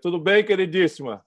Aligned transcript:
Tudo 0.00 0.18
bem, 0.18 0.44
queridíssima? 0.44 1.24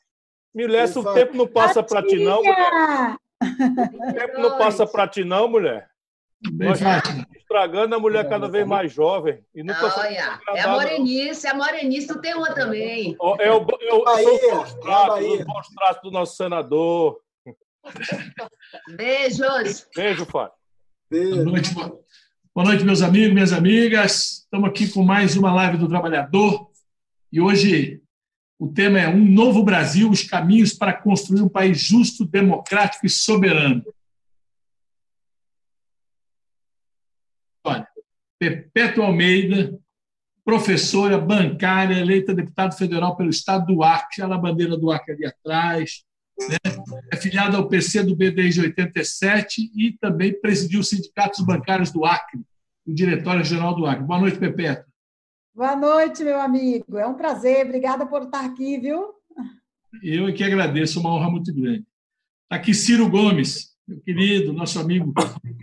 Mulher, 0.54 0.88
se 0.88 0.98
o 0.98 1.14
tempo 1.14 1.38
não 1.38 1.48
passa 1.48 1.84
para 1.84 2.02
ti, 2.02 2.18
não, 2.18 2.42
mulher. 2.44 3.16
O 3.40 4.14
tempo 4.14 4.40
não 4.40 4.58
passa 4.58 4.88
para 4.88 5.08
ti, 5.08 5.24
não, 5.24 5.48
mulher. 5.48 5.88
Bem 6.52 6.70
Nós 6.70 6.80
estragando 7.36 7.96
a 7.96 8.00
mulher 8.00 8.28
cada 8.30 8.48
vez 8.48 8.66
mais 8.68 8.92
jovem. 8.92 9.40
E 9.56 9.64
nunca 9.64 9.86
Olha, 9.98 10.40
é 10.56 10.62
a 10.62 10.68
morenice, 10.70 11.48
é 11.48 11.52
a 11.52 11.56
morenice, 11.56 12.08
tu 12.08 12.20
tem 12.22 12.36
uma 12.36 12.54
também. 12.54 13.16
É 13.20 13.24
o, 13.24 13.36
é 13.42 13.52
o, 13.54 14.04
Bahia, 14.04 14.34
os 15.40 15.46
bons 15.46 15.68
tratos 15.70 16.02
do 16.04 16.12
nosso 16.12 16.36
senador. 16.36 17.20
Beijos. 18.96 19.88
Beijo, 19.96 20.26
Fábio. 20.26 20.54
Boa 21.10 21.46
noite, 21.46 21.74
boa 21.74 22.68
noite, 22.68 22.84
meus 22.84 23.02
amigos, 23.02 23.34
minhas 23.34 23.54
amigas. 23.54 24.42
Estamos 24.44 24.70
aqui 24.70 24.92
com 24.92 25.04
mais 25.04 25.36
uma 25.38 25.54
live 25.54 25.78
do 25.78 25.88
Trabalhador. 25.88 26.70
E 27.32 27.42
hoje 27.42 28.02
o 28.60 28.68
tema 28.68 29.00
é 29.00 29.08
Um 29.08 29.24
Novo 29.24 29.64
Brasil, 29.64 30.10
os 30.10 30.24
caminhos 30.24 30.74
para 30.74 30.94
construir 30.94 31.42
um 31.42 31.50
país 31.50 31.80
justo, 31.80 32.26
democrático 32.26 33.06
e 33.06 33.10
soberano. 33.10 33.84
Olha, 37.64 37.88
Perpétua 38.40 39.06
Almeida, 39.06 39.78
professora 40.44 41.20
bancária, 41.20 42.00
eleita 42.00 42.34
deputada 42.34 42.76
federal 42.76 43.16
pelo 43.16 43.30
estado 43.30 43.68
do 43.68 43.84
Acre, 43.84 44.24
olha 44.24 44.36
a 44.36 44.40
bandeira 44.40 44.78
do 44.78 44.90
Acre 44.90 45.14
ali 45.14 45.26
atrás, 45.26 46.04
né? 46.50 46.58
é 47.12 47.18
filiada 47.18 47.58
ao 47.58 47.68
PC 47.68 48.04
do 48.04 48.16
B 48.16 48.32
desde 48.32 48.62
87 48.62 49.72
e 49.76 49.92
também 50.00 50.40
presidiu 50.40 50.80
os 50.80 50.90
sindicatos 50.90 51.46
bancários 51.46 51.92
do 51.92 52.06
Acre, 52.06 52.40
o 52.88 52.94
Diretório-Geral 52.94 53.76
do 53.76 53.86
Acre. 53.86 54.06
Boa 54.06 54.20
noite, 54.20 54.40
Perpétua. 54.40 54.87
Boa 55.58 55.76
noite, 55.76 56.24
meu 56.24 56.40
amigo. 56.40 57.00
É 57.00 57.08
um 57.08 57.16
prazer. 57.16 57.66
Obrigada 57.66 58.06
por 58.06 58.22
estar 58.22 58.46
aqui, 58.46 58.78
viu? 58.78 59.12
Eu 60.04 60.28
é 60.28 60.32
que 60.32 60.44
agradeço, 60.44 61.00
uma 61.00 61.12
honra 61.12 61.32
muito 61.32 61.52
grande. 61.52 61.84
Está 62.44 62.58
aqui 62.58 62.76
Ciro 62.76 63.10
Gomes, 63.10 63.76
meu 63.88 64.00
querido, 64.02 64.54
nosso 64.54 64.78
amigo 64.78 65.12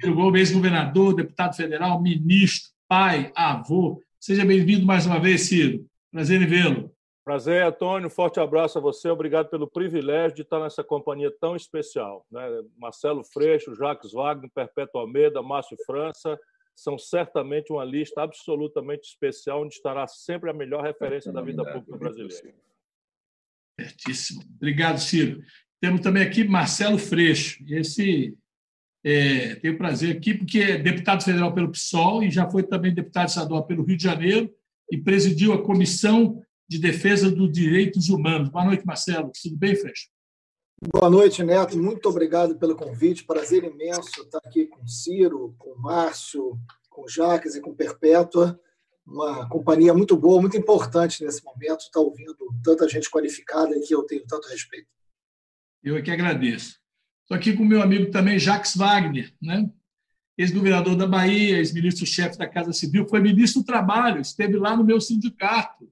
Ciro 0.00 0.16
Gomes, 0.16 0.40
ex-governador, 0.40 1.14
deputado 1.14 1.54
federal, 1.54 2.02
ministro, 2.02 2.72
pai, 2.88 3.30
avô. 3.36 4.02
Seja 4.18 4.44
bem-vindo 4.44 4.84
mais 4.84 5.06
uma 5.06 5.20
vez, 5.20 5.42
Ciro. 5.42 5.86
Prazer 6.10 6.42
em 6.42 6.46
vê-lo. 6.46 6.90
Prazer, 7.24 7.62
Antônio. 7.62 8.10
Forte 8.10 8.40
abraço 8.40 8.78
a 8.78 8.80
você. 8.80 9.08
Obrigado 9.08 9.48
pelo 9.48 9.70
privilégio 9.70 10.34
de 10.34 10.42
estar 10.42 10.58
nessa 10.58 10.82
companhia 10.82 11.32
tão 11.40 11.54
especial. 11.54 12.26
Né? 12.32 12.42
Marcelo 12.76 13.22
Freixo, 13.22 13.76
Jacques 13.76 14.12
Wagner, 14.12 14.50
Perpétuo 14.52 15.02
Almeida, 15.02 15.40
Márcio 15.40 15.76
França, 15.86 16.36
são 16.74 16.98
certamente 16.98 17.72
uma 17.72 17.84
lista 17.84 18.22
absolutamente 18.22 19.08
especial, 19.08 19.62
onde 19.62 19.74
estará 19.74 20.06
sempre 20.06 20.50
a 20.50 20.54
melhor 20.54 20.82
referência 20.82 21.32
da 21.32 21.40
vida 21.40 21.64
pública 21.64 21.96
brasileira. 21.96 22.54
Certíssimo. 23.80 24.42
Obrigado, 24.56 24.98
Ciro. 24.98 25.42
Temos 25.80 26.00
também 26.00 26.22
aqui 26.22 26.44
Marcelo 26.44 26.98
Freixo. 26.98 27.64
Esse 27.68 28.36
é, 29.04 29.56
tenho 29.56 29.74
o 29.74 29.78
prazer 29.78 30.16
aqui, 30.16 30.34
porque 30.34 30.60
é 30.60 30.78
deputado 30.78 31.22
federal 31.22 31.52
pelo 31.52 31.70
PSOL 31.70 32.22
e 32.22 32.30
já 32.30 32.48
foi 32.48 32.62
também 32.62 32.94
deputado 32.94 33.28
estadual 33.28 33.66
pelo 33.66 33.84
Rio 33.84 33.96
de 33.96 34.02
Janeiro 34.02 34.52
e 34.90 34.96
presidiu 34.96 35.52
a 35.52 35.62
Comissão 35.62 36.42
de 36.68 36.78
Defesa 36.78 37.30
dos 37.30 37.52
Direitos 37.52 38.08
Humanos. 38.08 38.48
Boa 38.48 38.64
noite, 38.64 38.86
Marcelo. 38.86 39.30
Tudo 39.42 39.56
bem, 39.56 39.76
Freixo? 39.76 40.08
Boa 40.82 41.08
noite, 41.08 41.42
Neto. 41.42 41.78
Muito 41.78 42.08
obrigado 42.08 42.58
pelo 42.58 42.76
convite. 42.76 43.24
Prazer 43.24 43.64
imenso 43.64 44.22
estar 44.22 44.38
aqui 44.44 44.66
com 44.66 44.86
Ciro, 44.86 45.54
com 45.58 45.74
Márcio, 45.76 46.58
com 46.90 47.08
Jacques 47.08 47.54
e 47.54 47.60
com 47.60 47.74
Perpétua. 47.74 48.58
Uma 49.06 49.48
companhia 49.48 49.92
muito 49.92 50.16
boa, 50.16 50.40
muito 50.40 50.56
importante 50.56 51.22
nesse 51.24 51.44
momento, 51.44 51.80
estar 51.80 52.00
ouvindo 52.00 52.36
tanta 52.62 52.88
gente 52.88 53.10
qualificada 53.10 53.76
e 53.76 53.80
que 53.80 53.94
eu 53.94 54.02
tenho 54.04 54.24
tanto 54.26 54.48
respeito. 54.48 54.88
Eu 55.82 55.96
é 55.96 56.02
que 56.02 56.10
agradeço. 56.10 56.78
Estou 57.22 57.36
aqui 57.36 57.56
com 57.56 57.62
o 57.62 57.66
meu 57.66 57.82
amigo 57.82 58.10
também, 58.10 58.38
Jacques 58.38 58.76
Wagner, 58.76 59.34
né? 59.40 59.70
ex-governador 60.36 60.96
da 60.96 61.06
Bahia, 61.06 61.58
ex-ministro-chefe 61.58 62.36
da 62.36 62.48
Casa 62.48 62.72
Civil, 62.72 63.06
foi 63.06 63.20
ministro 63.20 63.62
do 63.62 63.66
Trabalho, 63.66 64.20
esteve 64.20 64.56
lá 64.56 64.76
no 64.76 64.84
meu 64.84 65.00
sindicato. 65.00 65.88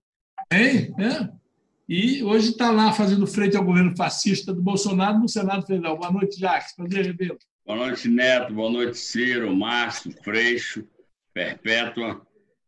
Hein? 0.52 0.94
É? 0.98 1.41
E 1.88 2.22
hoje 2.22 2.50
está 2.50 2.70
lá 2.70 2.92
fazendo 2.92 3.26
frente 3.26 3.56
ao 3.56 3.64
governo 3.64 3.96
fascista 3.96 4.52
do 4.52 4.62
Bolsonaro 4.62 5.18
no 5.18 5.28
Senado 5.28 5.66
Federal. 5.66 5.98
Boa 5.98 6.12
noite, 6.12 6.38
Jacques. 6.38 6.74
Prazer 6.74 7.06
revê-lo. 7.06 7.38
Boa 7.66 7.78
noite, 7.78 8.08
Neto. 8.08 8.54
Boa 8.54 8.70
noite, 8.70 8.98
Ciro, 8.98 9.54
Márcio, 9.54 10.12
Freixo, 10.22 10.86
Perpétua. 11.34 12.24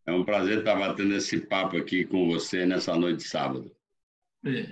É 0.06 0.12
um 0.12 0.24
prazer 0.24 0.58
estar 0.58 0.74
batendo 0.74 1.14
esse 1.14 1.38
papo 1.38 1.76
aqui 1.76 2.04
com 2.04 2.28
você 2.28 2.66
nessa 2.66 2.94
noite 2.96 3.18
de 3.18 3.28
sábado. 3.28 3.70
É. 4.44 4.66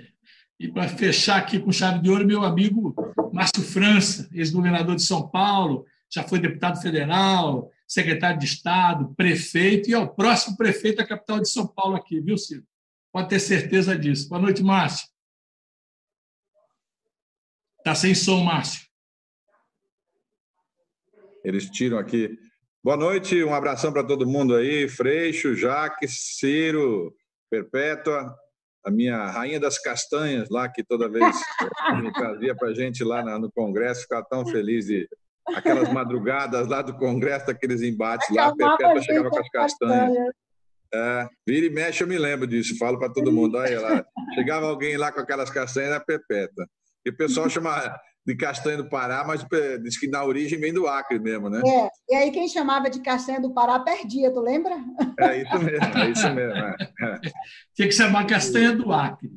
E 0.59 0.67
para 0.67 0.87
fechar 0.87 1.37
aqui 1.37 1.59
com 1.59 1.71
chave 1.71 1.99
de 1.99 2.09
ouro, 2.09 2.25
meu 2.25 2.43
amigo 2.43 2.93
Márcio 3.33 3.63
França, 3.63 4.29
ex-governador 4.31 4.95
de 4.95 5.01
São 5.03 5.27
Paulo, 5.27 5.85
já 6.09 6.21
foi 6.23 6.37
deputado 6.37 6.79
federal, 6.81 7.71
secretário 7.87 8.39
de 8.39 8.45
Estado, 8.45 9.13
prefeito, 9.15 9.89
e 9.89 9.93
é 9.93 9.97
o 9.97 10.07
próximo 10.07 10.55
prefeito 10.55 10.97
da 10.97 11.07
capital 11.07 11.39
de 11.39 11.49
São 11.49 11.65
Paulo 11.65 11.95
aqui, 11.95 12.21
viu, 12.21 12.37
Ciro? 12.37 12.63
Pode 13.13 13.29
ter 13.29 13.39
certeza 13.39 13.95
disso. 13.95 14.27
Boa 14.27 14.41
noite, 14.41 14.63
Márcio. 14.63 15.07
Está 17.77 17.93
sem 17.93 18.15
som, 18.15 18.43
Márcio. 18.43 18.81
Eles 21.43 21.69
tiram 21.69 21.99
aqui. 21.99 22.35
Boa 22.83 22.97
noite, 22.97 23.43
um 23.43 23.53
abração 23.53 23.93
para 23.93 24.03
todo 24.03 24.25
mundo 24.25 24.55
aí. 24.55 24.89
Freixo, 24.89 25.55
Jaques, 25.55 26.37
Ciro, 26.39 27.15
Perpétua, 27.51 28.35
a 28.83 28.89
minha 28.89 29.27
rainha 29.27 29.59
das 29.59 29.77
castanhas 29.77 30.49
lá, 30.49 30.67
que 30.67 30.83
toda 30.83 31.07
vez 31.07 31.37
me 32.01 32.11
trazia 32.11 32.55
para 32.55 32.69
a 32.69 32.73
gente 32.73 33.03
lá 33.03 33.37
no 33.37 33.51
Congresso, 33.51 34.01
ficava 34.01 34.25
tão 34.27 34.43
feliz 34.43 34.87
de 34.87 35.07
aquelas 35.49 35.93
madrugadas 35.93 36.67
lá 36.67 36.81
do 36.81 36.97
Congresso, 36.97 37.51
aqueles 37.51 37.83
embates 37.83 38.27
lá, 38.35 38.47
a 38.47 38.55
Perpétua 38.55 39.01
chegava 39.03 39.29
com 39.29 39.39
as 39.39 39.49
castanhas. 39.49 40.33
É, 40.93 41.27
vira 41.47 41.65
e 41.65 41.69
mexe, 41.69 42.03
eu 42.03 42.07
me 42.07 42.17
lembro 42.17 42.45
disso, 42.45 42.77
falo 42.77 42.99
para 42.99 43.11
todo 43.11 43.31
mundo. 43.31 43.57
Olha 43.57 43.81
lá, 43.81 44.05
chegava 44.35 44.67
alguém 44.67 44.95
lá 44.95 45.11
com 45.11 45.19
aquelas 45.19 45.49
castanhas, 45.49 45.89
era 45.91 45.99
perpétua. 45.99 46.67
E 47.05 47.09
o 47.09 47.17
pessoal 47.17 47.49
chama 47.49 47.99
de 48.25 48.35
castanha 48.35 48.77
do 48.77 48.87
Pará, 48.87 49.25
mas 49.27 49.45
diz 49.81 49.99
que 49.99 50.07
na 50.07 50.23
origem 50.23 50.59
vem 50.59 50.73
do 50.73 50.87
Acre 50.87 51.19
mesmo, 51.19 51.49
né? 51.49 51.61
É, 51.65 51.89
e 52.09 52.15
aí 52.15 52.31
quem 52.31 52.47
chamava 52.47 52.89
de 52.89 53.01
castanha 53.01 53.41
do 53.41 53.53
Pará 53.53 53.79
perdia, 53.79 54.31
tu 54.31 54.39
lembra? 54.39 54.75
É 55.19 55.41
isso 55.41 55.59
mesmo, 55.59 55.97
é 55.97 56.09
isso 56.09 56.33
mesmo. 56.33 56.57
É. 56.57 56.75
Tinha 57.75 57.87
que 57.87 57.93
chamar 57.93 58.25
castanha 58.25 58.75
do 58.75 58.93
Acre. 58.93 59.31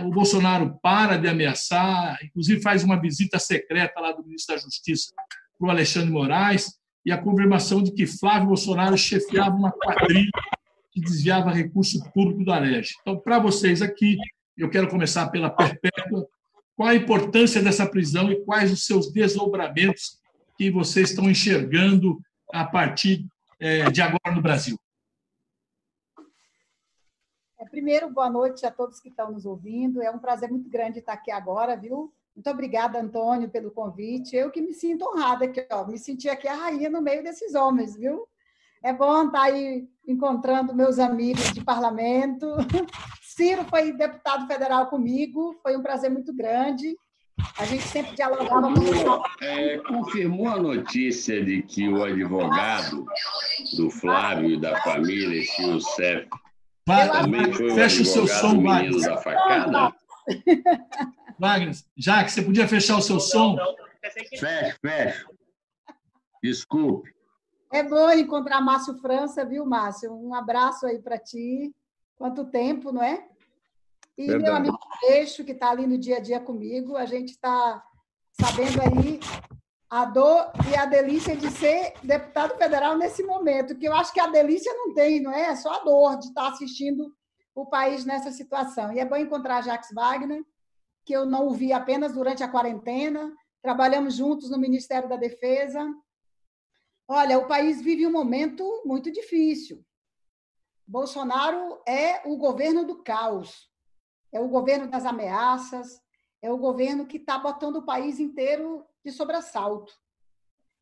o 0.06 0.12
Bolsonaro 0.12 0.78
para 0.82 1.18
de 1.18 1.28
ameaçar, 1.28 2.20
inclusive 2.24 2.62
faz 2.62 2.84
uma 2.84 3.00
visita 3.00 3.40
secreta 3.40 4.00
lá 4.00 4.12
do 4.12 4.24
ministro 4.24 4.56
da 4.56 4.62
Justiça 4.62 5.14
para 5.58 5.68
o 5.68 5.72
Alexandre 5.72 6.12
Moraes, 6.12 6.80
e 7.06 7.12
a 7.12 7.18
confirmação 7.18 7.84
de 7.84 7.92
que 7.92 8.08
Flávio 8.08 8.48
Bolsonaro 8.48 8.98
chefiava 8.98 9.56
uma 9.56 9.72
quadrilha 9.72 10.32
que 10.92 11.02
desviava 11.02 11.52
recurso 11.52 12.02
público 12.12 12.46
do 12.46 12.52
Alege. 12.52 12.94
Então, 13.02 13.20
para 13.20 13.40
vocês 13.40 13.82
aqui, 13.82 14.16
eu 14.58 14.70
quero 14.70 14.88
começar 14.88 15.28
pela 15.30 15.50
Perpétua. 15.50 16.28
qual 16.76 16.90
a 16.90 16.96
importância 16.96 17.62
dessa 17.62 17.86
prisão 17.86 18.32
e 18.32 18.44
quais 18.46 18.72
os 18.72 18.86
seus 18.86 19.12
desdobramentos 19.12 20.20
que 20.58 20.72
vocês 20.72 21.10
estão 21.10 21.30
enxergando 21.30 22.20
a 22.54 22.64
partir 22.64 23.26
de 23.92 24.02
agora 24.02 24.36
no 24.36 24.42
Brasil. 24.42 24.78
É, 27.60 27.66
primeiro, 27.66 28.10
boa 28.10 28.30
noite 28.30 28.66
a 28.66 28.72
todos 28.72 29.00
que 29.00 29.08
estão 29.08 29.32
nos 29.32 29.46
ouvindo. 29.46 30.02
É 30.02 30.12
um 30.12 30.20
prazer 30.20 30.52
muito 30.52 30.70
grande 30.70 31.00
estar 31.00 31.14
aqui 31.14 31.32
agora, 31.32 31.78
viu? 31.78 32.14
Muito 32.36 32.50
obrigada, 32.50 33.00
Antônio, 33.00 33.50
pelo 33.50 33.72
convite. 33.72 34.36
Eu 34.36 34.52
que 34.52 34.62
me 34.62 34.74
sinto 34.74 35.06
honrada 35.06 35.46
aqui, 35.46 35.66
ó. 35.72 35.86
Me 35.86 35.98
senti 35.98 36.28
aqui 36.28 36.48
a 36.48 36.56
rainha 36.56 36.90
no 36.90 37.02
meio 37.02 37.24
desses 37.24 37.56
homens, 37.56 37.96
viu? 37.96 38.28
É 38.84 38.92
bom 38.92 39.28
estar 39.28 39.44
aí 39.44 39.88
encontrando 40.06 40.76
meus 40.76 41.00
amigos 41.00 41.54
de 41.54 41.64
parlamento. 41.64 42.48
Ciro 43.24 43.64
foi 43.66 43.94
deputado 43.94 44.46
federal 44.46 44.88
comigo, 44.88 45.58
foi 45.64 45.78
um 45.78 45.82
prazer 45.82 46.12
muito 46.12 46.34
grande. 46.34 46.98
A 47.58 47.66
gente 47.66 47.84
sempre 47.84 48.16
dialogava 48.16 48.70
muito. 48.70 49.24
É, 49.42 49.78
confirmou 49.80 50.48
a 50.48 50.58
notícia 50.58 51.44
de 51.44 51.62
que 51.64 51.88
o 51.88 52.04
advogado 52.04 53.06
do 53.76 53.90
Flávio 53.90 54.52
e 54.52 54.60
da 54.60 54.80
família, 54.82 55.42
esse 55.42 55.62
Youssef, 55.62 56.28
também 56.86 57.54
foi 57.54 57.72
o 57.72 57.76
Fecha 57.76 58.02
o 58.02 58.06
seu 58.06 58.28
som, 58.28 58.56
menino 58.56 59.00
da 59.02 59.18
facada? 59.18 59.96
Wagner, 61.40 61.76
já 61.98 62.24
que 62.24 62.32
você 62.32 62.42
podia 62.42 62.68
fechar 62.68 62.98
o 62.98 63.02
seu 63.02 63.20
som. 63.20 63.58
Fecha, 64.40 64.78
fecha. 64.82 65.26
Desculpe. 66.42 67.14
É 67.72 67.82
bom 67.82 68.12
encontrar 68.12 68.62
Márcio 68.62 68.96
França, 69.00 69.44
viu, 69.46 69.66
Márcio? 69.66 70.14
Um 70.14 70.36
abraço 70.36 70.86
aí 70.86 71.02
para 71.02 71.18
ti. 71.18 71.74
Quanto 72.16 72.46
tempo, 72.46 72.92
não 72.92 73.02
é? 73.02 73.26
E 74.18 74.28
Verdade. 74.28 74.44
meu 74.44 74.56
amigo 74.56 74.80
Peixo, 75.02 75.44
que 75.44 75.52
está 75.52 75.72
ali 75.72 75.88
no 75.88 75.98
dia 75.98 76.18
a 76.18 76.20
dia 76.20 76.40
comigo, 76.40 76.96
a 76.96 77.06
gente 77.06 77.32
está 77.32 77.84
sabendo 78.40 78.82
aí 78.82 79.20
a 79.90 80.06
dor 80.06 80.52
e 80.72 80.76
a 80.76 80.86
delícia 80.86 81.36
de 81.36 81.52
ser 81.52 81.94
deputado 82.04 82.58
federal 82.58 82.98
nesse 82.98 83.24
momento, 83.24 83.76
que 83.76 83.88
eu 83.88 83.94
acho 83.94 84.12
que 84.12 84.20
a 84.20 84.28
delícia 84.28 84.74
não 84.74 84.94
tem, 84.94 85.20
não 85.20 85.32
é? 85.32 85.50
É 85.50 85.56
só 85.56 85.74
a 85.74 85.84
dor 85.84 86.18
de 86.18 86.28
estar 86.28 86.50
assistindo 86.50 87.14
o 87.54 87.66
país 87.66 88.04
nessa 88.04 88.32
situação. 88.32 88.92
E 88.92 89.00
é 89.00 89.06
bom 89.06 89.16
encontrar 89.16 89.62
Jacques 89.62 89.92
Wagner, 89.94 90.44
que 91.06 91.14
eu 91.14 91.26
não 91.26 91.48
o 91.48 91.54
vi 91.54 91.72
apenas 91.72 92.14
durante 92.14 92.44
a 92.44 92.48
quarentena, 92.48 93.32
trabalhamos 93.62 94.16
juntos 94.16 94.50
no 94.50 94.58
Ministério 94.58 95.08
da 95.08 95.16
Defesa. 95.16 95.86
Olha, 97.08 97.38
o 97.38 97.48
país 97.48 97.82
vive 97.82 98.08
um 98.08 98.12
momento 98.12 98.64
muito 98.86 99.12
difícil. 99.12 99.84
Bolsonaro 100.88 101.82
é 101.88 102.28
o 102.28 102.36
governo 102.36 102.84
do 102.86 103.04
caos, 103.04 103.70
é 104.34 104.40
o 104.40 104.50
governo 104.50 104.90
das 104.90 105.06
ameaças, 105.06 106.02
é 106.42 106.52
o 106.52 106.58
governo 106.58 107.06
que 107.06 107.18
está 107.18 107.38
botando 107.38 107.76
o 107.78 107.86
país 107.86 108.20
inteiro 108.20 108.84
de 109.06 109.12
sobressalto. 109.12 109.94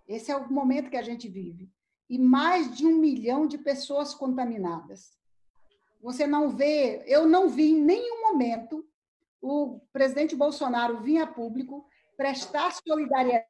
Esse 0.07 0.31
é 0.31 0.37
o 0.37 0.49
momento 0.53 0.91
que 0.91 0.97
a 0.97 1.03
gente 1.03 1.29
vive. 1.29 1.69
E 2.13 2.19
mais 2.19 2.77
de 2.77 2.87
um 2.87 2.99
milhão 2.99 3.47
de 3.47 3.57
pessoas 3.57 4.15
contaminadas. 4.15 5.19
Você 6.03 6.27
não 6.27 6.51
vê, 6.51 7.03
eu 7.07 7.27
não 7.27 7.49
vi 7.49 7.71
em 7.71 7.81
nenhum 7.83 8.21
momento 8.21 8.87
o 9.41 9.81
presidente 9.95 10.37
Bolsonaro 10.37 11.01
vir 11.01 11.23
a 11.23 11.27
público 11.27 11.89
prestar 12.15 12.71
solidariedade 12.71 13.49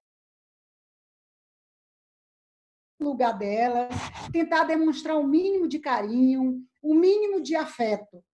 no 3.01 3.09
lugar 3.09 3.37
dela, 3.37 3.89
tentar 4.33 4.63
demonstrar 4.63 5.19
o 5.19 5.27
mínimo 5.27 5.67
de 5.67 5.81
carinho, 5.81 6.65
o 6.81 6.95
mínimo 6.95 7.41
de 7.41 7.57
afeto. 7.57 8.25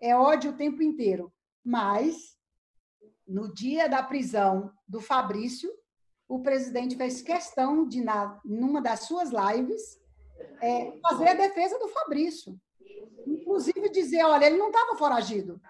É 0.00 0.16
ódio 0.16 0.50
o 0.50 0.56
tempo 0.56 0.82
inteiro. 0.82 1.32
Mas, 1.64 2.36
no 3.24 3.54
dia 3.54 3.88
da 3.88 4.02
prisão 4.02 4.72
do 4.88 5.00
Fabrício, 5.00 5.72
o 6.30 6.38
presidente 6.38 6.94
fez 6.94 7.20
questão 7.20 7.84
de, 7.84 8.00
na, 8.00 8.38
numa 8.44 8.80
das 8.80 9.00
suas 9.00 9.30
lives, 9.30 10.00
é, 10.62 10.96
fazer 11.02 11.30
a 11.30 11.34
defesa 11.34 11.76
do 11.80 11.88
Fabrício. 11.88 12.56
Inclusive 13.26 13.88
dizer, 13.88 14.22
olha, 14.22 14.46
ele 14.46 14.56
não 14.56 14.68
estava 14.68 14.96
foragido. 14.96 15.60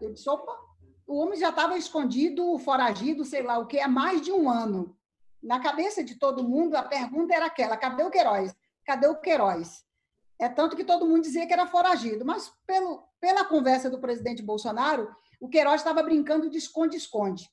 Eu 0.00 0.12
disse, 0.12 0.28
opa, 0.28 0.52
o 1.06 1.16
homem 1.16 1.38
já 1.38 1.50
estava 1.50 1.78
escondido, 1.78 2.58
foragido, 2.58 3.24
sei 3.24 3.44
lá 3.44 3.58
o 3.58 3.68
que, 3.68 3.78
há 3.78 3.86
mais 3.86 4.20
de 4.20 4.32
um 4.32 4.50
ano. 4.50 4.98
Na 5.40 5.60
cabeça 5.60 6.02
de 6.02 6.16
todo 6.16 6.42
mundo, 6.42 6.74
a 6.74 6.82
pergunta 6.82 7.32
era 7.32 7.46
aquela, 7.46 7.76
cadê 7.76 8.02
o 8.02 8.10
Queiroz? 8.10 8.52
Cadê 8.84 9.06
o 9.06 9.20
Queiroz? 9.20 9.84
É 10.40 10.48
tanto 10.48 10.74
que 10.74 10.82
todo 10.82 11.06
mundo 11.06 11.22
dizia 11.22 11.46
que 11.46 11.52
era 11.52 11.68
foragido, 11.68 12.24
mas 12.24 12.52
pelo, 12.66 13.04
pela 13.20 13.44
conversa 13.44 13.88
do 13.88 14.00
presidente 14.00 14.42
Bolsonaro, 14.42 15.08
o 15.40 15.48
Queiroz 15.48 15.80
estava 15.80 16.02
brincando 16.02 16.50
de 16.50 16.58
esconde-esconde. 16.58 17.48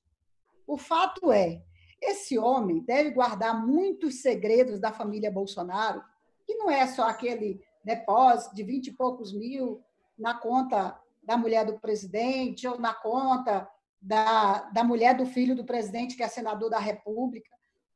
O 0.66 0.76
fato 0.76 1.32
é 1.32 1.62
esse 2.02 2.38
homem 2.38 2.80
deve 2.80 3.12
guardar 3.12 3.66
muitos 3.66 4.22
segredos 4.22 4.80
da 4.80 4.92
família 4.92 5.32
Bolsonaro, 5.32 6.04
que 6.46 6.56
não 6.56 6.70
é 6.70 6.88
só 6.88 7.04
aquele 7.04 7.62
depósito 7.84 8.56
de 8.56 8.64
vinte 8.64 8.88
e 8.88 8.94
poucos 8.94 9.34
mil 9.34 9.82
na 10.18 10.34
conta 10.34 11.00
da 11.24 11.38
mulher 11.38 11.66
do 11.66 11.80
presidente 11.80 12.68
ou 12.68 12.80
na 12.80 12.94
conta 12.94 13.70
da, 14.02 14.62
da 14.70 14.84
mulher 14.84 15.16
do 15.16 15.26
filho 15.26 15.56
do 15.56 15.66
presidente, 15.66 16.16
que 16.16 16.24
é 16.24 16.28
senador 16.28 16.70
da 16.70 16.80
República. 16.80 17.50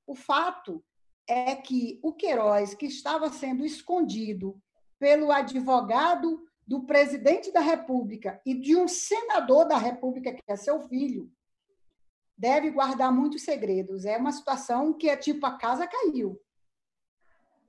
O 0.05 0.15
fato 0.15 0.83
é 1.27 1.55
que 1.55 1.99
o 2.03 2.11
Queiroz, 2.11 2.73
que 2.73 2.85
estava 2.85 3.29
sendo 3.29 3.65
escondido 3.65 4.61
pelo 4.99 5.31
advogado 5.31 6.43
do 6.67 6.83
presidente 6.83 7.51
da 7.51 7.59
República 7.59 8.41
e 8.45 8.53
de 8.53 8.75
um 8.75 8.87
senador 8.87 9.65
da 9.65 9.77
República, 9.77 10.33
que 10.33 10.41
é 10.47 10.55
seu 10.55 10.81
filho, 10.81 11.31
deve 12.41 12.71
guardar 12.71 13.13
muitos 13.13 13.43
segredos. 13.43 14.03
É 14.03 14.17
uma 14.17 14.31
situação 14.31 14.91
que 14.91 15.07
é 15.07 15.15
tipo 15.15 15.45
a 15.45 15.51
casa 15.59 15.85
caiu. 15.85 16.41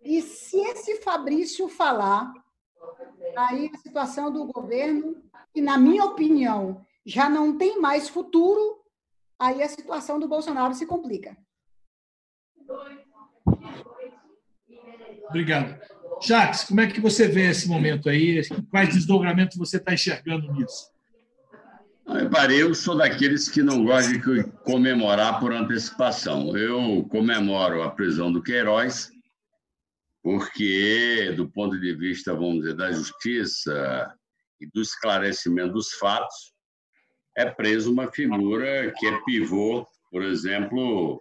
E 0.03 0.23
se 0.23 0.57
esse 0.57 0.97
Fabrício 1.03 1.69
falar, 1.69 2.33
aí 3.37 3.71
a 3.73 3.77
situação 3.77 4.33
do 4.33 4.47
governo, 4.47 5.23
que 5.53 5.61
na 5.61 5.77
minha 5.77 6.05
opinião 6.07 6.87
já 7.05 7.29
não 7.29 7.59
tem 7.59 7.79
mais 7.79 8.09
futuro, 8.09 8.83
aí 9.39 9.63
a 9.63 9.69
situação 9.69 10.19
do 10.19 10.27
Bolsonaro 10.27 10.73
se 10.73 10.87
complica. 10.87 11.37
Obrigado. 15.29 15.79
Jacques, 16.23 16.65
como 16.65 16.81
é 16.81 16.87
que 16.87 17.01
você 17.01 17.29
vê 17.29 17.51
esse 17.51 17.69
momento 17.69 18.09
aí? 18.09 18.41
Quais 18.71 18.95
desdobramentos 18.95 19.59
você 19.59 19.77
está 19.77 19.93
enxergando 19.93 20.51
nisso? 20.51 20.92
Eu 22.51 22.75
sou 22.75 22.97
daqueles 22.97 23.49
que 23.49 23.63
não 23.63 23.85
gostam 23.85 24.13
de 24.13 24.45
comemorar 24.65 25.41
por 25.41 25.53
antecipação. 25.53 26.55
Eu 26.57 27.05
comemoro 27.09 27.83
a 27.83 27.91
prisão 27.91 28.31
do 28.31 28.43
Queiroz, 28.43 29.11
porque, 30.23 31.33
do 31.35 31.51
ponto 31.51 31.81
de 31.81 31.95
vista, 31.95 32.35
vamos 32.35 32.61
dizer, 32.61 32.75
da 32.75 32.93
justiça 32.93 34.15
e 34.61 34.67
do 34.67 34.83
esclarecimento 34.83 35.73
dos 35.73 35.93
fatos, 35.95 36.53
é 37.35 37.51
preso 37.51 37.91
uma 37.91 38.11
figura 38.13 38.93
que 38.99 39.07
é 39.07 39.25
pivô, 39.25 39.87
por 40.11 40.23
exemplo, 40.23 41.19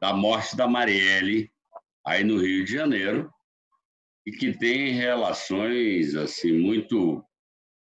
da 0.00 0.14
morte 0.14 0.56
da 0.56 0.66
Marielle, 0.66 1.52
aí 2.06 2.24
no 2.24 2.38
Rio 2.38 2.64
de 2.64 2.72
Janeiro, 2.72 3.30
e 4.26 4.32
que 4.32 4.56
tem 4.56 4.92
relações 4.92 6.14
assim 6.14 6.52
muito 6.52 7.22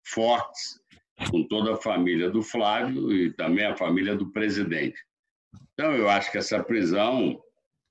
fortes 0.05 0.82
com 1.31 1.47
toda 1.47 1.75
a 1.75 1.77
família 1.77 2.31
do 2.31 2.43
Flávio 2.43 3.13
e 3.13 3.33
também 3.33 3.67
a 3.67 3.77
família 3.77 4.17
do 4.17 4.31
presidente. 4.31 4.99
Então, 5.73 5.93
eu 5.95 6.09
acho 6.09 6.31
que 6.31 6.39
essa 6.39 6.63
prisão 6.63 7.41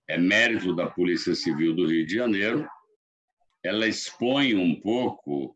é 0.07 0.17
mérito 0.17 0.75
da 0.75 0.87
Polícia 0.87 1.33
Civil 1.35 1.75
do 1.75 1.87
Rio 1.87 2.05
de 2.05 2.15
Janeiro. 2.15 2.67
Ela 3.63 3.87
expõe 3.87 4.55
um 4.55 4.79
pouco 4.79 5.55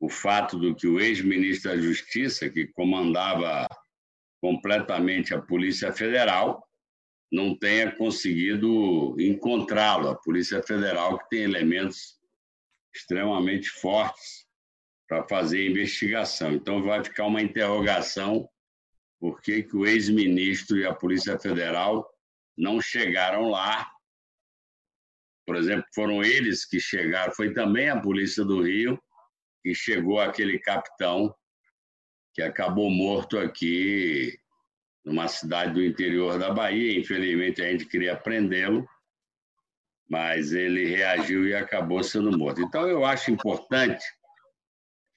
o 0.00 0.08
fato 0.08 0.58
do 0.58 0.74
que 0.74 0.86
o 0.86 1.00
ex-ministro 1.00 1.70
da 1.70 1.78
Justiça, 1.78 2.48
que 2.48 2.66
comandava 2.68 3.66
completamente 4.40 5.34
a 5.34 5.42
Polícia 5.42 5.92
Federal, 5.92 6.64
não 7.30 7.58
tenha 7.58 7.90
conseguido 7.92 9.14
encontrá-lo. 9.18 10.08
A 10.08 10.14
Polícia 10.14 10.62
Federal, 10.62 11.18
que 11.18 11.28
tem 11.30 11.42
elementos 11.42 12.18
extremamente 12.94 13.68
fortes 13.68 14.47
para 15.08 15.26
fazer 15.26 15.60
a 15.60 15.70
investigação. 15.70 16.52
Então, 16.52 16.82
vai 16.82 17.02
ficar 17.02 17.26
uma 17.26 17.42
interrogação 17.42 18.48
por 19.18 19.40
que, 19.40 19.62
que 19.62 19.76
o 19.76 19.86
ex-ministro 19.86 20.76
e 20.76 20.86
a 20.86 20.94
Polícia 20.94 21.38
Federal 21.38 22.08
não 22.56 22.80
chegaram 22.80 23.48
lá. 23.48 23.90
Por 25.46 25.56
exemplo, 25.56 25.86
foram 25.94 26.22
eles 26.22 26.64
que 26.64 26.78
chegaram, 26.78 27.32
foi 27.32 27.52
também 27.52 27.88
a 27.88 27.98
Polícia 27.98 28.44
do 28.44 28.62
Rio 28.62 29.00
que 29.62 29.74
chegou 29.74 30.20
aquele 30.20 30.58
capitão 30.58 31.34
que 32.34 32.42
acabou 32.42 32.90
morto 32.90 33.38
aqui 33.38 34.38
numa 35.04 35.26
cidade 35.26 35.74
do 35.74 35.82
interior 35.82 36.38
da 36.38 36.52
Bahia. 36.52 36.98
Infelizmente, 36.98 37.62
a 37.62 37.70
gente 37.70 37.86
queria 37.86 38.14
prendê-lo, 38.14 38.88
mas 40.08 40.52
ele 40.52 40.84
reagiu 40.84 41.48
e 41.48 41.54
acabou 41.54 42.02
sendo 42.04 42.36
morto. 42.36 42.60
Então, 42.60 42.86
eu 42.86 43.04
acho 43.04 43.30
importante, 43.30 44.04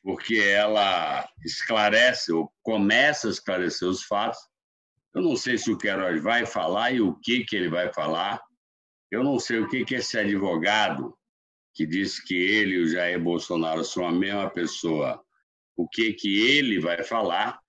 porque 0.04 0.38
ela 0.38 1.28
esclarece, 1.46 2.32
ou 2.32 2.52
começa 2.64 3.28
a 3.28 3.32
esclarecer 3.32 3.88
os 3.88 4.04
fatos. 4.04 4.40
Eu 5.14 5.22
não 5.22 5.36
sei 5.36 5.58
se 5.58 5.72
o 5.72 5.78
Queiroz 5.78 6.22
vai 6.22 6.46
falar 6.46 6.92
e 6.92 7.02
o 7.02 7.16
que, 7.16 7.44
que 7.44 7.56
ele 7.56 7.70
vai 7.70 7.94
falar. 7.94 8.42
Eu 9.12 9.24
não 9.24 9.38
sei 9.38 9.60
o 9.60 9.68
que, 9.68 9.86
que 9.86 9.96
esse 9.96 10.18
advogado 10.18 11.16
que 11.74 11.86
disse 11.86 12.24
que 12.26 12.36
ele 12.36 12.76
e 12.76 12.80
o 12.80 12.88
Jair 12.88 13.22
Bolsonaro 13.22 13.84
são 13.84 14.06
a 14.06 14.12
mesma 14.12 14.50
pessoa, 14.50 15.22
o 15.76 15.88
que, 15.88 16.14
que 16.14 16.50
ele 16.50 16.80
vai 16.80 17.04
falar. 17.04 17.60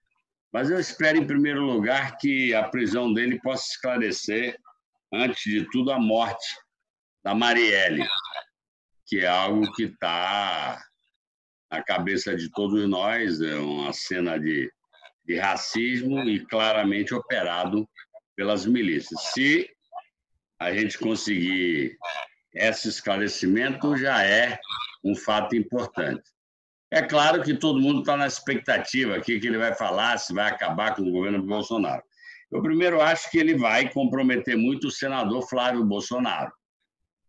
Mas 0.53 0.71
eu 0.71 0.79
espero, 0.79 1.19
em 1.19 1.27
primeiro 1.27 1.63
lugar, 1.63 2.17
que 2.19 2.55
a 2.55 2.69
prisão 2.69 3.13
dele 3.13 3.41
possa 3.41 3.67
esclarecer, 3.69 4.57
antes 5.13 5.43
de 5.45 5.69
tudo, 5.71 5.91
a 5.93 5.99
morte 5.99 6.47
da 7.25 7.35
Marielle, 7.35 8.07
que 9.07 9.21
é 9.21 9.27
algo 9.27 9.71
que 9.73 9.85
está 9.85 10.83
na 11.73 11.83
cabeça 11.83 12.37
de 12.37 12.51
todos 12.51 12.87
nós, 12.87 13.41
é 13.41 13.57
uma 13.57 13.95
cena 13.95 14.39
de, 14.39 14.71
de 15.25 15.39
racismo 15.39 16.23
e 16.29 16.39
claramente 16.45 17.15
operado 17.15 17.89
pelas 18.37 18.67
milícias. 18.67 19.33
Se 19.33 19.71
a 20.61 20.71
gente 20.75 20.99
conseguir 20.99 21.97
esse 22.55 22.89
esclarecimento, 22.89 23.97
já 23.97 24.23
é 24.23 24.59
um 25.03 25.17
fato 25.17 25.57
importante. 25.57 26.23
É 26.91 27.01
claro 27.01 27.43
que 27.43 27.55
todo 27.55 27.81
mundo 27.81 28.01
está 28.01 28.19
na 28.19 28.27
expectativa 28.27 29.17
aqui 29.17 29.41
que 29.41 29.47
ele 29.47 29.57
vai 29.57 29.75
falar, 29.75 30.19
se 30.19 30.35
vai 30.35 30.51
acabar 30.51 30.95
com 30.95 31.01
o 31.01 31.11
governo 31.11 31.43
Bolsonaro. 31.43 32.03
Eu 32.51 32.61
primeiro 32.61 33.01
acho 33.01 33.31
que 33.31 33.39
ele 33.39 33.57
vai 33.57 33.91
comprometer 33.91 34.59
muito 34.59 34.89
o 34.89 34.91
senador 34.91 35.49
Flávio 35.49 35.83
Bolsonaro. 35.87 36.53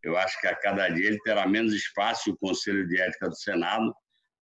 Eu 0.04 0.18
acho 0.18 0.38
que 0.42 0.48
a 0.48 0.56
cada 0.56 0.90
dia 0.90 1.08
ele 1.08 1.20
terá 1.20 1.48
menos 1.48 1.74
espaço 1.74 2.32
o 2.32 2.38
Conselho 2.38 2.86
de 2.86 3.00
Ética 3.00 3.30
do 3.30 3.36
Senado, 3.38 3.96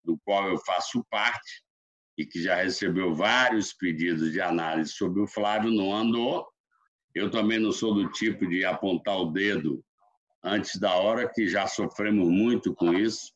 do 0.04 0.18
qual 0.26 0.48
eu 0.48 0.58
faço 0.60 1.06
parte, 1.10 1.64
e 2.18 2.26
que 2.26 2.42
já 2.42 2.56
recebeu 2.56 3.16
vários 3.16 3.74
pedidos 3.74 4.32
de 4.32 4.42
análise 4.42 4.92
sobre 4.92 5.22
o 5.22 5.28
Flávio, 5.28 5.72
não 5.72 5.94
andou. 5.94 6.48
Eu 7.16 7.30
também 7.30 7.60
não 7.60 7.72
sou 7.72 7.94
do 7.94 8.10
tipo 8.12 8.48
de 8.48 8.64
apontar 8.64 9.18
o 9.18 9.32
dedo 9.32 9.84
antes 10.44 10.80
da 10.80 10.96
hora, 10.96 11.32
que 11.32 11.48
já 11.48 11.68
sofremos 11.68 12.28
muito 12.28 12.74
com 12.74 12.94
isso 12.94 13.32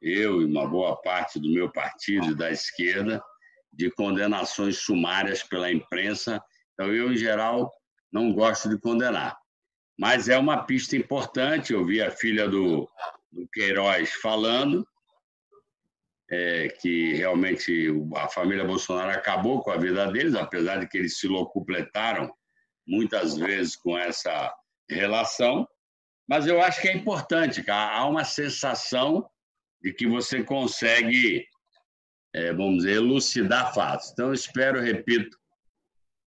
eu 0.00 0.40
e 0.40 0.44
uma 0.44 0.66
boa 0.66 0.96
parte 0.96 1.38
do 1.38 1.50
meu 1.50 1.70
partido 1.70 2.30
e 2.30 2.34
da 2.34 2.50
esquerda, 2.50 3.22
de 3.72 3.90
condenações 3.90 4.78
sumárias 4.78 5.42
pela 5.42 5.70
imprensa. 5.70 6.42
Então, 6.72 6.92
eu, 6.92 7.12
em 7.12 7.16
geral, 7.16 7.72
não 8.10 8.32
gosto 8.32 8.68
de 8.68 8.78
condenar. 8.78 9.36
Mas 9.98 10.28
é 10.28 10.38
uma 10.38 10.64
pista 10.64 10.96
importante. 10.96 11.72
Eu 11.72 11.84
vi 11.84 12.00
a 12.00 12.10
filha 12.10 12.48
do, 12.48 12.88
do 13.30 13.46
Queiroz 13.52 14.10
falando 14.14 14.86
é, 16.30 16.68
que 16.68 17.14
realmente 17.14 17.88
a 18.16 18.28
família 18.28 18.64
Bolsonaro 18.64 19.10
acabou 19.10 19.60
com 19.60 19.70
a 19.70 19.76
vida 19.76 20.10
deles, 20.12 20.34
apesar 20.34 20.78
de 20.78 20.86
que 20.86 20.96
eles 20.96 21.18
se 21.18 21.26
locupletaram 21.26 22.32
muitas 22.86 23.36
vezes 23.36 23.76
com 23.76 23.98
essa 23.98 24.52
relação. 24.88 25.66
Mas 26.28 26.46
eu 26.46 26.62
acho 26.62 26.80
que 26.80 26.88
é 26.88 26.96
importante, 26.96 27.62
cara. 27.62 27.96
há 27.96 28.06
uma 28.06 28.24
sensação 28.24 29.28
de 29.82 29.92
que 29.92 30.06
você 30.06 30.44
consegue, 30.44 31.44
é, 32.32 32.52
vamos 32.52 32.78
dizer, 32.78 32.96
elucidar 32.96 33.74
fatos. 33.74 34.10
Então, 34.12 34.32
espero, 34.32 34.80
repito, 34.80 35.36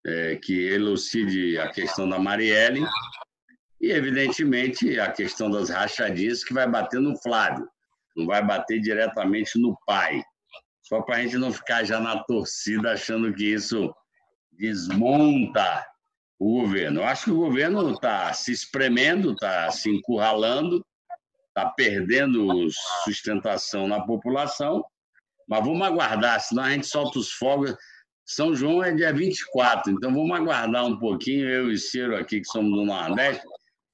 é, 0.06 0.36
que 0.36 0.52
elucide 0.52 1.58
a 1.58 1.70
questão 1.70 2.06
da 2.06 2.18
Marielle 2.18 2.84
e, 3.80 3.90
evidentemente, 3.90 5.00
a 5.00 5.10
questão 5.10 5.50
das 5.50 5.70
rachadinhas 5.70 6.44
que 6.44 6.52
vai 6.52 6.68
bater 6.68 7.00
no 7.00 7.16
Flávio, 7.22 7.66
não 8.16 8.26
vai 8.26 8.44
bater 8.44 8.80
diretamente 8.80 9.58
no 9.58 9.76
pai. 9.86 10.22
Só 10.82 11.00
para 11.00 11.16
a 11.16 11.22
gente 11.22 11.38
não 11.38 11.52
ficar 11.52 11.84
já 11.84 11.98
na 11.98 12.22
torcida 12.24 12.92
achando 12.92 13.32
que 13.32 13.44
isso 13.44 13.94
desmonta 14.52 15.84
o 16.38 16.60
governo. 16.60 17.00
Eu 17.00 17.04
acho 17.04 17.24
que 17.24 17.30
o 17.30 17.36
governo 17.36 17.92
está 17.92 18.32
se 18.32 18.52
espremendo, 18.52 19.32
está 19.32 19.70
se 19.70 19.90
encurralando, 19.90 20.84
está 21.48 21.70
perdendo 21.70 22.68
sustentação 23.04 23.86
na 23.88 24.04
população, 24.04 24.84
mas 25.48 25.64
vamos 25.64 25.86
aguardar, 25.86 26.40
senão 26.40 26.64
a 26.64 26.70
gente 26.70 26.86
solta 26.86 27.18
os 27.18 27.32
fogos. 27.32 27.74
São 28.26 28.54
João 28.54 28.82
é 28.82 28.92
dia 28.92 29.12
24, 29.12 29.92
então 29.92 30.12
vamos 30.12 30.36
aguardar 30.36 30.84
um 30.86 30.98
pouquinho, 30.98 31.48
eu 31.48 31.70
e 31.70 31.78
Ciro 31.78 32.16
aqui, 32.16 32.40
que 32.40 32.48
somos 32.48 32.72
do 32.72 32.84
Nordeste, 32.84 33.44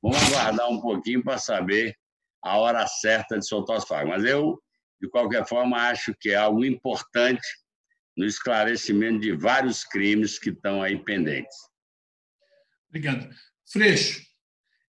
vamos 0.01 0.23
aguardar 0.29 0.71
um 0.71 0.81
pouquinho 0.81 1.23
para 1.23 1.37
saber 1.37 1.97
a 2.43 2.59
hora 2.59 2.87
certa 2.87 3.39
de 3.39 3.47
soltar 3.47 3.79
os 3.79 3.85
fogos. 3.85 4.09
Mas 4.09 4.25
eu, 4.25 4.61
de 5.01 5.09
qualquer 5.09 5.47
forma, 5.47 5.77
acho 5.77 6.15
que 6.19 6.31
é 6.31 6.37
algo 6.37 6.65
importante 6.65 7.47
no 8.17 8.27
esclarecimento 8.27 9.21
de 9.21 9.33
vários 9.33 9.85
crimes 9.85 10.39
que 10.39 10.51
estão 10.51 10.83
aí 10.83 10.99
pendentes. 11.03 11.57
Obrigado. 12.89 13.29
Freixo, 13.71 14.23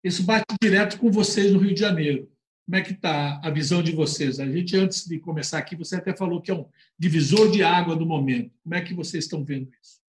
isso 0.03 0.23
bate 0.23 0.45
direto 0.61 0.97
com 0.97 1.11
vocês 1.11 1.51
no 1.51 1.59
Rio 1.59 1.73
de 1.73 1.79
Janeiro. 1.79 2.31
Como 2.65 2.75
é 2.75 2.81
que 2.81 2.93
está 2.93 3.39
a 3.43 3.49
visão 3.49 3.83
de 3.83 3.91
vocês? 3.91 4.39
A 4.39 4.45
gente, 4.45 4.77
antes 4.77 5.05
de 5.05 5.19
começar 5.19 5.57
aqui, 5.57 5.75
você 5.75 5.97
até 5.97 6.15
falou 6.15 6.41
que 6.41 6.49
é 6.49 6.53
um 6.53 6.67
divisor 6.97 7.51
de 7.51 7.63
água 7.63 7.95
do 7.95 8.05
momento. 8.05 8.53
Como 8.63 8.75
é 8.75 8.81
que 8.81 8.93
vocês 8.93 9.25
estão 9.25 9.43
vendo 9.43 9.69
isso? 9.81 10.01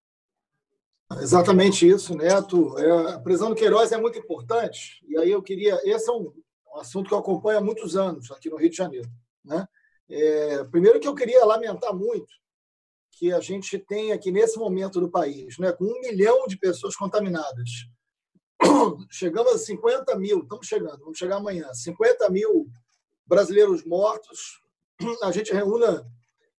Exatamente 1.20 1.86
isso, 1.86 2.16
Neto. 2.16 2.78
É, 2.78 3.14
a 3.14 3.18
prisão 3.18 3.50
do 3.50 3.54
Queiroz 3.54 3.92
é 3.92 4.00
muito 4.00 4.18
importante. 4.18 5.04
E 5.06 5.18
aí 5.18 5.30
eu 5.30 5.42
queria. 5.42 5.78
Esse 5.84 6.08
é 6.08 6.12
um, 6.12 6.32
assunto 6.78 7.08
que 7.08 7.14
eu 7.14 7.18
acompanho 7.18 7.58
há 7.58 7.60
muitos 7.60 7.96
anos 7.96 8.30
aqui 8.30 8.48
no 8.50 8.56
Rio 8.56 8.70
de 8.70 8.76
Janeiro. 8.76 9.08
Né? 9.44 9.66
É, 10.08 10.64
primeiro 10.64 11.00
que 11.00 11.08
eu 11.08 11.14
queria 11.14 11.44
lamentar 11.44 11.94
muito 11.94 12.32
que 13.12 13.32
a 13.32 13.40
gente 13.40 13.78
tem 13.78 14.12
aqui 14.12 14.32
nesse 14.32 14.58
momento 14.58 14.98
do 14.98 15.10
país, 15.10 15.58
né, 15.58 15.70
com 15.70 15.84
um 15.84 16.00
milhão 16.00 16.46
de 16.46 16.58
pessoas 16.58 16.96
contaminadas, 16.96 17.68
chegamos 19.10 19.52
a 19.52 19.58
50 19.58 20.16
mil, 20.18 20.40
estamos 20.40 20.66
chegando, 20.66 20.98
vamos 20.98 21.18
chegar 21.18 21.36
amanhã, 21.36 21.72
50 21.72 22.28
mil 22.30 22.68
brasileiros 23.26 23.84
mortos. 23.84 24.60
A 25.22 25.30
gente 25.30 25.52
reúna 25.52 26.06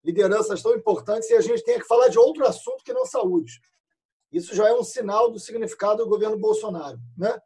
lideranças 0.05 0.63
tão 0.63 0.75
importantes 0.75 1.31
e 1.31 1.35
a 1.35 1.41
gente 1.41 1.65
tem 1.65 1.79
que 1.79 1.87
falar 1.87 2.09
de 2.09 2.19
outro 2.19 2.47
assunto 2.47 2.85
que 2.85 2.93
não 2.93 3.07
saúde. 3.07 3.61
Isso 4.31 4.55
já 4.55 4.69
é 4.69 4.73
um 4.73 4.83
sinal 4.83 5.31
do 5.31 5.39
significado 5.39 6.05
do 6.05 6.09
governo 6.09 6.39
Bolsonaro. 6.39 6.99
Né? 7.17 7.39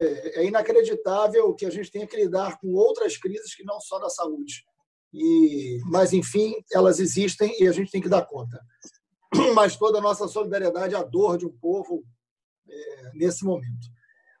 É, 0.00 0.40
é 0.40 0.44
inacreditável 0.46 1.54
que 1.54 1.66
a 1.66 1.70
gente 1.70 1.90
tenha 1.90 2.06
que 2.06 2.16
lidar 2.16 2.58
com 2.58 2.68
outras 2.74 3.16
crises 3.16 3.54
que 3.54 3.64
não 3.64 3.80
só 3.80 3.98
da 3.98 4.08
saúde. 4.08 4.64
E, 5.12 5.80
mas, 5.86 6.12
enfim, 6.12 6.54
elas 6.72 7.00
existem 7.00 7.54
e 7.60 7.68
a 7.68 7.72
gente 7.72 7.90
tem 7.90 8.00
que 8.00 8.08
dar 8.08 8.24
conta. 8.24 8.60
mas 9.54 9.76
toda 9.76 9.98
a 9.98 10.02
nossa 10.02 10.26
solidariedade 10.28 10.94
à 10.94 11.02
dor 11.02 11.36
de 11.36 11.46
um 11.46 11.56
povo 11.58 12.04
é, 12.68 13.12
nesse 13.14 13.44
momento. 13.44 13.88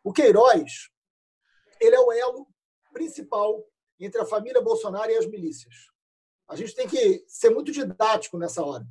O 0.02 0.12
Queiroz 0.12 0.90
ele 1.80 1.96
é 1.96 2.00
o 2.00 2.12
elo 2.12 2.46
principal 2.92 3.64
entre 3.98 4.20
a 4.20 4.26
família 4.26 4.60
Bolsonaro 4.60 5.10
e 5.10 5.16
as 5.16 5.26
milícias. 5.26 5.74
A 6.48 6.56
gente 6.56 6.74
tem 6.74 6.86
que 6.86 7.24
ser 7.26 7.50
muito 7.50 7.72
didático 7.72 8.36
nessa 8.36 8.62
hora. 8.62 8.84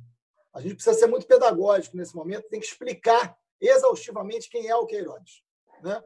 A 0.52 0.60
gente 0.60 0.74
precisa 0.74 0.98
ser 0.98 1.06
muito 1.06 1.26
pedagógico 1.26 1.96
nesse 1.96 2.14
momento, 2.14 2.48
tem 2.48 2.58
que 2.58 2.66
explicar 2.66 3.36
exaustivamente 3.60 4.48
quem 4.48 4.66
é 4.66 4.74
o 4.74 4.86
Queiroz. 4.86 5.42
Né? 5.82 6.02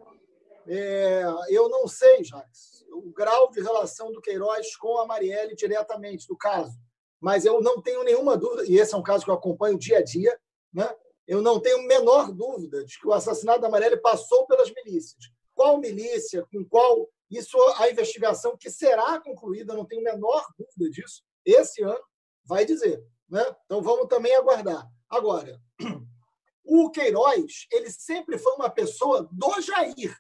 É, 0.67 1.25
eu 1.49 1.69
não 1.69 1.87
sei, 1.87 2.25
Jacques, 2.25 2.85
o 2.91 3.13
grau 3.13 3.51
de 3.51 3.61
relação 3.61 4.11
do 4.13 4.21
Queiroz 4.21 4.77
com 4.77 4.99
a 4.99 5.07
Marielle 5.07 5.55
diretamente, 5.55 6.27
do 6.27 6.37
caso 6.37 6.79
mas 7.25 7.47
eu 7.47 7.59
não 7.63 7.81
tenho 7.81 8.05
nenhuma 8.05 8.37
dúvida, 8.37 8.67
e 8.67 8.79
esse 8.79 8.93
é 8.95 8.99
um 8.99 9.03
caso 9.03 9.25
que 9.25 9.31
eu 9.31 9.35
acompanho 9.35 9.79
dia 9.79 9.97
a 9.97 10.03
dia, 10.03 10.39
né? 10.71 10.95
eu 11.27 11.41
não 11.41 11.59
tenho 11.59 11.83
menor 11.85 12.31
dúvida 12.31 12.85
de 12.85 12.99
que 12.99 13.07
o 13.07 13.15
assassinato 13.15 13.63
da 13.63 13.71
Marielle 13.71 13.97
passou 13.97 14.47
pelas 14.47 14.71
milícias. 14.71 15.25
Qual 15.55 15.79
milícia, 15.79 16.45
com 16.53 16.63
qual. 16.67 17.09
Isso 17.31 17.59
a 17.79 17.89
investigação 17.89 18.59
que 18.59 18.71
será 18.71 19.19
concluída, 19.23 19.73
não 19.73 19.87
tenho 19.87 20.03
menor 20.03 20.45
dúvida 20.59 20.91
disso, 20.91 21.23
esse 21.47 21.83
ano 21.83 22.05
vai 22.45 22.67
dizer. 22.67 23.03
Né? 23.27 23.43
Então 23.65 23.81
vamos 23.81 24.07
também 24.07 24.37
aguardar. 24.37 24.87
Agora, 25.09 25.59
o 26.63 26.91
Queiroz, 26.91 27.67
ele 27.73 27.91
sempre 27.91 28.37
foi 28.37 28.53
uma 28.53 28.69
pessoa 28.69 29.27
do 29.33 29.63
Jair. 29.63 30.15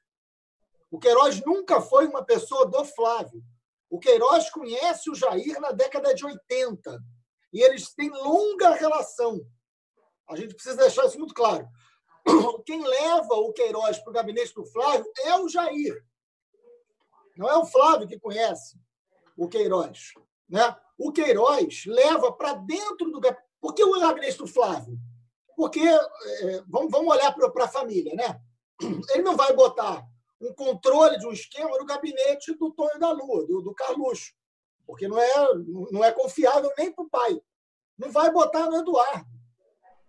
O 0.91 0.99
Queiroz 0.99 1.45
nunca 1.45 1.81
foi 1.81 2.07
uma 2.07 2.25
pessoa 2.25 2.67
do 2.67 2.85
Flávio. 2.85 3.43
O 3.91 3.99
Queiroz 3.99 4.51
conhece 4.51 5.11
o 5.11 5.15
Jair 5.15 5.61
na 5.61 5.71
década 5.71 6.15
de 6.15 6.25
80 6.25 7.01
e 7.53 7.63
eles 7.63 7.95
têm 7.95 8.11
longa 8.11 8.75
relação. 8.75 9.41
A 10.29 10.37
gente 10.37 10.55
precisa 10.55 10.77
deixar 10.77 11.07
isso 11.07 11.19
muito 11.19 11.35
claro. 11.35 11.69
Quem 12.67 12.85
leva 12.85 13.35
o 13.35 13.53
Queiroz 13.53 13.99
para 13.99 14.11
o 14.11 14.15
gabinete 14.15 14.55
do 14.55 14.65
Flávio 14.65 15.11
é 15.25 15.39
o 15.39 15.49
Jair. 15.49 16.05
Não 17.37 17.49
é 17.49 17.57
o 17.57 17.67
Flávio 17.67 18.09
que 18.09 18.19
conhece. 18.19 18.79
o 19.37 19.49
Queiroz. 19.49 20.13
Né? 20.49 20.77
O 20.99 21.13
Queiroz 21.13 21.85
leva 21.87 22.33
para 22.33 22.55
dentro 22.55 23.11
do 23.11 23.21
gabinete. 23.21 23.45
Por 23.61 23.75
que 23.75 23.83
o 23.83 23.99
gabinete 23.99 24.39
do 24.39 24.47
Flávio? 24.47 24.99
Porque, 25.57 25.81
é, 25.81 26.63
vamos, 26.67 26.91
vamos 26.91 27.15
olhar 27.15 27.33
para 27.33 27.65
a 27.65 27.69
família, 27.69 28.15
né? 28.15 28.41
Ele 29.15 29.23
não 29.23 29.37
vai 29.37 29.55
botar 29.55 30.05
um 30.45 30.55
controle 30.55 31.19
de 31.19 31.27
um 31.27 31.33
esquema 31.33 31.77
no 31.79 31.87
gabinete 31.87 32.55
do 32.55 32.71
Tonho 32.73 32.99
da 32.99 33.11
Lua, 33.11 33.47
do, 33.47 33.63
do 33.63 33.75
Carluxo, 33.75 34.33
porque 34.87 35.09
não 35.09 35.19
é, 35.19 35.55
não 35.91 36.05
é 36.05 36.13
confiável 36.13 36.71
nem 36.77 36.93
para 36.93 37.05
o 37.05 37.09
pai. 37.09 37.41
Não 37.97 38.11
vai 38.11 38.31
botar 38.31 38.67
no 38.67 38.77
Eduardo. 38.77 39.29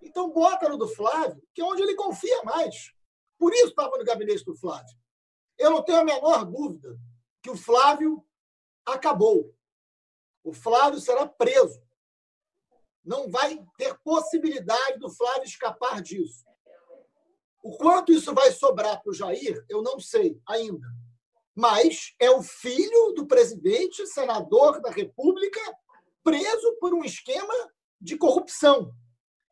Então, 0.01 0.29
bota 0.29 0.69
no 0.69 0.77
do 0.77 0.87
Flávio, 0.87 1.41
que 1.53 1.61
é 1.61 1.65
onde 1.65 1.81
ele 1.81 1.95
confia 1.95 2.43
mais. 2.43 2.91
Por 3.37 3.53
isso 3.53 3.67
estava 3.67 3.97
no 3.97 4.03
gabinete 4.03 4.43
do 4.43 4.55
Flávio. 4.55 4.95
Eu 5.57 5.71
não 5.71 5.83
tenho 5.83 5.99
a 5.99 6.03
menor 6.03 6.45
dúvida 6.45 6.97
que 7.41 7.49
o 7.49 7.55
Flávio 7.55 8.25
acabou. 8.85 9.55
O 10.43 10.53
Flávio 10.53 10.99
será 10.99 11.27
preso. 11.27 11.81
Não 13.03 13.29
vai 13.29 13.63
ter 13.77 13.97
possibilidade 13.99 14.99
do 14.99 15.09
Flávio 15.09 15.43
escapar 15.43 16.01
disso. 16.01 16.43
O 17.65 17.75
quanto 17.77 18.11
isso 18.11 18.31
vai 18.31 18.51
sobrar 18.51 19.01
para 19.01 19.09
o 19.09 19.13
Jair, 19.13 19.65
eu 19.67 19.81
não 19.81 19.99
sei 19.99 20.39
ainda. 20.47 20.87
Mas 21.55 22.13
é 22.19 22.29
o 22.29 22.43
filho 22.43 23.13
do 23.13 23.25
presidente, 23.25 24.05
senador 24.05 24.79
da 24.79 24.91
República, 24.91 25.59
preso 26.23 26.77
por 26.79 26.93
um 26.93 27.03
esquema 27.03 27.55
de 27.99 28.19
corrupção 28.19 28.93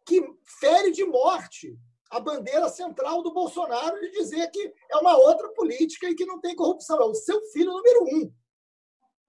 que 0.05 0.23
fere 0.59 0.91
de 0.91 1.03
morte 1.03 1.75
a 2.11 2.19
bandeira 2.19 2.69
central 2.69 3.23
do 3.23 3.33
Bolsonaro 3.33 3.99
de 3.99 4.11
dizer 4.11 4.47
que 4.51 4.71
é 4.91 4.97
uma 4.97 5.17
outra 5.17 5.49
política 5.49 6.07
e 6.07 6.13
que 6.13 6.27
não 6.27 6.39
tem 6.39 6.55
corrupção. 6.55 7.01
É 7.01 7.05
o 7.05 7.15
seu 7.15 7.41
filho 7.47 7.71
número 7.71 8.03
um. 8.03 8.31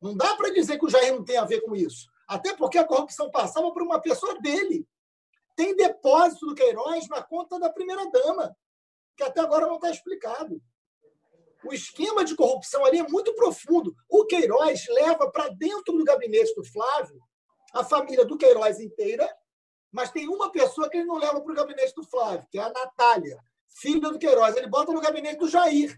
Não 0.02 0.14
dá 0.14 0.36
para 0.36 0.52
dizer 0.52 0.78
que 0.78 0.84
o 0.84 0.90
Jair 0.90 1.14
não 1.14 1.24
tem 1.24 1.38
a 1.38 1.46
ver 1.46 1.62
com 1.62 1.74
isso. 1.74 2.06
Até 2.28 2.54
porque 2.54 2.76
a 2.76 2.84
corrupção 2.84 3.30
passava 3.30 3.72
por 3.72 3.80
uma 3.80 3.98
pessoa 3.98 4.38
dele. 4.42 4.86
Tem 5.56 5.74
depósito 5.74 6.44
do 6.44 6.54
Queiroz 6.54 7.08
na 7.08 7.22
conta 7.22 7.58
da 7.58 7.70
primeira-dama, 7.70 8.54
que 9.16 9.22
até 9.22 9.40
agora 9.40 9.66
não 9.66 9.76
está 9.76 9.90
explicado. 9.90 10.60
O 11.64 11.72
esquema 11.72 12.24
de 12.24 12.34
corrupção 12.34 12.84
ali 12.84 12.98
é 12.98 13.08
muito 13.08 13.34
profundo. 13.34 13.94
O 14.08 14.26
Queiroz 14.26 14.86
leva 14.88 15.30
para 15.30 15.48
dentro 15.48 15.96
do 15.96 16.04
gabinete 16.04 16.54
do 16.54 16.64
Flávio 16.64 17.20
a 17.72 17.82
família 17.82 18.24
do 18.24 18.36
Queiroz 18.36 18.78
inteira 18.78 19.28
mas 19.94 20.10
tem 20.10 20.28
uma 20.28 20.50
pessoa 20.50 20.90
que 20.90 20.96
ele 20.96 21.06
não 21.06 21.18
leva 21.18 21.40
para 21.40 21.52
o 21.52 21.54
gabinete 21.54 21.94
do 21.94 22.02
Flávio, 22.02 22.44
que 22.50 22.58
é 22.58 22.62
a 22.62 22.68
Natália, 22.68 23.38
filha 23.80 24.10
do 24.10 24.18
Queiroz. 24.18 24.56
Ele 24.56 24.66
bota 24.66 24.92
no 24.92 25.00
gabinete 25.00 25.38
do 25.38 25.48
Jair. 25.48 25.96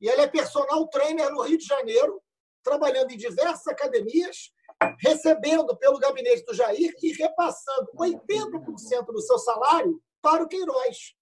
E 0.00 0.08
ela 0.08 0.22
é 0.22 0.28
personal 0.28 0.86
trainer 0.86 1.28
no 1.32 1.42
Rio 1.42 1.58
de 1.58 1.64
Janeiro, 1.64 2.22
trabalhando 2.62 3.10
em 3.10 3.16
diversas 3.16 3.66
academias, 3.66 4.52
recebendo 5.00 5.76
pelo 5.78 5.98
gabinete 5.98 6.44
do 6.44 6.54
Jair 6.54 6.94
e 7.02 7.12
repassando 7.14 7.90
80% 7.96 9.06
do 9.06 9.20
seu 9.20 9.38
salário 9.40 10.00
para 10.22 10.44
o 10.44 10.48
Queiroz. 10.48 11.16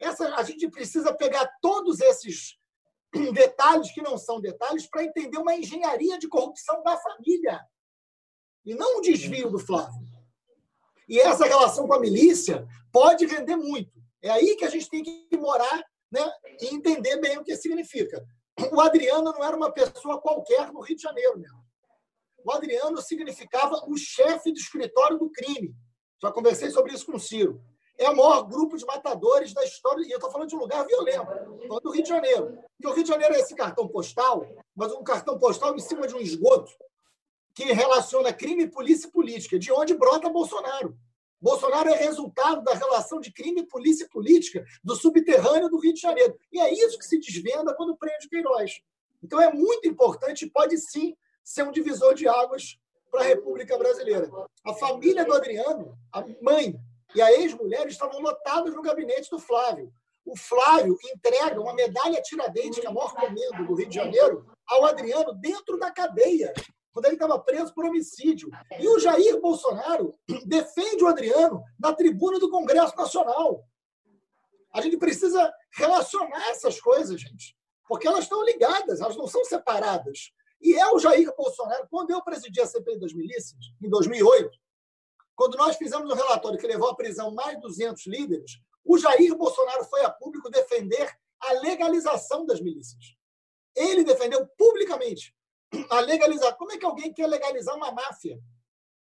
Essa, 0.00 0.34
a 0.34 0.42
gente 0.42 0.68
precisa 0.68 1.14
pegar 1.14 1.50
todos 1.60 2.00
esses 2.00 2.58
detalhes 3.32 3.92
que 3.92 4.02
não 4.02 4.18
são 4.18 4.40
detalhes 4.40 4.88
para 4.88 5.04
entender 5.04 5.38
uma 5.38 5.54
engenharia 5.54 6.18
de 6.18 6.28
corrupção 6.28 6.82
da 6.82 6.96
família 6.96 7.60
e 8.64 8.74
não 8.74 8.98
um 8.98 9.00
desvio 9.00 9.50
do 9.50 9.58
Flávio. 9.58 10.02
E 11.08 11.20
essa 11.20 11.44
relação 11.44 11.86
com 11.86 11.94
a 11.94 12.00
milícia 12.00 12.66
pode 12.90 13.26
render 13.26 13.56
muito. 13.56 13.92
É 14.22 14.30
aí 14.30 14.56
que 14.56 14.64
a 14.64 14.70
gente 14.70 14.88
tem 14.88 15.02
que 15.02 15.36
morar 15.36 15.84
né, 16.10 16.32
e 16.60 16.74
entender 16.74 17.18
bem 17.20 17.38
o 17.38 17.44
que 17.44 17.54
significa. 17.56 18.24
O 18.72 18.80
Adriano 18.80 19.32
não 19.32 19.44
era 19.44 19.56
uma 19.56 19.70
pessoa 19.70 20.20
qualquer 20.20 20.72
no 20.72 20.80
Rio 20.80 20.96
de 20.96 21.02
Janeiro. 21.02 21.38
Mesmo. 21.38 21.62
O 22.44 22.52
Adriano 22.52 23.00
significava 23.02 23.84
o 23.86 23.96
chefe 23.96 24.52
do 24.52 24.58
escritório 24.58 25.18
do 25.18 25.30
crime. 25.30 25.74
Já 26.22 26.32
conversei 26.32 26.70
sobre 26.70 26.94
isso 26.94 27.06
com 27.06 27.16
o 27.16 27.20
Ciro. 27.20 27.60
É 27.98 28.10
o 28.10 28.16
maior 28.16 28.42
grupo 28.42 28.76
de 28.76 28.84
matadores 28.84 29.52
da 29.52 29.64
história. 29.64 30.04
E 30.04 30.10
eu 30.10 30.16
estou 30.16 30.30
falando 30.30 30.48
de 30.48 30.56
um 30.56 30.60
lugar 30.60 30.84
violento. 30.86 31.26
Do 31.82 31.90
Rio 31.90 32.02
de 32.02 32.08
Janeiro. 32.08 32.58
Porque 32.76 32.88
o 32.88 32.92
Rio 32.92 33.04
de 33.04 33.08
Janeiro 33.08 33.34
é 33.34 33.40
esse 33.40 33.54
cartão 33.54 33.86
postal, 33.88 34.46
mas 34.74 34.92
um 34.92 35.04
cartão 35.04 35.38
postal 35.38 35.74
em 35.74 35.80
cima 35.80 36.06
de 36.06 36.14
um 36.14 36.20
esgoto 36.20 36.72
que 37.54 37.72
relaciona 37.72 38.32
crime, 38.32 38.66
polícia 38.66 39.06
e 39.06 39.12
política, 39.12 39.58
de 39.58 39.72
onde 39.72 39.94
brota 39.94 40.28
Bolsonaro. 40.28 40.96
Bolsonaro 41.40 41.90
é 41.90 41.96
resultado 41.96 42.64
da 42.64 42.74
relação 42.74 43.20
de 43.20 43.30
crime, 43.30 43.66
polícia 43.66 44.04
e 44.04 44.08
política 44.08 44.64
do 44.82 44.96
subterrâneo 44.96 45.68
do 45.68 45.78
Rio 45.78 45.92
de 45.92 46.00
Janeiro. 46.00 46.36
E 46.50 46.58
é 46.58 46.72
isso 46.72 46.98
que 46.98 47.04
se 47.04 47.20
desvenda 47.20 47.74
quando 47.74 47.96
prende 47.96 48.28
Queiroz. 48.28 48.80
Então 49.22 49.40
é 49.40 49.52
muito 49.52 49.86
importante 49.86 50.44
e 50.44 50.50
pode 50.50 50.76
sim 50.78 51.16
ser 51.44 51.62
um 51.62 51.70
divisor 51.70 52.14
de 52.14 52.26
águas 52.26 52.78
para 53.10 53.20
a 53.20 53.24
República 53.24 53.78
Brasileira. 53.78 54.28
A 54.64 54.74
família 54.74 55.24
do 55.24 55.32
Adriano, 55.32 55.96
a 56.12 56.24
mãe 56.42 56.74
e 57.14 57.22
a 57.22 57.32
ex-mulher 57.32 57.86
estavam 57.86 58.20
lotados 58.20 58.74
no 58.74 58.82
gabinete 58.82 59.30
do 59.30 59.38
Flávio. 59.38 59.92
O 60.24 60.36
Flávio 60.36 60.96
entrega 61.14 61.60
uma 61.60 61.74
medalha 61.74 62.22
Tiradentes, 62.22 62.78
que 62.78 62.86
é 62.86 62.90
a 62.90 62.92
maior 62.92 63.14
comendo 63.14 63.66
do 63.66 63.74
Rio 63.74 63.88
de 63.88 63.94
Janeiro, 63.94 64.46
ao 64.66 64.86
Adriano 64.86 65.34
dentro 65.34 65.78
da 65.78 65.90
cadeia 65.90 66.52
quando 66.94 67.06
ele 67.06 67.14
estava 67.14 67.38
preso 67.40 67.74
por 67.74 67.84
homicídio. 67.84 68.48
E 68.78 68.88
o 68.88 69.00
Jair 69.00 69.40
Bolsonaro 69.40 70.14
defende 70.46 71.02
o 71.02 71.08
Adriano 71.08 71.60
na 71.78 71.92
tribuna 71.92 72.38
do 72.38 72.48
Congresso 72.48 72.96
Nacional. 72.96 73.66
A 74.72 74.80
gente 74.80 74.96
precisa 74.96 75.52
relacionar 75.72 76.50
essas 76.50 76.80
coisas, 76.80 77.20
gente, 77.20 77.56
porque 77.88 78.06
elas 78.06 78.20
estão 78.20 78.44
ligadas, 78.44 79.00
elas 79.00 79.16
não 79.16 79.26
são 79.26 79.44
separadas. 79.44 80.30
E 80.60 80.74
é 80.74 80.86
o 80.92 80.98
Jair 81.00 81.34
Bolsonaro, 81.36 81.86
quando 81.90 82.12
eu 82.12 82.22
presidi 82.22 82.60
a 82.60 82.66
CPI 82.66 82.98
das 82.98 83.12
milícias, 83.12 83.58
em 83.82 83.88
2008, 83.90 84.56
quando 85.34 85.56
nós 85.56 85.76
fizemos 85.76 86.10
um 86.10 86.14
relatório 86.14 86.58
que 86.58 86.66
levou 86.66 86.88
à 86.88 86.96
prisão 86.96 87.32
mais 87.32 87.56
de 87.56 87.62
200 87.62 88.06
líderes, 88.06 88.52
o 88.84 88.98
Jair 88.98 89.34
Bolsonaro 89.36 89.84
foi 89.84 90.04
a 90.04 90.10
público 90.10 90.50
defender 90.50 91.10
a 91.40 91.52
legalização 91.54 92.46
das 92.46 92.60
milícias. 92.60 93.16
Ele 93.74 94.04
defendeu 94.04 94.46
publicamente 94.56 95.34
a 95.90 96.00
legalizar. 96.00 96.56
Como 96.56 96.72
é 96.72 96.78
que 96.78 96.84
alguém 96.84 97.12
quer 97.12 97.26
legalizar 97.26 97.74
uma 97.74 97.90
máfia? 97.90 98.38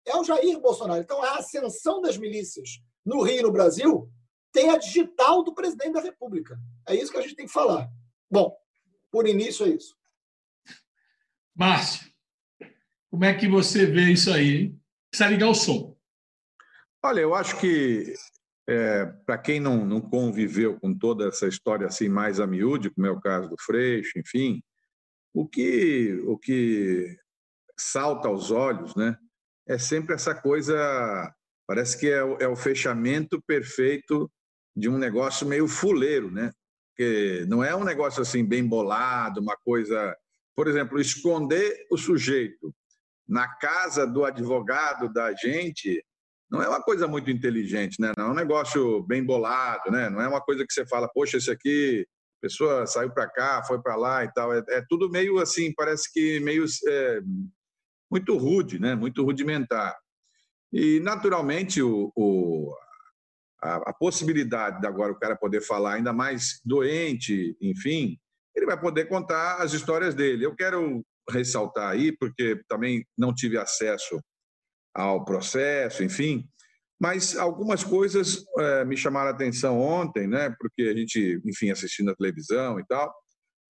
É 0.06 0.16
o 0.16 0.24
Jair 0.24 0.58
Bolsonaro. 0.58 1.02
Então, 1.02 1.22
a 1.22 1.38
ascensão 1.38 2.00
das 2.00 2.16
milícias 2.16 2.80
no 3.04 3.22
Rio 3.22 3.40
e 3.40 3.42
no 3.42 3.52
Brasil 3.52 4.10
tem 4.52 4.70
a 4.70 4.78
digital 4.78 5.42
do 5.42 5.54
presidente 5.54 5.92
da 5.92 6.00
República. 6.00 6.58
É 6.88 6.94
isso 6.94 7.10
que 7.10 7.18
a 7.18 7.22
gente 7.22 7.36
tem 7.36 7.46
que 7.46 7.52
falar. 7.52 7.88
Bom, 8.30 8.56
por 9.10 9.26
início 9.26 9.66
é 9.66 9.70
isso. 9.70 9.96
Márcio, 11.54 12.10
como 13.10 13.24
é 13.24 13.34
que 13.34 13.48
você 13.48 13.84
vê 13.84 14.10
isso 14.10 14.32
aí? 14.32 14.74
Precisa 15.10 15.28
ligar 15.28 15.48
o 15.48 15.54
som. 15.54 15.91
Olha, 17.04 17.20
eu 17.20 17.34
acho 17.34 17.58
que 17.58 18.14
é, 18.68 19.06
para 19.26 19.36
quem 19.36 19.58
não, 19.58 19.84
não 19.84 20.00
conviveu 20.00 20.78
com 20.78 20.96
toda 20.96 21.26
essa 21.26 21.48
história 21.48 21.86
assim 21.86 22.08
mais 22.08 22.38
a 22.38 22.46
miúde, 22.46 22.90
como 22.90 23.06
é 23.06 23.10
o 23.10 23.20
caso 23.20 23.48
do 23.48 23.56
Freixo, 23.58 24.16
enfim, 24.16 24.62
o 25.34 25.48
que, 25.48 26.22
o 26.26 26.38
que 26.38 27.18
salta 27.76 28.28
aos 28.28 28.52
olhos 28.52 28.94
né, 28.94 29.16
é 29.66 29.78
sempre 29.78 30.14
essa 30.14 30.32
coisa, 30.32 31.34
parece 31.66 31.98
que 31.98 32.08
é 32.08 32.22
o, 32.22 32.36
é 32.38 32.46
o 32.46 32.54
fechamento 32.54 33.42
perfeito 33.42 34.30
de 34.76 34.88
um 34.88 34.96
negócio 34.96 35.46
meio 35.46 35.66
fuleiro, 35.66 36.30
né? 36.30 36.52
Porque 36.88 37.44
não 37.48 37.64
é 37.64 37.74
um 37.74 37.84
negócio 37.84 38.22
assim 38.22 38.44
bem 38.44 38.66
bolado, 38.66 39.40
uma 39.40 39.56
coisa. 39.56 40.16
Por 40.54 40.68
exemplo, 40.68 41.00
esconder 41.00 41.86
o 41.90 41.96
sujeito 41.96 42.74
na 43.26 43.48
casa 43.56 44.06
do 44.06 44.24
advogado 44.24 45.12
da 45.12 45.34
gente 45.34 46.02
não 46.52 46.62
é 46.62 46.68
uma 46.68 46.82
coisa 46.82 47.08
muito 47.08 47.30
inteligente, 47.30 47.98
né? 47.98 48.12
Não 48.14 48.26
é 48.26 48.30
um 48.30 48.34
negócio 48.34 49.02
bem 49.04 49.24
bolado, 49.24 49.90
né? 49.90 50.10
Não 50.10 50.20
é 50.20 50.28
uma 50.28 50.40
coisa 50.40 50.66
que 50.66 50.72
você 50.72 50.86
fala, 50.86 51.08
poxa, 51.08 51.38
esse 51.38 51.50
aqui 51.50 52.06
pessoa 52.42 52.86
saiu 52.86 53.10
para 53.10 53.26
cá, 53.26 53.62
foi 53.62 53.80
para 53.80 53.96
lá 53.96 54.22
e 54.22 54.32
tal. 54.34 54.52
É, 54.52 54.62
é, 54.68 54.84
tudo 54.86 55.08
meio 55.08 55.38
assim, 55.38 55.72
parece 55.74 56.12
que 56.12 56.40
meio 56.40 56.66
é, 56.86 57.20
muito 58.10 58.36
rude, 58.36 58.78
né? 58.78 58.94
Muito 58.94 59.24
rudimentar. 59.24 59.96
E 60.70 61.00
naturalmente 61.00 61.80
o, 61.80 62.12
o 62.14 62.74
a, 63.62 63.76
a, 63.76 63.92
possibilidade 63.94 64.78
de 64.80 64.86
agora 64.86 65.12
o 65.12 65.18
cara 65.18 65.36
poder 65.36 65.62
falar 65.62 65.94
ainda 65.94 66.12
mais 66.12 66.60
doente, 66.64 67.56
enfim, 67.62 68.18
ele 68.54 68.66
vai 68.66 68.78
poder 68.78 69.06
contar 69.06 69.62
as 69.62 69.72
histórias 69.72 70.14
dele. 70.14 70.44
Eu 70.44 70.54
quero 70.54 71.02
ressaltar 71.30 71.90
aí, 71.90 72.12
porque 72.14 72.60
também 72.68 73.06
não 73.16 73.32
tive 73.32 73.56
acesso 73.56 74.20
ao 74.94 75.24
processo, 75.24 76.02
enfim, 76.02 76.46
mas 77.02 77.36
algumas 77.36 77.82
coisas 77.82 78.44
é, 78.58 78.84
me 78.84 78.96
chamaram 78.96 79.28
a 79.28 79.32
atenção 79.32 79.80
ontem, 79.80 80.28
né? 80.28 80.54
Porque 80.56 80.82
a 80.82 80.96
gente, 80.96 81.40
enfim, 81.44 81.70
assistindo 81.70 82.10
a 82.10 82.14
televisão 82.14 82.78
e 82.78 82.86
tal, 82.86 83.12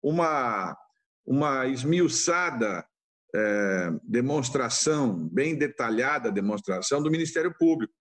uma 0.02 0.76
uma 1.24 1.66
esmiuçada 1.66 2.85
é, 3.35 3.90
demonstração, 4.02 5.28
bem 5.28 5.56
detalhada 5.56 6.30
demonstração 6.30 7.02
do 7.02 7.11
Ministério 7.11 7.54
Público. 7.58 7.94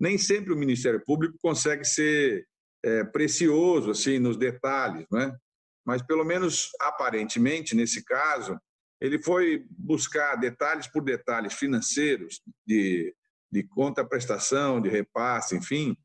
Nem 0.00 0.16
sempre 0.16 0.52
o 0.52 0.56
Ministério 0.56 1.02
Público 1.04 1.36
consegue 1.42 1.84
ser 1.84 2.46
é, 2.82 3.04
precioso 3.04 3.90
assim 3.90 4.18
nos 4.18 4.38
detalhes, 4.38 5.06
né? 5.12 5.36
Mas 5.84 6.00
pelo 6.00 6.24
menos 6.24 6.70
aparentemente 6.80 7.74
nesse 7.74 8.02
caso 8.04 8.58
ele 9.00 9.22
foi 9.22 9.64
buscar 9.70 10.36
detalhes 10.36 10.86
por 10.86 11.02
detalhes 11.02 11.54
financeiros 11.54 12.40
de, 12.66 13.14
de 13.50 13.62
conta 13.62 14.04
prestação, 14.04 14.80
de 14.80 14.88
repasse, 14.88 15.56
enfim, 15.56 15.96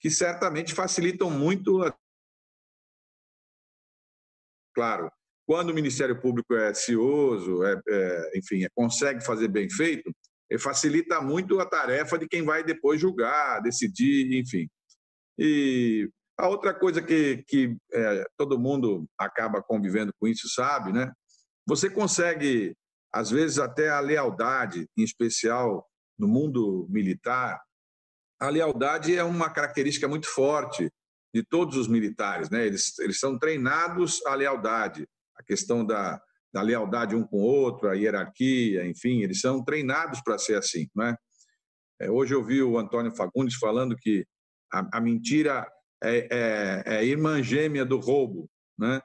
que 0.00 0.10
certamente 0.10 0.74
facilitam 0.74 1.30
muito. 1.30 1.82
A... 1.82 1.94
Claro, 4.74 5.10
quando 5.46 5.70
o 5.70 5.74
Ministério 5.74 6.20
Público 6.20 6.54
é 6.54 6.74
cioso, 6.74 7.64
é, 7.64 7.80
é, 7.88 8.38
enfim, 8.38 8.64
é, 8.64 8.68
consegue 8.74 9.24
fazer 9.24 9.48
bem 9.48 9.68
feito, 9.70 10.10
ele 10.48 10.60
facilita 10.60 11.20
muito 11.20 11.60
a 11.60 11.66
tarefa 11.66 12.18
de 12.18 12.28
quem 12.28 12.44
vai 12.44 12.64
depois 12.64 13.00
julgar, 13.00 13.60
decidir, 13.60 14.38
enfim. 14.38 14.68
E 15.38 16.10
a 16.36 16.48
outra 16.48 16.74
coisa 16.74 17.00
que, 17.00 17.44
que 17.46 17.76
é, 17.92 18.24
todo 18.36 18.58
mundo 18.58 19.06
acaba 19.18 19.62
convivendo 19.62 20.12
com 20.18 20.26
isso 20.26 20.48
sabe, 20.48 20.92
né? 20.92 21.12
Você 21.66 21.88
consegue, 21.90 22.76
às 23.12 23.30
vezes, 23.30 23.58
até 23.58 23.90
a 23.90 24.00
lealdade, 24.00 24.88
em 24.96 25.02
especial 25.02 25.86
no 26.18 26.28
mundo 26.28 26.86
militar. 26.90 27.60
A 28.40 28.48
lealdade 28.48 29.16
é 29.16 29.24
uma 29.24 29.50
característica 29.50 30.06
muito 30.06 30.26
forte 30.26 30.90
de 31.34 31.42
todos 31.42 31.76
os 31.76 31.88
militares, 31.88 32.50
né? 32.50 32.66
Eles, 32.66 32.98
eles 32.98 33.18
são 33.18 33.38
treinados 33.38 34.24
à 34.26 34.34
lealdade, 34.34 35.06
a 35.36 35.42
questão 35.42 35.84
da, 35.84 36.20
da 36.52 36.62
lealdade 36.62 37.14
um 37.14 37.24
com 37.24 37.38
o 37.38 37.44
outro, 37.44 37.88
a 37.88 37.94
hierarquia, 37.94 38.84
enfim, 38.86 39.22
eles 39.22 39.40
são 39.40 39.64
treinados 39.64 40.20
para 40.22 40.38
ser 40.38 40.56
assim, 40.56 40.88
não 40.94 41.06
é? 41.06 41.16
é? 42.00 42.10
Hoje 42.10 42.34
eu 42.34 42.44
vi 42.44 42.62
o 42.62 42.78
Antônio 42.78 43.14
Fagundes 43.14 43.54
falando 43.56 43.96
que 43.96 44.26
a, 44.72 44.98
a 44.98 45.00
mentira 45.00 45.66
é, 46.02 46.28
é, 46.30 46.96
é 46.96 47.04
irmã 47.04 47.42
gêmea 47.42 47.84
do 47.84 47.98
roubo, 47.98 48.50
né? 48.78 49.00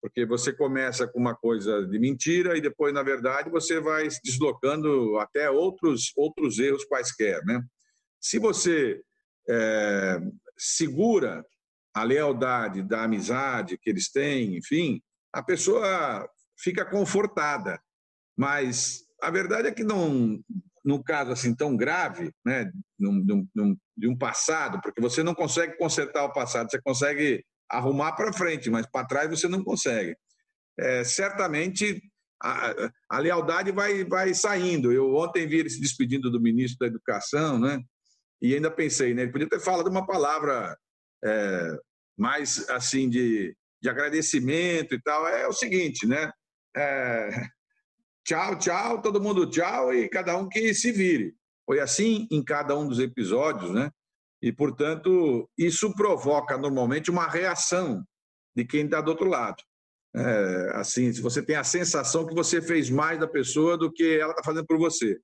Porque 0.00 0.24
você 0.24 0.52
começa 0.52 1.06
com 1.06 1.18
uma 1.18 1.34
coisa 1.34 1.86
de 1.86 1.98
mentira 1.98 2.56
e 2.56 2.60
depois, 2.60 2.92
na 2.92 3.02
verdade, 3.02 3.50
você 3.50 3.80
vai 3.80 4.10
se 4.10 4.20
deslocando 4.24 5.18
até 5.18 5.50
outros, 5.50 6.12
outros 6.16 6.58
erros 6.58 6.84
quaisquer. 6.84 7.44
Né? 7.44 7.62
Se 8.20 8.38
você 8.38 9.00
é, 9.48 10.18
segura 10.56 11.44
a 11.94 12.02
lealdade 12.02 12.82
da 12.82 13.04
amizade 13.04 13.78
que 13.78 13.90
eles 13.90 14.10
têm, 14.10 14.56
enfim, 14.56 15.02
a 15.32 15.42
pessoa 15.42 16.28
fica 16.58 16.84
confortada. 16.84 17.80
Mas 18.36 19.04
a 19.20 19.30
verdade 19.30 19.68
é 19.68 19.72
que 19.72 19.84
não, 19.84 20.40
num 20.84 21.02
caso 21.02 21.32
assim 21.32 21.54
tão 21.54 21.76
grave, 21.76 22.32
né, 22.44 22.70
num, 22.98 23.46
num, 23.54 23.76
de 23.96 24.08
um 24.08 24.16
passado, 24.16 24.80
porque 24.82 25.00
você 25.00 25.22
não 25.22 25.34
consegue 25.34 25.76
consertar 25.76 26.24
o 26.24 26.32
passado, 26.32 26.70
você 26.70 26.80
consegue 26.80 27.44
arrumar 27.70 28.12
para 28.12 28.32
frente, 28.32 28.68
mas 28.68 28.86
para 28.86 29.06
trás 29.06 29.30
você 29.30 29.48
não 29.48 29.62
consegue. 29.62 30.16
É, 30.78 31.04
certamente 31.04 32.02
a, 32.42 32.90
a, 33.08 33.18
lealdade 33.18 33.70
vai, 33.70 34.04
vai 34.04 34.34
saindo. 34.34 34.90
Eu 34.92 35.14
ontem 35.14 35.46
vi 35.46 35.58
ele 35.58 35.70
se 35.70 35.80
despedindo 35.80 36.30
do 36.30 36.40
ministro 36.40 36.78
da 36.80 36.86
Educação, 36.86 37.58
né? 37.58 37.80
E 38.40 38.54
ainda 38.54 38.70
pensei, 38.70 39.12
né? 39.12 39.22
Ele 39.22 39.32
podia 39.32 39.48
ter 39.48 39.60
falado 39.60 39.88
uma 39.88 40.06
palavra 40.06 40.76
é, 41.22 41.76
mais 42.16 42.68
assim 42.70 43.10
de, 43.10 43.54
de 43.82 43.88
agradecimento 43.88 44.94
e 44.94 45.02
tal. 45.02 45.26
É 45.28 45.46
o 45.46 45.52
seguinte, 45.52 46.06
né? 46.06 46.30
É, 46.74 47.46
tchau, 48.24 48.58
tchau, 48.58 49.02
todo 49.02 49.20
mundo 49.20 49.50
tchau 49.50 49.92
e 49.92 50.08
cada 50.08 50.36
um 50.36 50.48
que 50.48 50.72
se 50.72 50.92
vire. 50.92 51.34
Foi 51.66 51.78
assim 51.78 52.26
em 52.30 52.42
cada 52.42 52.76
um 52.76 52.88
dos 52.88 52.98
episódios, 52.98 53.70
né? 53.70 53.90
E, 54.42 54.52
portanto, 54.52 55.48
isso 55.56 55.94
provoca 55.94 56.56
normalmente 56.56 57.10
uma 57.10 57.26
reação 57.26 58.02
de 58.56 58.64
quem 58.64 58.84
está 58.84 59.00
do 59.00 59.10
outro 59.10 59.28
lado. 59.28 59.62
É, 60.14 60.70
assim, 60.74 61.12
se 61.12 61.20
você 61.20 61.42
tem 61.42 61.56
a 61.56 61.64
sensação 61.64 62.26
que 62.26 62.34
você 62.34 62.60
fez 62.60 62.90
mais 62.90 63.20
da 63.20 63.28
pessoa 63.28 63.76
do 63.76 63.92
que 63.92 64.18
ela 64.18 64.32
está 64.32 64.42
fazendo 64.42 64.66
por 64.66 64.78
você. 64.78 65.18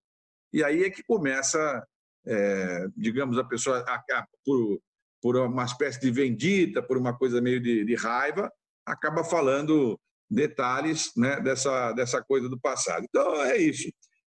E 0.52 0.62
aí 0.62 0.84
é 0.84 0.90
que 0.90 1.02
começa, 1.02 1.84
é, 2.26 2.86
digamos, 2.96 3.38
a 3.38 3.44
pessoa, 3.44 3.84
a, 3.88 3.94
a, 3.94 4.26
por, 4.44 4.80
por 5.20 5.36
uma 5.36 5.64
espécie 5.64 6.00
de 6.00 6.10
vendita, 6.10 6.82
por 6.82 6.96
uma 6.98 7.16
coisa 7.16 7.40
meio 7.40 7.60
de, 7.60 7.84
de 7.84 7.94
raiva, 7.94 8.50
acaba 8.84 9.24
falando 9.24 9.98
detalhes 10.30 11.10
né, 11.16 11.40
dessa, 11.40 11.92
dessa 11.92 12.22
coisa 12.22 12.48
do 12.48 12.60
passado. 12.60 13.04
Então, 13.08 13.42
é 13.42 13.56
isso. 13.56 13.88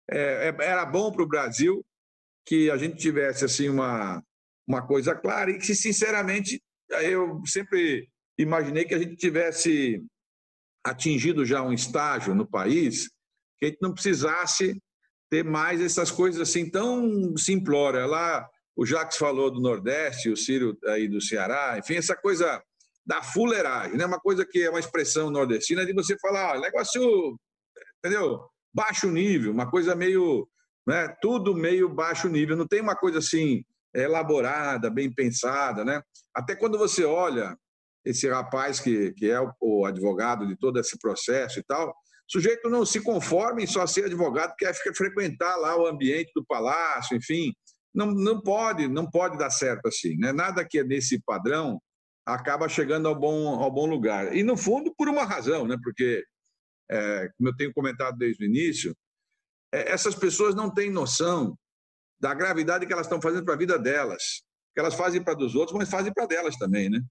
É, 0.10 0.50
é 0.50 0.66
era 0.66 0.86
bom 0.86 1.12
para 1.12 1.24
o 1.24 1.28
Brasil 1.28 1.84
que 2.46 2.70
a 2.70 2.78
gente 2.78 2.98
tivesse 2.98 3.44
assim 3.44 3.68
uma, 3.68 4.24
uma 4.68 4.86
coisa 4.86 5.16
clara 5.16 5.52
e 5.52 5.58
que, 5.58 5.76
sinceramente, 5.76 6.62
eu 6.90 7.42
sempre 7.46 8.08
imaginei 8.38 8.86
que 8.86 8.94
a 8.94 9.00
gente 9.00 9.16
tivesse 9.16 10.04
atingido 10.84 11.46
já 11.46 11.62
um 11.62 11.74
estágio 11.74 12.36
no 12.36 12.46
país 12.46 13.10
que 13.58 13.66
a 13.66 13.70
gente 13.70 13.82
não 13.82 13.94
precisasse 13.94 14.80
ter 15.30 15.44
mais 15.44 15.82
essas 15.82 16.12
coisas 16.12 16.42
assim 16.42 16.70
tão 16.70 17.36
simplórias. 17.38 18.10
Lá 18.10 18.48
o 18.76 18.86
Jacques 18.86 19.18
falou 19.18 19.50
do 19.50 19.62
Nordeste, 19.62 20.30
o 20.30 20.38
Ciro 20.38 20.78
aí 20.86 21.08
do 21.08 21.22
Ceará, 21.22 21.78
enfim, 21.80 21.96
essa 21.96 22.16
coisa 22.16 22.62
da 23.06 23.22
fuleiragem, 23.22 23.98
né? 23.98 24.06
Uma 24.06 24.20
coisa 24.20 24.46
que 24.46 24.64
é 24.64 24.70
uma 24.70 24.80
expressão 24.80 25.30
nordestina 25.30 25.86
de 25.86 25.94
você 25.94 26.18
falar, 26.20 26.56
ah, 26.56 26.60
negócio, 26.60 27.40
entendeu? 28.00 28.42
Baixo 28.74 29.10
nível, 29.10 29.52
uma 29.52 29.70
coisa 29.70 29.96
meio, 29.96 30.48
né? 30.86 31.08
Tudo 31.22 31.56
meio 31.56 31.88
baixo 31.88 32.28
nível, 32.28 32.58
não 32.58 32.68
tem 32.68 32.82
uma 32.82 32.96
coisa 32.96 33.20
assim 33.20 33.64
elaborada, 34.04 34.90
bem 34.90 35.12
pensada, 35.12 35.86
né? 35.86 36.02
Até 36.34 36.56
quando 36.56 36.78
você 36.78 37.04
olha 37.06 37.58
esse 38.04 38.30
rapaz 38.30 38.80
que, 38.80 39.14
que 39.14 39.30
é 39.30 39.40
o, 39.40 39.52
o 39.62 39.86
advogado 39.86 40.46
de 40.48 40.56
todo 40.56 40.80
esse 40.80 40.98
processo 41.00 41.60
e 41.60 41.64
tal, 41.64 41.90
o 41.90 41.94
sujeito 42.28 42.70
não 42.70 42.86
se 42.86 43.02
conforma 43.02 43.62
em 43.62 43.68
só 43.68 43.86
ser 43.88 44.06
advogado, 44.06 44.56
quer 44.58 44.74
frequentar 44.96 45.56
lá 45.58 45.76
o 45.76 45.88
ambiente 45.88 46.32
do 46.36 46.46
palácio, 46.46 47.18
enfim, 47.18 47.54
não, 47.94 48.08
não 48.08 48.42
pode, 48.42 48.88
não 48.88 49.10
pode 49.10 49.38
dar 49.38 49.50
certo 49.50 49.88
assim, 49.88 50.18
né? 50.18 50.34
Nada 50.34 50.66
que 50.66 50.80
é 50.80 50.84
nesse 50.84 51.22
padrão 51.24 51.82
acaba 52.26 52.68
chegando 52.68 53.08
ao 53.08 53.16
bom, 53.16 53.62
ao 53.62 53.72
bom 53.72 53.86
lugar. 53.86 54.36
E, 54.36 54.42
no 54.42 54.58
fundo, 54.58 54.94
por 54.98 55.08
uma 55.08 55.24
razão, 55.24 55.68
né? 55.68 55.78
porque, 55.84 56.24
é, 56.90 57.30
como 57.38 57.50
eu 57.50 57.56
tenho 57.56 57.74
comentado 57.74 58.18
desde 58.18 58.44
o 58.44 58.48
início, 58.48 58.96
é, 59.72 59.92
essas 59.92 60.16
pessoas 60.16 60.56
não 60.56 60.74
têm 60.74 60.90
noção 60.90 61.56
da 62.20 62.34
gravidade 62.34 62.86
que 62.86 62.94
elas 62.94 63.06
estão 63.06 63.22
fazendo 63.22 63.46
para 63.46 63.54
a 63.54 63.58
vida 63.58 63.78
delas. 63.78 64.44
Que 64.74 64.80
elas 64.80 64.96
fazem 64.96 65.24
para 65.24 65.34
dos 65.34 65.56
outros, 65.56 65.78
mas 65.78 65.90
fazem 65.90 66.14
para 66.14 66.26
delas 66.26 66.58
também, 66.58 66.90
né? 66.90 67.02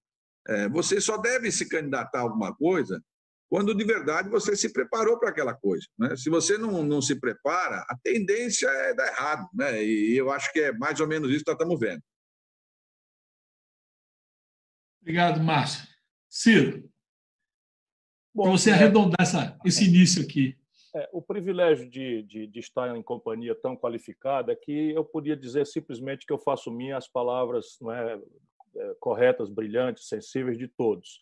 É, 0.47 0.69
você 0.69 1.01
só 1.01 1.17
deve 1.17 1.51
se 1.51 1.67
candidatar 1.67 2.19
a 2.19 2.21
alguma 2.21 2.55
coisa 2.55 3.03
quando 3.49 3.75
de 3.75 3.83
verdade 3.83 4.29
você 4.29 4.55
se 4.55 4.71
preparou 4.71 5.19
para 5.19 5.29
aquela 5.29 5.53
coisa. 5.53 5.87
Né? 5.97 6.15
Se 6.15 6.29
você 6.29 6.57
não, 6.57 6.83
não 6.83 7.01
se 7.01 7.19
prepara, 7.19 7.85
a 7.87 7.97
tendência 8.03 8.67
é 8.67 8.93
dar 8.93 9.07
errado. 9.07 9.49
Né? 9.53 9.83
E 9.83 10.17
eu 10.17 10.31
acho 10.31 10.51
que 10.51 10.59
é 10.59 10.71
mais 10.73 10.99
ou 10.99 11.07
menos 11.07 11.29
isso 11.29 11.43
que 11.43 11.51
nós 11.51 11.55
estamos 11.59 11.79
vendo. 11.79 12.01
Obrigado, 15.01 15.39
Márcio. 15.41 15.87
Ciro, 16.29 16.91
para 18.35 18.51
você 18.51 18.71
é... 18.71 18.73
arredondar 18.73 19.21
essa, 19.21 19.57
esse 19.63 19.85
início 19.85 20.21
aqui. 20.21 20.57
É, 20.95 21.09
o 21.11 21.21
privilégio 21.21 21.89
de, 21.89 22.23
de, 22.23 22.47
de, 22.47 22.59
estar 22.59 22.95
em 22.95 23.03
companhia 23.03 23.53
tão 23.53 23.75
qualificada 23.75 24.53
é 24.53 24.55
que 24.55 24.91
eu 24.91 25.03
podia 25.03 25.35
dizer 25.35 25.67
simplesmente 25.67 26.25
que 26.25 26.31
eu 26.31 26.39
faço 26.39 26.71
minhas 26.71 27.03
as 27.03 27.07
palavras 27.09 27.77
não 27.81 27.91
é, 27.91 28.17
é, 28.77 28.95
corretas, 28.97 29.49
brilhantes, 29.49 30.07
sensíveis 30.07 30.57
de 30.57 30.69
todos. 30.69 31.21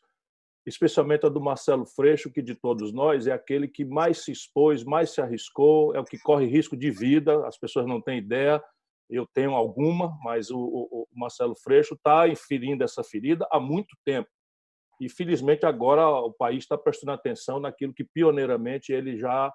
Especialmente 0.63 1.25
a 1.25 1.29
do 1.29 1.41
Marcelo 1.41 1.87
Freixo, 1.87 2.31
que 2.31 2.41
de 2.41 2.53
todos 2.53 2.93
nós 2.93 3.25
é 3.25 3.31
aquele 3.31 3.67
que 3.67 3.83
mais 3.83 4.23
se 4.23 4.31
expôs, 4.31 4.83
mais 4.83 5.09
se 5.09 5.19
arriscou, 5.19 5.95
é 5.95 5.99
o 5.99 6.05
que 6.05 6.19
corre 6.19 6.45
risco 6.45 6.77
de 6.77 6.91
vida, 6.91 7.45
as 7.47 7.57
pessoas 7.57 7.87
não 7.87 7.99
têm 7.99 8.19
ideia, 8.19 8.63
eu 9.09 9.25
tenho 9.33 9.55
alguma, 9.55 10.15
mas 10.23 10.51
o, 10.51 10.59
o, 10.59 11.07
o 11.11 11.19
Marcelo 11.19 11.55
Freixo 11.55 11.95
está 11.95 12.27
inferindo 12.27 12.83
essa 12.83 13.03
ferida 13.03 13.47
há 13.51 13.59
muito 13.59 13.97
tempo. 14.05 14.29
E, 15.01 15.09
felizmente, 15.09 15.65
agora 15.65 16.07
o 16.07 16.31
país 16.31 16.59
está 16.59 16.77
prestando 16.77 17.11
atenção 17.11 17.59
naquilo 17.59 17.93
que, 17.93 18.03
pioneiramente, 18.03 18.93
ele 18.93 19.17
já 19.17 19.51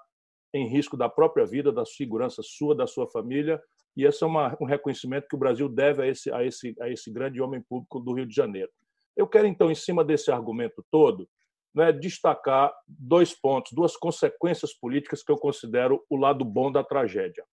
em 0.55 0.69
risco 0.69 0.97
da 0.97 1.09
própria 1.09 1.45
vida, 1.45 1.73
da 1.73 1.85
segurança 1.85 2.43
sua, 2.43 2.75
da 2.75 2.87
sua 2.87 3.09
família, 3.11 3.61
e 3.97 4.05
esse 4.05 4.23
é 4.23 4.27
uma, 4.27 4.57
um 4.61 4.65
reconhecimento 4.65 5.27
que 5.29 5.35
o 5.35 5.39
Brasil 5.39 5.69
deve 5.69 6.03
a 6.03 6.07
esse, 6.07 6.31
a, 6.33 6.45
esse, 6.45 6.75
a 6.81 6.89
esse 6.89 7.11
grande 7.11 7.41
homem 7.41 7.61
público 7.61 7.99
do 8.01 8.13
Rio 8.13 8.27
de 8.27 8.35
Janeiro. 8.35 8.71
Eu 9.17 9.27
quero, 9.27 9.47
então, 9.47 9.71
em 9.71 9.75
cima 9.75 10.05
desse 10.05 10.31
argumento 10.31 10.85
todo, 10.91 11.29
né, 11.75 11.93
destacar 11.93 12.73
dois 12.87 13.35
pontos, 13.35 13.73
duas 13.73 13.97
consequências 13.97 14.73
políticas 14.73 15.23
que 15.23 15.31
eu 15.31 15.37
considero 15.37 16.05
o 16.09 16.17
lado 16.17 16.45
bom 16.45 16.71
da 16.71 16.85
tragédia. 16.85 17.45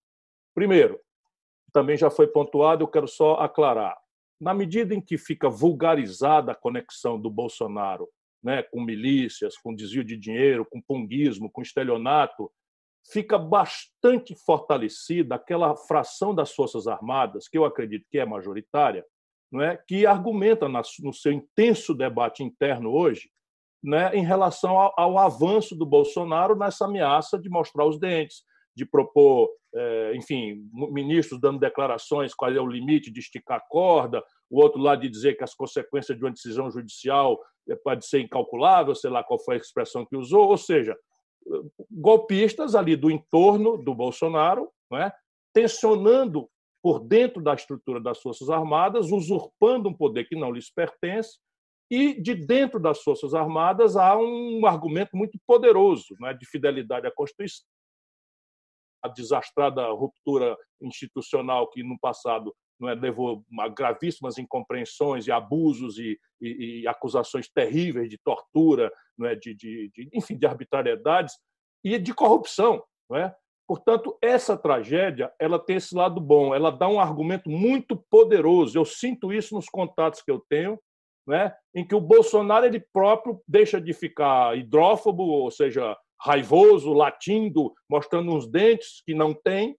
Primeiro, 0.54 1.00
também 1.74 1.98
já 1.98 2.10
foi 2.10 2.28
pontuado, 2.28 2.84
eu 2.84 2.88
quero 2.88 3.08
só 3.08 3.36
aclarar. 3.36 3.98
Na 4.40 4.54
medida 4.54 4.94
em 4.94 5.02
que 5.02 5.18
fica 5.18 5.50
vulgarizada 5.50 6.52
a 6.52 6.56
conexão 6.56 7.20
do 7.20 7.30
Bolsonaro 7.30 8.08
né, 8.44 8.62
com 8.62 8.80
milícias, 8.80 9.58
com 9.58 9.74
desvio 9.74 10.04
de 10.04 10.16
dinheiro, 10.16 10.66
com 10.66 10.80
punguismo, 10.80 11.50
com 11.50 11.64
estelionato, 11.64 12.52
fica 13.12 13.38
bastante 13.38 14.36
fortalecida 14.46 15.36
aquela 15.36 15.76
fração 15.76 16.34
das 16.34 16.52
Forças 16.52 16.88
Armadas, 16.88 17.48
que 17.48 17.58
eu 17.58 17.66
acredito 17.66 18.06
que 18.10 18.18
é 18.18 18.26
majoritária, 18.26 19.06
não 19.52 19.62
é? 19.62 19.78
que 19.88 20.06
argumenta 20.06 20.68
no 20.68 21.14
seu 21.14 21.32
intenso 21.32 21.94
debate 21.94 22.44
interno 22.44 22.92
hoje 22.92 23.30
né, 23.86 24.12
em 24.16 24.26
relação 24.26 24.78
ao, 24.78 25.18
avanço 25.20 25.76
do 25.76 25.86
Bolsonaro 25.86 26.56
nessa 26.56 26.86
ameaça 26.86 27.38
de 27.38 27.50
mostrar 27.50 27.86
os 27.86 28.00
dentes, 28.00 28.44
de 28.76 28.86
propor, 28.86 29.50
é, 29.74 30.16
enfim, 30.16 30.68
ministros 30.92 31.40
dando 31.40 31.60
declarações 31.60 32.34
qual 32.34 32.52
é 32.52 32.60
o 32.60 32.68
limite 32.68 33.12
de 33.12 33.20
esticar 33.20 33.58
a 33.58 33.62
corda, 33.70 34.24
o 34.50 34.60
outro 34.60 34.82
lado 34.82 35.02
de 35.02 35.10
dizer 35.10 35.38
que 35.38 35.44
as 35.44 35.54
consequências 35.54 36.18
de 36.18 36.24
uma 36.24 36.32
decisão 36.32 36.70
judicial 36.72 37.40
é, 37.70 37.76
pode 37.76 38.06
ser 38.06 38.22
incalculável, 38.22 38.96
sei 38.96 39.12
lá 39.12 39.24
qual 39.24 39.40
foi 39.40 39.56
a 39.56 39.60
expressão 39.60 40.06
que 40.06 40.18
usou, 40.18 40.50
ou 40.50 40.58
seja, 40.58 40.98
golpistas 41.92 42.76
ali 42.76 42.96
do 42.96 43.12
entorno 43.12 43.78
do 43.78 43.94
Bolsonaro, 43.94 44.72
é, 44.94 45.12
tensionando 45.54 46.50
por 46.82 47.00
dentro 47.00 47.42
da 47.42 47.54
estrutura 47.54 48.00
das 48.00 48.22
Forças 48.22 48.50
Armadas, 48.50 49.12
usurpando 49.12 49.90
um 49.90 49.94
poder 49.94 50.26
que 50.26 50.36
não 50.36 50.52
lhes 50.52 50.72
pertence, 50.72 51.40
e 51.90 52.20
de 52.20 52.34
dentro 52.34 52.80
das 52.80 53.02
Forças 53.02 53.34
Armadas 53.34 53.96
há 53.96 54.18
um 54.18 54.66
argumento 54.66 55.16
muito 55.16 55.40
poderoso 55.48 56.16
é, 56.26 56.34
de 56.34 56.46
fidelidade 56.46 57.08
à 57.08 57.12
Constituição, 57.12 57.66
a 59.04 59.08
desastrada 59.08 59.88
ruptura 59.92 60.58
institucional 60.82 61.70
que 61.70 61.84
no 61.84 61.98
passado 62.00 62.56
não 62.80 62.90
é, 62.90 62.96
levou 62.96 63.44
a 63.60 63.68
gravíssimas 63.68 64.38
incompreensões 64.38 65.28
e 65.28 65.32
abusos 65.32 65.98
e, 65.98 66.20
e, 66.42 66.82
e 66.82 66.88
acusações 66.88 67.50
terríveis 67.50 68.10
de 68.10 68.18
tortura, 68.18 68.92
não 69.18 69.28
é, 69.28 69.36
de, 69.36 69.54
de, 69.54 69.92
de, 69.94 70.10
enfim, 70.14 70.38
de 70.38 70.46
arbitrariedades 70.46 71.36
e 71.84 71.98
de 71.98 72.14
corrupção. 72.14 72.84
Não 73.10 73.18
é? 73.18 73.36
Portanto, 73.68 74.18
essa 74.22 74.56
tragédia 74.56 75.32
ela 75.40 75.58
tem 75.58 75.78
esse 75.78 75.96
lado 75.96 76.22
bom, 76.22 76.54
ela 76.54 76.72
dá 76.72 76.88
um 76.88 77.00
argumento 77.00 77.50
muito 77.50 77.96
poderoso. 78.10 78.78
Eu 78.78 78.86
sinto 78.86 79.34
isso 79.34 79.56
nos 79.56 79.68
contatos 79.68 80.22
que 80.22 80.30
eu 80.30 80.40
tenho, 80.48 80.80
né, 81.28 81.56
em 81.74 81.86
que 81.86 81.96
o 81.96 82.02
Bolsonaro 82.02 82.66
ele 82.66 82.80
próprio 82.94 83.42
deixa 83.48 83.82
de 83.82 83.94
ficar 83.94 84.56
hidrófobo, 84.56 85.24
ou 85.24 85.50
seja, 85.50 85.98
raivoso, 86.22 86.94
latindo, 86.94 87.74
mostrando 87.90 88.32
uns 88.32 88.48
dentes 88.48 89.02
que 89.04 89.16
não 89.16 89.34
tem, 89.34 89.76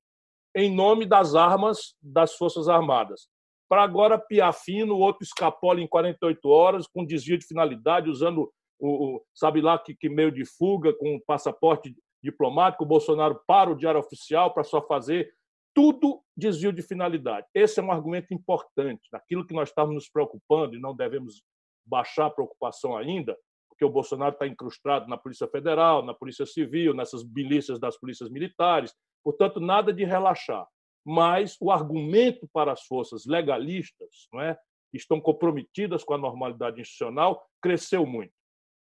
em 0.56 0.74
nome 0.74 1.04
das 1.04 1.34
armas 1.34 1.94
das 2.02 2.34
Forças 2.34 2.66
Armadas. 2.66 3.28
Para 3.68 3.82
agora 3.82 4.18
piar 4.18 4.54
fino, 4.54 4.94
o 4.94 5.00
outro 5.00 5.22
escapola 5.22 5.82
em 5.82 5.86
48 5.86 6.48
horas, 6.48 6.86
com 6.86 7.04
desvio 7.04 7.36
de 7.36 7.46
finalidade, 7.46 8.08
usando 8.08 8.50
o, 8.78 9.16
o 9.16 9.22
sabe 9.34 9.60
lá 9.60 9.78
que, 9.78 9.94
que, 9.94 10.08
meio 10.08 10.32
de 10.32 10.46
fuga, 10.46 10.94
com 10.94 11.20
passaporte 11.26 11.94
diplomático, 12.22 12.84
o 12.84 12.86
Bolsonaro 12.86 13.38
para 13.46 13.70
o 13.70 13.76
diário 13.76 14.00
oficial 14.00 14.54
para 14.54 14.64
só 14.64 14.80
fazer 14.80 15.30
tudo 15.74 16.22
desvio 16.34 16.72
de 16.72 16.80
finalidade. 16.80 17.46
Esse 17.54 17.78
é 17.78 17.82
um 17.82 17.92
argumento 17.92 18.32
importante, 18.32 19.08
naquilo 19.12 19.46
que 19.46 19.54
nós 19.54 19.68
estamos 19.68 19.94
nos 19.94 20.08
preocupando 20.08 20.74
e 20.74 20.80
não 20.80 20.96
devemos 20.96 21.42
baixar 21.84 22.26
a 22.26 22.30
preocupação 22.30 22.96
ainda, 22.96 23.36
porque 23.68 23.84
o 23.84 23.90
Bolsonaro 23.90 24.32
está 24.32 24.46
incrustado 24.46 25.06
na 25.06 25.18
Polícia 25.18 25.46
Federal, 25.46 26.02
na 26.02 26.14
Polícia 26.14 26.46
Civil, 26.46 26.94
nessas 26.94 27.22
milícias 27.22 27.78
das 27.78 27.98
polícias 27.98 28.30
militares, 28.30 28.94
Portanto, 29.26 29.58
nada 29.58 29.92
de 29.92 30.04
relaxar. 30.04 30.64
Mas 31.04 31.56
o 31.60 31.72
argumento 31.72 32.48
para 32.52 32.70
as 32.70 32.82
forças 32.84 33.26
legalistas, 33.26 34.28
não 34.32 34.40
é, 34.40 34.54
que 34.88 34.96
estão 34.96 35.20
comprometidas 35.20 36.04
com 36.04 36.14
a 36.14 36.18
normalidade 36.18 36.80
institucional, 36.80 37.44
cresceu 37.60 38.06
muito. 38.06 38.32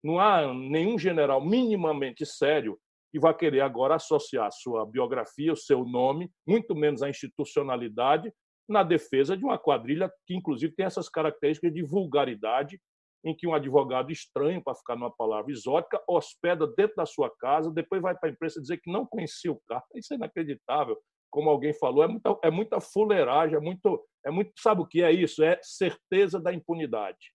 Não 0.03 0.19
há 0.19 0.53
nenhum 0.53 0.99
general 0.99 1.39
minimamente 1.39 2.25
sério 2.25 2.77
que 3.09 3.21
vai 3.21 3.33
querer 3.33 3.61
agora 3.61 3.95
associar 3.95 4.51
sua 4.51 4.85
biografia, 4.85 5.53
o 5.53 5.55
seu 5.55 5.85
nome, 5.85 6.29
muito 6.45 6.75
menos 6.75 7.01
a 7.01 7.09
institucionalidade, 7.09 8.29
na 8.67 8.83
defesa 8.83 9.37
de 9.37 9.45
uma 9.45 9.57
quadrilha 9.57 10.11
que, 10.27 10.35
inclusive, 10.35 10.75
tem 10.75 10.85
essas 10.85 11.07
características 11.07 11.73
de 11.73 11.83
vulgaridade 11.83 12.81
em 13.23 13.35
que 13.35 13.47
um 13.47 13.53
advogado 13.53 14.11
estranho, 14.11 14.61
para 14.61 14.75
ficar 14.75 14.95
numa 14.95 15.11
palavra 15.11 15.51
exótica, 15.51 16.01
hospeda 16.07 16.67
dentro 16.67 16.95
da 16.97 17.05
sua 17.05 17.29
casa, 17.39 17.71
depois 17.71 18.01
vai 18.01 18.15
para 18.15 18.29
a 18.29 18.31
imprensa 18.31 18.59
dizer 18.59 18.77
que 18.77 18.91
não 18.91 19.05
conhecia 19.05 19.51
o 19.51 19.61
cara. 19.67 19.83
Isso 19.95 20.13
é 20.13 20.17
inacreditável. 20.17 20.97
Como 21.31 21.49
alguém 21.49 21.73
falou, 21.73 22.03
é 22.03 22.07
muita, 22.07 22.37
é 22.43 22.51
muita 22.51 22.81
fuleiragem, 22.81 23.55
é 23.55 23.59
muito, 23.59 24.05
é 24.25 24.29
muito. 24.29 24.51
Sabe 24.59 24.81
o 24.81 24.85
que 24.85 25.01
é 25.01 25.11
isso? 25.11 25.43
É 25.43 25.57
certeza 25.61 26.39
da 26.39 26.53
impunidade. 26.53 27.33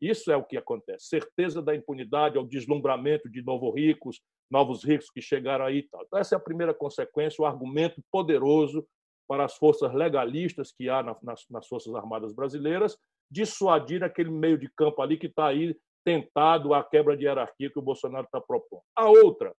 Isso 0.00 0.32
é 0.32 0.36
o 0.36 0.44
que 0.44 0.56
acontece. 0.56 1.06
Certeza 1.08 1.62
da 1.62 1.74
impunidade, 1.74 2.36
é 2.36 2.40
o 2.40 2.46
deslumbramento 2.46 3.30
de 3.30 3.42
novos 3.42 3.74
ricos, 3.74 4.20
novos 4.50 4.84
ricos 4.84 5.10
que 5.10 5.20
chegaram 5.20 5.64
aí. 5.64 5.82
Tal. 5.88 6.02
Então, 6.04 6.18
essa 6.18 6.34
é 6.34 6.38
a 6.38 6.40
primeira 6.40 6.74
consequência, 6.74 7.42
o 7.42 7.46
argumento 7.46 8.02
poderoso 8.10 8.86
para 9.28 9.44
as 9.44 9.56
forças 9.56 9.92
legalistas 9.92 10.72
que 10.72 10.88
há 10.88 11.02
nas, 11.02 11.44
nas 11.50 11.66
Forças 11.66 11.94
Armadas 11.94 12.32
Brasileiras 12.32 12.96
dissuadir 13.30 14.02
aquele 14.02 14.30
meio 14.30 14.58
de 14.58 14.68
campo 14.70 15.02
ali 15.02 15.16
que 15.16 15.26
está 15.26 15.48
aí 15.48 15.76
tentado 16.04 16.72
a 16.72 16.84
quebra 16.84 17.16
de 17.16 17.24
hierarquia 17.24 17.70
que 17.70 17.78
o 17.78 17.82
Bolsonaro 17.82 18.26
está 18.26 18.40
propondo. 18.40 18.82
A 18.94 19.08
outra, 19.08 19.54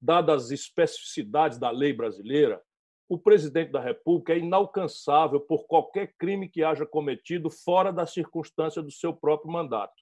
dadas 0.00 0.44
as 0.44 0.50
especificidades 0.52 1.58
da 1.58 1.70
lei 1.70 1.92
brasileira, 1.92 2.62
o 3.08 3.18
presidente 3.18 3.72
da 3.72 3.80
República 3.80 4.32
é 4.32 4.38
inalcançável 4.38 5.40
por 5.40 5.66
qualquer 5.66 6.14
crime 6.16 6.48
que 6.48 6.62
haja 6.62 6.86
cometido 6.86 7.50
fora 7.50 7.92
da 7.92 8.06
circunstância 8.06 8.80
do 8.80 8.92
seu 8.92 9.12
próprio 9.12 9.50
mandato. 9.50 9.94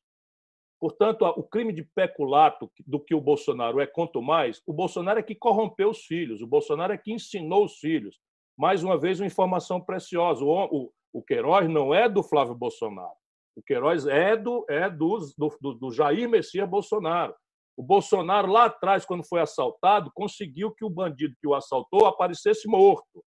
Portanto, 0.78 1.24
o 1.24 1.42
crime 1.42 1.72
de 1.72 1.82
peculato 1.82 2.70
do 2.86 3.00
que 3.00 3.14
o 3.14 3.20
Bolsonaro 3.20 3.80
é 3.80 3.86
quanto 3.86 4.22
mais, 4.22 4.62
o 4.66 4.72
Bolsonaro 4.72 5.18
é 5.18 5.22
que 5.22 5.34
corrompeu 5.34 5.90
os 5.90 6.04
filhos, 6.04 6.42
o 6.42 6.46
Bolsonaro 6.46 6.92
é 6.92 6.98
que 6.98 7.12
ensinou 7.12 7.64
os 7.64 7.78
filhos. 7.78 8.20
Mais 8.56 8.84
uma 8.84 8.98
vez, 8.98 9.18
uma 9.18 9.26
informação 9.26 9.80
preciosa. 9.80 10.44
O, 10.44 10.92
o 11.12 11.22
Queiroz 11.22 11.68
não 11.68 11.94
é 11.94 12.08
do 12.08 12.22
Flávio 12.22 12.54
Bolsonaro. 12.54 13.16
O 13.56 13.62
Queiroz 13.62 14.06
é 14.06 14.36
do, 14.36 14.64
é 14.68 14.88
do, 14.88 15.18
do, 15.36 15.74
do 15.74 15.90
Jair 15.90 16.28
Messias 16.28 16.68
Bolsonaro. 16.68 17.34
O 17.76 17.82
Bolsonaro, 17.82 18.50
lá 18.50 18.64
atrás, 18.64 19.04
quando 19.04 19.26
foi 19.26 19.40
assaltado, 19.40 20.10
conseguiu 20.14 20.72
que 20.72 20.84
o 20.84 20.90
bandido 20.90 21.36
que 21.40 21.46
o 21.46 21.54
assaltou 21.54 22.06
aparecesse 22.06 22.68
morto. 22.68 23.24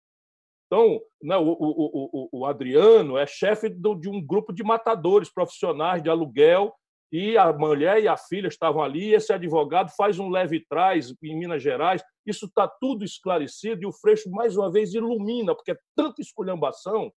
Então, 0.68 1.02
né, 1.22 1.36
o, 1.36 1.52
o, 1.52 2.30
o, 2.30 2.40
o 2.40 2.46
Adriano 2.46 3.18
é 3.18 3.26
chefe 3.26 3.68
do, 3.68 3.94
de 3.94 4.10
um 4.10 4.26
grupo 4.26 4.54
de 4.54 4.64
matadores 4.64 5.30
profissionais 5.30 6.02
de 6.02 6.10
aluguel 6.10 6.74
e 7.12 7.38
a 7.38 7.52
mulher 7.52 8.02
e 8.02 8.08
a 8.08 8.16
filha 8.16 8.48
estavam 8.48 8.82
ali. 8.82 9.10
E 9.10 9.14
esse 9.14 9.34
advogado 9.34 9.92
faz 9.98 10.18
um 10.18 10.30
leve 10.30 10.66
trás 10.70 11.14
em 11.22 11.38
Minas 11.38 11.62
Gerais. 11.62 12.02
Isso 12.26 12.46
está 12.46 12.70
tudo 12.70 13.04
esclarecido 13.04 13.84
e 13.84 13.86
o 13.86 13.92
Freixo, 13.92 14.32
mais 14.32 14.56
uma 14.56 14.72
vez, 14.72 14.94
ilumina, 14.94 15.54
porque 15.54 15.72
é 15.72 15.78
tanta 15.94 16.22
esculhambação 16.22 17.12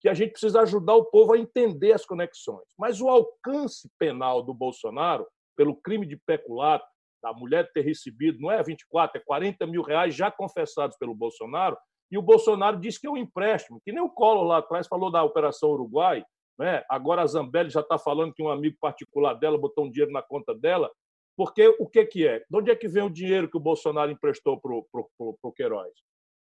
que 0.00 0.08
a 0.08 0.14
gente 0.14 0.32
precisa 0.32 0.62
ajudar 0.62 0.94
o 0.94 1.04
povo 1.04 1.34
a 1.34 1.38
entender 1.38 1.92
as 1.92 2.06
conexões. 2.06 2.66
Mas 2.78 3.00
o 3.00 3.08
alcance 3.08 3.90
penal 3.98 4.42
do 4.42 4.54
Bolsonaro, 4.54 5.26
pelo 5.56 5.76
crime 5.76 6.06
de 6.06 6.16
peculato, 6.16 6.86
da 7.22 7.34
mulher 7.34 7.70
ter 7.72 7.82
recebido, 7.82 8.40
não 8.40 8.50
é 8.50 8.62
24, 8.62 9.20
é 9.20 9.24
40 9.24 9.66
mil 9.66 9.82
reais 9.82 10.14
já 10.14 10.30
confessados 10.30 10.96
pelo 10.96 11.14
Bolsonaro, 11.14 11.76
e 12.10 12.18
o 12.18 12.22
Bolsonaro 12.22 12.80
diz 12.80 12.98
que 12.98 13.06
é 13.06 13.10
um 13.10 13.16
empréstimo, 13.16 13.80
que 13.84 13.92
nem 13.92 14.02
o 14.02 14.08
Collor 14.08 14.44
lá 14.44 14.58
atrás 14.58 14.88
falou 14.88 15.12
da 15.12 15.22
Operação 15.22 15.70
Uruguai, 15.70 16.24
né? 16.58 16.82
agora 16.88 17.22
a 17.22 17.26
Zambelli 17.26 17.70
já 17.70 17.80
está 17.80 17.98
falando 17.98 18.34
que 18.34 18.42
um 18.42 18.48
amigo 18.48 18.76
particular 18.80 19.34
dela 19.34 19.58
botou 19.58 19.84
um 19.84 19.90
dinheiro 19.90 20.12
na 20.12 20.22
conta 20.22 20.54
dela, 20.54 20.90
porque 21.36 21.68
o 21.78 21.86
que, 21.86 22.04
que 22.06 22.26
é? 22.26 22.40
De 22.40 22.56
onde 22.58 22.70
é 22.70 22.76
que 22.76 22.88
vem 22.88 23.02
o 23.02 23.10
dinheiro 23.10 23.48
que 23.48 23.56
o 23.56 23.60
Bolsonaro 23.60 24.10
emprestou 24.10 24.60
para 24.60 24.72
o 24.72 25.52
Queiroz? 25.52 25.92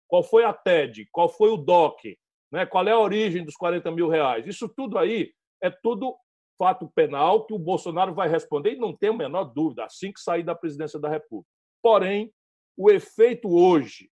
Qual 0.07 0.23
foi 0.23 0.45
a 0.45 0.53
TED? 0.53 1.09
Qual 1.11 1.29
foi 1.29 1.51
o 1.51 1.57
DOC? 1.57 2.17
Né? 2.55 2.65
Qual 2.65 2.87
é 2.87 2.93
a 2.93 2.99
origem 2.99 3.45
dos 3.45 3.57
40 3.57 3.91
mil 3.91 4.09
reais? 4.09 4.47
Isso 4.47 4.69
tudo 4.69 4.97
aí 4.97 5.33
é 5.61 5.71
tudo 5.71 6.17
fato 6.57 6.89
penal 6.95 7.45
que 7.45 7.53
o 7.53 7.59
Bolsonaro 7.59 8.15
vai 8.15 8.29
responder, 8.29 8.75
e 8.75 8.79
não 8.79 8.97
tem 8.97 9.11
a 9.11 9.13
menor 9.13 9.47
dúvida, 9.47 9.85
assim 9.85 10.13
que 10.13 10.21
sair 10.21 10.45
da 10.45 10.55
presidência 10.55 11.01
da 11.01 11.09
República. 11.09 11.51
Porém, 11.83 12.33
o 12.77 12.93
efeito 12.93 13.49
hoje, 13.49 14.09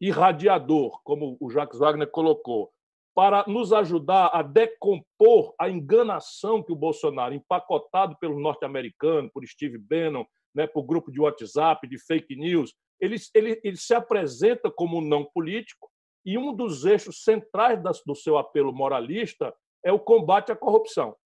irradiador, 0.00 1.02
como 1.04 1.36
o 1.38 1.50
Jacques 1.50 1.78
Wagner 1.78 2.10
colocou, 2.10 2.72
para 3.14 3.44
nos 3.46 3.74
ajudar 3.74 4.28
a 4.28 4.40
decompor 4.40 5.54
a 5.60 5.68
enganação 5.68 6.62
que 6.62 6.72
o 6.72 6.76
Bolsonaro, 6.76 7.34
empacotado 7.34 8.16
pelo 8.18 8.40
norte-americano, 8.40 9.30
por 9.30 9.46
Steve 9.46 9.76
Bannon, 9.76 10.24
né, 10.54 10.66
por 10.66 10.84
grupo 10.84 11.12
de 11.12 11.20
WhatsApp, 11.20 11.86
de 11.86 11.98
fake 11.98 12.34
news, 12.36 12.72
ele, 12.98 13.16
ele, 13.34 13.60
ele 13.62 13.76
se 13.76 13.92
apresenta 13.92 14.70
como 14.70 14.96
um 14.96 15.06
não 15.06 15.26
político, 15.26 15.91
e 16.24 16.38
um 16.38 16.54
dos 16.54 16.84
eixos 16.84 17.24
centrais 17.24 17.80
do 18.06 18.14
seu 18.14 18.38
apelo 18.38 18.72
moralista 18.72 19.54
é 19.84 19.92
o 19.92 19.98
combate 19.98 20.52
à 20.52 20.56
corrupção. 20.56 21.16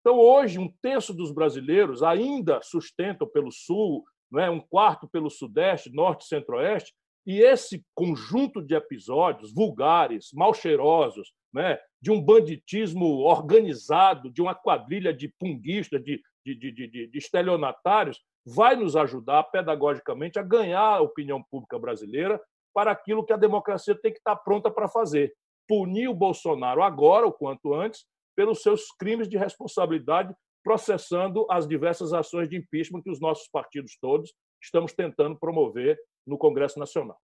Então, 0.00 0.18
hoje, 0.18 0.58
um 0.58 0.72
terço 0.80 1.12
dos 1.12 1.32
brasileiros 1.32 2.02
ainda 2.02 2.60
sustentam 2.62 3.26
pelo 3.26 3.50
Sul, 3.50 4.04
é, 4.36 4.48
um 4.50 4.60
quarto 4.60 5.08
pelo 5.08 5.30
Sudeste, 5.30 5.92
Norte 5.92 6.24
e 6.24 6.28
Centro-Oeste, 6.28 6.94
e 7.26 7.40
esse 7.40 7.84
conjunto 7.94 8.62
de 8.62 8.74
episódios 8.74 9.52
vulgares, 9.52 10.30
mal 10.32 10.54
cheirosos, 10.54 11.32
né, 11.52 11.78
de 12.00 12.10
um 12.10 12.22
banditismo 12.22 13.18
organizado, 13.18 14.30
de 14.30 14.40
uma 14.40 14.54
quadrilha 14.54 15.12
de 15.12 15.28
punguistas, 15.38 16.02
de, 16.02 16.22
de, 16.44 16.54
de, 16.54 16.72
de, 16.72 17.06
de 17.08 17.18
estelionatários, 17.18 18.18
vai 18.46 18.76
nos 18.76 18.96
ajudar 18.96 19.42
pedagogicamente 19.44 20.38
a 20.38 20.42
ganhar 20.42 20.80
a 20.80 21.02
opinião 21.02 21.42
pública 21.50 21.78
brasileira 21.78 22.40
para 22.78 22.92
aquilo 22.92 23.26
que 23.26 23.32
a 23.32 23.36
democracia 23.36 23.92
tem 24.00 24.12
que 24.12 24.18
estar 24.18 24.36
pronta 24.36 24.70
para 24.70 24.86
fazer. 24.86 25.34
Punir 25.66 26.06
o 26.06 26.14
Bolsonaro 26.14 26.80
agora, 26.80 27.26
o 27.26 27.32
quanto 27.32 27.74
antes, 27.74 28.06
pelos 28.36 28.62
seus 28.62 28.92
crimes 28.92 29.28
de 29.28 29.36
responsabilidade 29.36 30.32
processando 30.62 31.44
as 31.50 31.66
diversas 31.66 32.12
ações 32.12 32.48
de 32.48 32.56
impeachment 32.56 33.02
que 33.02 33.10
os 33.10 33.18
nossos 33.18 33.48
partidos 33.48 33.98
todos 34.00 34.32
estamos 34.62 34.92
tentando 34.92 35.36
promover 35.36 35.98
no 36.24 36.38
Congresso 36.38 36.78
Nacional. 36.78 37.18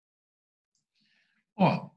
Ó, 1.57 1.89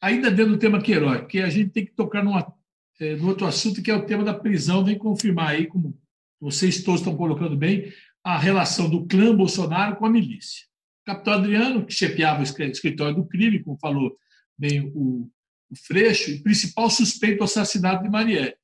ainda 0.00 0.28
dentro 0.28 0.54
do 0.54 0.58
tema 0.58 0.82
Queiroz, 0.82 1.28
que 1.28 1.40
a 1.40 1.48
gente 1.48 1.70
tem 1.70 1.86
que 1.86 1.92
tocar 1.92 2.24
numa, 2.24 2.52
é, 2.98 3.14
no 3.14 3.28
outro 3.28 3.46
assunto, 3.46 3.84
que 3.84 3.90
é 3.92 3.94
o 3.94 4.04
tema 4.04 4.24
da 4.24 4.34
prisão, 4.34 4.84
vem 4.84 4.98
confirmar 4.98 5.50
aí, 5.50 5.68
como 5.68 5.96
vocês 6.40 6.82
todos 6.82 7.02
estão 7.02 7.16
colocando 7.16 7.56
bem, 7.56 7.92
a 8.24 8.36
relação 8.36 8.90
do 8.90 9.06
clã 9.06 9.32
Bolsonaro 9.32 9.94
com 9.94 10.06
a 10.06 10.10
milícia. 10.10 10.69
Capitão 11.04 11.34
Adriano, 11.34 11.86
que 11.86 11.92
chefiava 11.92 12.40
o 12.40 12.42
escritório 12.42 13.16
do 13.16 13.26
crime, 13.26 13.62
como 13.62 13.78
falou 13.78 14.16
bem 14.56 14.90
o, 14.94 15.30
o 15.70 15.76
Freixo, 15.86 16.30
e 16.30 16.42
principal 16.42 16.90
suspeito 16.90 17.38
do 17.38 17.44
assassinato 17.44 18.02
de 18.02 18.10
Marielle. 18.10 18.56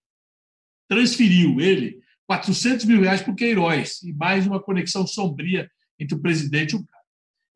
Transferiu 0.88 1.60
ele 1.60 2.00
400 2.26 2.84
mil 2.84 3.00
reais 3.00 3.22
para 3.22 3.32
o 3.32 3.36
Queiroz 3.36 4.02
e 4.02 4.12
mais 4.12 4.46
uma 4.46 4.60
conexão 4.60 5.06
sombria 5.06 5.70
entre 5.98 6.16
o 6.16 6.20
presidente 6.20 6.72
e 6.72 6.76
o 6.76 6.84
cara. 6.84 7.02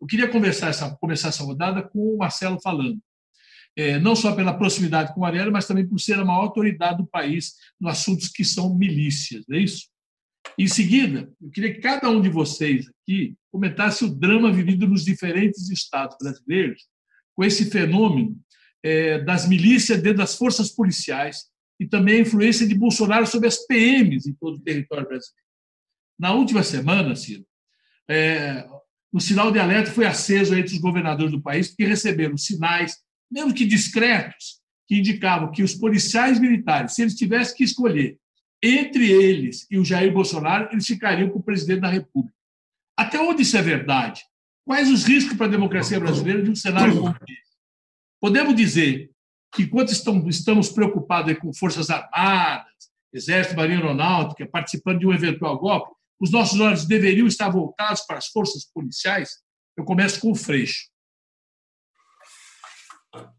Eu 0.00 0.06
queria 0.06 0.28
conversar 0.28 0.68
essa, 0.68 0.90
começar 0.96 1.28
essa 1.28 1.44
rodada 1.44 1.82
com 1.82 2.14
o 2.14 2.18
Marcelo 2.18 2.58
falando, 2.62 2.98
é, 3.76 3.98
não 3.98 4.16
só 4.16 4.34
pela 4.34 4.56
proximidade 4.56 5.12
com 5.12 5.20
o 5.20 5.22
Marielle, 5.22 5.50
mas 5.50 5.66
também 5.66 5.86
por 5.86 6.00
ser 6.00 6.18
a 6.18 6.24
maior 6.24 6.42
autoridade 6.42 6.98
do 6.98 7.06
país 7.06 7.54
nos 7.78 7.92
assuntos 7.92 8.28
que 8.28 8.44
são 8.44 8.74
milícias, 8.74 9.44
não 9.46 9.56
é 9.56 9.60
isso? 9.60 9.88
Em 10.58 10.66
seguida, 10.66 11.32
eu 11.40 11.50
queria 11.50 11.74
que 11.74 11.80
cada 11.80 12.10
um 12.10 12.20
de 12.20 12.28
vocês 12.28 12.86
aqui 12.88 13.34
comentasse 13.50 14.04
o 14.04 14.14
drama 14.14 14.52
vivido 14.52 14.86
nos 14.86 15.04
diferentes 15.04 15.70
estados 15.70 16.16
brasileiros 16.20 16.82
com 17.34 17.44
esse 17.44 17.70
fenômeno 17.70 18.38
é, 18.82 19.18
das 19.20 19.48
milícias 19.48 20.02
dentro 20.02 20.18
das 20.18 20.36
forças 20.36 20.70
policiais 20.70 21.46
e 21.78 21.86
também 21.86 22.16
a 22.16 22.20
influência 22.20 22.66
de 22.66 22.74
Bolsonaro 22.74 23.26
sobre 23.26 23.48
as 23.48 23.66
PMs 23.66 24.28
em 24.28 24.34
todo 24.34 24.56
o 24.56 24.62
território 24.62 25.08
brasileiro. 25.08 25.46
Na 26.18 26.34
última 26.34 26.62
semana, 26.62 27.16
Ciro, 27.16 27.46
é, 28.08 28.68
o 29.10 29.18
sinal 29.18 29.50
de 29.50 29.58
alerta 29.58 29.90
foi 29.90 30.04
aceso 30.04 30.54
entre 30.54 30.74
os 30.74 30.80
governadores 30.80 31.32
do 31.32 31.40
país, 31.40 31.74
que 31.74 31.84
receberam 31.84 32.36
sinais, 32.36 32.98
mesmo 33.30 33.54
que 33.54 33.64
discretos, 33.64 34.60
que 34.86 34.96
indicavam 34.96 35.50
que 35.50 35.62
os 35.62 35.74
policiais 35.74 36.38
militares, 36.38 36.94
se 36.94 37.02
eles 37.02 37.14
tivessem 37.14 37.56
que 37.56 37.64
escolher 37.64 38.18
entre 38.62 39.10
eles 39.10 39.66
e 39.70 39.78
o 39.78 39.84
Jair 39.84 40.12
Bolsonaro, 40.12 40.68
eles 40.72 40.86
ficariam 40.86 41.30
com 41.30 41.38
o 41.38 41.42
presidente 41.42 41.80
da 41.80 41.88
República. 41.88 42.36
Até 42.96 43.18
onde 43.18 43.42
isso 43.42 43.56
é 43.56 43.62
verdade? 43.62 44.22
Quais 44.66 44.90
os 44.90 45.04
riscos 45.04 45.36
para 45.36 45.46
a 45.46 45.50
democracia 45.50 45.98
brasileira 45.98 46.42
de 46.42 46.50
um 46.50 46.54
cenário 46.54 46.94
como 46.94 47.16
esse? 47.26 47.50
Podemos 48.20 48.54
dizer 48.54 49.10
que, 49.52 49.62
enquanto 49.62 49.90
estamos 49.90 50.68
preocupados 50.68 51.38
com 51.38 51.52
Forças 51.52 51.88
Armadas, 51.88 52.90
Exército, 53.12 53.56
Marinha 53.56 53.78
Aeronáutica, 53.78 54.46
participando 54.46 55.00
de 55.00 55.06
um 55.06 55.12
eventual 55.12 55.58
golpe, 55.58 55.94
os 56.20 56.30
nossos 56.30 56.60
olhos 56.60 56.84
deveriam 56.84 57.26
estar 57.26 57.48
voltados 57.48 58.02
para 58.02 58.18
as 58.18 58.26
forças 58.26 58.64
policiais? 58.66 59.38
Eu 59.76 59.84
começo 59.84 60.20
com 60.20 60.30
o 60.30 60.34
Freixo. 60.34 60.90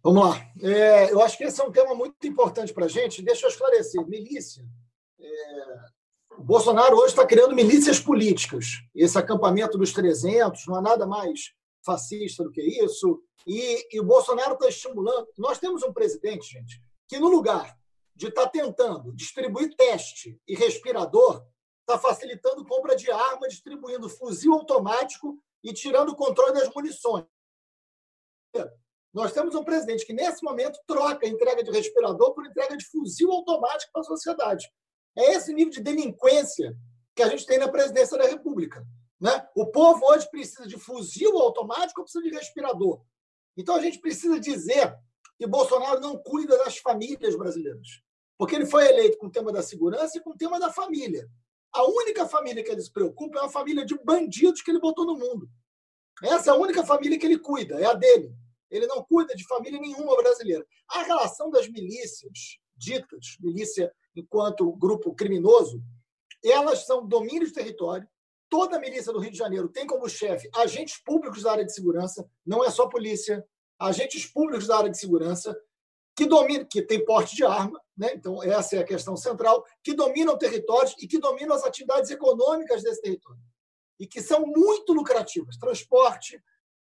Vamos 0.04 0.26
lá. 0.26 0.46
É, 0.62 1.12
eu 1.12 1.22
acho 1.22 1.38
que 1.38 1.44
esse 1.44 1.62
é 1.62 1.64
um 1.64 1.72
tema 1.72 1.94
muito 1.94 2.26
importante 2.26 2.74
para 2.74 2.86
a 2.86 2.90
gente. 2.90 3.22
Deixa 3.22 3.46
eu 3.46 3.50
esclarecer. 3.50 4.06
Milícia 4.08 4.64
é, 4.64 4.81
o 6.38 6.44
Bolsonaro 6.44 6.96
hoje 6.98 7.10
está 7.10 7.26
criando 7.26 7.56
milícias 7.56 8.00
políticas. 8.00 8.66
Esse 8.96 9.18
acampamento 9.18 9.78
dos 9.78 9.94
300 9.94 10.66
não 10.68 10.76
há 10.76 10.82
nada 10.82 11.06
mais 11.06 11.54
fascista 11.86 12.44
do 12.44 12.52
que 12.52 12.62
isso. 12.62 13.22
E, 13.46 13.96
e 13.96 14.00
o 14.00 14.04
Bolsonaro 14.04 14.54
está 14.54 14.68
estimulando. 14.68 15.28
Nós 15.38 15.60
temos 15.60 15.84
um 15.84 15.94
presidente, 15.94 16.52
gente, 16.52 16.82
que 17.08 17.20
no 17.20 17.28
lugar 17.28 17.76
de 18.16 18.28
estar 18.28 18.44
tá 18.44 18.50
tentando 18.50 19.14
distribuir 19.14 19.76
teste 19.76 20.40
e 20.48 20.56
respirador, 20.56 21.44
está 21.80 21.98
facilitando 21.98 22.66
compra 22.66 22.96
de 22.96 23.12
arma, 23.12 23.48
distribuindo 23.48 24.08
fuzil 24.08 24.54
automático 24.54 25.42
e 25.64 25.74
tirando 25.74 26.10
o 26.10 26.16
controle 26.16 26.54
das 26.54 26.74
munições. 26.74 27.26
Nós 29.14 29.34
temos 29.34 29.56
um 29.56 29.64
presidente 29.64 30.06
que, 30.06 30.14
nesse 30.14 30.44
momento, 30.44 30.80
troca 30.88 31.28
entrega 31.28 31.64
de 31.64 31.72
respirador 31.72 32.34
por 32.34 32.46
entrega 32.46 32.78
de 32.78 32.86
fuzil 32.86 33.32
automático 33.32 33.92
para 33.92 34.02
a 34.02 34.06
sociedade. 34.06 34.72
É 35.18 35.34
esse 35.34 35.54
nível 35.54 35.72
de 35.72 35.82
delinquência 35.82 36.76
que 37.16 37.24
a 37.24 37.30
gente 37.30 37.46
tem 37.46 37.58
na 37.58 37.68
presidência 37.68 38.18
da 38.18 38.26
República. 38.26 38.86
Né? 39.20 39.48
O 39.56 39.68
povo 39.68 40.06
hoje 40.08 40.30
precisa 40.30 40.68
de 40.68 40.78
fuzil 40.78 41.38
automático 41.38 42.02
ou 42.02 42.06
precisa 42.06 42.24
de 42.24 42.36
respirador. 42.36 43.04
Então 43.56 43.76
a 43.76 43.82
gente 43.82 44.00
precisa 44.00 44.40
dizer 44.40 44.96
que 45.38 45.46
Bolsonaro 45.46 46.00
não 46.00 46.18
cuida 46.18 46.58
das 46.58 46.78
famílias 46.78 47.36
brasileiras. 47.36 48.02
Porque 48.38 48.56
ele 48.56 48.66
foi 48.66 48.88
eleito 48.88 49.18
com 49.18 49.28
o 49.28 49.32
tema 49.32 49.52
da 49.52 49.62
segurança 49.62 50.18
e 50.18 50.22
com 50.22 50.32
o 50.32 50.38
tema 50.38 50.60
da 50.60 50.72
família. 50.72 51.30
A 51.74 51.84
única 51.84 52.28
família 52.28 52.64
que 52.64 52.72
ele 52.72 52.82
se 52.82 52.92
preocupa 52.92 53.38
é 53.38 53.42
uma 53.42 53.50
família 53.50 53.86
de 53.86 53.96
bandidos 54.04 54.62
que 54.62 54.72
ele 54.72 54.80
botou 54.80 55.06
no 55.06 55.16
mundo. 55.18 55.50
Essa 56.24 56.52
é 56.52 56.54
a 56.54 56.58
única 56.58 56.86
família 56.86 57.18
que 57.18 57.26
ele 57.26 57.40
cuida, 57.40 57.80
é 57.80 57.86
a 57.86 57.94
dele. 57.94 58.34
Ele 58.70 58.88
não 58.88 59.04
cuida 59.04 59.36
de 59.36 59.46
família 59.46 59.80
nenhuma 59.80 60.16
brasileira. 60.16 60.66
A 60.90 61.04
relação 61.04 61.50
das 61.50 61.68
milícias 61.68 62.60
ditas, 62.76 63.38
milícia 63.40 63.94
enquanto 64.16 64.72
grupo 64.74 65.14
criminoso, 65.14 65.82
elas 66.44 66.86
são 66.86 67.06
domínio 67.06 67.48
de 67.48 67.54
território. 67.54 68.08
Toda 68.50 68.78
a 68.78 68.80
milícia 68.80 69.14
do 69.14 69.20
Rio 69.20 69.32
de 69.32 69.38
Janeiro 69.38 69.70
tem 69.70 69.88
como 69.88 70.10
chefe 70.10 70.50
agentes 70.56 70.98
públicos 71.04 71.44
da 71.44 71.52
área 71.52 71.66
de 71.66 71.74
segurança, 71.74 72.30
não 72.46 72.64
é 72.64 72.70
só 72.70 72.88
polícia, 72.88 73.46
agentes 73.80 74.26
públicos 74.26 74.68
da 74.68 74.78
área 74.78 74.90
de 74.90 74.98
segurança 74.98 75.58
que 76.16 76.26
dominam, 76.26 76.66
que 76.70 76.82
tem 76.82 77.04
porte 77.04 77.36
de 77.36 77.46
arma, 77.46 77.82
né? 77.98 78.14
Então 78.14 78.44
essa 78.44 78.76
é 78.76 78.80
a 78.80 78.84
questão 78.84 79.16
central, 79.16 79.66
que 79.84 79.94
dominam 79.94 80.38
territórios 80.38 80.94
e 81.00 81.08
que 81.08 81.18
dominam 81.18 81.56
as 81.56 81.64
atividades 81.64 82.12
econômicas 82.12 82.84
desse 82.84 83.02
território 83.02 83.42
e 84.02 84.08
que 84.08 84.20
são 84.20 84.46
muito 84.48 84.94
lucrativas: 84.94 85.58
transporte, 85.58 86.42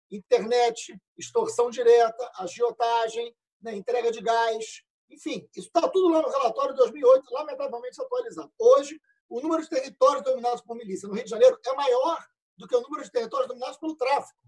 internet, 0.09 0.97
extorsão 1.17 1.69
direta, 1.69 2.31
agiotagem, 2.35 3.35
né? 3.61 3.75
entrega 3.75 4.09
de 4.09 4.21
gás, 4.21 4.81
enfim, 5.09 5.49
isso 5.55 5.67
está 5.67 5.87
tudo 5.87 6.09
lá 6.09 6.21
no 6.21 6.29
relatório 6.29 6.73
de 6.73 6.77
2008, 6.77 7.33
lamentavelmente 7.33 8.01
atualizado. 8.01 8.51
Hoje, 8.57 8.99
o 9.27 9.41
número 9.41 9.61
de 9.61 9.69
territórios 9.69 10.23
dominados 10.23 10.61
por 10.61 10.75
milícia 10.75 11.07
no 11.07 11.15
Rio 11.15 11.23
de 11.23 11.29
Janeiro 11.29 11.59
é 11.65 11.73
maior 11.73 12.25
do 12.57 12.67
que 12.67 12.75
o 12.75 12.81
número 12.81 13.03
de 13.03 13.11
territórios 13.11 13.47
dominados 13.47 13.77
pelo 13.77 13.95
tráfico. 13.95 14.39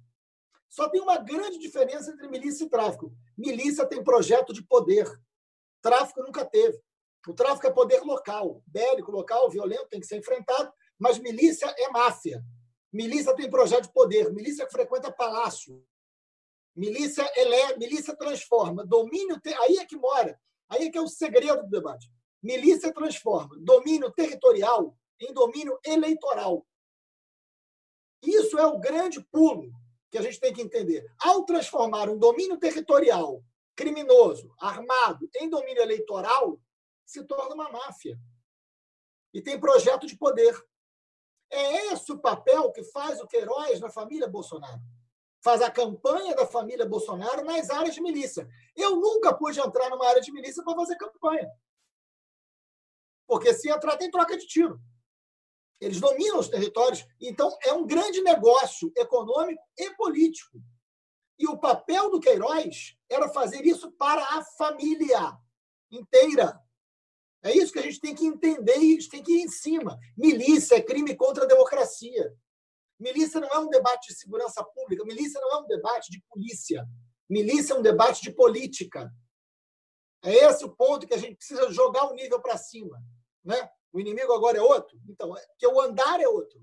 Só 0.69 0.87
tem 0.89 1.01
uma 1.01 1.17
grande 1.17 1.57
diferença 1.57 2.11
entre 2.11 2.27
milícia 2.27 2.63
e 2.63 2.69
tráfico. 2.69 3.11
Milícia 3.37 3.85
tem 3.85 4.03
projeto 4.03 4.53
de 4.53 4.63
poder. 4.63 5.05
Tráfico 5.81 6.23
nunca 6.23 6.45
teve. 6.45 6.81
O 7.27 7.33
tráfico 7.33 7.67
é 7.67 7.71
poder 7.71 8.01
local, 8.01 8.63
bélico, 8.65 9.11
local, 9.11 9.49
violento, 9.49 9.89
tem 9.89 9.99
que 9.99 10.07
ser 10.07 10.17
enfrentado, 10.17 10.71
mas 10.97 11.19
milícia 11.19 11.67
é 11.77 11.89
máfia. 11.89 12.43
Milícia 12.91 13.35
tem 13.35 13.49
projeto 13.49 13.83
de 13.83 13.93
poder. 13.93 14.31
Milícia 14.31 14.67
frequenta 14.69 15.11
palácio. 15.11 15.85
Milícia, 16.75 17.29
ele, 17.35 17.77
milícia 17.77 18.15
transforma. 18.15 18.85
Domínio, 18.85 19.39
aí 19.61 19.77
é 19.77 19.85
que 19.85 19.95
mora 19.95 20.39
Aí 20.71 20.87
é 20.87 20.89
que 20.89 20.97
é 20.97 21.01
o 21.01 21.07
segredo 21.07 21.63
do 21.63 21.69
debate. 21.69 22.09
Milícia 22.41 22.93
transforma 22.93 23.57
domínio 23.59 24.09
territorial 24.11 24.97
em 25.19 25.33
domínio 25.33 25.77
eleitoral. 25.85 26.65
Isso 28.23 28.57
é 28.57 28.65
o 28.65 28.79
grande 28.79 29.21
pulo 29.31 29.69
que 30.09 30.17
a 30.17 30.21
gente 30.21 30.39
tem 30.39 30.53
que 30.53 30.61
entender. 30.61 31.05
Ao 31.19 31.43
transformar 31.43 32.09
um 32.09 32.17
domínio 32.17 32.57
territorial 32.57 33.43
criminoso, 33.75 34.53
armado, 34.59 35.29
em 35.35 35.49
domínio 35.49 35.81
eleitoral, 35.81 36.59
se 37.05 37.23
torna 37.25 37.53
uma 37.53 37.69
máfia. 37.69 38.17
E 39.33 39.41
tem 39.41 39.59
projeto 39.59 40.07
de 40.07 40.17
poder. 40.17 40.55
É 41.49 41.91
esse 41.93 42.13
o 42.13 42.19
papel 42.19 42.71
que 42.71 42.83
faz 42.85 43.19
o 43.19 43.27
Queiroz 43.27 43.81
na 43.81 43.89
família 43.89 44.27
Bolsonaro 44.27 44.81
faz 45.41 45.61
a 45.61 45.71
campanha 45.71 46.35
da 46.35 46.45
família 46.45 46.85
Bolsonaro 46.85 47.43
nas 47.43 47.69
áreas 47.69 47.95
de 47.95 48.01
milícia. 48.01 48.47
Eu 48.75 48.95
nunca 48.95 49.33
pude 49.33 49.59
entrar 49.59 49.89
numa 49.89 50.07
área 50.07 50.21
de 50.21 50.31
milícia 50.31 50.63
para 50.63 50.75
fazer 50.75 50.95
campanha. 50.95 51.49
Porque 53.27 53.53
se 53.53 53.69
entrar, 53.69 53.97
tem 53.97 54.11
troca 54.11 54.37
de 54.37 54.45
tiro. 54.45 54.79
Eles 55.79 55.99
dominam 55.99 56.39
os 56.39 56.47
territórios. 56.47 57.05
Então, 57.19 57.57
é 57.63 57.73
um 57.73 57.87
grande 57.87 58.21
negócio 58.21 58.91
econômico 58.95 59.63
e 59.77 59.89
político. 59.95 60.61
E 61.39 61.47
o 61.47 61.57
papel 61.57 62.11
do 62.11 62.19
Queiroz 62.19 62.95
era 63.09 63.27
fazer 63.29 63.65
isso 63.65 63.91
para 63.93 64.23
a 64.23 64.43
família 64.43 65.35
inteira. 65.89 66.61
É 67.41 67.51
isso 67.51 67.73
que 67.73 67.79
a 67.79 67.81
gente 67.81 67.99
tem 67.99 68.13
que 68.13 68.27
entender 68.27 68.77
e 68.77 68.91
a 68.91 68.93
gente 68.93 69.09
tem 69.09 69.23
que 69.23 69.31
ir 69.31 69.41
em 69.41 69.49
cima. 69.49 69.97
Milícia 70.15 70.75
é 70.75 70.81
crime 70.81 71.15
contra 71.15 71.45
a 71.45 71.47
democracia. 71.47 72.31
Milícia 73.01 73.39
não 73.39 73.49
é 73.49 73.57
um 73.57 73.67
debate 73.67 74.09
de 74.09 74.19
segurança 74.19 74.63
pública, 74.63 75.03
milícia 75.03 75.41
não 75.41 75.51
é 75.53 75.57
um 75.63 75.65
debate 75.65 76.11
de 76.11 76.21
polícia. 76.29 76.87
Milícia 77.27 77.73
é 77.73 77.77
um 77.77 77.81
debate 77.81 78.21
de 78.21 78.31
política. 78.31 79.11
É 80.23 80.31
esse 80.45 80.63
o 80.63 80.69
ponto 80.69 81.07
que 81.07 81.13
a 81.15 81.17
gente 81.17 81.35
precisa 81.35 81.71
jogar 81.71 82.05
o 82.05 82.13
nível 82.13 82.39
para 82.39 82.57
cima. 82.57 83.01
Né? 83.43 83.69
O 83.91 83.99
inimigo 83.99 84.31
agora 84.31 84.59
é 84.59 84.61
outro? 84.61 84.99
Então, 85.09 85.35
é 85.35 85.43
que 85.57 85.65
o 85.65 85.81
andar 85.81 86.21
é 86.21 86.27
outro. 86.27 86.61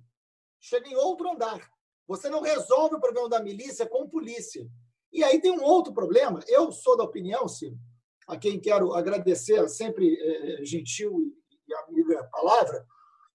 Chega 0.61 0.89
em 0.89 0.95
outro 0.95 1.29
andar. 1.29 1.69
Você 2.07 2.31
não 2.31 2.41
resolve 2.41 2.95
o 2.95 3.01
problema 3.01 3.29
da 3.29 3.43
milícia 3.43 3.85
com 3.85 4.09
polícia. 4.09 4.65
E 5.13 5.25
aí 5.25 5.41
tem 5.41 5.51
um 5.51 5.65
outro 5.65 5.93
problema. 5.93 6.41
Eu 6.47 6.71
sou 6.71 6.97
da 6.97 7.03
opinião, 7.03 7.49
Ciro, 7.49 7.77
a 8.29 8.37
quem 8.37 8.61
quero 8.61 8.95
agradecer, 8.95 9.69
sempre 9.69 10.15
é, 10.15 10.65
gentil 10.65 11.35
e 11.67 11.75
amiga 11.75 12.23
palavra, 12.31 12.87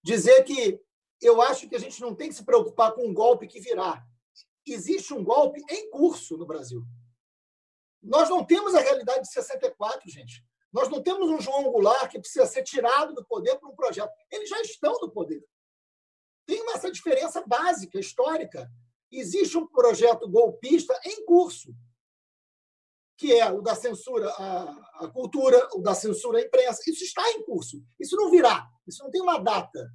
dizer 0.01 0.43
que 0.43 0.79
eu 1.23 1.41
acho 1.41 1.67
que 1.67 1.75
a 1.75 1.79
gente 1.79 2.01
não 2.01 2.13
tem 2.13 2.29
que 2.29 2.35
se 2.35 2.43
preocupar 2.43 2.93
com 2.93 3.07
um 3.07 3.13
golpe 3.13 3.47
que 3.47 3.59
virá. 3.59 4.05
Existe 4.65 5.13
um 5.13 5.23
golpe 5.23 5.61
em 5.69 5.89
curso 5.89 6.37
no 6.37 6.45
Brasil. 6.45 6.83
Nós 8.01 8.29
não 8.29 8.45
temos 8.45 8.75
a 8.75 8.79
realidade 8.79 9.21
de 9.21 9.31
64, 9.31 10.09
gente. 10.09 10.43
Nós 10.71 10.89
não 10.89 11.01
temos 11.01 11.29
um 11.29 11.39
João 11.39 11.71
Goulart 11.71 12.11
que 12.11 12.19
precisa 12.19 12.45
ser 12.45 12.63
tirado 12.63 13.13
do 13.13 13.25
poder 13.25 13.57
por 13.59 13.69
um 13.69 13.75
projeto. 13.75 14.11
Eles 14.31 14.49
já 14.49 14.59
estão 14.61 14.93
no 14.99 15.11
poder. 15.11 15.43
Tem 16.45 16.61
essa 16.71 16.91
diferença 16.91 17.43
básica, 17.45 17.99
histórica. 17.99 18.69
Existe 19.11 19.57
um 19.57 19.67
projeto 19.67 20.27
golpista 20.27 20.99
em 21.05 21.23
curso, 21.25 21.73
que 23.17 23.31
é 23.33 23.49
o 23.51 23.61
da 23.61 23.75
censura 23.75 24.27
à, 24.31 25.05
à 25.05 25.07
cultura, 25.07 25.69
o 25.73 25.81
da 25.81 25.93
censura 25.93 26.39
à 26.39 26.41
imprensa. 26.41 26.81
Isso 26.87 27.03
está 27.03 27.29
em 27.31 27.45
curso. 27.45 27.81
Isso 27.99 28.15
não 28.15 28.31
virá. 28.31 28.67
Isso 28.87 29.03
não 29.03 29.11
tem 29.11 29.21
uma 29.21 29.37
data. 29.37 29.89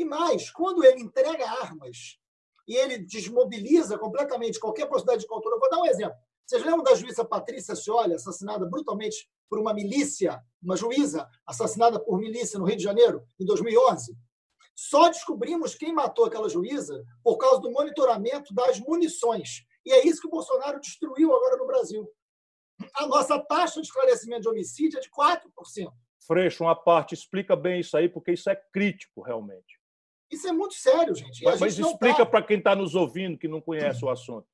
E 0.00 0.04
mais, 0.06 0.50
quando 0.50 0.82
ele 0.82 1.02
entrega 1.02 1.46
armas 1.46 2.18
e 2.66 2.74
ele 2.74 2.96
desmobiliza 2.96 3.98
completamente 3.98 4.58
qualquer 4.58 4.86
possibilidade 4.86 5.20
de 5.20 5.28
controle. 5.28 5.56
Eu 5.56 5.60
vou 5.60 5.68
dar 5.68 5.78
um 5.78 5.84
exemplo. 5.84 6.16
Vocês 6.46 6.64
lembram 6.64 6.82
da 6.82 6.94
juíza 6.94 7.22
Patrícia 7.22 7.76
Scioli, 7.76 8.14
assassinada 8.14 8.64
brutalmente 8.64 9.28
por 9.46 9.58
uma 9.58 9.74
milícia, 9.74 10.42
uma 10.62 10.74
juíza 10.74 11.28
assassinada 11.46 12.00
por 12.00 12.18
milícia 12.18 12.58
no 12.58 12.64
Rio 12.64 12.78
de 12.78 12.82
Janeiro, 12.82 13.22
em 13.38 13.44
2011? 13.44 14.16
Só 14.74 15.10
descobrimos 15.10 15.74
quem 15.74 15.92
matou 15.92 16.24
aquela 16.24 16.48
juíza 16.48 17.04
por 17.22 17.36
causa 17.36 17.60
do 17.60 17.70
monitoramento 17.70 18.54
das 18.54 18.80
munições. 18.80 19.66
E 19.84 19.92
é 19.92 20.06
isso 20.06 20.22
que 20.22 20.28
o 20.28 20.30
Bolsonaro 20.30 20.80
destruiu 20.80 21.36
agora 21.36 21.58
no 21.58 21.66
Brasil. 21.66 22.10
A 22.94 23.06
nossa 23.06 23.38
taxa 23.38 23.82
de 23.82 23.86
esclarecimento 23.86 24.40
de 24.40 24.48
homicídio 24.48 24.96
é 24.98 25.02
de 25.02 25.10
4%. 25.10 25.92
Freixo, 26.26 26.64
uma 26.64 26.76
parte, 26.76 27.14
explica 27.14 27.54
bem 27.54 27.80
isso 27.80 27.96
aí, 27.96 28.08
porque 28.08 28.32
isso 28.32 28.48
é 28.48 28.56
crítico, 28.72 29.20
realmente. 29.20 29.79
Isso 30.30 30.46
é 30.46 30.52
muito 30.52 30.74
sério, 30.74 31.14
gente. 31.14 31.42
Mas, 31.42 31.60
mas 31.60 31.78
explica 31.78 32.18
tá... 32.18 32.26
para 32.26 32.42
quem 32.42 32.58
está 32.58 32.76
nos 32.76 32.94
ouvindo, 32.94 33.36
que 33.36 33.48
não 33.48 33.60
conhece 33.60 34.04
o 34.04 34.08
assunto. 34.08 34.46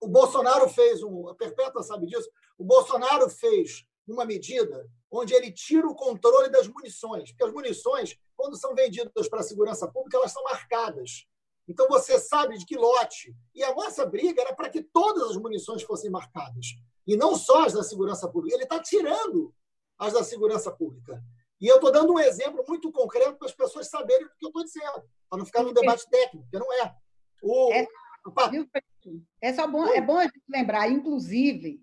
O 0.00 0.06
Bolsonaro 0.06 0.68
fez 0.68 1.02
um. 1.02 1.28
A 1.28 1.34
Perpétua 1.34 1.82
sabe 1.82 2.06
disso. 2.06 2.28
O 2.58 2.64
Bolsonaro 2.64 3.28
fez 3.30 3.86
uma 4.06 4.24
medida 4.24 4.86
onde 5.10 5.34
ele 5.34 5.50
tira 5.50 5.86
o 5.86 5.94
controle 5.94 6.50
das 6.50 6.68
munições. 6.68 7.30
Porque 7.30 7.44
as 7.44 7.52
munições, 7.52 8.18
quando 8.36 8.56
são 8.56 8.74
vendidas 8.74 9.28
para 9.28 9.40
a 9.40 9.42
segurança 9.42 9.88
pública, 9.88 10.18
elas 10.18 10.32
são 10.32 10.42
marcadas. 10.44 11.26
Então 11.66 11.88
você 11.88 12.18
sabe 12.18 12.58
de 12.58 12.66
que 12.66 12.76
lote. 12.76 13.34
E 13.54 13.64
a 13.64 13.74
nossa 13.74 14.04
briga 14.04 14.42
era 14.42 14.54
para 14.54 14.68
que 14.68 14.82
todas 14.82 15.30
as 15.30 15.36
munições 15.36 15.82
fossem 15.82 16.10
marcadas. 16.10 16.66
E 17.06 17.16
não 17.16 17.34
só 17.34 17.64
as 17.64 17.72
da 17.72 17.82
segurança 17.82 18.28
pública. 18.28 18.54
Ele 18.54 18.64
está 18.64 18.80
tirando 18.80 19.54
as 19.98 20.12
da 20.12 20.22
segurança 20.22 20.70
pública. 20.70 21.22
E 21.60 21.66
eu 21.66 21.76
estou 21.76 21.90
dando 21.90 22.12
um 22.12 22.18
exemplo 22.18 22.64
muito 22.68 22.92
concreto 22.92 23.36
para 23.36 23.48
as 23.48 23.54
pessoas 23.54 23.88
saberem 23.88 24.26
o 24.26 24.30
que 24.38 24.44
eu 24.44 24.48
estou 24.48 24.64
dizendo, 24.64 25.02
para 25.28 25.38
não 25.38 25.46
ficar 25.46 25.62
num 25.62 25.72
debate 25.72 26.08
técnico, 26.08 26.46
porque 26.50 26.58
não 26.58 26.72
é. 26.72 26.94
O, 27.42 27.72
é, 27.72 27.86
é 29.40 29.52
só 29.52 29.66
bom, 29.66 29.86
é 29.88 30.00
bom 30.00 30.18
a 30.18 30.24
gente 30.24 30.42
lembrar, 30.48 30.90
inclusive, 30.90 31.80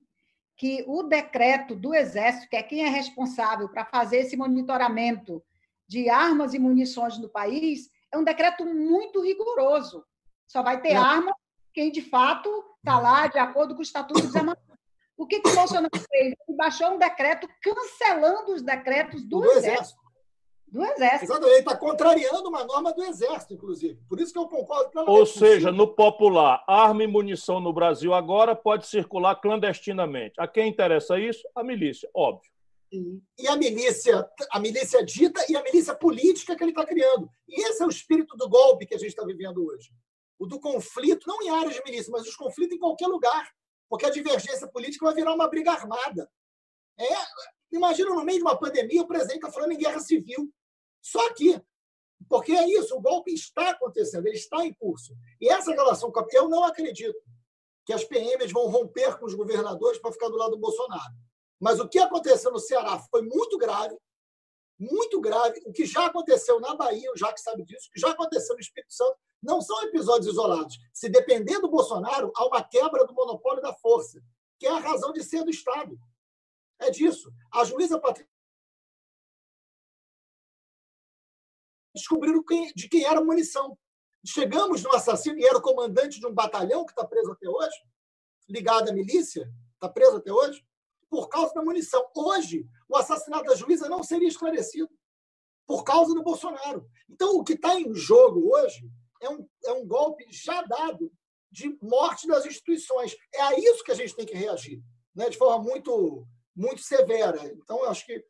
que 0.55 0.83
o 0.87 1.03
decreto 1.03 1.75
do 1.75 1.95
Exército, 1.95 2.49
que 2.49 2.55
é 2.55 2.63
quem 2.63 2.85
é 2.85 2.89
responsável 2.89 3.67
para 3.69 3.85
fazer 3.85 4.17
esse 4.17 4.37
monitoramento 4.37 5.43
de 5.87 6.09
armas 6.09 6.53
e 6.53 6.59
munições 6.59 7.17
no 7.17 7.29
país, 7.29 7.89
é 8.11 8.17
um 8.17 8.23
decreto 8.23 8.65
muito 8.65 9.21
rigoroso. 9.21 10.05
Só 10.47 10.61
vai 10.61 10.81
ter 10.81 10.89
é. 10.89 10.95
arma 10.95 11.33
quem, 11.73 11.91
de 11.91 12.01
fato, 12.01 12.49
está 12.77 12.99
lá 12.99 13.27
de 13.27 13.39
acordo 13.39 13.73
com 13.73 13.79
o 13.79 13.83
Estatuto 13.83 14.21
dos 14.21 14.35
o 15.17 15.27
que, 15.27 15.39
que 15.39 15.49
o 15.49 15.55
Bolsonaro 15.55 15.89
fez? 16.11 16.33
Ele 16.47 16.57
baixou 16.57 16.91
um 16.91 16.97
decreto 16.97 17.47
cancelando 17.61 18.53
os 18.53 18.61
decretos 18.61 19.23
do, 19.23 19.41
do 19.41 19.51
Exército. 19.51 19.71
Exército. 19.71 20.03
Do 20.67 20.83
Exército. 20.83 21.23
Exatamente. 21.25 21.51
Ele 21.51 21.59
está 21.59 21.77
contrariando 21.77 22.49
uma 22.49 22.63
norma 22.63 22.93
do 22.93 23.03
Exército, 23.03 23.53
inclusive. 23.53 23.99
Por 24.09 24.19
isso 24.19 24.33
que 24.33 24.39
eu 24.39 24.47
concordo 24.47 24.91
Ou 25.05 25.25
seja, 25.25 25.71
no 25.71 25.87
popular, 25.87 26.63
arma 26.67 27.03
e 27.03 27.07
munição 27.07 27.59
no 27.59 27.71
Brasil 27.71 28.13
agora 28.13 28.55
pode 28.55 28.87
circular 28.87 29.35
clandestinamente. 29.35 30.33
A 30.39 30.47
quem 30.47 30.67
interessa 30.67 31.19
isso? 31.19 31.47
A 31.55 31.63
milícia, 31.63 32.09
óbvio. 32.13 32.51
E 33.39 33.47
a 33.47 33.55
milícia, 33.55 34.27
a 34.51 34.59
milícia 34.59 35.03
dita 35.03 35.43
e 35.49 35.55
a 35.55 35.63
milícia 35.63 35.95
política 35.95 36.55
que 36.55 36.63
ele 36.63 36.71
está 36.71 36.85
criando. 36.85 37.29
E 37.47 37.67
esse 37.67 37.81
é 37.81 37.85
o 37.85 37.89
espírito 37.89 38.35
do 38.35 38.49
golpe 38.49 38.85
que 38.85 38.93
a 38.93 38.97
gente 38.97 39.09
está 39.09 39.25
vivendo 39.25 39.65
hoje. 39.65 39.89
O 40.39 40.45
do 40.45 40.59
conflito, 40.59 41.27
não 41.27 41.41
em 41.41 41.49
áreas 41.49 41.75
de 41.75 41.83
milícia, 41.83 42.11
mas 42.11 42.27
os 42.27 42.35
conflitos 42.35 42.75
em 42.75 42.79
qualquer 42.79 43.07
lugar 43.07 43.47
porque 43.89 44.05
a 44.05 44.09
divergência 44.09 44.67
política 44.67 45.05
vai 45.05 45.13
virar 45.13 45.33
uma 45.33 45.47
briga 45.47 45.71
armada. 45.71 46.29
É, 46.97 47.05
imagina 47.71 48.09
no 48.11 48.23
meio 48.23 48.39
de 48.39 48.43
uma 48.43 48.57
pandemia 48.57 49.01
o 49.01 49.07
presidente 49.07 49.37
está 49.37 49.51
falando 49.51 49.71
em 49.71 49.77
guerra 49.77 49.99
civil. 49.99 50.51
Só 51.01 51.27
aqui. 51.27 51.61
Porque 52.29 52.53
é 52.53 52.67
isso, 52.67 52.95
o 52.95 53.01
golpe 53.01 53.33
está 53.33 53.71
acontecendo, 53.71 54.25
ele 54.25 54.37
está 54.37 54.65
em 54.65 54.73
curso. 54.73 55.13
E 55.41 55.49
essa 55.49 55.71
relação 55.71 56.11
com 56.11 56.19
a. 56.19 56.27
Eu 56.31 56.47
não 56.47 56.63
acredito 56.63 57.19
que 57.85 57.93
as 57.93 58.03
PMs 58.03 58.51
vão 58.51 58.67
romper 58.67 59.17
com 59.19 59.25
os 59.25 59.33
governadores 59.33 59.99
para 59.99 60.11
ficar 60.11 60.29
do 60.29 60.37
lado 60.37 60.51
do 60.51 60.59
Bolsonaro. 60.59 61.13
Mas 61.59 61.79
o 61.79 61.87
que 61.87 61.99
aconteceu 61.99 62.51
no 62.51 62.59
Ceará 62.59 62.99
foi 63.11 63.21
muito 63.21 63.57
grave, 63.57 63.97
muito 64.79 65.19
grave. 65.21 65.61
O 65.65 65.71
que 65.71 65.85
já 65.85 66.05
aconteceu 66.05 66.59
na 66.59 66.75
Bahia, 66.75 67.11
o 67.11 67.17
Jacques 67.17 67.43
sabe 67.43 67.63
disso, 67.63 67.87
o 67.89 67.91
que 67.91 67.99
já 67.99 68.09
aconteceu 68.09 68.55
no 68.55 68.61
Espírito 68.61 68.93
Santo, 68.93 69.17
não 69.41 69.61
são 69.61 69.81
episódios 69.83 70.27
isolados. 70.27 70.77
Se 70.93 71.09
depender 71.09 71.59
do 71.59 71.69
Bolsonaro, 71.69 72.31
há 72.35 72.45
uma 72.45 72.63
quebra 72.63 73.05
do 73.05 73.13
monopólio 73.13 73.61
da 73.61 73.73
força, 73.73 74.21
que 74.59 74.65
é 74.65 74.71
a 74.71 74.79
razão 74.79 75.11
de 75.11 75.23
ser 75.23 75.43
do 75.43 75.49
Estado. 75.49 75.97
É 76.79 76.89
disso. 76.89 77.31
A 77.53 77.63
juíza 77.63 77.99
Patrícia 77.99 78.33
descobriram 81.93 82.43
de 82.75 82.89
quem 82.89 83.05
era 83.05 83.19
a 83.19 83.23
munição. 83.23 83.77
Chegamos 84.25 84.81
no 84.81 84.93
assassino, 84.93 85.37
e 85.37 85.45
era 85.45 85.57
o 85.57 85.61
comandante 85.61 86.19
de 86.19 86.25
um 86.25 86.33
batalhão 86.33 86.85
que 86.85 86.91
está 86.91 87.05
preso 87.05 87.31
até 87.31 87.47
hoje, 87.47 87.75
ligado 88.49 88.89
à 88.89 88.93
milícia, 88.93 89.49
está 89.73 89.89
preso 89.89 90.17
até 90.17 90.31
hoje, 90.31 90.65
por 91.13 91.29
causa 91.29 91.53
da 91.53 91.61
munição. 91.61 92.03
Hoje, 92.15 92.65
o 92.89 92.97
assassinato 92.97 93.45
da 93.45 93.55
juíza 93.55 93.87
não 93.87 94.01
seria 94.01 94.27
esclarecido 94.27 94.89
por 95.67 95.83
causa 95.83 96.11
do 96.15 96.23
Bolsonaro. 96.23 96.89
Então, 97.07 97.35
o 97.35 97.43
que 97.43 97.53
está 97.53 97.79
em 97.79 97.93
jogo 97.93 98.49
hoje 98.51 98.89
é 99.21 99.29
um, 99.29 99.47
é 99.63 99.73
um 99.73 99.85
golpe 99.85 100.25
já 100.31 100.63
dado 100.63 101.13
de 101.51 101.77
morte 101.79 102.25
das 102.27 102.47
instituições. 102.47 103.15
É 103.31 103.41
a 103.43 103.59
isso 103.59 103.83
que 103.83 103.91
a 103.91 103.95
gente 103.95 104.15
tem 104.15 104.25
que 104.25 104.33
reagir, 104.33 104.81
né? 105.13 105.29
de 105.29 105.37
forma 105.37 105.63
muito, 105.63 106.25
muito 106.55 106.81
severa. 106.81 107.45
Então, 107.45 107.83
acho 107.83 108.07
que 108.07 108.25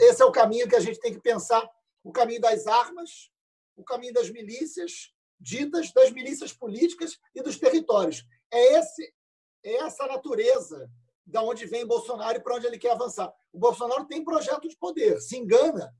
esse 0.00 0.22
é 0.22 0.24
o 0.24 0.32
caminho 0.32 0.66
que 0.66 0.76
a 0.76 0.80
gente 0.80 0.98
tem 1.00 1.12
que 1.12 1.20
pensar: 1.20 1.70
o 2.02 2.10
caminho 2.10 2.40
das 2.40 2.66
armas, 2.66 3.30
o 3.76 3.84
caminho 3.84 4.14
das 4.14 4.30
milícias 4.30 5.12
ditas, 5.38 5.92
das 5.92 6.10
milícias 6.10 6.54
políticas 6.54 7.18
e 7.34 7.42
dos 7.42 7.58
territórios. 7.58 8.24
É, 8.50 8.78
esse, 8.78 9.14
é 9.62 9.74
essa 9.74 10.06
natureza 10.06 10.90
da 11.26 11.42
onde 11.42 11.66
vem 11.66 11.86
Bolsonaro 11.86 12.38
e 12.38 12.40
para 12.40 12.56
onde 12.56 12.66
ele 12.66 12.78
quer 12.78 12.92
avançar. 12.92 13.32
O 13.52 13.58
Bolsonaro 13.58 14.04
tem 14.06 14.24
projeto 14.24 14.68
de 14.68 14.76
poder, 14.76 15.20
se 15.20 15.36
engana 15.36 15.92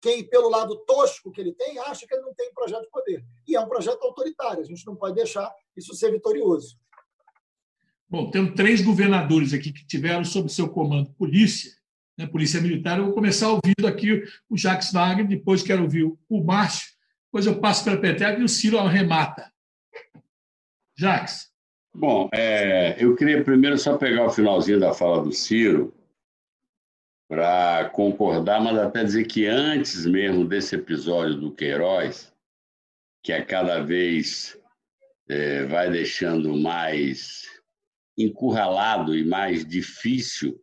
quem, 0.00 0.22
pelo 0.22 0.50
lado 0.50 0.76
tosco 0.84 1.30
que 1.30 1.40
ele 1.40 1.52
tem, 1.52 1.78
acha 1.78 2.06
que 2.06 2.14
ele 2.14 2.22
não 2.22 2.34
tem 2.34 2.52
projeto 2.52 2.82
de 2.82 2.90
poder. 2.90 3.24
E 3.48 3.56
é 3.56 3.60
um 3.60 3.68
projeto 3.68 4.02
autoritário, 4.02 4.60
a 4.60 4.66
gente 4.66 4.84
não 4.86 4.94
pode 4.94 5.14
deixar 5.14 5.50
isso 5.74 5.94
ser 5.94 6.10
vitorioso. 6.10 6.78
Bom, 8.08 8.30
temos 8.30 8.54
três 8.54 8.82
governadores 8.82 9.54
aqui 9.54 9.72
que 9.72 9.86
tiveram 9.86 10.24
sob 10.24 10.48
seu 10.50 10.68
comando 10.68 11.10
polícia, 11.14 11.72
né, 12.18 12.26
polícia 12.26 12.60
militar. 12.60 12.98
Eu 12.98 13.06
vou 13.06 13.14
começar 13.14 13.48
ouvindo 13.48 13.86
aqui 13.86 14.22
o 14.48 14.56
Jacques 14.56 14.92
Wagner, 14.92 15.26
depois 15.26 15.62
quero 15.62 15.82
ouvir 15.82 16.04
o 16.04 16.44
Márcio, 16.44 16.92
depois 17.26 17.46
eu 17.46 17.58
passo 17.58 17.82
para 17.82 17.94
a 17.94 18.00
Peteca 18.00 18.38
e 18.38 18.44
o 18.44 18.48
Ciro 18.48 18.78
arremata. 18.78 19.50
Jacques. 20.96 21.53
Bom, 21.96 22.28
é, 22.34 22.96
eu 22.98 23.14
queria 23.14 23.44
primeiro 23.44 23.78
só 23.78 23.96
pegar 23.96 24.26
o 24.26 24.30
finalzinho 24.30 24.80
da 24.80 24.92
fala 24.92 25.22
do 25.22 25.32
Ciro, 25.32 25.94
para 27.28 27.88
concordar, 27.90 28.60
mas 28.60 28.76
até 28.76 29.04
dizer 29.04 29.26
que 29.26 29.46
antes 29.46 30.04
mesmo 30.04 30.44
desse 30.44 30.74
episódio 30.74 31.36
do 31.36 31.54
Queiroz, 31.54 32.32
que 33.22 33.32
a 33.32 33.44
cada 33.44 33.80
vez 33.80 34.58
é, 35.28 35.64
vai 35.66 35.88
deixando 35.88 36.56
mais 36.56 37.44
encurralado 38.18 39.16
e 39.16 39.24
mais 39.24 39.64
difícil 39.64 40.60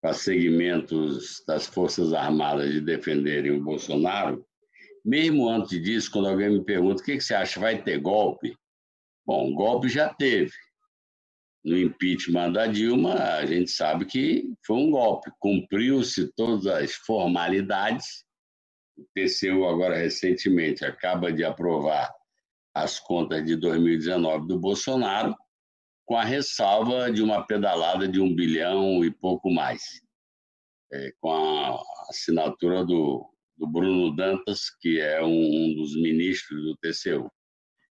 para 0.00 0.14
segmentos 0.14 1.44
das 1.46 1.66
Forças 1.66 2.14
Armadas 2.14 2.72
de 2.72 2.80
defenderem 2.80 3.52
o 3.52 3.62
Bolsonaro, 3.62 4.46
mesmo 5.04 5.46
antes 5.46 5.80
disso, 5.82 6.10
quando 6.10 6.28
alguém 6.28 6.48
me 6.48 6.64
pergunta 6.64 7.02
o 7.02 7.04
que 7.04 7.20
você 7.20 7.34
acha, 7.34 7.60
vai 7.60 7.82
ter 7.82 8.00
golpe? 8.00 8.56
Bom, 9.26 9.52
golpe 9.52 9.86
já 9.86 10.08
teve 10.08 10.52
no 11.64 11.76
impeachment 11.76 12.52
da 12.52 12.66
Dilma, 12.66 13.14
a 13.14 13.44
gente 13.44 13.70
sabe 13.70 14.06
que 14.06 14.52
foi 14.66 14.76
um 14.76 14.90
golpe. 14.90 15.30
Cumpriu-se 15.38 16.32
todas 16.34 16.66
as 16.66 16.94
formalidades. 16.94 18.24
O 18.96 19.04
TCU, 19.14 19.66
agora 19.66 19.96
recentemente, 19.96 20.84
acaba 20.84 21.32
de 21.32 21.44
aprovar 21.44 22.10
as 22.74 22.98
contas 22.98 23.44
de 23.44 23.56
2019 23.56 24.46
do 24.46 24.58
Bolsonaro, 24.58 25.34
com 26.06 26.16
a 26.16 26.24
ressalva 26.24 27.10
de 27.10 27.22
uma 27.22 27.46
pedalada 27.46 28.08
de 28.08 28.20
um 28.20 28.34
bilhão 28.34 29.04
e 29.04 29.10
pouco 29.10 29.50
mais, 29.50 29.82
é, 30.92 31.12
com 31.20 31.30
a 31.30 31.82
assinatura 32.08 32.84
do, 32.84 33.28
do 33.56 33.66
Bruno 33.66 34.14
Dantas, 34.14 34.70
que 34.80 35.00
é 35.00 35.22
um, 35.22 35.74
dos 35.74 35.94
ministros 36.00 36.62
do 36.62 36.76
TCU. 36.76 37.30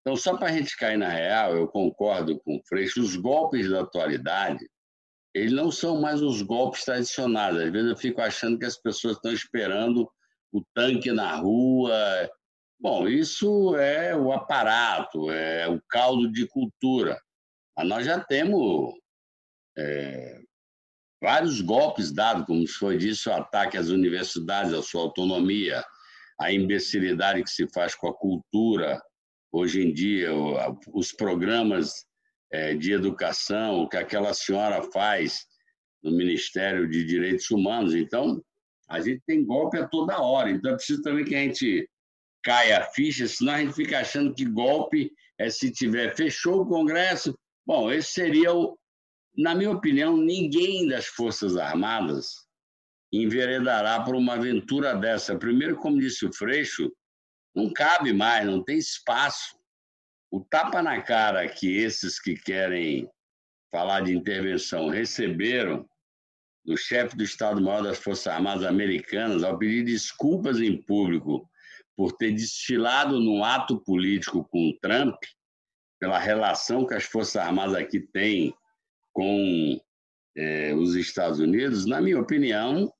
Então, 0.03 0.17
só 0.17 0.35
para 0.35 0.49
a 0.49 0.51
gente 0.51 0.75
cair 0.75 0.97
na 0.97 1.07
real, 1.07 1.55
eu 1.55 1.65
concordo 1.65 2.37
com 2.41 2.57
o 2.57 2.61
Freixo, 2.67 3.01
os 3.01 3.15
golpes 3.15 3.69
da 3.69 3.81
atualidade, 3.81 4.69
eles 5.33 5.53
não 5.53 5.71
são 5.71 5.99
mais 5.99 6.21
os 6.21 6.41
golpes 6.41 6.83
tradicionais. 6.83 7.55
Às 7.55 7.71
vezes 7.71 7.89
eu 7.89 7.97
fico 7.97 8.21
achando 8.21 8.59
que 8.59 8.65
as 8.65 8.77
pessoas 8.77 9.15
estão 9.15 9.31
esperando 9.31 10.11
o 10.51 10.61
tanque 10.75 11.11
na 11.11 11.37
rua. 11.37 11.95
Bom, 12.79 13.07
isso 13.07 13.75
é 13.77 14.15
o 14.15 14.33
aparato, 14.33 15.31
é 15.31 15.67
o 15.69 15.81
caldo 15.89 16.29
de 16.31 16.45
cultura. 16.47 17.19
Mas 17.75 17.87
nós 17.87 18.05
já 18.05 18.19
temos 18.19 18.93
é, 19.77 20.41
vários 21.21 21.61
golpes 21.61 22.11
dados, 22.11 22.45
como 22.45 22.67
foi 22.67 22.97
dito, 22.97 23.29
o 23.29 23.33
ataque 23.33 23.77
às 23.77 23.87
universidades, 23.87 24.73
à 24.73 24.83
sua 24.83 25.01
autonomia, 25.01 25.83
a 26.39 26.51
imbecilidade 26.51 27.41
que 27.41 27.49
se 27.49 27.67
faz 27.69 27.95
com 27.95 28.09
a 28.09 28.13
cultura. 28.13 29.01
Hoje 29.55 29.83
em 29.83 29.93
dia, 29.93 30.31
os 30.91 31.11
programas 31.11 32.07
é, 32.51 32.73
de 32.73 32.91
educação, 32.91 33.81
o 33.81 33.87
que 33.87 33.97
aquela 33.97 34.33
senhora 34.33 34.81
faz 34.91 35.45
no 36.01 36.11
Ministério 36.11 36.89
de 36.89 37.05
Direitos 37.05 37.51
Humanos. 37.51 37.93
Então, 37.93 38.43
a 38.89 38.99
gente 38.99 39.21
tem 39.27 39.45
golpe 39.45 39.77
a 39.77 39.87
toda 39.87 40.19
hora. 40.19 40.49
Então, 40.49 40.71
é 40.71 40.75
preciso 40.75 41.03
também 41.03 41.23
que 41.23 41.35
a 41.35 41.39
gente 41.43 41.87
caia 42.43 42.79
a 42.79 42.83
ficha, 42.83 43.27
senão 43.27 43.53
a 43.53 43.59
gente 43.59 43.75
fica 43.75 43.99
achando 43.99 44.33
que 44.33 44.43
golpe 44.43 45.11
é 45.37 45.51
se 45.51 45.71
tiver 45.71 46.15
fechou 46.15 46.61
o 46.61 46.65
Congresso. 46.65 47.37
Bom, 47.63 47.91
esse 47.91 48.11
seria 48.11 48.51
o, 48.51 48.75
na 49.37 49.53
minha 49.53 49.69
opinião, 49.69 50.17
ninguém 50.17 50.87
das 50.87 51.05
Forças 51.05 51.57
Armadas 51.57 52.31
enveredará 53.11 54.01
por 54.01 54.15
uma 54.15 54.33
aventura 54.33 54.95
dessa. 54.95 55.37
Primeiro, 55.37 55.77
como 55.77 55.99
disse 55.99 56.25
o 56.25 56.33
Freixo, 56.33 56.91
não 57.55 57.71
cabe 57.71 58.13
mais, 58.13 58.45
não 58.45 58.63
tem 58.63 58.77
espaço. 58.77 59.57
O 60.31 60.39
tapa 60.41 60.81
na 60.81 61.01
cara 61.01 61.47
que 61.47 61.77
esses 61.77 62.19
que 62.19 62.35
querem 62.35 63.09
falar 63.71 64.01
de 64.01 64.15
intervenção 64.15 64.89
receberam 64.89 65.87
do 66.65 66.77
chefe 66.77 67.15
do 67.15 67.23
Estado-Maior 67.23 67.83
das 67.83 67.99
Forças 67.99 68.27
Armadas 68.27 68.63
Americanas 68.63 69.43
ao 69.43 69.57
pedir 69.57 69.83
desculpas 69.83 70.59
em 70.59 70.81
público 70.81 71.49
por 71.95 72.13
ter 72.13 72.31
desfilado 72.31 73.19
num 73.19 73.43
ato 73.43 73.79
político 73.79 74.43
com 74.45 74.75
Trump, 74.81 75.15
pela 75.99 76.17
relação 76.17 76.87
que 76.87 76.93
as 76.93 77.03
Forças 77.03 77.35
Armadas 77.35 77.75
aqui 77.75 77.99
têm 77.99 78.53
com 79.11 79.79
é, 80.35 80.73
os 80.73 80.95
Estados 80.95 81.39
Unidos, 81.39 81.85
na 81.85 82.01
minha 82.01 82.19
opinião, 82.19 82.91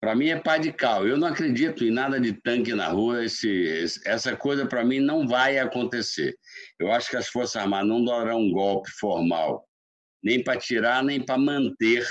para 0.00 0.14
mim 0.14 0.28
é 0.28 0.38
pá 0.38 0.58
de 0.58 0.72
cal. 0.72 1.06
Eu 1.06 1.16
não 1.16 1.28
acredito 1.28 1.84
em 1.84 1.90
nada 1.90 2.20
de 2.20 2.32
tanque 2.32 2.72
na 2.72 2.88
rua. 2.88 3.24
Esse, 3.24 3.84
essa 4.04 4.36
coisa, 4.36 4.66
para 4.66 4.84
mim, 4.84 5.00
não 5.00 5.26
vai 5.26 5.58
acontecer. 5.58 6.36
Eu 6.78 6.92
acho 6.92 7.10
que 7.10 7.16
as 7.16 7.28
Forças 7.28 7.56
Armadas 7.56 7.88
não 7.88 8.04
darão 8.04 8.40
um 8.40 8.52
golpe 8.52 8.90
formal, 8.92 9.66
nem 10.22 10.42
para 10.42 10.58
tirar, 10.58 11.02
nem 11.02 11.24
para 11.24 11.36
manter 11.36 12.06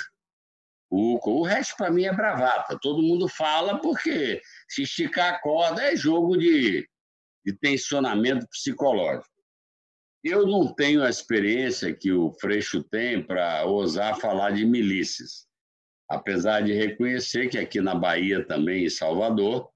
o. 0.90 1.18
O 1.40 1.44
resto, 1.44 1.76
para 1.78 1.92
mim, 1.92 2.04
é 2.04 2.14
bravata. 2.14 2.78
Todo 2.82 3.02
mundo 3.02 3.28
fala 3.30 3.80
porque 3.80 4.42
se 4.70 4.84
esticar 4.84 5.36
a 5.36 5.40
corda 5.40 5.82
é 5.84 5.96
jogo 5.96 6.38
de, 6.38 6.88
de 7.46 7.54
tensionamento 7.54 8.46
psicológico. 8.50 9.28
Eu 10.24 10.46
não 10.46 10.74
tenho 10.74 11.04
a 11.04 11.10
experiência 11.10 11.96
que 11.96 12.12
o 12.12 12.34
Freixo 12.34 12.84
tem 12.84 13.26
para 13.26 13.64
ousar 13.66 14.20
falar 14.20 14.52
de 14.52 14.66
milícias, 14.66 15.47
apesar 16.10 16.62
de 16.62 16.74
reconhecer 16.74 17.50
que 17.50 17.58
aqui 17.58 17.82
na 17.82 17.94
Bahia 17.94 18.46
também, 18.46 18.86
em 18.86 18.90
Salvador, 18.90 19.70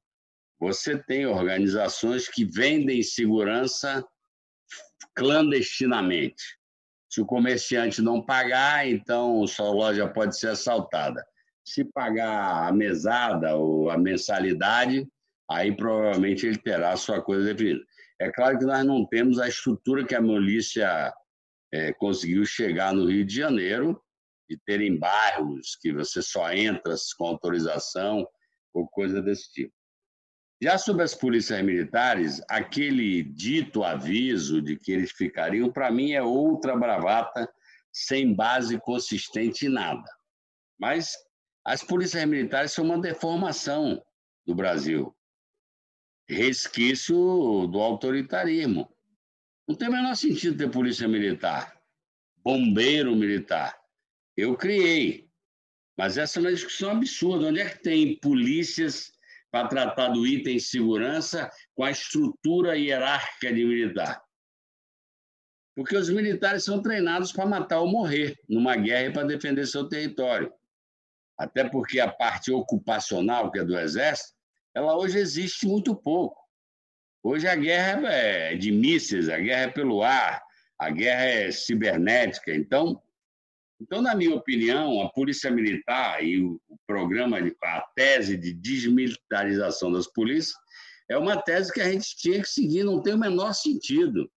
você 0.59 0.97
tem 0.97 1.25
organizações 1.25 2.27
que 2.27 2.45
vendem 2.45 3.01
segurança 3.01 4.05
clandestinamente. 5.15 6.59
Se 7.09 7.19
o 7.19 7.25
comerciante 7.25 8.01
não 8.01 8.21
pagar, 8.21 8.87
então 8.87 9.45
sua 9.45 9.71
loja 9.71 10.07
pode 10.07 10.37
ser 10.37 10.49
assaltada. 10.49 11.21
Se 11.65 11.83
pagar 11.83 12.67
a 12.67 12.71
mesada 12.71 13.55
ou 13.55 13.89
a 13.89 13.97
mensalidade, 13.97 15.07
aí 15.49 15.75
provavelmente 15.75 16.45
ele 16.45 16.57
terá 16.57 16.91
a 16.91 16.97
sua 16.97 17.21
coisa 17.21 17.53
definida. 17.53 17.83
É 18.19 18.31
claro 18.31 18.57
que 18.57 18.65
nós 18.65 18.85
não 18.85 19.05
temos 19.05 19.39
a 19.39 19.49
estrutura 19.49 20.05
que 20.05 20.15
a 20.15 20.21
milícia 20.21 21.11
é, 21.73 21.91
conseguiu 21.93 22.45
chegar 22.45 22.93
no 22.93 23.07
Rio 23.07 23.25
de 23.25 23.35
Janeiro, 23.35 24.01
de 24.51 24.57
terem 24.65 24.99
bairros 24.99 25.77
que 25.81 25.93
você 25.93 26.21
só 26.21 26.51
entra 26.51 26.93
com 27.17 27.27
autorização 27.27 28.27
ou 28.73 28.85
coisa 28.87 29.21
desse 29.21 29.49
tipo. 29.53 29.73
Já 30.61 30.77
sobre 30.77 31.03
as 31.03 31.15
polícias 31.15 31.63
militares, 31.63 32.41
aquele 32.49 33.23
dito 33.23 33.83
aviso 33.83 34.61
de 34.61 34.75
que 34.77 34.91
eles 34.91 35.11
ficariam, 35.11 35.71
para 35.71 35.89
mim, 35.89 36.11
é 36.11 36.21
outra 36.21 36.75
bravata 36.75 37.49
sem 37.91 38.33
base 38.33 38.77
consistente 38.79 39.67
em 39.67 39.69
nada. 39.69 40.03
Mas 40.77 41.15
as 41.65 41.81
polícias 41.81 42.25
militares 42.25 42.73
são 42.73 42.83
uma 42.83 42.99
deformação 42.99 44.03
do 44.45 44.53
Brasil 44.53 45.15
resquício 46.27 47.67
do 47.67 47.79
autoritarismo. 47.79 48.89
Não 49.67 49.75
tem 49.75 49.89
o 49.89 49.91
menor 49.91 50.15
sentido 50.15 50.57
ter 50.57 50.69
polícia 50.69 51.07
militar, 51.07 51.77
bombeiro 52.37 53.15
militar. 53.15 53.80
Eu 54.41 54.57
criei. 54.57 55.29
Mas 55.95 56.17
essa 56.17 56.39
é 56.39 56.41
uma 56.41 56.51
discussão 56.51 56.89
absurda. 56.91 57.45
Onde 57.45 57.59
é 57.59 57.69
que 57.69 57.83
tem 57.83 58.17
polícias 58.17 59.11
para 59.51 59.67
tratar 59.67 60.07
do 60.07 60.25
item 60.25 60.57
segurança 60.57 61.47
com 61.75 61.83
a 61.83 61.91
estrutura 61.91 62.75
hierárquica 62.75 63.53
de 63.53 63.63
militar? 63.63 64.19
Porque 65.75 65.95
os 65.95 66.09
militares 66.09 66.63
são 66.63 66.81
treinados 66.81 67.31
para 67.31 67.45
matar 67.45 67.81
ou 67.81 67.87
morrer 67.87 68.35
numa 68.49 68.75
guerra 68.75 69.09
e 69.09 69.13
para 69.13 69.27
defender 69.27 69.67
seu 69.67 69.87
território. 69.87 70.51
Até 71.37 71.69
porque 71.69 71.99
a 71.99 72.11
parte 72.11 72.51
ocupacional, 72.51 73.51
que 73.51 73.59
é 73.59 73.63
do 73.63 73.77
Exército, 73.77 74.33
ela 74.73 74.97
hoje 74.97 75.19
existe 75.19 75.67
muito 75.67 75.95
pouco. 75.95 76.41
Hoje 77.21 77.47
a 77.47 77.55
guerra 77.55 78.11
é 78.11 78.55
de 78.55 78.71
mísseis, 78.71 79.29
a 79.29 79.37
guerra 79.37 79.63
é 79.65 79.71
pelo 79.71 80.01
ar, 80.01 80.41
a 80.79 80.89
guerra 80.89 81.25
é 81.25 81.51
cibernética. 81.51 82.55
Então, 82.55 82.99
então 83.81 84.01
na 84.01 84.13
minha 84.13 84.35
opinião, 84.35 85.01
a 85.01 85.09
polícia 85.09 85.49
militar 85.49 86.23
e 86.23 86.41
o 86.43 86.61
programa, 86.85 87.39
a 87.39 87.81
tese 87.95 88.37
de 88.37 88.53
desmilitarização 88.53 89.91
das 89.91 90.07
polícias 90.07 90.55
é 91.09 91.17
uma 91.17 91.41
tese 91.41 91.73
que 91.73 91.81
a 91.81 91.91
gente 91.91 92.15
tinha 92.15 92.41
que 92.41 92.47
seguir, 92.47 92.83
não 92.83 93.01
tem 93.01 93.13
o 93.13 93.17
menor 93.17 93.53
sentido. 93.53 94.31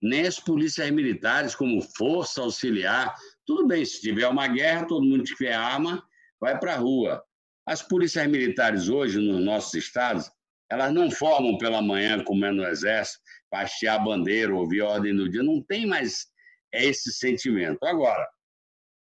Nem 0.00 0.26
as 0.26 0.38
polícias 0.38 0.88
militares 0.90 1.54
como 1.54 1.80
força 1.96 2.42
auxiliar. 2.42 3.14
Tudo 3.46 3.66
bem, 3.66 3.84
se 3.84 4.00
tiver 4.00 4.28
uma 4.28 4.46
guerra, 4.46 4.86
todo 4.86 5.04
mundo 5.04 5.24
que 5.24 5.34
tiver 5.34 5.54
arma 5.54 6.00
vai 6.38 6.58
para 6.58 6.74
a 6.74 6.76
rua. 6.76 7.24
As 7.66 7.82
polícias 7.82 8.26
militares 8.26 8.88
hoje, 8.88 9.18
nos 9.18 9.42
nossos 9.42 9.74
estados, 9.74 10.30
elas 10.70 10.92
não 10.92 11.10
formam 11.10 11.56
pela 11.56 11.80
manhã, 11.80 12.22
como 12.22 12.44
é 12.44 12.52
no 12.52 12.64
Exército, 12.64 13.18
hastear 13.50 13.96
a 13.96 14.04
bandeira, 14.04 14.54
ouvir 14.54 14.82
a 14.82 14.88
ordem 14.88 15.16
do 15.16 15.28
dia. 15.28 15.42
Não 15.42 15.62
tem 15.62 15.86
mais 15.86 16.26
esse 16.72 17.12
sentimento. 17.12 17.82
Agora, 17.84 18.28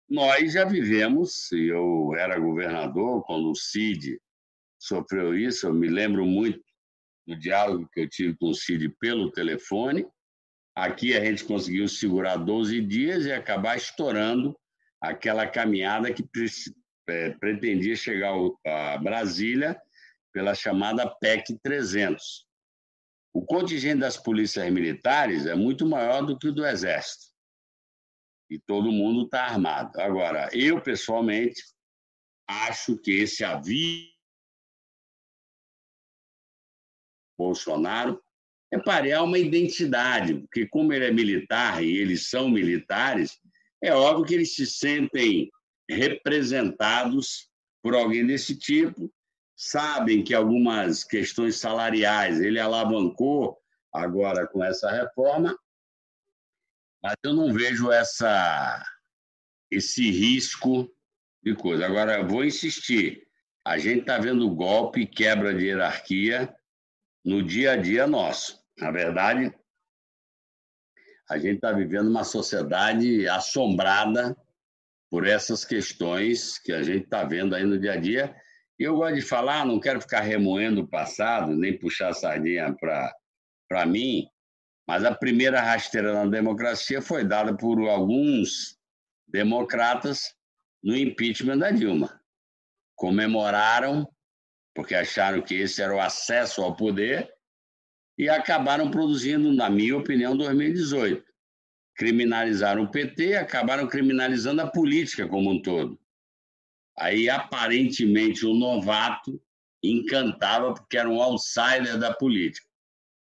nós 0.09 0.53
já 0.53 0.65
vivemos, 0.65 1.51
eu 1.51 2.13
era 2.15 2.39
governador 2.39 3.23
quando 3.25 3.51
o 3.51 3.55
CID 3.55 4.19
sofreu 4.79 5.37
isso, 5.37 5.67
eu 5.67 5.73
me 5.73 5.87
lembro 5.87 6.25
muito 6.25 6.63
do 7.27 7.35
diálogo 7.35 7.89
que 7.91 8.01
eu 8.01 8.09
tive 8.09 8.35
com 8.37 8.49
o 8.49 8.53
CID 8.53 8.89
pelo 8.99 9.31
telefone. 9.31 10.05
Aqui 10.75 11.15
a 11.15 11.23
gente 11.23 11.43
conseguiu 11.43 11.87
segurar 11.87 12.35
12 12.37 12.81
dias 12.81 13.25
e 13.25 13.31
acabar 13.31 13.77
estourando 13.77 14.55
aquela 15.01 15.47
caminhada 15.47 16.13
que 16.13 16.23
é, 17.07 17.31
pretendia 17.31 17.95
chegar 17.95 18.33
a 18.65 18.97
Brasília 18.97 19.79
pela 20.31 20.53
chamada 20.53 21.07
PEC 21.07 21.57
300. 21.63 22.45
O 23.33 23.43
contingente 23.43 23.99
das 23.99 24.17
polícias 24.17 24.69
militares 24.71 25.45
é 25.45 25.55
muito 25.55 25.85
maior 25.85 26.25
do 26.25 26.37
que 26.37 26.47
o 26.47 26.53
do 26.53 26.65
Exército. 26.65 27.34
E 28.55 28.59
todo 28.59 28.89
mundo 28.89 29.25
está 29.25 29.43
armado. 29.43 29.99
Agora, 29.99 30.47
eu, 30.53 30.79
pessoalmente, 30.81 31.61
acho 32.47 32.97
que 32.97 33.11
esse 33.11 33.43
aviso 33.43 34.15
Bolsonaro 37.37 38.23
é 38.71 38.79
parear 38.79 39.25
uma 39.25 39.37
identidade, 39.37 40.35
porque 40.35 40.65
como 40.67 40.93
ele 40.93 41.03
é 41.03 41.11
militar 41.11 41.83
e 41.83 41.97
eles 41.97 42.29
são 42.29 42.47
militares, 42.47 43.37
é 43.83 43.93
óbvio 43.93 44.25
que 44.25 44.33
eles 44.33 44.55
se 44.55 44.65
sentem 44.65 45.51
representados 45.89 47.49
por 47.83 47.93
alguém 47.93 48.25
desse 48.25 48.57
tipo, 48.57 49.13
sabem 49.53 50.23
que 50.23 50.33
algumas 50.33 51.03
questões 51.03 51.57
salariais 51.57 52.39
ele 52.39 52.57
alavancou 52.57 53.57
agora 53.93 54.47
com 54.47 54.63
essa 54.63 54.89
reforma, 54.89 55.59
mas 57.05 57.13
eu 57.23 57.35
não 57.35 57.53
vejo 57.53 57.91
essa 57.91 58.83
esse 59.69 60.09
risco 60.09 60.91
de 61.43 61.53
coisa. 61.53 61.85
Agora, 61.85 62.23
vou 62.23 62.43
insistir. 62.43 63.21
a 63.63 63.77
gente 63.77 63.99
está 64.01 64.17
vendo 64.17 64.49
golpe, 64.55 65.05
quebra 65.05 65.53
de 65.53 65.65
hierarquia 65.65 66.51
no 67.23 67.43
dia 67.43 67.73
a 67.73 67.75
dia 67.75 68.07
nosso. 68.07 68.59
Na 68.79 68.89
verdade, 68.89 69.53
a 71.29 71.37
gente 71.37 71.57
está 71.57 71.71
vivendo 71.71 72.09
uma 72.09 72.23
sociedade 72.23 73.27
assombrada 73.29 74.35
por 75.07 75.27
essas 75.27 75.63
questões 75.63 76.57
que 76.57 76.71
a 76.71 76.81
gente 76.81 77.03
está 77.03 77.23
vendo 77.23 77.53
aí 77.53 77.65
no 77.65 77.79
dia 77.79 77.93
a 77.93 77.97
dia. 77.97 78.35
E 78.79 78.83
eu 78.83 78.95
gosto 78.95 79.15
de 79.15 79.21
falar, 79.21 79.63
não 79.63 79.79
quero 79.79 80.01
ficar 80.01 80.21
remoendo 80.21 80.81
o 80.81 80.87
passado, 80.87 81.55
nem 81.55 81.77
puxar 81.77 82.09
a 82.09 82.13
sardinha 82.13 82.75
para 82.79 83.85
mim, 83.85 84.27
mas 84.87 85.03
a 85.03 85.13
primeira 85.13 85.61
rasteira 85.61 86.13
na 86.13 86.25
democracia 86.25 87.01
foi 87.01 87.23
dada 87.23 87.55
por 87.55 87.79
alguns 87.87 88.77
democratas 89.27 90.35
no 90.83 90.95
impeachment 90.95 91.57
da 91.57 91.71
Dilma. 91.71 92.21
Comemoraram, 92.95 94.07
porque 94.73 94.93
acharam 94.93 95.41
que 95.41 95.55
esse 95.55 95.81
era 95.81 95.95
o 95.95 95.99
acesso 95.99 96.61
ao 96.61 96.75
poder, 96.75 97.33
e 98.17 98.29
acabaram 98.29 98.89
produzindo, 98.89 99.51
na 99.51 99.69
minha 99.69 99.97
opinião, 99.97 100.37
2018. 100.37 101.25
Criminalizaram 101.95 102.83
o 102.83 102.91
PT 102.91 103.29
e 103.29 103.35
acabaram 103.35 103.87
criminalizando 103.87 104.61
a 104.61 104.69
política 104.69 105.27
como 105.27 105.51
um 105.51 105.61
todo. 105.61 105.99
Aí, 106.97 107.29
aparentemente, 107.29 108.45
o 108.45 108.53
novato 108.53 109.41
encantava 109.83 110.73
porque 110.73 110.97
era 110.97 111.09
um 111.09 111.21
outsider 111.21 111.97
da 111.97 112.13
política. 112.13 112.67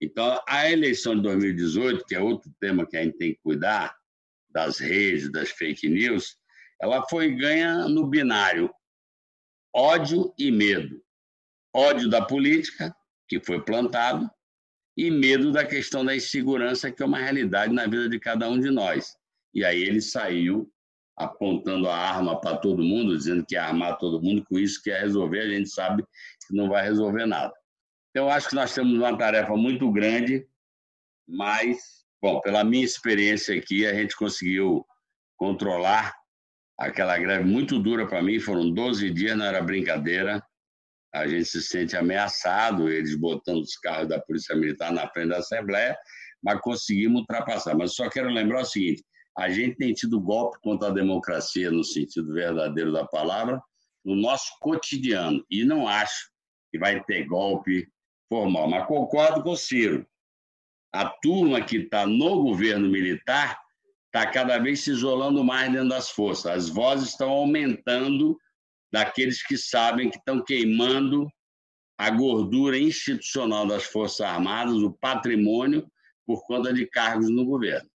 Então, 0.02 0.42
a 0.48 0.68
eleição 0.68 1.14
de 1.14 1.22
2018, 1.22 2.04
que 2.04 2.16
é 2.16 2.20
outro 2.20 2.52
tema 2.58 2.84
que 2.84 2.96
a 2.96 3.04
gente 3.04 3.16
tem 3.18 3.34
que 3.34 3.40
cuidar, 3.40 3.96
das 4.50 4.80
redes, 4.80 5.30
das 5.30 5.50
fake 5.50 5.88
news, 5.88 6.36
ela 6.80 7.06
foi 7.08 7.30
ganha 7.30 7.88
no 7.88 8.06
binário 8.06 8.68
ódio 9.72 10.34
e 10.36 10.50
medo. 10.50 11.00
Ódio 11.74 12.10
da 12.10 12.20
política, 12.20 12.94
que 13.28 13.40
foi 13.40 13.64
plantado, 13.64 14.28
e 14.96 15.08
medo 15.08 15.52
da 15.52 15.64
questão 15.64 16.04
da 16.04 16.14
insegurança, 16.14 16.90
que 16.90 17.00
é 17.00 17.06
uma 17.06 17.18
realidade 17.18 17.72
na 17.72 17.84
vida 17.84 18.08
de 18.08 18.18
cada 18.18 18.48
um 18.48 18.60
de 18.60 18.70
nós. 18.70 19.16
E 19.54 19.64
aí 19.64 19.80
ele 19.82 20.00
saiu 20.00 20.68
apontando 21.16 21.88
a 21.88 21.96
arma 21.96 22.40
para 22.40 22.56
todo 22.56 22.82
mundo, 22.82 23.16
dizendo 23.16 23.46
que 23.46 23.54
ia 23.54 23.64
armar 23.64 23.96
todo 23.98 24.20
mundo, 24.20 24.44
com 24.44 24.58
isso 24.58 24.82
que 24.82 24.90
ia 24.90 24.98
resolver, 24.98 25.40
a 25.40 25.48
gente 25.48 25.70
sabe 25.70 26.02
que 26.02 26.54
não 26.54 26.68
vai 26.68 26.82
resolver 26.82 27.24
nada. 27.24 27.54
Então, 28.12 28.28
acho 28.28 28.50
que 28.50 28.54
nós 28.54 28.74
temos 28.74 28.92
uma 28.92 29.16
tarefa 29.16 29.56
muito 29.56 29.90
grande, 29.90 30.46
mas, 31.26 32.04
bom, 32.20 32.40
pela 32.42 32.62
minha 32.62 32.84
experiência 32.84 33.56
aqui, 33.56 33.86
a 33.86 33.94
gente 33.94 34.14
conseguiu 34.14 34.86
controlar 35.36 36.14
aquela 36.78 37.18
greve 37.18 37.44
muito 37.44 37.78
dura 37.78 38.06
para 38.06 38.22
mim, 38.22 38.38
foram 38.38 38.70
12 38.70 39.10
dias, 39.10 39.36
não 39.36 39.46
era 39.46 39.62
brincadeira, 39.62 40.44
a 41.14 41.26
gente 41.26 41.46
se 41.46 41.62
sente 41.62 41.96
ameaçado, 41.96 42.90
eles 42.90 43.16
botando 43.16 43.62
os 43.62 43.76
carros 43.76 44.08
da 44.08 44.20
Polícia 44.20 44.54
Militar 44.54 44.92
na 44.92 45.08
frente 45.08 45.28
da 45.28 45.38
Assembleia, 45.38 45.96
mas 46.42 46.60
conseguimos 46.60 47.20
ultrapassar. 47.20 47.74
Mas 47.76 47.94
só 47.94 48.10
quero 48.10 48.28
lembrar 48.28 48.62
o 48.62 48.64
seguinte: 48.64 49.04
a 49.36 49.48
gente 49.48 49.76
tem 49.76 49.92
tido 49.92 50.20
golpe 50.20 50.58
contra 50.62 50.88
a 50.88 50.92
democracia, 50.92 51.70
no 51.70 51.84
sentido 51.84 52.32
verdadeiro 52.32 52.92
da 52.92 53.06
palavra, 53.06 53.60
no 54.04 54.14
nosso 54.16 54.52
cotidiano. 54.60 55.44
E 55.50 55.64
não 55.64 55.86
acho 55.86 56.30
que 56.70 56.78
vai 56.78 57.02
ter 57.04 57.26
golpe 57.26 57.86
formal. 58.32 58.66
Mas 58.70 58.86
concordo 58.86 59.42
com 59.42 59.50
o 59.50 59.56
Ciro. 59.56 60.06
A 60.90 61.06
turma 61.06 61.60
que 61.62 61.76
está 61.76 62.06
no 62.06 62.42
governo 62.42 62.88
militar 62.88 63.60
está 64.06 64.30
cada 64.30 64.58
vez 64.58 64.80
se 64.80 64.90
isolando 64.90 65.44
mais 65.44 65.70
dentro 65.70 65.90
das 65.90 66.10
forças. 66.10 66.46
As 66.46 66.68
vozes 66.70 67.10
estão 67.10 67.28
aumentando 67.28 68.38
daqueles 68.90 69.46
que 69.46 69.58
sabem 69.58 70.08
que 70.08 70.16
estão 70.16 70.42
queimando 70.42 71.30
a 71.98 72.10
gordura 72.10 72.78
institucional 72.78 73.66
das 73.66 73.84
Forças 73.84 74.20
Armadas, 74.22 74.76
o 74.76 74.92
patrimônio, 74.92 75.86
por 76.26 76.44
conta 76.46 76.72
de 76.72 76.86
cargos 76.86 77.30
no 77.30 77.44
governo. 77.44 77.88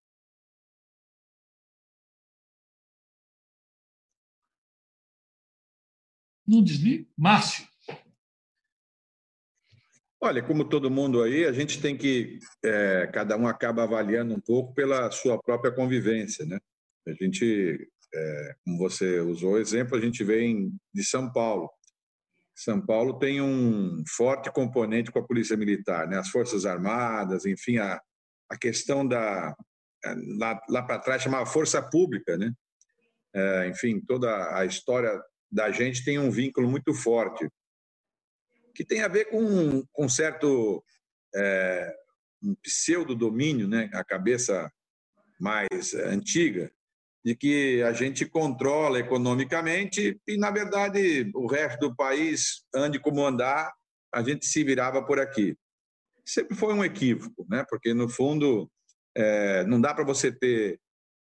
Não 6.48 6.64
desliga? 6.64 7.06
Márcio. 7.18 7.67
Olha, 10.20 10.42
como 10.42 10.68
todo 10.68 10.90
mundo 10.90 11.22
aí, 11.22 11.46
a 11.46 11.52
gente 11.52 11.80
tem 11.82 11.96
que. 11.96 12.40
É, 12.66 13.08
cada 13.14 13.38
um 13.38 13.48
acaba 13.48 13.84
avaliando 13.84 14.34
um 14.34 14.40
pouco 14.40 14.74
pela 14.74 15.12
sua 15.12 15.40
própria 15.42 15.72
convivência, 15.72 16.46
né? 16.46 16.60
A 17.08 17.14
gente 17.14 17.88
é, 18.14 18.56
como 18.64 18.78
você 18.78 19.20
usou 19.20 19.54
o 19.54 19.58
exemplo, 19.58 19.98
a 19.98 20.02
gente 20.02 20.24
vem 20.24 20.72
de 20.94 21.04
São 21.04 21.32
Paulo. 21.32 21.70
São 22.56 22.84
Paulo 22.84 23.20
tem 23.20 23.42
um 23.42 24.04
forte 24.16 24.52
componente 24.52 25.12
com 25.12 25.20
a 25.20 25.26
Polícia 25.26 25.56
Militar, 25.56 26.08
né? 26.08 26.18
as 26.18 26.30
Forças 26.30 26.66
Armadas, 26.66 27.46
enfim, 27.46 27.78
a, 27.78 28.02
a 28.50 28.58
questão 28.58 29.08
da. 29.08 29.56
É, 30.06 30.16
lá, 30.40 30.60
lá 30.70 30.84
para 30.84 31.00
trás 31.00 31.22
chamava 31.22 31.46
Força 31.46 31.82
Pública, 31.82 32.38
né? 32.38 32.52
É, 33.36 33.68
enfim, 33.68 34.00
toda 34.00 34.58
a 34.58 34.66
história 34.66 35.22
da 35.52 35.72
gente 35.72 36.04
tem 36.04 36.18
um 36.18 36.32
vínculo 36.32 36.70
muito 36.70 36.94
forte, 36.94 37.48
que 38.78 38.86
tem 38.86 39.02
a 39.02 39.08
ver 39.08 39.26
com 39.26 39.84
um 39.98 40.08
certo 40.08 40.84
é, 41.36 41.92
um 42.44 42.54
pseudo-domínio, 42.62 43.68
né? 43.68 43.90
a 43.92 44.04
cabeça 44.04 44.72
mais 45.40 45.96
antiga, 45.96 46.72
de 47.26 47.36
que 47.36 47.82
a 47.82 47.92
gente 47.92 48.24
controla 48.28 49.00
economicamente 49.00 50.22
e, 50.28 50.38
na 50.38 50.52
verdade, 50.52 51.32
o 51.34 51.48
resto 51.48 51.90
do 51.90 51.96
país 51.96 52.64
ande 52.74 53.00
como 53.00 53.26
andar, 53.26 53.74
a 54.14 54.22
gente 54.22 54.46
se 54.46 54.64
virava 54.64 55.04
por 55.04 55.20
aqui. 55.20 55.58
Sempre 56.24 56.56
foi 56.56 56.72
um 56.72 56.86
equívoco, 56.86 57.48
né? 57.50 57.66
porque, 57.68 57.96
no 57.96 58.08
fundo, 58.08 58.70
é, 59.16 59.64
não 59.66 59.82
dá 59.82 59.92
para 59.92 60.06
você 60.06 60.32
ter 60.32 60.80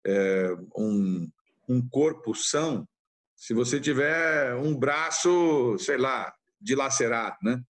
é, 0.08 0.50
um, 0.76 1.30
um 1.70 1.88
corpo 1.88 2.34
são 2.34 2.88
se 3.36 3.54
você 3.54 3.80
tiver 3.80 4.56
um 4.56 4.76
braço, 4.76 5.78
sei 5.78 5.98
lá, 5.98 6.34
dilacerado. 6.64 7.38
Né? 7.44 7.62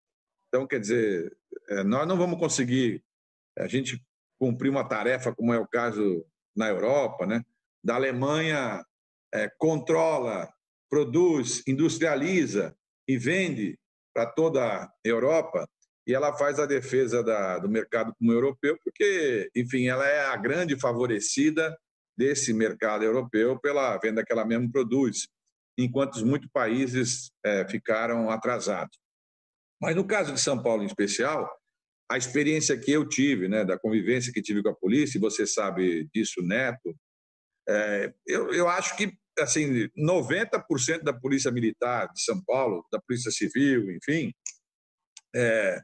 Então, 0.48 0.68
quer 0.68 0.80
dizer, 0.80 1.36
é, 1.70 1.84
nós 1.84 2.08
não 2.08 2.18
vamos 2.18 2.40
conseguir 2.40 3.04
a 3.58 3.68
gente 3.68 4.02
cumprir 4.40 4.70
uma 4.70 4.88
tarefa 4.88 5.34
como 5.34 5.54
é 5.54 5.60
o 5.60 5.68
caso 5.68 6.26
na 6.56 6.70
Europa, 6.70 7.26
né? 7.26 7.44
da 7.84 7.96
Alemanha 7.96 8.86
é, 9.34 9.50
controla, 9.58 10.52
produz, 10.90 11.64
industrializa 11.68 12.76
e 13.08 13.18
vende 13.18 13.78
para 14.14 14.28
toda 14.28 14.84
a 14.84 14.94
Europa, 15.04 15.68
e 16.06 16.14
ela 16.14 16.34
faz 16.38 16.60
a 16.60 16.66
defesa 16.66 17.24
da, 17.24 17.58
do 17.58 17.68
mercado 17.68 18.14
como 18.20 18.32
europeu, 18.32 18.78
porque, 18.84 19.50
enfim, 19.56 19.88
ela 19.88 20.06
é 20.06 20.26
a 20.26 20.36
grande 20.36 20.80
favorecida 20.80 21.76
desse 22.16 22.54
mercado 22.54 23.04
europeu 23.04 23.60
pela 23.60 23.98
venda 23.98 24.24
que 24.24 24.32
ela 24.32 24.46
mesma 24.46 24.70
produz, 24.72 25.28
enquanto 25.78 26.26
muitos 26.26 26.50
países 26.52 27.32
é, 27.46 27.68
ficaram 27.68 28.30
atrasados. 28.30 28.98
Mas 29.82 29.96
no 29.96 30.06
caso 30.06 30.34
de 30.34 30.40
São 30.40 30.62
Paulo 30.62 30.84
em 30.84 30.88
especial, 30.88 31.50
a 32.10 32.18
experiência 32.18 32.78
que 32.78 32.92
eu 32.92 33.08
tive, 33.08 33.48
né, 33.48 33.66
da 33.66 33.78
convivência 33.78 34.32
que 34.32 34.42
tive 34.42 34.62
com 34.62 34.70
a 34.70 34.76
polícia, 34.76 35.18
e 35.18 35.22
você 35.22 35.48
sabe 35.48 36.08
disso, 36.14 36.42
Neto, 36.42 36.96
é, 37.68 38.14
eu, 38.28 38.54
eu 38.54 38.68
acho 38.68 38.96
que 38.96 39.12
assim 39.40 39.90
90% 39.98 41.02
da 41.02 41.14
polícia 41.14 41.52
militar 41.52 42.12
de 42.14 42.22
São 42.22 42.44
Paulo, 42.44 42.86
da 42.92 43.02
polícia 43.02 43.32
civil, 43.32 43.92
enfim, 43.92 44.32
é, 45.36 45.82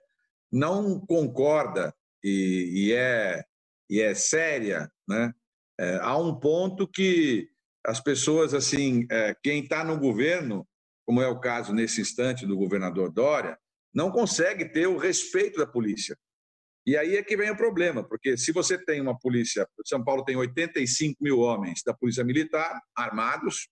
não 0.52 1.00
concorda 1.00 1.94
e, 2.24 2.90
e, 2.90 2.94
é 2.94 3.44
e 3.90 4.02
é 4.02 4.14
séria, 4.14 4.92
né? 5.08 5.34
É, 5.80 5.96
há 6.02 6.18
um 6.18 6.38
ponto 6.38 6.88
que 6.88 7.50
as 7.90 8.00
pessoas 8.00 8.54
assim, 8.54 9.08
é, 9.10 9.36
quem 9.42 9.64
está 9.64 9.84
no 9.84 9.98
governo, 9.98 10.64
como 11.08 11.24
é 11.24 11.28
o 11.28 11.40
caso 11.40 11.74
nesse 11.74 12.00
instante 12.00 12.46
do 12.46 12.56
governador 12.56 13.12
Dória, 13.12 13.58
não 13.92 14.12
consegue 14.12 14.64
ter 14.64 14.86
o 14.86 15.00
respeito 15.00 15.58
da 15.58 15.66
polícia. 15.66 16.16
E 16.86 16.96
aí 16.96 17.18
é 17.18 17.24
que 17.24 17.36
vem 17.36 17.50
o 17.50 17.58
problema, 17.58 18.08
porque 18.08 18.38
se 18.38 18.52
você 18.52 18.78
tem 18.78 19.02
uma 19.02 19.18
polícia, 19.18 19.68
São 19.84 20.04
Paulo 20.04 20.24
tem 20.24 20.36
85 20.36 21.18
mil 21.20 21.40
homens 21.40 21.82
da 21.84 21.92
polícia 21.92 22.24
militar 22.24 22.80
armados, 22.96 23.68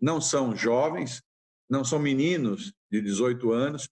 não 0.00 0.20
são 0.20 0.56
jovens, 0.56 1.22
não 1.70 1.84
são 1.84 2.00
meninos 2.00 2.72
de 2.90 3.00
18 3.00 3.52
anos, 3.52 3.88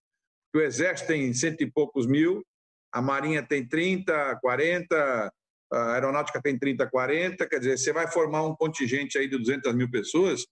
o 0.53 0.59
exército 0.59 1.07
tem 1.07 1.33
cento 1.33 1.63
e 1.63 1.71
poucos 1.71 2.05
mil, 2.05 2.45
a 2.93 3.01
marinha 3.01 3.47
tem 3.47 3.65
30, 3.65 4.41
40, 4.41 5.33
a 5.73 5.95
aeronáutica 5.95 6.41
tem 6.41 6.59
30, 6.59 6.89
40, 6.89 7.47
quer 7.47 7.59
dizer, 7.59 7.79
você 7.79 7.93
vai 7.93 8.11
formar 8.11 8.43
um 8.45 8.55
contingente 8.55 9.19
aí 9.19 9.29
de 9.29 9.37
200 9.37 9.75
mil 9.75 9.91
pessoas, 9.91 10.47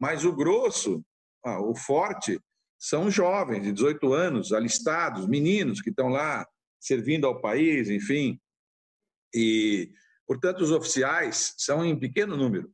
mas 0.00 0.24
o 0.24 0.34
grosso, 0.34 1.04
o 1.44 1.74
forte, 1.74 2.40
são 2.78 3.10
jovens 3.10 3.62
de 3.62 3.72
18 3.72 4.12
anos, 4.12 4.52
alistados, 4.52 5.26
meninos 5.26 5.80
que 5.80 5.90
estão 5.90 6.08
lá 6.08 6.46
servindo 6.80 7.26
ao 7.26 7.40
país, 7.40 7.88
enfim. 7.88 8.40
E, 9.32 9.92
portanto, 10.26 10.62
os 10.62 10.72
oficiais 10.72 11.54
são 11.56 11.84
em 11.84 11.98
pequeno 11.98 12.36
número. 12.36 12.72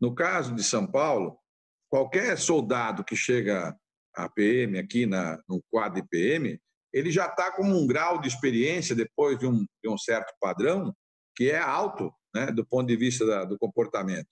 No 0.00 0.14
caso 0.14 0.54
de 0.54 0.64
São 0.64 0.86
Paulo, 0.86 1.38
qualquer 1.90 2.38
soldado 2.38 3.04
que 3.04 3.14
chega 3.14 3.76
a 4.16 4.28
PM 4.30 4.78
aqui 4.78 5.04
na, 5.04 5.38
no 5.46 5.62
quadro 5.70 5.98
IPM, 5.98 6.58
ele 6.92 7.10
já 7.10 7.26
está 7.26 7.52
com 7.52 7.64
um 7.64 7.86
grau 7.86 8.20
de 8.20 8.28
experiência 8.28 8.94
depois 8.94 9.38
de 9.38 9.46
um, 9.46 9.66
de 9.82 9.90
um 9.90 9.98
certo 9.98 10.32
padrão 10.40 10.94
que 11.34 11.50
é 11.50 11.58
alto, 11.58 12.12
né, 12.34 12.46
do 12.46 12.64
ponto 12.64 12.86
de 12.86 12.96
vista 12.96 13.26
da, 13.26 13.44
do 13.44 13.58
comportamento. 13.58 14.28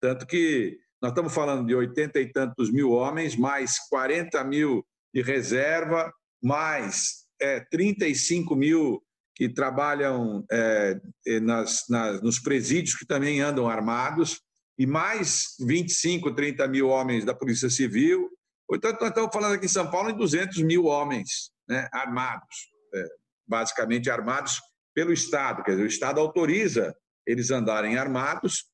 Tanto 0.00 0.26
que 0.26 0.78
nós 1.00 1.12
estamos 1.12 1.34
falando 1.34 1.66
de 1.66 1.74
80 1.74 2.20
e 2.20 2.32
tantos 2.32 2.70
mil 2.70 2.90
homens, 2.90 3.36
mais 3.36 3.78
40 3.88 4.42
mil 4.44 4.86
de 5.14 5.22
reserva, 5.22 6.12
mais 6.42 7.26
é, 7.40 7.60
35 7.60 8.54
mil 8.54 9.02
que 9.34 9.48
trabalham 9.48 10.44
é, 10.50 10.98
nas, 11.42 11.84
nas, 11.88 12.22
nos 12.22 12.38
presídios 12.38 12.96
que 12.96 13.06
também 13.06 13.40
andam 13.40 13.68
armados, 13.68 14.40
e 14.78 14.86
mais 14.86 15.54
25, 15.60 16.34
30 16.34 16.68
mil 16.68 16.88
homens 16.88 17.24
da 17.24 17.34
Polícia 17.34 17.70
Civil. 17.70 18.30
Portanto, 18.66 19.00
nós 19.00 19.08
estamos 19.10 19.30
falando 19.32 19.54
aqui 19.54 19.66
em 19.66 19.70
São 19.70 19.90
Paulo 19.90 20.10
em 20.10 20.16
200 20.16 20.62
mil 20.62 20.84
homens 20.84 21.50
né, 21.68 21.88
armados, 21.92 22.70
é, 22.94 23.06
basicamente 23.46 24.10
armados 24.10 24.60
pelo 24.96 25.12
Estado. 25.12 25.62
Quer 25.62 25.72
dizer, 25.72 25.82
o 25.82 25.86
Estado 25.86 26.18
autoriza 26.18 26.96
eles 27.26 27.50
andarem 27.50 27.98
armados 27.98 28.64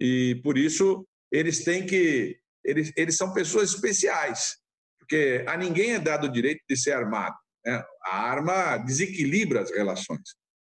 e, 0.00 0.40
por 0.42 0.56
isso, 0.56 1.06
eles 1.30 1.62
têm 1.62 1.84
que. 1.84 2.40
Eles, 2.64 2.90
eles 2.96 3.16
são 3.16 3.34
pessoas 3.34 3.74
especiais, 3.74 4.56
porque 4.98 5.44
a 5.46 5.56
ninguém 5.56 5.92
é 5.92 5.98
dado 5.98 6.26
o 6.26 6.32
direito 6.32 6.62
de 6.68 6.76
ser 6.76 6.92
armado. 6.92 7.36
Né? 7.64 7.84
A 8.06 8.16
arma 8.16 8.78
desequilibra 8.78 9.60
as 9.60 9.70
relações. 9.70 10.36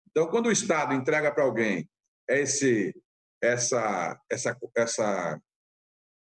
Então, 0.10 0.28
quando 0.28 0.48
o 0.48 0.52
Estado 0.52 0.94
entrega 0.94 1.32
para 1.32 1.44
alguém 1.44 1.88
esse, 2.28 2.94
essa, 3.42 4.20
essa, 4.30 4.58
essa, 4.76 5.42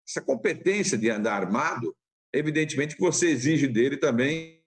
essa 0.07 0.21
competência 0.21 0.97
de 0.97 1.11
andar 1.11 1.43
armado, 1.43 1.97
evidentemente 2.33 2.97
que 2.97 3.01
você 3.01 3.29
exige 3.29 3.67
dele 3.67 3.97
também 3.97 4.58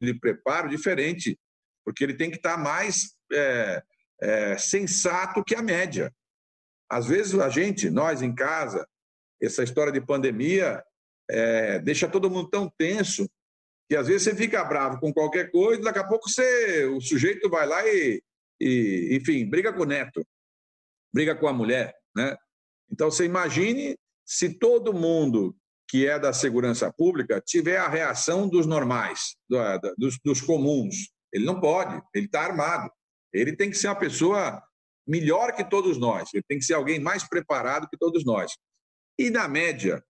de 0.00 0.14
preparo 0.14 0.68
diferente, 0.68 1.38
porque 1.84 2.04
ele 2.04 2.14
tem 2.14 2.30
que 2.30 2.36
estar 2.36 2.56
mais 2.56 3.16
é, 3.32 3.82
é, 4.20 4.58
sensato 4.58 5.44
que 5.44 5.54
a 5.54 5.62
média. 5.62 6.12
Às 6.90 7.06
vezes 7.06 7.38
a 7.38 7.48
gente, 7.48 7.90
nós 7.90 8.22
em 8.22 8.34
casa, 8.34 8.86
essa 9.40 9.62
história 9.62 9.92
de 9.92 10.00
pandemia 10.00 10.82
é, 11.28 11.78
deixa 11.80 12.08
todo 12.08 12.30
mundo 12.30 12.48
tão 12.48 12.70
tenso 12.78 13.28
que 13.88 13.96
às 13.96 14.08
vezes 14.08 14.22
você 14.22 14.34
fica 14.34 14.64
bravo 14.64 14.98
com 14.98 15.12
qualquer 15.12 15.50
coisa, 15.50 15.82
daqui 15.82 15.98
a 15.98 16.06
pouco 16.06 16.28
você, 16.28 16.84
o 16.86 17.00
sujeito 17.00 17.48
vai 17.48 17.66
lá 17.66 17.86
e, 17.86 18.20
e, 18.60 19.10
enfim, 19.12 19.48
briga 19.48 19.72
com 19.72 19.82
o 19.82 19.86
neto, 19.86 20.26
briga 21.12 21.36
com 21.36 21.46
a 21.46 21.52
mulher, 21.52 21.94
né? 22.14 22.36
Então 22.90 23.10
você 23.10 23.24
imagine 23.24 23.96
se 24.24 24.58
todo 24.58 24.92
mundo 24.92 25.56
que 25.88 26.06
é 26.06 26.18
da 26.18 26.32
segurança 26.32 26.92
pública 26.92 27.40
tiver 27.44 27.76
a 27.76 27.88
reação 27.88 28.48
dos 28.48 28.66
normais, 28.66 29.36
dos, 29.96 30.18
dos 30.24 30.40
comuns. 30.40 31.10
Ele 31.32 31.44
não 31.44 31.60
pode, 31.60 32.00
ele 32.14 32.26
está 32.26 32.42
armado. 32.42 32.90
Ele 33.32 33.54
tem 33.54 33.70
que 33.70 33.76
ser 33.76 33.88
uma 33.88 33.98
pessoa 33.98 34.62
melhor 35.06 35.54
que 35.54 35.62
todos 35.62 35.98
nós, 35.98 36.30
ele 36.34 36.42
tem 36.48 36.58
que 36.58 36.64
ser 36.64 36.74
alguém 36.74 36.98
mais 36.98 37.28
preparado 37.28 37.88
que 37.88 37.96
todos 37.96 38.24
nós. 38.24 38.52
E, 39.18 39.30
na 39.30 39.46
média, 39.46 40.02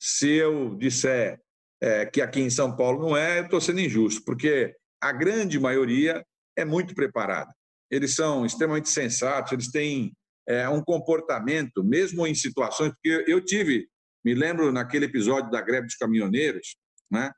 se 0.00 0.30
eu 0.30 0.74
disser 0.76 1.38
é, 1.80 2.06
que 2.06 2.20
aqui 2.20 2.40
em 2.40 2.50
São 2.50 2.74
Paulo 2.74 3.00
não 3.00 3.16
é, 3.16 3.40
eu 3.40 3.44
estou 3.44 3.60
sendo 3.60 3.80
injusto, 3.80 4.24
porque 4.24 4.74
a 5.00 5.12
grande 5.12 5.60
maioria 5.60 6.24
é 6.56 6.64
muito 6.64 6.94
preparada. 6.94 7.52
Eles 7.90 8.14
são 8.14 8.44
extremamente 8.44 8.88
sensatos, 8.88 9.52
eles 9.52 9.70
têm 9.70 10.12
é, 10.48 10.68
um 10.68 10.82
comportamento, 10.82 11.84
mesmo 11.84 12.26
em 12.26 12.34
situações. 12.34 12.90
Porque 12.90 13.24
eu 13.30 13.44
tive, 13.44 13.88
me 14.24 14.34
lembro 14.34 14.72
naquele 14.72 15.06
episódio 15.06 15.50
da 15.50 15.60
greve 15.60 15.86
dos 15.86 15.96
caminhoneiros, 15.96 16.76
né, 17.10 17.30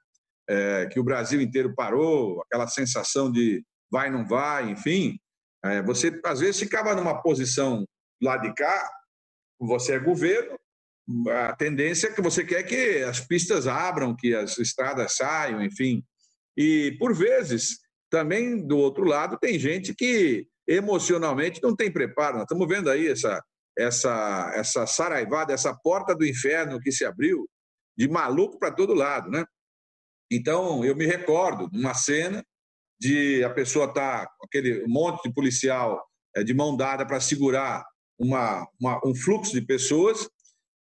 é, 0.49 0.87
que 0.87 0.99
o 0.99 1.05
Brasil 1.05 1.41
inteiro 1.41 1.75
parou, 1.75 2.43
aquela 2.43 2.67
sensação 2.67 3.31
de 3.31 3.65
vai, 3.91 4.11
não 4.11 4.27
vai, 4.27 4.71
enfim. 4.71 5.19
É, 5.65 5.83
você, 5.83 6.19
às 6.25 6.41
vezes, 6.41 6.61
ficava 6.61 6.95
numa 6.95 7.23
posição 7.23 7.85
lá 8.23 8.37
de 8.37 8.53
cá, 8.55 8.91
você 9.59 9.95
é 9.95 9.99
governo, 9.99 10.59
a 11.29 11.55
tendência 11.55 12.09
é 12.09 12.13
que 12.13 12.23
você 12.23 12.45
quer 12.45 12.63
que 12.63 13.03
as 13.03 13.21
pistas 13.21 13.67
abram, 13.67 14.17
que 14.17 14.35
as 14.35 14.59
estradas 14.59 15.17
saiam, 15.17 15.63
enfim. 15.63 16.05
E, 16.57 16.97
por 16.99 17.15
vezes, 17.15 17.79
também 18.09 18.67
do 18.67 18.79
outro 18.79 19.05
lado, 19.05 19.39
tem 19.39 19.59
gente 19.59 19.95
que 19.95 20.47
emocionalmente 20.69 21.61
não 21.63 21.75
tem 21.75 21.91
preparo. 21.91 22.35
Nós 22.35 22.45
estamos 22.45 22.67
vendo 22.69 22.89
aí 22.91 23.09
essa, 23.09 23.43
essa, 23.81 24.53
essa 24.55 24.87
saraivada, 24.87 25.53
essa 25.53 25.75
porta 25.75 26.15
do 26.15 26.27
inferno 26.27 26.81
que 26.81 26.93
se 26.93 27.05
abriu, 27.05 27.49
de 27.97 28.09
maluco 28.09 28.59
para 28.59 28.71
todo 28.71 28.95
lado, 28.95 29.31
né? 29.31 29.45
Então, 30.31 30.85
eu 30.85 30.95
me 30.95 31.07
recordo 31.07 31.69
de 31.69 31.79
uma 31.79 31.95
cena 31.95 32.45
de 33.01 33.43
a 33.43 33.51
pessoa 33.51 33.87
estar 33.87 34.27
tá 34.27 34.33
aquele 34.45 34.87
monte 34.87 35.23
de 35.23 35.35
policial 35.35 36.05
é, 36.37 36.45
de 36.45 36.55
mão 36.55 36.77
dada 36.77 37.05
para 37.05 37.21
segurar 37.21 37.85
uma, 38.19 38.67
uma, 38.81 39.01
um 39.05 39.15
fluxo 39.15 39.53
de 39.53 39.63
pessoas 39.63 40.29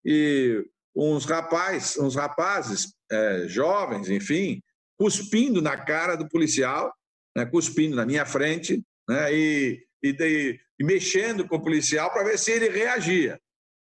e 0.03 0.65
uns 0.95 1.25
rapazes, 1.25 1.97
uns 1.97 2.15
rapazes 2.15 2.93
é, 3.11 3.47
jovens, 3.47 4.09
enfim, 4.09 4.61
cuspindo 4.97 5.61
na 5.61 5.77
cara 5.77 6.15
do 6.15 6.27
policial, 6.29 6.93
né, 7.35 7.45
cuspindo 7.45 7.95
na 7.95 8.05
minha 8.05 8.25
frente, 8.25 8.81
né, 9.07 9.33
e, 9.33 9.85
e, 10.01 10.59
e 10.79 10.83
mexendo 10.83 11.47
com 11.47 11.55
o 11.55 11.61
policial 11.61 12.11
para 12.11 12.23
ver 12.23 12.37
se 12.37 12.51
ele 12.51 12.69
reagia. 12.69 13.39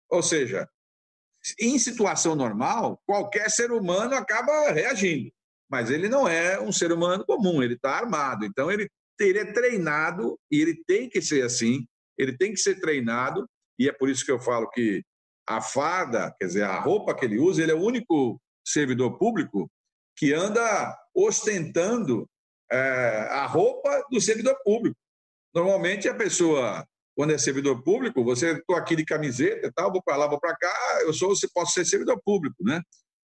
Ou 0.09 0.23
seja, 0.23 0.67
em 1.59 1.77
situação 1.77 2.35
normal, 2.35 3.01
qualquer 3.05 3.49
ser 3.49 3.71
humano 3.71 4.15
acaba 4.15 4.71
reagindo, 4.71 5.31
mas 5.69 5.89
ele 5.89 6.09
não 6.09 6.27
é 6.27 6.59
um 6.59 6.71
ser 6.71 6.91
humano 6.91 7.25
comum, 7.25 7.61
ele 7.61 7.75
está 7.75 7.91
armado. 7.91 8.45
Então, 8.45 8.71
ele, 8.71 8.89
ele 9.19 9.39
é 9.39 9.53
treinado, 9.53 10.37
e 10.51 10.61
ele 10.61 10.83
tem 10.87 11.07
que 11.09 11.21
ser 11.21 11.43
assim, 11.43 11.85
ele 12.17 12.35
tem 12.37 12.53
que 12.53 12.59
ser 12.59 12.79
treinado, 12.79 13.47
e 13.77 13.87
é 13.87 13.93
por 13.93 14.09
isso 14.09 14.25
que 14.25 14.31
eu 14.31 14.39
falo 14.39 14.69
que 14.69 15.03
a 15.47 15.61
farda, 15.61 16.35
quer 16.37 16.47
dizer, 16.47 16.63
a 16.63 16.79
roupa 16.79 17.15
que 17.15 17.25
ele 17.25 17.39
usa, 17.39 17.63
ele 17.63 17.71
é 17.71 17.75
o 17.75 17.81
único 17.81 18.39
servidor 18.65 19.17
público 19.17 19.69
que 20.15 20.33
anda 20.33 20.95
ostentando 21.15 22.29
é, 22.71 23.27
a 23.31 23.45
roupa 23.45 24.05
do 24.11 24.19
servidor 24.19 24.55
público. 24.63 24.97
Normalmente 25.53 26.07
a 26.07 26.13
pessoa, 26.13 26.85
quando 27.15 27.33
é 27.33 27.37
servidor 27.37 27.83
público, 27.83 28.23
você 28.23 28.53
estou 28.53 28.75
aqui 28.75 28.95
de 28.95 29.05
camiseta 29.05 29.67
e 29.67 29.71
tal, 29.71 29.91
vou 29.91 30.01
para 30.03 30.15
lá, 30.15 30.27
vou 30.27 30.39
para 30.39 30.55
cá, 30.55 30.73
eu 31.01 31.13
sou, 31.13 31.33
posso 31.53 31.73
ser 31.73 31.85
servidor 31.85 32.19
público, 32.23 32.55
né? 32.63 32.81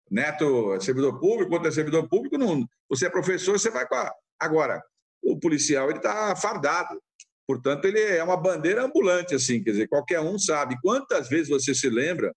Neto 0.09 0.73
é 0.73 0.79
servidor 0.79 1.19
público, 1.19 1.53
outro 1.53 1.69
é 1.69 1.71
servidor 1.71 2.07
público, 2.07 2.37
não. 2.37 2.67
Você 2.89 3.07
é 3.07 3.09
professor, 3.09 3.57
você 3.57 3.71
vai 3.71 3.87
com 3.87 3.95
a... 3.95 4.13
Agora, 4.39 4.83
o 5.21 5.39
policial 5.39 5.89
ele 5.89 5.99
está 5.99 6.35
fardado. 6.35 7.01
Portanto, 7.47 7.85
ele 7.85 7.99
é 7.99 8.23
uma 8.23 8.37
bandeira 8.37 8.83
ambulante, 8.83 9.35
assim, 9.35 9.63
quer 9.63 9.71
dizer, 9.71 9.87
qualquer 9.87 10.19
um 10.19 10.37
sabe. 10.37 10.77
Quantas 10.81 11.29
vezes 11.29 11.49
você 11.49 11.73
se 11.73 11.89
lembra, 11.89 12.33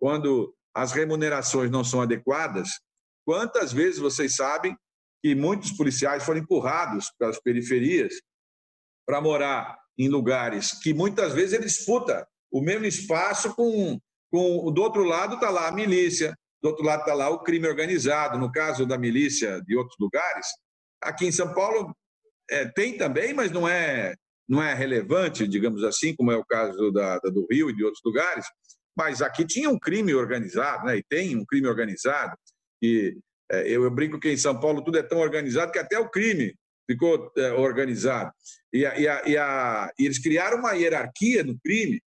quando 0.00 0.54
as 0.74 0.92
remunerações 0.92 1.70
não 1.70 1.84
são 1.84 2.00
adequadas, 2.00 2.68
quantas 3.24 3.72
vezes 3.72 3.98
vocês 3.98 4.34
sabem 4.34 4.76
que 5.22 5.34
muitos 5.34 5.72
policiais 5.72 6.24
foram 6.24 6.40
empurrados 6.40 7.12
para 7.18 7.28
as 7.28 7.40
periferias 7.40 8.14
para 9.06 9.20
morar 9.20 9.78
em 9.98 10.08
lugares 10.08 10.72
que 10.72 10.94
muitas 10.94 11.32
vezes 11.32 11.52
ele 11.52 11.64
disputa 11.64 12.26
o 12.50 12.60
mesmo 12.60 12.84
espaço 12.84 13.54
com, 13.54 13.98
com 14.30 14.72
do 14.72 14.82
outro 14.82 15.04
lado 15.04 15.34
está 15.34 15.50
lá 15.50 15.68
a 15.68 15.72
milícia, 15.72 16.36
do 16.62 16.68
outro 16.68 16.84
lado 16.84 17.00
está 17.00 17.14
lá 17.14 17.30
o 17.30 17.42
crime 17.42 17.66
organizado. 17.66 18.38
No 18.38 18.52
caso 18.52 18.86
da 18.86 18.98
milícia 18.98 19.60
de 19.62 19.76
outros 19.76 19.96
lugares, 19.98 20.46
aqui 21.00 21.26
em 21.26 21.32
São 21.32 21.52
Paulo 21.54 21.94
é, 22.50 22.66
tem 22.66 22.96
também, 22.96 23.32
mas 23.32 23.50
não 23.50 23.68
é 23.68 24.14
não 24.48 24.62
é 24.62 24.74
relevante, 24.74 25.48
digamos 25.48 25.82
assim, 25.82 26.14
como 26.14 26.30
é 26.30 26.36
o 26.36 26.44
caso 26.44 26.90
da, 26.90 27.18
da, 27.20 27.30
do 27.30 27.46
Rio 27.50 27.70
e 27.70 27.74
de 27.74 27.84
outros 27.84 28.02
lugares, 28.04 28.44
mas 28.94 29.22
aqui 29.22 29.46
tinha 29.46 29.70
um 29.70 29.78
crime 29.78 30.12
organizado, 30.14 30.84
né? 30.84 30.98
e 30.98 31.02
tem 31.02 31.36
um 31.36 31.44
crime 31.46 31.68
organizado, 31.68 32.36
e 32.82 33.16
é, 33.50 33.62
eu, 33.68 33.84
eu, 33.84 33.90
brinco 33.90 34.18
que 34.18 34.30
em 34.30 34.36
São 34.36 34.58
Paulo 34.58 34.82
tudo 34.82 34.98
é 34.98 35.02
tão 35.02 35.18
organizado 35.18 35.72
que 35.72 35.78
até 35.78 35.98
o 35.98 36.10
crime 36.10 36.54
ficou 36.90 37.32
é, 37.36 37.52
organizado. 37.52 38.30
E, 38.72 38.86
a, 38.86 38.98
e, 38.98 39.08
a, 39.08 39.22
e, 39.26 39.36
a, 39.36 39.92
e, 39.98 40.06
eles 40.06 40.18
criaram 40.18 40.58
uma 40.58 40.72
hierarquia 40.72 41.44
no 41.44 41.58
crime, 41.60 42.02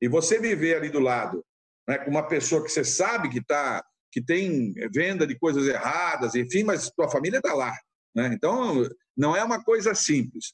e 0.00 0.08
você 0.08 0.38
viver 0.38 0.76
ali 0.76 0.90
do 0.90 1.00
lado 1.00 1.44
né, 1.88 1.98
com 1.98 2.10
uma 2.10 2.26
pessoa 2.26 2.62
que 2.62 2.70
você 2.70 2.84
sabe 2.84 3.28
que, 3.28 3.42
tá, 3.42 3.84
que 4.12 4.22
tem 4.22 4.72
venda 4.92 5.26
de 5.26 5.38
coisas 5.38 5.66
erradas, 5.66 6.34
enfim, 6.34 6.62
mas 6.62 6.90
tua 6.90 7.10
família 7.10 7.38
está 7.38 7.54
lá. 7.54 7.72
Né? 8.14 8.30
Então, 8.32 8.88
não 9.16 9.36
é 9.36 9.44
uma 9.44 9.62
coisa 9.62 9.94
simples. 9.94 10.52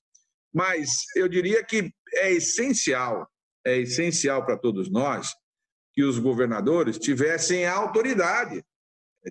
Mas 0.52 1.04
eu 1.14 1.28
diria 1.28 1.62
que 1.64 1.92
é 2.14 2.32
essencial, 2.32 3.28
é 3.64 3.78
essencial 3.78 4.44
para 4.44 4.56
todos 4.56 4.90
nós 4.90 5.34
que 5.92 6.02
os 6.02 6.18
governadores 6.18 6.98
tivessem 6.98 7.66
autoridade, 7.66 8.62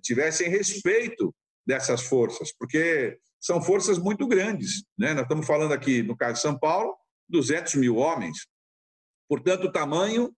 tivessem 0.01 0.49
respeito 0.49 1.33
dessas 1.65 2.03
forças, 2.03 2.51
porque 2.57 3.17
são 3.45 3.61
forças 3.61 3.99
muito 3.99 4.27
grandes. 4.27 4.83
Né? 4.97 5.13
Nós 5.13 5.21
estamos 5.21 5.45
falando 5.45 5.71
aqui, 5.71 6.01
no 6.01 6.17
caso 6.17 6.33
de 6.33 6.41
São 6.41 6.57
Paulo, 6.57 6.95
200 7.29 7.75
mil 7.75 7.97
homens. 7.97 8.47
Portanto, 9.29 9.65
o 9.65 9.71
tamanho 9.71 10.35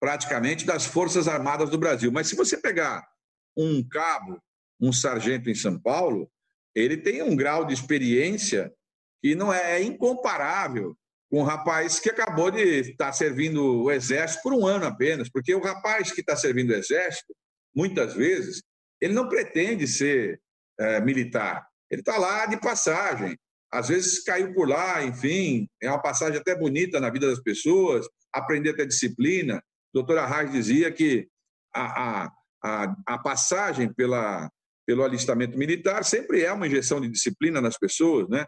praticamente 0.00 0.64
das 0.64 0.86
Forças 0.86 1.28
Armadas 1.28 1.68
do 1.68 1.76
Brasil. 1.76 2.10
Mas 2.10 2.28
se 2.28 2.36
você 2.36 2.56
pegar 2.56 3.06
um 3.54 3.86
cabo, 3.86 4.40
um 4.80 4.92
sargento 4.92 5.50
em 5.50 5.54
São 5.54 5.78
Paulo, 5.78 6.30
ele 6.74 6.96
tem 6.96 7.20
um 7.20 7.36
grau 7.36 7.66
de 7.66 7.74
experiência 7.74 8.72
que 9.20 9.34
não 9.34 9.52
é, 9.52 9.72
é 9.72 9.82
incomparável 9.82 10.96
com 11.30 11.40
um 11.40 11.44
rapaz 11.44 12.00
que 12.00 12.08
acabou 12.08 12.50
de 12.50 12.62
estar 12.62 13.12
servindo 13.12 13.82
o 13.82 13.90
exército 13.90 14.42
por 14.42 14.54
um 14.54 14.66
ano 14.66 14.86
apenas, 14.86 15.28
porque 15.28 15.54
o 15.54 15.60
rapaz 15.60 16.12
que 16.12 16.22
está 16.22 16.34
servindo 16.34 16.70
o 16.70 16.76
exército, 16.76 17.34
muitas 17.74 18.14
vezes, 18.14 18.62
ele 19.02 19.12
não 19.12 19.28
pretende 19.28 19.86
ser 19.86 20.40
é, 20.78 20.98
militar, 21.00 21.67
ele 21.90 22.00
está 22.00 22.16
lá 22.18 22.46
de 22.46 22.60
passagem. 22.60 23.36
Às 23.70 23.88
vezes 23.88 24.22
caiu 24.24 24.54
por 24.54 24.68
lá, 24.68 25.02
enfim, 25.04 25.68
é 25.82 25.90
uma 25.90 26.00
passagem 26.00 26.38
até 26.38 26.56
bonita 26.56 27.00
na 27.00 27.10
vida 27.10 27.28
das 27.28 27.40
pessoas, 27.40 28.06
aprender 28.32 28.70
até 28.70 28.86
disciplina. 28.86 29.56
A 29.56 29.62
doutora 29.92 30.26
Reis 30.26 30.52
dizia 30.52 30.90
que 30.90 31.28
a, 31.74 32.30
a, 32.62 32.96
a, 33.06 33.18
passagem 33.18 33.92
pela, 33.92 34.50
pelo 34.86 35.04
alistamento 35.04 35.56
militar 35.58 36.04
sempre 36.04 36.42
é 36.42 36.52
uma 36.52 36.66
injeção 36.66 37.00
de 37.00 37.08
disciplina 37.08 37.60
nas 37.60 37.78
pessoas, 37.78 38.28
né? 38.28 38.46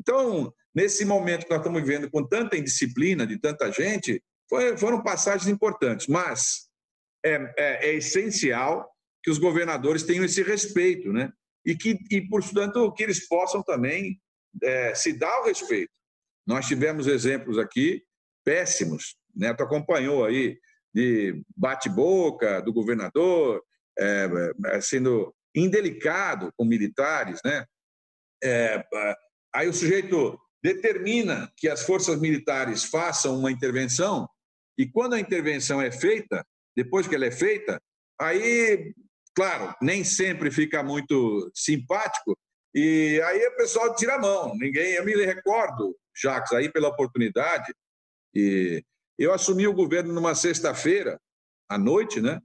Então, 0.00 0.52
nesse 0.74 1.04
momento 1.04 1.44
que 1.44 1.50
nós 1.50 1.60
estamos 1.60 1.82
vivendo 1.82 2.10
com 2.10 2.26
tanta 2.26 2.56
indisciplina 2.56 3.26
de 3.26 3.38
tanta 3.38 3.70
gente, 3.70 4.22
foram 4.78 5.02
passagens 5.02 5.48
importantes, 5.48 6.06
mas 6.06 6.68
é, 7.24 7.34
é, 7.56 7.88
é, 7.88 7.94
essencial 7.94 8.90
que 9.22 9.30
os 9.30 9.38
governadores 9.38 10.02
tenham 10.02 10.24
esse 10.24 10.42
respeito, 10.42 11.12
né? 11.12 11.32
E 11.64 11.76
que, 11.76 11.98
e, 12.10 12.20
portanto, 12.22 12.92
que 12.92 13.02
eles 13.02 13.26
possam 13.28 13.62
também 13.62 14.20
é, 14.62 14.94
se 14.94 15.12
dar 15.12 15.40
o 15.40 15.44
respeito. 15.44 15.92
Nós 16.46 16.66
tivemos 16.66 17.06
exemplos 17.06 17.58
aqui 17.58 18.02
péssimos, 18.44 19.16
né? 19.34 19.54
Tu 19.54 19.62
acompanhou 19.62 20.24
aí 20.24 20.58
de 20.92 21.40
bate-boca 21.56 22.60
do 22.60 22.72
governador, 22.72 23.62
é, 23.98 24.28
é, 24.66 24.80
sendo 24.80 25.32
indelicado 25.54 26.52
com 26.56 26.64
militares, 26.64 27.40
né? 27.44 27.64
É, 28.42 28.84
Aí 29.54 29.68
o 29.68 29.74
sujeito 29.74 30.38
determina 30.62 31.52
que 31.56 31.68
as 31.68 31.82
forças 31.82 32.18
militares 32.18 32.84
façam 32.84 33.38
uma 33.38 33.52
intervenção, 33.52 34.28
e 34.78 34.86
quando 34.86 35.14
a 35.14 35.20
intervenção 35.20 35.80
é 35.80 35.92
feita, 35.92 36.46
depois 36.74 37.06
que 37.06 37.14
ela 37.14 37.26
é 37.26 37.30
feita, 37.30 37.80
aí, 38.18 38.94
claro, 39.34 39.74
nem 39.80 40.04
sempre 40.04 40.50
fica 40.50 40.82
muito 40.82 41.50
simpático, 41.54 42.36
e 42.74 43.20
aí 43.26 43.46
o 43.46 43.56
pessoal 43.56 43.94
tira 43.94 44.14
a 44.14 44.18
mão. 44.18 44.54
Ninguém, 44.56 44.94
eu 44.94 45.04
me 45.04 45.14
recordo, 45.24 45.96
Jacques, 46.16 46.52
aí 46.52 46.70
pela 46.70 46.88
oportunidade, 46.88 47.72
e 48.34 48.82
eu 49.18 49.32
assumi 49.32 49.66
o 49.66 49.74
governo 49.74 50.12
numa 50.12 50.34
sexta-feira, 50.34 51.20
à 51.68 51.78
noite, 51.78 52.20
né? 52.20 52.40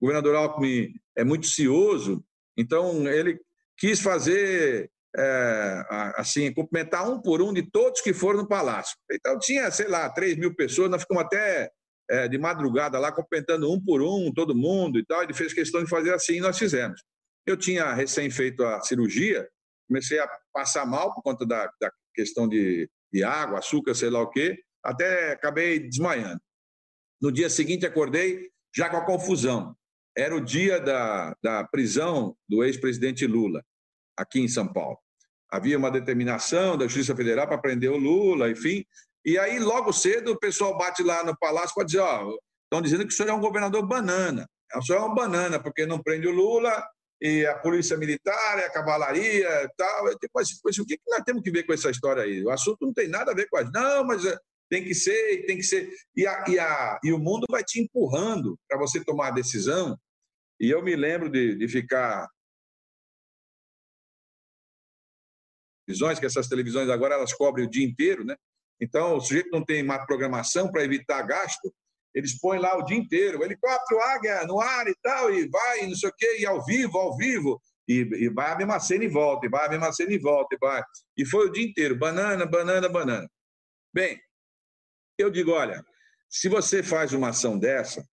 O 0.00 0.06
governador 0.06 0.34
Alckmin 0.34 0.92
é 1.16 1.24
muito 1.24 1.46
cioso, 1.46 2.24
então 2.56 3.08
ele 3.08 3.40
quis 3.76 4.00
fazer 4.00 4.90
é, 5.16 5.86
assim, 6.16 6.52
cumprimentar 6.52 7.08
um 7.08 7.20
por 7.20 7.42
um 7.42 7.52
de 7.52 7.62
todos 7.62 8.00
que 8.00 8.14
foram 8.14 8.40
no 8.40 8.48
palácio. 8.48 8.96
Então 9.10 9.38
tinha, 9.38 9.70
sei 9.70 9.88
lá, 9.88 10.08
3 10.10 10.36
mil 10.36 10.54
pessoas, 10.54 10.90
nós 10.90 11.02
ficamos 11.02 11.24
até 11.24 11.70
é, 12.12 12.28
de 12.28 12.36
madrugada 12.36 12.98
lá 12.98 13.10
cumprimentando 13.10 13.72
um 13.72 13.82
por 13.82 14.02
um, 14.02 14.30
todo 14.30 14.54
mundo 14.54 14.98
e 14.98 15.04
tal. 15.04 15.22
Ele 15.22 15.32
fez 15.32 15.54
questão 15.54 15.82
de 15.82 15.88
fazer 15.88 16.12
assim 16.12 16.34
e 16.34 16.40
nós 16.40 16.58
fizemos. 16.58 17.02
Eu 17.46 17.56
tinha 17.56 17.92
recém 17.94 18.30
feito 18.30 18.62
a 18.62 18.82
cirurgia, 18.82 19.48
comecei 19.88 20.18
a 20.18 20.28
passar 20.52 20.84
mal 20.84 21.14
por 21.14 21.22
conta 21.22 21.46
da, 21.46 21.72
da 21.80 21.90
questão 22.14 22.46
de, 22.46 22.88
de 23.10 23.24
água, 23.24 23.58
açúcar, 23.58 23.94
sei 23.94 24.10
lá 24.10 24.20
o 24.20 24.28
quê, 24.28 24.62
até 24.84 25.32
acabei 25.32 25.78
desmaiando. 25.78 26.40
No 27.18 27.32
dia 27.32 27.48
seguinte 27.48 27.86
acordei 27.86 28.50
já 28.76 28.90
com 28.90 28.98
a 28.98 29.06
confusão. 29.06 29.74
Era 30.14 30.36
o 30.36 30.40
dia 30.40 30.78
da, 30.78 31.34
da 31.42 31.64
prisão 31.64 32.36
do 32.46 32.62
ex-presidente 32.62 33.26
Lula 33.26 33.64
aqui 34.14 34.38
em 34.38 34.48
São 34.48 34.70
Paulo. 34.70 34.98
Havia 35.50 35.78
uma 35.78 35.90
determinação 35.90 36.76
da 36.76 36.84
Justiça 36.84 37.16
Federal 37.16 37.48
para 37.48 37.58
prender 37.58 37.90
o 37.90 37.96
Lula, 37.96 38.50
enfim. 38.50 38.84
E 39.24 39.38
aí, 39.38 39.58
logo 39.58 39.92
cedo, 39.92 40.32
o 40.32 40.38
pessoal 40.38 40.76
bate 40.76 41.02
lá 41.02 41.24
no 41.24 41.36
palácio 41.38 41.74
para 41.74 41.84
dizer: 41.84 42.00
ó, 42.00 42.36
estão 42.64 42.82
dizendo 42.82 43.06
que 43.06 43.12
o 43.12 43.16
senhor 43.16 43.30
é 43.30 43.32
um 43.32 43.40
governador 43.40 43.86
banana. 43.86 44.46
O 44.74 44.82
senhor 44.82 45.00
é 45.00 45.04
um 45.04 45.14
banana, 45.14 45.62
porque 45.62 45.86
não 45.86 46.02
prende 46.02 46.26
o 46.26 46.32
Lula, 46.32 46.82
e 47.20 47.46
a 47.46 47.56
polícia 47.56 47.96
militar, 47.96 48.58
a 48.58 48.70
cavalaria 48.70 49.48
e 49.62 49.68
tal. 49.76 50.08
Eu 50.08 50.18
digo, 50.18 50.32
mas, 50.34 50.48
mas 50.64 50.78
o 50.78 50.84
que 50.84 50.98
nós 51.08 51.22
temos 51.24 51.42
que 51.42 51.52
ver 51.52 51.62
com 51.62 51.72
essa 51.72 51.90
história 51.90 52.24
aí? 52.24 52.42
O 52.42 52.50
assunto 52.50 52.78
não 52.84 52.92
tem 52.92 53.06
nada 53.06 53.30
a 53.30 53.34
ver 53.34 53.48
com 53.48 53.58
a. 53.58 53.64
Não, 53.64 54.04
mas 54.04 54.24
eh, 54.24 54.36
tem 54.68 54.82
que 54.84 54.94
ser, 54.94 55.46
tem 55.46 55.56
que 55.56 55.62
ser. 55.62 55.88
E, 56.16 56.26
a, 56.26 56.44
e, 56.48 56.58
a, 56.58 56.98
e 57.04 57.12
o 57.12 57.18
mundo 57.18 57.44
vai 57.48 57.62
te 57.62 57.80
empurrando 57.80 58.58
para 58.68 58.76
você 58.76 59.04
tomar 59.04 59.28
a 59.28 59.32
decisão. 59.32 59.96
E 60.58 60.68
eu 60.68 60.82
me 60.82 60.96
lembro 60.96 61.30
de, 61.30 61.54
de 61.56 61.68
ficar 61.68 62.28
televisões, 65.86 66.18
que 66.18 66.26
essas 66.26 66.48
televisões 66.48 66.88
agora 66.88 67.14
elas 67.14 67.32
cobrem 67.32 67.66
o 67.66 67.70
dia 67.70 67.84
inteiro, 67.86 68.24
né? 68.24 68.36
Então, 68.82 69.16
o 69.16 69.20
sujeito 69.20 69.48
não 69.52 69.64
tem 69.64 69.80
uma 69.80 70.04
programação 70.04 70.68
para 70.68 70.82
evitar 70.82 71.22
gasto, 71.22 71.72
eles 72.12 72.36
põem 72.40 72.58
lá 72.58 72.76
o 72.76 72.84
dia 72.84 72.96
inteiro, 72.96 73.38
o 73.38 73.44
helicóptero, 73.44 74.02
águia, 74.02 74.44
no 74.44 74.60
ar 74.60 74.88
e 74.88 74.94
tal, 75.00 75.32
e 75.32 75.48
vai, 75.48 75.86
não 75.86 75.94
sei 75.94 76.08
o 76.08 76.14
quê, 76.18 76.38
e 76.40 76.44
ao 76.44 76.64
vivo, 76.64 76.98
ao 76.98 77.16
vivo, 77.16 77.62
e, 77.86 78.00
e 78.00 78.28
vai 78.28 78.50
a 78.50 78.56
mesma 78.56 78.80
cena 78.80 79.04
e 79.04 79.08
volta, 79.08 79.46
e 79.46 79.48
vai 79.48 79.66
a 79.66 79.70
mesma 79.70 79.92
cena 79.92 80.12
e 80.12 80.18
volta, 80.18 80.56
e 80.56 80.58
vai. 80.58 80.82
E 81.16 81.24
foi 81.24 81.46
o 81.46 81.52
dia 81.52 81.64
inteiro, 81.64 81.96
banana, 81.96 82.44
banana, 82.44 82.88
banana. 82.88 83.30
Bem, 83.94 84.20
eu 85.16 85.30
digo, 85.30 85.52
olha, 85.52 85.80
se 86.28 86.48
você 86.48 86.82
faz 86.82 87.12
uma 87.12 87.28
ação 87.28 87.56
dessa, 87.56 88.04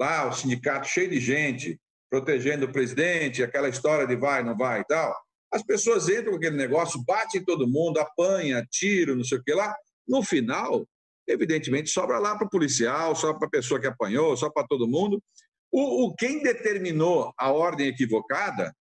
lá 0.00 0.26
o 0.26 0.32
sindicato 0.32 0.88
cheio 0.88 1.10
de 1.10 1.20
gente, 1.20 1.80
protegendo 2.10 2.66
o 2.66 2.72
presidente, 2.72 3.42
aquela 3.42 3.68
história 3.68 4.04
de 4.04 4.16
vai, 4.16 4.42
não 4.42 4.56
vai 4.56 4.80
e 4.80 4.84
tal, 4.84 5.16
as 5.52 5.62
pessoas 5.62 6.08
entram 6.08 6.32
com 6.32 6.38
aquele 6.38 6.56
negócio, 6.56 7.04
batem 7.06 7.40
em 7.40 7.44
todo 7.44 7.68
mundo, 7.68 8.00
apanha, 8.00 8.66
tiro, 8.68 9.14
não 9.14 9.22
sei 9.22 9.38
o 9.38 9.44
que 9.44 9.54
lá. 9.54 9.72
No 10.08 10.22
final, 10.22 10.86
evidentemente, 11.26 11.90
sobra 11.90 12.18
lá 12.18 12.36
para 12.36 12.46
o 12.46 12.50
policial, 12.50 13.14
sobra 13.14 13.38
para 13.38 13.48
a 13.48 13.50
pessoa 13.50 13.80
que 13.80 13.86
apanhou, 13.86 14.36
só 14.36 14.50
para 14.50 14.66
todo 14.66 14.88
mundo. 14.88 15.22
O, 15.70 16.06
o, 16.06 16.14
quem 16.14 16.42
determinou 16.42 17.32
a 17.36 17.52
ordem 17.52 17.88
equivocada, 17.88 18.74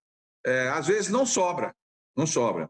é, 0.45 0.69
às 0.69 0.87
vezes 0.87 1.09
não 1.09 1.25
sobra, 1.25 1.73
não 2.15 2.25
sobra. 2.25 2.69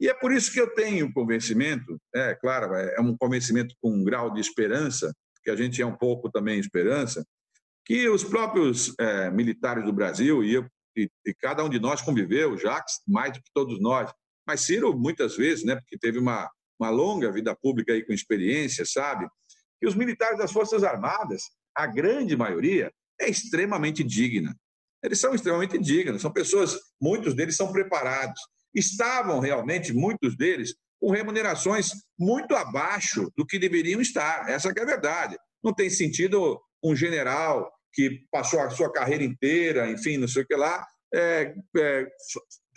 E 0.00 0.08
é 0.08 0.14
por 0.14 0.32
isso 0.32 0.52
que 0.52 0.60
eu 0.60 0.72
tenho 0.74 1.12
convencimento, 1.12 1.98
é 2.14 2.34
claro, 2.36 2.74
é, 2.74 2.94
é 2.96 3.00
um 3.00 3.16
convencimento 3.16 3.74
com 3.82 3.90
um 3.90 4.04
grau 4.04 4.32
de 4.32 4.40
esperança, 4.40 5.12
que 5.42 5.50
a 5.50 5.56
gente 5.56 5.82
é 5.82 5.86
um 5.86 5.96
pouco 5.96 6.30
também 6.30 6.58
esperança, 6.58 7.24
que 7.84 8.08
os 8.08 8.22
próprios 8.22 8.94
é, 8.98 9.30
militares 9.30 9.84
do 9.84 9.92
Brasil, 9.92 10.44
e 10.44 10.54
eu 10.54 10.66
e, 10.96 11.08
e, 11.24 11.34
cada 11.34 11.64
um 11.64 11.68
de 11.68 11.78
nós 11.78 12.00
conviveu, 12.00 12.56
Jacques, 12.56 13.00
mais 13.06 13.32
do 13.32 13.40
que 13.40 13.50
todos 13.54 13.80
nós. 13.80 14.12
Mas 14.46 14.62
Ciro, 14.62 14.98
muitas 14.98 15.36
vezes, 15.36 15.64
né, 15.64 15.76
porque 15.76 15.96
teve 15.96 16.18
uma, 16.18 16.50
uma 16.78 16.90
longa 16.90 17.30
vida 17.32 17.54
pública 17.54 17.92
aí 17.92 18.04
com 18.04 18.12
experiência, 18.12 18.84
sabe? 18.84 19.26
Que 19.80 19.86
os 19.86 19.94
militares 19.94 20.38
das 20.38 20.52
Forças 20.52 20.84
Armadas, 20.84 21.42
a 21.74 21.86
grande 21.86 22.36
maioria, 22.36 22.92
é 23.20 23.28
extremamente 23.28 24.02
digna. 24.04 24.54
Eles 25.02 25.20
são 25.20 25.34
extremamente 25.34 25.78
dignos, 25.78 26.22
são 26.22 26.32
pessoas, 26.32 26.76
muitos 27.00 27.34
deles 27.34 27.56
são 27.56 27.72
preparados. 27.72 28.40
Estavam 28.74 29.40
realmente, 29.40 29.92
muitos 29.92 30.36
deles, 30.36 30.74
com 31.00 31.10
remunerações 31.10 31.90
muito 32.18 32.54
abaixo 32.56 33.30
do 33.36 33.46
que 33.46 33.58
deveriam 33.58 34.00
estar. 34.00 34.48
Essa 34.48 34.68
é 34.68 34.82
a 34.82 34.84
verdade. 34.84 35.36
Não 35.62 35.72
tem 35.72 35.88
sentido 35.88 36.60
um 36.82 36.94
general 36.94 37.70
que 37.92 38.24
passou 38.30 38.60
a 38.60 38.70
sua 38.70 38.92
carreira 38.92 39.24
inteira, 39.24 39.90
enfim, 39.90 40.16
não 40.16 40.28
sei 40.28 40.42
o 40.42 40.46
que 40.46 40.54
lá, 40.54 40.84
é, 41.14 41.54
é, 41.76 42.06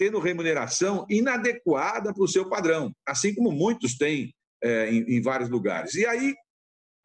tendo 0.02 0.18
remuneração 0.18 1.06
inadequada 1.08 2.12
para 2.12 2.24
o 2.24 2.28
seu 2.28 2.50
padrão, 2.50 2.92
assim 3.08 3.36
como 3.36 3.52
muitos 3.52 3.96
têm 4.00 4.34
é, 4.64 4.90
em, 4.90 5.18
em, 5.18 5.22
vários 5.22 5.48
lugares. 5.48 5.94
E 5.94 6.08
aí, 6.08 6.34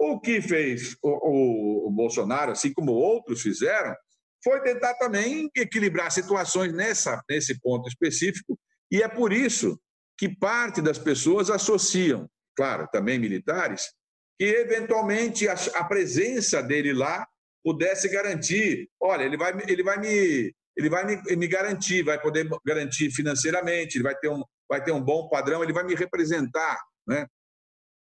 o 0.00 0.18
que 0.18 0.40
fez 0.40 0.96
o, 1.02 1.10
o, 1.10 1.88
o, 1.88 1.90
Bolsonaro, 1.90 2.52
assim 2.52 2.72
como 2.72 2.92
outros 2.92 3.42
fizeram, 3.42 3.94
foi 4.42 4.62
tentar 4.62 4.94
também 4.94 5.50
equilibrar 5.54 6.10
situações 6.10 6.72
nessa, 6.72 7.22
nesse 7.28 7.60
ponto 7.60 7.86
específico, 7.86 8.58
e 8.90 9.02
é 9.02 9.08
por 9.08 9.30
isso 9.30 9.78
que 10.16 10.34
parte 10.34 10.80
das 10.80 10.96
pessoas 10.96 11.50
associam, 11.50 12.26
claro, 12.56 12.88
também 12.90 13.18
militares, 13.18 13.92
que 14.38 14.46
eventualmente 14.46 15.46
a, 15.46 15.54
a 15.74 15.84
presença 15.84 16.62
dele 16.62 16.94
lá 16.94 17.26
pudesse 17.62 18.08
garantir, 18.08 18.88
olha, 18.98 19.22
ele 19.22 19.36
vai, 19.36 19.52
ele 19.68 19.82
vai 19.82 20.00
me 20.00 20.54
ele 20.76 20.90
vai 20.90 21.06
me, 21.06 21.36
me, 21.36 21.48
garantir, 21.48 22.02
vai 22.02 22.20
poder 22.20 22.48
garantir 22.64 23.10
financeiramente, 23.10 23.96
ele 23.96 24.04
vai 24.04 24.14
ter, 24.14 24.28
um, 24.28 24.42
vai 24.68 24.82
ter 24.82 24.92
um 24.92 25.00
bom 25.00 25.28
padrão, 25.28 25.62
ele 25.62 25.72
vai 25.72 25.84
me 25.84 25.94
representar. 25.94 26.78
Né? 27.06 27.26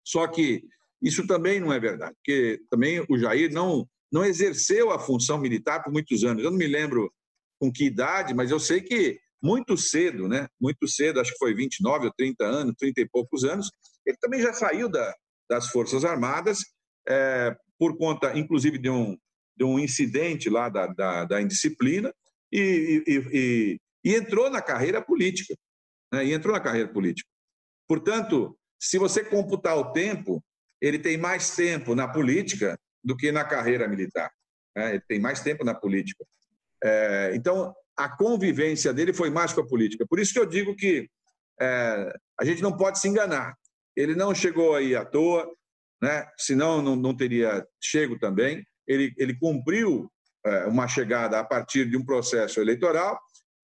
Só 0.04 0.26
que 0.26 0.62
isso 1.02 1.26
também 1.26 1.60
não 1.60 1.72
é 1.72 1.78
verdade, 1.78 2.14
porque 2.14 2.60
também 2.70 3.04
o 3.08 3.18
Jair 3.18 3.52
não, 3.52 3.86
não 4.10 4.24
exerceu 4.24 4.90
a 4.90 4.98
função 4.98 5.38
militar 5.38 5.82
por 5.82 5.92
muitos 5.92 6.24
anos. 6.24 6.42
Eu 6.42 6.50
não 6.50 6.58
me 6.58 6.66
lembro 6.66 7.12
com 7.60 7.70
que 7.70 7.84
idade, 7.84 8.32
mas 8.32 8.50
eu 8.50 8.58
sei 8.58 8.80
que 8.80 9.20
muito 9.42 9.76
cedo, 9.76 10.28
né? 10.28 10.48
muito 10.60 10.88
cedo, 10.88 11.20
acho 11.20 11.32
que 11.32 11.38
foi 11.38 11.52
29 11.52 12.06
ou 12.06 12.12
30 12.16 12.44
anos, 12.44 12.74
30 12.78 13.00
e 13.00 13.08
poucos 13.08 13.44
anos, 13.44 13.70
ele 14.06 14.16
também 14.18 14.40
já 14.40 14.52
saiu 14.52 14.88
da, 14.88 15.14
das 15.50 15.68
Forças 15.68 16.04
Armadas, 16.04 16.60
é, 17.08 17.54
por 17.78 17.98
conta, 17.98 18.38
inclusive, 18.38 18.78
de 18.78 18.88
um, 18.88 19.16
de 19.56 19.64
um 19.64 19.78
incidente 19.78 20.48
lá 20.48 20.68
da, 20.68 20.86
da, 20.86 21.24
da 21.24 21.42
indisciplina 21.42 22.14
e, 22.52 23.02
e, 23.06 23.80
e, 24.04 24.14
entrou 24.14 24.50
na 24.50 24.60
carreira 24.60 25.00
política. 25.00 25.54
Né? 26.12 26.26
E 26.26 26.32
entrou 26.32 26.52
na 26.52 26.60
carreira 26.60 26.88
política. 26.88 27.28
Portanto, 27.88 28.56
se 28.78 28.98
você 28.98 29.24
computar 29.24 29.76
o 29.76 29.92
tempo, 29.92 30.42
ele 30.80 30.98
tem 30.98 31.16
mais 31.16 31.54
tempo 31.54 31.94
na 31.94 32.06
política 32.08 32.78
do 33.02 33.16
que 33.16 33.32
na 33.32 33.44
carreira 33.44 33.88
militar. 33.88 34.30
Né? 34.76 34.90
Ele 34.90 35.02
tem 35.08 35.20
mais 35.20 35.40
tempo 35.40 35.64
na 35.64 35.74
política. 35.74 36.24
É, 36.82 37.32
então, 37.34 37.74
a 37.96 38.08
convivência 38.08 38.92
dele 38.92 39.12
foi 39.12 39.30
mais 39.30 39.52
com 39.52 39.60
a 39.60 39.66
política. 39.66 40.06
Por 40.06 40.18
isso 40.18 40.32
que 40.32 40.38
eu 40.38 40.46
digo 40.46 40.74
que 40.74 41.08
é, 41.60 42.14
a 42.40 42.44
gente 42.44 42.62
não 42.62 42.76
pode 42.76 42.98
se 42.98 43.08
enganar. 43.08 43.56
Ele 43.96 44.14
não 44.14 44.34
chegou 44.34 44.74
aí 44.74 44.96
à 44.96 45.04
toa, 45.04 45.48
né? 46.02 46.26
senão 46.36 46.82
não, 46.82 46.96
não 46.96 47.16
teria 47.16 47.64
chego 47.80 48.18
também. 48.18 48.66
Ele, 48.86 49.14
ele 49.16 49.38
cumpriu 49.38 50.10
uma 50.68 50.88
chegada 50.88 51.38
a 51.38 51.44
partir 51.44 51.88
de 51.88 51.96
um 51.96 52.04
processo 52.04 52.60
eleitoral. 52.60 53.18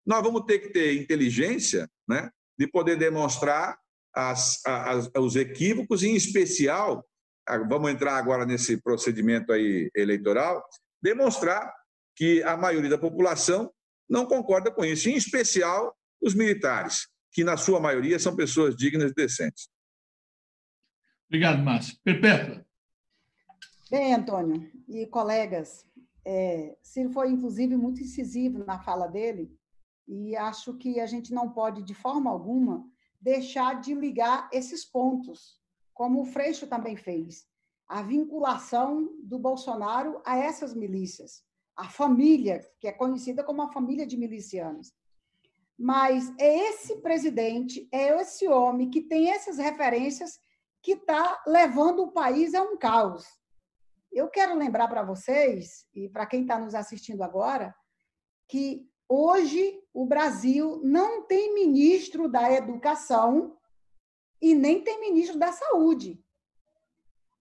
Nós 0.05 0.23
vamos 0.23 0.45
ter 0.45 0.59
que 0.59 0.69
ter 0.69 0.95
inteligência 0.95 1.89
né? 2.07 2.29
de 2.57 2.67
poder 2.67 2.95
demonstrar 2.95 3.77
as, 4.13 4.65
as, 4.65 5.09
os 5.17 5.35
equívocos, 5.35 6.03
em 6.03 6.15
especial, 6.15 7.05
vamos 7.67 7.91
entrar 7.91 8.17
agora 8.17 8.45
nesse 8.45 8.81
procedimento 8.81 9.51
aí 9.51 9.89
eleitoral, 9.95 10.63
demonstrar 11.01 11.71
que 12.15 12.43
a 12.43 12.57
maioria 12.57 12.89
da 12.89 12.97
população 12.97 13.71
não 14.09 14.25
concorda 14.25 14.71
com 14.71 14.83
isso, 14.83 15.09
em 15.09 15.15
especial 15.15 15.95
os 16.21 16.33
militares, 16.33 17.07
que 17.31 17.43
na 17.43 17.55
sua 17.55 17.79
maioria 17.79 18.19
são 18.19 18.35
pessoas 18.35 18.75
dignas 18.75 19.11
e 19.11 19.15
decentes. 19.15 19.69
Obrigado, 21.27 21.63
Márcio. 21.63 21.95
Perpétua. 22.03 22.65
Bem, 23.89 24.13
Antônio 24.13 24.69
e 24.87 25.07
colegas, 25.07 25.85
é, 26.25 26.77
Ciro 26.81 27.09
foi, 27.11 27.29
inclusive, 27.29 27.75
muito 27.75 28.01
incisivo 28.01 28.63
na 28.65 28.79
fala 28.79 29.07
dele, 29.07 29.51
e 30.07 30.35
acho 30.35 30.75
que 30.77 30.99
a 30.99 31.05
gente 31.05 31.33
não 31.33 31.51
pode, 31.51 31.83
de 31.83 31.93
forma 31.93 32.29
alguma, 32.29 32.85
deixar 33.21 33.79
de 33.79 33.93
ligar 33.93 34.49
esses 34.51 34.83
pontos, 34.83 35.59
como 35.93 36.21
o 36.21 36.25
Freixo 36.25 36.67
também 36.67 36.95
fez. 36.95 37.45
A 37.87 38.01
vinculação 38.01 39.09
do 39.23 39.37
Bolsonaro 39.37 40.21
a 40.25 40.37
essas 40.37 40.73
milícias, 40.73 41.43
a 41.75 41.89
família, 41.89 42.61
que 42.79 42.87
é 42.87 42.91
conhecida 42.91 43.43
como 43.43 43.61
a 43.61 43.71
família 43.71 44.05
de 44.05 44.17
milicianos. 44.17 44.93
Mas 45.77 46.33
é 46.37 46.69
esse 46.69 46.97
presidente, 46.97 47.87
é 47.91 48.19
esse 48.19 48.47
homem 48.47 48.89
que 48.89 49.01
tem 49.01 49.31
essas 49.31 49.57
referências 49.57 50.39
que 50.81 50.93
está 50.93 51.41
levando 51.47 52.03
o 52.03 52.11
país 52.11 52.53
a 52.53 52.61
um 52.61 52.77
caos. 52.77 53.25
Eu 54.11 54.29
quero 54.29 54.55
lembrar 54.55 54.87
para 54.87 55.03
vocês, 55.03 55.85
e 55.93 56.09
para 56.09 56.25
quem 56.25 56.41
está 56.41 56.59
nos 56.59 56.75
assistindo 56.75 57.23
agora, 57.23 57.75
que 58.47 58.89
Hoje, 59.11 59.81
o 59.91 60.05
Brasil 60.05 60.79
não 60.83 61.23
tem 61.23 61.55
ministro 61.55 62.29
da 62.29 62.53
Educação 62.53 63.57
e 64.39 64.53
nem 64.53 64.83
tem 64.83 65.01
ministro 65.01 65.39
da 65.39 65.51
Saúde. 65.51 66.23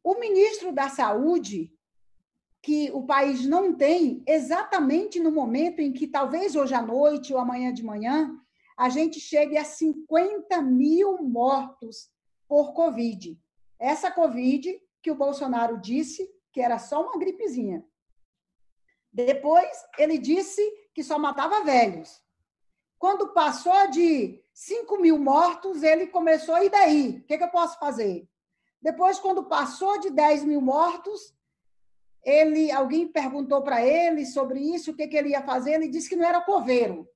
O 0.02 0.18
ministro 0.18 0.72
da 0.72 0.88
Saúde, 0.88 1.70
que 2.62 2.90
o 2.92 3.04
país 3.04 3.44
não 3.44 3.76
tem, 3.76 4.22
exatamente 4.26 5.20
no 5.20 5.30
momento 5.30 5.80
em 5.80 5.92
que, 5.92 6.06
talvez 6.06 6.56
hoje 6.56 6.72
à 6.72 6.80
noite 6.80 7.34
ou 7.34 7.38
amanhã 7.38 7.70
de 7.70 7.84
manhã, 7.84 8.34
a 8.74 8.88
gente 8.88 9.20
chegue 9.20 9.58
a 9.58 9.64
50 9.64 10.62
mil 10.62 11.18
mortos 11.18 12.10
por 12.48 12.72
Covid. 12.72 13.38
Essa 13.78 14.10
Covid 14.10 14.74
que 15.02 15.10
o 15.10 15.16
Bolsonaro 15.16 15.78
disse 15.78 16.26
que 16.52 16.60
era 16.60 16.78
só 16.78 17.02
uma 17.02 17.18
gripezinha. 17.18 17.84
Depois, 19.12 19.68
ele 19.98 20.18
disse 20.18 20.62
que 20.94 21.02
só 21.02 21.18
matava 21.18 21.64
velhos. 21.64 22.22
Quando 22.98 23.32
passou 23.32 23.90
de 23.90 24.42
5 24.52 25.00
mil 25.00 25.18
mortos, 25.18 25.82
ele 25.82 26.08
começou, 26.08 26.56
e 26.62 26.68
daí? 26.68 27.18
O 27.18 27.24
que, 27.24 27.38
que 27.38 27.44
eu 27.44 27.50
posso 27.50 27.78
fazer? 27.78 28.28
Depois, 28.80 29.18
quando 29.18 29.44
passou 29.44 29.98
de 30.00 30.10
10 30.10 30.44
mil 30.44 30.60
mortos, 30.60 31.34
ele, 32.24 32.70
alguém 32.70 33.06
perguntou 33.06 33.62
para 33.62 33.84
ele 33.84 34.26
sobre 34.26 34.60
isso, 34.60 34.90
o 34.90 34.94
que, 34.94 35.06
que 35.06 35.16
ele 35.16 35.30
ia 35.30 35.42
fazer, 35.42 35.72
ele 35.72 35.88
disse 35.88 36.08
que 36.08 36.16
não 36.16 36.26
era 36.26 36.40
coveiro. 36.40 37.08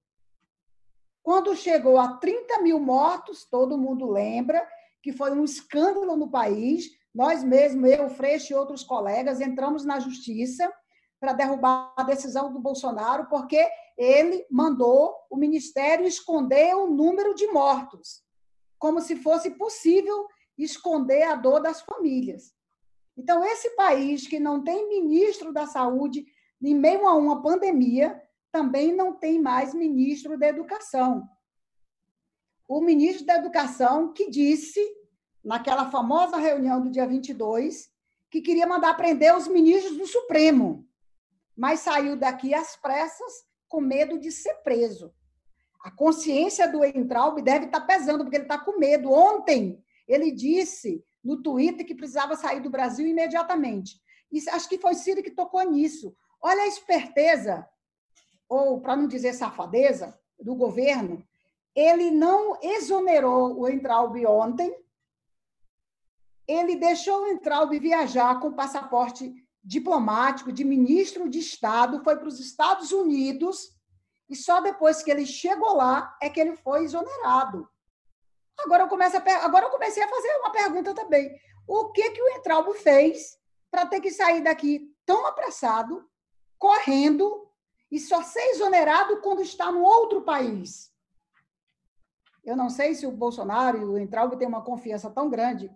Quando 1.22 1.54
chegou 1.54 1.98
a 1.98 2.16
30 2.16 2.60
mil 2.62 2.80
mortos, 2.80 3.44
todo 3.44 3.78
mundo 3.78 4.10
lembra 4.10 4.66
que 5.02 5.12
foi 5.12 5.32
um 5.32 5.44
escândalo 5.44 6.16
no 6.16 6.30
país. 6.30 6.90
Nós 7.14 7.44
mesmos, 7.44 7.90
eu, 7.90 8.08
Freixo 8.08 8.52
e 8.52 8.56
outros 8.56 8.82
colegas, 8.82 9.40
entramos 9.40 9.84
na 9.84 10.00
justiça 10.00 10.72
para 11.20 11.32
derrubar 11.32 11.92
a 11.96 12.02
decisão 12.02 12.52
do 12.52 12.58
Bolsonaro, 12.58 13.28
porque 13.28 13.64
ele 13.96 14.44
mandou 14.50 15.14
o 15.30 15.36
ministério 15.36 16.06
esconder 16.06 16.74
o 16.74 16.88
número 16.88 17.34
de 17.34 17.46
mortos, 17.48 18.24
como 18.78 19.00
se 19.00 19.16
fosse 19.16 19.50
possível 19.50 20.26
esconder 20.58 21.22
a 21.24 21.34
dor 21.34 21.60
das 21.60 21.82
famílias. 21.82 22.52
Então, 23.16 23.44
esse 23.44 23.70
país 23.76 24.26
que 24.26 24.40
não 24.40 24.64
tem 24.64 24.88
ministro 24.88 25.52
da 25.52 25.66
saúde 25.66 26.24
em 26.62 26.74
meio 26.74 27.06
a 27.06 27.14
uma 27.14 27.42
pandemia, 27.42 28.20
também 28.50 28.94
não 28.94 29.12
tem 29.12 29.40
mais 29.40 29.74
ministro 29.74 30.38
da 30.38 30.46
educação. 30.48 31.28
O 32.68 32.80
ministro 32.80 33.26
da 33.26 33.36
educação 33.36 34.12
que 34.12 34.30
disse, 34.30 34.80
naquela 35.44 35.90
famosa 35.90 36.36
reunião 36.36 36.80
do 36.80 36.90
dia 36.90 37.06
22, 37.06 37.90
que 38.30 38.40
queria 38.40 38.66
mandar 38.66 38.94
prender 38.96 39.36
os 39.36 39.48
ministros 39.48 39.96
do 39.96 40.06
Supremo 40.06 40.88
mas 41.56 41.80
saiu 41.80 42.16
daqui 42.16 42.54
às 42.54 42.76
pressas 42.76 43.44
com 43.68 43.80
medo 43.80 44.18
de 44.18 44.30
ser 44.30 44.54
preso. 44.62 45.12
A 45.82 45.90
consciência 45.90 46.70
do 46.70 46.84
Entraub 46.84 47.40
deve 47.42 47.66
estar 47.66 47.80
pesando, 47.82 48.24
porque 48.24 48.36
ele 48.36 48.44
está 48.44 48.58
com 48.58 48.78
medo. 48.78 49.10
Ontem, 49.10 49.82
ele 50.06 50.30
disse 50.30 51.04
no 51.22 51.42
Twitter 51.42 51.86
que 51.86 51.94
precisava 51.94 52.36
sair 52.36 52.60
do 52.60 52.70
Brasil 52.70 53.06
imediatamente. 53.06 54.00
E 54.30 54.38
acho 54.50 54.68
que 54.68 54.78
foi 54.78 54.94
Ciro 54.94 55.22
que 55.22 55.30
tocou 55.30 55.62
nisso. 55.62 56.14
Olha 56.40 56.62
a 56.62 56.68
esperteza, 56.68 57.66
ou 58.48 58.80
para 58.80 58.96
não 58.96 59.06
dizer 59.06 59.32
safadeza, 59.32 60.18
do 60.38 60.54
governo. 60.54 61.24
Ele 61.74 62.10
não 62.10 62.58
exonerou 62.62 63.58
o 63.58 63.68
Entraub 63.68 64.16
ontem, 64.26 64.74
ele 66.46 66.76
deixou 66.76 67.22
o 67.22 67.28
Entraub 67.28 67.78
viajar 67.78 68.40
com 68.40 68.52
passaporte 68.52 69.32
diplomático, 69.62 70.52
de 70.52 70.64
ministro 70.64 71.28
de 71.28 71.38
Estado, 71.38 72.02
foi 72.02 72.16
para 72.16 72.26
os 72.26 72.40
Estados 72.40 72.90
Unidos 72.90 73.70
e 74.28 74.34
só 74.34 74.60
depois 74.60 75.02
que 75.02 75.10
ele 75.10 75.24
chegou 75.24 75.76
lá 75.76 76.16
é 76.20 76.28
que 76.28 76.40
ele 76.40 76.56
foi 76.56 76.84
exonerado. 76.84 77.68
Agora 78.58 78.84
eu, 78.84 78.88
começo 78.88 79.16
a, 79.16 79.44
agora 79.44 79.66
eu 79.66 79.70
comecei 79.70 80.02
a 80.02 80.08
fazer 80.08 80.36
uma 80.38 80.50
pergunta 80.50 80.94
também. 80.94 81.38
O 81.66 81.90
que, 81.90 82.10
que 82.10 82.22
o 82.22 82.28
Entralbo 82.30 82.72
fez 82.74 83.38
para 83.70 83.86
ter 83.86 84.00
que 84.00 84.10
sair 84.10 84.42
daqui 84.42 84.92
tão 85.06 85.26
apressado, 85.26 86.08
correndo, 86.58 87.48
e 87.90 88.00
só 88.00 88.22
ser 88.22 88.42
exonerado 88.50 89.20
quando 89.20 89.42
está 89.42 89.70
no 89.70 89.82
outro 89.82 90.22
país? 90.22 90.90
Eu 92.44 92.56
não 92.56 92.68
sei 92.68 92.94
se 92.94 93.06
o 93.06 93.12
Bolsonaro 93.12 93.78
e 93.78 93.84
o 93.84 93.98
Entralbo 93.98 94.36
têm 94.36 94.48
uma 94.48 94.64
confiança 94.64 95.10
tão 95.10 95.28
grande 95.28 95.70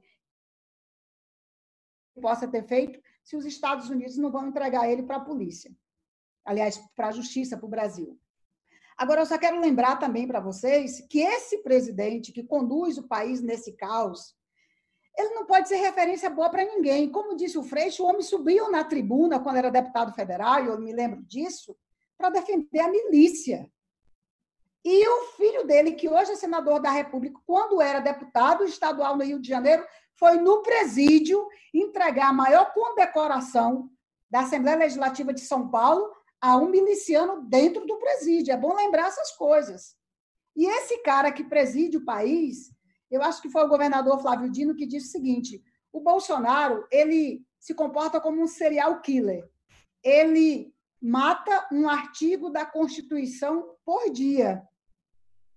possa 2.20 2.48
ter 2.48 2.66
feito 2.66 3.00
se 3.24 3.36
os 3.36 3.44
Estados 3.44 3.90
Unidos 3.90 4.16
não 4.16 4.30
vão 4.30 4.48
entregar 4.48 4.88
ele 4.90 5.02
para 5.02 5.16
a 5.16 5.24
polícia. 5.24 5.70
Aliás, 6.44 6.78
para 6.94 7.08
a 7.08 7.12
justiça, 7.12 7.56
para 7.56 7.66
o 7.66 7.70
Brasil. 7.70 8.18
Agora, 8.96 9.20
eu 9.20 9.26
só 9.26 9.36
quero 9.36 9.60
lembrar 9.60 9.96
também 9.96 10.26
para 10.26 10.40
vocês 10.40 11.00
que 11.10 11.20
esse 11.20 11.58
presidente 11.58 12.32
que 12.32 12.42
conduz 12.42 12.96
o 12.96 13.06
país 13.06 13.42
nesse 13.42 13.72
caos, 13.72 14.34
ele 15.18 15.34
não 15.34 15.44
pode 15.44 15.68
ser 15.68 15.76
referência 15.76 16.30
boa 16.30 16.48
para 16.48 16.64
ninguém. 16.64 17.10
Como 17.10 17.36
disse 17.36 17.58
o 17.58 17.62
Freixo, 17.62 18.02
o 18.02 18.06
homem 18.06 18.22
subiu 18.22 18.70
na 18.70 18.84
tribuna 18.84 19.40
quando 19.40 19.56
era 19.56 19.70
deputado 19.70 20.14
federal, 20.14 20.64
eu 20.64 20.80
me 20.80 20.92
lembro 20.92 21.22
disso, 21.22 21.76
para 22.16 22.30
defender 22.30 22.80
a 22.80 22.90
milícia. 22.90 23.70
E 24.84 25.08
o 25.08 25.24
filho 25.36 25.66
dele, 25.66 25.92
que 25.92 26.08
hoje 26.08 26.30
é 26.32 26.36
senador 26.36 26.80
da 26.80 26.90
República, 26.90 27.40
quando 27.44 27.82
era 27.82 27.98
deputado 27.98 28.64
estadual 28.64 29.16
no 29.16 29.24
Rio 29.24 29.40
de 29.40 29.48
Janeiro, 29.48 29.84
foi 30.18 30.38
no 30.38 30.62
presídio 30.62 31.46
entregar 31.72 32.28
a 32.28 32.32
maior 32.32 32.72
condecoração 32.72 33.90
da 34.30 34.40
Assembleia 34.40 34.78
Legislativa 34.78 35.32
de 35.32 35.40
São 35.40 35.70
Paulo 35.70 36.10
a 36.40 36.56
um 36.56 36.68
miliciano 36.68 37.42
dentro 37.42 37.86
do 37.86 37.98
presídio. 37.98 38.52
É 38.52 38.56
bom 38.56 38.74
lembrar 38.74 39.08
essas 39.08 39.32
coisas. 39.32 39.96
E 40.54 40.66
esse 40.66 40.98
cara 41.02 41.30
que 41.30 41.44
preside 41.44 41.98
o 41.98 42.04
país, 42.04 42.70
eu 43.10 43.22
acho 43.22 43.42
que 43.42 43.50
foi 43.50 43.64
o 43.64 43.68
governador 43.68 44.20
Flávio 44.20 44.50
Dino 44.50 44.74
que 44.74 44.86
disse 44.86 45.08
o 45.08 45.12
seguinte: 45.12 45.62
o 45.92 46.00
Bolsonaro 46.00 46.86
ele 46.90 47.44
se 47.58 47.74
comporta 47.74 48.20
como 48.20 48.42
um 48.42 48.46
serial 48.46 49.00
killer. 49.00 49.48
Ele 50.02 50.74
mata 51.00 51.68
um 51.70 51.88
artigo 51.88 52.50
da 52.50 52.64
Constituição 52.64 53.76
por 53.84 54.10
dia, 54.10 54.62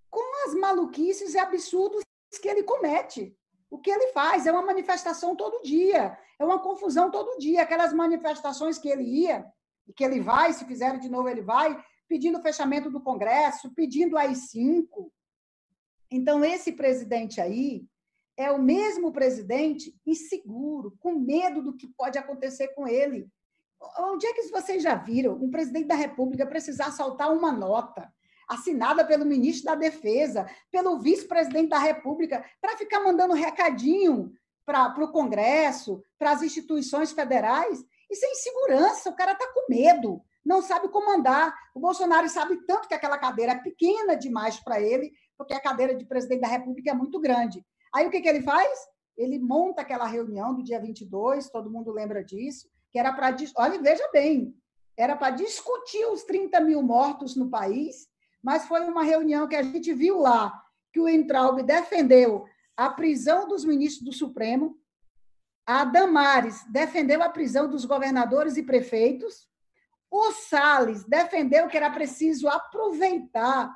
com 0.10 0.48
as 0.48 0.54
maluquices 0.54 1.34
e 1.34 1.38
absurdos 1.38 2.04
que 2.42 2.48
ele 2.48 2.64
comete. 2.64 3.38
O 3.70 3.78
que 3.78 3.92
ele 3.92 4.08
faz 4.08 4.48
é 4.48 4.52
uma 4.52 4.66
manifestação 4.66 5.36
todo 5.36 5.62
dia, 5.62 6.18
é 6.40 6.44
uma 6.44 6.60
confusão 6.60 7.12
todo 7.12 7.38
dia. 7.38 7.62
Aquelas 7.62 7.94
manifestações 7.94 8.78
que 8.78 8.90
ele 8.90 9.04
ia, 9.04 9.46
e 9.88 9.94
que 9.94 10.04
ele 10.04 10.20
vai, 10.20 10.54
se 10.54 10.66
fizerem 10.66 11.00
de 11.00 11.10
novo, 11.10 11.30
ele 11.30 11.42
vai, 11.42 11.80
pedindo 12.08 12.40
o 12.40 12.42
fechamento 12.42 12.90
do 12.90 13.02
Congresso, 13.02 13.74
pedindo 13.74 14.18
AI-5. 14.18 15.12
Então, 16.12 16.44
esse 16.44 16.72
presidente 16.72 17.40
aí 17.40 17.86
é 18.36 18.52
o 18.52 18.62
mesmo 18.62 19.12
presidente 19.12 19.96
inseguro, 20.06 20.96
com 21.00 21.14
medo 21.14 21.62
do 21.62 21.76
que 21.76 21.88
pode 21.88 22.18
acontecer 22.18 22.70
com 22.70 22.88
ele. 22.88 23.30
Onde 24.00 24.26
é 24.26 24.34
que 24.34 24.48
vocês 24.50 24.82
já 24.82 24.96
viram 24.96 25.36
um 25.36 25.52
presidente 25.52 25.88
da 25.88 25.96
República 25.96 26.48
precisar 26.48 26.92
soltar 26.92 27.32
uma 27.32 27.52
nota 27.52 28.12
assinada 28.50 29.06
pelo 29.06 29.26
ministro 29.26 29.66
da 29.66 29.76
Defesa, 29.76 30.50
pelo 30.72 31.00
vice-presidente 31.00 31.70
da 31.70 31.78
República, 31.78 32.44
para 32.60 32.76
ficar 32.76 33.00
mandando 33.02 33.36
recadinho 33.36 34.34
para 34.66 34.94
o 35.04 35.12
Congresso, 35.12 36.04
para 36.18 36.32
as 36.32 36.42
instituições 36.42 37.12
federais? 37.12 37.86
Isso 38.10 38.26
é 38.26 38.32
insegurança, 38.32 39.10
o 39.10 39.16
cara 39.16 39.34
está 39.34 39.48
com 39.54 39.70
medo, 39.70 40.22
não 40.44 40.64
sabe 40.64 40.90
comandar. 40.90 41.56
O 41.76 41.80
Bolsonaro 41.80 42.28
sabe 42.28 42.58
tanto 42.66 42.88
que 42.88 42.94
aquela 42.96 43.20
cadeira 43.20 43.52
é 43.52 43.60
pequena 43.60 44.16
demais 44.16 44.60
para 44.60 44.82
ele, 44.82 45.12
porque 45.38 45.54
a 45.54 45.62
cadeira 45.62 45.96
de 45.96 46.06
presidente 46.06 46.42
da 46.42 46.48
República 46.48 46.90
é 46.90 46.94
muito 46.94 47.20
grande. 47.20 47.64
Aí 47.94 48.08
o 48.08 48.10
que, 48.10 48.20
que 48.20 48.28
ele 48.28 48.42
faz? 48.42 48.68
Ele 49.16 49.38
monta 49.38 49.82
aquela 49.82 50.08
reunião 50.08 50.56
do 50.56 50.64
dia 50.64 50.80
22, 50.80 51.50
todo 51.50 51.70
mundo 51.70 51.92
lembra 51.92 52.24
disso, 52.24 52.68
que 52.92 52.98
era 52.98 53.14
para. 53.14 53.36
Olha, 53.58 53.80
veja 53.80 54.10
bem, 54.12 54.56
era 54.98 55.16
para 55.16 55.30
discutir 55.32 56.06
os 56.08 56.24
30 56.24 56.60
mil 56.62 56.82
mortos 56.82 57.36
no 57.36 57.50
país, 57.50 58.09
mas 58.44 58.66
foi 58.66 58.82
uma 58.82 59.04
reunião 59.04 59.48
que 59.48 59.56
a 59.56 59.64
gente 59.64 59.94
viu 59.94 60.20
lá 60.20 60.64
que 60.92 61.00
o 61.00 61.08
Entraub 61.08 61.62
defendeu 61.64 62.46
a 62.76 62.90
prisão 62.90 63.48
dos 63.48 63.66
ministros 63.66 64.04
do 64.04 64.14
Supremo, 64.14 64.78
a 65.66 65.86
Damares 65.86 66.64
defendeu 66.70 67.22
a 67.22 67.30
prisão 67.30 67.70
dos 67.70 67.86
governadores 67.86 68.58
e 68.58 68.64
prefeitos, 68.64 69.48
o 70.10 70.32
Salles 70.32 71.04
defendeu 71.04 71.68
que 71.68 71.78
era 71.78 71.92
preciso 71.92 72.48
aproveitar 72.48 73.72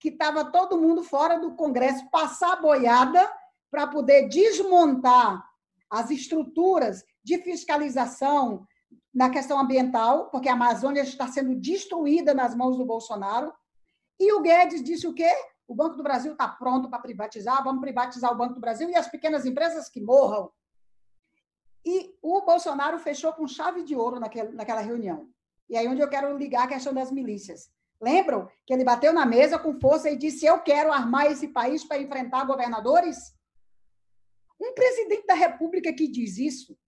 que 0.00 0.08
estava 0.08 0.44
todo 0.44 0.80
mundo 0.80 1.02
fora 1.02 1.38
do 1.38 1.54
Congresso, 1.54 2.08
passar 2.10 2.54
a 2.54 2.60
boiada 2.60 3.30
para 3.70 3.86
poder 3.86 4.28
desmontar 4.28 5.44
as 5.90 6.10
estruturas 6.10 7.04
de 7.22 7.38
fiscalização 7.38 8.66
na 9.12 9.30
questão 9.30 9.58
ambiental, 9.58 10.30
porque 10.30 10.48
a 10.48 10.52
Amazônia 10.52 11.02
está 11.02 11.26
sendo 11.26 11.54
destruída 11.54 12.32
nas 12.34 12.54
mãos 12.54 12.76
do 12.76 12.84
Bolsonaro. 12.84 13.52
E 14.18 14.32
o 14.32 14.40
Guedes 14.40 14.82
disse 14.82 15.06
o 15.06 15.14
quê? 15.14 15.30
O 15.66 15.74
Banco 15.74 15.96
do 15.96 16.02
Brasil 16.02 16.32
está 16.32 16.48
pronto 16.48 16.88
para 16.88 16.98
privatizar, 16.98 17.62
vamos 17.62 17.80
privatizar 17.80 18.32
o 18.32 18.36
Banco 18.36 18.54
do 18.54 18.60
Brasil 18.60 18.88
e 18.88 18.96
as 18.96 19.08
pequenas 19.08 19.44
empresas 19.44 19.88
que 19.88 20.00
morram. 20.00 20.50
E 21.84 22.16
o 22.22 22.40
Bolsonaro 22.42 22.98
fechou 22.98 23.32
com 23.32 23.46
chave 23.46 23.82
de 23.82 23.94
ouro 23.94 24.18
naquela, 24.18 24.50
naquela 24.50 24.80
reunião. 24.80 25.28
E 25.68 25.76
aí 25.76 25.86
onde 25.86 26.00
eu 26.00 26.08
quero 26.08 26.36
ligar 26.36 26.64
a 26.64 26.68
questão 26.68 26.92
das 26.92 27.12
milícias. 27.12 27.70
Lembram 28.00 28.48
que 28.66 28.72
ele 28.72 28.84
bateu 28.84 29.12
na 29.12 29.26
mesa 29.26 29.58
com 29.58 29.78
força 29.78 30.08
e 30.08 30.16
disse: 30.16 30.46
Eu 30.46 30.60
quero 30.60 30.92
armar 30.92 31.26
esse 31.26 31.48
país 31.48 31.84
para 31.84 31.98
enfrentar 31.98 32.44
governadores? 32.44 33.34
Um 34.60 34.72
presidente 34.72 35.26
da 35.26 35.34
República 35.34 35.92
que 35.92 36.08
diz 36.08 36.38
isso, 36.38 36.78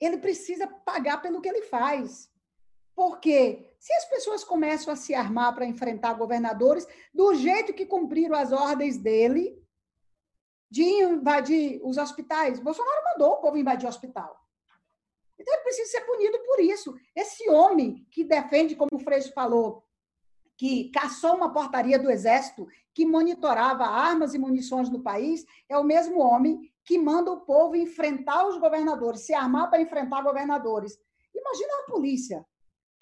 ele 0.00 0.18
precisa 0.18 0.66
pagar 0.66 1.20
pelo 1.20 1.40
que 1.40 1.48
ele 1.48 1.62
faz. 1.62 2.30
Porque 2.94 3.71
se 3.82 3.92
as 3.94 4.04
pessoas 4.04 4.44
começam 4.44 4.92
a 4.92 4.96
se 4.96 5.12
armar 5.12 5.52
para 5.56 5.66
enfrentar 5.66 6.14
governadores, 6.14 6.86
do 7.12 7.34
jeito 7.34 7.74
que 7.74 7.84
cumpriram 7.84 8.36
as 8.36 8.52
ordens 8.52 8.96
dele 8.96 9.60
de 10.70 10.84
invadir 10.84 11.80
os 11.82 11.98
hospitais, 11.98 12.60
Bolsonaro 12.60 13.02
mandou 13.12 13.32
o 13.32 13.40
povo 13.40 13.56
invadir 13.56 13.86
o 13.86 13.88
hospital. 13.88 14.40
Então 15.36 15.52
ele 15.52 15.64
precisa 15.64 15.90
ser 15.90 16.02
punido 16.02 16.38
por 16.44 16.60
isso. 16.60 16.94
Esse 17.12 17.50
homem 17.50 18.06
que 18.08 18.22
defende, 18.22 18.76
como 18.76 18.88
o 18.92 19.00
Freixo 19.00 19.32
falou, 19.32 19.84
que 20.56 20.88
caçou 20.92 21.34
uma 21.34 21.52
portaria 21.52 21.98
do 21.98 22.08
Exército 22.08 22.68
que 22.94 23.04
monitorava 23.04 23.82
armas 23.82 24.32
e 24.32 24.38
munições 24.38 24.88
no 24.90 25.02
país, 25.02 25.44
é 25.68 25.76
o 25.76 25.82
mesmo 25.82 26.20
homem 26.20 26.72
que 26.84 26.96
manda 27.00 27.32
o 27.32 27.40
povo 27.40 27.74
enfrentar 27.74 28.46
os 28.46 28.56
governadores, 28.58 29.22
se 29.22 29.34
armar 29.34 29.68
para 29.68 29.82
enfrentar 29.82 30.22
governadores. 30.22 30.96
Imagina 31.34 31.80
a 31.80 31.90
polícia 31.90 32.46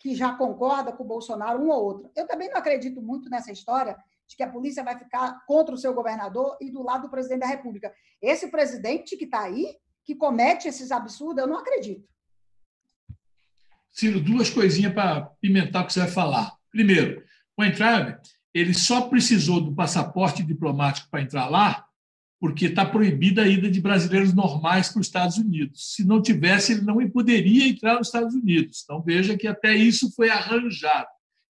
que 0.01 0.15
já 0.15 0.33
concorda 0.33 0.93
com 0.93 1.05
o 1.05 1.07
Bolsonaro, 1.07 1.63
um 1.63 1.69
ou 1.69 1.85
outro. 1.85 2.11
Eu 2.17 2.27
também 2.27 2.49
não 2.49 2.57
acredito 2.57 3.03
muito 3.03 3.29
nessa 3.29 3.53
história 3.53 3.97
de 4.27 4.35
que 4.35 4.43
a 4.43 4.51
polícia 4.51 4.83
vai 4.83 4.99
ficar 4.99 5.45
contra 5.47 5.75
o 5.75 5.79
seu 5.79 5.93
governador 5.93 6.57
e 6.61 6.71
do 6.71 6.83
lado 6.83 7.03
do 7.03 7.11
presidente 7.11 7.41
da 7.41 7.47
República. 7.47 7.93
Esse 8.23 8.51
presidente 8.51 9.17
que 9.17 9.25
está 9.25 9.43
aí, 9.43 9.77
que 10.05 10.15
comete 10.15 10.67
esses 10.67 10.91
absurdos, 10.91 11.43
eu 11.43 11.47
não 11.47 11.59
acredito. 11.59 12.09
Ciro, 13.93 14.21
duas 14.21 14.49
coisinhas 14.49 14.95
para 14.95 15.23
pimentar 15.41 15.83
o 15.83 15.87
que 15.87 15.93
você 15.93 16.01
vai 16.01 16.09
falar. 16.09 16.57
Primeiro, 16.71 17.23
o 17.57 17.63
Entrave, 17.63 18.17
ele 18.55 18.73
só 18.73 19.03
precisou 19.03 19.61
do 19.61 19.75
passaporte 19.75 20.43
diplomático 20.43 21.11
para 21.11 21.21
entrar 21.21 21.49
lá 21.49 21.87
porque 22.41 22.67
está 22.67 22.87
proibida 22.87 23.43
a 23.43 23.47
ida 23.47 23.71
de 23.71 23.83
brasileiros 23.83 24.33
normais 24.33 24.89
para 24.89 25.01
os 25.01 25.07
Estados 25.07 25.37
Unidos. 25.37 25.95
Se 25.95 26.07
não 26.07 26.23
tivesse, 26.23 26.73
ele 26.73 26.81
não 26.81 27.07
poderia 27.11 27.69
entrar 27.69 27.99
nos 27.99 28.09
Estados 28.09 28.35
Unidos. 28.35 28.81
Então, 28.83 29.03
veja 29.03 29.37
que 29.37 29.47
até 29.47 29.77
isso 29.77 30.11
foi 30.17 30.31
arranjado. 30.31 31.07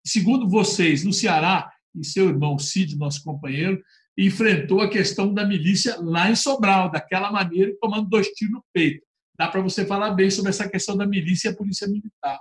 Segundo 0.05 0.49
vocês, 0.49 1.05
no 1.05 1.13
Ceará, 1.13 1.71
e 1.95 2.03
seu 2.03 2.29
irmão 2.29 2.59
Cid, 2.59 2.97
nosso 2.97 3.23
companheiro, 3.23 3.83
enfrentou 4.17 4.81
a 4.81 4.89
questão 4.89 5.33
da 5.33 5.45
milícia 5.45 5.97
lá 6.01 6.31
em 6.31 6.35
Sobral, 6.35 6.91
daquela 6.91 7.31
maneira, 7.31 7.77
tomando 7.81 8.09
dois 8.09 8.29
tiros 8.29 8.55
no 8.55 8.65
peito. 8.73 9.07
Dá 9.39 9.47
para 9.47 9.61
você 9.61 9.85
falar 9.85 10.13
bem 10.13 10.31
sobre 10.31 10.51
essa 10.51 10.69
questão 10.69 10.97
da 10.97 11.07
milícia 11.07 11.49
e 11.49 11.53
a 11.53 11.57
polícia 11.57 11.87
militar. 11.87 12.41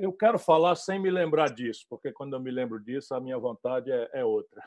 Eu 0.00 0.12
quero 0.12 0.38
falar 0.38 0.74
sem 0.74 1.00
me 1.00 1.10
lembrar 1.10 1.48
disso, 1.48 1.86
porque 1.88 2.12
quando 2.12 2.34
eu 2.34 2.40
me 2.40 2.50
lembro 2.50 2.78
disso, 2.82 3.14
a 3.14 3.20
minha 3.20 3.38
vontade 3.38 3.90
é, 3.90 4.10
é 4.14 4.24
outra. 4.24 4.62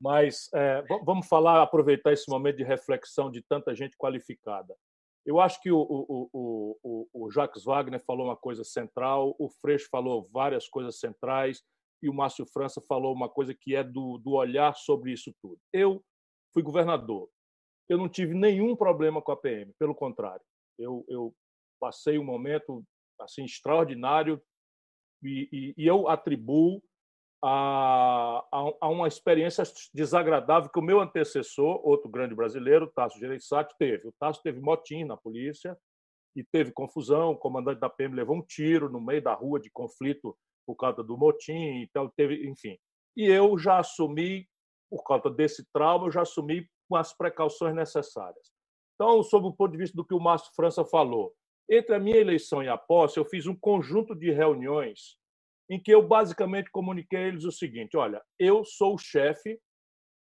Mas 0.00 0.48
é, 0.54 0.82
vamos 1.04 1.28
falar, 1.28 1.62
aproveitar 1.62 2.12
esse 2.12 2.28
momento 2.28 2.56
de 2.56 2.64
reflexão 2.64 3.30
de 3.30 3.42
tanta 3.42 3.74
gente 3.74 3.96
qualificada. 3.96 4.74
Eu 5.26 5.38
acho 5.38 5.60
que 5.60 5.70
o, 5.70 5.78
o, 5.78 6.30
o, 6.82 7.08
o, 7.12 7.30
Jacques 7.30 7.64
Wagner 7.64 8.02
falou 8.02 8.26
uma 8.26 8.36
coisa 8.36 8.64
central, 8.64 9.36
o 9.38 9.50
Freixo 9.50 9.88
falou 9.90 10.26
várias 10.32 10.66
coisas 10.68 10.98
centrais 10.98 11.62
e 12.02 12.08
o 12.08 12.14
Márcio 12.14 12.46
França 12.46 12.80
falou 12.88 13.14
uma 13.14 13.28
coisa 13.28 13.54
que 13.54 13.76
é 13.76 13.84
do, 13.84 14.16
do 14.18 14.32
olhar 14.32 14.74
sobre 14.74 15.12
isso 15.12 15.34
tudo. 15.42 15.60
Eu 15.72 16.02
fui 16.54 16.62
governador, 16.62 17.28
eu 17.88 17.98
não 17.98 18.08
tive 18.08 18.34
nenhum 18.34 18.74
problema 18.74 19.20
com 19.20 19.30
a 19.30 19.36
PM, 19.36 19.72
pelo 19.78 19.94
contrário, 19.94 20.42
eu, 20.78 21.04
eu 21.08 21.34
passei 21.78 22.18
um 22.18 22.24
momento 22.24 22.82
assim 23.20 23.44
extraordinário 23.44 24.40
e, 25.22 25.48
e, 25.52 25.74
e 25.76 25.86
eu 25.86 26.08
atribuo 26.08 26.82
a, 27.42 28.44
a, 28.52 28.72
a, 28.80 28.88
uma 28.88 29.08
experiência 29.08 29.64
desagradável 29.94 30.70
que 30.70 30.78
o 30.78 30.82
meu 30.82 31.00
antecessor, 31.00 31.80
outro 31.86 32.08
grande 32.10 32.34
brasileiro, 32.34 32.90
Tasso 32.94 33.18
Gereissati, 33.18 33.74
teve. 33.78 34.08
O 34.08 34.14
Tasso 34.18 34.42
teve 34.42 34.60
motim 34.60 35.04
na 35.04 35.16
polícia 35.16 35.76
e 36.36 36.44
teve 36.44 36.72
confusão. 36.72 37.30
O 37.30 37.38
comandante 37.38 37.80
da 37.80 37.88
PM 37.88 38.14
levou 38.14 38.36
um 38.36 38.42
tiro 38.42 38.90
no 38.90 39.00
meio 39.00 39.22
da 39.22 39.32
rua 39.32 39.58
de 39.58 39.70
conflito 39.70 40.36
por 40.66 40.76
causa 40.76 41.02
do 41.02 41.16
motim, 41.16 41.82
então 41.82 42.12
teve, 42.16 42.46
enfim. 42.48 42.78
E 43.16 43.26
eu 43.26 43.58
já 43.58 43.78
assumi, 43.78 44.46
por 44.88 45.02
causa 45.02 45.30
desse 45.30 45.64
trauma, 45.72 46.06
eu 46.06 46.12
já 46.12 46.22
assumi 46.22 46.68
com 46.88 46.96
as 46.96 47.16
precauções 47.16 47.74
necessárias. 47.74 48.52
Então, 48.94 49.22
sob 49.22 49.46
o 49.46 49.52
ponto 49.52 49.72
de 49.72 49.78
vista 49.78 49.96
do 49.96 50.04
que 50.04 50.14
o 50.14 50.20
Márcio 50.20 50.52
França 50.54 50.84
falou, 50.84 51.32
entre 51.68 51.94
a 51.94 51.98
minha 51.98 52.18
eleição 52.18 52.62
e 52.62 52.68
a 52.68 52.76
posse, 52.76 53.18
eu 53.18 53.24
fiz 53.24 53.46
um 53.46 53.56
conjunto 53.56 54.14
de 54.14 54.30
reuniões 54.30 55.16
em 55.70 55.80
que 55.80 55.92
eu 55.94 56.02
basicamente 56.02 56.68
comuniquei 56.70 57.18
a 57.20 57.28
eles 57.28 57.44
o 57.44 57.52
seguinte: 57.52 57.96
olha, 57.96 58.20
eu 58.38 58.64
sou 58.64 58.94
o 58.96 58.98
chefe 58.98 59.58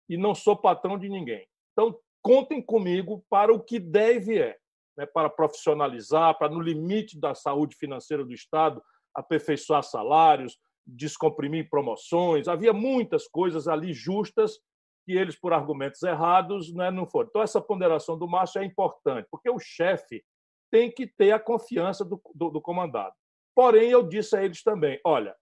e 0.09 0.17
não 0.17 0.35
sou 0.35 0.57
patrão 0.57 0.99
de 0.99 1.07
ninguém. 1.07 1.47
Então, 1.71 1.97
contem 2.21 2.61
comigo 2.61 3.25
para 3.29 3.53
o 3.53 3.63
que 3.63 3.79
deve 3.79 4.37
é, 4.37 4.57
né, 4.97 5.05
para 5.05 5.29
profissionalizar, 5.29 6.37
para, 6.37 6.51
no 6.51 6.59
limite 6.59 7.17
da 7.17 7.33
saúde 7.33 7.77
financeira 7.77 8.25
do 8.25 8.33
Estado, 8.33 8.83
aperfeiçoar 9.15 9.83
salários, 9.83 10.59
descomprimir 10.85 11.69
promoções. 11.69 12.49
Havia 12.49 12.73
muitas 12.73 13.25
coisas 13.25 13.69
ali 13.69 13.93
justas 13.93 14.59
que 15.05 15.13
eles, 15.13 15.39
por 15.39 15.53
argumentos 15.53 16.03
errados, 16.03 16.73
né, 16.73 16.91
não 16.91 17.07
foram. 17.07 17.29
Então, 17.29 17.41
essa 17.41 17.61
ponderação 17.61 18.17
do 18.17 18.27
Márcio 18.27 18.61
é 18.61 18.65
importante, 18.65 19.27
porque 19.31 19.49
o 19.49 19.59
chefe 19.59 20.23
tem 20.69 20.91
que 20.91 21.07
ter 21.07 21.31
a 21.31 21.39
confiança 21.39 22.03
do, 22.03 22.21
do, 22.35 22.49
do 22.49 22.61
comandado. 22.61 23.15
Porém, 23.55 23.89
eu 23.89 24.07
disse 24.07 24.35
a 24.35 24.43
eles 24.43 24.63
também: 24.63 24.99
olha, 25.05 25.35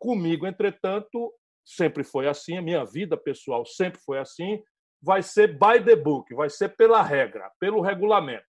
comigo, 0.00 0.46
entretanto, 0.46 1.32
sempre 1.64 2.02
foi 2.02 2.28
assim, 2.28 2.56
a 2.56 2.62
minha 2.62 2.84
vida 2.84 3.16
pessoal 3.16 3.64
sempre 3.66 4.00
foi 4.00 4.18
assim, 4.18 4.62
vai 5.02 5.22
ser 5.22 5.58
by 5.58 5.82
the 5.84 5.94
book, 5.94 6.34
vai 6.34 6.48
ser 6.48 6.70
pela 6.76 7.02
regra, 7.02 7.50
pelo 7.60 7.80
regulamento. 7.80 8.46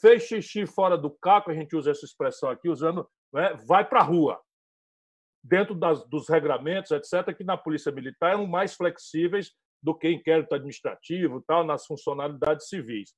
Fez 0.00 0.24
xixi 0.24 0.66
fora 0.66 0.96
do 0.96 1.10
caco, 1.10 1.50
a 1.50 1.54
gente 1.54 1.74
usa 1.76 1.90
essa 1.90 2.04
expressão 2.04 2.50
aqui, 2.50 2.68
usando, 2.68 3.08
né, 3.32 3.54
vai 3.66 3.88
para 3.88 4.00
a 4.00 4.04
rua. 4.04 4.40
Dentro 5.44 5.74
das, 5.74 6.06
dos 6.08 6.28
regramentos, 6.28 6.90
etc., 6.92 7.34
que 7.36 7.42
na 7.42 7.56
Polícia 7.56 7.90
Militar 7.90 8.32
eram 8.32 8.46
mais 8.46 8.74
flexíveis 8.74 9.50
do 9.82 9.94
que 9.96 10.08
inquérito 10.08 10.54
administrativo, 10.54 11.42
tal, 11.46 11.64
nas 11.64 11.84
funcionalidades 11.84 12.68
civis. 12.68 13.12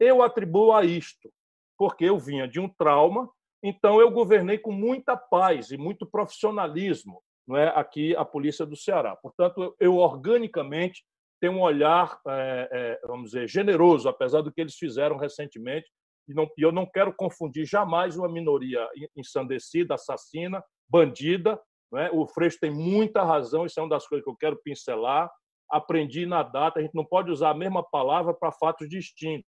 Eu 0.00 0.22
atribuo 0.22 0.72
a 0.72 0.84
isto, 0.84 1.30
porque 1.76 2.06
eu 2.06 2.18
vinha 2.18 2.48
de 2.48 2.58
um 2.58 2.68
trauma 2.68 3.30
Então, 3.68 4.00
eu 4.00 4.12
governei 4.12 4.58
com 4.58 4.70
muita 4.70 5.16
paz 5.16 5.72
e 5.72 5.76
muito 5.76 6.06
profissionalismo 6.06 7.20
não 7.44 7.56
é, 7.56 7.68
aqui 7.74 8.14
a 8.14 8.24
Polícia 8.24 8.64
do 8.64 8.76
Ceará. 8.76 9.16
Portanto, 9.16 9.74
eu 9.80 9.96
organicamente 9.96 11.04
tenho 11.40 11.54
um 11.54 11.60
olhar, 11.60 12.16
é, 12.28 12.68
é, 13.02 13.06
vamos 13.06 13.32
dizer, 13.32 13.48
generoso, 13.48 14.08
apesar 14.08 14.40
do 14.40 14.52
que 14.52 14.60
eles 14.60 14.76
fizeram 14.76 15.16
recentemente, 15.16 15.90
e, 16.28 16.34
não, 16.34 16.48
e 16.56 16.62
eu 16.62 16.70
não 16.70 16.86
quero 16.86 17.12
confundir 17.12 17.66
jamais 17.66 18.16
uma 18.16 18.28
minoria 18.28 18.88
ensandecida, 19.16 19.94
assassina, 19.94 20.62
bandida. 20.88 21.60
É? 21.94 22.10
O 22.12 22.24
Freixo 22.28 22.58
tem 22.60 22.70
muita 22.70 23.24
razão, 23.24 23.66
isso 23.66 23.80
é 23.80 23.82
uma 23.82 23.88
das 23.88 24.06
coisas 24.06 24.24
que 24.24 24.30
eu 24.30 24.36
quero 24.36 24.60
pincelar. 24.62 25.28
Aprendi 25.68 26.24
na 26.24 26.44
data, 26.44 26.78
a 26.78 26.82
gente 26.82 26.94
não 26.94 27.04
pode 27.04 27.32
usar 27.32 27.50
a 27.50 27.54
mesma 27.54 27.82
palavra 27.82 28.32
para 28.32 28.52
fatos 28.52 28.88
distintos. 28.88 29.50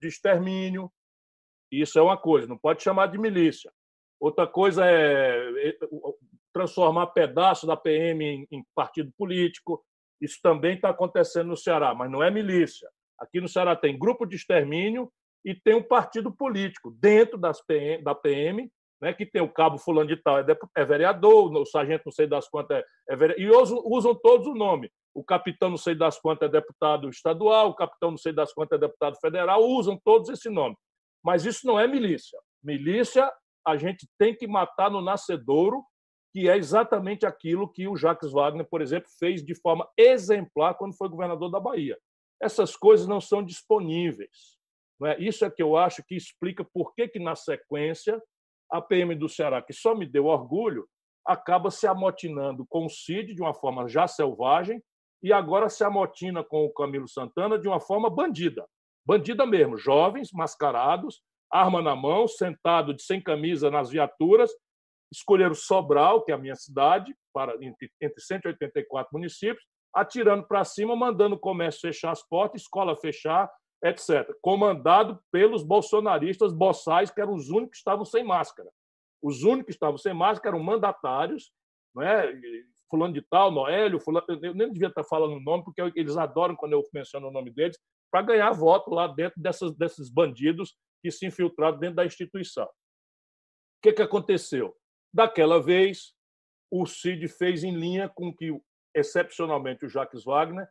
De 0.00 0.06
extermínio, 0.06 0.88
isso 1.80 1.98
é 1.98 2.02
uma 2.02 2.16
coisa, 2.16 2.46
não 2.46 2.58
pode 2.58 2.82
chamar 2.82 3.06
de 3.06 3.18
milícia. 3.18 3.70
Outra 4.20 4.46
coisa 4.46 4.86
é, 4.86 5.68
é 5.68 5.76
transformar 6.52 7.08
pedaço 7.08 7.66
da 7.66 7.76
PM 7.76 8.46
em, 8.50 8.64
partido 8.74 9.12
político. 9.18 9.84
Isso 10.20 10.38
também 10.42 10.76
está 10.76 10.90
acontecendo 10.90 11.48
no 11.48 11.56
Ceará, 11.56 11.94
mas 11.94 12.10
não 12.10 12.22
é 12.22 12.30
milícia. 12.30 12.88
Aqui 13.18 13.40
no 13.40 13.48
Ceará 13.48 13.74
tem 13.74 13.98
grupo 13.98 14.24
de 14.24 14.36
extermínio 14.36 15.10
e 15.44 15.54
tem 15.54 15.74
um 15.74 15.82
partido 15.82 16.32
político 16.34 16.96
dentro 17.00 17.36
das 17.36 17.60
PM, 17.66 18.02
da 18.02 18.14
PM, 18.14 18.70
né, 19.02 19.12
que 19.12 19.26
tem 19.26 19.42
o 19.42 19.52
cabo 19.52 19.76
fulano 19.76 20.08
de 20.08 20.16
tal, 20.16 20.38
é, 20.38 20.44
é 20.76 20.84
vereador, 20.84 21.52
o 21.52 21.66
sargento 21.66 22.04
não 22.06 22.12
sei 22.12 22.26
das 22.26 22.48
quantas 22.48 22.78
é, 22.78 22.84
é 23.10 23.16
vereador, 23.16 23.44
e 23.44 23.50
usam 23.50 24.14
todos 24.14 24.46
o 24.46 24.54
nome. 24.54 24.90
O 25.12 25.22
capitão 25.22 25.70
não 25.70 25.76
sei 25.76 25.94
das 25.94 26.18
quantas 26.18 26.48
é 26.48 26.52
deputado 26.52 27.08
estadual, 27.08 27.68
o 27.68 27.74
capitão 27.74 28.12
não 28.12 28.18
sei 28.18 28.32
das 28.32 28.52
quantas 28.52 28.78
é 28.78 28.80
deputado 28.80 29.16
federal, 29.20 29.62
usam 29.62 29.98
todos 30.02 30.28
esse 30.30 30.48
nome. 30.48 30.76
Mas 31.24 31.46
isso 31.46 31.66
não 31.66 31.80
é 31.80 31.88
milícia. 31.88 32.38
Milícia 32.62 33.32
a 33.66 33.76
gente 33.76 34.06
tem 34.18 34.36
que 34.36 34.46
matar 34.46 34.90
no 34.90 35.00
nascedouro, 35.00 35.82
que 36.32 36.48
é 36.48 36.56
exatamente 36.56 37.24
aquilo 37.24 37.72
que 37.72 37.88
o 37.88 37.96
Jacques 37.96 38.32
Wagner, 38.32 38.68
por 38.68 38.82
exemplo, 38.82 39.08
fez 39.18 39.42
de 39.42 39.54
forma 39.54 39.88
exemplar 39.96 40.74
quando 40.74 40.96
foi 40.96 41.08
governador 41.08 41.50
da 41.50 41.58
Bahia. 41.58 41.98
Essas 42.42 42.76
coisas 42.76 43.06
não 43.06 43.20
são 43.20 43.42
disponíveis. 43.42 44.58
Não 45.00 45.08
é? 45.08 45.18
Isso 45.18 45.44
é 45.44 45.50
que 45.50 45.62
eu 45.62 45.76
acho 45.76 46.02
que 46.04 46.14
explica 46.14 46.64
por 46.64 46.94
que, 46.94 47.08
que, 47.08 47.18
na 47.18 47.34
sequência, 47.34 48.20
a 48.70 48.82
PM 48.82 49.14
do 49.14 49.28
Ceará, 49.28 49.62
que 49.62 49.72
só 49.72 49.94
me 49.94 50.06
deu 50.06 50.26
orgulho, 50.26 50.86
acaba 51.26 51.70
se 51.70 51.86
amotinando 51.86 52.66
com 52.68 52.84
o 52.84 52.90
Cid 52.90 53.34
de 53.34 53.40
uma 53.40 53.54
forma 53.54 53.88
já 53.88 54.06
selvagem 54.06 54.82
e 55.22 55.32
agora 55.32 55.70
se 55.70 55.82
amotina 55.82 56.44
com 56.44 56.66
o 56.66 56.72
Camilo 56.72 57.08
Santana 57.08 57.58
de 57.58 57.66
uma 57.66 57.80
forma 57.80 58.10
bandida. 58.10 58.66
Bandida 59.06 59.44
mesmo, 59.44 59.76
jovens, 59.76 60.30
mascarados, 60.32 61.22
arma 61.50 61.82
na 61.82 61.94
mão, 61.94 62.26
sentado 62.26 62.94
de 62.94 63.02
sem 63.02 63.20
camisa 63.20 63.70
nas 63.70 63.90
viaturas, 63.90 64.50
escolheram 65.12 65.54
Sobral, 65.54 66.24
que 66.24 66.32
é 66.32 66.34
a 66.34 66.38
minha 66.38 66.56
cidade, 66.56 67.14
para 67.32 67.54
entre, 67.64 67.90
entre 68.00 68.20
184 68.20 69.10
municípios, 69.12 69.64
atirando 69.94 70.46
para 70.46 70.64
cima, 70.64 70.96
mandando 70.96 71.36
o 71.36 71.38
comércio 71.38 71.82
fechar 71.82 72.10
as 72.10 72.22
portas, 72.26 72.62
escola 72.62 72.96
fechar, 72.96 73.50
etc. 73.84 74.26
Comandado 74.40 75.20
pelos 75.30 75.62
bolsonaristas 75.62 76.52
boçais, 76.52 77.10
que 77.10 77.20
eram 77.20 77.34
os 77.34 77.50
únicos 77.50 77.72
que 77.72 77.76
estavam 77.76 78.04
sem 78.04 78.24
máscara. 78.24 78.70
Os 79.22 79.42
únicos 79.42 79.66
que 79.66 79.72
estavam 79.72 79.98
sem 79.98 80.14
máscara 80.14 80.56
eram 80.56 80.64
mandatários, 80.64 81.52
não 81.94 82.02
é? 82.02 82.32
fulano 82.90 83.14
de 83.14 83.22
tal, 83.22 83.50
Noélio, 83.50 84.00
fulano, 84.00 84.26
eu 84.28 84.54
nem 84.54 84.70
devia 84.72 84.88
estar 84.88 85.04
falando 85.04 85.36
o 85.36 85.40
nome, 85.40 85.64
porque 85.64 85.82
eles 85.96 86.16
adoram 86.16 86.56
quando 86.56 86.72
eu 86.72 86.82
menciono 86.92 87.28
o 87.28 87.32
nome 87.32 87.50
deles, 87.50 87.78
para 88.14 88.22
ganhar 88.22 88.52
voto 88.52 88.94
lá 88.94 89.08
dentro 89.08 89.42
dessas, 89.42 89.74
desses 89.74 90.08
bandidos 90.08 90.76
que 91.02 91.10
se 91.10 91.26
infiltraram 91.26 91.80
dentro 91.80 91.96
da 91.96 92.06
instituição. 92.06 92.64
O 92.64 92.70
que, 93.82 93.92
que 93.92 94.02
aconteceu? 94.02 94.72
Daquela 95.12 95.60
vez, 95.60 96.14
o 96.70 96.86
CID 96.86 97.26
fez 97.26 97.64
em 97.64 97.74
linha 97.74 98.08
com 98.08 98.32
que, 98.32 98.56
excepcionalmente, 98.94 99.84
o 99.84 99.88
Jacques 99.88 100.22
Wagner 100.22 100.68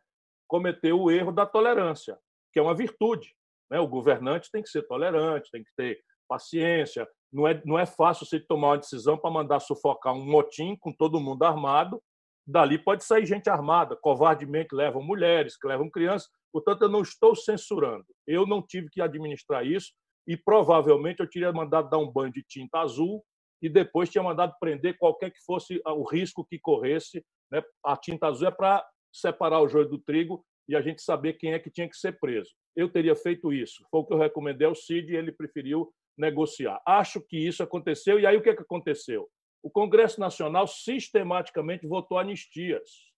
cometeu 0.48 0.98
o 0.98 1.10
erro 1.10 1.32
da 1.32 1.44
tolerância, 1.44 2.18
que 2.50 2.58
é 2.58 2.62
uma 2.62 2.74
virtude. 2.74 3.36
Né? 3.70 3.78
O 3.78 3.88
governante 3.88 4.50
tem 4.50 4.62
que 4.62 4.70
ser 4.70 4.86
tolerante, 4.86 5.50
tem 5.50 5.62
que 5.62 5.70
ter 5.76 6.02
paciência. 6.26 7.06
Não 7.30 7.46
é, 7.46 7.60
não 7.66 7.78
é 7.78 7.84
fácil 7.84 8.24
você 8.24 8.40
tomar 8.40 8.68
uma 8.68 8.78
decisão 8.78 9.18
para 9.18 9.30
mandar 9.30 9.60
sufocar 9.60 10.14
um 10.14 10.24
motim 10.24 10.76
com 10.76 10.90
todo 10.94 11.20
mundo 11.20 11.42
armado. 11.42 12.02
Dali 12.46 12.78
pode 12.78 13.04
sair 13.04 13.24
gente 13.24 13.48
armada, 13.48 13.96
covardemente 13.96 14.74
levam 14.74 15.02
mulheres, 15.02 15.56
que 15.56 15.66
levam 15.66 15.90
crianças. 15.90 16.28
Portanto, 16.52 16.82
eu 16.82 16.88
não 16.88 17.00
estou 17.00 17.34
censurando. 17.34 18.04
Eu 18.26 18.46
não 18.46 18.62
tive 18.62 18.88
que 18.90 19.00
administrar 19.00 19.66
isso 19.66 19.92
e 20.26 20.36
provavelmente 20.36 21.20
eu 21.20 21.28
teria 21.28 21.52
mandado 21.52 21.88
dar 21.88 21.98
um 21.98 22.10
banho 22.10 22.32
de 22.32 22.42
tinta 22.42 22.80
azul 22.80 23.24
e 23.62 23.68
depois 23.68 24.10
tinha 24.10 24.22
mandado 24.22 24.54
prender 24.60 24.96
qualquer 24.98 25.30
que 25.30 25.42
fosse 25.44 25.80
o 25.86 26.02
risco 26.04 26.44
que 26.44 26.58
corresse. 26.58 27.24
Né? 27.50 27.62
A 27.84 27.96
tinta 27.96 28.26
azul 28.26 28.48
é 28.48 28.50
para 28.50 28.86
separar 29.12 29.60
o 29.60 29.68
joio 29.68 29.88
do 29.88 29.98
trigo 29.98 30.44
e 30.68 30.76
a 30.76 30.82
gente 30.82 31.02
saber 31.02 31.34
quem 31.34 31.52
é 31.52 31.58
que 31.58 31.70
tinha 31.70 31.88
que 31.88 31.96
ser 31.96 32.18
preso. 32.18 32.50
Eu 32.76 32.90
teria 32.90 33.14
feito 33.14 33.52
isso. 33.52 33.84
Foi 33.90 34.00
o 34.00 34.04
que 34.04 34.12
eu 34.12 34.18
recomendei 34.18 34.66
ao 34.66 34.74
Cid 34.74 35.12
e 35.12 35.16
ele 35.16 35.32
preferiu 35.32 35.90
negociar. 36.16 36.80
Acho 36.86 37.20
que 37.20 37.36
isso 37.36 37.62
aconteceu. 37.62 38.18
E 38.18 38.26
aí 38.26 38.36
o 38.36 38.42
que, 38.42 38.50
é 38.50 38.56
que 38.56 38.62
aconteceu? 38.62 39.28
O 39.64 39.70
Congresso 39.70 40.20
Nacional 40.20 40.66
sistematicamente 40.66 41.86
votou 41.86 42.18
anistias. 42.18 43.10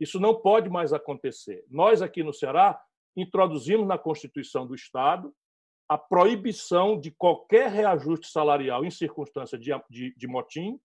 Isso 0.00 0.18
não 0.18 0.34
pode 0.34 0.68
mais 0.68 0.92
acontecer. 0.92 1.64
Nós, 1.70 2.02
aqui 2.02 2.24
no 2.24 2.34
Ceará, 2.34 2.82
introduzimos 3.16 3.86
na 3.86 3.96
Constituição 3.96 4.66
do 4.66 4.74
Estado 4.74 5.32
a 5.88 5.96
proibição 5.96 6.98
de 6.98 7.12
qualquer 7.12 7.70
reajuste 7.70 8.26
salarial 8.26 8.84
em 8.84 8.90
circunstância 8.90 9.56
de, 9.56 9.70
de, 9.88 10.12
de 10.16 10.26
motim 10.26 10.80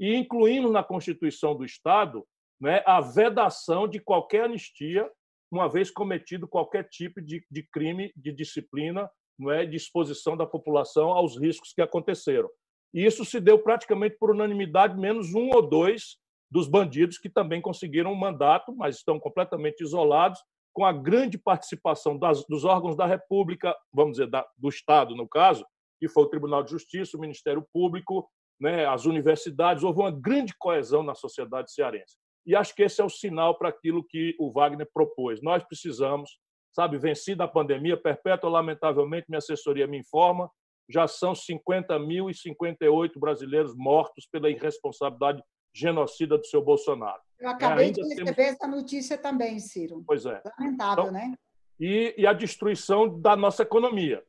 e 0.00 0.16
incluindo 0.16 0.72
na 0.72 0.82
Constituição 0.82 1.54
do 1.54 1.64
Estado 1.64 2.26
né, 2.60 2.82
a 2.86 3.00
vedação 3.00 3.86
de 3.86 4.00
qualquer 4.00 4.46
anistia, 4.46 5.08
uma 5.48 5.68
vez 5.68 5.92
cometido 5.92 6.48
qualquer 6.48 6.88
tipo 6.88 7.22
de, 7.22 7.46
de 7.48 7.62
crime 7.62 8.12
de 8.16 8.32
disciplina, 8.32 9.08
não 9.38 9.52
é, 9.52 9.64
de 9.64 9.76
exposição 9.76 10.36
da 10.36 10.44
população 10.44 11.12
aos 11.12 11.38
riscos 11.38 11.72
que 11.72 11.82
aconteceram. 11.82 12.50
E 12.96 13.04
isso 13.04 13.26
se 13.26 13.38
deu 13.38 13.58
praticamente 13.58 14.16
por 14.18 14.30
unanimidade, 14.30 14.98
menos 14.98 15.34
um 15.34 15.50
ou 15.50 15.60
dois 15.60 16.16
dos 16.50 16.66
bandidos 16.66 17.18
que 17.18 17.28
também 17.28 17.60
conseguiram 17.60 18.10
um 18.10 18.16
mandato, 18.16 18.74
mas 18.74 18.96
estão 18.96 19.20
completamente 19.20 19.82
isolados 19.82 20.40
com 20.72 20.82
a 20.82 20.94
grande 20.94 21.36
participação 21.36 22.18
das, 22.18 22.42
dos 22.46 22.64
órgãos 22.64 22.96
da 22.96 23.04
República, 23.04 23.76
vamos 23.92 24.12
dizer, 24.12 24.30
da, 24.30 24.46
do 24.56 24.70
Estado, 24.70 25.14
no 25.14 25.28
caso, 25.28 25.62
que 26.00 26.08
foi 26.08 26.22
o 26.22 26.28
Tribunal 26.28 26.62
de 26.62 26.70
Justiça, 26.70 27.18
o 27.18 27.20
Ministério 27.20 27.66
Público, 27.70 28.26
né, 28.58 28.86
as 28.86 29.04
universidades, 29.04 29.84
houve 29.84 30.00
uma 30.00 30.10
grande 30.10 30.54
coesão 30.58 31.02
na 31.02 31.14
sociedade 31.14 31.72
cearense. 31.72 32.16
E 32.46 32.56
acho 32.56 32.74
que 32.74 32.82
esse 32.82 33.02
é 33.02 33.04
o 33.04 33.10
sinal 33.10 33.58
para 33.58 33.68
aquilo 33.68 34.02
que 34.02 34.34
o 34.38 34.50
Wagner 34.50 34.88
propôs. 34.90 35.42
Nós 35.42 35.62
precisamos, 35.62 36.38
sabe, 36.72 36.96
vencida 36.96 37.44
a 37.44 37.48
pandemia, 37.48 37.96
perpétua, 37.96 38.48
lamentavelmente, 38.48 39.26
minha 39.28 39.38
assessoria 39.38 39.86
me 39.86 39.98
informa, 39.98 40.50
já 40.88 41.06
são 41.08 41.32
50.058 41.32 43.18
brasileiros 43.18 43.74
mortos 43.74 44.26
pela 44.26 44.50
irresponsabilidade 44.50 45.42
genocida 45.74 46.38
do 46.38 46.46
seu 46.46 46.62
Bolsonaro. 46.62 47.20
Eu 47.38 47.50
acabei 47.50 47.90
de 47.90 48.00
receber 48.02 48.34
temos... 48.34 48.52
essa 48.52 48.66
notícia 48.66 49.18
também, 49.18 49.58
Ciro. 49.58 50.02
Pois 50.06 50.24
é. 50.24 50.40
Lamentável, 50.58 51.04
então, 51.04 51.12
né? 51.12 51.34
E, 51.78 52.14
e, 52.16 52.26
a 52.26 52.32
destruição 52.32 53.20
da 53.20 53.36
nossa 53.36 53.62
economia. 53.62 54.24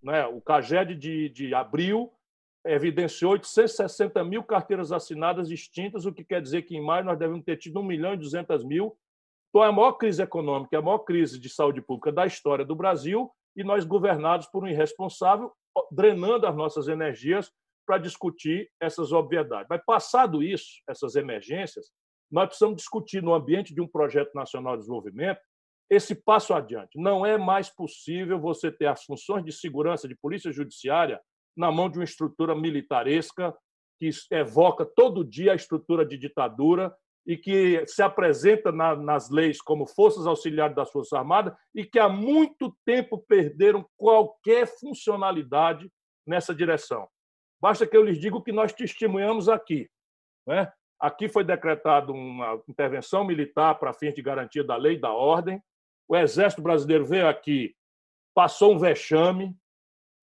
Né? 0.00 0.24
O 0.26 0.40
CAGED 0.40 0.94
de, 0.94 1.28
de 1.30 1.54
abril 1.54 2.12
evidenciou 2.64 3.32
860 3.32 4.22
mil 4.22 4.44
carteiras 4.44 4.92
assinadas 4.92 5.50
extintas, 5.50 6.06
o 6.06 6.12
que 6.12 6.24
quer 6.24 6.40
dizer 6.40 6.62
que 6.62 6.76
em 6.76 6.84
maio 6.84 7.04
nós 7.04 7.18
devemos 7.18 7.44
ter 7.44 7.56
tido 7.56 7.80
1 7.80 7.82
milhão 7.82 8.14
e 8.14 8.16
200 8.16 8.64
mil. 8.64 8.96
Então, 9.48 9.64
é 9.64 9.68
a 9.68 9.72
maior 9.72 9.92
crise 9.94 10.22
econômica, 10.22 10.76
é 10.76 10.78
a 10.78 10.82
maior 10.82 11.00
crise 11.00 11.40
de 11.40 11.48
saúde 11.48 11.82
pública 11.82 12.12
da 12.12 12.24
história 12.24 12.64
do 12.64 12.76
Brasil, 12.76 13.30
e 13.56 13.64
nós 13.64 13.84
governados 13.84 14.46
por 14.46 14.64
um 14.64 14.68
irresponsável, 14.68 15.52
drenando 15.90 16.46
as 16.46 16.54
nossas 16.54 16.88
energias 16.88 17.50
para 17.86 17.98
discutir 17.98 18.70
essas 18.80 19.12
obviedades. 19.12 19.66
Mas, 19.68 19.84
passado 19.84 20.42
isso, 20.42 20.82
essas 20.88 21.16
emergências, 21.16 21.90
nós 22.30 22.46
precisamos 22.46 22.76
discutir 22.76 23.22
no 23.22 23.34
ambiente 23.34 23.74
de 23.74 23.80
um 23.80 23.88
projeto 23.88 24.32
nacional 24.34 24.74
de 24.74 24.80
desenvolvimento 24.80 25.40
esse 25.90 26.14
passo 26.14 26.54
adiante. 26.54 26.98
Não 26.98 27.26
é 27.26 27.36
mais 27.36 27.68
possível 27.68 28.40
você 28.40 28.72
ter 28.72 28.86
as 28.86 29.04
funções 29.04 29.44
de 29.44 29.52
segurança 29.52 30.08
de 30.08 30.16
polícia 30.16 30.50
judiciária 30.50 31.20
na 31.54 31.70
mão 31.70 31.90
de 31.90 31.98
uma 31.98 32.04
estrutura 32.04 32.54
militaresca 32.54 33.54
que 34.00 34.08
evoca 34.30 34.86
todo 34.86 35.22
dia 35.22 35.52
a 35.52 35.54
estrutura 35.54 36.06
de 36.06 36.16
ditadura 36.16 36.94
e 37.26 37.36
que 37.36 37.84
se 37.86 38.02
apresenta 38.02 38.72
na, 38.72 38.96
nas 38.96 39.30
leis 39.30 39.60
como 39.60 39.86
forças 39.86 40.26
auxiliares 40.26 40.74
das 40.74 40.90
Forças 40.90 41.12
Armadas 41.12 41.54
e 41.74 41.84
que 41.84 41.98
há 41.98 42.08
muito 42.08 42.76
tempo 42.84 43.18
perderam 43.28 43.86
qualquer 43.96 44.66
funcionalidade 44.66 45.90
nessa 46.26 46.54
direção. 46.54 47.08
Basta 47.60 47.86
que 47.86 47.96
eu 47.96 48.02
lhes 48.02 48.18
diga 48.18 48.36
o 48.36 48.42
que 48.42 48.52
nós 48.52 48.72
testemunhamos 48.72 49.48
aqui. 49.48 49.88
Né? 50.46 50.70
Aqui 50.98 51.28
foi 51.28 51.44
decretada 51.44 52.10
uma 52.12 52.60
intervenção 52.68 53.24
militar 53.24 53.76
para 53.76 53.92
fins 53.92 54.14
de 54.14 54.22
garantia 54.22 54.64
da 54.64 54.76
lei 54.76 54.94
e 54.94 55.00
da 55.00 55.12
ordem. 55.12 55.62
O 56.08 56.16
Exército 56.16 56.60
Brasileiro 56.60 57.06
veio 57.06 57.28
aqui, 57.28 57.74
passou 58.34 58.74
um 58.74 58.78
vexame, 58.78 59.56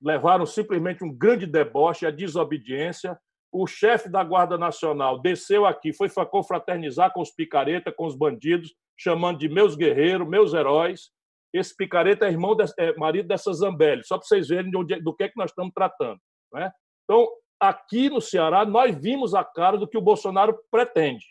levaram 0.01 0.45
simplesmente 0.45 1.03
um 1.03 1.13
grande 1.13 1.45
deboche, 1.45 2.05
a 2.05 2.11
desobediência. 2.11 3.19
O 3.51 3.65
chefe 3.65 4.09
da 4.09 4.23
Guarda 4.23 4.57
Nacional 4.57 5.19
desceu 5.19 5.65
aqui, 5.65 5.91
foi 5.91 6.07
confraternizar 6.27 7.11
com 7.11 7.21
os 7.21 7.31
picareta, 7.31 7.91
com 7.91 8.05
os 8.05 8.15
bandidos, 8.15 8.75
chamando 8.97 9.39
de 9.39 9.49
meus 9.49 9.75
guerreiros, 9.75 10.27
meus 10.27 10.53
heróis. 10.53 11.11
Esse 11.53 11.75
picareta 11.75 12.27
é 12.27 12.29
irmão, 12.29 12.55
de, 12.55 12.65
é 12.77 12.93
marido 12.95 13.27
dessa 13.27 13.51
Zambelli, 13.51 14.03
só 14.03 14.17
para 14.17 14.27
vocês 14.27 14.47
verem 14.49 14.71
onde, 14.75 15.01
do 15.01 15.15
que, 15.15 15.23
é 15.23 15.29
que 15.29 15.37
nós 15.37 15.49
estamos 15.49 15.73
tratando. 15.73 16.19
Né? 16.53 16.71
Então, 17.03 17.27
aqui 17.59 18.09
no 18.09 18.21
Ceará, 18.21 18.63
nós 18.65 18.95
vimos 18.95 19.33
a 19.33 19.43
cara 19.43 19.77
do 19.77 19.87
que 19.87 19.97
o 19.97 20.01
Bolsonaro 20.01 20.59
pretende. 20.69 21.25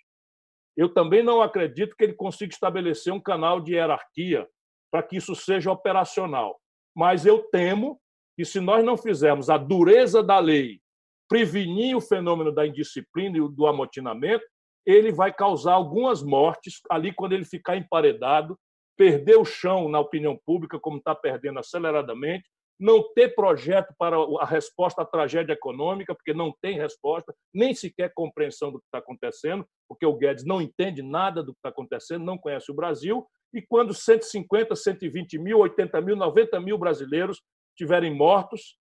Eu 0.76 0.92
também 0.92 1.22
não 1.22 1.40
acredito 1.40 1.94
que 1.96 2.04
ele 2.04 2.14
consiga 2.14 2.52
estabelecer 2.52 3.12
um 3.12 3.20
canal 3.20 3.60
de 3.60 3.74
hierarquia 3.74 4.48
para 4.90 5.02
que 5.02 5.16
isso 5.16 5.34
seja 5.36 5.70
operacional. 5.70 6.58
Mas 6.96 7.26
eu 7.26 7.44
temo 7.50 8.00
que, 8.36 8.44
se 8.44 8.60
nós 8.60 8.84
não 8.84 8.96
fizermos 8.96 9.50
a 9.50 9.56
dureza 9.56 10.22
da 10.22 10.38
lei 10.38 10.80
prevenir 11.28 11.96
o 11.96 12.00
fenômeno 12.00 12.52
da 12.52 12.66
indisciplina 12.66 13.36
e 13.36 13.48
do 13.48 13.66
amotinamento, 13.66 14.44
ele 14.86 15.12
vai 15.12 15.32
causar 15.32 15.74
algumas 15.74 16.22
mortes 16.22 16.80
ali 16.90 17.12
quando 17.12 17.34
ele 17.34 17.44
ficar 17.44 17.76
emparedado, 17.76 18.58
perder 18.96 19.36
o 19.36 19.44
chão 19.44 19.88
na 19.88 20.00
opinião 20.00 20.38
pública, 20.46 20.80
como 20.80 20.98
está 20.98 21.14
perdendo 21.14 21.58
aceleradamente, 21.58 22.48
não 22.80 23.02
ter 23.12 23.34
projeto 23.34 23.92
para 23.98 24.16
a 24.40 24.46
resposta 24.46 25.02
à 25.02 25.04
tragédia 25.04 25.52
econômica, 25.52 26.14
porque 26.14 26.32
não 26.32 26.54
tem 26.62 26.78
resposta, 26.78 27.34
nem 27.52 27.74
sequer 27.74 28.12
compreensão 28.14 28.70
do 28.70 28.78
que 28.78 28.86
está 28.86 28.98
acontecendo, 28.98 29.66
porque 29.88 30.06
o 30.06 30.16
Guedes 30.16 30.44
não 30.44 30.62
entende 30.62 31.02
nada 31.02 31.42
do 31.42 31.52
que 31.52 31.58
está 31.58 31.70
acontecendo, 31.70 32.24
não 32.24 32.38
conhece 32.38 32.70
o 32.70 32.74
Brasil, 32.74 33.26
e 33.52 33.60
quando 33.60 33.92
150, 33.92 34.76
120 34.76 35.38
mil, 35.38 35.58
80 35.58 36.00
mil, 36.00 36.16
90 36.16 36.60
mil 36.60 36.78
brasileiros 36.78 37.42
tiverem 37.76 38.14
mortos, 38.14 38.76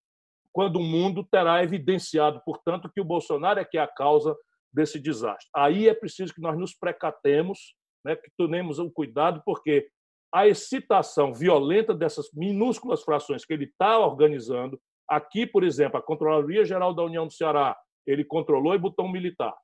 quando 0.57 0.77
o 0.77 0.83
mundo 0.83 1.23
terá 1.23 1.63
evidenciado, 1.63 2.41
portanto, 2.43 2.89
que 2.91 2.99
o 2.99 3.05
Bolsonaro 3.05 3.59
é 3.59 3.63
que 3.63 3.77
é 3.77 3.81
a 3.81 3.87
causa 3.87 4.35
desse 4.73 4.99
desastre. 4.99 5.47
Aí 5.55 5.87
é 5.87 5.93
preciso 5.93 6.33
que 6.33 6.41
nós 6.41 6.57
nos 6.57 6.73
precatemos, 6.73 7.75
né, 8.03 8.15
que 8.15 8.31
tomemos 8.35 8.79
o 8.79 8.89
cuidado, 8.89 9.39
porque 9.45 9.87
a 10.33 10.47
excitação 10.47 11.31
violenta 11.31 11.93
dessas 11.93 12.31
minúsculas 12.33 13.03
frações 13.03 13.45
que 13.45 13.53
ele 13.53 13.65
está 13.65 13.99
organizando, 13.99 14.81
aqui, 15.07 15.45
por 15.45 15.63
exemplo, 15.63 15.99
a 15.99 16.01
Controladoria 16.01 16.65
Geral 16.65 16.91
da 16.91 17.03
União 17.03 17.27
do 17.27 17.33
Ceará, 17.33 17.77
ele 18.03 18.25
controlou 18.25 18.73
e 18.73 18.79
botou 18.79 19.05
um 19.05 19.11
militar. 19.11 19.55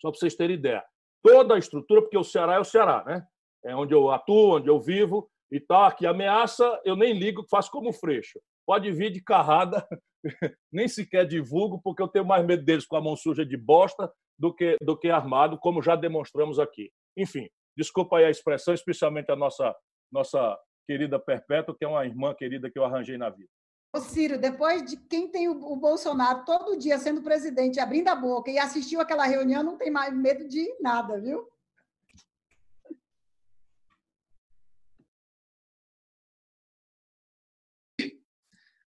Só 0.00 0.10
para 0.10 0.20
vocês 0.20 0.34
terem 0.34 0.56
ideia. 0.56 0.82
Toda 1.22 1.54
a 1.54 1.58
estrutura, 1.58 2.00
porque 2.00 2.16
o 2.16 2.24
Ceará 2.24 2.54
é 2.54 2.58
o 2.58 2.64
Ceará, 2.64 3.04
né? 3.04 3.26
É 3.62 3.76
onde 3.76 3.92
eu 3.92 4.10
atuo, 4.10 4.56
onde 4.56 4.68
eu 4.68 4.80
vivo 4.80 5.30
e 5.52 5.60
tal. 5.60 5.84
Aqui 5.84 6.06
ameaça, 6.06 6.80
eu 6.82 6.96
nem 6.96 7.12
ligo, 7.12 7.44
faço 7.50 7.70
como 7.70 7.92
freixo. 7.92 8.40
Pode 8.68 8.92
vir 8.92 9.10
de 9.10 9.22
carrada, 9.22 9.82
nem 10.70 10.86
sequer 10.86 11.26
divulgo, 11.26 11.80
porque 11.82 12.02
eu 12.02 12.08
tenho 12.08 12.26
mais 12.26 12.44
medo 12.44 12.62
deles 12.62 12.84
com 12.84 12.96
a 12.96 13.00
mão 13.00 13.16
suja 13.16 13.42
de 13.42 13.56
bosta 13.56 14.12
do 14.38 14.54
que, 14.54 14.76
do 14.82 14.94
que 14.94 15.08
armado, 15.08 15.58
como 15.58 15.80
já 15.80 15.96
demonstramos 15.96 16.58
aqui. 16.58 16.90
Enfim, 17.16 17.48
desculpa 17.74 18.18
aí 18.18 18.26
a 18.26 18.30
expressão, 18.30 18.74
especialmente 18.74 19.32
a 19.32 19.36
nossa, 19.36 19.74
nossa 20.12 20.54
querida 20.86 21.18
Perpétua, 21.18 21.74
que 21.74 21.82
é 21.82 21.88
uma 21.88 22.04
irmã 22.04 22.34
querida 22.34 22.70
que 22.70 22.78
eu 22.78 22.84
arranjei 22.84 23.16
na 23.16 23.30
vida. 23.30 23.48
Ô 23.96 24.00
Ciro, 24.00 24.38
depois 24.38 24.84
de 24.84 24.98
quem 25.08 25.30
tem 25.30 25.48
o 25.48 25.76
Bolsonaro 25.76 26.44
todo 26.44 26.76
dia 26.76 26.98
sendo 26.98 27.22
presidente, 27.22 27.80
abrindo 27.80 28.08
a 28.08 28.14
boca 28.14 28.50
e 28.50 28.58
assistiu 28.58 29.00
aquela 29.00 29.24
reunião, 29.24 29.62
não 29.62 29.78
tem 29.78 29.90
mais 29.90 30.14
medo 30.14 30.46
de 30.46 30.76
nada, 30.78 31.18
viu? 31.18 31.48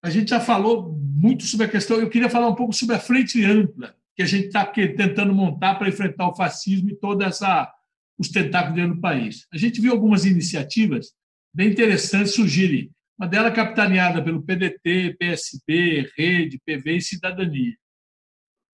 A 0.02 0.08
gente 0.08 0.30
já 0.30 0.40
falou 0.40 0.92
muito 0.92 1.44
sobre 1.44 1.66
a 1.66 1.68
questão, 1.68 1.98
eu 1.98 2.08
queria 2.08 2.30
falar 2.30 2.48
um 2.48 2.54
pouco 2.54 2.72
sobre 2.72 2.96
a 2.96 3.00
frente 3.00 3.44
ampla 3.44 3.94
que 4.16 4.22
a 4.22 4.26
gente 4.26 4.46
está 4.46 4.64
tentando 4.66 5.34
montar 5.34 5.76
para 5.76 5.88
enfrentar 5.88 6.28
o 6.28 6.34
fascismo 6.34 6.90
e 6.90 6.96
toda 6.96 7.26
essa 7.26 7.72
os 8.18 8.28
tentáculos 8.28 8.76
dentro 8.76 8.96
do 8.96 9.00
país. 9.00 9.46
A 9.50 9.56
gente 9.56 9.80
viu 9.80 9.92
algumas 9.92 10.26
iniciativas 10.26 11.14
bem 11.54 11.70
interessantes 11.70 12.34
surgirem. 12.34 12.90
Uma 13.18 13.26
delas 13.26 13.54
capitaneada 13.54 14.22
pelo 14.22 14.42
PDT, 14.42 15.16
PSB, 15.18 16.10
Rede, 16.16 16.60
PV 16.64 16.96
e 16.96 17.00
Cidadania. 17.02 17.76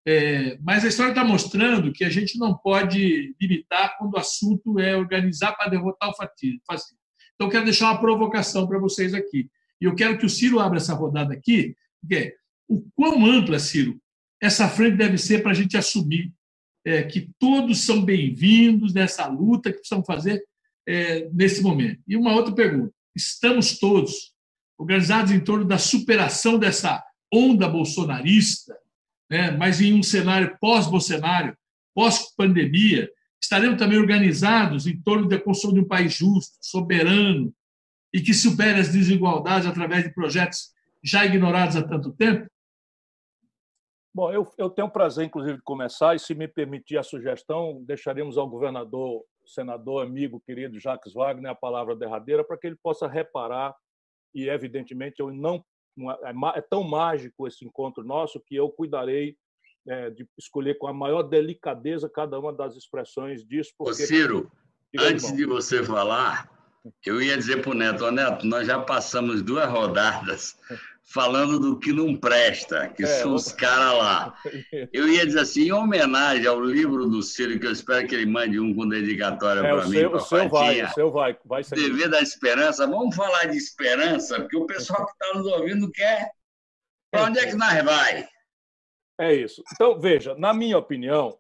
É, 0.06 0.58
mas 0.62 0.84
a 0.84 0.88
história 0.88 1.12
está 1.12 1.24
mostrando 1.24 1.92
que 1.94 2.04
a 2.04 2.10
gente 2.10 2.38
não 2.38 2.58
pode 2.58 3.36
limitar 3.40 3.98
quando 3.98 4.14
o 4.14 4.20
assunto 4.20 4.80
é 4.80 4.96
organizar 4.96 5.54
para 5.54 5.70
derrotar 5.70 6.10
o 6.10 6.16
fascismo. 6.16 7.00
Então, 7.36 7.50
quero 7.50 7.66
deixar 7.66 7.92
uma 7.92 8.00
provocação 8.00 8.68
para 8.68 8.80
vocês 8.80 9.14
aqui. 9.14 9.50
E 9.84 9.86
eu 9.86 9.94
quero 9.94 10.18
que 10.18 10.26
o 10.26 10.30
Ciro 10.30 10.62
abra 10.62 10.78
essa 10.78 10.94
rodada 10.94 11.34
aqui, 11.34 11.76
porque 12.00 12.34
o 12.70 12.82
quão 12.96 13.26
ampla, 13.26 13.60
Ciro, 13.60 14.00
essa 14.42 14.70
frente 14.70 14.96
deve 14.96 15.18
ser 15.18 15.44
para 15.44 15.52
a 15.52 15.54
gente 15.54 15.76
assumir 15.76 16.32
é, 16.86 17.04
que 17.04 17.30
todos 17.38 17.86
são 17.86 18.02
bem-vindos 18.02 18.94
nessa 18.94 19.28
luta 19.28 19.70
que 19.70 19.80
precisamos 19.80 20.08
fazer 20.08 20.42
é, 20.88 21.28
nesse 21.34 21.62
momento. 21.62 22.02
E 22.08 22.16
uma 22.16 22.34
outra 22.34 22.56
pergunta: 22.56 22.94
estamos 23.14 23.78
todos 23.78 24.32
organizados 24.80 25.34
em 25.34 25.42
torno 25.42 25.66
da 25.66 25.78
superação 25.78 26.58
dessa 26.58 27.04
onda 27.30 27.68
bolsonarista, 27.68 28.74
né, 29.30 29.52
mas 29.52 29.82
em 29.82 29.94
um 29.94 30.04
cenário 30.04 30.58
pós-bolsonário, 30.62 31.58
pós-pandemia, 31.94 33.12
estaremos 33.42 33.78
também 33.78 34.00
organizados 34.00 34.88
em 34.88 34.96
torno 35.02 35.28
da 35.28 35.38
construção 35.38 35.74
de 35.74 35.82
um 35.82 35.88
país 35.88 36.14
justo, 36.14 36.54
soberano, 36.62 37.54
e 38.14 38.22
que 38.22 38.34
supere 38.34 38.80
as 38.80 38.90
desigualdades 38.90 39.68
através 39.68 40.04
de 40.04 40.14
projetos 40.14 40.72
já 41.04 41.26
ignorados 41.26 41.76
há 41.76 41.86
tanto 41.86 42.14
tempo? 42.14 42.48
Bom, 44.16 44.32
eu, 44.32 44.48
eu 44.60 44.70
tenho 44.70 44.88
o 44.88 44.92
prazer, 44.92 45.26
inclusive, 45.26 45.58
de 45.58 45.64
começar, 45.64 46.16
e 46.16 46.20
se 46.20 46.36
me 46.36 46.48
permitir 46.48 47.00
a 47.00 47.04
sugestão, 47.04 47.84
deixaremos 47.84 48.38
ao 48.38 48.48
governador, 48.48 49.24
senador, 49.44 50.06
amigo, 50.06 50.40
querido 50.40 50.80
Jacques 50.80 51.14
Wagner 51.14 51.52
a 51.52 51.56
palavra 51.56 51.96
derradeira 51.96 52.44
para 52.44 52.58
que 52.58 52.68
ele 52.68 52.78
possa 52.82 53.08
reparar, 53.08 53.76
e 54.34 54.48
evidentemente 54.48 55.20
eu 55.20 55.32
não 55.34 55.66
é, 56.00 56.60
é 56.60 56.62
tão 56.62 56.84
mágico 56.84 57.48
esse 57.48 57.66
encontro 57.66 58.04
nosso 58.04 58.40
que 58.40 58.56
eu 58.56 58.70
cuidarei 58.70 59.36
é, 59.88 60.10
de 60.10 60.28
escolher 60.38 60.76
com 60.78 60.88
a 60.88 60.94
maior 60.94 61.24
delicadeza 61.24 62.10
cada 62.10 62.40
uma 62.40 62.54
das 62.54 62.76
expressões 62.76 63.46
disso. 63.46 63.74
Porque... 63.78 64.04
Ô 64.04 64.08
Ciro, 64.08 64.52
antes 64.98 65.32
de 65.36 65.46
você 65.46 65.84
falar, 65.84 66.50
eu 67.06 67.22
ia 67.22 67.38
dizer 67.38 67.62
para 67.62 67.72
o 67.72 67.74
Neto, 67.74 68.12
Neto, 68.12 68.46
nós 68.46 68.68
já 68.68 68.80
passamos 68.80 69.42
duas 69.42 69.70
rodadas 69.70 70.58
falando 71.04 71.60
do 71.60 71.80
que 71.80 71.94
não 71.94 72.16
presta, 72.16 72.90
que 72.90 73.04
é, 73.04 73.08
são 73.08 73.36
os 73.36 73.52
caras 73.52 73.94
lá. 73.98 74.38
Eu 74.92 75.08
ia 75.08 75.26
dizer 75.26 75.42
assim, 75.42 75.64
em 75.64 75.72
homenagem 75.72 76.48
ao 76.48 76.60
livro 76.60 77.08
do 77.08 77.22
Ciro, 77.22 77.60
que 77.60 77.68
eu 77.68 77.72
espero 77.72 78.08
que 78.08 78.16
ele 78.16 78.26
mande 78.26 78.60
um 78.60 78.74
com 78.74 78.88
dedicatória 78.88 79.60
é, 79.60 79.72
para 79.72 79.88
mim, 79.88 80.00
para 80.10 80.18
o 80.18 80.20
seu 80.20 80.50
vai, 80.50 80.84
o 80.84 80.90
seu 80.90 81.12
vai, 81.12 81.38
vai 81.46 81.64
ser. 81.64 81.76
Dever 81.76 82.10
da 82.10 82.22
esperança, 82.22 82.88
vamos 82.88 83.16
falar 83.16 83.46
de 83.46 83.58
esperança, 83.58 84.40
porque 84.40 84.58
o 84.58 84.66
pessoal 84.66 85.06
que 85.06 85.12
está 85.12 85.38
nos 85.38 85.46
ouvindo 85.48 85.92
quer. 85.92 86.32
Para 87.12 87.26
onde 87.26 87.40
é 87.40 87.46
que 87.48 87.56
nós 87.56 87.84
vai? 87.84 88.28
É 89.20 89.34
isso. 89.36 89.64
Então, 89.74 90.00
veja, 90.00 90.34
na 90.36 90.54
minha 90.54 90.78
opinião, 90.78 91.38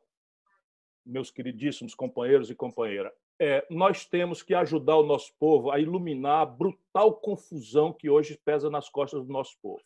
meus 1.05 1.31
queridíssimos 1.31 1.95
companheiros 1.95 2.49
e 2.49 2.55
companheiras, 2.55 3.11
é, 3.43 3.67
nós 3.69 4.05
temos 4.05 4.41
que 4.41 4.53
ajudar 4.53 4.95
o 4.95 5.05
nosso 5.05 5.33
povo 5.37 5.69
a 5.69 5.77
iluminar 5.77 6.43
a 6.43 6.45
brutal 6.45 7.13
confusão 7.13 7.91
que 7.91 8.09
hoje 8.09 8.39
pesa 8.45 8.69
nas 8.69 8.87
costas 8.87 9.25
do 9.25 9.33
nosso 9.33 9.57
povo. 9.61 9.83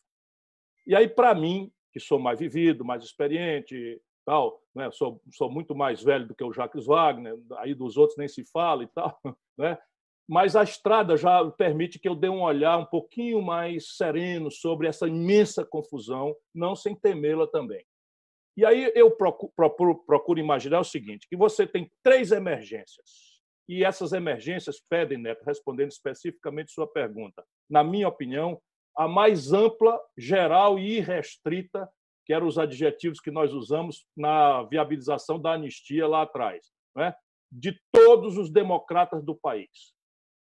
E 0.86 0.96
aí, 0.96 1.08
para 1.08 1.34
mim, 1.34 1.72
que 1.92 2.00
sou 2.00 2.20
mais 2.20 2.40
vivido, 2.40 2.86
mais 2.86 3.04
experiente, 3.04 4.00
tal, 4.24 4.62
né? 4.76 4.92
sou, 4.92 5.20
sou 5.32 5.50
muito 5.50 5.74
mais 5.74 6.04
velho 6.04 6.28
do 6.28 6.36
que 6.36 6.44
o 6.44 6.54
Jacques 6.54 6.86
Wagner, 6.86 7.36
aí 7.58 7.74
dos 7.74 7.98
outros 7.98 8.16
nem 8.16 8.28
se 8.28 8.46
fala 8.46 8.84
e 8.84 8.88
tal, 8.88 9.20
né? 9.58 9.76
mas 10.30 10.56
a 10.56 10.62
estrada 10.62 11.18
já 11.18 11.44
permite 11.50 11.98
que 11.98 12.08
eu 12.08 12.14
dê 12.14 12.30
um 12.30 12.44
olhar 12.44 12.78
um 12.78 12.86
pouquinho 12.86 13.42
mais 13.42 13.96
sereno 13.98 14.52
sobre 14.52 14.88
essa 14.88 15.08
imensa 15.08 15.66
confusão, 15.66 16.36
não 16.54 16.76
sem 16.76 16.94
temê-la 16.94 17.48
também. 17.48 17.84
E 18.56 18.64
aí 18.64 18.92
eu 18.94 19.10
procuro, 19.10 19.52
procuro, 19.56 19.96
procuro 20.06 20.40
imaginar 20.40 20.80
o 20.80 20.84
seguinte, 20.84 21.28
que 21.28 21.36
você 21.36 21.66
tem 21.66 21.92
três 22.04 22.32
emergências 22.32 23.27
e 23.68 23.84
essas 23.84 24.14
emergências 24.14 24.82
pedem, 24.90 25.18
Neto, 25.18 25.44
respondendo 25.44 25.92
especificamente 25.92 26.72
sua 26.72 26.88
pergunta, 26.88 27.44
na 27.70 27.84
minha 27.84 28.08
opinião, 28.08 28.62
a 28.98 29.08
mais 29.08 29.52
ampla, 29.52 30.00
geral 30.18 30.80
e 30.80 30.98
irrestrita, 30.98 31.88
que 32.26 32.34
eram 32.34 32.48
os 32.48 32.58
adjetivos 32.58 33.20
que 33.20 33.32
nós 33.32 33.54
usamos 33.54 34.06
na 34.16 34.64
viabilização 34.64 35.40
da 35.40 35.54
anistia 35.54 36.08
lá 36.08 36.24
atrás, 36.24 36.66
né? 36.96 37.14
de 37.52 37.80
todos 37.92 38.38
os 38.38 38.50
democratas 38.52 39.24
do 39.24 39.36
país. 39.36 39.94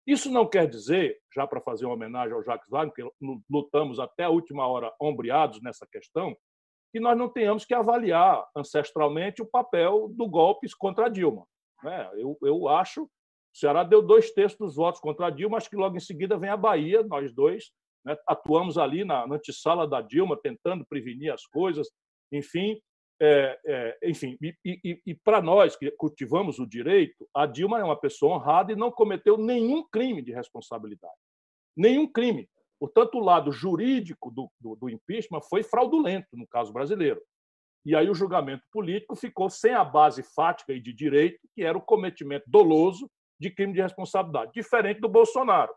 Isso 0.06 0.30
não 0.30 0.48
quer 0.48 0.68
dizer, 0.68 1.18
já 1.34 1.46
para 1.46 1.60
fazer 1.60 1.84
uma 1.84 1.94
homenagem 1.94 2.32
ao 2.32 2.42
Jacques 2.42 2.68
Wagner, 2.70 2.92
que 2.94 3.08
lutamos 3.50 3.98
até 3.98 4.24
a 4.24 4.30
última 4.30 4.66
hora 4.66 4.92
ombreados 5.00 5.60
nessa 5.60 5.86
questão, 5.86 6.36
que 6.92 7.00
nós 7.00 7.18
não 7.18 7.28
tenhamos 7.28 7.64
que 7.64 7.74
avaliar 7.74 8.46
ancestralmente 8.56 9.42
o 9.42 9.46
papel 9.46 10.08
do 10.08 10.28
golpe 10.28 10.66
contra 10.78 11.08
Dilma. 11.08 11.44
Né? 11.82 12.10
Eu, 12.14 12.38
eu 12.42 12.68
acho 12.68 13.10
o 13.56 13.58
Ceará 13.58 13.82
deu 13.82 14.02
dois 14.02 14.30
terços 14.32 14.58
dos 14.58 14.76
votos 14.76 15.00
contra 15.00 15.28
a 15.28 15.30
Dilma, 15.30 15.56
acho 15.56 15.70
que 15.70 15.76
logo 15.76 15.96
em 15.96 16.00
seguida 16.00 16.36
vem 16.36 16.50
a 16.50 16.56
Bahia, 16.58 17.02
nós 17.02 17.32
dois, 17.32 17.72
né? 18.04 18.14
atuamos 18.26 18.76
ali 18.76 19.02
na, 19.02 19.26
na 19.26 19.36
antessala 19.36 19.88
da 19.88 20.02
Dilma, 20.02 20.36
tentando 20.36 20.84
prevenir 20.84 21.32
as 21.32 21.46
coisas, 21.46 21.88
enfim. 22.30 22.78
É, 23.18 23.58
é, 23.64 24.10
enfim, 24.10 24.36
e, 24.42 24.54
e, 24.62 25.00
e 25.06 25.14
para 25.14 25.40
nós 25.40 25.74
que 25.74 25.90
cultivamos 25.92 26.58
o 26.58 26.66
direito, 26.66 27.26
a 27.34 27.46
Dilma 27.46 27.80
é 27.80 27.82
uma 27.82 27.98
pessoa 27.98 28.36
honrada 28.36 28.72
e 28.72 28.76
não 28.76 28.90
cometeu 28.90 29.38
nenhum 29.38 29.82
crime 29.88 30.20
de 30.20 30.32
responsabilidade. 30.32 31.16
Nenhum 31.74 32.06
crime. 32.06 32.46
Portanto, 32.78 33.14
o 33.14 33.24
lado 33.24 33.50
jurídico 33.50 34.30
do, 34.30 34.50
do, 34.60 34.76
do 34.76 34.90
impeachment 34.90 35.40
foi 35.48 35.62
fraudulento, 35.62 36.28
no 36.34 36.46
caso 36.46 36.74
brasileiro. 36.74 37.22
E 37.86 37.96
aí 37.96 38.10
o 38.10 38.14
julgamento 38.14 38.64
político 38.70 39.16
ficou 39.16 39.48
sem 39.48 39.72
a 39.72 39.82
base 39.82 40.22
fática 40.22 40.74
e 40.74 40.80
de 40.80 40.92
direito, 40.92 41.40
que 41.54 41.62
era 41.62 41.78
o 41.78 41.80
cometimento 41.80 42.44
doloso 42.46 43.10
de 43.38 43.50
crime 43.50 43.72
de 43.72 43.80
responsabilidade, 43.80 44.52
diferente 44.54 45.00
do 45.00 45.08
Bolsonaro. 45.08 45.72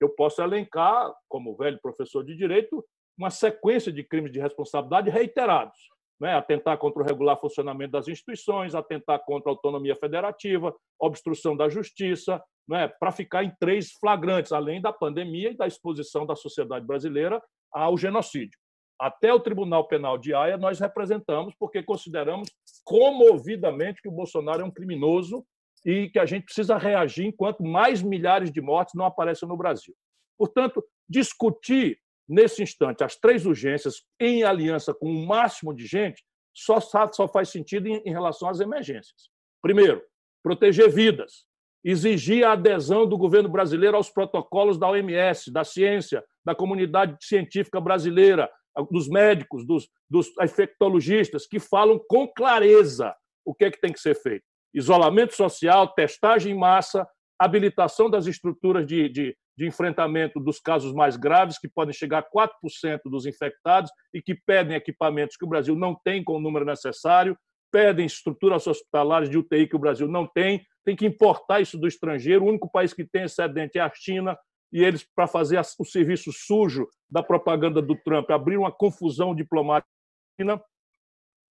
Eu 0.00 0.10
posso 0.10 0.42
elencar, 0.42 1.12
como 1.28 1.56
velho 1.56 1.78
professor 1.80 2.24
de 2.24 2.36
direito, 2.36 2.84
uma 3.16 3.30
sequência 3.30 3.92
de 3.92 4.04
crimes 4.04 4.32
de 4.32 4.38
responsabilidade 4.38 5.10
reiterados. 5.10 5.78
Né? 6.20 6.34
Atentar 6.34 6.78
contra 6.78 7.02
o 7.02 7.04
regular 7.04 7.38
funcionamento 7.40 7.92
das 7.92 8.08
instituições, 8.08 8.74
atentar 8.74 9.24
contra 9.24 9.50
a 9.50 9.52
autonomia 9.52 9.96
federativa, 9.96 10.74
obstrução 11.00 11.56
da 11.56 11.68
justiça, 11.68 12.42
né? 12.68 12.88
para 12.88 13.10
ficar 13.10 13.44
em 13.44 13.52
três 13.58 13.92
flagrantes, 13.92 14.52
além 14.52 14.80
da 14.80 14.92
pandemia 14.92 15.50
e 15.50 15.56
da 15.56 15.66
exposição 15.66 16.26
da 16.26 16.36
sociedade 16.36 16.86
brasileira 16.86 17.42
ao 17.72 17.96
genocídio 17.96 18.58
até 18.98 19.32
o 19.32 19.38
Tribunal 19.38 19.86
Penal 19.86 20.18
de 20.18 20.34
Haia, 20.34 20.56
nós 20.56 20.80
representamos, 20.80 21.54
porque 21.58 21.82
consideramos 21.82 22.48
comovidamente 22.84 24.02
que 24.02 24.08
o 24.08 24.12
Bolsonaro 24.12 24.62
é 24.62 24.64
um 24.64 24.70
criminoso 24.70 25.46
e 25.84 26.08
que 26.10 26.18
a 26.18 26.26
gente 26.26 26.44
precisa 26.44 26.76
reagir 26.76 27.26
enquanto 27.26 27.62
mais 27.62 28.02
milhares 28.02 28.50
de 28.50 28.60
mortes 28.60 28.94
não 28.94 29.04
aparecem 29.04 29.48
no 29.48 29.56
Brasil. 29.56 29.94
Portanto, 30.36 30.84
discutir 31.08 31.98
nesse 32.28 32.62
instante 32.62 33.02
as 33.02 33.16
três 33.16 33.46
urgências 33.46 34.02
em 34.20 34.44
aliança 34.44 34.92
com 34.92 35.10
o 35.10 35.26
máximo 35.26 35.74
de 35.74 35.86
gente 35.86 36.22
só, 36.54 36.78
só 36.80 37.28
faz 37.28 37.48
sentido 37.48 37.86
em, 37.88 38.02
em 38.04 38.10
relação 38.10 38.48
às 38.48 38.60
emergências. 38.60 39.30
Primeiro, 39.62 40.02
proteger 40.42 40.90
vidas, 40.90 41.46
exigir 41.84 42.44
a 42.44 42.52
adesão 42.52 43.06
do 43.06 43.16
governo 43.16 43.48
brasileiro 43.48 43.96
aos 43.96 44.10
protocolos 44.10 44.78
da 44.78 44.88
OMS, 44.88 45.50
da 45.52 45.64
ciência, 45.64 46.24
da 46.44 46.54
comunidade 46.54 47.16
científica 47.20 47.80
brasileira, 47.80 48.50
dos 48.90 49.08
médicos, 49.08 49.66
dos, 49.66 49.88
dos 50.08 50.28
infectologistas, 50.40 51.46
que 51.46 51.58
falam 51.58 51.98
com 52.08 52.28
clareza 52.28 53.14
o 53.44 53.54
que, 53.54 53.64
é 53.64 53.70
que 53.70 53.80
tem 53.80 53.92
que 53.92 54.00
ser 54.00 54.14
feito. 54.14 54.44
Isolamento 54.74 55.34
social, 55.34 55.88
testagem 55.88 56.52
em 56.52 56.58
massa, 56.58 57.06
habilitação 57.38 58.10
das 58.10 58.26
estruturas 58.26 58.86
de, 58.86 59.08
de, 59.08 59.36
de 59.56 59.66
enfrentamento 59.66 60.40
dos 60.40 60.60
casos 60.60 60.92
mais 60.92 61.16
graves, 61.16 61.58
que 61.58 61.68
podem 61.68 61.94
chegar 61.94 62.18
a 62.18 62.30
4% 62.30 63.00
dos 63.06 63.26
infectados 63.26 63.90
e 64.12 64.20
que 64.20 64.34
pedem 64.34 64.76
equipamentos 64.76 65.36
que 65.36 65.44
o 65.44 65.48
Brasil 65.48 65.76
não 65.76 65.94
tem 66.04 66.22
com 66.22 66.36
o 66.36 66.40
número 66.40 66.64
necessário, 66.64 67.36
pedem 67.70 68.06
estruturas 68.06 68.66
hospitalares 68.66 69.30
de 69.30 69.38
UTI 69.38 69.66
que 69.66 69.76
o 69.76 69.78
Brasil 69.78 70.08
não 70.08 70.26
tem, 70.26 70.64
tem 70.84 70.96
que 70.96 71.06
importar 71.06 71.60
isso 71.60 71.78
do 71.78 71.86
estrangeiro. 71.86 72.44
O 72.44 72.48
único 72.48 72.70
país 72.70 72.92
que 72.92 73.04
tem 73.04 73.24
excedente 73.24 73.78
é 73.78 73.82
a 73.82 73.92
China, 73.94 74.36
e 74.72 74.84
eles, 74.84 75.06
para 75.14 75.26
fazer 75.26 75.60
o 75.78 75.84
serviço 75.84 76.30
sujo 76.32 76.86
da 77.10 77.22
propaganda 77.22 77.80
do 77.80 77.96
Trump, 77.96 78.30
abriram 78.30 78.62
uma 78.62 78.72
confusão 78.72 79.34
diplomática. 79.34 79.90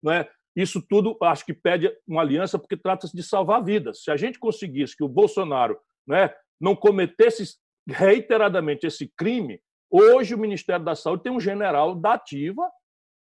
Né? 0.02 0.28
Isso 0.60 0.82
tudo 0.86 1.16
acho 1.22 1.46
que 1.46 1.54
pede 1.54 1.90
uma 2.06 2.20
aliança, 2.20 2.58
porque 2.58 2.76
trata-se 2.76 3.16
de 3.16 3.22
salvar 3.22 3.64
vidas. 3.64 4.02
Se 4.02 4.10
a 4.10 4.16
gente 4.16 4.38
conseguisse 4.38 4.94
que 4.94 5.02
o 5.02 5.08
Bolsonaro 5.08 5.78
né, 6.06 6.34
não 6.60 6.76
cometesse 6.76 7.56
reiteradamente 7.88 8.86
esse 8.86 9.10
crime, 9.16 9.58
hoje 9.90 10.34
o 10.34 10.38
Ministério 10.38 10.84
da 10.84 10.94
Saúde 10.94 11.22
tem 11.22 11.32
um 11.32 11.40
general 11.40 11.94
da 11.94 12.12
ativa 12.12 12.70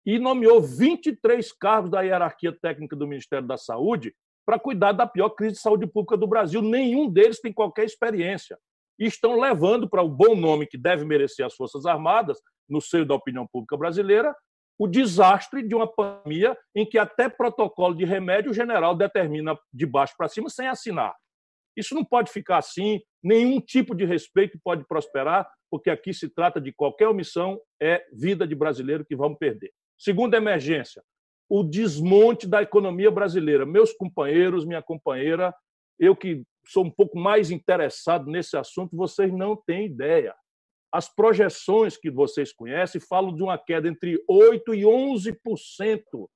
e 0.05 0.19
nomeou 0.19 0.61
23 0.61 1.53
cargos 1.53 1.91
da 1.91 2.01
hierarquia 2.01 2.53
técnica 2.53 2.97
do 2.97 3.07
Ministério 3.07 3.47
da 3.47 3.57
Saúde 3.57 4.13
para 4.45 4.59
cuidar 4.59 4.91
da 4.91 5.07
pior 5.07 5.31
crise 5.31 5.55
de 5.55 5.61
saúde 5.61 5.87
pública 5.87 6.17
do 6.17 6.27
Brasil. 6.27 6.61
Nenhum 6.61 7.09
deles 7.09 7.41
tem 7.41 7.53
qualquer 7.53 7.85
experiência 7.85 8.59
e 8.99 9.07
estão 9.07 9.39
levando 9.39 9.89
para 9.89 10.03
o 10.03 10.09
bom 10.09 10.35
nome 10.35 10.67
que 10.67 10.77
deve 10.77 11.05
merecer 11.05 11.47
as 11.47 11.55
Forças 11.55 11.87
Armadas, 11.87 12.39
no 12.69 12.81
seio 12.81 13.07
da 13.07 13.15
opinião 13.15 13.47
pública 13.47 13.77
brasileira, 13.77 14.35
o 14.81 14.89
desastre 14.89 15.63
de 15.63 15.75
uma 15.75 15.87
pandemia 15.87 16.57
em 16.75 16.87
que 16.87 16.97
até 16.97 17.29
protocolo 17.29 17.95
de 17.95 18.07
remédio 18.07 18.51
o 18.51 18.55
general 18.55 18.97
determina 18.97 19.55
de 19.71 19.85
baixo 19.85 20.15
para 20.17 20.27
cima 20.27 20.49
sem 20.49 20.69
assinar. 20.69 21.15
Isso 21.77 21.95
não 21.95 22.03
pode 22.03 22.33
ficar 22.33 22.57
assim, 22.57 22.99
nenhum 23.23 23.61
tipo 23.61 23.95
de 23.95 24.07
respeito 24.07 24.59
pode 24.65 24.87
prosperar, 24.89 25.47
porque 25.71 25.91
aqui 25.91 26.15
se 26.15 26.31
trata 26.31 26.59
de 26.59 26.73
qualquer 26.73 27.09
omissão, 27.09 27.61
é 27.79 28.07
vida 28.11 28.47
de 28.47 28.55
brasileiro 28.55 29.05
que 29.05 29.15
vamos 29.15 29.37
perder. 29.37 29.71
Segunda 29.99 30.39
emergência, 30.39 31.03
o 31.47 31.63
desmonte 31.63 32.49
da 32.49 32.63
economia 32.63 33.11
brasileira. 33.11 33.67
Meus 33.67 33.93
companheiros, 33.93 34.65
minha 34.65 34.81
companheira, 34.81 35.55
eu 35.99 36.17
que 36.17 36.43
sou 36.67 36.87
um 36.87 36.91
pouco 36.91 37.19
mais 37.19 37.51
interessado 37.51 38.31
nesse 38.31 38.57
assunto, 38.57 38.97
vocês 38.97 39.31
não 39.31 39.55
têm 39.55 39.85
ideia. 39.85 40.35
As 40.93 41.09
projeções 41.09 41.97
que 41.97 42.11
vocês 42.11 42.53
conhecem 42.53 43.01
falam 43.01 43.35
de 43.35 43.43
uma 43.43 43.57
queda 43.57 43.89
entre 43.89 44.23
8% 44.29 44.75
e 44.75 44.83
11%. 44.83 46.29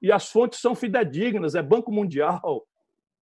E 0.00 0.12
as 0.12 0.30
fontes 0.30 0.60
são 0.60 0.74
fidedignas: 0.74 1.54
é 1.54 1.62
Banco 1.62 1.90
Mundial, 1.90 2.66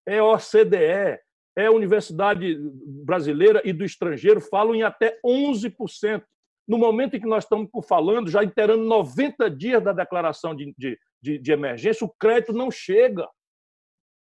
é 0.07 0.23
OCDE, 0.23 1.19
é 1.57 1.71
Universidade 1.71 2.59
Brasileira 3.05 3.63
e 3.65 3.73
do 3.73 3.85
estrangeiro, 3.85 4.41
falam 4.41 4.75
em 4.75 4.83
até 4.83 5.19
11%. 5.25 6.23
No 6.67 6.79
momento 6.79 7.17
em 7.17 7.21
que 7.21 7.27
nós 7.27 7.45
estamos 7.45 7.69
falando, 7.87 8.31
já 8.31 8.43
inteirando 8.43 8.85
90 8.85 9.51
dias 9.51 9.83
da 9.83 9.93
declaração 9.93 10.55
de, 10.55 10.75
de, 10.77 11.39
de 11.39 11.53
emergência, 11.53 12.07
o 12.07 12.15
crédito 12.19 12.53
não 12.53 12.71
chega 12.71 13.29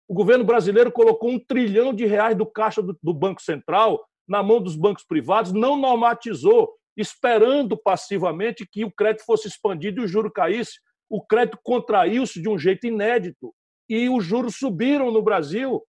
o 0.08 0.14
governo 0.14 0.44
brasileiro 0.44 0.92
colocou 0.92 1.30
um 1.30 1.40
trilhão 1.40 1.94
de 1.94 2.06
reais 2.06 2.36
do 2.38 2.46
caixa 2.46 2.82
do, 2.82 2.98
do 3.02 3.14
Banco 3.14 3.42
Central 3.42 4.06
na 4.28 4.42
mão 4.42 4.62
dos 4.62 4.76
bancos 4.76 5.04
privados, 5.04 5.52
não 5.52 5.76
normatizou, 5.78 6.74
esperando 6.96 7.78
passivamente 7.78 8.68
que 8.70 8.86
o 8.86 8.92
crédito 8.92 9.26
fosse 9.26 9.48
expandido 9.48 10.02
e 10.02 10.06
o 10.06 10.08
juro 10.08 10.32
caísse. 10.32 10.80
O 11.10 11.22
crédito 11.26 11.60
contraiu-se 11.64 12.42
de 12.42 12.50
um 12.50 12.58
jeito 12.58 12.88
inédito 12.88 13.54
e 13.90 14.10
os 14.10 14.24
juros 14.24 14.56
subiram 14.56 15.12
no 15.12 15.22
Brasil. 15.22 15.84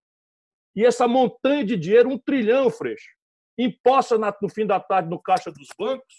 E 0.74 0.84
essa 0.84 1.06
montanha 1.06 1.64
de 1.64 1.76
dinheiro, 1.76 2.10
um 2.10 2.18
trilhão, 2.18 2.68
Freixo, 2.68 3.10
imposta 3.56 4.18
no 4.18 4.48
fim 4.48 4.66
da 4.66 4.80
tarde 4.80 5.08
no 5.08 5.20
caixa 5.20 5.50
dos 5.52 5.68
bancos, 5.78 6.14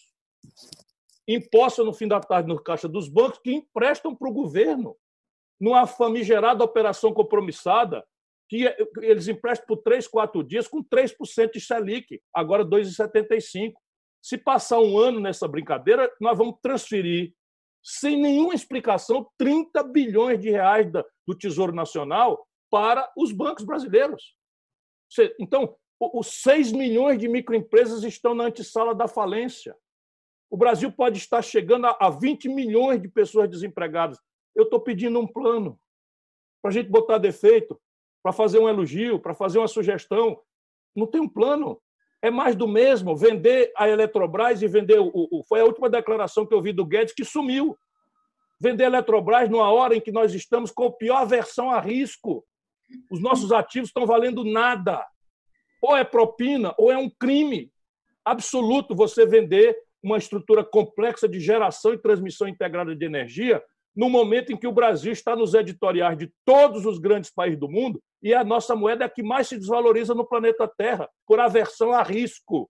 imposta 1.27 1.83
no 1.83 1.93
fim 1.93 2.07
da 2.07 2.19
tarde 2.19 2.47
no 2.47 2.61
caixa 2.61 2.87
dos 2.87 3.09
bancos 3.09 3.39
que 3.39 3.51
emprestam 3.51 4.15
para 4.15 4.29
o 4.29 4.33
governo 4.33 4.95
numa 5.59 5.87
famigerada 5.87 6.63
operação 6.63 7.13
compromissada, 7.13 8.05
que 8.47 8.63
eles 9.01 9.27
emprestam 9.27 9.65
por 9.67 9.77
três, 9.77 10.07
quatro 10.07 10.43
dias 10.43 10.67
com 10.67 10.83
3% 10.83 11.51
de 11.53 11.59
Selic, 11.59 12.21
agora 12.33 12.65
2,75%. 12.65 13.73
Se 14.21 14.37
passar 14.37 14.79
um 14.79 14.97
ano 14.97 15.19
nessa 15.19 15.47
brincadeira, 15.47 16.11
nós 16.19 16.37
vamos 16.37 16.55
transferir, 16.61 17.33
sem 17.83 18.19
nenhuma 18.19 18.55
explicação, 18.55 19.27
30 19.37 19.83
bilhões 19.83 20.39
de 20.39 20.49
reais 20.49 20.91
do 21.27 21.37
Tesouro 21.37 21.73
Nacional 21.73 22.47
para 22.71 23.11
os 23.15 23.31
bancos 23.31 23.63
brasileiros. 23.63 24.35
Então, 25.39 25.75
os 25.99 26.41
6 26.41 26.71
milhões 26.71 27.19
de 27.19 27.27
microempresas 27.27 28.03
estão 28.03 28.33
na 28.33 28.45
antessala 28.45 28.95
da 28.95 29.07
falência. 29.07 29.75
O 30.49 30.57
Brasil 30.57 30.91
pode 30.91 31.17
estar 31.19 31.41
chegando 31.41 31.85
a 31.85 32.09
20 32.09 32.49
milhões 32.49 33.01
de 33.01 33.07
pessoas 33.07 33.49
desempregadas 33.49 34.19
eu 34.55 34.63
estou 34.63 34.79
pedindo 34.79 35.19
um 35.19 35.27
plano 35.27 35.79
para 36.61 36.71
a 36.71 36.73
gente 36.73 36.89
botar 36.89 37.17
defeito, 37.17 37.79
para 38.25 38.33
fazer 38.33 38.57
um 38.57 38.67
elogio, 38.67 39.19
para 39.19 39.35
fazer 39.35 39.59
uma 39.59 39.67
sugestão. 39.67 40.41
Não 40.95 41.05
tem 41.05 41.21
um 41.21 41.29
plano. 41.29 41.79
É 42.23 42.31
mais 42.31 42.55
do 42.55 42.67
mesmo 42.67 43.15
vender 43.15 43.71
a 43.77 43.87
Eletrobras 43.87 44.63
e 44.63 44.67
vender 44.67 44.99
o, 44.99 45.11
o. 45.13 45.43
Foi 45.47 45.59
a 45.59 45.63
última 45.63 45.87
declaração 45.87 46.43
que 46.43 46.51
eu 46.51 46.59
vi 46.59 46.73
do 46.73 46.83
Guedes 46.83 47.13
que 47.13 47.23
sumiu. 47.23 47.77
Vender 48.59 48.85
a 48.85 48.87
Eletrobras 48.87 49.47
numa 49.47 49.71
hora 49.71 49.95
em 49.95 50.01
que 50.01 50.11
nós 50.11 50.33
estamos 50.33 50.71
com 50.71 50.85
a 50.85 50.91
pior 50.91 51.27
versão 51.27 51.69
a 51.69 51.79
risco. 51.79 52.43
Os 53.11 53.21
nossos 53.21 53.51
ativos 53.51 53.89
estão 53.89 54.07
valendo 54.07 54.43
nada. 54.43 55.05
Ou 55.79 55.95
é 55.95 56.03
propina, 56.03 56.73
ou 56.79 56.91
é 56.91 56.97
um 56.97 57.11
crime 57.11 57.71
absoluto 58.25 58.95
você 58.95 59.27
vender 59.27 59.77
uma 60.01 60.17
estrutura 60.17 60.63
complexa 60.63 61.29
de 61.29 61.39
geração 61.39 61.93
e 61.93 62.01
transmissão 62.01 62.47
integrada 62.47 62.95
de 62.95 63.05
energia 63.05 63.61
no 63.95 64.09
momento 64.09 64.51
em 64.51 64.57
que 64.57 64.67
o 64.67 64.71
Brasil 64.71 65.11
está 65.13 65.35
nos 65.35 65.53
editoriais 65.53 66.17
de 66.17 66.31
todos 66.43 66.85
os 66.85 66.99
grandes 66.99 67.31
países 67.31 67.59
do 67.59 67.69
mundo 67.69 68.01
e 68.21 68.33
a 68.33 68.43
nossa 68.43 68.75
moeda 68.75 69.05
é 69.05 69.07
a 69.07 69.09
que 69.09 69.23
mais 69.23 69.47
se 69.47 69.57
desvaloriza 69.57 70.13
no 70.13 70.27
planeta 70.27 70.67
Terra, 70.67 71.09
por 71.25 71.39
aversão 71.39 71.93
a 71.93 72.03
risco. 72.03 72.69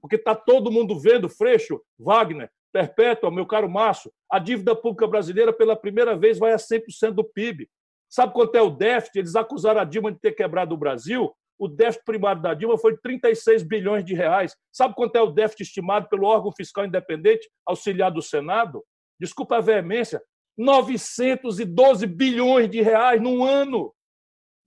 Porque 0.00 0.16
está 0.16 0.34
todo 0.34 0.70
mundo 0.70 0.98
vendo, 0.98 1.28
Freixo, 1.28 1.80
Wagner, 1.98 2.50
Perpétua, 2.72 3.30
meu 3.30 3.46
caro 3.46 3.68
Márcio, 3.68 4.12
a 4.30 4.38
dívida 4.38 4.74
pública 4.74 5.06
brasileira 5.06 5.52
pela 5.52 5.76
primeira 5.76 6.16
vez 6.16 6.38
vai 6.38 6.52
a 6.52 6.56
100% 6.56 7.12
do 7.12 7.24
PIB. 7.24 7.68
Sabe 8.08 8.32
quanto 8.32 8.54
é 8.54 8.62
o 8.62 8.70
déficit? 8.70 9.18
Eles 9.18 9.36
acusaram 9.36 9.80
a 9.80 9.84
Dilma 9.84 10.12
de 10.12 10.18
ter 10.18 10.32
quebrado 10.32 10.74
o 10.74 10.78
Brasil. 10.78 11.32
O 11.58 11.68
déficit 11.68 12.04
primário 12.04 12.42
da 12.42 12.54
Dilma 12.54 12.78
foi 12.78 12.94
de 12.94 13.00
36 13.00 13.62
bilhões 13.62 14.04
de 14.04 14.14
reais. 14.14 14.56
Sabe 14.72 14.94
quanto 14.94 15.16
é 15.16 15.20
o 15.22 15.30
déficit 15.30 15.62
estimado 15.62 16.08
pelo 16.08 16.26
órgão 16.26 16.52
fiscal 16.52 16.84
independente, 16.84 17.48
auxiliar 17.66 18.10
do 18.10 18.22
Senado? 18.22 18.84
Desculpa 19.20 19.56
a 19.56 19.60
veemência, 19.60 20.20
912 20.56 22.06
bilhões 22.06 22.70
de 22.70 22.80
reais 22.80 23.20
num 23.20 23.44
ano. 23.44 23.92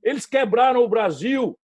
Eles 0.04 0.26
quebraram 0.26 0.84
o 0.84 0.90
Brasil 0.90 1.58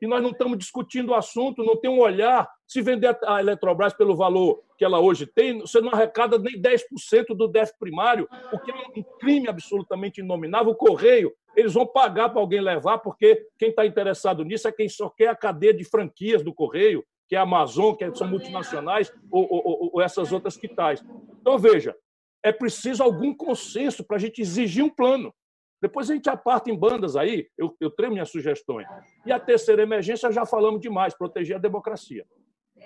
e 0.00 0.06
nós 0.06 0.22
não 0.22 0.30
estamos 0.30 0.58
discutindo 0.58 1.10
o 1.10 1.14
assunto, 1.14 1.64
não 1.64 1.76
tem 1.76 1.90
um 1.90 2.00
olhar. 2.00 2.48
Se 2.66 2.80
vender 2.82 3.16
a 3.24 3.40
Eletrobras 3.40 3.94
pelo 3.94 4.14
valor 4.14 4.62
que 4.76 4.84
ela 4.84 5.00
hoje 5.00 5.26
tem, 5.26 5.58
você 5.60 5.80
não 5.80 5.90
arrecada 5.90 6.38
nem 6.38 6.60
10% 6.60 7.34
do 7.36 7.48
déficit 7.48 7.78
primário, 7.78 8.28
o 8.52 8.58
que 8.58 8.70
é 8.70 8.74
um 8.74 9.02
crime 9.18 9.48
absolutamente 9.48 10.20
inominável. 10.20 10.72
O 10.72 10.76
Correio, 10.76 11.32
eles 11.56 11.74
vão 11.74 11.86
pagar 11.86 12.28
para 12.28 12.40
alguém 12.40 12.60
levar, 12.60 12.98
porque 12.98 13.44
quem 13.58 13.70
está 13.70 13.84
interessado 13.84 14.44
nisso 14.44 14.68
é 14.68 14.72
quem 14.72 14.88
só 14.88 15.08
quer 15.08 15.28
a 15.28 15.36
cadeia 15.36 15.74
de 15.74 15.84
franquias 15.84 16.44
do 16.44 16.54
Correio, 16.54 17.04
que 17.28 17.34
é 17.34 17.38
a 17.38 17.42
Amazon, 17.42 17.94
que 17.94 18.14
são 18.14 18.28
multinacionais, 18.28 19.12
ou, 19.30 19.46
ou, 19.50 19.90
ou 19.94 20.00
essas 20.00 20.30
outras 20.30 20.56
que 20.56 20.68
tais. 20.68 21.04
Então, 21.40 21.58
veja, 21.58 21.96
é 22.42 22.52
preciso 22.52 23.02
algum 23.02 23.34
consenso 23.34 24.04
para 24.04 24.16
a 24.16 24.20
gente 24.20 24.40
exigir 24.40 24.84
um 24.84 24.90
plano. 24.90 25.34
Depois 25.80 26.10
a 26.10 26.14
gente 26.14 26.28
aparta 26.28 26.70
em 26.70 26.76
bandas 26.76 27.14
aí, 27.14 27.48
eu, 27.56 27.76
eu 27.80 27.92
minhas 28.10 28.30
sugestões. 28.30 28.86
E 29.24 29.30
a 29.30 29.38
terceira 29.38 29.82
emergência, 29.82 30.32
já 30.32 30.44
falamos 30.44 30.80
demais, 30.80 31.16
proteger 31.16 31.56
a 31.56 31.60
democracia. 31.60 32.26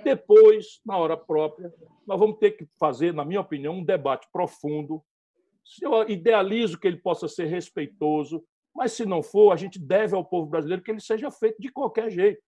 Depois, 0.04 0.80
na 0.84 0.96
hora 0.96 1.16
própria, 1.16 1.72
nós 2.06 2.18
vamos 2.18 2.38
ter 2.38 2.52
que 2.52 2.66
fazer, 2.78 3.12
na 3.14 3.24
minha 3.24 3.40
opinião, 3.40 3.74
um 3.74 3.84
debate 3.84 4.26
profundo. 4.32 5.02
Eu 5.80 6.08
idealizo 6.08 6.78
que 6.78 6.86
ele 6.86 6.98
possa 6.98 7.28
ser 7.28 7.46
respeitoso, 7.46 8.44
mas 8.74 8.92
se 8.92 9.06
não 9.06 9.22
for, 9.22 9.52
a 9.52 9.56
gente 9.56 9.78
deve 9.78 10.14
ao 10.14 10.24
povo 10.24 10.50
brasileiro 10.50 10.82
que 10.82 10.90
ele 10.90 11.00
seja 11.00 11.30
feito 11.30 11.60
de 11.60 11.70
qualquer 11.70 12.10
jeito, 12.10 12.42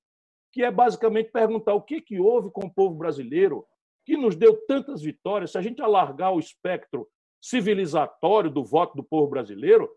que 0.52 0.62
é 0.62 0.70
basicamente 0.70 1.30
perguntar 1.30 1.74
o 1.74 1.82
que, 1.82 2.00
que 2.00 2.18
houve 2.18 2.50
com 2.50 2.66
o 2.66 2.72
povo 2.72 2.94
brasileiro 2.94 3.64
que 4.04 4.16
nos 4.16 4.36
deu 4.36 4.56
tantas 4.66 5.02
vitórias. 5.02 5.52
Se 5.52 5.58
a 5.58 5.62
gente 5.62 5.80
alargar 5.80 6.32
o 6.32 6.38
espectro 6.38 7.08
civilizatório 7.40 8.50
do 8.50 8.64
voto 8.64 8.96
do 8.96 9.02
povo 9.02 9.28
brasileiro, 9.28 9.90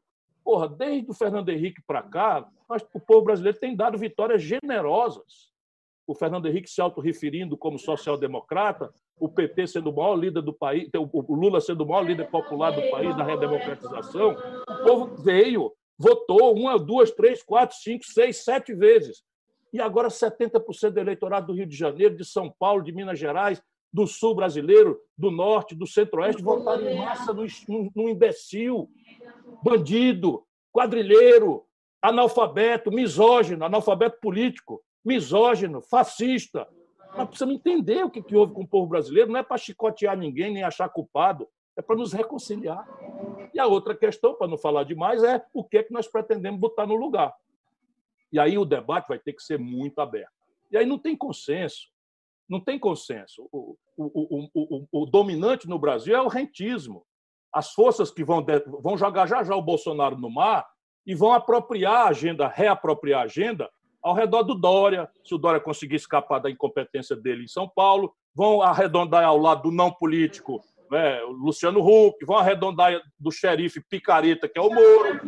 porra, 0.43 0.67
desde 0.67 1.09
o 1.11 1.13
Fernando 1.13 1.49
Henrique 1.49 1.81
para 1.85 2.01
cá, 2.01 2.47
nós, 2.69 2.85
o 2.93 2.99
povo 2.99 3.23
brasileiro 3.23 3.57
tem 3.59 3.75
dado 3.75 3.97
vitórias 3.97 4.41
generosas. 4.41 5.51
O 6.05 6.15
Fernando 6.15 6.47
Henrique 6.47 6.69
se 6.69 6.79
autorreferindo 6.79 7.57
como 7.57 7.77
social-democrata, 7.77 8.93
o 9.19 9.27
PT 9.27 9.67
sendo 9.67 9.89
o 9.89 9.95
maior 9.95 10.15
líder 10.15 10.41
do 10.41 10.53
país, 10.53 10.89
o 10.93 11.35
Lula 11.35 11.59
sendo 11.59 11.83
o 11.83 11.87
maior 11.87 12.05
líder 12.05 12.29
popular 12.29 12.71
do 12.71 12.89
país 12.89 13.15
da 13.17 13.23
redemocratização, 13.23 14.37
o 14.69 14.83
povo 14.85 15.15
veio, 15.21 15.73
votou 15.97 16.55
uma, 16.55 16.79
duas, 16.79 17.11
três, 17.11 17.43
quatro, 17.43 17.75
cinco, 17.75 18.05
seis, 18.05 18.43
sete 18.43 18.73
vezes. 18.73 19.23
E 19.73 19.81
agora 19.81 20.07
70% 20.07 20.91
do 20.91 20.99
eleitorado 20.99 21.47
do 21.47 21.53
Rio 21.53 21.65
de 21.65 21.75
Janeiro, 21.75 22.15
de 22.15 22.23
São 22.23 22.53
Paulo, 22.57 22.81
de 22.81 22.93
Minas 22.93 23.19
Gerais, 23.19 23.61
do 23.97 24.05
sul 24.05 24.35
brasileiro, 24.35 25.01
do 25.17 25.31
norte, 25.31 25.73
do 25.73 25.87
centro-oeste, 25.87 26.43
votaram 26.43 26.87
em 26.87 26.99
massa 26.99 27.33
num 27.33 28.07
imbecil, 28.07 28.87
bandido, 29.63 30.45
quadrilheiro, 30.71 31.65
analfabeto, 31.99 32.91
misógino, 32.91 33.65
analfabeto 33.65 34.19
político, 34.21 34.83
misógino, 35.03 35.81
fascista. 35.81 36.67
Nós 37.15 37.27
precisamos 37.27 37.55
entender 37.55 38.05
o 38.05 38.09
que, 38.11 38.35
houve 38.35 38.53
com 38.53 38.61
o 38.61 38.67
povo 38.67 38.85
brasileiro, 38.85 39.31
não 39.31 39.39
é 39.39 39.43
para 39.43 39.57
chicotear 39.57 40.15
ninguém 40.15 40.53
nem 40.53 40.61
achar 40.61 40.87
culpado, 40.89 41.47
é 41.75 41.81
para 41.81 41.95
nos 41.95 42.13
reconciliar. 42.13 42.87
E 43.51 43.59
a 43.59 43.65
outra 43.65 43.95
questão, 43.95 44.35
para 44.35 44.47
não 44.47 44.59
falar 44.59 44.83
demais, 44.83 45.23
é 45.23 45.43
o 45.51 45.63
que 45.63 45.79
é 45.79 45.81
que 45.81 45.91
nós 45.91 46.07
pretendemos 46.07 46.59
botar 46.59 46.85
no 46.85 46.95
lugar. 46.95 47.33
E 48.31 48.39
aí 48.39 48.59
o 48.59 48.65
debate 48.65 49.07
vai 49.07 49.17
ter 49.17 49.33
que 49.33 49.41
ser 49.41 49.57
muito 49.57 49.99
aberto. 49.99 50.37
E 50.69 50.77
aí 50.77 50.85
não 50.85 50.99
tem 50.99 51.17
consenso. 51.17 51.87
Não 52.49 52.59
tem 52.59 52.79
consenso. 52.79 53.47
O, 53.51 53.77
o, 53.97 54.49
o, 54.53 54.87
o, 54.91 55.05
dominante 55.05 55.67
no 55.67 55.79
Brasil 55.79 56.15
é 56.15 56.21
o 56.21 56.27
rentismo. 56.27 57.03
As 57.53 57.71
forças 57.73 58.11
que 58.11 58.23
vão, 58.23 58.45
vão 58.81 58.97
jogar 58.97 59.27
já 59.27 59.43
já 59.43 59.55
o 59.55 59.61
Bolsonaro 59.61 60.17
no 60.17 60.29
mar 60.29 60.65
e 61.05 61.15
vão 61.15 61.33
apropriar 61.33 62.07
a 62.07 62.09
agenda, 62.09 62.47
reapropriar 62.47 63.21
a 63.21 63.25
agenda 63.25 63.69
ao 64.01 64.13
redor 64.13 64.43
do 64.43 64.55
Dória, 64.55 65.09
se 65.23 65.35
o 65.35 65.37
Dória 65.37 65.59
conseguir 65.59 65.95
escapar 65.95 66.39
da 66.39 66.49
incompetência 66.49 67.15
dele 67.15 67.43
em 67.43 67.47
São 67.47 67.67
Paulo, 67.67 68.13
vão 68.33 68.61
arredondar 68.61 69.23
ao 69.23 69.37
lado 69.37 69.63
do 69.63 69.71
não 69.71 69.91
político 69.91 70.61
né, 70.89 71.19
Luciano 71.23 71.81
Huck, 71.81 72.23
vão 72.25 72.37
arredondar 72.37 73.01
do 73.19 73.31
xerife 73.31 73.81
picareta, 73.89 74.47
que 74.47 74.57
é 74.57 74.61
o 74.61 74.69
Moro. 74.69 75.21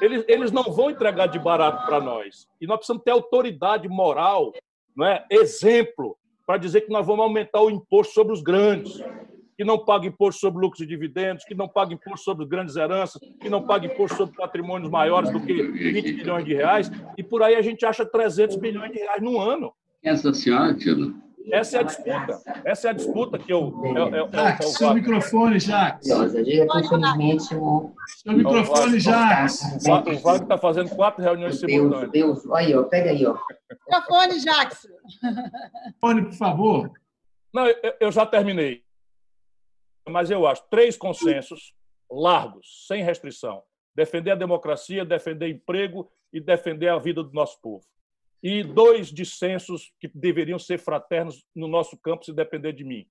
Eles, 0.00 0.24
eles 0.28 0.52
não 0.52 0.64
vão 0.64 0.90
entregar 0.90 1.26
de 1.26 1.38
barato 1.38 1.86
para 1.86 2.00
nós. 2.00 2.46
E 2.60 2.66
nós 2.66 2.78
precisamos 2.78 3.02
ter 3.02 3.12
autoridade 3.12 3.88
moral, 3.88 4.52
não 4.94 5.06
é? 5.06 5.24
exemplo, 5.30 6.16
para 6.46 6.58
dizer 6.58 6.82
que 6.82 6.90
nós 6.90 7.06
vamos 7.06 7.24
aumentar 7.24 7.60
o 7.60 7.70
imposto 7.70 8.14
sobre 8.14 8.32
os 8.32 8.40
grandes, 8.40 9.02
que 9.56 9.64
não 9.64 9.84
paga 9.84 10.06
imposto 10.06 10.40
sobre 10.40 10.62
lucros 10.62 10.80
e 10.82 10.86
dividendos, 10.86 11.44
que 11.44 11.54
não 11.54 11.66
paga 11.66 11.92
imposto 11.92 12.24
sobre 12.24 12.46
grandes 12.46 12.76
heranças, 12.76 13.20
que 13.40 13.48
não 13.48 13.66
paga 13.66 13.86
imposto 13.86 14.16
sobre 14.16 14.36
patrimônios 14.36 14.90
maiores 14.90 15.30
do 15.30 15.40
que 15.40 15.54
20 15.54 16.12
bilhões 16.12 16.44
de 16.44 16.54
reais, 16.54 16.90
e 17.18 17.22
por 17.22 17.42
aí 17.42 17.56
a 17.56 17.62
gente 17.62 17.84
acha 17.84 18.06
300 18.06 18.56
bilhões 18.56 18.92
de 18.92 18.98
reais 18.98 19.22
no 19.22 19.40
ano. 19.40 19.72
Essa 20.02 20.32
senhora, 20.32 20.72
Tilo? 20.74 21.14
Essa 21.50 21.76
é 21.76 21.80
a 21.80 21.82
disputa. 21.84 22.42
Essa 22.64 22.88
é 22.88 22.90
a 22.90 22.94
disputa 22.94 23.38
que 23.38 23.52
eu. 23.52 23.72
Jacques, 24.32 24.74
seu 24.74 24.94
microfone, 24.94 25.60
Jacques. 25.60 26.08
Seu 26.08 26.28
microfone, 28.32 28.98
Jacques. 28.98 29.62
O 29.86 29.90
Wagner 29.90 30.42
está 30.42 30.58
fazendo 30.58 30.90
quatro 30.94 31.22
reuniões 31.22 31.60
simultâneas. 31.60 32.10
Deus, 32.10 32.42
Deus. 32.42 32.54
Aí, 32.54 32.74
ó, 32.74 32.82
pega 32.84 33.10
aí, 33.10 33.24
ó. 33.24 33.38
Microfone, 33.88 34.40
Jacques. 34.40 34.88
Microfone, 35.86 36.24
por 36.26 36.34
favor. 36.34 36.90
Não, 37.54 37.66
eu, 37.66 37.94
eu 38.00 38.12
já 38.12 38.26
terminei. 38.26 38.84
Mas 40.08 40.30
eu 40.30 40.46
acho 40.46 40.62
três 40.70 40.96
consensos 40.96 41.74
largos, 42.10 42.86
sem 42.86 43.02
restrição. 43.02 43.62
Defender 43.94 44.32
a 44.32 44.36
democracia, 44.36 45.04
defender 45.04 45.48
emprego 45.48 46.10
e 46.32 46.40
defender 46.40 46.88
a 46.88 46.98
vida 46.98 47.22
do 47.22 47.32
nosso 47.32 47.60
povo 47.60 47.84
e 48.42 48.62
dois 48.62 49.08
dissensos 49.08 49.92
que 50.00 50.08
deveriam 50.14 50.58
ser 50.58 50.78
fraternos 50.78 51.44
no 51.54 51.66
nosso 51.66 51.98
campo, 51.98 52.24
se 52.24 52.32
depender 52.32 52.72
de 52.72 52.84
mim. 52.84 53.06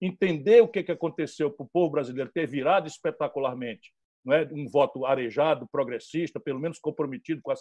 Entender 0.00 0.62
o 0.62 0.68
que 0.68 0.90
aconteceu 0.90 1.50
para 1.50 1.64
o 1.64 1.68
povo 1.68 1.90
brasileiro 1.90 2.30
ter 2.32 2.46
virado 2.46 2.88
espetacularmente 2.88 3.92
não 4.24 4.34
é? 4.34 4.48
um 4.52 4.68
voto 4.68 5.06
arejado, 5.06 5.68
progressista, 5.70 6.38
pelo 6.38 6.60
menos 6.60 6.78
comprometido 6.78 7.40
com 7.42 7.50
a 7.50 7.56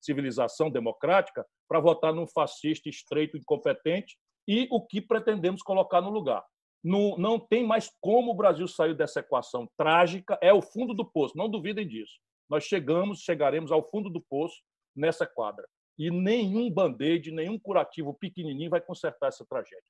civilização 0.00 0.70
democrática, 0.70 1.46
para 1.68 1.80
votar 1.80 2.12
num 2.12 2.26
fascista 2.26 2.88
estreito, 2.88 3.36
incompetente, 3.36 4.16
e 4.46 4.66
o 4.70 4.84
que 4.84 5.00
pretendemos 5.00 5.62
colocar 5.62 6.00
no 6.00 6.10
lugar. 6.10 6.44
Não, 6.82 7.16
não 7.16 7.38
tem 7.38 7.64
mais 7.64 7.90
como 8.00 8.32
o 8.32 8.36
Brasil 8.36 8.66
sair 8.66 8.96
dessa 8.96 9.20
equação 9.20 9.68
trágica, 9.76 10.36
é 10.42 10.52
o 10.52 10.60
fundo 10.60 10.92
do 10.92 11.04
poço, 11.04 11.36
não 11.36 11.48
duvidem 11.48 11.86
disso. 11.86 12.14
Nós 12.48 12.64
chegamos, 12.64 13.20
chegaremos 13.20 13.70
ao 13.70 13.88
fundo 13.88 14.10
do 14.10 14.20
poço 14.20 14.60
nessa 14.96 15.24
quadra 15.24 15.64
e 16.06 16.10
nenhum 16.10 16.68
band-aid, 16.68 17.30
nenhum 17.30 17.58
curativo 17.58 18.12
pequenininho 18.12 18.70
vai 18.70 18.80
consertar 18.80 19.28
essa 19.28 19.44
tragédia. 19.44 19.84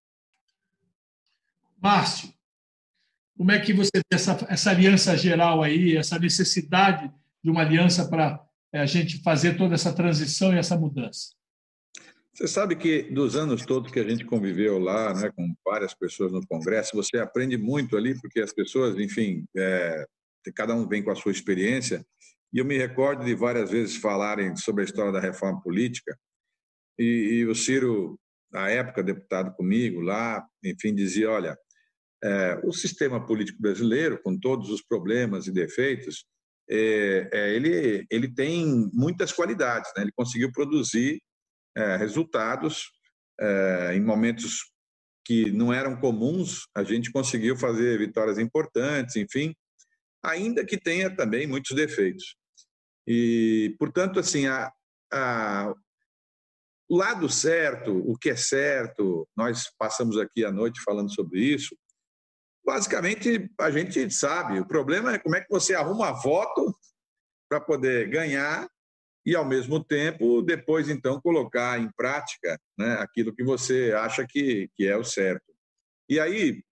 Márcio, 1.81 2.33
como 3.37 3.51
é 3.51 3.59
que 3.59 3.73
você 3.73 3.91
vê 3.95 4.15
essa, 4.15 4.47
essa 4.51 4.71
aliança 4.71 5.17
geral 5.17 5.63
aí, 5.63 5.97
essa 5.97 6.19
necessidade 6.19 7.11
de 7.43 7.51
uma 7.51 7.63
aliança 7.63 8.09
para 8.09 8.45
é, 8.73 8.81
a 8.81 8.87
gente 8.87 9.23
fazer 9.23 9.57
toda 9.57 9.75
essa 9.75 9.93
transição 9.93 10.53
e 10.55 10.59
essa 10.59 10.77
mudança? 10.77 11.31
Você 12.35 12.47
sabe 12.47 12.77
que 12.77 13.05
dos 13.05 13.35
anos 13.35 13.65
todos 13.65 13.91
que 13.91 13.99
a 13.99 14.09
gente 14.09 14.25
conviveu 14.25 14.79
lá, 14.79 15.15
né, 15.15 15.31
com 15.35 15.55
várias 15.65 15.95
pessoas 15.95 16.31
no 16.31 16.47
Congresso, 16.47 16.95
você 16.95 17.19
aprende 17.19 17.57
muito 17.57 17.97
ali, 17.97 18.19
porque 18.21 18.41
as 18.41 18.53
pessoas, 18.53 18.99
enfim, 18.99 19.47
é, 19.57 20.07
cada 20.55 20.75
um 20.75 20.87
vem 20.87 21.03
com 21.03 21.11
a 21.11 21.17
sua 21.17 21.33
experiência, 21.33 22.05
e 22.53 22.59
eu 22.59 22.65
me 22.65 22.77
recordo 22.77 23.25
de 23.25 23.35
várias 23.35 23.71
vezes 23.71 23.97
falarem 23.97 24.55
sobre 24.57 24.83
a 24.83 24.85
história 24.85 25.13
da 25.13 25.21
reforma 25.21 25.61
política, 25.63 26.17
e, 26.99 27.05
e 27.41 27.47
o 27.47 27.55
Ciro, 27.55 28.19
na 28.53 28.69
época, 28.69 29.03
deputado 29.03 29.55
comigo 29.55 30.01
lá, 30.01 30.47
enfim, 30.63 30.95
dizia: 30.95 31.31
olha, 31.31 31.57
é, 32.23 32.61
o 32.65 32.73
sistema 32.73 33.25
político 33.25 33.61
brasileiro, 33.61 34.21
com 34.23 34.39
todos 34.39 34.71
os 34.71 34.83
problemas 34.83 35.47
e 35.47 35.53
defeitos, 35.53 36.25
é, 36.71 37.29
é, 37.33 37.55
ele, 37.55 38.07
ele 38.11 38.33
tem 38.33 38.91
muitas 38.93 39.33
qualidades. 39.33 39.91
Né? 39.97 40.05
Ele 40.05 40.13
conseguiu 40.13 40.53
produzir 40.53 41.21
é, 41.77 41.97
resultados 41.97 42.91
é, 43.41 43.95
em 43.95 44.01
momentos 44.01 44.71
que 45.25 45.51
não 45.53 45.73
eram 45.73 45.97
comuns, 46.01 46.67
a 46.75 46.83
gente 46.83 47.11
conseguiu 47.11 47.57
fazer 47.57 47.99
vitórias 47.99 48.39
importantes, 48.39 49.17
enfim, 49.17 49.55
ainda 50.23 50.65
que 50.65 50.77
tenha 50.77 51.15
também 51.15 51.47
muitos 51.47 51.75
defeitos. 51.77 52.37
E, 53.07 53.75
portanto, 53.79 54.19
assim, 54.21 54.47
a, 54.47 54.73
a, 55.13 55.75
o 56.89 56.97
lado 56.97 57.29
certo, 57.29 57.97
o 58.07 58.17
que 58.17 58.31
é 58.31 58.37
certo, 58.37 59.29
nós 59.37 59.71
passamos 59.79 60.19
aqui 60.19 60.45
à 60.45 60.53
noite 60.53 60.83
falando 60.85 61.13
sobre 61.13 61.41
isso. 61.41 61.77
Basicamente, 62.65 63.51
a 63.59 63.71
gente 63.71 64.11
sabe. 64.11 64.61
O 64.61 64.67
problema 64.67 65.15
é 65.15 65.19
como 65.19 65.35
é 65.35 65.41
que 65.41 65.51
você 65.51 65.75
arruma 65.75 66.13
voto 66.13 66.75
para 67.49 67.61
poder 67.61 68.09
ganhar 68.09 68.69
e, 69.25 69.35
ao 69.35 69.45
mesmo 69.45 69.83
tempo, 69.83 70.43
depois, 70.43 70.89
então, 70.89 71.21
colocar 71.21 71.81
em 71.81 71.91
prática 71.97 72.61
né, 72.79 72.95
aquilo 72.95 73.35
que 73.35 73.45
você 73.45 73.93
acha 73.93 74.27
que, 74.29 74.69
que 74.75 74.87
é 74.87 74.97
o 74.97 75.05
certo. 75.05 75.53
E 76.09 76.19
aí, 76.19 76.63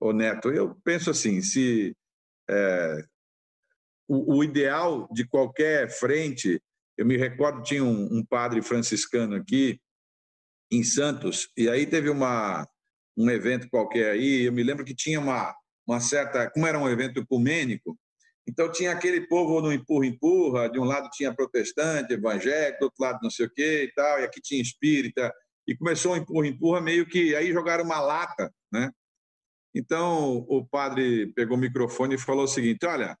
ô 0.00 0.12
Neto, 0.12 0.50
eu 0.50 0.74
penso 0.84 1.10
assim, 1.10 1.40
se 1.40 1.96
é, 2.50 3.04
o, 4.08 4.36
o, 4.36 4.44
ideal 4.44 5.08
de 5.12 5.26
qualquer 5.26 5.90
frente, 5.90 6.60
eu 6.96 7.06
me 7.06 7.16
recordo, 7.16 7.62
tinha 7.62 7.84
um, 7.84 8.18
um 8.18 8.24
padre 8.24 8.62
franciscano 8.62 9.36
aqui, 9.36 9.80
em 10.70 10.82
Santos, 10.82 11.48
e 11.56 11.68
aí 11.68 11.86
teve 11.86 12.08
uma, 12.08 12.66
um 13.16 13.30
evento 13.30 13.68
qualquer 13.68 14.12
aí, 14.12 14.44
eu 14.44 14.52
me 14.52 14.62
lembro 14.62 14.84
que 14.84 14.94
tinha 14.94 15.20
uma, 15.20 15.54
uma 15.86 16.00
certa, 16.00 16.50
como 16.50 16.66
era 16.66 16.78
um 16.78 16.88
evento 16.88 17.20
ecumênico, 17.20 17.98
então 18.48 18.72
tinha 18.72 18.90
aquele 18.90 19.26
povo 19.28 19.60
no 19.60 19.72
empurra-empurra, 19.72 20.68
de 20.68 20.78
um 20.80 20.84
lado 20.84 21.08
tinha 21.10 21.34
protestante, 21.34 22.14
evangélico, 22.14 22.80
do 22.80 22.84
outro 22.84 23.02
lado 23.02 23.18
não 23.22 23.30
sei 23.30 23.46
o 23.46 23.50
quê 23.50 23.84
e 23.84 23.92
tal, 23.94 24.20
e 24.20 24.24
aqui 24.24 24.40
tinha 24.40 24.60
espírita, 24.60 25.32
e 25.66 25.76
começou 25.76 26.12
um 26.12 26.16
empurra-empurra 26.16 26.80
meio 26.80 27.06
que, 27.06 27.36
aí 27.36 27.52
jogaram 27.52 27.84
uma 27.84 28.00
lata, 28.00 28.52
né? 28.72 28.90
Então 29.74 30.44
o 30.48 30.66
padre 30.66 31.32
pegou 31.34 31.56
o 31.56 31.60
microfone 31.60 32.16
e 32.16 32.18
falou 32.18 32.44
o 32.44 32.48
seguinte, 32.48 32.84
olha, 32.84 33.16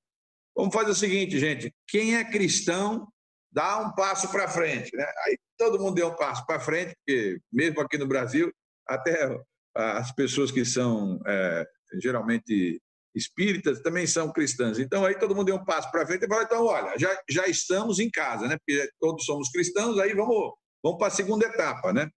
vamos 0.56 0.74
fazer 0.74 0.90
o 0.90 0.94
seguinte, 0.94 1.38
gente, 1.38 1.72
quem 1.88 2.16
é 2.16 2.24
cristão 2.24 3.06
dá 3.50 3.78
um 3.80 3.92
passo 3.92 4.30
para 4.30 4.48
frente. 4.48 4.94
Né? 4.96 5.04
Aí 5.26 5.38
todo 5.58 5.78
mundo 5.78 5.94
deu 5.94 6.08
um 6.08 6.16
passo 6.16 6.44
para 6.46 6.60
frente, 6.60 6.94
porque 6.96 7.38
mesmo 7.52 7.80
aqui 7.80 7.98
no 7.98 8.06
Brasil, 8.06 8.52
até 8.86 9.38
as 9.74 10.12
pessoas 10.12 10.50
que 10.50 10.64
são 10.64 11.20
é, 11.26 11.66
geralmente 12.00 12.80
espíritas 13.14 13.80
também 13.80 14.06
são 14.06 14.32
cristãs. 14.32 14.78
Então 14.78 15.04
aí 15.04 15.18
todo 15.18 15.34
mundo 15.34 15.46
deu 15.46 15.56
um 15.56 15.64
passo 15.64 15.90
para 15.90 16.06
frente 16.06 16.24
e 16.24 16.28
falou: 16.28 16.42
então, 16.42 16.64
olha, 16.64 16.98
já, 16.98 17.16
já 17.28 17.46
estamos 17.46 17.98
em 17.98 18.10
casa, 18.10 18.48
né? 18.48 18.56
porque 18.58 18.88
todos 18.98 19.24
somos 19.24 19.50
cristãos, 19.50 19.98
aí 19.98 20.14
vamos, 20.14 20.52
vamos 20.82 20.98
para 20.98 21.08
a 21.08 21.10
segunda 21.10 21.46
etapa. 21.46 21.92
Né? 21.92 22.08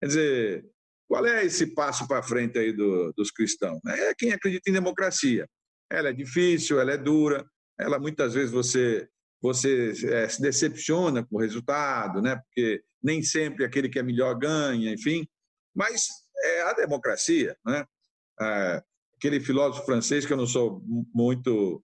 Quer 0.00 0.06
dizer, 0.06 0.64
qual 1.08 1.24
é 1.26 1.44
esse 1.44 1.74
passo 1.74 2.06
para 2.06 2.22
frente 2.22 2.58
aí 2.58 2.72
do, 2.72 3.12
dos 3.16 3.30
cristãos? 3.30 3.80
É 3.86 4.14
quem 4.14 4.32
acredita 4.32 4.70
em 4.70 4.74
democracia. 4.74 5.46
Ela 5.90 6.10
é 6.10 6.12
difícil, 6.12 6.80
ela 6.80 6.92
é 6.92 6.96
dura, 6.96 7.44
ela 7.80 7.98
muitas 7.98 8.34
vezes 8.34 8.50
você 8.50 9.08
você 9.42 9.92
é, 10.12 10.28
se 10.28 10.40
decepciona 10.42 11.24
com 11.24 11.36
o 11.36 11.40
resultado, 11.40 12.20
né? 12.20 12.36
porque 12.36 12.82
nem 13.02 13.22
sempre 13.22 13.64
aquele 13.64 13.88
que 13.88 13.98
é 13.98 14.02
melhor 14.02 14.34
ganha, 14.34 14.92
enfim. 14.92 15.26
Mas 15.74 16.08
é 16.42 16.62
a 16.62 16.74
democracia. 16.74 17.56
Né? 17.64 17.84
É, 18.40 18.82
aquele 19.16 19.40
filósofo 19.40 19.86
francês, 19.86 20.26
que 20.26 20.32
eu 20.32 20.36
não 20.36 20.46
sou 20.46 20.82
muito 21.14 21.82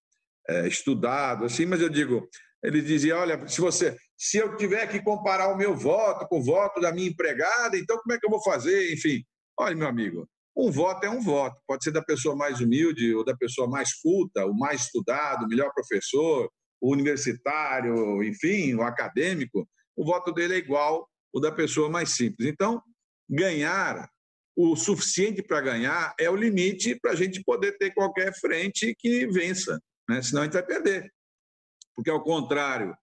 é, 0.48 0.68
estudado, 0.68 1.44
assim, 1.44 1.66
mas 1.66 1.80
eu 1.80 1.88
digo, 1.88 2.28
ele 2.62 2.82
dizia, 2.82 3.16
olha, 3.16 3.46
se 3.48 3.60
você, 3.60 3.96
se 4.16 4.38
eu 4.38 4.56
tiver 4.56 4.86
que 4.86 5.02
comparar 5.02 5.48
o 5.48 5.56
meu 5.56 5.74
voto 5.74 6.26
com 6.28 6.38
o 6.38 6.44
voto 6.44 6.80
da 6.80 6.92
minha 6.92 7.08
empregada, 7.08 7.76
então 7.76 7.98
como 7.98 8.12
é 8.12 8.18
que 8.18 8.26
eu 8.26 8.30
vou 8.30 8.42
fazer? 8.42 8.92
Enfim, 8.92 9.24
olha, 9.58 9.76
meu 9.76 9.88
amigo, 9.88 10.28
um 10.56 10.70
voto 10.70 11.04
é 11.04 11.10
um 11.10 11.20
voto. 11.20 11.60
Pode 11.66 11.84
ser 11.84 11.90
da 11.90 12.02
pessoa 12.02 12.34
mais 12.34 12.60
humilde 12.60 13.14
ou 13.14 13.24
da 13.24 13.36
pessoa 13.36 13.68
mais 13.68 13.92
culta, 13.94 14.46
o 14.46 14.56
mais 14.56 14.82
estudado, 14.82 15.44
o 15.44 15.48
melhor 15.48 15.70
professor, 15.74 16.50
o 16.80 16.92
universitário, 16.92 18.22
enfim, 18.22 18.74
o 18.74 18.82
acadêmico, 18.82 19.68
o 19.94 20.04
voto 20.04 20.32
dele 20.32 20.54
é 20.54 20.58
igual 20.58 21.08
o 21.32 21.40
da 21.40 21.52
pessoa 21.52 21.90
mais 21.90 22.10
simples. 22.10 22.48
Então, 22.48 22.82
ganhar 23.28 24.08
o 24.56 24.74
suficiente 24.74 25.42
para 25.42 25.60
ganhar 25.60 26.14
é 26.18 26.30
o 26.30 26.36
limite 26.36 26.98
para 26.98 27.12
a 27.12 27.14
gente 27.14 27.42
poder 27.44 27.76
ter 27.76 27.92
qualquer 27.92 28.32
frente 28.34 28.94
que 28.98 29.26
vença, 29.26 29.78
né? 30.08 30.22
senão 30.22 30.42
a 30.42 30.44
gente 30.44 30.54
vai 30.54 30.64
perder. 30.64 31.12
Porque, 31.94 32.10
ao 32.10 32.22
contrário 32.22 32.96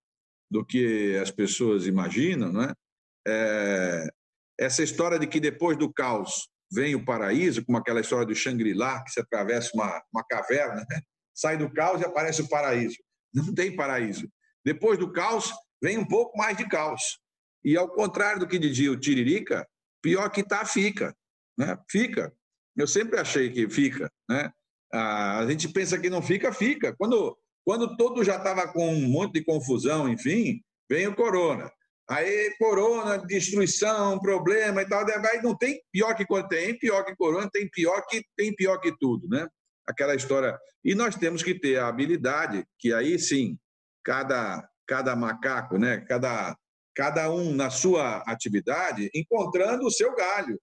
do 0.49 0.65
que 0.65 1.15
as 1.17 1.29
pessoas 1.29 1.85
imaginam, 1.85 2.51
né? 2.51 2.73
É... 3.25 4.07
essa 4.59 4.83
história 4.83 5.17
de 5.17 5.27
que 5.27 5.39
depois 5.39 5.77
do 5.77 5.91
caos 5.91 6.47
vem 6.73 6.95
o 6.95 7.05
paraíso, 7.05 7.63
como 7.65 7.77
aquela 7.77 8.01
história 8.01 8.25
do 8.25 8.35
Shangri-La, 8.35 9.03
que 9.03 9.11
se 9.11 9.19
atravessa 9.19 9.71
uma, 9.73 10.01
uma 10.13 10.23
caverna, 10.27 10.85
né? 10.89 11.01
sai 11.33 11.57
do 11.57 11.71
caos 11.71 12.01
e 12.01 12.05
aparece 12.05 12.41
o 12.41 12.49
paraíso. 12.49 12.97
Não 13.33 13.53
tem 13.53 13.75
paraíso. 13.75 14.27
Depois 14.65 14.97
do 14.97 15.11
caos, 15.11 15.51
vem 15.81 15.97
um 15.97 16.05
pouco 16.05 16.37
mais 16.37 16.57
de 16.57 16.67
caos. 16.67 17.19
E 17.63 17.77
ao 17.77 17.89
contrário 17.89 18.39
do 18.39 18.47
que 18.47 18.59
dizia 18.59 18.91
o 18.91 18.99
Tiririca, 18.99 19.67
pior 20.01 20.29
que 20.29 20.43
tá, 20.43 20.65
fica. 20.65 21.15
Né? 21.57 21.77
Fica. 21.89 22.33
Eu 22.75 22.87
sempre 22.87 23.19
achei 23.19 23.49
que 23.49 23.69
fica. 23.69 24.11
Né? 24.29 24.51
A 24.91 25.45
gente 25.47 25.69
pensa 25.69 25.97
que 25.97 26.09
não 26.09 26.21
fica, 26.21 26.51
fica. 26.51 26.95
Quando, 26.97 27.37
quando 27.65 27.95
todo 27.97 28.23
já 28.23 28.37
estava 28.37 28.67
com 28.71 28.93
um 28.93 29.07
monte 29.07 29.33
de 29.33 29.45
confusão, 29.45 30.09
enfim, 30.09 30.61
vem 30.89 31.07
o 31.07 31.15
corona. 31.15 31.71
Aí, 32.09 32.53
corona, 32.57 33.17
destruição, 33.17 34.19
problema 34.19 34.81
e 34.81 34.87
tal. 34.87 35.05
Aí 35.07 35.41
não 35.41 35.55
tem 35.55 35.81
pior 35.91 36.13
que 36.15 36.25
tem, 36.49 36.77
pior 36.77 37.03
que 37.05 37.15
corona, 37.15 37.49
tem 37.51 37.69
pior 37.69 38.05
que 38.07 38.23
tem 38.35 38.53
pior 38.53 38.77
que 38.79 38.93
tudo, 38.97 39.27
né? 39.29 39.47
aquela 39.85 40.15
história. 40.15 40.57
E 40.83 40.95
nós 40.95 41.15
temos 41.15 41.43
que 41.43 41.53
ter 41.57 41.77
a 41.79 41.87
habilidade, 41.87 42.65
que 42.79 42.93
aí 42.93 43.17
sim, 43.19 43.57
cada, 44.03 44.67
cada 44.87 45.15
macaco, 45.15 45.77
né? 45.77 45.97
cada, 46.07 46.57
cada 46.95 47.31
um 47.31 47.53
na 47.53 47.69
sua 47.69 48.17
atividade, 48.27 49.09
encontrando 49.13 49.85
o 49.85 49.91
seu 49.91 50.15
galho. 50.15 50.59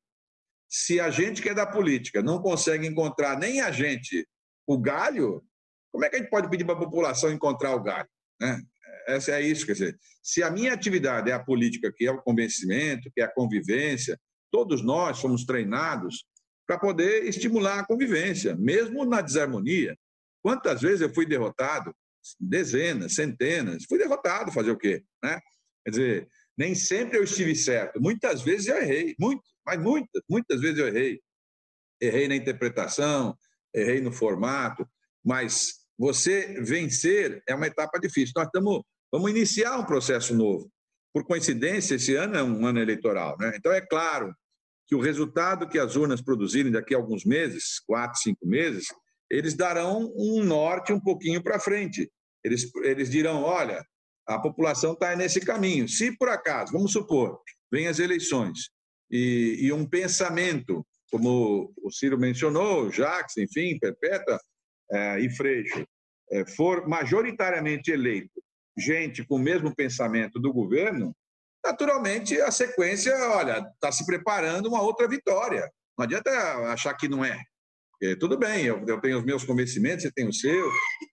Se 0.69 1.01
a 1.01 1.11
gente 1.11 1.43
que 1.43 1.49
é 1.49 1.55
da 1.55 1.67
política 1.67 2.23
não 2.23 2.41
consegue 2.41 2.87
encontrar 2.87 3.39
nem 3.39 3.61
a 3.61 3.71
gente 3.71 4.27
o 4.67 4.79
galho, 4.79 5.43
como 5.91 6.05
é 6.05 6.09
que 6.09 6.17
a 6.17 6.19
gente 6.21 6.31
pode 6.31 6.49
pedir 6.49 6.65
para 6.65 6.75
a 6.75 6.79
população 6.79 7.33
encontrar 7.33 7.75
o 7.75 7.83
galho? 7.83 8.09
Né? 8.41 8.63
Essa 9.07 9.33
é 9.33 9.43
isso, 9.43 9.67
quer 9.67 9.73
dizer, 9.73 9.99
se 10.23 10.43
a 10.43 10.51
minha 10.51 10.73
atividade 10.73 11.31
é 11.31 11.35
a 11.35 11.43
política, 11.43 11.93
que 11.95 12.07
é 12.07 12.11
o 12.11 12.23
convencimento, 12.23 13.11
que 13.15 13.21
é 13.21 13.25
a 13.25 13.33
convivência, 13.33 14.19
todos 14.51 14.83
nós 14.83 15.19
somos 15.19 15.45
treinados 15.45 16.25
para 16.67 16.79
poder 16.79 17.25
estimular 17.25 17.81
a 17.81 17.87
convivência, 17.87 18.57
mesmo 18.57 19.05
na 19.05 19.21
desarmonia. 19.21 19.97
Quantas 20.43 20.81
vezes 20.81 21.01
eu 21.01 21.13
fui 21.13 21.27
derrotado? 21.27 21.95
Dezenas, 22.39 23.15
centenas. 23.15 23.85
Fui 23.89 23.99
derrotado, 23.99 24.53
fazer 24.53 24.71
o 24.71 24.79
quê? 24.79 25.03
Né? 25.23 25.41
Quer 25.85 25.91
dizer, 25.91 26.29
nem 26.57 26.75
sempre 26.75 27.19
eu 27.19 27.25
estive 27.25 27.57
certo. 27.57 28.01
Muitas 28.01 28.43
vezes 28.43 28.69
eu 28.69 28.77
errei, 28.77 29.17
muito, 29.19 29.43
mas 29.67 29.81
muitas, 29.83 30.23
muitas 30.29 30.61
vezes 30.61 30.79
eu 30.79 30.87
errei. 30.87 31.21
Errei 32.01 32.29
na 32.29 32.37
interpretação, 32.37 33.37
errei 33.75 34.01
no 34.01 34.13
formato, 34.13 34.89
mas 35.25 35.80
você 36.01 36.59
vencer 36.63 37.43
é 37.47 37.55
uma 37.55 37.67
etapa 37.67 38.01
difícil. 38.01 38.33
Nós 38.35 38.47
estamos, 38.47 38.83
vamos 39.13 39.31
iniciar 39.31 39.79
um 39.79 39.85
processo 39.85 40.35
novo. 40.35 40.73
Por 41.13 41.27
coincidência, 41.27 41.97
esse 41.97 42.15
ano 42.15 42.39
é 42.39 42.43
um 42.43 42.65
ano 42.65 42.81
eleitoral, 42.81 43.37
né? 43.39 43.53
Então 43.55 43.71
é 43.71 43.83
claro 43.83 44.35
que 44.87 44.95
o 44.95 45.01
resultado 45.01 45.69
que 45.69 45.79
as 45.79 45.97
urnas 45.97 46.23
produzirem 46.23 46.73
daqui 46.73 46.95
a 46.95 46.97
alguns 46.97 47.27
meses, 47.27 47.79
quatro, 47.87 48.19
cinco 48.19 48.47
meses, 48.47 48.87
eles 49.31 49.53
darão 49.53 50.11
um 50.17 50.43
norte 50.43 50.91
um 50.91 50.99
pouquinho 50.99 51.43
para 51.43 51.61
frente. 51.61 52.11
Eles, 52.43 52.71
eles 52.77 53.11
dirão: 53.11 53.43
olha, 53.43 53.85
a 54.27 54.39
população 54.39 54.95
está 54.95 55.15
nesse 55.15 55.41
caminho. 55.41 55.87
Se 55.87 56.17
por 56.17 56.31
acaso, 56.31 56.73
vamos 56.73 56.93
supor, 56.93 57.39
vem 57.71 57.89
as 57.89 57.99
eleições 57.99 58.71
e, 59.11 59.59
e 59.61 59.71
um 59.71 59.87
pensamento, 59.87 60.83
como 61.13 61.75
o 61.83 61.91
Ciro 61.91 62.19
mencionou, 62.19 62.91
Jacques, 62.91 63.37
enfim, 63.37 63.79
Perpétua 63.79 64.41
é, 64.93 65.21
e 65.21 65.31
Freixo, 65.31 65.87
é, 66.33 66.47
for 66.47 66.89
majoritariamente 66.89 67.91
eleito 67.91 68.41
gente 68.79 69.25
com 69.25 69.37
o 69.37 69.39
mesmo 69.39 69.75
pensamento 69.75 70.41
do 70.41 70.53
governo, 70.53 71.15
naturalmente 71.65 72.41
a 72.41 72.51
sequência, 72.51 73.15
olha, 73.31 73.59
está 73.75 73.93
se 73.93 74.05
preparando 74.07 74.69
uma 74.69 74.83
outra 74.83 75.07
vitória. 75.07 75.71
Não 75.99 76.05
adianta 76.05 76.31
achar 76.73 76.95
que 76.95 77.09
não 77.09 77.25
é. 77.25 77.39
é 78.03 78.17
tudo 78.17 78.39
bem, 78.39 78.65
eu, 78.65 78.83
eu, 78.87 79.01
tenho 79.01 79.19
os 79.19 79.25
meus 79.25 79.45
convencimentos, 79.45 80.03
você 80.03 80.11
tem 80.11 80.27
o 80.27 80.33
seu, 80.33 80.67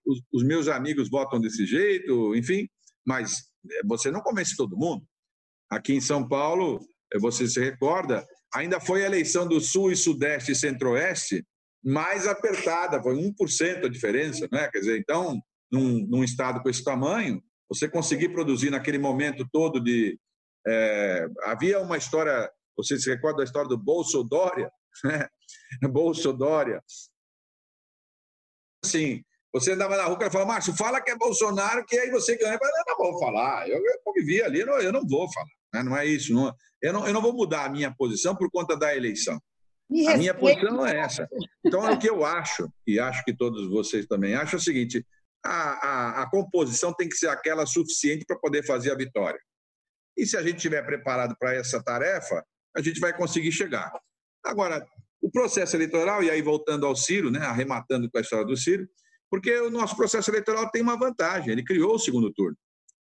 os, 0.06 0.22
os, 0.32 0.42
meus 0.44 0.68
amigos 0.68 1.10
votam 1.10 1.40
desse 1.40 1.66
jeito, 1.66 2.34
enfim, 2.34 2.68
mas 3.06 3.44
você 3.84 4.10
não 4.10 4.22
convence 4.22 4.56
todo 4.56 4.76
mundo. 4.76 5.04
Aqui 5.70 5.92
em 5.92 6.00
São 6.00 6.26
Paulo, 6.26 6.80
você 7.20 7.46
se 7.46 7.60
recorda, 7.60 8.26
ainda 8.54 8.80
foi 8.80 9.02
a 9.02 9.06
eleição 9.06 9.46
do 9.46 9.60
Sul 9.60 9.92
e 9.92 9.96
Sudeste 9.96 10.52
e 10.52 10.56
Centro-Oeste 10.56 11.44
mais 11.82 12.26
apertada, 12.26 13.02
foi 13.02 13.14
1% 13.14 13.84
a 13.84 13.88
diferença, 13.88 14.48
né? 14.50 14.68
Quer 14.68 14.80
dizer, 14.80 14.98
então, 14.98 15.40
num, 15.70 16.06
num 16.08 16.24
estado 16.24 16.62
com 16.62 16.68
esse 16.68 16.82
tamanho, 16.82 17.42
você 17.68 17.88
conseguir 17.88 18.30
produzir 18.30 18.70
naquele 18.70 18.98
momento 18.98 19.46
todo 19.52 19.80
de 19.80 20.18
é, 20.66 21.26
havia 21.44 21.80
uma 21.80 21.96
história, 21.96 22.50
você 22.76 22.98
se 22.98 23.08
recorda 23.08 23.38
da 23.38 23.44
história 23.44 23.68
do 23.68 23.78
Bolso 23.78 24.22
Dória? 24.24 24.70
Né? 25.82 25.88
Bolso 25.88 26.32
Dória. 26.32 26.82
Assim, 28.84 29.22
você 29.52 29.72
andava 29.72 29.96
na 29.96 30.04
rua 30.04 30.18
e 30.20 30.30
falava, 30.30 30.52
Márcio, 30.52 30.76
fala 30.76 31.00
que 31.00 31.10
é 31.10 31.16
Bolsonaro, 31.16 31.84
que 31.86 31.96
aí 31.98 32.10
você 32.10 32.36
ganha. 32.36 32.54
Eu 32.54 32.58
falei, 32.58 32.74
não 32.86 32.96
vou 32.96 33.18
falar, 33.18 33.68
eu, 33.68 33.76
eu 33.76 34.00
convivi 34.04 34.42
ali, 34.42 34.60
eu 34.60 34.66
não, 34.66 34.78
eu 34.80 34.92
não 34.92 35.06
vou 35.06 35.30
falar. 35.32 35.46
Né? 35.74 35.82
Não 35.82 35.96
é 35.96 36.06
isso. 36.06 36.34
Não, 36.34 36.52
eu, 36.82 36.92
não, 36.92 37.06
eu 37.06 37.12
não 37.12 37.22
vou 37.22 37.32
mudar 37.32 37.66
a 37.66 37.68
minha 37.68 37.94
posição 37.94 38.34
por 38.34 38.50
conta 38.50 38.76
da 38.76 38.94
eleição. 38.94 39.40
Me 39.90 40.06
a 40.06 40.16
minha 40.16 40.34
posição 40.34 40.86
é 40.86 40.98
essa. 40.98 41.28
Então, 41.64 41.86
é 41.86 41.94
o 41.94 41.98
que 41.98 42.08
eu 42.08 42.24
acho, 42.24 42.70
e 42.86 42.98
acho 42.98 43.24
que 43.24 43.34
todos 43.34 43.68
vocês 43.68 44.06
também 44.06 44.34
acham, 44.34 44.58
é 44.58 44.60
o 44.60 44.64
seguinte: 44.64 45.06
a, 45.44 45.50
a, 45.50 46.22
a 46.22 46.30
composição 46.30 46.92
tem 46.92 47.08
que 47.08 47.16
ser 47.16 47.28
aquela 47.28 47.64
suficiente 47.64 48.24
para 48.26 48.38
poder 48.38 48.64
fazer 48.66 48.92
a 48.92 48.96
vitória. 48.96 49.40
e 50.16 50.26
se 50.26 50.36
a 50.36 50.42
gente 50.42 50.56
estiver 50.56 50.84
preparado 50.84 51.34
para 51.38 51.54
essa 51.54 51.82
tarefa, 51.82 52.44
a 52.76 52.82
gente 52.82 53.00
vai 53.00 53.16
conseguir 53.16 53.52
chegar. 53.52 53.90
Agora, 54.44 54.86
o 55.20 55.30
processo 55.30 55.76
eleitoral, 55.76 56.22
e 56.22 56.30
aí 56.30 56.42
voltando 56.42 56.86
ao 56.86 56.94
Ciro, 56.94 57.30
né, 57.30 57.40
arrematando 57.40 58.10
com 58.10 58.18
a 58.18 58.20
história 58.20 58.44
do 58.44 58.56
Ciro, 58.56 58.88
porque 59.30 59.58
o 59.60 59.70
nosso 59.70 59.96
processo 59.96 60.30
eleitoral 60.30 60.70
tem 60.70 60.82
uma 60.82 60.98
vantagem, 60.98 61.50
ele 61.50 61.64
criou 61.64 61.94
o 61.94 61.98
segundo 61.98 62.32
turno. 62.32 62.56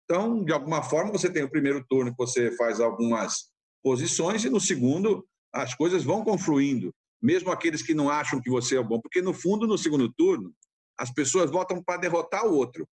Então, 0.04 0.44
de 0.44 0.52
alguma 0.52 0.82
forma, 0.82 1.10
você 1.10 1.30
tem 1.30 1.42
o 1.42 1.50
primeiro 1.50 1.84
turno 1.88 2.10
que 2.10 2.18
você 2.18 2.50
faz 2.56 2.80
algumas 2.80 3.50
posições 3.82 4.44
e 4.44 4.50
no 4.50 4.60
segundo 4.60 5.26
as 5.52 5.74
coisas 5.74 6.02
vão 6.02 6.24
confluindo, 6.24 6.94
mesmo 7.20 7.50
aqueles 7.50 7.82
que 7.82 7.94
não 7.94 8.08
acham 8.10 8.40
que 8.40 8.50
você 8.50 8.76
é 8.76 8.82
bom, 8.82 9.00
porque 9.00 9.20
no 9.20 9.34
fundo, 9.34 9.66
no 9.66 9.78
segundo 9.78 10.12
turno, 10.12 10.52
as 10.98 11.12
pessoas 11.12 11.50
votam 11.50 11.82
para 11.82 12.00
derrotar 12.00 12.46
o 12.46 12.54
outro, 12.54 12.88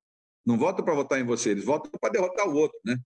não 0.46 0.58
votam 0.58 0.84
para 0.84 0.94
votar 0.94 1.20
em 1.20 1.26
você, 1.26 1.52
eles 1.52 1.66
votam 1.66 1.92
para 2.00 2.12
derrotar 2.12 2.48
o 2.48 2.56
outro, 2.56 2.80
né? 2.86 2.98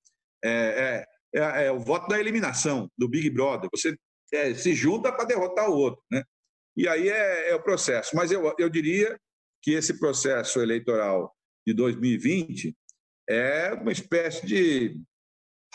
É, 0.43 1.05
é, 1.33 1.39
é, 1.39 1.65
é, 1.65 1.71
o 1.71 1.79
voto 1.79 2.07
da 2.07 2.19
eliminação, 2.19 2.89
do 2.97 3.07
Big 3.07 3.29
Brother. 3.29 3.69
Você 3.73 3.97
é, 4.31 4.53
se 4.53 4.73
junta 4.73 5.11
para 5.11 5.25
derrotar 5.25 5.69
o 5.69 5.75
outro, 5.75 6.03
né? 6.11 6.23
E 6.75 6.87
aí 6.87 7.09
é, 7.09 7.51
é, 7.51 7.55
o 7.55 7.63
processo. 7.63 8.15
Mas 8.15 8.31
eu, 8.31 8.53
eu 8.57 8.69
diria 8.69 9.19
que 9.61 9.71
esse 9.71 9.99
processo 9.99 10.59
eleitoral 10.61 11.33
de 11.65 11.73
2020 11.73 12.75
é 13.29 13.73
uma 13.73 13.91
espécie 13.91 14.45
de 14.45 14.99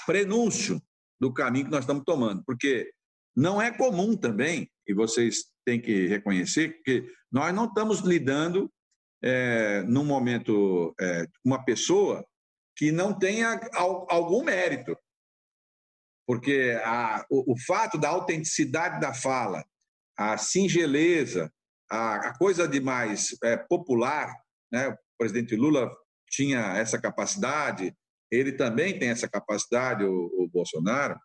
prenúncio 0.07 0.81
do 1.21 1.33
caminho 1.33 1.67
que 1.67 1.71
nós 1.71 1.81
estamos 1.81 2.05
tomando, 2.05 2.43
porque 2.45 2.93
não 3.39 3.63
é 3.63 3.71
comum 3.71 4.17
também, 4.17 4.69
e 4.85 4.93
vocês 4.93 5.45
têm 5.65 5.81
que 5.81 6.09
reconhecer, 6.09 6.83
que 6.83 7.07
nós 7.31 7.55
não 7.55 7.67
estamos 7.67 8.01
lidando 8.01 8.69
é, 9.23 9.83
num 9.85 10.05
momento 10.05 10.93
é, 11.01 11.25
uma 11.45 11.65
pessoa 11.65 12.27
que 12.77 12.91
não 12.91 13.17
tenha 13.17 13.61
algum 14.09 14.43
mérito. 14.43 14.99
Porque 16.27 16.77
a, 16.85 17.25
o, 17.31 17.53
o, 17.53 17.59
fato 17.65 17.97
da 17.97 18.09
autenticidade 18.09 19.01
da 19.01 19.15
fala, 19.15 19.65
a 20.17 20.37
singeleza, 20.37 21.49
a, 21.89 22.31
a 22.31 22.39
coisa 22.39 22.67
de 22.67 22.81
mais 22.81 23.37
é, 23.45 23.57
popular, 23.57 24.35
né? 24.71 24.89
o 24.89 24.97
presidente 25.17 25.55
Lula 25.55 25.89
tinha 26.29 26.77
essa 26.77 27.01
capacidade, 27.01 27.97
ele 28.33 28.51
também 28.51 28.99
tem 28.99 29.11
essa 29.11 29.29
capacidade, 29.29 30.03
o, 30.03 30.27
o 30.39 30.49
Bolsonaro, 30.53 31.17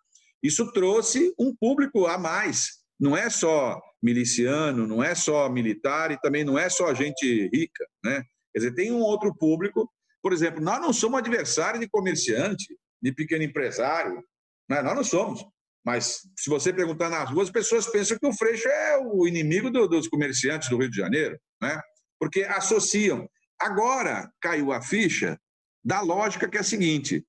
isso 0.44 0.72
trouxe 0.74 1.34
um 1.40 1.56
público 1.56 2.06
a 2.06 2.18
mais. 2.18 2.84
Não 3.00 3.16
é 3.16 3.30
só 3.30 3.82
miliciano, 4.02 4.86
não 4.86 5.02
é 5.02 5.16
só 5.16 5.50
militar 5.50 6.12
e 6.12 6.20
também 6.20 6.44
não 6.44 6.60
é 6.60 6.70
só 6.70 6.94
gente 6.94 7.50
rica. 7.54 7.88
Né? 8.04 8.22
Quer 8.52 8.60
dizer, 8.60 8.76
tem 8.76 8.92
um 8.92 9.00
outro 9.00 9.34
público. 9.34 9.90
Por 10.22 10.34
exemplo, 10.34 10.62
nós 10.62 10.82
não 10.82 10.92
somos 10.92 11.20
adversários 11.20 11.80
de 11.80 11.90
comerciante, 11.90 12.78
de 13.02 13.14
pequeno 13.14 13.44
empresário. 13.44 14.22
Né? 14.70 14.82
Nós 14.82 14.96
não 14.96 15.04
somos. 15.04 15.44
Mas 15.86 16.22
se 16.38 16.50
você 16.50 16.74
perguntar 16.74 17.10
nas 17.10 17.30
ruas, 17.30 17.48
as 17.48 17.54
pessoas 17.54 17.88
pensam 17.88 18.18
que 18.18 18.28
o 18.28 18.34
Freixo 18.34 18.68
é 18.68 18.98
o 18.98 19.28
inimigo 19.28 19.70
do, 19.70 19.88
dos 19.88 20.08
comerciantes 20.08 20.70
do 20.70 20.78
Rio 20.78 20.90
de 20.90 20.98
Janeiro, 20.98 21.38
né? 21.62 21.80
porque 22.20 22.44
associam. 22.44 23.30
Agora 23.60 24.30
caiu 24.42 24.74
a 24.74 24.82
ficha 24.82 25.40
da 25.84 26.02
lógica 26.02 26.50
que 26.50 26.58
é 26.58 26.62
a 26.62 26.64
seguinte: 26.64 27.26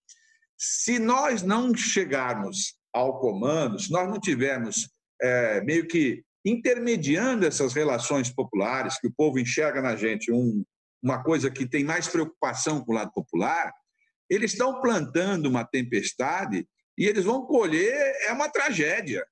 se 0.57 0.99
nós 0.99 1.43
não 1.43 1.75
chegarmos 1.75 2.75
ao 2.95 3.19
comando, 3.19 3.79
se 3.79 3.91
nós 3.91 4.09
não 4.09 4.21
tivermos 4.21 4.89
é, 5.21 5.61
meio 5.63 5.87
que 5.89 6.23
intermediando 6.45 7.45
essas 7.45 7.73
relações 7.73 8.31
populares, 8.31 8.99
que 9.01 9.09
o 9.09 9.13
povo 9.13 9.39
enxerga 9.39 9.83
na 9.83 9.97
gente 9.97 10.31
um, 10.31 10.65
uma 11.03 11.23
coisa 11.23 11.51
que 11.51 11.67
tem 11.67 11.83
mais 11.83 12.07
preocupação 12.07 12.85
com 12.85 12.93
o 12.93 12.95
lado 12.95 13.11
popular, 13.13 13.73
eles 14.31 14.53
estão 14.53 14.81
plantando 14.81 15.47
uma 15.47 15.65
tempestade 15.65 16.67
e 16.97 17.07
eles 17.07 17.25
vão 17.25 17.47
colher, 17.47 18.15
é 18.27 18.33
uma 18.33 18.49
tragédia. 18.49 19.27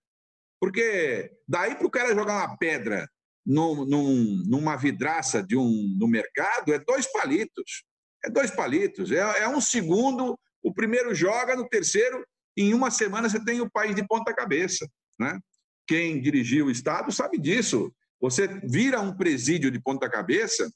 Porque 0.60 1.30
daí 1.46 1.74
para 1.74 1.86
o 1.86 1.90
cara 1.90 2.14
jogar 2.14 2.46
uma 2.46 2.56
pedra 2.56 3.08
num, 3.44 3.84
num, 3.84 4.42
numa 4.46 4.76
vidraça 4.76 5.42
de 5.42 5.56
um, 5.56 5.96
no 5.98 6.08
mercado, 6.08 6.72
é 6.72 6.78
dois 6.78 7.10
palitos. 7.12 7.84
É 8.24 8.30
dois 8.30 8.50
palitos. 8.50 9.10
É, 9.10 9.18
é 9.18 9.48
um 9.48 9.60
segundo, 9.60 10.38
o 10.62 10.72
primeiro 10.72 11.14
joga, 11.14 11.56
no 11.56 11.68
terceiro, 11.68 12.24
em 12.56 12.74
uma 12.74 12.90
semana 12.90 13.28
você 13.28 13.42
tem 13.42 13.60
o 13.60 13.70
país 13.70 13.94
de 13.94 14.06
ponta 14.06 14.34
cabeça. 14.34 14.86
Né? 15.18 15.38
Quem 15.86 16.20
dirigiu 16.20 16.66
o 16.66 16.70
Estado 16.70 17.12
sabe 17.12 17.38
disso. 17.38 17.92
Você 18.20 18.46
vira 18.64 19.00
um 19.00 19.16
presídio 19.16 19.70
de 19.70 19.80
ponta 19.80 20.08
cabeça, 20.08 20.70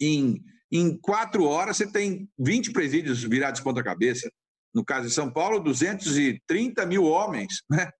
em, 0.00 0.42
em 0.70 0.98
quatro 0.98 1.44
horas 1.44 1.76
você 1.76 1.90
tem 1.90 2.28
20 2.38 2.72
presídios 2.72 3.22
virados 3.22 3.60
de 3.60 3.64
ponta 3.64 3.82
cabeça. 3.82 4.30
No 4.74 4.84
caso 4.84 5.06
de 5.06 5.14
São 5.14 5.30
Paulo, 5.30 5.60
230 5.60 6.84
mil 6.86 7.04
homens, 7.04 7.62
né? 7.70 7.90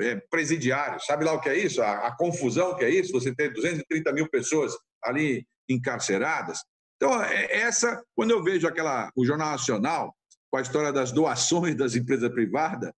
É, 0.00 0.14
presidiários. 0.30 1.06
Sabe 1.06 1.24
lá 1.24 1.32
o 1.32 1.40
que 1.40 1.48
é 1.48 1.58
isso? 1.58 1.82
A, 1.82 2.06
a, 2.06 2.16
confusão 2.16 2.76
que 2.76 2.84
é 2.84 2.90
isso? 2.90 3.10
Você 3.10 3.34
ter 3.34 3.52
230 3.52 4.12
mil 4.12 4.28
pessoas 4.28 4.72
ali 5.02 5.44
encarceradas. 5.68 6.60
Então, 6.96 7.20
é, 7.20 7.56
essa, 7.56 8.00
quando 8.14 8.30
eu 8.30 8.40
vejo 8.40 8.68
aquela, 8.68 9.10
o 9.16 9.26
Jornal 9.26 9.50
Nacional, 9.50 10.14
com 10.50 10.58
a 10.58 10.62
história 10.62 10.92
das 10.92 11.12
doações 11.12 11.76
das 11.76 11.94
empresas 11.94 12.30
privadas, 12.30 12.90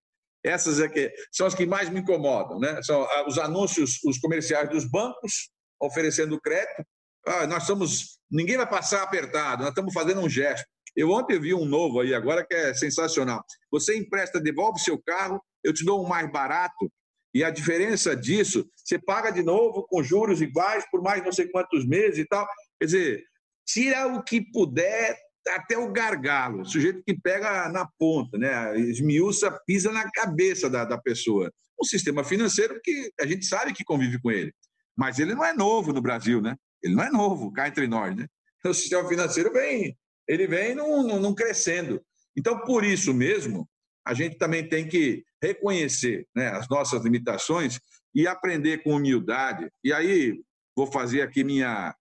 essas 0.44 0.80
é 0.80 0.88
que 0.88 1.12
são 1.30 1.46
as 1.46 1.54
que 1.54 1.66
mais 1.66 1.90
me 1.90 2.00
incomodam, 2.00 2.58
né? 2.58 2.82
São 2.82 3.02
ah, 3.02 3.24
os 3.28 3.38
anúncios, 3.38 3.98
os 4.04 4.18
comerciais 4.18 4.70
dos 4.70 4.84
bancos 4.84 5.50
oferecendo 5.80 6.40
crédito. 6.40 6.84
Ah, 7.26 7.46
nós 7.46 7.64
somos, 7.64 8.18
ninguém 8.30 8.56
vai 8.56 8.68
passar 8.68 9.02
apertado, 9.02 9.62
nós 9.62 9.70
estamos 9.70 9.92
fazendo 9.92 10.20
um 10.20 10.28
gesto. 10.28 10.66
Eu 10.96 11.10
ontem 11.10 11.38
vi 11.38 11.54
um 11.54 11.64
novo 11.64 12.00
aí 12.00 12.14
agora 12.14 12.44
que 12.44 12.54
é 12.54 12.74
sensacional. 12.74 13.42
Você 13.70 13.96
empresta, 13.96 14.40
devolve 14.40 14.80
seu 14.80 15.00
carro, 15.02 15.40
eu 15.62 15.72
te 15.72 15.84
dou 15.84 16.02
um 16.04 16.08
mais 16.08 16.30
barato, 16.32 16.90
e 17.32 17.44
a 17.44 17.50
diferença 17.50 18.16
disso, 18.16 18.68
você 18.76 18.98
paga 18.98 19.30
de 19.30 19.42
novo 19.42 19.86
com 19.88 20.02
juros 20.02 20.40
iguais 20.40 20.84
por 20.90 21.00
mais 21.00 21.22
não 21.22 21.30
sei 21.30 21.48
quantos 21.48 21.86
meses 21.86 22.18
e 22.18 22.26
tal. 22.26 22.46
Quer 22.78 22.86
dizer, 22.86 23.24
tira 23.64 24.08
o 24.08 24.22
que 24.22 24.40
puder, 24.40 25.16
até 25.48 25.78
o 25.78 25.90
gargalo, 25.90 26.62
o 26.62 26.64
sujeito 26.64 27.02
que 27.04 27.18
pega 27.18 27.68
na 27.68 27.88
ponta, 27.98 28.36
né? 28.36 28.78
esmiuça, 28.78 29.50
pisa 29.66 29.90
na 29.90 30.10
cabeça 30.10 30.68
da, 30.68 30.84
da 30.84 30.98
pessoa. 30.98 31.50
Um 31.80 31.84
sistema 31.84 32.22
financeiro 32.22 32.78
que 32.82 33.10
a 33.20 33.26
gente 33.26 33.46
sabe 33.46 33.72
que 33.72 33.84
convive 33.84 34.20
com 34.20 34.30
ele, 34.30 34.52
mas 34.96 35.18
ele 35.18 35.34
não 35.34 35.44
é 35.44 35.52
novo 35.52 35.92
no 35.92 36.02
Brasil, 36.02 36.42
né? 36.42 36.54
Ele 36.82 36.94
não 36.94 37.04
é 37.04 37.10
novo, 37.10 37.52
cá 37.52 37.68
entre 37.68 37.86
nós, 37.86 38.14
né? 38.14 38.26
O 38.62 38.74
sistema 38.74 39.08
financeiro 39.08 39.50
vem 39.50 39.96
ele 40.30 40.46
vem 40.46 40.76
num 40.76 41.34
crescendo. 41.34 42.00
Então, 42.38 42.60
por 42.60 42.84
isso 42.84 43.12
mesmo, 43.12 43.68
a 44.06 44.14
gente 44.14 44.38
também 44.38 44.66
tem 44.66 44.86
que 44.86 45.24
reconhecer 45.42 46.24
né, 46.34 46.50
as 46.50 46.68
nossas 46.68 47.02
limitações 47.02 47.80
e 48.14 48.28
aprender 48.28 48.84
com 48.84 48.94
humildade. 48.94 49.68
E 49.82 49.92
aí, 49.92 50.40
vou 50.76 50.86
fazer 50.86 51.22
aqui 51.22 51.42
minha, 51.42 51.92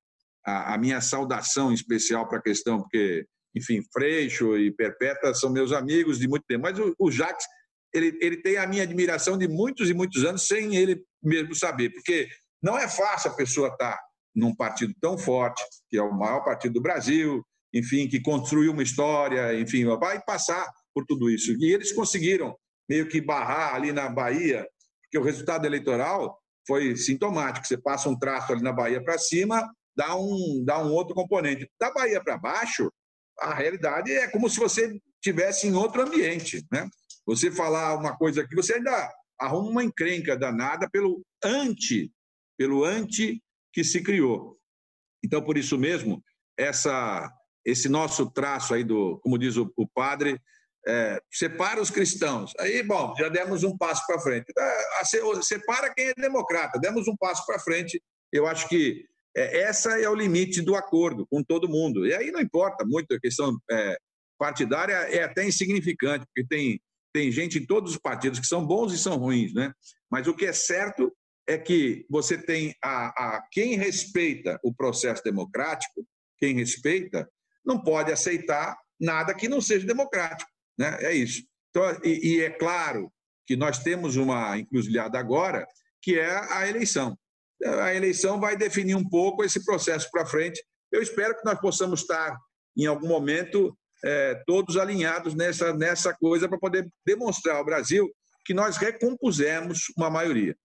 a, 0.45 0.73
a 0.73 0.77
minha 0.77 1.01
saudação 1.01 1.73
especial 1.73 2.27
para 2.27 2.39
a 2.39 2.41
questão, 2.41 2.81
porque, 2.81 3.25
enfim, 3.55 3.81
Freixo 3.93 4.57
e 4.57 4.71
Perpétua 4.71 5.33
são 5.33 5.51
meus 5.51 5.71
amigos 5.71 6.19
de 6.19 6.27
muito 6.27 6.45
tempo, 6.47 6.63
mas 6.63 6.77
o, 6.79 6.93
o 6.99 7.11
Jacques, 7.11 7.45
ele, 7.93 8.17
ele 8.21 8.37
tem 8.37 8.57
a 8.57 8.67
minha 8.67 8.83
admiração 8.83 9.37
de 9.37 9.47
muitos 9.47 9.89
e 9.89 9.93
muitos 9.93 10.23
anos 10.23 10.47
sem 10.47 10.75
ele 10.75 11.03
mesmo 11.21 11.55
saber, 11.55 11.89
porque 11.91 12.27
não 12.61 12.77
é 12.77 12.87
fácil 12.87 13.31
a 13.31 13.35
pessoa 13.35 13.69
estar 13.69 13.99
num 14.35 14.55
partido 14.55 14.93
tão 15.01 15.17
forte, 15.17 15.63
que 15.89 15.97
é 15.97 16.01
o 16.01 16.13
maior 16.13 16.43
partido 16.43 16.73
do 16.73 16.81
Brasil, 16.81 17.43
enfim, 17.73 18.07
que 18.07 18.21
construiu 18.21 18.71
uma 18.71 18.83
história, 18.83 19.59
enfim, 19.59 19.85
vai 19.85 20.21
passar 20.23 20.71
por 20.93 21.05
tudo 21.05 21.29
isso. 21.29 21.51
E 21.59 21.73
eles 21.73 21.91
conseguiram 21.91 22.55
meio 22.89 23.07
que 23.07 23.21
barrar 23.21 23.75
ali 23.75 23.91
na 23.91 24.09
Bahia, 24.09 24.67
porque 25.03 25.17
o 25.17 25.23
resultado 25.23 25.65
eleitoral 25.65 26.39
foi 26.67 26.95
sintomático. 26.95 27.65
Você 27.65 27.77
passa 27.77 28.09
um 28.09 28.17
traço 28.17 28.51
ali 28.51 28.61
na 28.61 28.73
Bahia 28.73 29.03
para 29.03 29.17
cima, 29.17 29.67
dá 29.95 30.15
um, 30.15 30.63
dá 30.65 30.79
um 30.79 30.91
outro 30.91 31.15
componente. 31.15 31.69
Da 31.79 31.91
Bahia 31.91 32.23
para 32.23 32.37
baixo, 32.37 32.91
a 33.39 33.53
realidade 33.53 34.11
é 34.11 34.27
como 34.27 34.49
se 34.49 34.59
você 34.59 34.99
tivesse 35.21 35.67
em 35.67 35.73
outro 35.73 36.01
ambiente, 36.01 36.65
né? 36.71 36.89
Você 37.25 37.51
falar 37.51 37.95
uma 37.95 38.17
coisa 38.17 38.41
aqui, 38.41 38.55
você 38.55 38.75
ainda 38.75 39.11
arruma 39.39 39.69
uma 39.69 39.83
encrenca 39.83 40.37
danada 40.37 40.89
pelo 40.89 41.21
anti, 41.43 42.11
pelo 42.57 42.83
anti 42.83 43.41
que 43.71 43.83
se 43.83 44.01
criou. 44.01 44.57
Então, 45.23 45.41
por 45.41 45.57
isso 45.57 45.77
mesmo, 45.77 46.23
essa 46.57 47.31
esse 47.65 47.89
nosso 47.89 48.29
traço 48.31 48.73
aí 48.73 48.83
do, 48.83 49.19
como 49.19 49.37
diz 49.37 49.57
o, 49.57 49.71
o 49.75 49.87
padre, 49.87 50.41
é, 50.87 51.21
separa 51.31 51.81
os 51.81 51.89
cristãos. 51.89 52.53
Aí, 52.59 52.81
bom, 52.81 53.13
já 53.17 53.29
demos 53.29 53.63
um 53.63 53.77
passo 53.77 54.05
para 54.07 54.19
frente. 54.19 54.45
É, 54.57 55.03
separa 55.43 55.93
quem 55.93 56.07
é 56.07 56.13
democrata, 56.15 56.79
demos 56.79 57.07
um 57.07 57.15
passo 57.15 57.45
para 57.45 57.59
frente. 57.59 58.01
Eu 58.31 58.47
acho 58.47 58.67
que 58.67 59.05
é, 59.39 59.61
essa 59.61 59.99
é 59.99 60.09
o 60.09 60.15
limite 60.15 60.61
do 60.61 60.75
acordo 60.75 61.25
com 61.27 61.43
todo 61.43 61.69
mundo. 61.69 62.05
E 62.05 62.13
aí 62.13 62.31
não 62.31 62.41
importa 62.41 62.85
muito 62.85 63.13
a 63.13 63.19
questão 63.19 63.57
é, 63.71 63.97
partidária, 64.37 64.93
é 64.93 65.23
até 65.23 65.47
insignificante, 65.47 66.25
porque 66.25 66.47
tem, 66.47 66.81
tem 67.13 67.31
gente 67.31 67.57
em 67.57 67.65
todos 67.65 67.93
os 67.93 67.97
partidos 67.97 68.39
que 68.39 68.47
são 68.47 68.65
bons 68.65 68.93
e 68.93 68.97
são 68.97 69.17
ruins, 69.17 69.53
né? 69.53 69.71
Mas 70.11 70.27
o 70.27 70.33
que 70.33 70.45
é 70.45 70.53
certo 70.53 71.15
é 71.47 71.57
que 71.57 72.05
você 72.09 72.37
tem 72.37 72.75
a, 72.83 73.07
a 73.07 73.47
quem 73.51 73.75
respeita 73.75 74.59
o 74.63 74.73
processo 74.73 75.23
democrático, 75.23 76.05
quem 76.37 76.55
respeita, 76.55 77.27
não 77.65 77.81
pode 77.81 78.11
aceitar 78.11 78.77
nada 78.99 79.33
que 79.33 79.47
não 79.47 79.61
seja 79.61 79.85
democrático. 79.85 80.49
Né? 80.77 80.97
É 81.01 81.13
isso. 81.13 81.43
Então, 81.69 81.99
e, 82.03 82.35
e 82.35 82.41
é 82.41 82.49
claro 82.49 83.11
que 83.47 83.55
nós 83.55 83.79
temos 83.79 84.15
uma 84.15 84.57
encruzilhada 84.57 85.17
agora, 85.17 85.65
que 86.01 86.19
é 86.19 86.29
a 86.53 86.67
eleição. 86.67 87.17
A 87.65 87.93
eleição 87.93 88.39
vai 88.39 88.55
definir 88.55 88.95
um 88.95 89.07
pouco 89.07 89.43
esse 89.43 89.63
processo 89.65 90.09
para 90.11 90.25
frente. 90.25 90.63
Eu 90.91 91.01
espero 91.01 91.37
que 91.37 91.45
nós 91.45 91.59
possamos 91.59 92.01
estar, 92.01 92.37
em 92.77 92.85
algum 92.85 93.07
momento, 93.07 93.77
é, 94.03 94.41
todos 94.45 94.77
alinhados 94.77 95.33
nessa, 95.35 95.73
nessa 95.73 96.13
coisa 96.13 96.47
para 96.47 96.57
poder 96.57 96.87
demonstrar 97.05 97.57
ao 97.57 97.65
Brasil 97.65 98.09
que 98.45 98.53
nós 98.53 98.77
recompusemos 98.77 99.85
uma 99.97 100.09
maioria. 100.09 100.55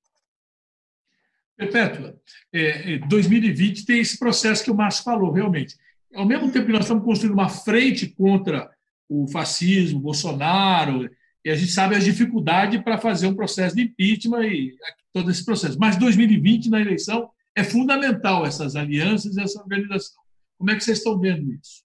Perpétua, 1.56 2.16
é, 2.52 2.98
2020 2.98 3.82
é, 3.82 3.86
tem 3.86 4.00
esse 4.00 4.18
processo 4.18 4.64
que 4.64 4.70
o 4.70 4.74
Márcio 4.74 5.04
falou, 5.04 5.30
realmente. 5.30 5.76
Ao 6.14 6.26
mesmo 6.26 6.50
tempo 6.50 6.66
que 6.66 6.72
nós 6.72 6.82
estamos 6.82 7.04
construindo 7.04 7.34
uma 7.34 7.48
frente 7.48 8.08
contra 8.08 8.70
o 9.08 9.28
fascismo, 9.28 10.00
Bolsonaro, 10.00 11.08
e 11.44 11.50
a 11.50 11.54
gente 11.54 11.72
sabe 11.72 11.94
as 11.94 12.04
dificuldades 12.04 12.80
para 12.82 12.98
fazer 12.98 13.26
um 13.26 13.34
processo 13.34 13.76
de 13.76 13.82
impeachment 13.82 14.46
e 14.46 14.76
todo 15.12 15.30
esse 15.30 15.44
processo. 15.44 15.78
Mas 15.78 15.96
2020, 15.96 16.70
na 16.70 16.80
eleição, 16.80 17.30
é 17.54 17.62
fundamental 17.62 18.46
essas 18.46 18.74
alianças 18.74 19.36
e 19.36 19.40
essa 19.40 19.60
organização. 19.60 20.22
Como 20.56 20.70
é 20.70 20.76
que 20.76 20.82
vocês 20.82 20.98
estão 20.98 21.18
vendo 21.18 21.52
isso? 21.52 21.84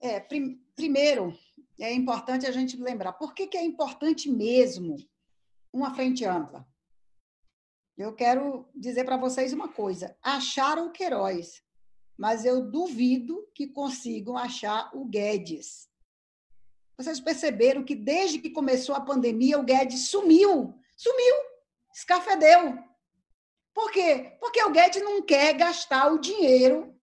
É, 0.00 0.20
prim 0.20 0.60
primeiro, 0.76 1.36
é 1.80 1.92
importante 1.92 2.46
a 2.46 2.52
gente 2.52 2.76
lembrar 2.76 3.14
por 3.14 3.34
que, 3.34 3.46
que 3.46 3.56
é 3.56 3.64
importante 3.64 4.30
mesmo 4.30 4.96
uma 5.72 5.94
frente 5.94 6.24
ampla. 6.24 6.66
Eu 7.96 8.14
quero 8.14 8.68
dizer 8.74 9.04
para 9.04 9.16
vocês 9.16 9.52
uma 9.52 9.68
coisa: 9.68 10.16
acharam 10.22 10.88
o 10.88 10.92
Queiroz, 10.92 11.62
mas 12.16 12.44
eu 12.44 12.70
duvido 12.70 13.46
que 13.54 13.66
consigam 13.66 14.36
achar 14.36 14.90
o 14.94 15.04
Guedes. 15.06 15.88
Vocês 16.98 17.20
perceberam 17.20 17.84
que 17.84 17.94
desde 17.94 18.38
que 18.38 18.50
começou 18.50 18.94
a 18.94 19.00
pandemia, 19.00 19.58
o 19.58 19.62
Guedes 19.62 20.08
sumiu, 20.08 20.74
sumiu, 20.96 21.34
escafedeu. 21.94 22.78
Por 23.74 23.90
quê? 23.90 24.36
Porque 24.40 24.62
o 24.62 24.70
Guedes 24.70 25.02
não 25.02 25.20
quer 25.20 25.52
gastar 25.52 26.10
o 26.10 26.18
dinheiro. 26.18 26.94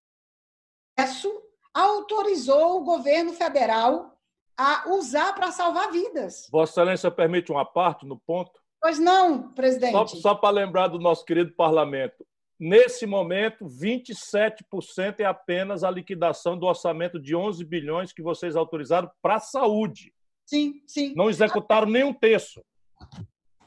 Isso 1.00 1.32
autorizou 1.74 2.78
o 2.78 2.84
governo 2.84 3.34
federal 3.34 4.18
a 4.58 4.90
usar 4.90 5.34
para 5.34 5.52
salvar 5.52 5.92
vidas. 5.92 6.48
Vossa 6.52 6.82
Excelência 6.82 7.12
permite 7.12 7.52
uma 7.52 7.66
parte 7.66 8.06
no 8.06 8.20
ponto? 8.20 8.52
Pois 8.82 9.00
não, 9.00 9.54
presidente. 9.54 9.94
Só, 9.94 10.08
só 10.08 10.36
para 10.36 10.50
lembrar 10.50 10.88
do 10.88 11.00
nosso 11.00 11.24
querido 11.24 11.54
parlamento. 11.56 12.26
Nesse 12.60 13.06
momento, 13.06 13.66
27% 13.66 15.20
é 15.20 15.26
apenas 15.26 15.84
a 15.84 15.92
liquidação 15.92 16.58
do 16.58 16.66
orçamento 16.66 17.20
de 17.20 17.36
11 17.36 17.64
bilhões 17.66 18.14
que 18.14 18.22
vocês 18.22 18.56
autorizaram 18.56 19.10
para 19.22 19.36
a 19.36 19.40
saúde. 19.40 20.14
Sim, 20.46 20.82
sim. 20.88 21.14
Não 21.16 21.30
executaram 21.30 21.88
nem 21.88 22.04
um 22.04 22.14
terço. 22.14 22.64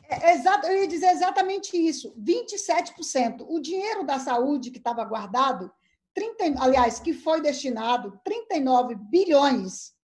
É, 0.08 0.34
exato, 0.34 0.66
eu 0.66 0.82
ia 0.82 0.88
dizer 0.88 1.10
exatamente 1.10 1.76
isso. 1.76 2.14
27%. 2.18 3.44
O 3.48 3.60
dinheiro 3.60 4.04
da 4.04 4.18
saúde 4.18 4.70
que 4.70 4.78
estava 4.78 5.04
guardado, 5.04 5.70
30, 6.14 6.62
aliás, 6.62 7.00
que 7.00 7.12
foi 7.12 7.42
destinado 7.42 8.18
39 8.24 8.94
bilhões, 8.94 9.94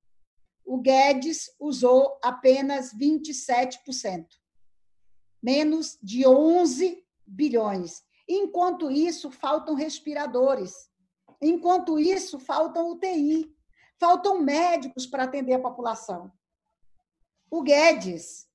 o 0.65 0.79
Guedes 0.79 1.55
usou 1.59 2.19
apenas 2.23 2.93
27% 2.95 4.27
menos 5.43 5.99
de 6.01 6.27
11 6.27 7.05
bilhões. 7.27 8.03
Enquanto 8.29 8.91
isso, 8.91 9.31
faltam 9.31 9.75
respiradores. 9.75 10.91
Enquanto 11.41 11.99
isso, 11.99 12.39
faltam 12.39 12.91
UTI. 12.91 13.55
Faltam 13.99 14.41
médicos 14.41 15.07
para 15.07 15.25
atender 15.25 15.55
a 15.55 15.61
população. 15.61 16.33
O 17.51 17.63
Guedes, 17.63 18.49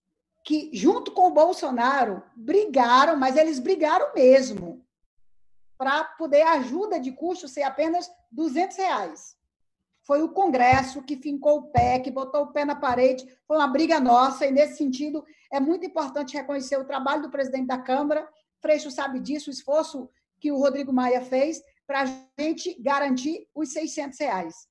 que 0.43 0.69
junto 0.73 1.11
com 1.11 1.27
o 1.27 1.33
Bolsonaro 1.33 2.23
brigaram, 2.35 3.17
mas 3.17 3.37
eles 3.37 3.59
brigaram 3.59 4.13
mesmo, 4.13 4.85
para 5.77 6.03
poder 6.03 6.41
a 6.41 6.53
ajuda 6.53 6.99
de 6.99 7.11
custo 7.11 7.47
ser 7.47 7.63
apenas 7.63 8.09
200 8.31 8.77
reais 8.77 9.37
foi 10.07 10.23
o 10.23 10.29
Congresso 10.29 11.03
que 11.03 11.17
fincou 11.17 11.57
o 11.57 11.63
pé, 11.63 11.99
que 11.99 12.09
botou 12.09 12.43
o 12.43 12.53
pé 12.53 12.63
na 12.63 12.75
parede, 12.75 13.27
foi 13.45 13.57
uma 13.57 13.67
briga 13.67 13.99
nossa, 13.99 14.45
e 14.45 14.51
nesse 14.51 14.77
sentido 14.77 15.21
é 15.51 15.59
muito 15.59 15.85
importante 15.85 16.37
reconhecer 16.37 16.77
o 16.77 16.85
trabalho 16.85 17.23
do 17.23 17.29
presidente 17.29 17.67
da 17.67 17.77
Câmara, 17.77 18.25
Freixo 18.61 18.91
sabe 18.91 19.19
disso, 19.19 19.49
o 19.49 19.53
esforço 19.53 20.09
que 20.39 20.51
o 20.51 20.57
Rodrigo 20.57 20.93
Maia 20.93 21.21
fez 21.21 21.61
para 21.85 22.01
a 22.01 22.05
gente 22.39 22.79
garantir 22.81 23.47
os 23.55 23.71
600 23.71 24.19
reais. 24.19 24.67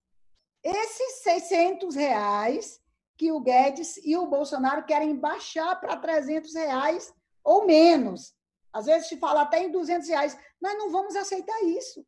Esses 0.63 1.23
600 1.23 1.95
reais 1.95 2.81
que 3.17 3.33
o 3.33 3.41
Guedes 3.41 3.97
e 4.05 4.17
o 4.17 4.27
Bolsonaro 4.27 4.85
querem 4.85 5.17
baixar 5.17 5.77
para 5.81 5.97
300 5.97 6.55
reais 6.55 7.13
ou 7.43 7.65
menos. 7.67 8.35
Às 8.73 8.87
vezes 8.87 9.09
se 9.09 9.17
fala 9.17 9.43
até 9.43 9.63
em 9.63 9.71
200 9.71 10.09
reais. 10.09 10.37
Nós 10.61 10.77
não 10.77 10.91
vamos 10.91 11.17
aceitar 11.17 11.59
isso. 11.65 12.05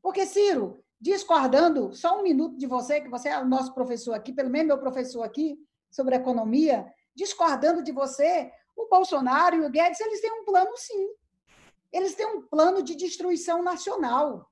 Porque, 0.00 0.24
Ciro, 0.24 0.84
discordando, 1.00 1.92
só 1.92 2.20
um 2.20 2.22
minuto 2.22 2.56
de 2.56 2.66
você, 2.66 3.00
que 3.00 3.08
você 3.08 3.30
é 3.30 3.38
o 3.38 3.48
nosso 3.48 3.74
professor 3.74 4.12
aqui, 4.12 4.32
pelo 4.32 4.50
menos 4.50 4.68
meu 4.68 4.78
professor 4.78 5.22
aqui, 5.22 5.58
sobre 5.90 6.14
economia, 6.14 6.86
discordando 7.14 7.82
de 7.82 7.90
você, 7.90 8.50
o 8.76 8.88
Bolsonaro 8.88 9.56
e 9.56 9.66
o 9.66 9.70
Guedes, 9.70 10.00
eles 10.00 10.20
têm 10.20 10.32
um 10.32 10.44
plano, 10.44 10.70
sim. 10.76 11.08
Eles 11.92 12.14
têm 12.14 12.26
um 12.26 12.42
plano 12.42 12.82
de 12.82 12.94
destruição 12.94 13.62
nacional, 13.62 14.50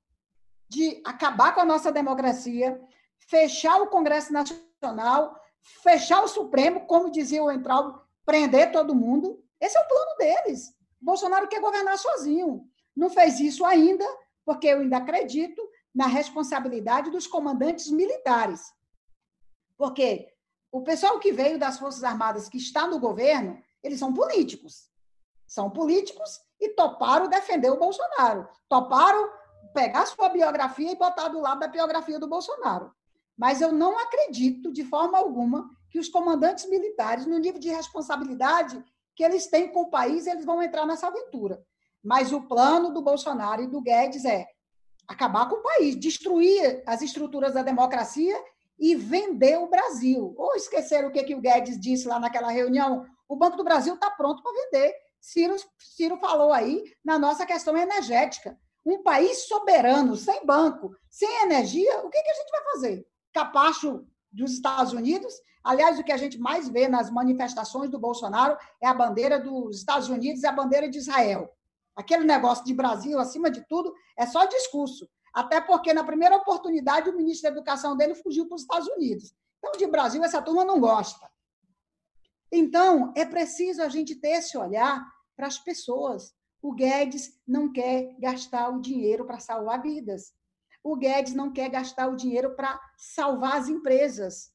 de 0.68 1.00
acabar 1.04 1.54
com 1.54 1.60
a 1.60 1.64
nossa 1.64 1.90
democracia, 1.90 2.80
fechar 3.18 3.80
o 3.80 3.88
Congresso 3.88 4.32
Nacional, 4.32 5.40
fechar 5.82 6.22
o 6.22 6.28
Supremo, 6.28 6.86
como 6.86 7.10
dizia 7.10 7.42
o 7.42 7.50
Entral, 7.50 8.06
prender 8.24 8.70
todo 8.70 8.94
mundo. 8.94 9.42
Esse 9.60 9.76
é 9.76 9.80
o 9.80 9.88
plano 9.88 10.16
deles. 10.18 10.74
Bolsonaro 11.00 11.48
quer 11.48 11.60
governar 11.60 11.98
sozinho. 11.98 12.68
Não 12.94 13.08
fez 13.08 13.40
isso 13.40 13.64
ainda, 13.64 14.04
porque 14.44 14.68
eu 14.68 14.80
ainda 14.80 14.98
acredito 14.98 15.62
na 15.94 16.06
responsabilidade 16.06 17.10
dos 17.10 17.26
comandantes 17.26 17.90
militares. 17.90 18.72
Porque 19.76 20.28
o 20.70 20.82
pessoal 20.82 21.18
que 21.18 21.32
veio 21.32 21.58
das 21.58 21.78
Forças 21.78 22.04
Armadas, 22.04 22.48
que 22.48 22.58
está 22.58 22.86
no 22.86 23.00
governo, 23.00 23.60
eles 23.82 23.98
são 23.98 24.12
políticos. 24.12 24.88
São 25.46 25.70
políticos 25.70 26.40
e 26.60 26.68
toparam 26.70 27.28
defender 27.28 27.70
o 27.70 27.78
Bolsonaro. 27.78 28.48
Toparam 28.68 29.30
pegar 29.72 30.06
sua 30.06 30.28
biografia 30.28 30.92
e 30.92 30.96
botar 30.96 31.28
do 31.28 31.40
lado 31.40 31.60
da 31.60 31.68
biografia 31.68 32.18
do 32.18 32.28
Bolsonaro. 32.28 32.92
Mas 33.36 33.60
eu 33.60 33.72
não 33.72 33.98
acredito, 33.98 34.72
de 34.72 34.84
forma 34.84 35.16
alguma, 35.16 35.68
que 35.88 35.98
os 35.98 36.08
comandantes 36.08 36.68
militares, 36.68 37.26
no 37.26 37.38
nível 37.38 37.60
de 37.60 37.70
responsabilidade 37.70 38.82
que 39.16 39.24
eles 39.24 39.46
têm 39.46 39.72
com 39.72 39.82
o 39.82 39.90
país, 39.90 40.26
eles 40.26 40.44
vão 40.44 40.62
entrar 40.62 40.86
nessa 40.86 41.08
aventura. 41.08 41.62
Mas 42.02 42.32
o 42.32 42.42
plano 42.42 42.92
do 42.92 43.02
Bolsonaro 43.02 43.62
e 43.62 43.66
do 43.66 43.80
Guedes 43.80 44.24
é 44.24 44.46
acabar 45.06 45.48
com 45.48 45.56
o 45.56 45.62
país, 45.62 45.96
destruir 45.96 46.82
as 46.86 47.02
estruturas 47.02 47.54
da 47.54 47.62
democracia 47.62 48.36
e 48.78 48.94
vender 48.94 49.58
o 49.58 49.68
Brasil. 49.68 50.34
Ou 50.38 50.54
esqueceram 50.54 51.08
o 51.08 51.12
que, 51.12 51.24
que 51.24 51.34
o 51.34 51.40
Guedes 51.40 51.78
disse 51.78 52.06
lá 52.06 52.18
naquela 52.18 52.50
reunião? 52.50 53.04
O 53.28 53.36
Banco 53.36 53.56
do 53.56 53.64
Brasil 53.64 53.94
está 53.94 54.10
pronto 54.10 54.42
para 54.42 54.52
vender. 54.52 54.94
Ciro, 55.20 55.56
Ciro 55.78 56.16
falou 56.16 56.52
aí 56.52 56.82
na 57.04 57.18
nossa 57.18 57.44
questão 57.44 57.76
energética. 57.76 58.58
Um 58.84 59.02
país 59.02 59.46
soberano, 59.46 60.16
sem 60.16 60.44
banco, 60.46 60.94
sem 61.08 61.42
energia, 61.42 61.98
o 61.98 62.08
que, 62.08 62.22
que 62.22 62.30
a 62.30 62.34
gente 62.34 62.50
vai 62.50 62.64
fazer? 62.72 63.06
Capacho 63.32 64.06
dos 64.32 64.52
Estados 64.52 64.92
Unidos? 64.92 65.34
Aliás, 65.62 65.98
o 65.98 66.04
que 66.04 66.12
a 66.12 66.16
gente 66.16 66.38
mais 66.38 66.68
vê 66.68 66.88
nas 66.88 67.10
manifestações 67.10 67.90
do 67.90 67.98
Bolsonaro 67.98 68.56
é 68.82 68.86
a 68.86 68.94
bandeira 68.94 69.38
dos 69.38 69.76
Estados 69.76 70.08
Unidos 70.08 70.42
e 70.42 70.46
a 70.46 70.52
bandeira 70.52 70.88
de 70.88 70.98
Israel. 70.98 71.54
Aquele 71.94 72.24
negócio 72.24 72.64
de 72.64 72.72
Brasil, 72.72 73.18
acima 73.18 73.50
de 73.50 73.60
tudo, 73.68 73.94
é 74.16 74.24
só 74.24 74.46
discurso. 74.46 75.06
Até 75.34 75.60
porque, 75.60 75.92
na 75.92 76.02
primeira 76.02 76.36
oportunidade, 76.36 77.10
o 77.10 77.16
ministro 77.16 77.50
da 77.50 77.56
Educação 77.56 77.96
dele 77.96 78.14
fugiu 78.14 78.46
para 78.46 78.54
os 78.56 78.62
Estados 78.62 78.88
Unidos. 78.88 79.34
Então, 79.58 79.72
de 79.72 79.86
Brasil, 79.86 80.24
essa 80.24 80.40
turma 80.40 80.64
não 80.64 80.80
gosta. 80.80 81.30
Então, 82.52 83.12
é 83.16 83.24
preciso 83.24 83.82
a 83.82 83.88
gente 83.88 84.14
ter 84.16 84.30
esse 84.30 84.58
olhar 84.58 85.06
para 85.36 85.46
as 85.46 85.58
pessoas. 85.58 86.34
O 86.60 86.72
Guedes 86.72 87.38
não 87.46 87.72
quer 87.72 88.14
gastar 88.18 88.68
o 88.68 88.80
dinheiro 88.80 89.24
para 89.24 89.38
salvar 89.38 89.80
vidas. 89.80 90.32
O 90.82 90.96
Guedes 90.96 91.34
não 91.34 91.52
quer 91.52 91.68
gastar 91.68 92.08
o 92.08 92.16
dinheiro 92.16 92.54
para 92.56 92.80
salvar 92.96 93.56
as 93.56 93.68
empresas. 93.68 94.50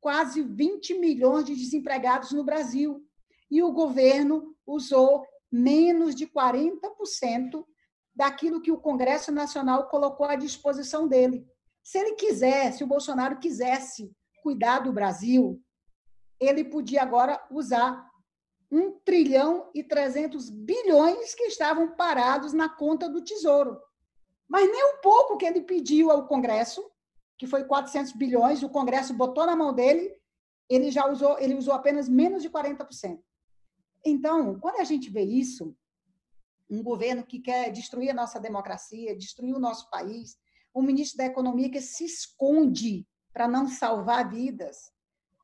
Quase 0.00 0.42
20 0.42 0.98
milhões 0.98 1.44
de 1.44 1.54
desempregados 1.54 2.32
no 2.32 2.44
Brasil. 2.44 3.02
E 3.50 3.62
o 3.62 3.72
governo 3.72 4.54
usou 4.66 5.24
menos 5.50 6.14
de 6.14 6.26
40% 6.26 7.64
daquilo 8.14 8.60
que 8.60 8.70
o 8.70 8.80
Congresso 8.80 9.32
Nacional 9.32 9.88
colocou 9.88 10.26
à 10.26 10.36
disposição 10.36 11.08
dele. 11.08 11.46
Se 11.82 11.98
ele 11.98 12.14
quisesse, 12.14 12.78
se 12.78 12.84
o 12.84 12.86
Bolsonaro 12.86 13.38
quisesse 13.38 14.12
cuidar 14.42 14.80
do 14.80 14.92
Brasil, 14.92 15.60
ele 16.40 16.64
podia 16.64 17.02
agora 17.02 17.42
usar 17.50 18.10
1 18.70 18.98
trilhão 19.04 19.70
e 19.74 19.82
300 19.82 20.50
bilhões 20.50 21.34
que 21.34 21.44
estavam 21.44 21.94
parados 21.96 22.52
na 22.52 22.68
conta 22.68 23.08
do 23.08 23.22
Tesouro. 23.22 23.80
Mas 24.48 24.70
nem 24.70 24.94
um 24.94 25.00
pouco 25.00 25.36
que 25.36 25.44
ele 25.44 25.62
pediu 25.62 26.10
ao 26.10 26.26
Congresso, 26.26 26.84
que 27.38 27.46
foi 27.46 27.64
400 27.64 28.12
bilhões, 28.12 28.62
o 28.62 28.68
Congresso 28.68 29.14
botou 29.14 29.46
na 29.46 29.56
mão 29.56 29.72
dele 29.72 30.14
ele 30.68 30.90
já 30.90 31.06
usou, 31.06 31.38
ele 31.38 31.54
usou 31.54 31.74
apenas 31.74 32.08
menos 32.08 32.42
de 32.42 32.50
40%. 32.50 33.20
Então, 34.04 34.58
quando 34.58 34.80
a 34.80 34.84
gente 34.84 35.10
vê 35.10 35.22
isso, 35.22 35.76
um 36.68 36.82
governo 36.82 37.24
que 37.24 37.38
quer 37.38 37.70
destruir 37.70 38.10
a 38.10 38.14
nossa 38.14 38.40
democracia, 38.40 39.16
destruir 39.16 39.54
o 39.54 39.60
nosso 39.60 39.88
país, 39.90 40.36
um 40.74 40.82
ministro 40.82 41.18
da 41.18 41.26
Economia 41.26 41.70
que 41.70 41.80
se 41.80 42.04
esconde 42.04 43.06
para 43.32 43.46
não 43.46 43.68
salvar 43.68 44.28
vidas. 44.28 44.92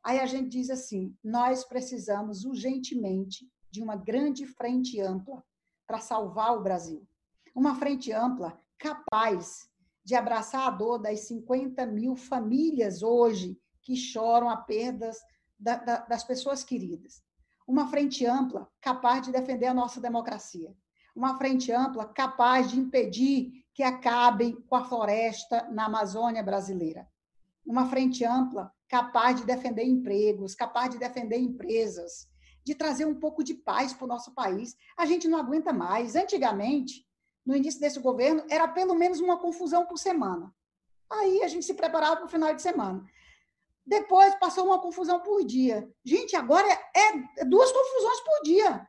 Aí 0.03 0.19
a 0.19 0.27
gente 0.27 0.49
diz 0.49 0.71
assim: 0.71 1.15
nós 1.23 1.65
precisamos 1.65 2.45
urgentemente 2.45 3.51
de 3.71 3.83
uma 3.83 3.97
grande 3.97 4.47
frente 4.47 5.01
ampla 5.01 5.45
para 5.87 6.01
salvar 6.01 6.57
o 6.57 6.63
Brasil. 6.63 7.07
Uma 7.55 7.75
frente 7.77 8.13
ampla 8.13 8.59
capaz 8.79 9.69
de 10.05 10.15
abraçar 10.15 10.67
a 10.67 10.71
dor 10.71 10.99
das 10.99 11.21
50 11.21 11.85
mil 11.87 12.17
famílias 12.17 13.03
hoje 13.03 13.61
que 13.83 13.97
choram 13.97 14.49
a 14.49 14.57
perdas 14.57 15.19
da, 15.59 15.77
da, 15.77 15.99
das 15.99 16.25
pessoas 16.25 16.65
queridas. 16.65 17.23
Uma 17.67 17.89
frente 17.89 18.27
ampla 18.27 18.69
capaz 18.81 19.23
de 19.23 19.33
defender 19.33 19.67
a 19.67 19.75
nossa 19.75 20.01
democracia. 20.01 20.75
Uma 21.15 21.37
frente 21.37 21.71
ampla 21.71 22.07
capaz 22.07 22.71
de 22.71 22.79
impedir 22.79 23.65
que 23.75 23.83
acabem 23.83 24.61
com 24.63 24.75
a 24.75 24.85
floresta 24.85 25.69
na 25.71 25.87
Amazônia 25.87 26.43
brasileira. 26.43 27.09
Uma 27.65 27.87
frente 27.89 28.25
ampla 28.25 28.73
capaz 28.91 29.37
de 29.37 29.47
defender 29.47 29.85
empregos, 29.85 30.57
capaz 30.57 30.91
de 30.91 30.99
defender 30.99 31.39
empresas, 31.39 32.29
de 32.65 32.75
trazer 32.75 33.05
um 33.05 33.15
pouco 33.15 33.45
de 33.45 33.55
paz 33.55 33.93
para 33.93 34.05
o 34.05 34.09
nosso 34.09 34.35
país. 34.35 34.77
A 34.99 35.07
gente 35.07 35.29
não 35.29 35.39
aguenta 35.39 35.73
mais. 35.73 36.17
Antigamente, 36.17 37.07
no 37.47 37.55
início 37.55 37.81
desse 37.81 38.01
governo, 38.01 38.45
era 38.51 38.67
pelo 38.67 38.95
menos 38.97 39.21
uma 39.21 39.39
confusão 39.39 39.87
por 39.87 39.97
semana. 39.97 40.53
Aí 41.09 41.43
a 41.45 41.49
gente 41.49 41.65
se 41.65 41.75
preparava 41.75 42.17
para 42.17 42.27
o 42.27 42.29
final 42.29 42.53
de 42.53 42.61
semana. 42.61 43.05
Depois 43.87 44.35
passou 44.35 44.67
uma 44.67 44.81
confusão 44.81 45.21
por 45.21 45.45
dia. 45.45 45.89
Gente, 46.05 46.35
agora 46.35 46.67
é, 46.69 47.43
é 47.43 47.45
duas 47.45 47.71
confusões 47.71 48.21
por 48.21 48.43
dia. 48.43 48.89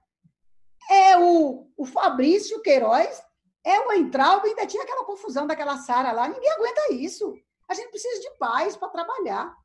É 0.89 1.17
o, 1.19 1.67
o 1.77 1.85
Fabrício 1.85 2.61
Queiroz, 2.63 3.21
é 3.63 3.79
o 3.79 3.93
Entralba, 3.93 4.47
ainda 4.47 4.65
tinha 4.65 4.81
aquela 4.81 5.05
confusão 5.05 5.45
daquela 5.45 5.77
Sara 5.77 6.11
lá. 6.11 6.27
Ninguém 6.27 6.51
aguenta 6.51 6.93
isso. 6.93 7.35
A 7.69 7.75
gente 7.75 7.91
precisa 7.91 8.19
de 8.19 8.37
paz 8.37 8.75
para 8.75 8.89
trabalhar. 8.89 9.61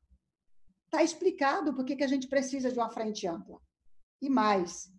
Está 0.97 1.05
explicado 1.05 1.75
por 1.75 1.85
que 1.85 2.03
a 2.03 2.07
gente 2.07 2.27
precisa 2.27 2.73
de 2.73 2.79
uma 2.79 2.89
frente 2.89 3.27
ampla. 3.27 3.61
E 4.23 4.31
mais, 4.31 4.91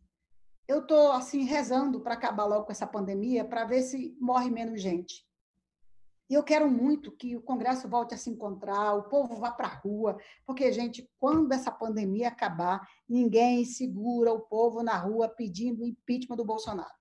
eu 0.68 0.82
estou 0.82 1.12
assim 1.12 1.44
rezando 1.44 2.00
para 2.02 2.14
acabar 2.14 2.46
logo 2.46 2.66
com 2.66 2.72
essa 2.72 2.86
pandemia, 2.86 3.44
para 3.44 3.66
ver 3.66 3.82
se 3.82 4.16
morre 4.22 4.52
menos 4.52 4.80
gente. 4.80 5.26
E 6.30 6.36
eu 6.36 6.44
quero 6.44 6.70
muito 6.70 7.12
que 7.12 7.36
o 7.36 7.42
Congresso 7.42 7.90
volte 7.90 8.14
a 8.14 8.18
se 8.18 8.30
encontrar, 8.30 8.94
o 8.94 9.10
povo 9.10 9.38
vá 9.38 9.52
para 9.52 9.70
a 9.70 9.74
rua, 9.74 10.20
porque, 10.46 10.72
gente, 10.72 11.10
quando 11.20 11.52
essa 11.52 11.72
pandemia 11.72 12.28
acabar, 12.28 12.88
ninguém 13.10 13.66
segura 13.66 14.32
o 14.32 14.42
povo 14.42 14.84
na 14.84 14.96
rua 14.96 15.28
pedindo 15.28 15.84
impeachment 15.84 16.36
do 16.36 16.46
Bolsonaro. 16.46 16.94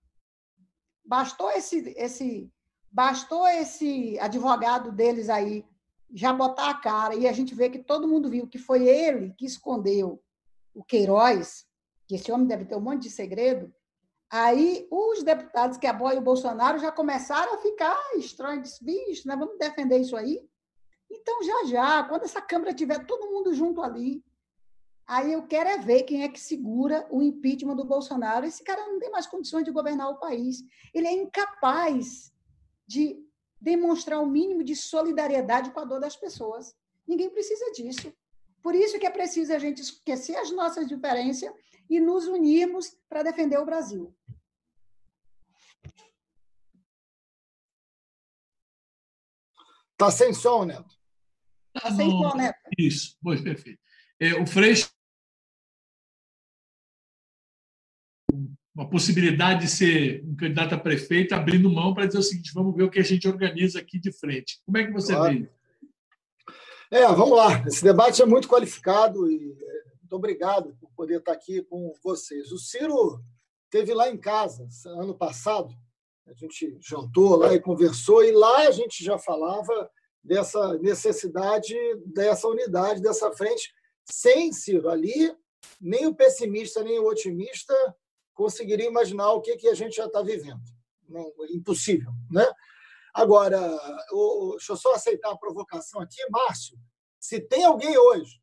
Bastou 1.05 1.51
esse, 1.51 1.93
esse, 1.99 2.51
bastou 2.91 3.47
esse 3.47 4.19
advogado 4.21 4.91
deles 4.91 5.29
aí 5.29 5.67
já 6.13 6.33
botar 6.33 6.71
a 6.71 6.75
cara 6.75 7.15
e 7.15 7.27
a 7.27 7.33
gente 7.33 7.55
vê 7.55 7.69
que 7.69 7.79
todo 7.79 8.09
mundo 8.09 8.31
viu 8.31 8.47
que 8.47 8.59
foi 8.59 8.87
ele 8.89 9.35
que 9.37 9.47
escondeu 9.47 10.23
o 10.75 10.85
Queiroz, 10.85 11.67
que 12.07 12.15
esse 12.15 12.31
homem 12.31 12.47
deve 12.47 12.65
ter 12.65 12.77
um 12.77 12.81
monte 12.81 13.03
de 13.03 13.11
segredo, 13.11 13.73
aí 14.31 14.87
os 14.91 15.23
deputados 15.23 15.79
que 15.79 15.87
apoiam 15.87 16.19
o 16.19 16.25
Bolsonaro 16.25 16.79
já 16.79 16.93
começaram 16.93 17.55
a 17.55 17.59
ficar 17.59 17.97
estranhos, 18.17 18.79
bicho, 18.81 19.27
nós 19.27 19.39
vamos 19.39 19.59
defender 19.59 19.99
isso 19.99 20.17
aí? 20.17 20.41
Então, 21.11 21.43
já 21.43 21.65
já, 21.67 22.03
quando 22.05 22.25
essa 22.25 22.41
Câmara 22.41 22.75
tiver 22.75 23.05
todo 23.07 23.31
mundo 23.31 23.55
junto 23.55 23.81
ali, 23.81 24.25
aí 25.07 25.33
eu 25.33 25.47
quero 25.47 25.69
é 25.71 25.79
ver 25.79 26.03
quem 26.03 26.25
é 26.25 26.29
que 26.29 26.41
segura 26.41 27.07
o 27.11 27.23
impeachment 27.23 27.77
do 27.77 27.85
Bolsonaro. 27.85 28.45
Esse 28.45 28.63
cara 28.63 28.87
não 28.87 28.99
tem 28.99 29.11
mais 29.11 29.27
condições 29.27 29.65
de 29.65 29.71
governar 29.71 30.11
o 30.11 30.19
país. 30.19 30.63
Ele 30.93 31.07
é 31.07 31.13
incapaz 31.13 32.33
de 32.87 33.25
demonstrar 33.61 34.21
o 34.21 34.25
um 34.25 34.31
mínimo 34.31 34.63
de 34.63 34.77
solidariedade 34.77 35.71
com 35.71 35.81
a 35.81 35.85
dor 35.85 36.01
das 36.01 36.17
pessoas. 36.17 36.75
Ninguém 37.07 37.31
precisa 37.31 37.73
disso. 37.73 38.13
Por 38.63 38.75
isso 38.75 38.99
que 38.99 39.07
é 39.07 39.11
preciso 39.11 39.53
a 39.53 39.59
gente 39.59 39.81
esquecer 39.81 40.37
as 40.37 40.51
nossas 40.51 40.89
diferenças 40.89 41.51
e 41.89 42.01
nos 42.01 42.27
unirmos 42.27 42.97
para 43.09 43.23
defender 43.23 43.59
o 43.59 43.65
Brasil. 43.65 44.15
Está 49.93 50.11
sem 50.11 50.35
som, 50.35 50.65
Neto. 50.65 50.95
Está 51.75 51.95
sem 51.95 52.11
som, 52.11 52.35
Neto. 52.37 52.59
Isso, 52.79 53.17
pois, 53.23 53.41
perfeito. 53.41 53.81
É, 54.21 54.35
o 54.35 54.47
Freixo 54.47 54.91
uma 58.77 58.89
possibilidade 58.89 59.63
de 59.63 59.69
ser 59.69 60.23
um 60.23 60.37
candidato 60.37 60.75
a 60.75 60.79
prefeito 60.79 61.35
abrindo 61.35 61.71
mão 61.71 61.95
para 61.95 62.05
dizer 62.05 62.19
o 62.19 62.23
seguinte: 62.23 62.53
vamos 62.53 62.77
ver 62.77 62.83
o 62.83 62.91
que 62.91 62.99
a 62.99 63.05
gente 63.05 63.27
organiza 63.27 63.79
aqui 63.79 63.99
de 63.99 64.13
frente. 64.13 64.61
Como 64.67 64.77
é 64.77 64.85
que 64.85 64.93
você 64.93 65.15
claro. 65.15 65.33
vê? 65.33 65.51
É, 66.91 67.07
vamos 67.07 67.37
lá. 67.37 67.65
Esse 67.67 67.83
debate 67.83 68.21
é 68.21 68.27
muito 68.27 68.47
qualificado 68.47 69.31
e 69.31 69.57
muito 70.01 70.13
obrigado 70.13 70.77
por 70.79 70.91
poder 70.95 71.19
estar 71.19 71.33
aqui 71.33 71.63
com 71.63 71.91
vocês. 72.05 72.53
O 72.53 72.59
Ciro 72.59 73.19
teve 73.71 73.95
lá 73.95 74.11
em 74.11 74.19
casa 74.19 74.69
ano 74.85 75.17
passado, 75.17 75.75
a 76.27 76.35
gente 76.35 76.79
jantou 76.81 77.37
lá 77.37 77.55
e 77.55 77.61
conversou, 77.61 78.23
e 78.23 78.31
lá 78.31 78.69
a 78.69 78.71
gente 78.71 79.03
já 79.03 79.19
falava 79.19 79.91
dessa 80.23 80.77
necessidade, 80.79 81.75
dessa 82.05 82.47
unidade, 82.47 83.01
dessa 83.01 83.33
frente. 83.33 83.73
Sem 84.05 84.53
Ciro 84.53 84.89
ali, 84.91 85.35
nem 85.81 86.07
o 86.07 86.15
pessimista 86.15 86.85
nem 86.85 86.99
o 86.99 87.07
otimista 87.07 87.75
conseguiria 88.37 88.87
imaginar 88.87 89.33
o 89.33 89.41
que, 89.41 89.57
que 89.57 89.67
a 89.67 89.75
gente 89.75 89.97
já 89.97 90.05
está 90.07 90.23
vivendo. 90.23 90.63
Não, 91.09 91.33
impossível. 91.51 92.13
Né? 92.31 92.47
Agora, 93.13 93.59
o, 94.13 94.53
deixa 94.53 94.73
eu 94.73 94.77
só 94.77 94.95
aceitar 94.95 95.33
a 95.33 95.39
provocação 95.39 96.01
aqui, 96.01 96.21
Márcio. 96.31 96.79
Se 97.19 97.41
tem 97.41 97.65
alguém 97.65 97.97
hoje 97.97 98.41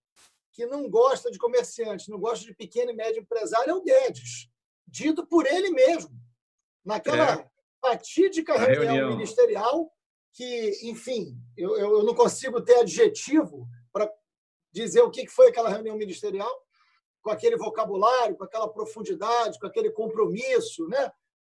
que 0.52 0.66
não 0.66 0.90
gosta 0.90 1.32
de 1.32 1.38
comerciante, 1.38 2.10
não 2.10 2.20
gosta 2.20 2.46
de 2.46 2.56
pequeno 2.56 2.92
e 2.92 2.96
médio 2.96 3.22
empresário, 3.22 3.72
é 3.72 3.74
o 3.74 3.82
Guedes, 3.82 4.50
dito 4.88 5.26
por 5.28 5.46
ele 5.46 5.70
mesmo. 5.70 6.12
Naquela 6.84 7.42
é. 7.42 7.50
fatídica 7.80 8.58
reunião, 8.58 8.94
reunião, 8.94 9.10
ministerial, 9.12 9.92
que, 10.34 10.90
enfim, 10.90 11.38
eu, 11.56 11.78
eu 11.78 12.04
não 12.04 12.16
consigo 12.16 12.62
ter 12.62 12.80
adjetivo 12.80 13.68
para 13.92 14.12
dizer 14.72 15.02
o 15.02 15.12
que 15.12 15.28
foi 15.28 15.50
aquela 15.50 15.70
reunião 15.70 15.96
ministerial, 15.96 16.52
com 17.24 17.32
aquele 17.32 17.56
vocabulário, 17.56 18.36
com 18.36 18.44
aquela 18.44 18.68
profundidade, 18.68 19.58
com 19.58 19.66
aquele 19.66 19.90
compromisso, 19.90 20.88
né? 20.88 21.12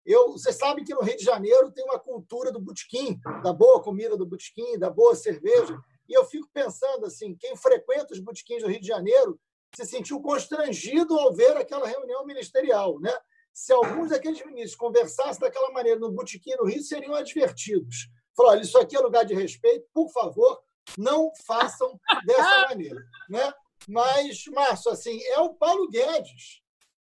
Eu, 0.04 0.30
você 0.30 0.52
sabe 0.52 0.84
que 0.84 0.94
no 0.94 1.02
Rio 1.02 1.16
de 1.16 1.24
Janeiro 1.24 1.72
tem 1.72 1.84
uma 1.84 1.98
cultura 1.98 2.52
do 2.52 2.60
botequim, 2.60 3.18
da 3.42 3.52
boa 3.52 3.82
comida 3.82 4.16
do 4.16 4.24
botequim, 4.24 4.78
da 4.78 4.88
boa 4.88 5.16
cerveja. 5.16 5.76
E 6.08 6.16
eu 6.16 6.24
fico 6.24 6.48
pensando 6.54 7.04
assim, 7.04 7.34
quem 7.34 7.56
frequenta 7.56 8.14
os 8.14 8.20
botequins 8.20 8.62
do 8.62 8.68
Rio 8.68 8.80
de 8.80 8.86
Janeiro 8.86 9.40
se 9.74 9.84
sentiu 9.84 10.20
constrangido 10.20 11.18
ao 11.18 11.34
ver 11.34 11.56
aquela 11.56 11.88
reunião 11.88 12.24
ministerial, 12.24 13.00
né? 13.00 13.12
Se 13.52 13.72
alguns 13.72 14.10
daqueles 14.10 14.44
ministros 14.46 14.76
conversassem 14.76 15.40
daquela 15.40 15.72
maneira 15.72 15.98
no 15.98 16.12
botequim 16.12 16.54
no 16.56 16.66
Rio, 16.66 16.82
seriam 16.82 17.14
advertidos. 17.14 18.08
Falou, 18.36 18.52
olha, 18.52 18.62
isso 18.62 18.78
aqui 18.78 18.96
é 18.96 19.00
lugar 19.00 19.24
de 19.24 19.34
respeito, 19.34 19.88
por 19.92 20.08
favor, 20.12 20.62
não 20.96 21.32
façam 21.44 21.98
dessa 22.24 22.68
maneira, 22.68 23.02
né? 23.28 23.52
Mas, 23.86 24.44
Márcio, 24.46 24.90
assim, 24.90 25.22
é 25.22 25.38
o 25.38 25.54
Paulo 25.54 25.88
Guedes, 25.88 26.60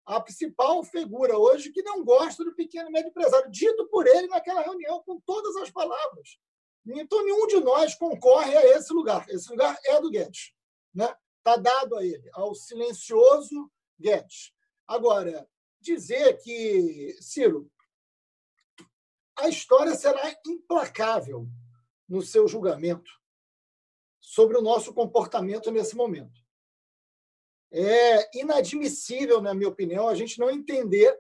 a 0.06 0.20
principal 0.20 0.84
figura 0.84 1.38
hoje 1.38 1.72
que 1.72 1.84
não 1.84 2.04
gosta 2.04 2.44
do 2.44 2.56
pequeno 2.56 2.90
e 2.90 2.92
médio 2.92 3.10
empresário, 3.10 3.52
dito 3.52 3.88
por 3.90 4.08
ele 4.08 4.28
naquela 4.28 4.62
reunião, 4.62 5.04
com 5.04 5.20
todas 5.22 5.56
as 5.58 5.70
palavras. 5.70 6.40
Então, 6.88 7.24
nenhum 7.24 7.46
de 7.48 7.60
nós 7.60 7.94
concorre 7.96 8.56
a 8.56 8.66
esse 8.78 8.92
lugar. 8.94 9.30
Esse 9.30 9.50
lugar 9.50 9.78
é 9.86 10.02
do 10.02 10.10
Guedes. 10.10 10.54
Está 10.96 11.08
né? 11.08 11.16
Tá 11.44 11.58
dado 11.58 11.96
a 11.98 12.06
ele, 12.06 12.30
ao 12.34 12.56
silencioso 12.56 13.72
Guedes. 14.00 14.52
Agora, 14.88 15.48
dizer 15.80 16.38
que, 16.42 17.16
Ciro, 17.22 17.70
a 19.38 19.48
história 19.48 19.96
será 19.96 20.36
implacável 20.46 21.48
no 22.08 22.22
seu 22.22 22.48
julgamento 22.48 23.12
sobre 24.20 24.58
o 24.58 24.62
nosso 24.62 24.94
comportamento 24.94 25.72
nesse 25.72 25.96
momento. 25.96 26.39
É 27.72 28.40
inadmissível, 28.40 29.42
na 29.42 29.54
minha 29.54 29.70
opinião, 29.70 30.08
a 30.08 30.16
gente 30.16 30.40
não 30.40 30.50
entender 30.50 31.16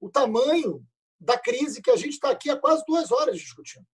o 0.00 0.10
tamanho 0.10 0.86
da 1.18 1.38
crise 1.38 1.82
que 1.82 1.90
a 1.90 1.96
gente 1.96 2.12
está 2.12 2.30
aqui 2.30 2.50
há 2.50 2.56
quase 2.56 2.84
duas 2.86 3.10
horas 3.10 3.38
discutindo. 3.38 3.86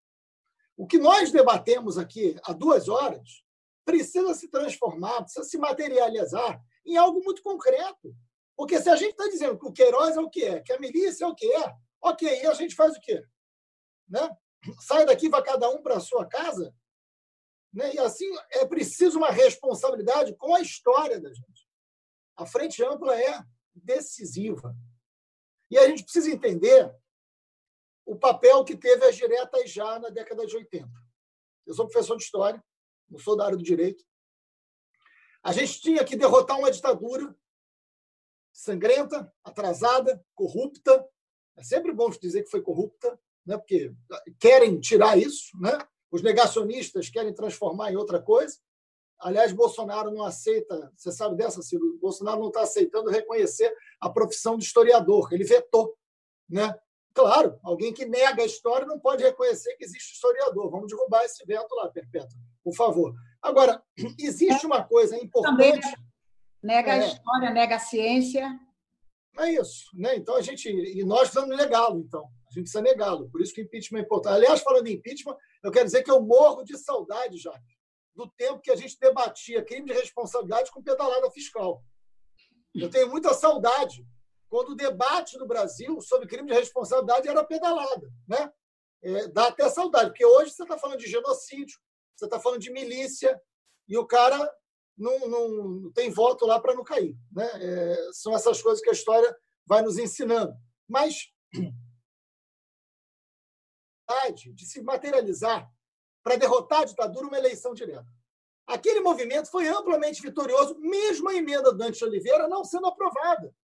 O 0.77 0.87
que 0.87 0.99
nós 0.99 1.33
debatemos 1.33 1.97
aqui 1.97 2.37
há 2.45 2.53
duas 2.53 2.89
horas 2.89 3.43
precisa 3.85 4.35
se 4.35 4.49
transformar, 4.49 5.23
precisa 5.23 5.45
se 5.45 5.57
materializar 5.57 6.61
em 6.85 6.97
algo 6.97 7.23
muito 7.25 7.43
concreto. 7.43 8.15
Porque 8.57 8.81
se 8.81 8.89
a 8.89 8.97
gente 8.97 9.11
está 9.11 9.29
dizendo 9.29 9.59
que 9.59 9.67
o 9.67 9.73
Queiroz 9.73 10.17
é 10.17 10.21
o 10.21 10.31
que 10.31 10.45
é, 10.45 10.61
que 10.61 10.73
a 10.73 10.79
milícia 10.79 11.25
é 11.25 11.29
o 11.29 11.35
que 11.35 11.47
é, 11.53 11.75
ok, 12.01 12.43
e 12.43 12.47
a 12.47 12.55
gente 12.55 12.75
faz 12.75 12.97
o 12.97 13.01
quê? 13.01 13.23
Né? 14.09 14.29
Sai 14.81 15.05
daqui, 15.05 15.29
vai 15.29 15.43
cada 15.43 15.69
um 15.69 15.83
para 15.83 15.97
a 15.97 16.01
sua 16.01 16.27
casa? 16.27 16.75
Né? 17.73 17.95
E 17.95 17.99
assim, 17.99 18.27
é 18.51 18.65
preciso 18.67 19.19
uma 19.19 19.31
responsabilidade 19.31 20.35
com 20.37 20.55
a 20.55 20.61
história 20.61 21.21
da 21.21 21.29
gente. 21.29 21.56
A 22.37 22.45
frente 22.47 22.85
ampla 22.85 23.19
é 23.19 23.43
decisiva. 23.75 24.77
E 25.71 25.79
a 25.79 25.89
gente 25.89 26.03
precisa 26.03 26.31
entender 26.31 26.95
o 28.05 28.17
papel 28.17 28.65
que 28.65 28.77
teve 28.77 29.05
as 29.05 29.17
diretas 29.17 29.71
já 29.71 29.99
na 29.99 30.09
década 30.09 30.47
de 30.47 30.57
80. 30.57 30.89
Eu 31.67 31.75
sou 31.75 31.89
professor 31.89 32.17
de 32.17 32.23
história, 32.23 32.63
não 33.09 33.19
sou 33.19 33.37
da 33.37 33.45
área 33.45 33.57
do 33.57 33.65
direito. 33.65 34.05
A 35.43 35.53
gente 35.53 35.81
tinha 35.81 36.05
que 36.05 36.17
derrotar 36.17 36.59
uma 36.59 36.71
ditadura 36.71 37.35
sangrenta, 38.53 39.33
atrasada, 39.45 40.25
corrupta. 40.35 41.07
É 41.57 41.63
sempre 41.63 41.93
bom 41.93 42.09
dizer 42.11 42.43
que 42.43 42.51
foi 42.51 42.63
corrupta, 42.63 43.19
né? 43.45 43.59
porque 43.59 43.95
querem 44.41 44.81
tirar 44.81 45.19
isso, 45.19 45.57
né? 45.61 45.77
os 46.11 46.23
negacionistas 46.23 47.11
querem 47.11 47.35
transformar 47.35 47.93
em 47.93 47.97
outra 47.97 48.21
coisa. 48.21 48.59
Aliás, 49.19 49.53
Bolsonaro 49.53 50.11
não 50.11 50.25
aceita, 50.25 50.93
você 50.97 51.11
sabe 51.11 51.37
dessa, 51.37 51.63
Ciro? 51.63 51.99
Bolsonaro 52.01 52.41
não 52.41 52.49
está 52.49 52.63
aceitando 52.63 53.11
reconhecer 53.11 53.73
a 54.01 54.11
profissão 54.11 54.57
de 54.57 54.65
historiador, 54.65 55.33
ele 55.33 55.45
vetou. 55.45 55.97
Né? 56.49 56.75
Claro, 57.15 57.59
alguém 57.65 57.95
que 57.95 58.05
nega 58.05 58.43
a 58.43 58.47
história 58.47 58.87
não 58.87 59.01
pode 59.01 59.23
reconhecer 59.23 59.75
que 59.77 59.85
existe 59.85 60.15
historiador. 60.15 60.71
Vamos 60.71 60.89
derrubar 60.89 61.25
esse 61.25 61.45
veto 61.47 61.75
lá, 61.75 61.89
Perpétua, 61.89 62.39
por 62.63 62.75
favor. 62.75 63.15
Agora, 63.41 63.83
existe 64.21 64.67
uma 64.67 64.85
coisa 64.85 65.17
importante. 65.17 65.81
Também 65.81 65.81
nega 66.63 66.91
é, 66.91 67.01
a 67.01 67.07
história, 67.07 67.51
nega 67.51 67.77
a 67.77 67.81
ciência. 67.81 68.47
É 69.39 69.51
isso. 69.51 69.87
Né? 69.95 70.17
Então, 70.17 70.37
a 70.37 70.43
gente. 70.43 70.69
E 70.69 71.03
nós 71.05 71.31
precisamos 71.31 71.57
negá-lo, 71.57 72.01
então. 72.01 72.25
A 72.25 72.53
gente 72.53 72.65
precisa 72.65 72.83
negá-lo. 72.83 73.31
Por 73.31 73.41
isso 73.41 73.55
que 73.55 73.63
o 73.63 73.65
impeachment 73.65 74.01
é 74.01 74.03
importante. 74.03 74.35
Aliás, 74.35 74.61
falando 74.61 74.87
em 74.87 74.95
impeachment, 74.95 75.37
eu 75.63 75.71
quero 75.71 75.87
dizer 75.87 76.03
que 76.03 76.11
eu 76.11 76.21
morro 76.21 76.65
de 76.65 76.77
saudade, 76.77 77.39
já 77.39 77.53
do 78.17 78.29
tempo 78.31 78.61
que 78.61 78.71
a 78.71 78.77
gente 78.77 78.99
debatia 78.99 79.65
crime 79.65 79.87
de 79.87 79.93
responsabilidade 79.93 80.71
com 80.71 80.83
pedalada 80.83 81.31
fiscal. 81.31 81.85
Eu 82.75 82.91
tenho 82.91 83.11
muita 83.11 83.35
saudade 83.35 84.07
quando 84.49 84.71
o 84.71 84.75
debate 84.75 85.39
no 85.39 85.47
Brasil 85.47 86.01
sobre 86.01 86.27
crime 86.27 86.49
de 86.49 86.55
responsabilidade 86.55 87.29
era 87.29 87.45
pedalada. 87.45 88.11
Né? 88.27 88.51
É, 89.03 89.29
dá 89.29 89.49
até 89.49 89.69
saudade, 89.69 90.09
porque 90.11 90.25
hoje 90.25 90.53
você 90.53 90.63
está 90.63 90.79
falando 90.79 90.99
de 90.99 91.07
genocídio, 91.07 91.79
você 92.17 92.25
está 92.25 92.41
falando 92.41 92.61
de 92.61 92.73
milícia, 92.73 93.39
e 93.87 93.99
o 93.99 94.07
cara 94.07 94.51
não, 94.97 95.29
não, 95.29 95.93
tem 95.93 96.11
voto 96.11 96.47
lá 96.47 96.59
para 96.59 96.75
não 96.75 96.83
cair. 96.83 97.15
Né? 97.31 97.47
É, 97.55 98.09
são 98.13 98.35
essas 98.35 98.63
coisas 98.63 98.83
que 98.83 98.89
a 98.89 98.95
história 98.95 99.37
vai 99.67 99.83
nos 99.83 99.99
ensinando. 99.99 100.55
Mas 100.89 101.31
de 104.55 104.67
se 104.67 104.83
materializar 104.83 105.71
para 106.27 106.35
derrotar 106.35 106.81
a 106.81 106.85
ditadura 106.85 107.29
uma 107.29 107.39
eleição 107.39 107.73
direta. 107.73 108.05
Aquele 108.67 108.99
movimento 108.99 109.49
foi 109.49 109.69
amplamente 109.69 110.21
vitorioso, 110.21 110.77
mesmo 110.81 111.29
a 111.29 111.35
emenda 111.37 111.73
Dante 111.73 112.05
Oliveira 112.05 112.49
não 112.49 112.65
sendo 112.65 112.89
aprovada. 112.89 113.55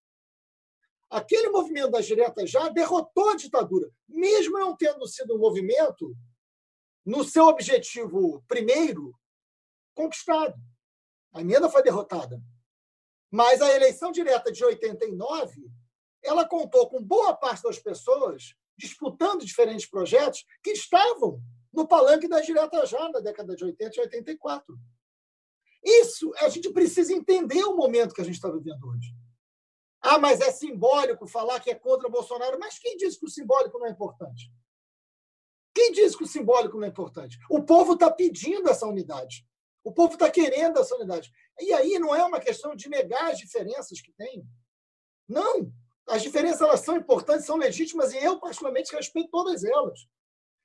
Aquele 1.10 1.48
movimento 1.48 1.90
das 1.90 2.06
diretas 2.06 2.48
já 2.48 2.68
derrotou 2.68 3.30
a 3.30 3.36
ditadura, 3.36 3.90
mesmo 4.08 4.60
não 4.60 4.76
tendo 4.76 5.04
sido 5.08 5.34
um 5.34 5.40
movimento 5.40 6.14
no 7.04 7.24
seu 7.24 7.46
objetivo 7.46 8.44
primeiro 8.46 9.12
conquistado. 9.92 10.54
A 11.34 11.40
emenda 11.40 11.68
foi 11.68 11.82
derrotada. 11.82 12.40
Mas 13.28 13.60
a 13.60 13.74
eleição 13.74 14.12
direta 14.12 14.52
de 14.52 14.64
89, 14.64 15.68
ela 16.22 16.46
contou 16.46 16.88
com 16.88 17.02
boa 17.02 17.34
parte 17.34 17.64
das 17.64 17.80
pessoas 17.80 18.54
disputando 18.76 19.44
diferentes 19.44 19.84
projetos 19.84 20.44
que 20.62 20.70
estavam 20.70 21.42
no 21.72 21.86
palanque 21.86 22.28
das 22.28 22.44
diretas 22.44 22.90
já 22.90 23.08
na 23.08 23.20
década 23.20 23.56
de 23.56 23.64
80 23.64 23.96
e 23.96 24.00
84. 24.00 24.78
Isso, 25.84 26.32
a 26.36 26.48
gente 26.48 26.70
precisa 26.70 27.12
entender 27.12 27.64
o 27.64 27.76
momento 27.76 28.14
que 28.14 28.20
a 28.20 28.24
gente 28.24 28.34
está 28.34 28.50
vivendo 28.50 28.84
hoje. 28.86 29.12
Ah, 30.00 30.18
mas 30.18 30.40
é 30.40 30.50
simbólico 30.50 31.26
falar 31.26 31.60
que 31.60 31.70
é 31.70 31.74
contra 31.74 32.08
Bolsonaro. 32.08 32.58
Mas 32.58 32.78
quem 32.78 32.96
diz 32.96 33.16
que 33.16 33.26
o 33.26 33.30
simbólico 33.30 33.78
não 33.78 33.86
é 33.86 33.90
importante? 33.90 34.52
Quem 35.74 35.92
diz 35.92 36.14
que 36.14 36.24
o 36.24 36.26
simbólico 36.26 36.76
não 36.76 36.84
é 36.84 36.88
importante? 36.88 37.38
O 37.48 37.62
povo 37.62 37.94
está 37.94 38.10
pedindo 38.10 38.68
essa 38.68 38.86
unidade. 38.86 39.46
O 39.84 39.92
povo 39.92 40.14
está 40.14 40.30
querendo 40.30 40.78
essa 40.78 40.94
unidade. 40.94 41.32
E 41.60 41.72
aí 41.72 41.98
não 41.98 42.14
é 42.14 42.22
uma 42.24 42.40
questão 42.40 42.74
de 42.74 42.88
negar 42.88 43.30
as 43.30 43.38
diferenças 43.38 44.00
que 44.00 44.12
tem. 44.12 44.44
Não. 45.28 45.72
As 46.08 46.22
diferenças 46.22 46.60
elas 46.60 46.80
são 46.80 46.96
importantes, 46.96 47.46
são 47.46 47.56
legítimas, 47.56 48.12
e 48.12 48.18
eu, 48.18 48.38
particularmente, 48.38 48.94
respeito 48.94 49.30
todas 49.30 49.64
elas. 49.64 50.00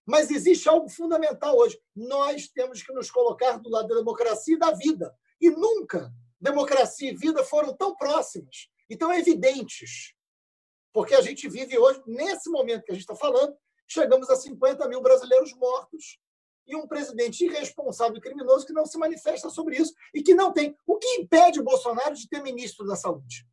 Mas 0.08 0.32
existe 0.32 0.70
algo 0.70 0.88
fundamental 0.88 1.58
hoje. 1.58 1.78
Nós 1.94 2.48
temos 2.48 2.82
que 2.82 2.94
nos 2.94 3.12
colocar 3.12 3.58
do 3.58 3.70
lado 3.70 3.90
da 3.90 3.96
democracia 3.96 4.56
e 4.56 4.60
da 4.60 4.72
vida. 4.72 5.14
E 5.42 5.50
nunca 5.50 6.10
democracia 6.40 7.12
e 7.12 7.16
vida 7.16 7.44
foram 7.44 7.76
tão 7.76 7.94
próximas 7.94 8.70
e 8.90 8.96
tão 8.96 9.14
evidentes. 9.14 10.14
Porque 10.94 11.14
a 11.14 11.22
gente 11.22 11.50
vive 11.50 11.78
hoje, 11.78 12.02
nesse 12.08 12.50
momento 12.50 12.86
que 12.86 12.92
a 12.92 12.96
gente 12.96 13.04
está 13.04 13.16
falando, 13.16 13.54
chegamos 13.86 14.30
a 14.30 14.38
50 14.38 14.88
mil 14.88 15.02
brasileiros 15.02 15.54
mortos 15.54 16.18
e 16.66 16.76
um 16.76 16.88
presidente 16.88 17.44
irresponsável 17.44 18.18
e 18.18 18.22
criminoso 18.22 18.66
que 18.66 18.74
não 18.74 18.86
se 18.86 18.98
manifesta 18.98 19.50
sobre 19.50 19.76
isso 19.78 19.94
e 20.14 20.24
que 20.24 20.34
não 20.34 20.54
tem. 20.54 20.74
O 20.86 20.98
que 20.98 21.08
impede 21.16 21.60
o 21.60 21.64
Bolsonaro 21.64 22.16
de 22.16 22.30
ter 22.30 22.42
ministro 22.42 22.86
da 22.86 22.96
Saúde? 22.96 23.46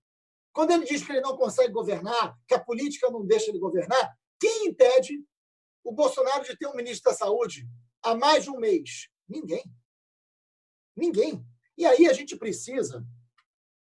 Quando 0.53 0.71
ele 0.71 0.85
diz 0.85 1.05
que 1.05 1.11
ele 1.11 1.21
não 1.21 1.37
consegue 1.37 1.73
governar, 1.73 2.39
que 2.47 2.55
a 2.55 2.61
política 2.61 3.11
não 3.11 3.27
deixa 3.27 3.51
ele 3.51 3.59
governar, 3.59 4.17
quem 4.39 4.69
impede 4.69 5.25
o 5.85 5.93
Bolsonaro 5.93 6.45
de 6.45 6.57
ter 6.57 6.67
um 6.67 6.75
ministro 6.75 7.11
da 7.11 7.17
Saúde 7.17 7.69
há 8.03 8.15
mais 8.15 8.45
de 8.45 8.51
um 8.51 8.59
mês? 8.59 9.09
Ninguém. 9.29 9.65
Ninguém. 10.97 11.47
E 11.77 11.85
aí 11.85 12.09
a 12.09 12.13
gente 12.13 12.37
precisa, 12.37 13.07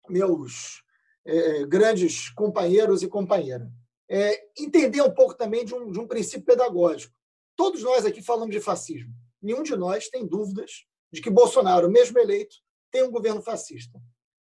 meus 0.08 0.82
é, 1.26 1.66
grandes 1.66 2.30
companheiros 2.30 3.04
e 3.04 3.08
companheiras, 3.08 3.68
é, 4.10 4.44
entender 4.58 5.02
um 5.02 5.14
pouco 5.14 5.36
também 5.36 5.66
de 5.66 5.76
um, 5.76 5.92
de 5.92 6.00
um 6.00 6.08
princípio 6.08 6.46
pedagógico. 6.46 7.14
Todos 7.56 7.84
nós 7.84 8.06
aqui 8.06 8.22
falamos 8.22 8.56
de 8.56 8.62
fascismo. 8.62 9.14
Nenhum 9.42 9.64
de 9.64 9.76
nós 9.76 10.10
tem 10.10 10.26
dúvidas 10.26 10.86
de 11.12 11.22
que 11.22 11.30
Bolsonaro, 11.30 11.92
mesmo 11.92 12.18
eleito, 12.18 12.56
tem 12.92 13.04
um 13.04 13.12
governo 13.12 13.42
fascista. 13.42 14.00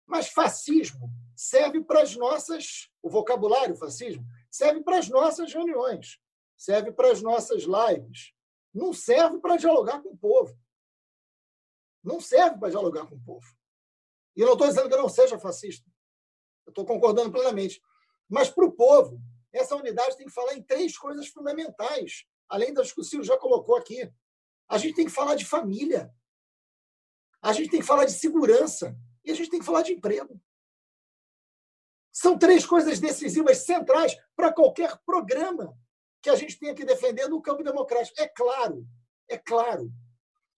Mas 0.07 0.29
fascismo 0.29 1.11
serve 1.35 1.83
para 1.83 2.03
as 2.03 2.15
nossas. 2.17 2.89
O 3.03 3.09
vocabulário 3.09 3.77
fascismo 3.77 4.25
serve 4.51 4.83
para 4.83 4.99
as 4.99 5.09
nossas 5.09 5.53
reuniões, 5.53 6.19
serve 6.57 6.93
para 6.93 7.11
as 7.11 7.23
nossas 7.23 7.65
lives. 7.65 8.33
Não 8.73 8.93
serve 8.93 9.39
para 9.39 9.57
dialogar 9.57 10.03
com 10.03 10.11
o 10.11 10.17
povo. 10.17 10.59
Não 12.03 12.21
serve 12.21 12.59
para 12.59 12.71
dialogar 12.71 13.07
com 13.07 13.15
o 13.15 13.21
povo. 13.21 13.47
E 14.37 14.41
eu 14.41 14.47
não 14.47 14.55
estou 14.55 14.69
dizendo 14.69 14.89
que 14.89 14.95
eu 14.95 15.03
não 15.03 15.09
seja 15.09 15.39
fascista. 15.39 15.89
Eu 16.67 16.71
estou 16.71 16.85
concordando 16.85 17.31
plenamente. 17.31 17.81
Mas 18.29 18.51
para 18.51 18.65
o 18.65 18.73
povo, 18.73 19.21
essa 19.53 19.77
unidade 19.77 20.17
tem 20.17 20.27
que 20.27 20.33
falar 20.33 20.55
em 20.55 20.63
três 20.63 20.99
coisas 20.99 21.29
fundamentais 21.29 22.27
além 22.49 22.73
das 22.73 22.93
que 22.93 23.01
o 23.01 23.05
Ciro 23.05 23.25
já 23.25 23.37
colocou 23.39 23.77
aqui. 23.77 24.11
A 24.69 24.79
gente 24.79 24.95
tem 24.95 25.07
que 25.07 25.13
falar 25.13 25.35
de 25.35 25.45
família. 25.45 26.15
A 27.43 27.53
gente 27.53 27.71
tem 27.71 27.81
que 27.81 27.87
falar 27.87 28.05
de 28.05 28.13
segurança. 28.13 28.97
E 29.25 29.31
a 29.31 29.35
gente 29.35 29.51
tem 29.51 29.61
que 29.61 29.67
falar 29.67 29.83
de 29.83 29.93
emprego. 29.93 30.41
São 32.13 32.39
três 32.39 32.65
coisas 32.65 33.01
decisivas, 33.01 33.59
centrais 33.59 34.17
para 34.37 34.53
qualquer 34.53 34.97
programa 35.05 35.77
que 36.25 36.31
a 36.31 36.37
gente 36.37 36.59
tenha 36.59 36.75
que 36.75 36.87
defender 36.87 37.29
no 37.29 37.43
campo 37.43 37.63
democrático. 37.63 38.19
É 38.19 38.27
claro, 38.27 38.87
é 39.29 39.37
claro 39.37 39.93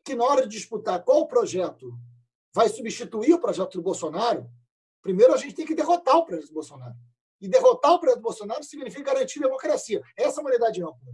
que 0.04 0.14
na 0.14 0.24
hora 0.24 0.42
de 0.42 0.56
disputar 0.56 1.02
qual 1.02 1.26
projeto 1.26 1.92
vai 2.54 2.68
substituir 2.68 3.34
o 3.34 3.40
projeto 3.40 3.72
do 3.72 3.82
Bolsonaro, 3.82 4.48
primeiro 5.02 5.34
a 5.34 5.36
gente 5.36 5.56
tem 5.56 5.66
que 5.66 5.74
derrotar 5.74 6.16
o 6.18 6.24
do 6.24 6.52
Bolsonaro. 6.52 6.94
E 7.40 7.48
derrotar 7.48 7.94
o 7.94 7.98
do 7.98 8.20
Bolsonaro 8.20 8.62
significa 8.62 9.12
garantir 9.12 9.40
democracia. 9.40 10.00
Essa 10.16 10.38
é 10.38 10.40
uma 10.40 10.50
unidade 10.50 10.80
ampla 10.80 11.12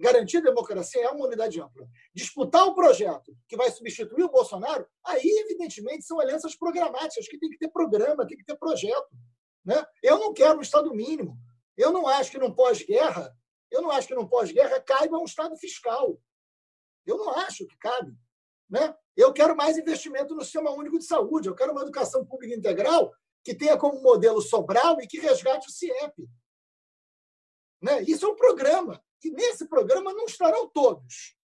garantir 0.00 0.40
democracia 0.40 1.04
é 1.04 1.10
uma 1.10 1.26
unidade 1.26 1.60
ampla. 1.60 1.86
Disputar 2.14 2.66
o 2.66 2.74
projeto 2.74 3.36
que 3.46 3.54
vai 3.54 3.70
substituir 3.70 4.24
o 4.24 4.30
Bolsonaro, 4.30 4.86
aí, 5.04 5.44
evidentemente, 5.44 6.06
são 6.06 6.18
alianças 6.18 6.56
programáticas, 6.56 7.28
que 7.28 7.38
tem 7.38 7.50
que 7.50 7.58
ter 7.58 7.68
programa, 7.68 8.26
tem 8.26 8.38
que 8.38 8.44
ter 8.44 8.56
projeto. 8.56 9.10
Né? 9.62 9.84
Eu 10.02 10.18
não 10.18 10.32
quero 10.32 10.58
um 10.58 10.62
Estado 10.62 10.92
mínimo. 10.94 11.36
Eu 11.76 11.92
não 11.92 12.08
acho 12.08 12.30
que 12.30 12.38
num 12.38 12.52
pós-guerra, 12.52 13.30
eu 13.70 13.82
não 13.82 13.90
acho 13.90 14.08
que 14.08 14.14
num 14.14 14.26
pós-guerra 14.26 14.80
caiba 14.80 15.18
um 15.18 15.24
Estado 15.24 15.56
fiscal. 15.56 16.20
Eu 17.06 17.16
não 17.16 17.30
acho 17.30 17.66
que 17.66 17.76
cabe. 17.78 18.16
Né? 18.68 18.94
Eu 19.16 19.32
quero 19.32 19.56
mais 19.56 19.76
investimento 19.76 20.34
no 20.34 20.42
sistema 20.42 20.70
único 20.70 20.98
de 20.98 21.04
saúde, 21.04 21.48
eu 21.48 21.54
quero 21.54 21.72
uma 21.72 21.82
educação 21.82 22.24
pública 22.24 22.54
integral 22.54 23.12
que 23.42 23.54
tenha 23.54 23.76
como 23.76 24.02
modelo 24.02 24.40
Sobral 24.40 25.00
e 25.00 25.06
que 25.06 25.18
resgate 25.18 25.68
o 25.68 25.72
CIEP. 25.72 26.28
Né? 27.82 28.02
Isso 28.02 28.26
é 28.26 28.28
um 28.28 28.36
programa. 28.36 29.02
E 29.24 29.30
nesse 29.30 29.66
programa 29.66 30.12
não 30.12 30.24
estarão 30.24 30.68
todos 30.68 31.36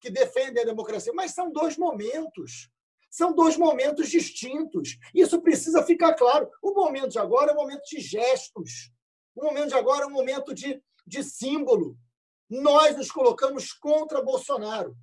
que 0.00 0.10
defendem 0.10 0.62
a 0.62 0.66
democracia, 0.66 1.12
mas 1.14 1.32
são 1.32 1.50
dois 1.52 1.76
momentos. 1.76 2.70
São 3.08 3.32
dois 3.32 3.56
momentos 3.56 4.08
distintos. 4.08 4.98
Isso 5.14 5.40
precisa 5.40 5.82
ficar 5.82 6.14
claro. 6.14 6.50
O 6.62 6.72
momento 6.72 7.10
de 7.10 7.18
agora 7.18 7.50
é 7.50 7.54
um 7.54 7.58
momento 7.58 7.82
de 7.84 8.00
gestos. 8.00 8.90
O 9.34 9.44
momento 9.44 9.68
de 9.68 9.74
agora 9.74 10.04
é 10.04 10.06
um 10.06 10.10
momento 10.10 10.54
de, 10.54 10.82
de 11.12 11.22
símbolo. 11.22 11.98
Nós 12.48 12.96
nos 12.96 13.10
colocamos 13.10 13.72
contra 13.74 14.22
Bolsonaro. 14.22 14.96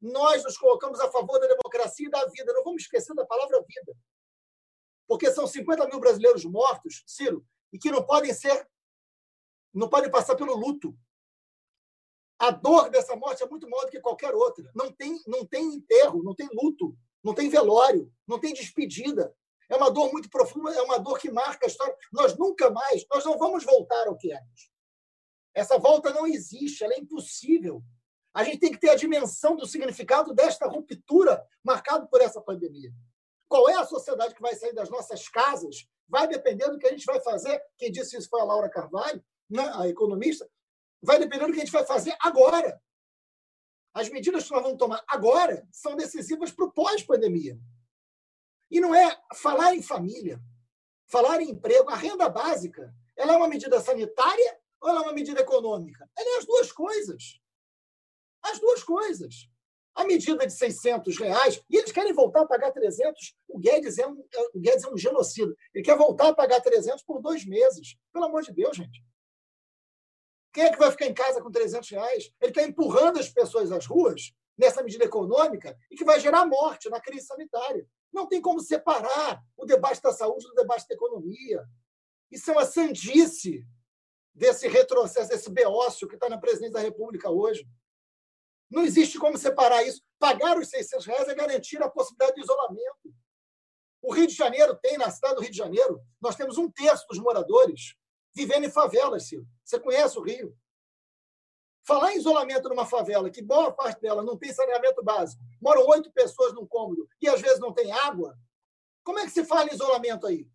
Nós 0.00 0.44
nos 0.44 0.56
colocamos 0.58 1.00
a 1.00 1.10
favor 1.10 1.40
da 1.40 1.46
democracia 1.46 2.06
e 2.06 2.10
da 2.10 2.26
vida. 2.26 2.52
Não 2.52 2.62
vamos 2.62 2.82
esquecer 2.82 3.14
da 3.14 3.24
palavra 3.24 3.64
vida. 3.66 3.96
porque 5.08 5.32
são 5.32 5.44
50 5.44 5.88
mil 5.88 5.98
brasileiros 5.98 6.44
mortos, 6.44 7.02
Ciro, 7.04 7.44
e 7.72 7.78
que 7.78 7.90
não 7.90 8.06
podem 8.06 8.32
ser, 8.32 8.68
não 9.74 9.88
podem 9.88 10.08
passar 10.08 10.36
pelo 10.36 10.54
luto. 10.54 10.96
A 12.38 12.52
dor 12.52 12.88
dessa 12.90 13.16
morte 13.16 13.42
é 13.42 13.48
muito 13.48 13.68
maior 13.68 13.86
do 13.86 13.90
que 13.90 14.00
qualquer 14.00 14.32
outra. 14.34 14.70
Não 14.72 14.92
tem, 14.92 15.20
não 15.26 15.44
tem 15.44 15.64
enterro, 15.74 16.22
não 16.22 16.32
tem 16.32 16.48
luto, 16.52 16.96
não 17.24 17.34
tem 17.34 17.48
velório, 17.48 18.12
não 18.24 18.38
tem 18.38 18.52
despedida. 18.54 19.34
É 19.68 19.76
uma 19.76 19.90
dor 19.90 20.12
muito 20.12 20.30
profunda, 20.30 20.72
é 20.72 20.82
uma 20.82 20.98
dor 20.98 21.18
que 21.18 21.30
marca 21.30 21.66
a 21.66 21.68
história. 21.68 21.96
Nós 22.12 22.38
nunca 22.38 22.70
mais, 22.70 23.04
nós 23.10 23.24
não 23.24 23.36
vamos 23.36 23.64
voltar 23.64 24.06
ao 24.06 24.16
que 24.16 24.30
éramos. 24.32 24.70
Essa 25.54 25.78
volta 25.78 26.12
não 26.12 26.26
existe, 26.26 26.84
ela 26.84 26.94
é 26.94 26.98
impossível. 26.98 27.82
A 28.32 28.44
gente 28.44 28.58
tem 28.58 28.72
que 28.72 28.78
ter 28.78 28.90
a 28.90 28.94
dimensão 28.96 29.56
do 29.56 29.66
significado 29.66 30.32
desta 30.32 30.66
ruptura 30.66 31.44
marcada 31.64 32.06
por 32.06 32.20
essa 32.20 32.40
pandemia. 32.40 32.92
Qual 33.48 33.68
é 33.68 33.74
a 33.74 33.84
sociedade 33.84 34.34
que 34.34 34.40
vai 34.40 34.54
sair 34.54 34.72
das 34.72 34.88
nossas 34.88 35.28
casas? 35.28 35.88
Vai 36.08 36.28
depender 36.28 36.68
do 36.70 36.78
que 36.78 36.86
a 36.86 36.90
gente 36.90 37.04
vai 37.04 37.20
fazer. 37.20 37.60
Quem 37.76 37.90
disse 37.90 38.16
isso 38.16 38.28
foi 38.28 38.40
a 38.40 38.44
Laura 38.44 38.70
Carvalho, 38.70 39.22
né, 39.48 39.68
a 39.74 39.88
economista. 39.88 40.48
Vai 41.02 41.18
depender 41.18 41.46
do 41.46 41.52
que 41.52 41.58
a 41.58 41.64
gente 41.64 41.72
vai 41.72 41.84
fazer 41.84 42.16
agora. 42.20 42.80
As 43.92 44.08
medidas 44.08 44.44
que 44.44 44.52
nós 44.52 44.62
vamos 44.62 44.78
tomar 44.78 45.02
agora 45.08 45.66
são 45.72 45.96
decisivas 45.96 46.52
para 46.52 46.64
o 46.64 46.72
pós-pandemia. 46.72 47.58
E 48.70 48.80
não 48.80 48.94
é 48.94 49.20
falar 49.34 49.74
em 49.74 49.82
família, 49.82 50.40
falar 51.08 51.40
em 51.40 51.50
emprego. 51.50 51.90
A 51.90 51.96
renda 51.96 52.28
básica 52.28 52.94
ela 53.16 53.32
é 53.32 53.36
uma 53.36 53.48
medida 53.48 53.80
sanitária 53.80 54.59
ou 54.80 54.88
ela 54.88 55.00
é 55.00 55.02
uma 55.02 55.12
medida 55.12 55.40
econômica? 55.40 56.08
Ela 56.16 56.36
é 56.36 56.38
as 56.38 56.46
duas 56.46 56.72
coisas. 56.72 57.40
As 58.42 58.58
duas 58.58 58.82
coisas. 58.82 59.48
A 59.94 60.04
medida 60.04 60.46
de 60.46 60.52
600 60.52 61.18
reais, 61.18 61.60
e 61.68 61.76
eles 61.76 61.92
querem 61.92 62.12
voltar 62.12 62.42
a 62.42 62.46
pagar 62.46 62.70
300. 62.70 63.36
O 63.48 63.58
Guedes 63.58 63.98
é 63.98 64.06
um, 64.06 64.24
é, 64.32 64.40
o 64.54 64.60
Guedes 64.60 64.84
é 64.84 64.88
um 64.88 64.96
genocida. 64.96 65.54
Ele 65.74 65.84
quer 65.84 65.96
voltar 65.96 66.28
a 66.28 66.34
pagar 66.34 66.60
300 66.60 67.02
por 67.02 67.20
dois 67.20 67.44
meses. 67.44 67.96
Pelo 68.12 68.24
amor 68.24 68.42
de 68.42 68.52
Deus, 68.52 68.76
gente. 68.76 69.04
Quem 70.52 70.64
é 70.64 70.70
que 70.70 70.78
vai 70.78 70.90
ficar 70.90 71.06
em 71.06 71.14
casa 71.14 71.42
com 71.42 71.50
300 71.50 71.88
reais? 71.90 72.32
Ele 72.40 72.50
está 72.50 72.62
empurrando 72.62 73.18
as 73.18 73.28
pessoas 73.28 73.70
às 73.70 73.86
ruas 73.86 74.32
nessa 74.56 74.82
medida 74.82 75.04
econômica 75.04 75.76
e 75.90 75.96
que 75.96 76.04
vai 76.04 76.18
gerar 76.20 76.46
morte 76.46 76.88
na 76.88 77.00
crise 77.00 77.26
sanitária. 77.26 77.86
Não 78.12 78.26
tem 78.26 78.40
como 78.40 78.60
separar 78.60 79.42
o 79.56 79.64
debate 79.64 80.02
da 80.02 80.12
saúde 80.12 80.46
do 80.46 80.54
debate 80.54 80.86
da 80.88 80.94
economia. 80.94 81.64
Isso 82.30 82.50
é 82.50 82.54
uma 82.54 82.64
sandice 82.64 83.64
desse 84.34 84.68
retrocesso, 84.68 85.28
desse 85.28 85.50
beócio 85.50 86.08
que 86.08 86.14
está 86.14 86.28
na 86.28 86.38
presidência 86.38 86.74
da 86.74 86.80
República 86.80 87.30
hoje. 87.30 87.66
Não 88.70 88.84
existe 88.84 89.18
como 89.18 89.36
separar 89.36 89.82
isso. 89.82 90.02
Pagar 90.18 90.58
os 90.58 90.68
600 90.68 91.06
reais 91.06 91.28
é 91.28 91.34
garantir 91.34 91.82
a 91.82 91.90
possibilidade 91.90 92.34
de 92.34 92.42
isolamento. 92.42 93.14
O 94.02 94.12
Rio 94.14 94.26
de 94.26 94.34
Janeiro 94.34 94.78
tem, 94.80 94.96
na 94.96 95.10
cidade 95.10 95.34
do 95.34 95.40
Rio 95.42 95.50
de 95.50 95.56
Janeiro, 95.56 96.00
nós 96.20 96.36
temos 96.36 96.56
um 96.56 96.70
terço 96.70 97.04
dos 97.08 97.18
moradores 97.18 97.94
vivendo 98.34 98.64
em 98.64 98.70
favelas, 98.70 99.26
Silvio. 99.26 99.48
Você 99.64 99.78
conhece 99.78 100.18
o 100.18 100.22
Rio. 100.22 100.56
Falar 101.86 102.12
em 102.12 102.18
isolamento 102.18 102.68
numa 102.68 102.86
favela, 102.86 103.30
que 103.30 103.42
boa 103.42 103.72
parte 103.72 104.00
dela 104.00 104.22
não 104.22 104.38
tem 104.38 104.52
saneamento 104.52 105.02
básico, 105.02 105.42
moram 105.60 105.86
oito 105.88 106.12
pessoas 106.12 106.54
num 106.54 106.66
cômodo 106.66 107.08
e 107.20 107.28
às 107.28 107.40
vezes 107.40 107.58
não 107.58 107.72
tem 107.72 107.90
água, 107.90 108.38
como 109.02 109.18
é 109.18 109.24
que 109.24 109.30
se 109.30 109.44
fala 109.44 109.68
em 109.68 109.74
isolamento 109.74 110.26
aí? 110.26 110.46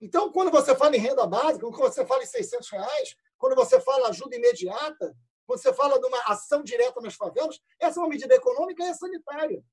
Então, 0.00 0.30
quando 0.30 0.50
você 0.50 0.74
fala 0.74 0.96
em 0.96 1.00
renda 1.00 1.26
básica, 1.26 1.66
quando 1.66 1.92
você 1.92 2.06
fala 2.06 2.22
em 2.22 2.26
600 2.26 2.70
reais, 2.70 3.16
quando 3.38 3.54
você 3.54 3.80
fala 3.80 4.08
ajuda 4.08 4.36
imediata, 4.36 5.16
quando 5.46 5.60
você 5.60 5.72
fala 5.72 5.98
de 5.98 6.06
uma 6.06 6.18
ação 6.26 6.62
direta 6.62 7.00
nas 7.00 7.14
favelas, 7.14 7.60
essa 7.78 7.98
é 7.98 8.02
uma 8.02 8.08
medida 8.08 8.34
econômica 8.34 8.82
e 8.82 8.88
é 8.88 8.94
sanitária. 8.94 9.64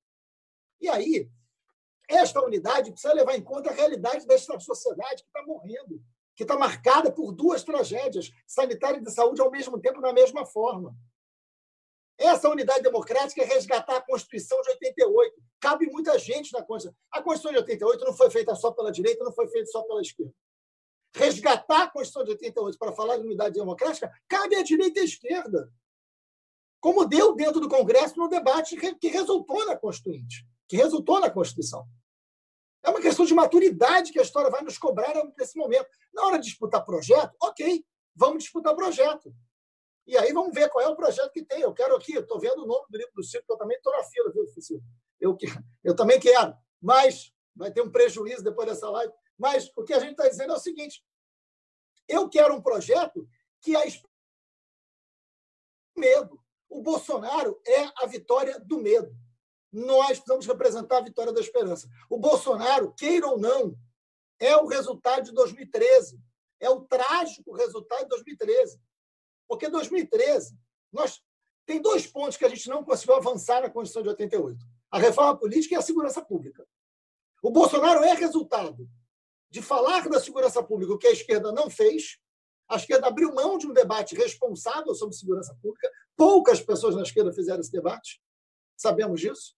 E 0.79 0.87
aí, 0.87 1.29
esta 2.07 2.43
unidade 2.43 2.91
precisa 2.91 3.13
levar 3.13 3.35
em 3.35 3.43
conta 3.43 3.69
a 3.69 3.73
realidade 3.73 4.25
desta 4.25 4.59
sociedade 4.59 5.23
que 5.23 5.29
está 5.29 5.43
morrendo, 5.43 6.01
que 6.35 6.43
está 6.43 6.57
marcada 6.57 7.11
por 7.11 7.31
duas 7.31 7.63
tragédias, 7.63 8.31
sanitária 8.45 8.97
e 8.97 9.03
de 9.03 9.11
saúde, 9.11 9.41
ao 9.41 9.51
mesmo 9.51 9.79
tempo, 9.79 9.99
na 9.99 10.13
mesma 10.13 10.45
forma. 10.45 10.95
Essa 12.17 12.49
unidade 12.49 12.83
democrática 12.83 13.41
é 13.41 13.45
resgatar 13.45 13.97
a 13.97 14.01
Constituição 14.01 14.61
de 14.61 14.69
88. 14.69 15.35
Cabe 15.59 15.87
muita 15.87 16.17
gente 16.19 16.53
na 16.53 16.61
Constituição. 16.63 16.95
A 17.11 17.21
Constituição 17.21 17.51
de 17.51 17.57
88 17.59 18.05
não 18.05 18.13
foi 18.13 18.29
feita 18.29 18.55
só 18.55 18.71
pela 18.71 18.91
direita, 18.91 19.23
não 19.23 19.33
foi 19.33 19.47
feita 19.47 19.69
só 19.71 19.81
pela 19.83 20.01
esquerda 20.01 20.33
resgatar 21.15 21.83
a 21.83 21.89
Constituição 21.89 22.23
de 22.23 22.31
88 22.31 22.77
para 22.77 22.91
falar 22.91 23.17
de 23.17 23.23
unidade 23.23 23.55
democrática, 23.55 24.11
cabe 24.27 24.55
à 24.55 24.63
direita 24.63 24.99
e 24.99 25.03
à 25.03 25.05
esquerda. 25.05 25.71
Como 26.79 27.05
deu 27.05 27.35
dentro 27.35 27.61
do 27.61 27.69
Congresso 27.69 28.17
no 28.17 28.27
debate 28.27 28.75
que 28.75 29.07
resultou 29.07 29.65
na 29.65 29.77
Constituinte, 29.77 30.45
que 30.67 30.75
resultou 30.75 31.19
na 31.19 31.29
Constituição. 31.29 31.85
É 32.83 32.89
uma 32.89 32.99
questão 32.99 33.25
de 33.25 33.33
maturidade 33.33 34.11
que 34.11 34.19
a 34.19 34.23
história 34.23 34.49
vai 34.49 34.61
nos 34.61 34.77
cobrar 34.77 35.13
nesse 35.37 35.57
momento. 35.57 35.87
Na 36.13 36.23
hora 36.23 36.37
de 36.37 36.45
disputar 36.45 36.83
projeto, 36.83 37.33
ok, 37.41 37.85
vamos 38.13 38.43
disputar 38.43 38.75
projeto. 38.75 39.33
E 40.05 40.17
aí 40.17 40.33
vamos 40.33 40.53
ver 40.53 40.69
qual 40.69 40.83
é 40.83 40.87
o 40.87 40.95
projeto 40.95 41.31
que 41.31 41.43
tem. 41.43 41.61
Eu 41.61 41.73
quero 41.73 41.95
aqui, 41.95 42.17
estou 42.17 42.39
vendo 42.39 42.63
o 42.63 42.67
nome 42.67 42.85
do 42.89 42.97
livro 42.97 43.13
do 43.15 43.23
Ciro, 43.23 43.43
que 43.45 43.51
eu 43.51 43.57
também 43.57 43.77
estou 43.77 43.93
na 43.93 44.03
fila, 44.03 44.31
viu, 44.31 44.45
Ciro? 44.47 44.81
Eu, 45.19 45.37
eu 45.83 45.95
também 45.95 46.19
quero, 46.19 46.53
mas 46.81 47.33
vai 47.55 47.71
ter 47.71 47.81
um 47.81 47.91
prejuízo 47.91 48.43
depois 48.43 48.67
dessa 48.67 48.89
live. 48.89 49.13
Mas 49.37 49.71
o 49.75 49.83
que 49.83 49.93
a 49.93 49.99
gente 49.99 50.11
está 50.11 50.27
dizendo 50.27 50.53
é 50.53 50.55
o 50.55 50.59
seguinte: 50.59 51.03
eu 52.07 52.29
quero 52.29 52.53
um 52.55 52.61
projeto 52.61 53.27
que 53.61 53.75
a 53.75 53.83
medo. 55.95 56.39
O 56.69 56.81
Bolsonaro 56.81 57.61
é 57.65 57.83
a 57.97 58.05
vitória 58.05 58.59
do 58.59 58.79
medo. 58.79 59.15
Nós 59.71 60.19
precisamos 60.19 60.45
representar 60.45 60.97
a 60.97 61.03
vitória 61.03 61.31
da 61.31 61.39
esperança. 61.39 61.87
O 62.09 62.17
Bolsonaro, 62.17 62.93
queira 62.93 63.27
ou 63.27 63.39
não, 63.39 63.75
é 64.39 64.55
o 64.57 64.67
resultado 64.67 65.25
de 65.25 65.31
2013. 65.31 66.19
É 66.59 66.69
o 66.69 66.81
trágico 66.81 67.53
resultado 67.53 68.03
de 68.03 68.09
2013. 68.09 68.79
Porque 69.47 69.69
2013, 69.69 70.57
nós 70.91 71.21
tem 71.65 71.81
dois 71.81 72.05
pontos 72.05 72.37
que 72.37 72.45
a 72.45 72.49
gente 72.49 72.67
não 72.69 72.83
conseguiu 72.83 73.15
avançar 73.15 73.61
na 73.61 73.69
Constituição 73.69 74.03
de 74.03 74.09
88. 74.09 74.65
A 74.91 74.99
reforma 74.99 75.37
política 75.37 75.75
e 75.75 75.77
a 75.77 75.81
segurança 75.81 76.21
pública. 76.21 76.67
O 77.41 77.49
Bolsonaro 77.49 78.03
é 78.03 78.13
resultado 78.13 78.87
de 79.49 79.61
falar 79.61 80.07
da 80.09 80.19
segurança 80.19 80.63
pública, 80.63 80.93
o 80.93 80.97
que 80.97 81.07
a 81.07 81.11
esquerda 81.11 81.51
não 81.51 81.69
fez. 81.69 82.17
A 82.67 82.75
esquerda 82.75 83.07
abriu 83.07 83.33
mão 83.33 83.57
de 83.57 83.67
um 83.67 83.73
debate 83.73 84.15
responsável 84.15 84.93
sobre 84.95 85.15
segurança 85.15 85.55
pública. 85.61 85.89
Poucas 86.15 86.61
pessoas 86.61 86.95
na 86.95 87.03
esquerda 87.03 87.31
fizeram 87.31 87.59
esse 87.59 87.71
debate, 87.71 88.21
sabemos 88.75 89.21
disso. 89.21 89.55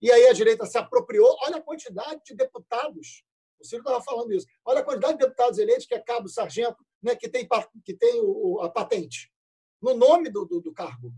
E 0.00 0.10
aí 0.10 0.26
a 0.26 0.32
direita 0.32 0.66
se 0.66 0.76
apropriou. 0.76 1.36
Olha 1.42 1.56
a 1.56 1.62
quantidade 1.62 2.20
de 2.24 2.34
deputados. 2.34 3.24
O 3.60 3.64
Ciro 3.64 3.82
estava 3.82 4.02
falando 4.02 4.32
isso. 4.32 4.46
Olha 4.64 4.80
a 4.80 4.84
quantidade 4.84 5.14
de 5.14 5.24
deputados 5.24 5.58
eleitos 5.58 5.86
que 5.86 5.94
é 5.94 6.00
cabo, 6.00 6.28
sargento, 6.28 6.84
né, 7.02 7.16
que 7.16 7.28
tem, 7.28 7.48
que 7.84 7.94
tem 7.94 8.20
o, 8.22 8.60
a 8.60 8.70
patente 8.70 9.32
no 9.80 9.94
nome 9.94 10.30
do, 10.30 10.44
do, 10.44 10.60
do 10.60 10.72
cargo. 10.72 11.12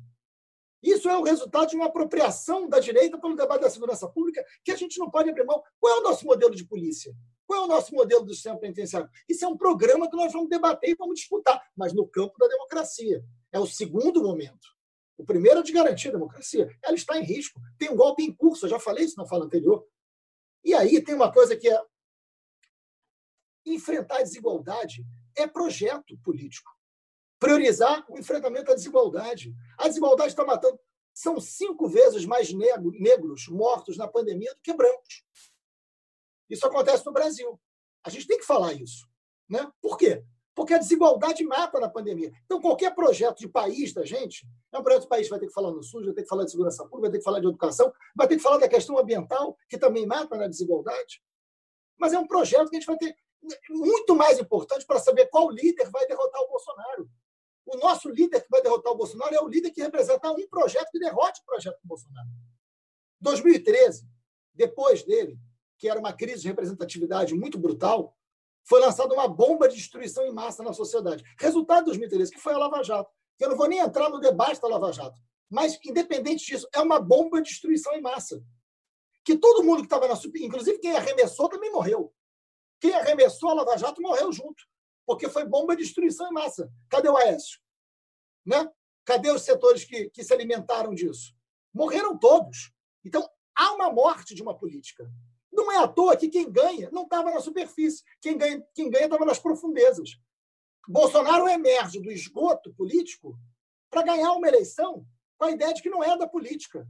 Isso 0.83 1.09
é 1.09 1.17
o 1.17 1.23
resultado 1.23 1.71
de 1.71 1.77
uma 1.77 1.87
apropriação 1.87 2.69
da 2.69 2.79
direita 2.79 3.19
pelo 3.19 3.35
debate 3.35 3.63
da 3.63 3.71
segurança 3.71 4.07
pública 4.07 4.45
que 4.63 4.71
a 4.71 4.77
gente 4.77 4.99
não 4.99 5.11
pode 5.11 5.31
abrir 5.31 5.45
mão. 5.45 5.63
Qual 5.81 5.97
é 5.97 6.01
o 6.01 6.03
nosso 6.03 6.27
modelo 6.27 6.55
de 6.55 6.67
polícia? 6.67 7.15
Qual 7.47 7.63
é 7.63 7.65
o 7.65 7.69
nosso 7.69 7.95
modelo 7.95 8.25
do 8.25 8.35
sistema 8.35 8.59
penitenciário? 8.59 9.09
Isso 9.27 9.45
é 9.45 9.49
um 9.49 9.57
programa 9.57 10.11
que 10.11 10.17
nós 10.17 10.33
vamos 10.33 10.51
debater 10.51 10.91
e 10.91 10.95
vamos 10.95 11.21
disputar, 11.21 11.63
mas 11.75 11.95
no 11.95 12.07
campo 12.07 12.35
da 12.39 12.49
democracia. 12.49 13.25
É 13.51 13.59
o 13.59 13.67
segundo 13.67 14.23
momento. 14.23 14.75
O 15.17 15.25
primeiro 15.25 15.61
é 15.61 15.63
de 15.63 15.73
garantir 15.73 16.09
a 16.09 16.13
democracia. 16.13 16.69
Ela 16.83 16.95
está 16.95 17.19
em 17.19 17.25
risco. 17.25 17.59
Tem 17.79 17.91
um 17.91 17.97
golpe 17.97 18.23
em 18.23 18.35
curso, 18.35 18.67
eu 18.67 18.71
já 18.71 18.79
falei 18.79 19.05
isso 19.05 19.17
na 19.17 19.27
fala 19.27 19.47
anterior. 19.47 19.87
E 20.63 20.75
aí 20.75 21.03
tem 21.03 21.15
uma 21.15 21.33
coisa 21.33 21.57
que 21.57 21.69
é 21.69 21.81
enfrentar 23.65 24.19
a 24.19 24.23
desigualdade 24.23 25.03
é 25.37 25.47
projeto 25.47 26.17
político. 26.23 26.71
Priorizar 27.39 28.05
o 28.09 28.19
enfrentamento 28.19 28.71
à 28.71 28.75
desigualdade. 28.75 29.55
A 29.79 29.89
desigualdade 29.89 30.31
está 30.31 30.45
matando. 30.45 30.79
São 31.13 31.41
cinco 31.41 31.89
vezes 31.89 32.25
mais 32.25 32.53
negros 32.53 33.49
mortos 33.49 33.97
na 33.97 34.09
pandemia 34.09 34.53
do 34.55 34.61
que 34.61 34.73
brancos. 34.73 35.25
Isso 36.49 36.67
acontece 36.67 37.05
no 37.07 37.13
Brasil. 37.13 37.61
A 38.05 38.11
gente 38.11 38.27
tem 38.27 38.39
que 38.39 38.45
falar 38.45 38.73
isso. 38.73 39.07
Né? 39.49 39.71
Por 39.81 39.97
quê? 39.97 40.25
Porque 40.55 40.75
a 40.75 40.79
desigualdade 40.79 41.45
mata 41.45 41.81
na 41.81 41.89
pandemia. 41.89 42.33
Então, 42.45 42.61
qualquer 42.61 42.95
projeto 42.95 43.39
de 43.39 43.49
país 43.49 43.93
da 43.93 44.05
gente, 44.05 44.47
é 44.73 44.79
um 44.79 44.83
projeto 44.83 45.03
de 45.03 45.09
país 45.09 45.29
vai 45.29 45.39
ter 45.39 45.49
que 45.49 45.53
falar 45.53 45.73
no 45.73 45.83
SUS, 45.83 46.05
vai 46.05 46.15
ter 46.15 46.23
que 46.23 46.29
falar 46.29 46.45
de 46.45 46.51
segurança 46.51 46.85
pública, 46.85 47.03
vai 47.03 47.11
ter 47.11 47.19
que 47.19 47.25
falar 47.25 47.41
de 47.41 47.47
educação, 47.47 47.93
vai 48.15 48.29
ter 48.29 48.37
que 48.37 48.43
falar 48.43 48.59
da 48.59 48.69
questão 48.69 48.97
ambiental, 48.99 49.57
que 49.69 49.77
também 49.77 50.07
mata 50.07 50.37
na 50.37 50.47
desigualdade. 50.47 51.23
Mas 51.99 52.13
é 52.13 52.19
um 52.19 52.27
projeto 52.27 52.71
que 52.71 52.77
a 52.77 52.81
gente 52.81 52.87
vai 52.87 52.97
ter 52.97 53.17
muito 53.71 54.15
mais 54.15 54.39
importante 54.39 54.87
para 54.87 54.99
saber 54.99 55.27
qual 55.27 55.51
líder 55.51 55.91
vai 55.91 56.07
derrotar 56.07 56.41
o 56.43 56.49
Bolsonaro. 56.49 57.11
O 57.67 57.77
nosso 57.79 58.09
líder 58.09 58.43
que 58.43 58.51
vai 58.51 58.63
derrotar 58.63 58.93
o 58.93 58.97
Bolsonaro 58.97 59.35
é 59.35 59.41
o 59.41 59.49
líder 59.49 59.71
que 59.71 59.83
representa 59.83 60.31
um 60.31 60.49
projeto 60.49 60.91
que 60.91 60.99
derrote 60.99 61.41
o 61.41 61.45
projeto 61.45 61.79
do 61.81 61.89
Bolsonaro. 61.89 62.29
2013, 63.21 64.07
depois 64.53 65.03
dele, 65.03 65.39
que 65.79 65.89
era 65.89 65.99
uma 65.99 66.13
crise 66.13 66.43
de 66.43 66.49
representatividade 66.49 67.35
muito 67.35 67.59
brutal, 67.59 68.17
foi 68.65 68.81
lançada 68.81 69.13
uma 69.15 69.29
bomba 69.29 69.69
de 69.69 69.77
destruição 69.77 70.27
em 70.27 70.33
massa 70.33 70.63
na 70.63 70.73
sociedade. 70.73 71.25
Resultado 71.39 71.81
de 71.81 71.87
2013, 71.87 72.33
que 72.33 72.41
foi 72.41 72.55
a 72.55 72.59
Lava 72.59 72.83
Jato. 72.83 73.11
Eu 73.39 73.51
não 73.51 73.57
vou 73.57 73.69
nem 73.69 73.79
entrar 73.79 74.09
no 74.09 74.21
debate 74.21 74.61
da 74.61 74.69
Lava 74.69 74.93
Jato, 74.93 75.21
mas, 75.51 75.79
independente 75.85 76.47
disso, 76.47 76.69
é 76.73 76.81
uma 76.81 77.01
bomba 77.01 77.43
de 77.43 77.51
destruição 77.51 77.93
em 77.95 78.01
massa. 78.01 78.43
que 79.25 79.37
todo 79.39 79.65
mundo 79.65 79.79
que 79.79 79.87
estava 79.87 80.07
na 80.07 80.15
inclusive 80.15 80.79
quem 80.79 80.95
arremessou 80.95 81.49
também 81.49 81.73
morreu. 81.73 82.13
Quem 82.85 82.95
arremessou 82.95 83.49
a 83.49 83.55
Lava 83.55 83.79
Jato 83.79 84.03
morreu 84.03 84.31
junto, 84.31 84.63
porque 85.07 85.27
foi 85.27 85.47
bomba 85.47 85.75
de 85.75 85.83
destruição 85.83 86.29
em 86.29 86.35
massa. 86.35 86.71
Cadê 86.91 87.09
o 87.09 87.17
Aécio? 87.17 87.59
Né? 88.45 88.71
Cadê 89.07 89.31
os 89.31 89.41
setores 89.41 89.87
que, 89.87 90.11
que 90.11 90.23
se 90.23 90.35
alimentaram 90.35 90.95
disso? 90.95 91.35
Morreram 91.73 92.19
todos. 92.19 92.75
Então, 93.03 93.27
há 93.57 93.73
uma 93.73 93.91
morte 93.91 94.35
de 94.35 94.43
uma 94.43 94.55
política. 94.55 95.11
Não 95.51 95.73
é 95.73 95.79
à 95.79 95.89
toa 95.89 96.15
que 96.15 96.29
quem 96.29 96.53
ganha 96.53 96.91
não 96.91 97.05
estava 97.05 97.31
na 97.31 97.41
superfície, 97.41 98.05
quem 98.21 98.37
ganha 98.37 98.63
quem 98.75 98.91
estava 98.91 99.25
nas 99.25 99.39
profundezas. 99.39 100.21
Bolsonaro 100.87 101.49
emerge 101.49 102.01
do 102.01 102.13
esgoto 102.13 102.75
político 102.75 103.35
para 103.89 104.03
ganhar 104.03 104.31
uma 104.33 104.47
eleição 104.47 105.07
com 105.39 105.47
a 105.47 105.51
ideia 105.51 105.73
de 105.73 105.81
que 105.81 105.89
não 105.89 106.05
é 106.05 106.19
da 106.19 106.29
política. 106.29 106.87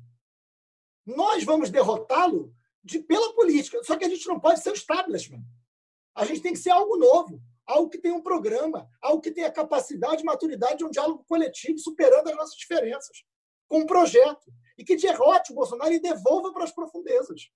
Nós 1.06 1.44
vamos 1.44 1.70
derrotá-lo 1.70 2.52
de, 2.82 2.98
pela 2.98 3.32
política, 3.32 3.80
só 3.84 3.96
que 3.96 4.04
a 4.04 4.08
gente 4.08 4.26
não 4.26 4.40
pode 4.40 4.60
ser 4.60 4.70
o 4.70 4.74
establishment. 4.74 5.44
A 6.14 6.24
gente 6.24 6.40
tem 6.40 6.52
que 6.52 6.58
ser 6.58 6.70
algo 6.70 6.96
novo, 6.96 7.40
algo 7.66 7.88
que 7.88 7.98
tenha 7.98 8.14
um 8.14 8.22
programa, 8.22 8.88
algo 9.00 9.20
que 9.20 9.30
tenha 9.30 9.50
capacidade 9.50 10.22
maturidade 10.24 10.78
de 10.78 10.84
um 10.84 10.90
diálogo 10.90 11.24
coletivo, 11.28 11.78
superando 11.78 12.28
as 12.28 12.36
nossas 12.36 12.56
diferenças, 12.56 13.24
com 13.68 13.78
um 13.78 13.86
projeto, 13.86 14.52
e 14.78 14.84
que 14.84 14.96
derrote 14.96 15.52
o 15.52 15.54
Bolsonaro 15.54 15.92
e 15.92 16.00
devolva 16.00 16.52
para 16.52 16.64
as 16.64 16.72
profundezas. 16.72 17.50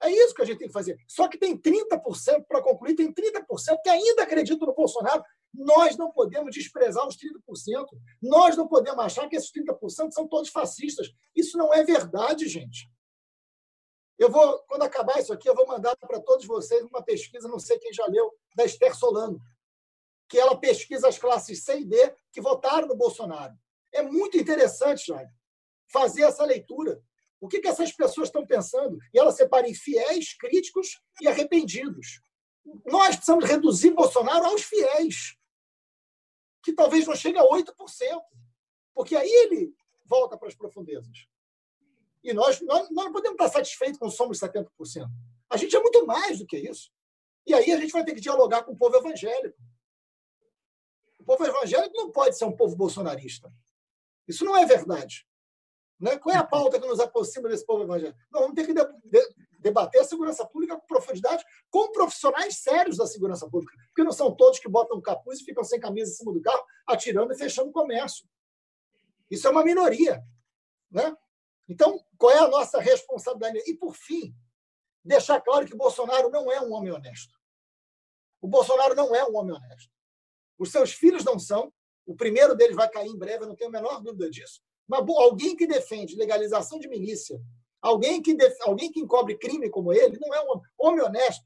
É 0.00 0.10
isso 0.10 0.34
que 0.34 0.42
a 0.42 0.44
gente 0.44 0.58
tem 0.58 0.68
que 0.68 0.72
fazer. 0.72 0.96
Só 1.08 1.26
que 1.26 1.38
tem 1.38 1.56
30% 1.56 2.44
para 2.46 2.62
concluir, 2.62 2.94
tem 2.94 3.12
30% 3.12 3.78
que 3.82 3.90
ainda 3.90 4.22
acreditam 4.22 4.68
no 4.68 4.74
Bolsonaro. 4.74 5.22
Nós 5.52 5.96
não 5.96 6.12
podemos 6.12 6.54
desprezar 6.54 7.06
os 7.06 7.16
30%. 7.16 7.86
Nós 8.22 8.56
não 8.56 8.68
podemos 8.68 9.04
achar 9.04 9.28
que 9.28 9.36
esses 9.36 9.50
30% 9.50 10.12
são 10.12 10.28
todos 10.28 10.50
fascistas. 10.50 11.08
Isso 11.34 11.58
não 11.58 11.74
é 11.74 11.82
verdade, 11.82 12.46
gente. 12.46 12.88
Eu 14.18 14.30
vou, 14.30 14.58
quando 14.64 14.82
acabar 14.82 15.20
isso 15.20 15.32
aqui, 15.32 15.48
eu 15.48 15.54
vou 15.54 15.66
mandar 15.66 15.96
para 15.96 16.20
todos 16.20 16.44
vocês 16.44 16.82
uma 16.82 17.02
pesquisa, 17.02 17.46
não 17.48 17.60
sei 17.60 17.78
quem 17.78 17.92
já 17.92 18.04
leu, 18.06 18.34
da 18.56 18.64
Esther 18.64 18.94
Solano, 18.94 19.40
que 20.28 20.38
ela 20.38 20.58
pesquisa 20.58 21.06
as 21.06 21.18
classes 21.18 21.62
C 21.62 21.80
e 21.80 21.84
D 21.84 22.14
que 22.32 22.40
votaram 22.40 22.88
no 22.88 22.96
Bolsonaro. 22.96 23.54
É 23.92 24.02
muito 24.02 24.36
interessante, 24.36 25.06
Jair, 25.06 25.30
fazer 25.90 26.22
essa 26.22 26.44
leitura. 26.44 27.00
O 27.40 27.46
que, 27.46 27.60
que 27.60 27.68
essas 27.68 27.92
pessoas 27.92 28.28
estão 28.28 28.44
pensando? 28.44 28.98
E 29.14 29.18
ela 29.18 29.30
separa 29.30 29.68
em 29.68 29.74
fiéis, 29.74 30.36
críticos 30.36 31.00
e 31.20 31.28
arrependidos. 31.28 32.20
Nós 32.84 33.14
precisamos 33.14 33.44
reduzir 33.44 33.90
Bolsonaro 33.90 34.46
aos 34.46 34.62
fiéis, 34.62 35.36
que 36.62 36.72
talvez 36.72 37.06
não 37.06 37.14
chegue 37.14 37.38
a 37.38 37.44
8%, 37.44 37.72
porque 38.92 39.14
aí 39.14 39.30
ele 39.30 39.72
volta 40.04 40.36
para 40.36 40.48
as 40.48 40.54
profundezas. 40.54 41.28
E 42.28 42.34
nós, 42.34 42.60
nós, 42.60 42.90
nós 42.90 43.06
não 43.06 43.12
podemos 43.12 43.36
estar 43.36 43.48
satisfeitos 43.48 43.98
com 43.98 44.10
somos 44.10 44.38
70%. 44.38 44.68
A 45.48 45.56
gente 45.56 45.74
é 45.74 45.80
muito 45.80 46.04
mais 46.06 46.38
do 46.38 46.46
que 46.46 46.58
isso. 46.58 46.90
E 47.46 47.54
aí 47.54 47.72
a 47.72 47.80
gente 47.80 47.90
vai 47.90 48.04
ter 48.04 48.14
que 48.14 48.20
dialogar 48.20 48.64
com 48.64 48.72
o 48.72 48.76
povo 48.76 48.96
evangélico. 48.98 49.56
O 51.18 51.24
povo 51.24 51.46
evangélico 51.46 51.96
não 51.96 52.12
pode 52.12 52.36
ser 52.36 52.44
um 52.44 52.54
povo 52.54 52.76
bolsonarista. 52.76 53.50
Isso 54.28 54.44
não 54.44 54.54
é 54.54 54.66
verdade. 54.66 55.26
Né? 55.98 56.18
Qual 56.18 56.36
é 56.36 56.38
a 56.38 56.44
pauta 56.44 56.78
que 56.78 56.86
nos 56.86 57.00
aproxima 57.00 57.48
desse 57.48 57.64
povo 57.64 57.84
evangélico? 57.84 58.18
Nós 58.30 58.42
vamos 58.42 58.54
ter 58.54 58.66
que 58.66 58.74
debater 59.58 60.02
a 60.02 60.04
segurança 60.04 60.46
pública 60.46 60.76
com 60.76 60.86
profundidade, 60.86 61.42
com 61.70 61.90
profissionais 61.92 62.58
sérios 62.58 62.98
da 62.98 63.06
segurança 63.06 63.48
pública, 63.48 63.72
porque 63.86 64.04
não 64.04 64.12
são 64.12 64.36
todos 64.36 64.58
que 64.58 64.68
botam 64.68 65.00
capuz 65.00 65.40
e 65.40 65.44
ficam 65.44 65.64
sem 65.64 65.80
camisa 65.80 66.10
em 66.10 66.14
cima 66.14 66.30
do 66.30 66.42
carro, 66.42 66.62
atirando 66.86 67.32
e 67.32 67.38
fechando 67.38 67.70
o 67.70 67.72
comércio. 67.72 68.28
Isso 69.30 69.46
é 69.46 69.50
uma 69.50 69.64
minoria. 69.64 70.22
Né? 70.90 71.16
Então, 71.68 72.02
qual 72.16 72.32
é 72.32 72.38
a 72.38 72.48
nossa 72.48 72.80
responsabilidade? 72.80 73.70
E, 73.70 73.74
por 73.74 73.94
fim, 73.94 74.34
deixar 75.04 75.40
claro 75.40 75.66
que 75.66 75.76
Bolsonaro 75.76 76.30
não 76.30 76.50
é 76.50 76.60
um 76.60 76.72
homem 76.72 76.92
honesto. 76.92 77.36
O 78.40 78.48
Bolsonaro 78.48 78.94
não 78.94 79.14
é 79.14 79.24
um 79.24 79.36
homem 79.36 79.54
honesto. 79.54 79.90
Os 80.58 80.70
seus 80.70 80.92
filhos 80.92 81.24
não 81.24 81.38
são. 81.38 81.72
O 82.06 82.16
primeiro 82.16 82.54
deles 82.54 82.74
vai 82.74 82.88
cair 82.88 83.08
em 83.08 83.18
breve, 83.18 83.44
eu 83.44 83.48
não 83.48 83.54
tenho 83.54 83.68
a 83.68 83.72
menor 83.72 84.00
dúvida 84.00 84.30
disso. 84.30 84.62
Mas 84.88 85.00
alguém 85.00 85.54
que 85.54 85.66
defende 85.66 86.16
legalização 86.16 86.78
de 86.78 86.88
milícia, 86.88 87.38
alguém 87.82 88.22
que, 88.22 88.34
def... 88.34 88.56
alguém 88.62 88.90
que 88.90 89.00
encobre 89.00 89.36
crime 89.36 89.68
como 89.68 89.92
ele, 89.92 90.18
não 90.18 90.34
é 90.34 90.42
um 90.42 90.60
homem 90.78 91.04
honesto. 91.04 91.44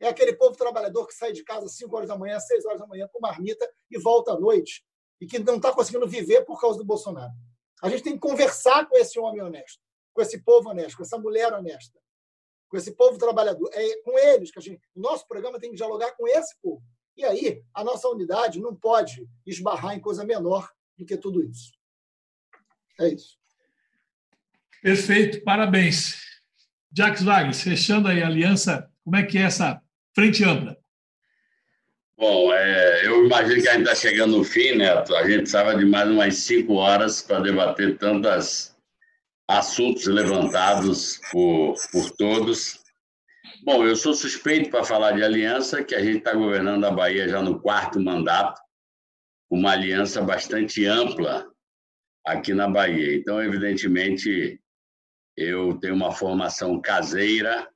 É 0.00 0.08
aquele 0.08 0.34
povo 0.34 0.56
trabalhador 0.56 1.06
que 1.06 1.14
sai 1.14 1.32
de 1.32 1.44
casa 1.44 1.66
às 1.66 1.76
5 1.76 1.94
horas 1.94 2.08
da 2.08 2.18
manhã, 2.18 2.40
6 2.40 2.66
horas 2.66 2.80
da 2.80 2.86
manhã 2.88 3.08
com 3.12 3.20
marmita 3.20 3.70
e 3.88 3.98
volta 4.00 4.32
à 4.32 4.40
noite 4.40 4.84
e 5.20 5.26
que 5.26 5.38
não 5.38 5.56
está 5.56 5.72
conseguindo 5.72 6.08
viver 6.08 6.44
por 6.44 6.60
causa 6.60 6.76
do 6.76 6.84
Bolsonaro. 6.84 7.32
A 7.82 7.88
gente 7.88 8.04
tem 8.04 8.12
que 8.12 8.20
conversar 8.20 8.86
com 8.86 8.96
esse 8.96 9.18
homem 9.18 9.42
honesto, 9.42 9.80
com 10.14 10.22
esse 10.22 10.38
povo 10.38 10.70
honesto, 10.70 10.96
com 10.96 11.02
essa 11.02 11.18
mulher 11.18 11.52
honesta, 11.52 11.98
com 12.68 12.76
esse 12.76 12.92
povo 12.92 13.18
trabalhador. 13.18 13.68
É 13.72 14.02
com 14.02 14.16
eles 14.16 14.52
que 14.52 14.60
a 14.60 14.62
gente. 14.62 14.80
O 14.94 15.00
nosso 15.00 15.26
programa 15.26 15.58
tem 15.58 15.70
que 15.70 15.76
dialogar 15.76 16.12
com 16.12 16.28
esse 16.28 16.54
povo. 16.62 16.82
E 17.16 17.24
aí, 17.24 17.62
a 17.74 17.82
nossa 17.82 18.08
unidade 18.08 18.60
não 18.60 18.74
pode 18.74 19.28
esbarrar 19.44 19.94
em 19.94 20.00
coisa 20.00 20.24
menor 20.24 20.70
do 20.96 21.04
que 21.04 21.16
tudo 21.16 21.42
isso. 21.44 21.72
É 23.00 23.08
isso. 23.08 23.36
Perfeito, 24.80 25.42
parabéns. 25.42 26.20
Jacques 26.94 27.22
Wagner, 27.22 27.54
fechando 27.54 28.08
aí 28.08 28.22
a 28.22 28.26
aliança, 28.26 28.90
como 29.02 29.16
é 29.16 29.24
que 29.24 29.38
é 29.38 29.42
essa 29.42 29.82
frente 30.14 30.44
ampla? 30.44 30.81
Bom, 32.16 32.52
é, 32.52 33.06
eu 33.06 33.24
imagino 33.24 33.62
que 33.62 33.68
a 33.68 33.72
gente 33.72 33.82
está 33.82 33.94
chegando 33.94 34.36
no 34.36 34.44
fim, 34.44 34.76
Neto. 34.76 35.14
A 35.16 35.24
gente 35.24 35.40
precisava 35.40 35.76
de 35.76 35.84
mais 35.84 36.08
umas 36.08 36.36
cinco 36.36 36.74
horas 36.74 37.22
para 37.22 37.40
debater 37.40 37.98
tantos 37.98 38.76
assuntos 39.48 40.06
levantados 40.06 41.20
por, 41.30 41.74
por 41.90 42.10
todos. 42.12 42.82
Bom, 43.64 43.84
eu 43.84 43.96
sou 43.96 44.14
suspeito 44.14 44.70
para 44.70 44.84
falar 44.84 45.12
de 45.12 45.22
aliança, 45.22 45.84
que 45.84 45.94
a 45.94 46.02
gente 46.02 46.18
está 46.18 46.34
governando 46.34 46.84
a 46.84 46.90
Bahia 46.90 47.28
já 47.28 47.42
no 47.42 47.60
quarto 47.60 48.00
mandato, 48.00 48.60
uma 49.50 49.72
aliança 49.72 50.20
bastante 50.22 50.84
ampla 50.86 51.50
aqui 52.26 52.54
na 52.54 52.68
Bahia. 52.68 53.16
Então, 53.16 53.42
evidentemente, 53.42 54.60
eu 55.36 55.78
tenho 55.78 55.94
uma 55.94 56.12
formação 56.12 56.80
caseira, 56.80 57.68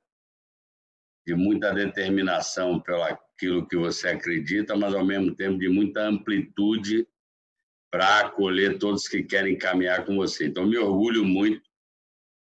de 1.25 1.35
muita 1.35 1.73
determinação 1.73 2.79
pelo 2.79 3.03
aquilo 3.37 3.67
que 3.67 3.77
você 3.77 4.09
acredita, 4.09 4.75
mas 4.75 4.95
ao 4.95 5.05
mesmo 5.05 5.35
tempo 5.35 5.59
de 5.59 5.69
muita 5.69 6.01
amplitude 6.01 7.07
para 7.91 8.21
acolher 8.21 8.79
todos 8.79 9.07
que 9.07 9.23
querem 9.23 9.57
caminhar 9.57 10.05
com 10.05 10.15
você. 10.15 10.47
Então, 10.47 10.65
me 10.65 10.77
orgulho 10.77 11.23
muito 11.23 11.61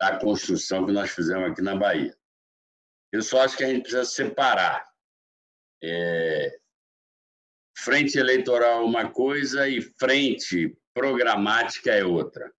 da 0.02 0.18
construção 0.18 0.86
que 0.86 0.92
nós 0.92 1.12
fizemos 1.12 1.52
aqui 1.52 1.62
na 1.62 1.76
Bahia. 1.76 2.18
Eu 3.12 3.22
só 3.22 3.42
acho 3.42 3.56
que 3.56 3.64
a 3.64 3.68
gente 3.68 3.84
precisa 3.84 4.04
separar. 4.04 4.90
É... 5.82 6.60
Frente 7.78 8.18
eleitoral 8.18 8.82
é 8.82 8.86
uma 8.86 9.10
coisa 9.10 9.70
e 9.70 9.82
frente 9.82 10.76
programática 10.94 11.92
é 11.92 12.04
outra. 12.04 12.52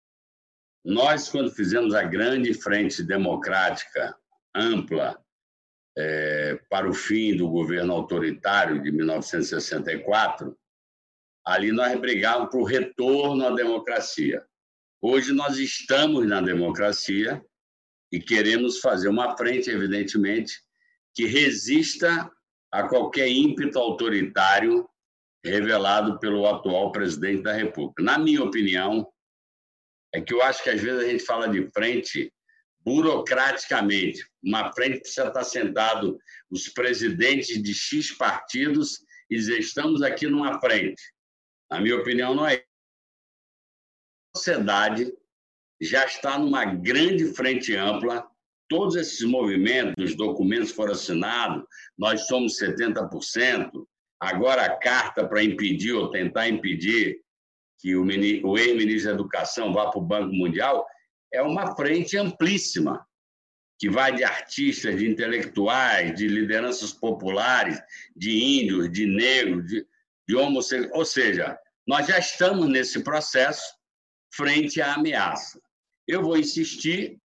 Nós, 0.85 1.29
quando 1.29 1.51
fizemos 1.51 1.95
a 1.95 2.03
grande 2.03 2.55
frente 2.55 3.03
democrática 3.03 4.17
ampla 4.55 5.23
é, 6.01 6.61
para 6.69 6.89
o 6.89 6.95
fim 6.95 7.37
do 7.37 7.49
governo 7.49 7.93
autoritário 7.93 8.83
de 8.83 8.91
1964, 8.91 10.57
ali 11.45 11.73
nós 11.73 11.99
brigávamos 12.01 12.51
para 12.51 12.61
o 12.61 12.65
retorno 12.65 13.47
à 13.47 13.51
democracia. 13.51 14.43
Hoje 15.03 15.33
nós 15.33 15.59
estamos 15.59 16.27
na 16.27 16.41
democracia 16.41 17.45
e 18.13 18.19
queremos 18.19 18.81
fazer 18.81 19.09
uma 19.09 19.37
frente, 19.37 19.71
evidentemente, 19.71 20.63
que 21.15 21.27
resista 21.27 22.31
a 22.73 22.89
qualquer 22.89 23.29
ímpeto 23.29 23.79
autoritário 23.79 24.89
revelado 25.45 26.19
pelo 26.19 26.47
atual 26.47 26.93
presidente 26.93 27.43
da 27.43 27.53
República. 27.53 28.03
Na 28.03 28.19
minha 28.19 28.43
opinião, 28.43 29.07
é 30.15 30.21
que 30.21 30.33
eu 30.33 30.43
acho 30.43 30.63
que 30.63 30.71
às 30.71 30.81
vezes 30.81 31.05
a 31.05 31.09
gente 31.09 31.25
fala 31.25 31.49
de 31.49 31.71
frente 31.73 32.33
burocraticamente. 32.85 34.29
Uma 34.43 34.73
frente 34.73 35.01
precisa 35.01 35.29
estar 35.29 35.45
sentado 35.45 36.19
os 36.51 36.69
presidentes 36.69 37.63
de 37.63 37.75
X 37.75 38.13
partidos 38.13 39.05
e 39.29 39.37
dizer: 39.37 39.59
estamos 39.59 40.03
aqui 40.03 40.27
numa 40.27 40.61
frente. 40.61 41.03
Na 41.71 41.81
minha 41.81 41.97
opinião, 41.97 42.35
não 42.35 42.47
é. 42.47 42.65
A 44.35 44.39
sociedade 44.39 45.13
já 45.81 46.05
está 46.05 46.39
numa 46.39 46.65
grande 46.65 47.33
frente 47.35 47.75
ampla. 47.75 48.29
Todos 48.69 48.95
esses 48.95 49.23
movimentos, 49.23 49.95
os 49.99 50.17
documentos 50.17 50.71
foram 50.71 50.93
assinados, 50.93 51.65
nós 51.99 52.29
somos 52.29 52.57
70%, 52.57 53.85
Agora, 54.21 54.67
a 54.67 54.77
carta 54.77 55.27
para 55.27 55.43
impedir 55.43 55.95
ou 55.95 56.11
tentar 56.11 56.47
impedir 56.47 57.23
que 57.79 57.97
o, 57.97 58.05
o 58.05 58.59
ex-ministro 58.59 59.09
da 59.09 59.15
Educação 59.15 59.73
vá 59.73 59.91
para 59.91 59.99
o 59.99 60.05
Banco 60.05 60.35
Mundial 60.35 60.87
é 61.33 61.43
uma 61.43 61.75
frente 61.77 62.17
amplíssima, 62.17 63.07
que 63.79 63.89
vai 63.89 64.15
de 64.15 64.23
artistas, 64.23 64.99
de 64.99 65.09
intelectuais, 65.09 66.15
de 66.15 66.29
lideranças 66.29 66.93
populares, 66.93 67.81
de 68.15 68.61
índios, 68.61 68.93
de 68.93 69.07
negros, 69.07 69.67
de, 69.67 69.87
de 70.29 70.37
homossexuais. 70.37 70.93
Ou 70.95 71.05
seja, 71.05 71.59
nós 71.87 72.07
já 72.07 72.19
estamos 72.19 72.69
nesse 72.69 73.03
processo 73.03 73.75
frente 74.33 74.81
à 74.81 74.95
ameaça. 74.95 75.61
Eu 76.07 76.23
vou 76.23 76.37
insistir 76.37 77.19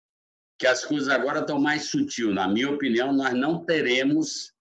que 0.58 0.66
as 0.66 0.84
coisas 0.84 1.08
agora 1.08 1.40
estão 1.40 1.58
mais 1.58 1.84
sutil. 1.84 2.32
Na 2.32 2.46
minha 2.46 2.70
opinião, 2.70 3.12
nós 3.12 3.32
não 3.34 3.64
teremos 3.64 4.52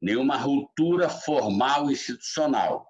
nenhuma 0.00 0.36
ruptura 0.36 1.08
formal 1.08 1.90
institucional. 1.90 2.86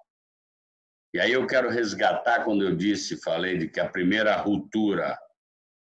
E 1.13 1.19
aí 1.19 1.31
eu 1.31 1.45
quero 1.45 1.69
resgatar 1.69 2.43
quando 2.43 2.63
eu 2.63 2.75
disse, 2.75 3.21
falei 3.21 3.57
de 3.57 3.67
que 3.67 3.79
a 3.79 3.89
primeira 3.89 4.35
ruptura 4.37 5.17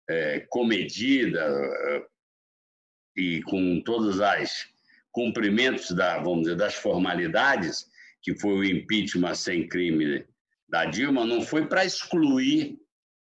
é, 0.09 0.41
comedida 0.49 1.41
é, 1.41 2.05
e 3.17 3.41
com 3.43 3.81
todos 3.81 4.19
os 4.19 4.75
cumprimentos 5.11 5.91
da, 5.91 6.17
vamos 6.19 6.43
dizer, 6.43 6.55
das 6.55 6.75
formalidades, 6.75 7.89
que 8.21 8.37
foi 8.37 8.53
o 8.53 8.63
impeachment 8.63 9.35
sem 9.35 9.67
crime 9.67 10.25
da 10.67 10.85
Dilma, 10.85 11.25
não 11.25 11.41
foi 11.41 11.67
para 11.67 11.85
excluir 11.85 12.77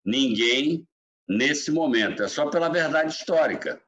ninguém 0.05 0.87
nesse 1.27 1.71
momento, 1.71 2.23
é 2.23 2.27
só 2.27 2.49
pela 2.49 2.69
verdade 2.69 3.13
histórica. 3.13 3.81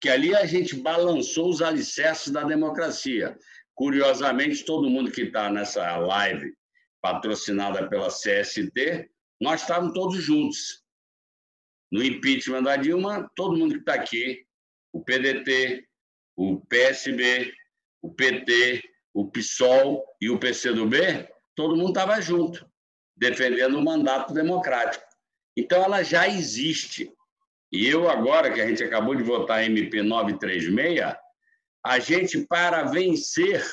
Que 0.00 0.08
ali 0.08 0.34
a 0.34 0.44
gente 0.44 0.76
balançou 0.76 1.48
os 1.48 1.62
alicerces 1.62 2.30
da 2.30 2.42
democracia. 2.44 3.38
Curiosamente, 3.74 4.64
todo 4.64 4.90
mundo 4.90 5.10
que 5.10 5.22
está 5.22 5.50
nessa 5.50 5.96
live 5.96 6.52
patrocinada 7.00 7.88
pela 7.88 8.08
CST, 8.08 9.10
nós 9.40 9.62
estávamos 9.62 9.94
todos 9.94 10.22
juntos. 10.22 10.83
No 11.94 12.02
impeachment 12.02 12.64
da 12.64 12.74
Dilma, 12.76 13.30
todo 13.36 13.56
mundo 13.56 13.74
que 13.74 13.78
está 13.78 13.94
aqui, 13.94 14.44
o 14.92 15.00
PDT, 15.00 15.86
o 16.34 16.58
PSB, 16.66 17.54
o 18.02 18.12
PT, 18.12 18.82
o 19.14 19.30
PSOL 19.30 20.04
e 20.20 20.28
o 20.28 20.36
PCdoB, 20.36 21.28
todo 21.54 21.76
mundo 21.76 21.90
estava 21.90 22.20
junto, 22.20 22.68
defendendo 23.16 23.78
o 23.78 23.84
mandato 23.84 24.34
democrático. 24.34 25.04
Então, 25.56 25.84
ela 25.84 26.02
já 26.02 26.26
existe. 26.26 27.12
E 27.70 27.86
eu, 27.86 28.10
agora 28.10 28.52
que 28.52 28.60
a 28.60 28.66
gente 28.66 28.82
acabou 28.82 29.14
de 29.14 29.22
votar 29.22 29.62
MP 29.62 30.02
936, 30.02 31.14
a 31.86 31.98
gente, 32.00 32.44
para 32.44 32.82
vencer 32.82 33.64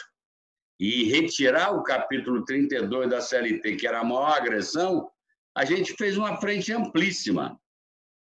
e 0.79 1.05
retirar 1.05 1.71
o 1.71 1.81
capítulo 1.81 2.45
32 2.45 3.09
da 3.09 3.19
CLT, 3.19 3.77
que 3.77 3.87
era 3.87 4.01
a 4.01 4.03
maior 4.03 4.37
agressão, 4.37 5.09
a 5.57 5.65
gente 5.65 5.95
fez 5.95 6.15
uma 6.19 6.39
frente 6.39 6.71
amplíssima. 6.71 7.59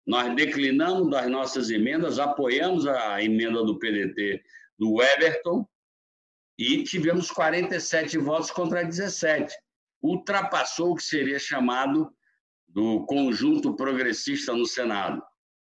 Nós 0.06 0.36
declinamos 0.36 1.10
das 1.10 1.30
nossas 1.30 1.70
emendas, 1.70 2.20
apoiamos 2.20 2.86
a 2.86 3.24
emenda 3.24 3.64
do 3.64 3.80
PDT 3.80 4.44
do 4.78 5.02
Everton 5.02 5.66
e 6.58 6.84
tivemos 6.84 7.32
47 7.32 8.18
votos 8.18 8.52
contra 8.52 8.84
17. 8.84 9.56
Ultrapassou 10.02 10.92
o 10.92 10.96
que 10.96 11.04
seria 11.04 11.40
chamado 11.40 12.14
do 12.68 13.06
conjunto 13.06 13.76
progressista 13.76 14.54
no 14.54 14.66
Senado. 14.66 15.24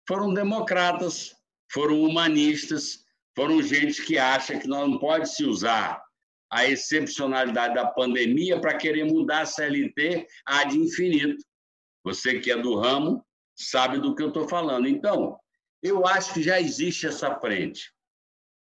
Foram 0.07 0.35
democratas, 0.35 1.35
foram 1.71 2.03
humanistas, 2.03 3.05
foram 3.37 3.63
gente 3.63 4.05
que 4.05 4.19
acha 4.19 4.59
que 4.59 4.67
não 4.67 4.99
pode 4.99 5.29
se 5.35 5.45
usar 5.45 6.03
a 6.51 6.67
excepcionalidade 6.67 7.75
da 7.75 7.87
pandemia 7.87 8.61
para 8.61 8.77
querer 8.77 9.05
mudar 9.05 9.43
a 9.43 9.47
CLT 9.47 10.27
ad 10.47 10.77
infinito. 10.77 11.45
Você 12.05 12.41
que 12.41 12.51
é 12.51 12.57
do 12.57 12.77
ramo 12.77 13.25
sabe 13.57 13.99
do 13.99 14.15
que 14.15 14.23
eu 14.23 14.29
estou 14.29 14.49
falando. 14.49 14.89
Então, 14.89 15.39
eu 15.83 16.07
acho 16.07 16.35
que 16.35 16.43
já 16.43 16.61
existe 16.61 17.07
essa 17.07 17.35
frente. 17.39 17.93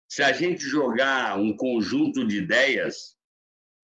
Se 0.09 0.23
a 0.23 0.33
gente 0.33 0.63
jogar 0.63 1.39
um 1.39 1.57
conjunto 1.57 2.27
de 2.27 2.39
ideias 2.39 3.17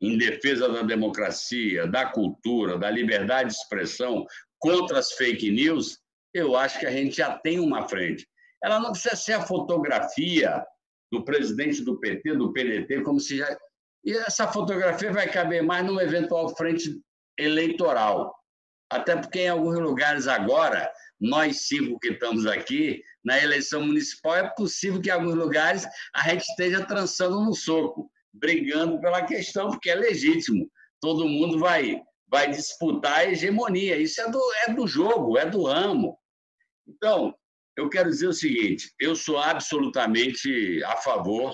em 0.01 0.16
defesa 0.16 0.68
da 0.68 0.82
democracia, 0.82 1.86
da 1.86 2.06
cultura, 2.06 2.78
da 2.78 2.90
liberdade 2.90 3.51
de 3.51 3.56
expressão, 3.56 4.24
contra 4.59 4.98
as 4.98 5.12
fake 5.12 5.51
news, 5.51 5.98
eu 6.32 6.56
acho 6.56 6.81
que 6.81 6.86
a 6.86 6.90
gente 6.90 7.16
já 7.16 7.39
tem 7.39 7.59
uma 7.59 7.89
frente. 7.89 8.26
Ela 8.62 8.81
não 8.81 8.93
precisa 8.93 9.14
ser 9.14 9.35
a 9.35 9.47
fotografia 9.47 10.64
do 11.12 11.24
presidente 11.24 11.82
do 11.85 11.98
PT, 12.01 12.35
do 12.35 12.52
PDT, 12.52 13.02
como 13.02 13.20
se 13.20 13.36
já. 13.36 13.56
E 14.05 14.12
essa 14.12 14.48
fotografia 14.48 15.12
vai 15.12 15.31
caber 15.31 15.62
mais 15.62 15.85
numa 15.85 16.02
eventual 16.02 16.55
frente 16.56 17.01
eleitoral. 17.39 18.35
Até 18.94 19.16
porque, 19.16 19.40
em 19.40 19.48
alguns 19.48 19.80
lugares 19.80 20.28
agora, 20.28 20.88
nós 21.20 21.66
cinco 21.66 21.98
que 21.98 22.12
estamos 22.12 22.46
aqui, 22.46 23.02
na 23.24 23.42
eleição 23.42 23.84
municipal, 23.84 24.36
é 24.36 24.48
possível 24.50 25.00
que 25.00 25.08
em 25.08 25.12
alguns 25.12 25.34
lugares 25.34 25.84
a 26.14 26.28
gente 26.28 26.42
esteja 26.42 26.86
trançando 26.86 27.40
no 27.40 27.52
soco, 27.54 28.08
brigando 28.32 29.00
pela 29.00 29.24
questão, 29.24 29.68
porque 29.68 29.90
é 29.90 29.96
legítimo. 29.96 30.70
Todo 31.00 31.28
mundo 31.28 31.58
vai 31.58 32.00
vai 32.28 32.48
disputar 32.48 33.18
a 33.18 33.24
hegemonia. 33.26 33.96
Isso 33.96 34.20
é 34.20 34.30
do, 34.30 34.40
é 34.68 34.72
do 34.72 34.86
jogo, 34.86 35.36
é 35.36 35.44
do 35.44 35.64
ramo. 35.64 36.16
Então, 36.86 37.34
eu 37.76 37.88
quero 37.88 38.08
dizer 38.08 38.28
o 38.28 38.32
seguinte: 38.32 38.92
eu 39.00 39.16
sou 39.16 39.38
absolutamente 39.38 40.84
a 40.84 40.96
favor 40.98 41.52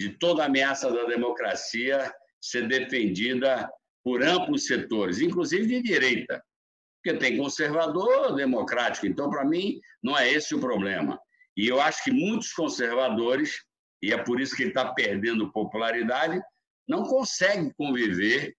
de 0.00 0.16
toda 0.18 0.46
ameaça 0.46 0.90
da 0.90 1.04
democracia 1.04 2.10
ser 2.40 2.66
defendida 2.66 3.70
por 4.02 4.22
amplos 4.22 4.66
setores, 4.66 5.20
inclusive 5.20 5.66
de 5.66 5.82
direita, 5.82 6.42
porque 7.02 7.18
tem 7.18 7.36
conservador 7.36 8.34
democrático. 8.34 9.06
Então, 9.06 9.28
para 9.28 9.44
mim, 9.44 9.80
não 10.00 10.16
é 10.16 10.30
esse 10.30 10.54
o 10.54 10.60
problema. 10.60 11.20
E 11.56 11.66
eu 11.66 11.80
acho 11.80 12.04
que 12.04 12.12
muitos 12.12 12.52
conservadores, 12.52 13.64
e 14.00 14.12
é 14.12 14.18
por 14.22 14.40
isso 14.40 14.54
que 14.54 14.62
ele 14.62 14.70
está 14.70 14.92
perdendo 14.94 15.50
popularidade, 15.50 16.40
não 16.86 17.02
conseguem 17.02 17.72
conviver 17.76 18.56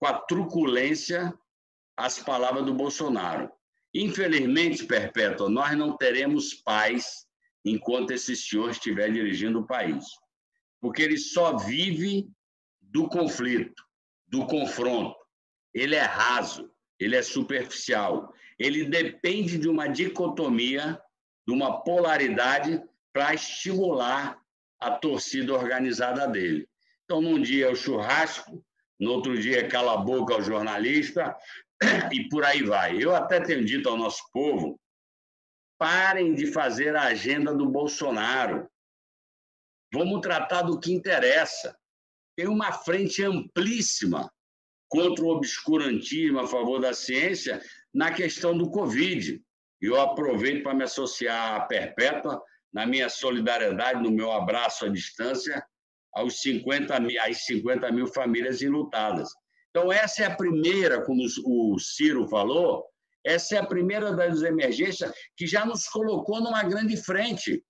com 0.00 0.06
a 0.06 0.14
truculência 0.14 1.32
as 1.96 2.18
palavras 2.18 2.64
do 2.64 2.72
Bolsonaro. 2.72 3.52
Infelizmente, 3.94 4.86
Perpétua, 4.86 5.50
nós 5.50 5.76
não 5.76 5.96
teremos 5.96 6.54
paz 6.54 7.26
enquanto 7.64 8.12
esse 8.12 8.34
senhor 8.34 8.70
estiver 8.70 9.12
dirigindo 9.12 9.60
o 9.60 9.66
país. 9.66 10.06
Porque 10.80 11.02
ele 11.02 11.18
só 11.18 11.58
vive 11.58 12.26
do 12.80 13.06
conflito, 13.06 13.84
do 14.26 14.46
confronto. 14.46 15.14
Ele 15.74 15.94
é 15.94 16.02
raso, 16.02 16.72
ele 17.02 17.16
é 17.16 17.22
superficial. 17.22 18.32
Ele 18.58 18.84
depende 18.84 19.58
de 19.58 19.68
uma 19.68 19.88
dicotomia, 19.88 21.00
de 21.46 21.52
uma 21.52 21.82
polaridade 21.82 22.82
para 23.12 23.34
estimular 23.34 24.40
a 24.78 24.90
torcida 24.90 25.52
organizada 25.52 26.26
dele. 26.26 26.68
Então, 27.04 27.20
num 27.20 27.40
dia 27.40 27.66
é 27.66 27.70
o 27.70 27.76
churrasco, 27.76 28.64
no 28.98 29.12
outro 29.12 29.36
dia 29.38 29.68
cala 29.68 29.94
a 29.94 29.96
boca 29.96 30.34
ao 30.34 30.42
jornalista, 30.42 31.36
e 32.12 32.28
por 32.28 32.44
aí 32.44 32.62
vai. 32.62 33.02
Eu 33.02 33.14
até 33.14 33.40
tenho 33.40 33.64
dito 33.64 33.88
ao 33.88 33.96
nosso 33.96 34.22
povo: 34.32 34.80
parem 35.78 36.34
de 36.34 36.46
fazer 36.46 36.94
a 36.94 37.04
agenda 37.04 37.52
do 37.52 37.68
Bolsonaro. 37.68 38.68
Vamos 39.92 40.20
tratar 40.20 40.62
do 40.62 40.78
que 40.78 40.92
interessa. 40.92 41.76
Tem 42.36 42.46
uma 42.46 42.72
frente 42.72 43.22
amplíssima 43.22 44.32
contra 44.92 45.24
o 45.24 45.30
obscurantismo 45.30 46.38
a 46.38 46.46
favor 46.46 46.78
da 46.78 46.92
ciência 46.92 47.62
na 47.94 48.12
questão 48.12 48.56
do 48.56 48.70
Covid. 48.70 49.42
E 49.80 49.86
eu 49.86 49.98
aproveito 49.98 50.62
para 50.62 50.74
me 50.74 50.84
associar 50.84 51.54
à 51.54 51.60
Perpétua, 51.60 52.42
na 52.70 52.84
minha 52.84 53.08
solidariedade, 53.08 54.02
no 54.02 54.10
meu 54.10 54.30
abraço 54.30 54.84
à 54.84 54.88
distância, 54.90 55.64
aos 56.12 56.42
50 56.42 57.00
mil, 57.00 57.18
às 57.22 57.46
50 57.46 57.90
mil 57.90 58.06
famílias 58.06 58.60
enlutadas. 58.60 59.30
Então, 59.70 59.90
essa 59.90 60.24
é 60.24 60.26
a 60.26 60.36
primeira, 60.36 61.00
como 61.00 61.24
o 61.46 61.78
Ciro 61.78 62.28
falou, 62.28 62.84
essa 63.24 63.56
é 63.56 63.58
a 63.58 63.66
primeira 63.66 64.12
das 64.12 64.42
emergências 64.42 65.10
que 65.34 65.46
já 65.46 65.64
nos 65.64 65.88
colocou 65.88 66.38
numa 66.38 66.62
grande 66.64 66.98
frente. 66.98 67.64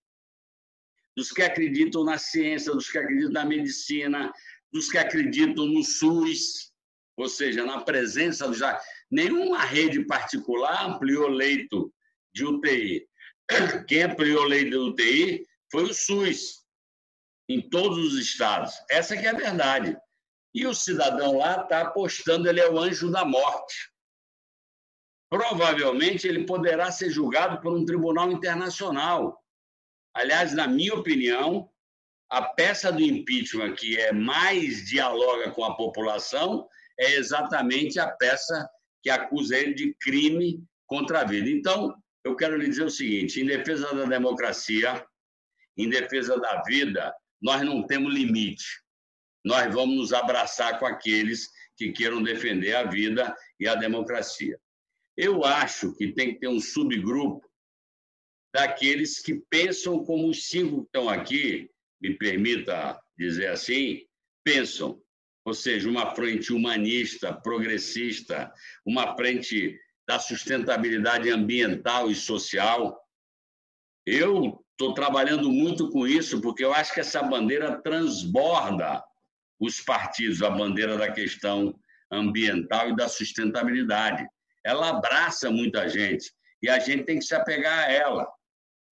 Dos 1.17 1.31
que 1.31 1.43
acreditam 1.43 2.03
na 2.03 2.19
ciência, 2.19 2.73
dos 2.73 2.91
que 2.91 2.99
acreditam 2.99 3.31
na 3.31 3.45
medicina, 3.45 4.33
dos 4.73 4.91
que 4.91 4.99
acreditam 4.99 5.67
no 5.67 5.85
SUS, 5.85 6.72
ou 7.17 7.29
seja, 7.29 7.65
na 7.65 7.81
presença 7.81 8.49
do 8.49 8.55
já. 8.55 8.81
Nenhuma 9.11 9.65
rede 9.65 10.05
particular 10.07 10.87
ampliou 10.87 11.29
leito 11.29 11.93
de 12.35 12.45
UTI. 12.45 13.07
Quem 13.89 14.05
ampliou 14.05 14.45
leito 14.45 14.71
de 14.71 14.77
UTI 14.77 15.47
foi 15.71 15.85
o 15.85 15.95
SUS 15.95 16.63
em 17.49 17.61
todos 17.69 17.99
os 17.99 18.19
estados. 18.19 18.73
Essa 18.91 19.17
que 19.17 19.27
é 19.27 19.31
a 19.31 19.35
verdade. 19.35 19.97
E 20.55 20.67
o 20.67 20.75
cidadão 20.75 21.39
lá 21.39 21.63
está 21.63 21.83
apostando, 21.83 22.49
ele 22.49 22.61
é 22.61 22.71
o 22.71 22.79
anjo 22.79 23.11
da 23.11 23.25
morte. 23.25 23.91
Provavelmente 25.31 26.29
ele 26.29 26.45
poderá 26.45 26.93
ser 26.93 27.11
julgado 27.11 27.61
por 27.61 27.73
um 27.73 27.87
tribunal 27.87 28.31
internacional. 28.31 29.43
Aliás, 30.15 30.53
na 30.53 30.69
minha 30.69 30.95
opinião, 30.95 31.71
a 32.31 32.43
peça 32.43 32.93
do 32.93 33.01
impeachment 33.01 33.75
que 33.75 33.99
é 33.99 34.13
mais 34.13 34.87
dialoga 34.87 35.51
com 35.51 35.65
a 35.65 35.75
população 35.75 36.69
é 37.03 37.15
exatamente 37.17 37.99
a 37.99 38.09
peça 38.09 38.69
que 39.03 39.11
acusa 39.11 39.57
ele 39.57 39.75
de 39.75 39.95
crime 39.95 40.63
contra 40.87 41.21
a 41.21 41.25
vida. 41.25 41.49
Então, 41.51 41.95
eu 42.25 42.37
quero 42.37 42.57
lhe 42.57 42.69
dizer 42.69 42.85
o 42.85 42.91
seguinte: 42.91 43.41
em 43.41 43.47
defesa 43.47 43.95
da 43.95 44.05
democracia, 44.05 45.05
em 45.77 45.89
defesa 45.89 46.39
da 46.39 46.63
vida, 46.63 47.15
nós 47.41 47.63
não 47.63 47.87
temos 47.87 48.13
limite. 48.13 48.65
Nós 49.45 49.73
vamos 49.75 49.97
nos 49.97 50.13
abraçar 50.13 50.79
com 50.79 50.87
aqueles 50.87 51.49
que 51.77 51.91
queiram 51.91 52.23
defender 52.23 52.77
a 52.77 52.85
vida 52.85 53.35
e 53.59 53.67
a 53.67 53.75
democracia. 53.75 54.59
Eu 55.17 55.45
acho 55.45 55.95
que 55.97 56.13
tem 56.13 56.35
que 56.35 56.41
ter 56.41 56.49
um 56.49 56.61
subgrupo 56.61 57.51
daqueles 58.55 59.19
que 59.19 59.43
pensam 59.51 60.05
como 60.05 60.29
os 60.29 60.47
cinco 60.47 60.83
que 60.83 60.87
estão 60.87 61.09
aqui, 61.09 61.71
me 62.01 62.17
permita 62.17 63.01
dizer 63.17 63.49
assim, 63.49 64.07
pensam. 64.45 65.01
Ou 65.45 65.55
seja, 65.55 65.89
uma 65.89 66.15
frente 66.15 66.53
humanista, 66.53 67.33
progressista, 67.33 68.53
uma 68.87 69.17
frente 69.17 69.79
da 70.07 70.19
sustentabilidade 70.19 71.31
ambiental 71.31 72.11
e 72.11 72.15
social. 72.15 73.01
Eu 74.07 74.65
estou 74.73 74.95
trabalhando 74.95 75.51
muito 75.51 75.91
com 75.91 76.07
isso, 76.07 76.41
porque 76.41 76.65
eu 76.65 76.73
acho 76.73 76.93
que 76.95 77.01
essa 77.01 77.23
bandeira 77.23 77.81
transborda 77.83 79.03
os 79.61 79.81
partidos, 79.81 80.43
a 80.43 80.51
bandeira 80.51 80.97
da 80.97 81.11
questão 81.13 81.79
ambiental 82.11 82.91
e 82.91 82.97
da 82.97 83.09
sustentabilidade. 83.09 84.27
Ela 84.65 84.91
abraça 84.91 85.51
muita 85.51 85.89
gente 85.89 86.33
e 86.63 86.69
a 86.69 86.79
gente 86.79 87.05
tem 87.05 87.19
que 87.19 87.25
se 87.25 87.35
apegar 87.35 87.87
a 87.87 87.93
ela. 87.93 88.29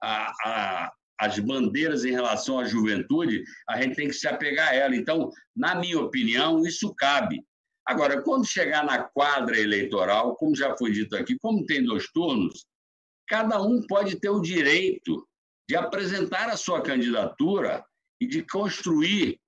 A, 0.02 0.32
a, 0.44 0.92
as 1.20 1.38
bandeiras 1.38 2.02
em 2.02 2.12
relação 2.12 2.58
à 2.58 2.64
juventude, 2.64 3.44
a 3.68 3.80
gente 3.80 3.94
tem 3.94 4.08
que 4.08 4.14
se 4.14 4.26
apegar 4.26 4.70
a 4.70 4.74
ela. 4.74 4.96
Então, 4.96 5.30
na 5.54 5.74
minha 5.74 6.00
opinião, 6.00 6.66
isso 6.66 6.94
cabe. 6.94 7.44
Agora, 7.86 8.22
quando 8.22 8.46
chegar 8.46 8.84
na 8.86 9.02
quadra 9.02 9.58
eleitoral, 9.58 10.34
como 10.36 10.56
já 10.56 10.74
foi 10.78 10.92
dito 10.92 11.14
aqui, 11.14 11.38
como 11.38 11.66
tem 11.66 11.84
dois 11.84 12.10
turnos, 12.10 12.64
cada 13.28 13.60
um 13.60 13.86
pode 13.86 14.18
ter 14.18 14.30
o 14.30 14.40
direito 14.40 15.28
de 15.68 15.76
apresentar 15.76 16.48
a 16.48 16.56
sua 16.56 16.80
candidatura 16.80 17.84
e 18.18 18.26
de 18.26 18.42
construir 18.42 19.38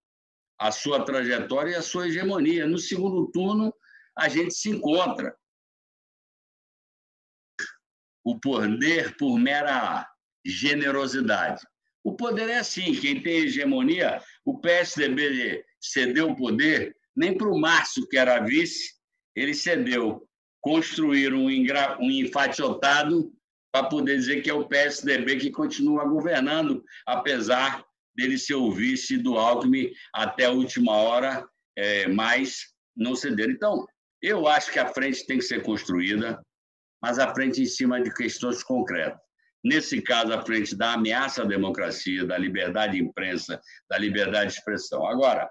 a 0.61 0.71
sua 0.71 1.03
trajetória 1.03 1.71
e 1.71 1.75
a 1.75 1.83
sua 1.83 2.07
hegemonia. 2.07 2.67
No 2.67 2.79
segundo 2.79 3.31
turno, 3.33 3.73
a 4.17 4.29
gente 4.29 4.53
se 4.53 4.69
encontra. 4.69 5.35
O 8.23 8.39
poder 8.39 9.17
por 9.17 9.39
mera 9.39 10.07
generosidade. 10.45 11.63
O 12.05 12.15
poder 12.15 12.49
é 12.49 12.59
assim: 12.59 12.95
quem 12.95 13.23
tem 13.23 13.43
hegemonia, 13.43 14.21
o 14.45 14.59
PSDB 14.59 15.65
cedeu 15.81 16.31
o 16.31 16.37
poder 16.37 16.97
nem 17.15 17.37
para 17.37 17.49
o 17.49 17.59
Márcio, 17.59 18.09
que 18.09 18.17
era 18.17 18.41
vice, 18.41 18.95
ele 19.37 19.55
cedeu. 19.55 20.27
Construíram 20.61 21.45
um, 21.45 21.51
engra... 21.51 21.99
um 22.01 22.11
enfatizado 22.11 23.33
para 23.73 23.89
poder 23.89 24.17
dizer 24.17 24.43
que 24.43 24.51
é 24.51 24.55
o 24.55 24.67
PSDB 24.67 25.37
que 25.37 25.51
continua 25.51 26.05
governando, 26.05 26.85
apesar 27.07 27.85
dele 28.15 28.39
ser 28.39 28.55
o 28.55 28.71
vice 28.71 29.17
do 29.17 29.39
Alckmin 29.39 29.91
até 30.13 30.45
a 30.45 30.51
última 30.51 30.93
hora, 30.93 31.49
é, 31.77 32.07
mas 32.09 32.73
não 32.95 33.17
ceder. 33.17 33.49
Então, 33.51 33.87
eu 34.21 34.47
acho 34.47 34.71
que 34.71 34.79
a 34.79 34.93
frente 34.93 35.27
tem 35.27 35.39
que 35.39 35.45
ser 35.45 35.63
construída, 35.63 36.41
mas 37.01 37.19
a 37.19 37.35
frente 37.35 37.63
em 37.63 37.67
cima 37.67 38.01
de 38.01 38.13
questões 38.15 38.63
concretas. 38.63 39.19
Nesse 39.65 40.03
caso, 40.03 40.33
a 40.33 40.45
frente 40.45 40.75
da 40.75 40.95
ameaça 40.95 41.43
à 41.43 41.45
democracia, 41.45 42.27
da 42.27 42.37
liberdade 42.37 42.95
de 42.95 43.03
imprensa, 43.03 43.61
da 43.89 43.97
liberdade 43.97 44.51
de 44.51 44.59
expressão. 44.59 45.07
Agora, 45.07 45.49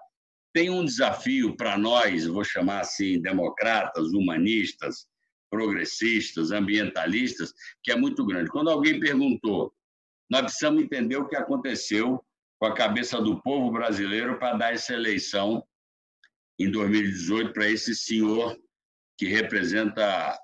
tem 0.53 0.69
um 0.69 0.83
desafio 0.83 1.55
para 1.55 1.77
nós, 1.77 2.27
vou 2.27 2.43
chamar 2.43 2.81
assim, 2.81 3.21
democratas, 3.21 4.11
humanistas, 4.11 5.07
progressistas, 5.49 6.51
ambientalistas, 6.51 7.53
que 7.83 7.91
é 7.91 7.95
muito 7.95 8.25
grande. 8.25 8.49
Quando 8.49 8.69
alguém 8.69 8.99
perguntou, 8.99 9.73
nós 10.29 10.41
precisamos 10.41 10.83
entender 10.83 11.17
o 11.17 11.27
que 11.27 11.35
aconteceu 11.35 12.23
com 12.59 12.65
a 12.65 12.73
cabeça 12.73 13.21
do 13.21 13.41
povo 13.41 13.71
brasileiro 13.71 14.37
para 14.39 14.57
dar 14.57 14.73
essa 14.73 14.93
eleição 14.93 15.63
em 16.59 16.69
2018 16.69 17.53
para 17.53 17.69
esse 17.69 17.95
senhor 17.95 18.57
que 19.17 19.27
representa 19.27 20.39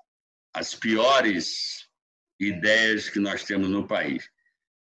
as 0.54 0.74
piores 0.74 1.87
ideias 2.40 3.08
que 3.08 3.18
nós 3.18 3.44
temos 3.44 3.68
no 3.68 3.86
país. 3.86 4.28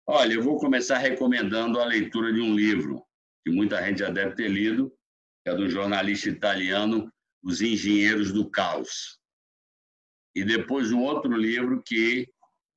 Olha, 0.07 0.33
eu 0.33 0.43
vou 0.43 0.57
começar 0.57 0.97
recomendando 0.97 1.79
a 1.79 1.85
leitura 1.85 2.31
de 2.31 2.39
um 2.39 2.55
livro 2.55 3.03
que 3.43 3.51
muita 3.51 3.83
gente 3.85 3.99
já 3.99 4.09
deve 4.09 4.35
ter 4.35 4.49
lido, 4.49 4.91
que 5.43 5.51
é 5.51 5.55
do 5.55 5.69
jornalista 5.69 6.29
italiano 6.29 7.11
Os 7.43 7.61
Engenheiros 7.61 8.31
do 8.31 8.49
Caos. 8.49 9.19
E 10.35 10.43
depois 10.43 10.91
um 10.91 11.01
outro 11.01 11.35
livro 11.35 11.81
que 11.85 12.27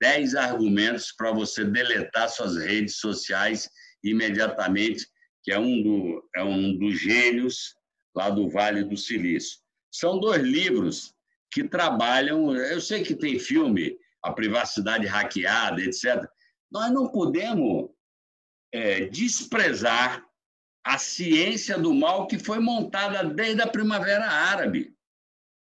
10 0.00 0.34
argumentos 0.36 1.12
para 1.12 1.32
você 1.32 1.64
deletar 1.64 2.28
suas 2.28 2.56
redes 2.56 2.98
sociais 2.98 3.68
imediatamente, 4.04 5.06
que 5.42 5.50
é 5.50 5.58
um, 5.58 5.82
do, 5.82 6.30
é 6.36 6.44
um 6.44 6.78
dos 6.78 7.00
gênios 7.00 7.74
lá 8.14 8.30
do 8.30 8.48
Vale 8.48 8.84
do 8.84 8.96
Silício. 8.96 9.58
São 9.90 10.20
dois 10.20 10.42
livros 10.42 11.14
que 11.50 11.64
trabalham. 11.64 12.54
Eu 12.54 12.80
sei 12.80 13.02
que 13.02 13.14
tem 13.14 13.38
filme, 13.38 13.97
a 14.22 14.32
privacidade 14.32 15.06
hackeada, 15.06 15.80
etc. 15.80 16.24
Nós 16.70 16.90
não 16.90 17.08
podemos 17.08 17.90
é, 18.72 19.06
desprezar 19.06 20.24
a 20.84 20.98
ciência 20.98 21.78
do 21.78 21.94
mal 21.94 22.26
que 22.26 22.38
foi 22.38 22.58
montada 22.58 23.22
desde 23.24 23.62
a 23.62 23.66
Primavera 23.66 24.26
Árabe, 24.26 24.94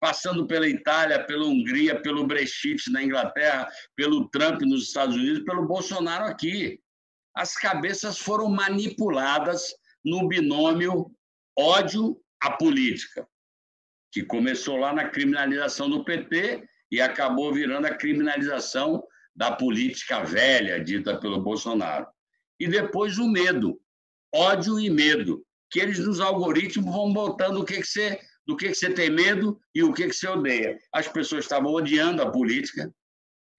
passando 0.01 0.47
pela 0.47 0.69
Itália, 0.69 1.25
pela 1.25 1.45
Hungria, 1.45 2.01
pelo 2.01 2.27
Brexit 2.27 2.91
na 2.91 3.03
Inglaterra, 3.03 3.69
pelo 3.95 4.29
Trump 4.29 4.63
nos 4.63 4.85
Estados 4.85 5.15
Unidos, 5.15 5.45
pelo 5.45 5.67
Bolsonaro 5.67 6.25
aqui. 6.25 6.81
As 7.35 7.55
cabeças 7.55 8.19
foram 8.19 8.49
manipuladas 8.49 9.75
no 10.05 10.27
binômio 10.29 11.15
ódio 11.57 12.21
à 12.43 12.51
política, 12.51 13.27
que 14.11 14.25
começou 14.25 14.77
lá 14.77 14.93
na 14.93 15.09
criminalização 15.09 15.89
do 15.89 16.05
PT 16.05 16.69
e 16.93 17.01
acabou 17.01 17.55
virando 17.55 17.87
a 17.87 17.95
criminalização 17.95 19.03
da 19.35 19.51
política 19.51 20.23
velha 20.23 20.79
dita 20.79 21.19
pelo 21.19 21.41
Bolsonaro. 21.41 22.07
E 22.61 22.69
depois 22.69 23.17
o 23.17 23.27
medo, 23.27 23.81
ódio 24.33 24.79
e 24.79 24.91
medo, 24.91 25.43
que 25.71 25.81
eles 25.81 25.99
nos 25.99 26.21
algoritmos 26.21 26.95
vão 26.95 27.11
botando 27.11 27.57
o 27.57 27.65
que, 27.65 27.81
que 27.81 27.87
você, 27.87 28.21
do 28.47 28.55
que, 28.55 28.69
que 28.69 28.75
você 28.75 28.93
tem 28.93 29.09
medo 29.09 29.59
e 29.75 29.83
o 29.83 29.91
que, 29.95 30.07
que 30.07 30.13
você 30.13 30.29
odeia. 30.29 30.79
As 30.93 31.09
pessoas 31.09 31.47
estavam 31.47 31.73
odiando 31.73 32.21
a 32.21 32.31
política 32.31 32.95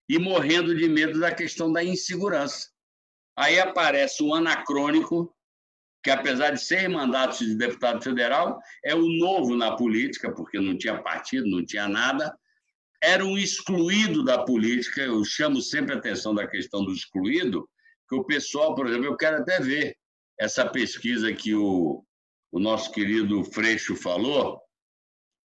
e 0.07 0.19
morrendo 0.19 0.75
de 0.75 0.87
medo 0.87 1.19
da 1.19 1.33
questão 1.33 1.73
da 1.73 1.83
insegurança. 1.83 2.69
Aí 3.35 3.59
aparece 3.59 4.21
um 4.21 4.35
anacrônico, 4.35 5.35
que 6.03 6.11
apesar 6.11 6.51
de 6.51 6.63
seis 6.63 6.87
mandatos 6.87 7.39
de 7.39 7.55
deputado 7.55 8.03
federal, 8.03 8.59
é 8.85 8.93
o 8.93 9.07
novo 9.17 9.55
na 9.55 9.75
política, 9.75 10.31
porque 10.31 10.59
não 10.59 10.77
tinha 10.77 11.01
partido, 11.01 11.49
não 11.49 11.65
tinha 11.65 11.87
nada, 11.87 12.37
era 13.03 13.25
um 13.25 13.37
excluído 13.37 14.23
da 14.23 14.43
política. 14.43 15.01
Eu 15.01 15.23
chamo 15.25 15.61
sempre 15.61 15.93
a 15.93 15.97
atenção 15.97 16.33
da 16.33 16.47
questão 16.47 16.85
do 16.85 16.93
excluído, 16.93 17.69
que 18.07 18.15
o 18.15 18.23
pessoal, 18.23 18.73
por 18.73 18.87
exemplo, 18.87 19.05
eu 19.05 19.17
quero 19.17 19.37
até 19.37 19.59
ver 19.59 19.97
essa 20.39 20.65
pesquisa 20.65 21.33
que 21.33 21.53
o, 21.53 22.03
o 22.51 22.59
nosso 22.59 22.91
querido 22.91 23.43
Freixo 23.43 23.95
falou, 23.95 24.59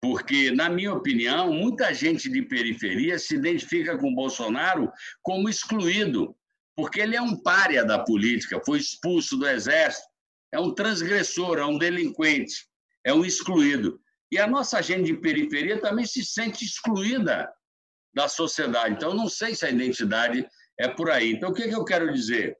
porque, 0.02 0.50
na 0.50 0.68
minha 0.68 0.92
opinião, 0.92 1.52
muita 1.52 1.92
gente 1.94 2.28
de 2.28 2.42
periferia 2.42 3.18
se 3.18 3.34
identifica 3.34 3.96
com 3.96 4.14
Bolsonaro 4.14 4.92
como 5.22 5.48
excluído, 5.48 6.36
porque 6.76 7.00
ele 7.00 7.16
é 7.16 7.22
um 7.22 7.42
párea 7.42 7.84
da 7.84 7.98
política, 7.98 8.62
foi 8.64 8.78
expulso 8.78 9.38
do 9.38 9.48
exército, 9.48 10.06
é 10.52 10.60
um 10.60 10.74
transgressor, 10.74 11.58
é 11.58 11.64
um 11.64 11.78
delinquente, 11.78 12.66
é 13.02 13.14
um 13.14 13.24
excluído. 13.24 13.98
E 14.30 14.38
a 14.38 14.46
nossa 14.46 14.82
gente 14.82 15.04
de 15.04 15.14
periferia 15.14 15.80
também 15.80 16.04
se 16.04 16.24
sente 16.24 16.64
excluída 16.64 17.52
da 18.14 18.28
sociedade. 18.28 18.94
Então, 18.94 19.14
não 19.14 19.28
sei 19.28 19.54
se 19.54 19.64
a 19.64 19.70
identidade 19.70 20.46
é 20.78 20.88
por 20.88 21.10
aí. 21.10 21.32
Então, 21.32 21.50
o 21.50 21.54
que, 21.54 21.62
é 21.62 21.68
que 21.68 21.74
eu 21.74 21.84
quero 21.84 22.12
dizer? 22.12 22.56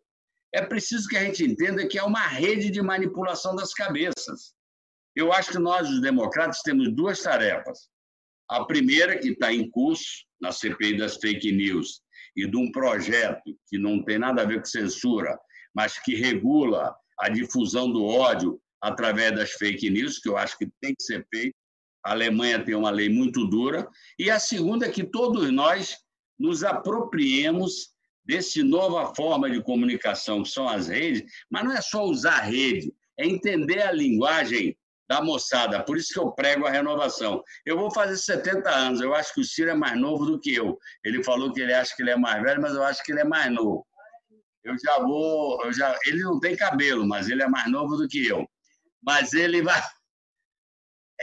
É 0.55 0.65
preciso 0.65 1.09
que 1.09 1.17
a 1.17 1.25
gente 1.25 1.45
entenda 1.45 1.87
que 1.87 1.99
é 1.99 2.03
uma 2.03 2.27
rede 2.27 2.71
de 2.71 2.81
manipulação 2.81 3.55
das 3.57 3.73
cabeças. 3.75 4.55
Eu 5.15 5.33
acho 5.33 5.53
que 5.53 5.59
nós, 5.59 5.89
os 5.89 6.01
democratas, 6.01 6.61
temos 6.63 6.95
duas 6.95 7.21
tarefas. 7.21 7.89
A 8.49 8.65
primeira, 8.65 9.19
que 9.19 9.31
está 9.31 9.53
em 9.53 9.69
curso, 9.71 10.25
na 10.41 10.53
CPI 10.53 10.99
das 10.99 11.17
fake 11.17 11.51
news, 11.53 12.01
e 12.37 12.47
de 12.47 12.57
um 12.57 12.71
projeto 12.71 13.59
que 13.67 13.79
não 13.79 14.05
tem 14.05 14.19
nada 14.19 14.43
a 14.43 14.45
ver 14.45 14.59
com 14.59 14.67
censura, 14.67 15.37
mas 15.75 15.99
que 15.99 16.15
regula 16.15 16.95
a 17.19 17.29
difusão 17.29 17.91
do 17.91 18.05
ódio 18.05 18.61
através 18.81 19.35
das 19.35 19.53
fake 19.53 19.91
news, 19.91 20.19
que 20.19 20.29
eu 20.29 20.37
acho 20.37 20.57
que 20.59 20.69
tem 20.81 20.95
que 20.95 21.03
ser 21.03 21.27
feito. 21.33 21.55
A 22.05 22.13
Alemanha 22.13 22.65
tem 22.65 22.75
uma 22.75 22.91
lei 22.91 23.09
muito 23.09 23.47
dura. 23.47 23.89
E 24.19 24.31
a 24.31 24.39
segunda 24.39 24.87
é 24.87 24.91
que 24.91 25.05
todos 25.05 25.51
nós 25.51 25.97
nos 26.39 26.63
apropriemos 26.63 27.89
desse 28.25 28.63
nova 28.63 29.15
forma 29.15 29.51
de 29.51 29.63
comunicação, 29.63 30.43
que 30.43 30.49
são 30.49 30.69
as 30.69 30.89
redes, 30.89 31.25
mas 31.51 31.65
não 31.65 31.73
é 31.73 31.81
só 31.81 32.05
usar 32.05 32.41
rede, 32.41 32.93
é 33.19 33.27
entender 33.27 33.83
a 33.83 33.93
linguagem 33.93 34.77
da 35.09 35.23
moçada. 35.23 35.83
Por 35.85 35.97
isso 35.97 36.13
que 36.13 36.19
eu 36.19 36.33
prego 36.33 36.67
a 36.67 36.71
renovação. 36.71 37.43
Eu 37.65 37.79
vou 37.79 37.91
fazer 37.91 38.17
70 38.17 38.69
anos, 38.69 39.01
eu 39.01 39.15
acho 39.15 39.33
que 39.33 39.41
o 39.41 39.45
Ciro 39.45 39.71
é 39.71 39.75
mais 39.75 39.99
novo 39.99 40.27
do 40.27 40.41
que 40.41 40.55
eu. 40.55 40.77
Ele 41.05 41.23
falou 41.23 41.53
que 41.53 41.61
ele 41.61 41.73
acha 41.73 41.95
que 41.95 42.03
ele 42.03 42.11
é 42.11 42.17
mais 42.17 42.43
velho, 42.43 42.61
mas 42.61 42.75
eu 42.75 42.83
acho 42.83 43.03
que 43.05 43.13
ele 43.13 43.21
é 43.21 43.25
mais 43.25 43.53
novo. 43.53 43.87
Eu 44.65 44.77
já 44.77 44.99
vou, 44.99 45.65
eu 45.65 45.73
já, 45.73 45.97
ele 46.07 46.21
não 46.25 46.41
tem 46.41 46.57
cabelo, 46.57 47.07
mas 47.07 47.29
ele 47.29 47.43
é 47.43 47.49
mais 47.49 47.71
novo 47.71 47.97
do 47.97 48.09
que 48.09 48.27
eu 48.27 48.45
mas 49.03 49.33
ele 49.33 49.63
vai. 49.63 49.81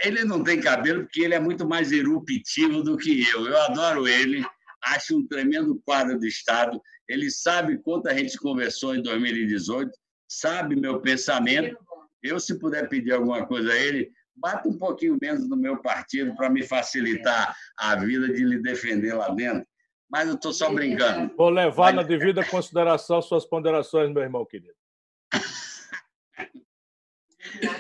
Ele 0.04 0.24
não 0.24 0.44
tem 0.44 0.60
cabelo 0.60 1.04
porque 1.04 1.22
ele 1.22 1.36
é 1.36 1.40
muito 1.40 1.68
mais 1.68 1.92
eruptivo 1.92 2.82
do 2.82 2.98
que 2.98 3.30
eu. 3.30 3.46
Eu 3.46 3.62
adoro 3.62 4.08
ele, 4.08 4.44
acho 4.86 5.16
um 5.16 5.28
tremendo 5.28 5.80
quadro 5.86 6.18
de 6.18 6.28
Estado. 6.28 6.82
Ele 7.08 7.30
sabe 7.30 7.78
quanto 7.78 8.10
a 8.10 8.14
gente 8.16 8.36
conversou 8.40 8.96
em 8.96 9.04
2018, 9.04 9.92
sabe 10.28 10.76
meu 10.76 11.00
pensamento. 11.00 11.78
Eu, 12.24 12.40
se 12.40 12.58
puder 12.58 12.90
pedir 12.90 13.14
alguma 13.14 13.46
coisa 13.46 13.72
a 13.72 13.78
ele, 13.78 14.12
bata 14.36 14.68
um 14.68 14.78
pouquinho 14.78 15.18
menos 15.22 15.48
no 15.48 15.56
meu 15.56 15.78
partido 15.78 16.36
para 16.36 16.50
me 16.50 16.64
facilitar 16.64 17.56
a 17.78 17.96
vida 17.96 18.28
de 18.34 18.44
lhe 18.44 18.62
defender 18.62 19.14
lá 19.14 19.30
dentro. 19.30 19.68
Mas 20.10 20.28
eu 20.28 20.36
estou 20.36 20.54
só 20.54 20.72
brincando. 20.72 21.36
Vou 21.36 21.50
levar 21.50 21.94
na 21.94 22.04
devida 22.04 22.46
consideração 22.46 23.22
suas 23.22 23.46
ponderações, 23.46 24.12
meu 24.12 24.22
irmão 24.22 24.46
querido. 24.46 24.74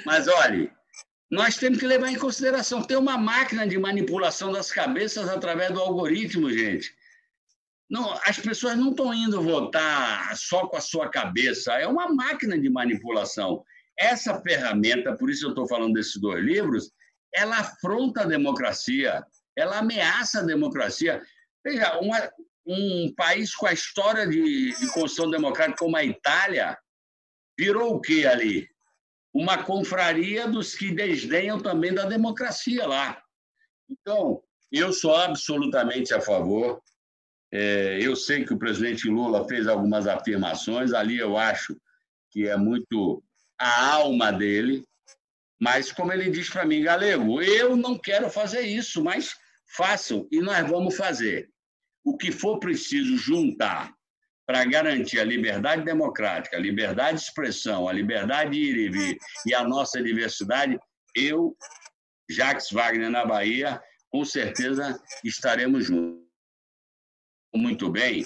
Mas 0.05 0.27
olhe, 0.27 0.71
nós 1.31 1.57
temos 1.57 1.79
que 1.79 1.87
levar 1.87 2.09
em 2.09 2.17
consideração. 2.17 2.83
Tem 2.83 2.97
uma 2.97 3.17
máquina 3.17 3.67
de 3.67 3.77
manipulação 3.77 4.51
das 4.51 4.71
cabeças 4.71 5.27
através 5.27 5.71
do 5.71 5.79
algoritmo, 5.79 6.51
gente. 6.51 6.93
Não, 7.89 8.13
as 8.25 8.39
pessoas 8.39 8.77
não 8.77 8.91
estão 8.91 9.13
indo 9.13 9.41
votar 9.41 10.35
só 10.37 10.67
com 10.67 10.77
a 10.77 10.81
sua 10.81 11.09
cabeça. 11.09 11.73
É 11.73 11.87
uma 11.87 12.07
máquina 12.13 12.57
de 12.57 12.69
manipulação. 12.69 13.63
Essa 13.97 14.41
ferramenta, 14.41 15.15
por 15.15 15.29
isso 15.29 15.45
eu 15.45 15.49
estou 15.49 15.67
falando 15.67 15.93
desses 15.93 16.19
dois 16.19 16.43
livros, 16.43 16.91
ela 17.35 17.57
afronta 17.57 18.21
a 18.21 18.25
democracia, 18.25 19.25
ela 19.55 19.79
ameaça 19.79 20.39
a 20.39 20.43
democracia. 20.43 21.21
Veja, 21.65 21.99
uma, 21.99 22.31
um 22.65 23.13
país 23.15 23.55
com 23.55 23.67
a 23.67 23.73
história 23.73 24.27
de, 24.27 24.73
de 24.77 24.87
construção 24.91 25.29
democrática 25.29 25.77
como 25.77 25.97
a 25.97 26.03
Itália 26.03 26.77
virou 27.57 27.95
o 27.95 28.01
que 28.01 28.25
ali? 28.25 28.67
Uma 29.33 29.63
confraria 29.63 30.47
dos 30.47 30.75
que 30.75 30.91
desdenham 30.91 31.59
também 31.59 31.93
da 31.93 32.05
democracia 32.05 32.87
lá. 32.87 33.21
Então, 33.89 34.41
eu 34.71 34.93
sou 34.93 35.15
absolutamente 35.15 36.13
a 36.13 36.21
favor. 36.21 36.81
É, 37.51 37.99
eu 38.01 38.15
sei 38.15 38.43
que 38.43 38.53
o 38.53 38.57
presidente 38.57 39.07
Lula 39.07 39.47
fez 39.47 39.67
algumas 39.67 40.07
afirmações, 40.07 40.93
ali 40.93 41.17
eu 41.17 41.37
acho 41.37 41.75
que 42.31 42.47
é 42.47 42.57
muito 42.57 43.23
a 43.59 43.93
alma 43.93 44.31
dele, 44.31 44.83
mas 45.59 45.91
como 45.91 46.11
ele 46.11 46.31
diz 46.31 46.49
para 46.49 46.65
mim, 46.65 46.81
galego, 46.81 47.41
eu 47.41 47.75
não 47.75 47.97
quero 47.97 48.29
fazer 48.29 48.61
isso, 48.61 49.03
mas 49.03 49.35
façam 49.65 50.27
e 50.31 50.41
nós 50.41 50.67
vamos 50.67 50.97
fazer. 50.97 51.49
O 52.03 52.17
que 52.17 52.31
for 52.31 52.59
preciso 52.59 53.17
juntar 53.17 53.93
para 54.45 54.65
garantir 54.65 55.19
a 55.19 55.23
liberdade 55.23 55.83
democrática, 55.83 56.57
a 56.57 56.59
liberdade 56.59 57.17
de 57.17 57.23
expressão, 57.23 57.87
a 57.87 57.93
liberdade 57.93 58.51
de 58.51 58.59
ir 58.59 58.77
e 58.77 58.89
vir 58.89 59.17
e 59.45 59.53
a 59.53 59.63
nossa 59.63 60.01
diversidade, 60.01 60.77
eu, 61.15 61.55
Jacques 62.29 62.71
Wagner 62.71 63.09
na 63.09 63.25
Bahia, 63.25 63.81
com 64.09 64.25
certeza 64.25 65.01
estaremos 65.23 65.85
juntos. 65.85 66.21
Muito 67.55 67.89
bem, 67.89 68.25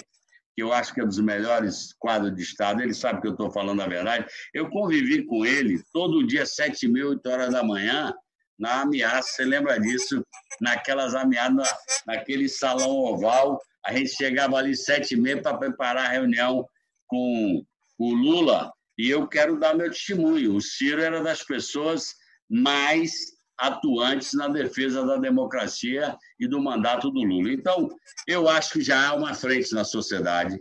eu 0.56 0.72
acho 0.72 0.92
que 0.92 1.00
é 1.00 1.04
um 1.04 1.08
dos 1.08 1.20
melhores 1.20 1.94
quadros 1.98 2.34
de 2.34 2.42
Estado, 2.42 2.82
ele 2.82 2.94
sabe 2.94 3.20
que 3.20 3.28
eu 3.28 3.32
estou 3.32 3.50
falando 3.50 3.80
a 3.80 3.86
verdade. 3.86 4.26
Eu 4.52 4.68
convivi 4.70 5.24
com 5.24 5.46
ele 5.46 5.80
todo 5.92 6.26
dia, 6.26 6.44
sete 6.44 6.88
meia, 6.88 7.08
oito 7.08 7.28
horas 7.28 7.52
da 7.52 7.62
manhã, 7.62 8.12
na 8.58 8.80
ameaça, 8.80 9.28
você 9.28 9.44
lembra 9.44 9.78
disso? 9.78 10.26
Naquelas 10.60 11.14
ameaças, 11.14 12.02
naquele 12.04 12.48
salão 12.48 12.90
oval, 12.90 13.60
a 13.86 13.92
gente 13.92 14.10
chegava 14.10 14.56
ali 14.56 14.76
sete 14.76 15.14
e 15.14 15.16
meia 15.16 15.40
para 15.40 15.56
preparar 15.56 16.06
a 16.06 16.12
reunião 16.12 16.66
com 17.06 17.64
o 17.98 18.14
Lula, 18.14 18.72
e 18.98 19.08
eu 19.08 19.26
quero 19.26 19.58
dar 19.58 19.74
meu 19.74 19.90
testemunho. 19.90 20.56
O 20.56 20.60
Ciro 20.60 21.00
era 21.00 21.22
das 21.22 21.42
pessoas 21.42 22.14
mais 22.50 23.12
atuantes 23.58 24.34
na 24.34 24.48
defesa 24.48 25.04
da 25.04 25.16
democracia 25.16 26.16
e 26.38 26.46
do 26.46 26.60
mandato 26.60 27.10
do 27.10 27.20
Lula. 27.20 27.52
Então, 27.52 27.88
eu 28.26 28.48
acho 28.48 28.74
que 28.74 28.80
já 28.80 29.08
há 29.08 29.14
uma 29.14 29.34
frente 29.34 29.72
na 29.72 29.84
sociedade. 29.84 30.60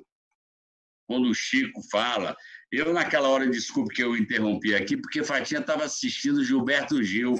Quando 1.07 1.29
o 1.29 1.33
Chico 1.33 1.81
fala, 1.91 2.35
eu 2.71 2.93
naquela 2.93 3.29
hora, 3.29 3.49
desculpe 3.49 3.93
que 3.93 4.03
eu 4.03 4.17
interrompi 4.17 4.75
aqui, 4.75 4.97
porque 4.97 5.23
Fatinha 5.23 5.61
estava 5.61 5.85
assistindo 5.85 6.43
Gilberto 6.43 7.01
Gil 7.01 7.35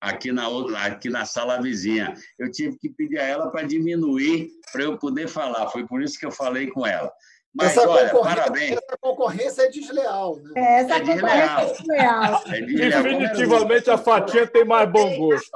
aqui 0.00 0.32
na, 0.32 0.48
outra, 0.48 0.78
aqui 0.84 1.08
na 1.08 1.24
sala 1.24 1.60
vizinha. 1.60 2.14
Eu 2.38 2.50
tive 2.50 2.78
que 2.78 2.88
pedir 2.88 3.18
a 3.18 3.24
ela 3.24 3.50
para 3.50 3.66
diminuir 3.66 4.50
para 4.72 4.82
eu 4.82 4.98
poder 4.98 5.28
falar. 5.28 5.68
Foi 5.68 5.86
por 5.86 6.02
isso 6.02 6.18
que 6.18 6.26
eu 6.26 6.32
falei 6.32 6.68
com 6.68 6.86
ela. 6.86 7.12
Mas, 7.54 7.76
essa 7.76 7.88
olha, 7.88 8.10
parabéns. 8.10 8.72
Essa 8.72 8.96
concorrência 9.00 9.62
é 9.62 9.68
desleal. 9.68 10.36
Né? 10.36 10.52
É, 10.56 10.80
essa 10.80 10.94
é 10.94 11.00
concorrência 11.00 11.26
é 11.26 11.72
desleal. 11.72 12.42
É 12.46 12.60
desleal. 12.60 13.02
Definitivamente 13.02 13.90
a 13.90 13.98
fatia 13.98 14.46
tem 14.46 14.64
mais 14.64 14.90
bom 14.90 15.16
gosto. 15.16 15.50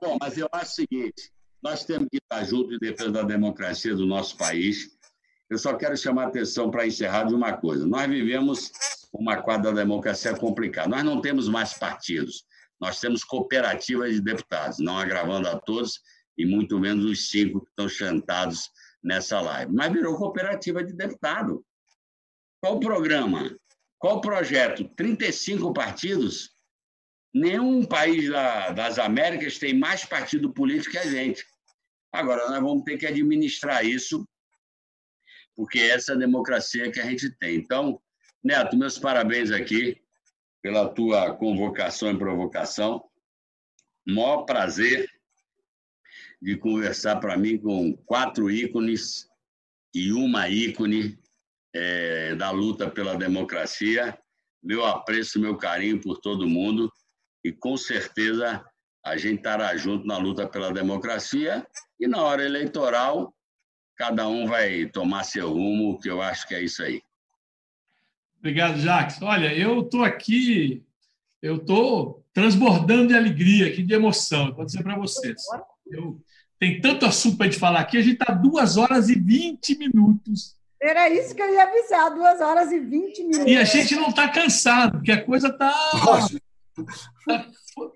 Bom, 0.00 0.16
mas 0.20 0.38
eu 0.38 0.48
acho 0.52 0.72
o 0.72 0.74
seguinte: 0.74 1.30
nós 1.62 1.84
temos 1.84 2.08
que 2.10 2.18
estar 2.18 2.42
juntos 2.44 2.76
em 2.76 2.78
defesa 2.78 3.10
da 3.10 3.22
democracia 3.22 3.94
do 3.94 4.06
nosso 4.06 4.36
país. 4.36 4.90
Eu 5.50 5.58
só 5.58 5.74
quero 5.74 5.96
chamar 5.96 6.24
a 6.24 6.28
atenção 6.28 6.70
para 6.70 6.86
encerrar 6.86 7.24
de 7.24 7.34
uma 7.34 7.52
coisa. 7.52 7.86
Nós 7.86 8.08
vivemos 8.08 8.72
uma 9.12 9.42
quadra 9.42 9.72
da 9.72 9.82
democracia 9.82 10.34
complicada. 10.36 10.88
Nós 10.88 11.04
não 11.04 11.20
temos 11.20 11.48
mais 11.48 11.74
partidos. 11.74 12.44
Nós 12.80 12.98
temos 12.98 13.22
cooperativas 13.22 14.14
de 14.14 14.20
deputados, 14.20 14.78
não 14.78 14.98
agravando 14.98 15.48
a 15.48 15.58
todos, 15.58 16.00
e 16.36 16.46
muito 16.46 16.80
menos 16.80 17.04
os 17.04 17.28
cinco 17.28 17.60
que 17.60 17.70
estão 17.70 17.88
chantados 17.88 18.70
nessa 19.02 19.40
live. 19.40 19.72
Mas 19.72 19.92
virou 19.92 20.16
cooperativa 20.16 20.82
de 20.82 20.92
deputado. 20.92 21.64
Qual 22.60 22.76
o 22.76 22.80
programa? 22.80 23.56
Qual 23.98 24.16
o 24.16 24.20
projeto? 24.20 24.88
35 24.96 25.72
partidos? 25.72 26.50
Nenhum 27.34 27.84
país 27.84 28.30
da, 28.30 28.70
das 28.70 28.98
Américas 28.98 29.58
tem 29.58 29.78
mais 29.78 30.04
partido 30.04 30.52
político 30.52 30.92
que 30.92 30.98
a 30.98 31.06
gente. 31.06 31.44
Agora, 32.12 32.50
nós 32.50 32.60
vamos 32.60 32.82
ter 32.84 32.98
que 32.98 33.06
administrar 33.06 33.84
isso, 33.84 34.26
porque 35.54 35.78
essa 35.78 36.12
é 36.12 36.14
a 36.14 36.18
democracia 36.18 36.90
que 36.90 37.00
a 37.00 37.04
gente 37.04 37.30
tem. 37.38 37.56
Então, 37.56 38.00
Neto, 38.44 38.76
meus 38.76 38.98
parabéns 38.98 39.52
aqui 39.52 40.02
pela 40.60 40.88
tua 40.88 41.32
convocação 41.32 42.10
e 42.10 42.18
provocação. 42.18 43.04
Maior 44.04 44.42
prazer 44.42 45.08
de 46.40 46.56
conversar 46.56 47.20
para 47.20 47.36
mim 47.36 47.56
com 47.56 47.96
quatro 47.98 48.50
ícones 48.50 49.28
e 49.94 50.12
uma 50.12 50.48
ícone 50.48 51.16
é, 51.72 52.34
da 52.34 52.50
luta 52.50 52.90
pela 52.90 53.14
democracia. 53.14 54.18
Meu 54.60 54.84
apreço, 54.84 55.38
meu 55.38 55.56
carinho 55.56 56.00
por 56.00 56.18
todo 56.18 56.48
mundo 56.48 56.92
e 57.44 57.52
com 57.52 57.76
certeza 57.76 58.64
a 59.04 59.16
gente 59.16 59.38
estará 59.38 59.76
junto 59.76 60.04
na 60.04 60.18
luta 60.18 60.48
pela 60.48 60.72
democracia 60.72 61.64
e 62.00 62.08
na 62.08 62.20
hora 62.20 62.44
eleitoral 62.44 63.32
cada 63.96 64.26
um 64.26 64.48
vai 64.48 64.86
tomar 64.86 65.22
seu 65.22 65.52
rumo, 65.52 66.00
que 66.00 66.10
eu 66.10 66.20
acho 66.20 66.48
que 66.48 66.56
é 66.56 66.62
isso 66.62 66.82
aí. 66.82 67.00
Obrigado, 68.42 68.76
Jacques. 68.80 69.22
Olha, 69.22 69.56
eu 69.56 69.82
estou 69.82 70.02
aqui, 70.02 70.82
eu 71.40 71.58
estou 71.58 72.24
transbordando 72.34 73.06
de 73.06 73.14
alegria 73.14 73.68
aqui, 73.68 73.84
de 73.84 73.94
emoção, 73.94 74.52
vou 74.52 74.64
dizer 74.64 74.82
para 74.82 74.98
vocês. 74.98 75.40
Eu, 75.86 76.20
tem 76.58 76.80
tanto 76.80 77.06
assunto 77.06 77.36
para 77.36 77.46
a 77.46 77.48
gente 77.48 77.60
falar 77.60 77.78
aqui, 77.78 77.96
a 77.96 78.02
gente 78.02 78.20
está 78.20 78.34
duas 78.34 78.76
horas 78.76 79.08
e 79.08 79.14
20 79.14 79.78
minutos. 79.78 80.56
Era 80.82 81.08
isso 81.08 81.36
que 81.36 81.40
eu 81.40 81.54
ia 81.54 81.62
avisar, 81.62 82.12
duas 82.12 82.40
horas 82.40 82.72
e 82.72 82.80
20 82.80 83.22
minutos. 83.22 83.46
E 83.46 83.56
a 83.56 83.62
gente 83.62 83.94
não 83.94 84.08
está 84.08 84.28
cansado, 84.28 84.98
porque 84.98 85.12
a 85.12 85.24
coisa 85.24 85.46
está. 85.46 85.70
Tá... 87.24 87.46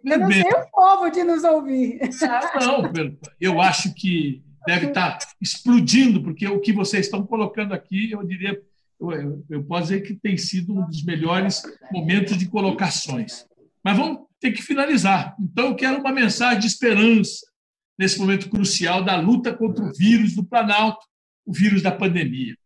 Eu 0.05 0.19
não 0.21 0.31
sei 0.31 0.43
o 0.43 0.71
povo 0.71 1.11
de 1.11 1.25
nos 1.25 1.43
ouvir. 1.43 1.99
Ah, 2.23 2.61
não, 2.61 2.93
eu 3.41 3.61
acho 3.61 3.93
que 3.95 4.45
deve 4.65 4.87
estar 4.87 5.19
tá 5.19 5.27
explodindo, 5.41 6.23
porque 6.23 6.47
o 6.47 6.61
que 6.61 6.73
vocês 6.73 7.07
estão 7.07 7.27
colocando 7.27 7.75
aqui, 7.75 8.13
eu 8.13 8.25
diria, 8.25 8.57
eu, 9.01 9.45
eu 9.49 9.65
posso 9.65 9.89
dizer 9.89 10.01
que 10.03 10.15
tem 10.15 10.37
sido 10.37 10.75
um 10.75 10.87
dos 10.87 11.05
melhores 11.05 11.63
momentos 11.93 12.37
de 12.37 12.49
colocações. 12.49 13.47
Mas 13.85 13.97
vamos 13.97 14.27
ter 14.41 14.53
que 14.53 14.63
finalizar. 14.63 15.37
Então, 15.41 15.69
eu 15.69 15.77
quero 15.77 16.01
uma 16.01 16.13
mensagem 16.13 16.61
de 16.61 16.67
esperança 16.67 17.47
nesse 17.99 18.19
momento 18.19 18.49
crucial 18.49 19.03
da 19.03 19.17
luta 19.19 19.55
contra 19.55 19.85
o 19.85 19.93
vírus 19.93 20.35
do 20.35 20.45
Planalto, 20.45 21.07
o 21.45 21.53
vírus 21.53 21.83
da 21.83 21.93
pandemia. 21.93 22.57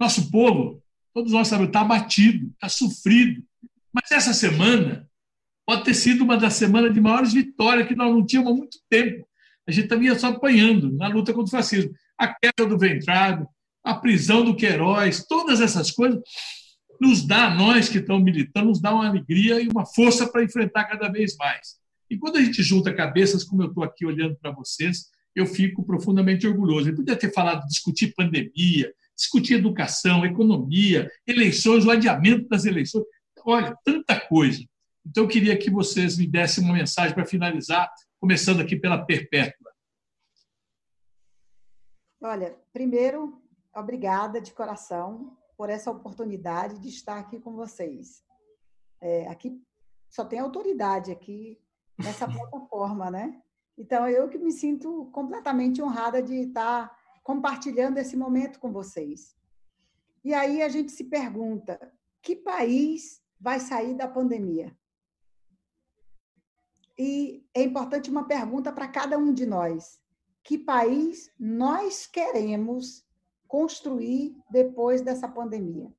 Nosso 0.00 0.30
povo, 0.30 0.82
todos 1.12 1.32
nós 1.32 1.48
sabemos, 1.48 1.68
está 1.68 1.80
abatido, 1.80 2.50
está 2.52 2.68
sofrido. 2.68 3.42
Mas 3.92 4.10
essa 4.10 4.32
semana 4.32 5.08
pode 5.66 5.84
ter 5.84 5.94
sido 5.94 6.24
uma 6.24 6.36
das 6.36 6.54
semanas 6.54 6.94
de 6.94 7.00
maiores 7.00 7.32
vitórias 7.32 7.86
que 7.86 7.96
nós 7.96 8.10
não 8.10 8.24
tínhamos 8.24 8.52
há 8.52 8.56
muito 8.56 8.78
tempo. 8.88 9.26
A 9.66 9.70
gente 9.70 9.88
também 9.88 10.16
só 10.18 10.28
apanhando 10.28 10.92
na 10.92 11.08
luta 11.08 11.34
contra 11.34 11.48
o 11.48 11.58
fascismo. 11.58 11.92
A 12.16 12.28
queda 12.28 12.66
do 12.66 12.78
Ventrado, 12.78 13.46
a 13.84 13.94
prisão 13.94 14.44
do 14.44 14.56
Queiroz, 14.56 15.24
todas 15.26 15.60
essas 15.60 15.90
coisas 15.90 16.20
nos 17.00 17.26
dá, 17.26 17.54
nós 17.54 17.88
que 17.88 17.98
estamos 17.98 18.24
militando, 18.24 18.68
nos 18.68 18.80
dá 18.80 18.92
uma 18.92 19.08
alegria 19.08 19.60
e 19.60 19.68
uma 19.68 19.86
força 19.86 20.26
para 20.30 20.42
enfrentar 20.42 20.84
cada 20.84 21.08
vez 21.08 21.36
mais. 21.36 21.78
E 22.10 22.18
quando 22.18 22.36
a 22.36 22.42
gente 22.42 22.62
junta 22.62 22.92
cabeças, 22.92 23.44
como 23.44 23.62
eu 23.62 23.68
estou 23.68 23.84
aqui 23.84 24.04
olhando 24.04 24.36
para 24.36 24.50
vocês, 24.50 25.06
eu 25.34 25.46
fico 25.46 25.84
profundamente 25.84 26.46
orgulhoso. 26.46 26.88
Ele 26.88 26.96
podia 26.96 27.16
ter 27.16 27.32
falado, 27.32 27.66
discutir 27.66 28.14
pandemia, 28.14 28.92
discutir 29.16 29.54
educação, 29.54 30.24
economia, 30.24 31.10
eleições, 31.26 31.84
o 31.84 31.90
adiamento 31.90 32.48
das 32.48 32.64
eleições. 32.64 33.04
Olha, 33.44 33.76
tanta 33.84 34.18
coisa. 34.18 34.64
Então, 35.06 35.24
eu 35.24 35.28
queria 35.28 35.56
que 35.56 35.70
vocês 35.70 36.18
me 36.18 36.26
dessem 36.26 36.64
uma 36.64 36.74
mensagem 36.74 37.14
para 37.14 37.24
finalizar, 37.24 37.88
começando 38.20 38.60
aqui 38.60 38.76
pela 38.76 39.04
Perpétua. 39.04 39.72
Olha, 42.20 42.56
primeiro, 42.72 43.40
obrigada 43.78 44.40
de 44.40 44.52
coração 44.52 45.36
por 45.56 45.70
essa 45.70 45.90
oportunidade 45.90 46.78
de 46.78 46.88
estar 46.88 47.18
aqui 47.18 47.40
com 47.40 47.54
vocês. 47.54 48.24
É, 49.00 49.28
aqui 49.28 49.60
só 50.08 50.24
tem 50.24 50.38
autoridade 50.38 51.10
aqui 51.10 51.60
nessa 51.98 52.26
plataforma, 52.28 53.10
né? 53.10 53.42
Então, 53.76 54.08
eu 54.08 54.28
que 54.28 54.38
me 54.38 54.50
sinto 54.50 55.06
completamente 55.12 55.80
honrada 55.80 56.22
de 56.22 56.34
estar 56.34 56.96
compartilhando 57.22 57.98
esse 57.98 58.16
momento 58.16 58.58
com 58.58 58.72
vocês. 58.72 59.36
E 60.24 60.34
aí 60.34 60.62
a 60.62 60.68
gente 60.68 60.90
se 60.90 61.04
pergunta: 61.04 61.92
que 62.20 62.34
país 62.34 63.22
vai 63.40 63.60
sair 63.60 63.94
da 63.94 64.08
pandemia? 64.08 64.76
E 66.98 67.46
é 67.54 67.62
importante 67.62 68.10
uma 68.10 68.26
pergunta 68.26 68.72
para 68.72 68.88
cada 68.88 69.16
um 69.16 69.32
de 69.32 69.46
nós: 69.46 70.00
que 70.42 70.58
país 70.58 71.32
nós 71.38 72.06
queremos 72.06 73.06
construir 73.48 74.36
depois 74.50 75.00
dessa 75.00 75.26
pandemia? 75.26 75.92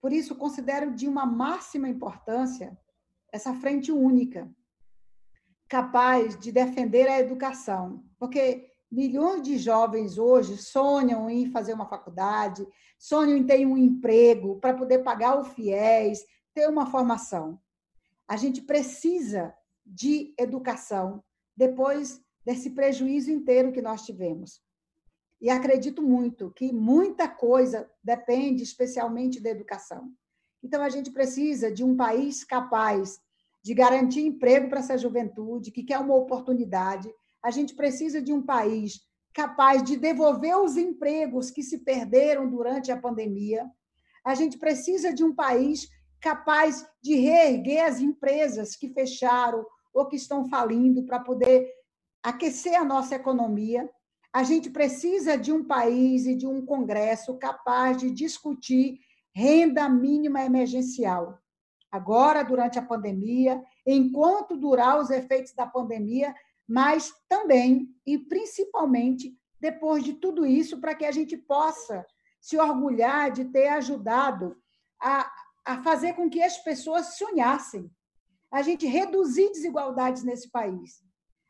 Por 0.00 0.12
isso, 0.12 0.34
considero 0.34 0.92
de 0.92 1.06
uma 1.06 1.24
máxima 1.24 1.88
importância 1.88 2.76
essa 3.30 3.54
frente 3.54 3.92
única, 3.92 4.50
capaz 5.68 6.38
de 6.38 6.50
defender 6.50 7.08
a 7.08 7.18
educação, 7.18 8.04
porque 8.18 8.68
milhões 8.90 9.42
de 9.42 9.56
jovens 9.56 10.18
hoje 10.18 10.58
sonham 10.58 11.30
em 11.30 11.50
fazer 11.50 11.72
uma 11.72 11.86
faculdade, 11.86 12.66
sonham 12.98 13.38
em 13.38 13.46
ter 13.46 13.64
um 13.64 13.78
emprego 13.78 14.58
para 14.60 14.76
poder 14.76 14.98
pagar 14.98 15.38
o 15.38 15.44
FIES, 15.44 16.26
ter 16.52 16.68
uma 16.68 16.86
formação. 16.86 17.58
A 18.28 18.36
gente 18.36 18.60
precisa 18.60 19.54
de 19.84 20.34
educação 20.38 21.24
depois 21.56 22.20
desse 22.44 22.70
prejuízo 22.70 23.30
inteiro 23.30 23.72
que 23.72 23.80
nós 23.80 24.04
tivemos. 24.04 24.60
E 25.42 25.50
acredito 25.50 26.00
muito 26.00 26.52
que 26.52 26.72
muita 26.72 27.26
coisa 27.26 27.90
depende 28.02 28.62
especialmente 28.62 29.40
da 29.40 29.50
educação. 29.50 30.08
Então, 30.62 30.80
a 30.80 30.88
gente 30.88 31.10
precisa 31.10 31.72
de 31.72 31.82
um 31.82 31.96
país 31.96 32.44
capaz 32.44 33.20
de 33.60 33.74
garantir 33.74 34.20
emprego 34.20 34.68
para 34.68 34.78
essa 34.78 34.96
juventude, 34.96 35.72
que 35.72 35.82
quer 35.82 35.98
uma 35.98 36.14
oportunidade. 36.14 37.12
A 37.42 37.50
gente 37.50 37.74
precisa 37.74 38.22
de 38.22 38.32
um 38.32 38.40
país 38.40 39.00
capaz 39.34 39.82
de 39.82 39.96
devolver 39.96 40.56
os 40.56 40.76
empregos 40.76 41.50
que 41.50 41.64
se 41.64 41.78
perderam 41.78 42.48
durante 42.48 42.92
a 42.92 43.00
pandemia. 43.00 43.68
A 44.24 44.36
gente 44.36 44.56
precisa 44.58 45.12
de 45.12 45.24
um 45.24 45.34
país 45.34 45.88
capaz 46.20 46.86
de 47.02 47.16
reerguer 47.16 47.84
as 47.84 47.98
empresas 47.98 48.76
que 48.76 48.90
fecharam 48.90 49.66
ou 49.92 50.06
que 50.06 50.14
estão 50.14 50.48
falindo 50.48 51.04
para 51.04 51.18
poder 51.18 51.68
aquecer 52.22 52.76
a 52.76 52.84
nossa 52.84 53.16
economia. 53.16 53.90
A 54.32 54.42
gente 54.42 54.70
precisa 54.70 55.36
de 55.36 55.52
um 55.52 55.62
país 55.62 56.26
e 56.26 56.34
de 56.34 56.46
um 56.46 56.64
Congresso 56.64 57.36
capaz 57.36 57.98
de 57.98 58.10
discutir 58.10 58.98
renda 59.34 59.88
mínima 59.88 60.42
emergencial 60.42 61.38
agora 61.90 62.42
durante 62.42 62.78
a 62.78 62.82
pandemia, 62.82 63.62
enquanto 63.86 64.56
durar 64.56 64.98
os 64.98 65.10
efeitos 65.10 65.52
da 65.52 65.66
pandemia, 65.66 66.34
mas 66.66 67.12
também 67.28 67.94
e 68.06 68.16
principalmente 68.16 69.36
depois 69.60 70.02
de 70.02 70.14
tudo 70.14 70.46
isso, 70.46 70.80
para 70.80 70.94
que 70.94 71.04
a 71.04 71.12
gente 71.12 71.36
possa 71.36 72.04
se 72.40 72.56
orgulhar 72.58 73.30
de 73.30 73.44
ter 73.44 73.68
ajudado 73.68 74.56
a, 74.98 75.30
a 75.64 75.82
fazer 75.82 76.14
com 76.14 76.30
que 76.30 76.42
as 76.42 76.58
pessoas 76.58 77.18
sonhassem, 77.18 77.90
a 78.50 78.62
gente 78.62 78.86
reduzir 78.86 79.52
desigualdades 79.52 80.24
nesse 80.24 80.50
país. 80.50 81.04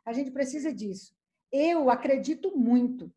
A 0.05 0.13
gente 0.13 0.31
precisa 0.31 0.73
disso. 0.73 1.15
Eu 1.53 1.91
acredito 1.91 2.57
muito 2.57 3.13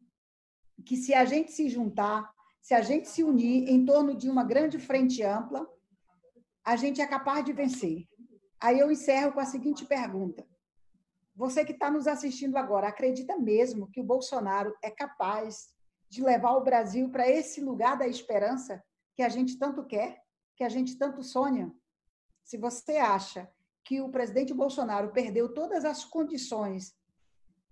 que 0.86 0.98
se 0.98 1.14
a 1.14 1.24
gente 1.24 1.54
se 1.54 1.70
juntar, 1.70 2.30
se 2.62 2.74
a 2.74 2.82
gente 2.82 3.08
se 3.08 3.24
unir 3.24 3.70
em 3.70 3.86
torno 3.86 4.14
de 4.14 4.30
uma 4.30 4.44
grande 4.44 4.78
frente 4.78 5.24
ampla, 5.24 5.66
a 6.62 6.76
gente 6.76 7.00
é 7.00 7.08
capaz 7.08 7.46
de 7.46 7.54
vencer. 7.54 8.06
Aí 8.60 8.78
eu 8.78 8.92
encerro 8.92 9.32
com 9.32 9.40
a 9.40 9.46
seguinte 9.46 9.86
pergunta: 9.86 10.46
Você 11.34 11.64
que 11.64 11.72
está 11.72 11.90
nos 11.90 12.08
assistindo 12.08 12.58
agora, 12.58 12.90
acredita 12.90 13.38
mesmo 13.38 13.90
que 13.90 14.02
o 14.02 14.04
Bolsonaro 14.04 14.76
é 14.84 14.92
capaz 14.92 15.74
de 16.10 16.22
levar 16.22 16.58
o 16.58 16.64
Brasil 16.64 17.10
para 17.10 17.30
esse 17.30 17.62
lugar 17.62 17.98
da 17.98 18.08
esperança 18.08 18.84
que 19.16 19.24
a 19.24 19.30
gente 19.30 19.58
tanto 19.58 19.86
quer, 19.86 20.22
que 20.58 20.64
a 20.64 20.70
gente 20.70 20.98
tanto 20.98 21.24
sonha? 21.24 21.74
Se 22.44 22.58
você 22.58 22.98
acha 22.98 23.50
que 23.84 24.02
o 24.02 24.10
presidente 24.10 24.54
Bolsonaro 24.54 25.14
perdeu 25.14 25.54
todas 25.54 25.86
as 25.86 26.04
condições 26.04 26.94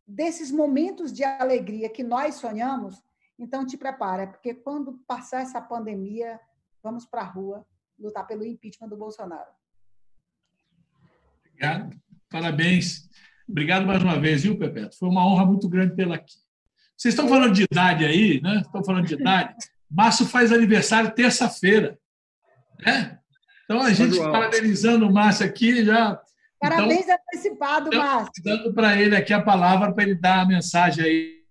desses 0.08 0.52
momentos 0.52 1.12
de 1.12 1.24
alegria 1.24 1.90
que 1.90 2.04
nós 2.04 2.36
sonhamos, 2.36 3.02
então 3.38 3.66
te 3.66 3.78
prepara, 3.78 4.28
porque 4.28 4.54
quando 4.54 5.00
passar 5.08 5.42
essa 5.42 5.62
pandemia, 5.62 6.40
vamos 6.82 7.06
para 7.06 7.22
a 7.22 7.26
rua 7.26 7.66
lutar 7.98 8.26
pelo 8.28 8.46
impeachment 8.46 8.90
do 8.90 8.98
Bolsonaro. 8.98 9.50
Obrigado. 11.46 11.96
Parabéns. 12.30 13.10
Obrigado 13.48 13.86
mais 13.86 14.02
uma 14.02 14.20
vez, 14.20 14.44
viu, 14.44 14.58
Pepeto? 14.58 14.98
Foi 14.98 15.10
uma 15.10 15.26
honra 15.26 15.46
muito 15.46 15.70
grande 15.70 15.96
tê-la 15.96 16.16
aqui. 16.16 16.34
Vocês 16.98 17.14
estão 17.14 17.28
falando 17.28 17.54
de 17.54 17.64
idade 17.64 18.06
aí, 18.06 18.42
né? 18.42 18.62
Estão 18.62 18.84
falando 18.84 19.06
de 19.06 19.16
idade. 19.16 19.56
Márcio 19.90 20.26
faz 20.26 20.52
aniversário 20.52 21.14
terça-feira. 21.14 22.00
Né? 22.84 23.20
Então, 23.64 23.82
a 23.82 23.94
gente 23.94 24.18
parabenizando 24.18 25.08
o 25.08 25.14
Márcio 25.14 25.46
aqui 25.46 25.86
já. 25.86 26.20
Parabéns 26.70 27.02
então, 27.02 27.16
antecipado, 27.16 27.90
Márcio. 27.94 28.44
Dando 28.44 28.74
para 28.74 28.96
ele 29.00 29.16
aqui 29.16 29.34
a 29.34 29.44
palavra 29.44 29.94
para 29.94 30.04
ele 30.04 30.16
dar 30.16 30.42
a 30.42 30.46
mensagem 30.46 31.04
aí 31.04 31.44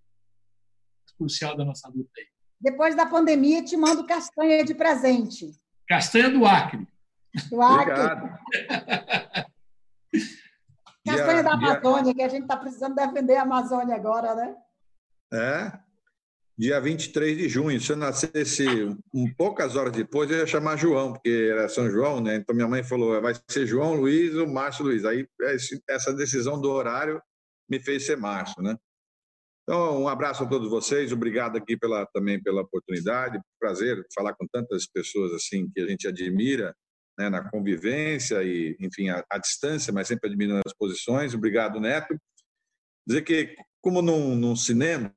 crucial 1.19 1.55
da 1.55 1.65
nossa 1.65 1.87
luta 1.89 2.11
aí. 2.19 2.27
Depois 2.59 2.95
da 2.95 3.05
pandemia, 3.05 3.63
te 3.63 3.77
mando 3.77 4.07
castanha 4.07 4.65
de 4.65 4.75
presente. 4.75 5.53
Castanha 5.87 6.31
do 6.31 6.47
Acre. 6.47 6.89
Do 7.51 7.61
Acre. 7.61 7.93
Obrigado. 7.93 8.39
Castanha 11.05 11.43
da 11.43 11.53
Amazônia, 11.53 12.15
que 12.15 12.23
a 12.23 12.29
gente 12.29 12.43
está 12.43 12.57
precisando 12.57 12.95
defender 12.95 13.37
a 13.37 13.43
Amazônia 13.43 13.95
agora, 13.95 14.35
né? 14.35 14.57
É. 15.33 15.73
Dia 16.63 16.81
23 16.81 17.37
de 17.39 17.49
junho. 17.49 17.81
Se 17.81 17.91
eu 17.91 17.97
nascesse 17.97 18.65
um 19.13 19.35
poucas 19.35 19.75
horas 19.75 19.93
depois, 19.93 20.31
eu 20.31 20.39
ia 20.39 20.47
chamar 20.47 20.77
João, 20.77 21.13
porque 21.13 21.49
era 21.51 21.69
São 21.69 21.91
João, 21.91 22.21
né? 22.21 22.37
Então 22.37 22.55
minha 22.55 22.69
mãe 22.69 22.85
falou: 22.85 23.21
vai 23.21 23.35
ser 23.51 23.67
João 23.67 23.95
Luiz 23.95 24.37
ou 24.37 24.47
Márcio 24.47 24.85
Luiz. 24.85 25.05
Aí 25.05 25.27
essa 25.91 26.15
decisão 26.15 26.61
do 26.61 26.71
horário 26.71 27.21
me 27.69 27.81
fez 27.81 28.07
ser 28.07 28.17
Márcio, 28.17 28.63
né? 28.63 28.77
Então, 29.65 30.03
um 30.03 30.07
abraço 30.07 30.45
a 30.45 30.47
todos 30.47 30.71
vocês, 30.71 31.11
obrigado 31.11 31.57
aqui 31.57 31.77
pela, 31.77 32.07
também 32.15 32.41
pela 32.41 32.63
oportunidade, 32.63 33.41
prazer 33.59 34.01
falar 34.15 34.33
com 34.35 34.47
tantas 34.47 34.87
pessoas 34.87 35.33
assim 35.33 35.69
que 35.69 35.81
a 35.81 35.87
gente 35.89 36.07
admira 36.07 36.73
né, 37.19 37.29
na 37.29 37.51
convivência 37.51 38.41
e, 38.45 38.77
enfim, 38.79 39.09
à, 39.09 39.39
distância, 39.39 39.93
mas 39.93 40.07
sempre 40.07 40.31
admirando 40.31 40.63
as 40.65 40.73
posições. 40.73 41.35
Obrigado, 41.35 41.81
Neto. 41.81 42.17
Dizer 43.05 43.23
que, 43.23 43.57
como 43.81 44.01
num, 44.01 44.37
num 44.37 44.55
cinema, 44.55 45.13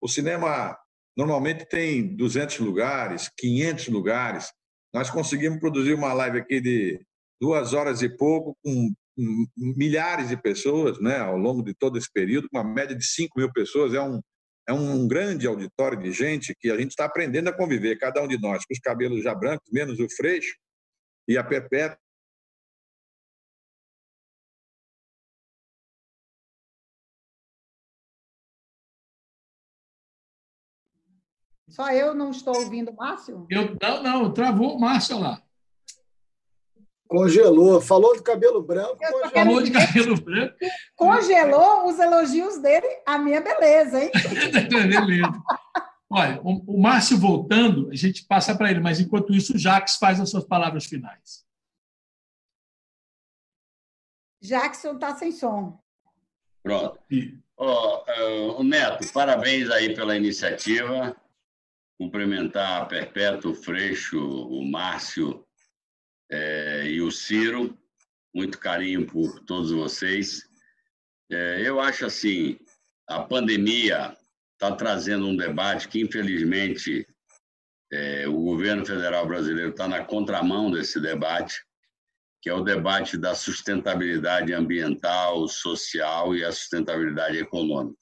o 0.00 0.08
cinema 0.08 0.76
normalmente 1.16 1.66
tem 1.66 2.14
200 2.14 2.58
lugares, 2.58 3.30
500 3.38 3.88
lugares. 3.88 4.52
Nós 4.92 5.10
conseguimos 5.10 5.58
produzir 5.58 5.94
uma 5.94 6.12
live 6.12 6.38
aqui 6.38 6.60
de 6.60 7.00
duas 7.40 7.72
horas 7.72 8.02
e 8.02 8.08
pouco, 8.08 8.56
com 8.62 8.92
milhares 9.56 10.28
de 10.28 10.36
pessoas 10.36 11.00
né, 11.00 11.18
ao 11.18 11.38
longo 11.38 11.62
de 11.62 11.74
todo 11.74 11.96
esse 11.96 12.10
período, 12.12 12.48
uma 12.52 12.62
média 12.62 12.94
de 12.94 13.04
5 13.04 13.38
mil 13.38 13.50
pessoas. 13.52 13.94
É 13.94 14.00
um, 14.00 14.20
é 14.68 14.72
um 14.72 15.08
grande 15.08 15.46
auditório 15.46 15.98
de 15.98 16.12
gente 16.12 16.54
que 16.58 16.70
a 16.70 16.76
gente 16.76 16.90
está 16.90 17.06
aprendendo 17.06 17.48
a 17.48 17.56
conviver, 17.56 17.98
cada 17.98 18.22
um 18.22 18.28
de 18.28 18.38
nós, 18.38 18.64
com 18.66 18.74
os 18.74 18.80
cabelos 18.80 19.22
já 19.22 19.34
brancos, 19.34 19.68
menos 19.72 19.98
o 19.98 20.08
Freixo 20.10 20.54
e 21.28 21.38
a 21.38 21.44
Perpétua. 21.44 21.98
Só 31.76 31.90
eu 31.90 32.14
não 32.14 32.30
estou 32.30 32.56
ouvindo 32.56 32.90
o 32.90 32.96
Márcio? 32.96 33.46
Eu, 33.50 33.76
não, 33.82 34.02
não, 34.02 34.32
travou 34.32 34.74
o 34.74 34.80
Márcio 34.80 35.18
lá. 35.18 35.42
Congelou. 37.06 37.82
Falou 37.82 38.16
do 38.16 38.22
cabelo 38.22 38.62
branco. 38.62 38.96
Congelou. 38.96 39.30
Falou 39.30 39.62
de 39.62 39.70
cabelo 39.70 40.18
branco. 40.18 40.56
Congelou 40.96 41.86
os 41.86 41.98
elogios 41.98 42.56
dele, 42.62 42.86
a 43.04 43.18
minha 43.18 43.42
beleza, 43.42 44.02
hein? 44.02 44.10
beleza. 44.70 45.42
Olha, 46.08 46.40
o, 46.42 46.80
Márcio 46.80 47.18
voltando, 47.18 47.90
a 47.90 47.94
gente 47.94 48.24
passa 48.24 48.56
para 48.56 48.70
ele, 48.70 48.80
mas 48.80 48.98
enquanto 48.98 49.34
isso, 49.34 49.54
o 49.54 49.58
Jax 49.58 49.96
faz 49.96 50.18
as 50.18 50.30
suas 50.30 50.44
palavras 50.44 50.86
finais. 50.86 51.44
Jackson 54.40 54.94
está 54.94 55.14
sem 55.14 55.30
som. 55.30 55.78
Pronto. 56.62 56.98
Oh, 57.58 58.02
uh, 58.58 58.64
Neto, 58.64 59.12
parabéns 59.12 59.68
aí 59.70 59.94
pela 59.94 60.16
iniciativa. 60.16 61.14
Cumprimentar 61.98 62.82
a 62.82 62.86
Perpétuo, 62.86 63.54
Freixo, 63.54 64.18
o 64.18 64.64
Márcio, 64.64 65.46
é, 66.30 66.88
e 66.88 67.00
o 67.00 67.10
Ciro, 67.10 67.78
muito 68.34 68.58
carinho 68.58 69.06
por 69.06 69.40
todos 69.40 69.70
vocês. 69.70 70.42
É, 71.30 71.62
eu 71.66 71.80
acho 71.80 72.04
assim, 72.04 72.58
a 73.08 73.22
pandemia 73.22 74.16
está 74.52 74.74
trazendo 74.74 75.26
um 75.26 75.36
debate 75.36 75.88
que, 75.88 76.00
infelizmente, 76.00 77.06
é, 77.92 78.26
o 78.28 78.40
governo 78.42 78.84
federal 78.84 79.26
brasileiro 79.26 79.70
está 79.70 79.86
na 79.86 80.04
contramão 80.04 80.70
desse 80.70 81.00
debate, 81.00 81.64
que 82.42 82.50
é 82.50 82.54
o 82.54 82.62
debate 82.62 83.16
da 83.16 83.34
sustentabilidade 83.34 84.52
ambiental, 84.52 85.48
social 85.48 86.34
e 86.34 86.44
a 86.44 86.52
sustentabilidade 86.52 87.38
econômica. 87.38 87.98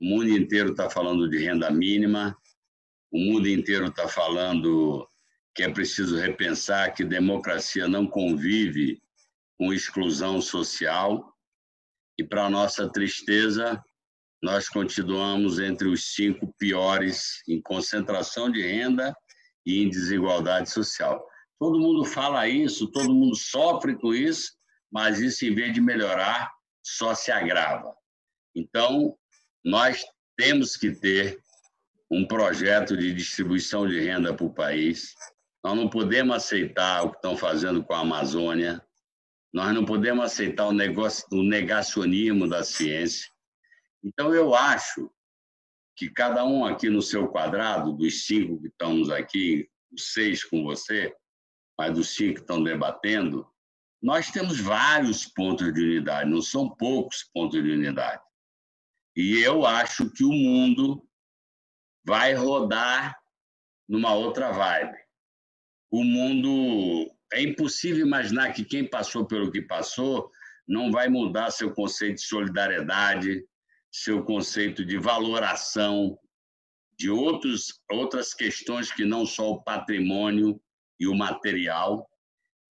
O 0.00 0.04
mundo 0.04 0.28
inteiro 0.28 0.70
está 0.70 0.90
falando 0.90 1.28
de 1.28 1.38
renda 1.38 1.70
mínima, 1.70 2.36
o 3.12 3.18
mundo 3.18 3.46
inteiro 3.46 3.88
está 3.88 4.08
falando 4.08 5.06
que 5.54 5.62
é 5.62 5.68
preciso 5.68 6.16
repensar 6.16 6.94
que 6.94 7.04
democracia 7.04 7.86
não 7.86 8.06
convive 8.06 9.02
com 9.58 9.72
exclusão 9.72 10.40
social. 10.40 11.30
E, 12.18 12.24
para 12.24 12.48
nossa 12.48 12.90
tristeza, 12.90 13.82
nós 14.42 14.68
continuamos 14.68 15.60
entre 15.60 15.88
os 15.88 16.14
cinco 16.14 16.52
piores 16.58 17.42
em 17.46 17.60
concentração 17.60 18.50
de 18.50 18.62
renda 18.62 19.14
e 19.64 19.82
em 19.82 19.90
desigualdade 19.90 20.70
social. 20.70 21.22
Todo 21.58 21.78
mundo 21.78 22.04
fala 22.04 22.48
isso, 22.48 22.90
todo 22.90 23.14
mundo 23.14 23.36
sofre 23.36 23.94
com 23.94 24.14
isso, 24.14 24.52
mas 24.90 25.20
isso, 25.20 25.44
em 25.44 25.54
vez 25.54 25.74
de 25.74 25.80
melhorar, 25.80 26.50
só 26.82 27.14
se 27.14 27.30
agrava. 27.30 27.94
Então, 28.54 29.16
nós 29.64 30.02
temos 30.36 30.76
que 30.76 30.92
ter 30.92 31.38
um 32.12 32.26
projeto 32.26 32.94
de 32.94 33.14
distribuição 33.14 33.88
de 33.88 33.98
renda 33.98 34.34
para 34.34 34.44
o 34.44 34.52
país. 34.52 35.14
Nós 35.64 35.74
não 35.74 35.88
podemos 35.88 36.36
aceitar 36.36 37.02
o 37.02 37.10
que 37.10 37.16
estão 37.16 37.38
fazendo 37.38 37.82
com 37.82 37.94
a 37.94 38.00
Amazônia. 38.00 38.86
Nós 39.50 39.72
não 39.74 39.86
podemos 39.86 40.22
aceitar 40.22 40.66
o, 40.66 40.72
negócio, 40.72 41.26
o 41.32 41.42
negacionismo 41.42 42.46
da 42.46 42.62
ciência. 42.62 43.30
Então, 44.04 44.34
eu 44.34 44.54
acho 44.54 45.10
que 45.96 46.10
cada 46.10 46.44
um 46.44 46.66
aqui 46.66 46.90
no 46.90 47.00
seu 47.00 47.28
quadrado, 47.28 47.94
dos 47.94 48.26
cinco 48.26 48.60
que 48.60 48.68
estamos 48.68 49.08
aqui, 49.08 49.66
os 49.90 50.12
seis 50.12 50.44
com 50.44 50.62
você, 50.62 51.14
mas 51.78 51.94
dos 51.94 52.08
cinco 52.14 52.34
que 52.34 52.40
estão 52.40 52.62
debatendo, 52.62 53.46
nós 54.02 54.30
temos 54.30 54.60
vários 54.60 55.24
pontos 55.24 55.72
de 55.72 55.80
unidade, 55.80 56.28
não 56.28 56.42
são 56.42 56.68
poucos 56.68 57.24
pontos 57.32 57.62
de 57.62 57.70
unidade. 57.70 58.22
E 59.16 59.38
eu 59.38 59.64
acho 59.64 60.10
que 60.10 60.24
o 60.24 60.32
mundo 60.32 61.06
vai 62.04 62.34
rodar 62.34 63.16
numa 63.88 64.14
outra 64.14 64.50
vibe. 64.50 64.96
O 65.90 66.04
mundo. 66.04 67.10
É 67.34 67.40
impossível 67.40 68.06
imaginar 68.06 68.52
que 68.52 68.62
quem 68.62 68.88
passou 68.88 69.24
pelo 69.24 69.50
que 69.50 69.62
passou 69.62 70.30
não 70.68 70.90
vai 70.90 71.08
mudar 71.08 71.50
seu 71.50 71.72
conceito 71.72 72.16
de 72.16 72.26
solidariedade, 72.26 73.42
seu 73.90 74.22
conceito 74.22 74.84
de 74.84 74.98
valoração 74.98 76.18
de 76.98 77.08
outros, 77.08 77.80
outras 77.90 78.34
questões 78.34 78.92
que 78.92 79.04
não 79.04 79.24
só 79.24 79.50
o 79.50 79.62
patrimônio 79.62 80.60
e 81.00 81.08
o 81.08 81.14
material. 81.14 82.06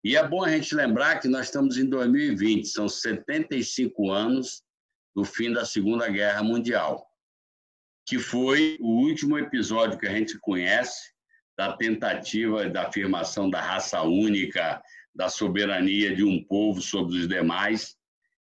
E 0.04 0.14
é 0.14 0.28
bom 0.28 0.44
a 0.44 0.50
gente 0.50 0.74
lembrar 0.74 1.20
que 1.20 1.28
nós 1.28 1.46
estamos 1.46 1.78
em 1.78 1.88
2020, 1.88 2.68
são 2.68 2.86
75 2.86 4.10
anos 4.10 4.62
do 5.14 5.24
fim 5.24 5.50
da 5.52 5.64
Segunda 5.64 6.08
Guerra 6.08 6.42
Mundial 6.42 7.09
que 8.06 8.18
foi 8.18 8.76
o 8.80 9.06
último 9.06 9.38
episódio 9.38 9.98
que 9.98 10.06
a 10.06 10.12
gente 10.12 10.38
conhece 10.40 11.10
da 11.56 11.76
tentativa 11.76 12.68
da 12.68 12.88
afirmação 12.88 13.50
da 13.50 13.60
raça 13.60 14.00
única, 14.02 14.80
da 15.14 15.28
soberania 15.28 16.14
de 16.14 16.24
um 16.24 16.42
povo 16.44 16.80
sobre 16.80 17.18
os 17.18 17.28
demais, 17.28 17.94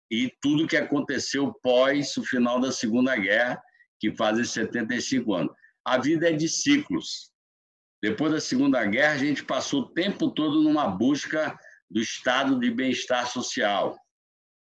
e 0.09 0.31
tudo 0.41 0.67
que 0.67 0.77
aconteceu 0.77 1.53
pós 1.63 2.15
o 2.17 2.23
final 2.23 2.59
da 2.59 2.71
Segunda 2.71 3.15
Guerra, 3.15 3.61
que 3.99 4.15
fazem 4.15 4.43
75 4.43 5.33
anos. 5.33 5.53
A 5.85 5.97
vida 5.97 6.29
é 6.29 6.33
de 6.33 6.49
ciclos. 6.49 7.31
Depois 8.01 8.31
da 8.31 8.39
Segunda 8.39 8.83
Guerra, 8.85 9.13
a 9.13 9.17
gente 9.17 9.43
passou 9.43 9.81
o 9.81 9.93
tempo 9.93 10.31
todo 10.31 10.61
numa 10.61 10.87
busca 10.87 11.57
do 11.89 12.01
estado 12.01 12.59
de 12.59 12.71
bem-estar 12.71 13.27
social. 13.27 13.97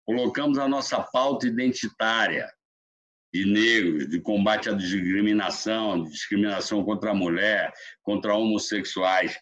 Colocamos 0.04 0.58
a 0.58 0.68
nossa 0.68 1.00
pauta 1.00 1.46
identitária, 1.46 2.48
de 3.32 3.46
negros, 3.46 4.08
de 4.08 4.20
combate 4.20 4.68
à 4.68 4.72
discriminação, 4.72 6.04
discriminação 6.04 6.84
contra 6.84 7.10
a 7.12 7.14
mulher, 7.14 7.72
contra 8.02 8.34
homossexuais. 8.34 9.38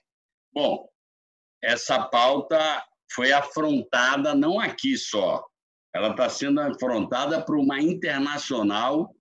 Bom, 0.53 0.89
essa 1.63 2.01
pauta 2.03 2.85
foi 3.13 3.33
afrontada 3.33 4.35
não 4.35 4.61
aqui 4.61 4.97
só, 4.97 5.45
ela 5.93 6.11
está 6.11 6.29
sendo 6.29 6.61
afrontada 6.61 7.45
por 7.45 7.57
uma 7.57 7.81
internacional 7.81 9.15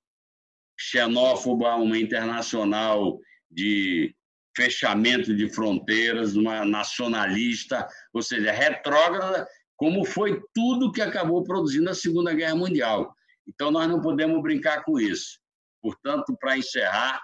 xenófoba, 0.80 1.76
uma 1.76 1.98
internacional 1.98 3.20
de 3.50 4.16
fechamento 4.56 5.36
de 5.36 5.50
fronteiras, 5.50 6.36
uma 6.36 6.64
nacionalista, 6.64 7.88
ou 8.14 8.22
seja, 8.22 8.52
retrógrada, 8.52 9.48
como 9.76 10.06
foi 10.06 10.42
tudo 10.54 10.92
que 10.92 11.02
acabou 11.02 11.44
produzindo 11.44 11.90
a 11.90 11.96
Segunda 11.96 12.34
Guerra 12.34 12.56
Mundial. 12.56 13.14
Então, 13.50 13.72
nós 13.72 13.88
não 13.88 14.00
podemos 14.00 14.42
brincar 14.44 14.84
com 14.84 15.00
isso. 15.00 15.40
Portanto, 15.82 16.38
para 16.40 16.58
encerrar, 16.58 17.19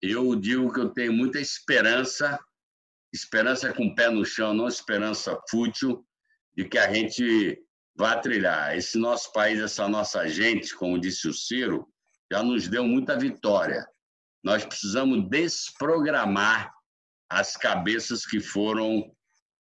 eu 0.00 0.34
digo 0.34 0.72
que 0.72 0.80
eu 0.80 0.88
tenho 0.88 1.12
muita 1.12 1.38
esperança, 1.38 2.38
esperança 3.12 3.72
com 3.74 3.86
o 3.86 3.94
pé 3.94 4.08
no 4.08 4.24
chão, 4.24 4.54
não 4.54 4.66
esperança 4.66 5.38
fútil, 5.50 6.02
de 6.56 6.64
que 6.64 6.78
a 6.78 6.90
gente 6.90 7.62
vá 7.94 8.16
trilhar. 8.16 8.74
Esse 8.74 8.96
nosso 8.98 9.30
país, 9.32 9.60
essa 9.60 9.86
nossa 9.86 10.26
gente, 10.26 10.74
como 10.74 10.98
disse 10.98 11.28
o 11.28 11.34
Ciro, 11.34 11.86
já 12.32 12.42
nos 12.42 12.66
deu 12.66 12.84
muita 12.84 13.18
vitória. 13.18 13.86
Nós 14.42 14.64
precisamos 14.64 15.28
desprogramar 15.28 16.72
as 17.28 17.56
cabeças 17.56 18.24
que 18.24 18.40
foram 18.40 19.14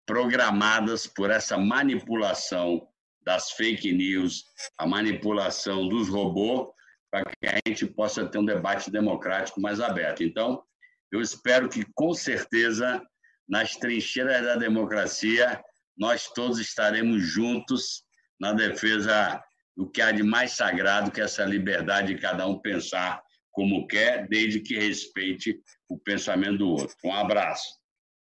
programadas 0.05 1.05
por 1.05 1.29
essa 1.29 1.57
manipulação 1.57 2.87
das 3.23 3.51
fake 3.51 3.91
news, 3.91 4.43
a 4.77 4.85
manipulação 4.85 5.87
dos 5.87 6.09
robôs, 6.09 6.69
para 7.11 7.23
que 7.23 7.47
a 7.47 7.59
gente 7.67 7.85
possa 7.85 8.25
ter 8.25 8.37
um 8.37 8.45
debate 8.45 8.89
democrático 8.89 9.59
mais 9.59 9.79
aberto. 9.79 10.23
Então, 10.23 10.63
eu 11.11 11.21
espero 11.21 11.67
que, 11.67 11.85
com 11.93 12.13
certeza, 12.13 13.01
nas 13.47 13.75
trincheiras 13.75 14.43
da 14.43 14.55
democracia, 14.55 15.61
nós 15.97 16.27
todos 16.27 16.59
estaremos 16.59 17.21
juntos 17.21 18.03
na 18.39 18.53
defesa 18.53 19.43
do 19.75 19.89
que 19.89 20.01
há 20.01 20.11
de 20.11 20.23
mais 20.23 20.53
sagrado, 20.53 21.11
que 21.11 21.19
é 21.19 21.25
essa 21.25 21.43
liberdade 21.43 22.13
de 22.13 22.21
cada 22.21 22.47
um 22.47 22.59
pensar 22.59 23.21
como 23.51 23.85
quer, 23.87 24.27
desde 24.27 24.61
que 24.61 24.79
respeite 24.79 25.59
o 25.89 25.97
pensamento 25.97 26.59
do 26.59 26.69
outro. 26.69 26.95
Um 27.03 27.13
abraço. 27.13 27.77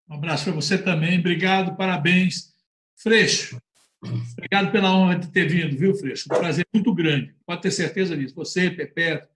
Um 0.09 0.15
abraço 0.17 0.45
para 0.45 0.53
você 0.53 0.77
também. 0.77 1.21
Obrigado, 1.21 1.77
parabéns. 1.77 2.53
Freixo, 2.97 3.61
Obrigado 4.33 4.71
pela 4.71 4.95
honra 4.95 5.19
de 5.19 5.31
ter 5.31 5.49
vindo, 5.49 5.77
viu, 5.77 5.95
Freixo? 5.95 6.29
Um 6.33 6.39
prazer 6.39 6.67
muito 6.73 6.95
grande. 6.95 7.35
Pode 7.47 7.63
ter 7.63 7.71
certeza 7.71 8.17
disso. 8.17 8.35
Você, 8.35 8.71
Pepe 8.71 9.27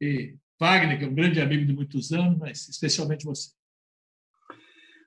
e 0.00 0.36
Wagner, 0.58 0.98
que 0.98 1.04
é 1.04 1.08
um 1.08 1.14
grande 1.14 1.40
amigo 1.40 1.64
de 1.64 1.72
muitos 1.72 2.12
anos, 2.12 2.38
mas 2.38 2.68
especialmente 2.68 3.24
você. 3.24 3.50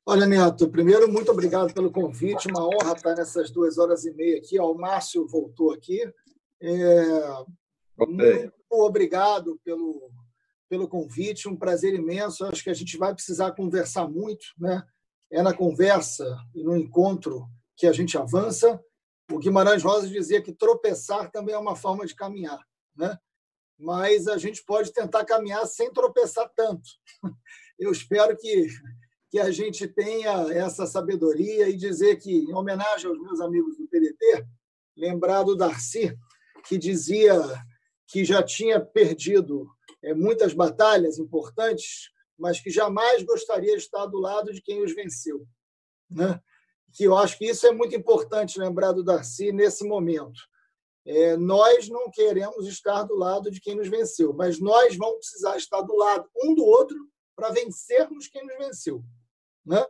Olha, 0.05 0.25
Neto, 0.25 0.69
primeiro, 0.69 1.09
muito 1.09 1.31
obrigado 1.31 1.73
pelo 1.73 1.91
convite. 1.91 2.49
Uma 2.49 2.67
honra 2.67 2.93
estar 2.93 3.15
nessas 3.15 3.49
duas 3.49 3.77
horas 3.77 4.03
e 4.03 4.13
meia 4.13 4.37
aqui. 4.37 4.59
o 4.59 4.73
Márcio 4.73 5.25
voltou 5.27 5.71
aqui. 5.71 6.01
É... 6.61 7.45
Muito 7.97 8.51
obrigado 8.71 9.59
pelo, 9.63 10.11
pelo 10.67 10.89
convite. 10.89 11.47
Um 11.47 11.55
prazer 11.55 11.93
imenso. 11.93 12.43
Acho 12.45 12.63
que 12.63 12.69
a 12.69 12.73
gente 12.73 12.97
vai 12.97 13.13
precisar 13.13 13.51
conversar 13.51 14.07
muito. 14.09 14.45
Né? 14.57 14.83
É 15.31 15.41
na 15.41 15.53
conversa 15.53 16.25
e 16.53 16.63
no 16.63 16.75
encontro 16.75 17.47
que 17.77 17.87
a 17.87 17.93
gente 17.93 18.17
avança. 18.17 18.79
O 19.33 19.39
Guimarães 19.39 19.81
Rosa 19.81 20.07
dizia 20.07 20.43
que 20.43 20.53
tropeçar 20.53 21.31
também 21.31 21.55
é 21.55 21.57
uma 21.57 21.75
forma 21.75 22.05
de 22.05 22.13
caminhar, 22.13 22.63
né? 22.95 23.17
mas 23.79 24.27
a 24.27 24.37
gente 24.37 24.63
pode 24.63 24.93
tentar 24.93 25.25
caminhar 25.25 25.65
sem 25.65 25.91
tropeçar 25.91 26.47
tanto. 26.55 26.87
Eu 27.79 27.91
espero 27.91 28.37
que, 28.37 28.67
que 29.31 29.39
a 29.39 29.49
gente 29.49 29.87
tenha 29.87 30.53
essa 30.53 30.85
sabedoria 30.85 31.67
e 31.67 31.75
dizer 31.75 32.17
que, 32.17 32.31
em 32.31 32.53
homenagem 32.53 33.09
aos 33.09 33.19
meus 33.19 33.41
amigos 33.41 33.75
do 33.75 33.87
PDT, 33.87 34.45
lembrar 34.95 35.41
do 35.41 35.55
Darcy, 35.55 36.15
que 36.67 36.77
dizia 36.77 37.41
que 38.07 38.23
já 38.23 38.43
tinha 38.43 38.79
perdido 38.79 39.67
é, 40.03 40.13
muitas 40.13 40.53
batalhas 40.53 41.17
importantes, 41.17 42.11
mas 42.37 42.59
que 42.59 42.69
jamais 42.69 43.23
gostaria 43.23 43.75
de 43.75 43.81
estar 43.81 44.05
do 44.05 44.19
lado 44.19 44.53
de 44.53 44.61
quem 44.61 44.83
os 44.83 44.93
venceu. 44.93 45.47
Né? 46.07 46.39
Que 46.93 47.03
eu 47.05 47.17
acho 47.17 47.37
que 47.37 47.45
isso 47.45 47.65
é 47.65 47.71
muito 47.71 47.95
importante 47.95 48.59
lembrar 48.59 48.91
do 48.91 49.03
Darcy 49.03 49.51
nesse 49.51 49.83
momento. 49.83 50.39
É, 51.05 51.35
nós 51.35 51.89
não 51.89 52.09
queremos 52.09 52.67
estar 52.67 53.03
do 53.03 53.15
lado 53.15 53.51
de 53.51 53.59
quem 53.59 53.75
nos 53.75 53.89
venceu, 53.89 54.31
mas 54.31 54.59
nós 54.59 54.95
vamos 54.95 55.17
precisar 55.17 55.57
estar 55.57 55.81
do 55.81 55.95
lado 55.95 56.29
um 56.43 56.55
do 56.55 56.63
outro 56.63 56.97
para 57.35 57.49
vencermos 57.49 58.27
quem 58.27 58.45
nos 58.45 58.57
venceu. 58.57 59.03
Né? 59.65 59.83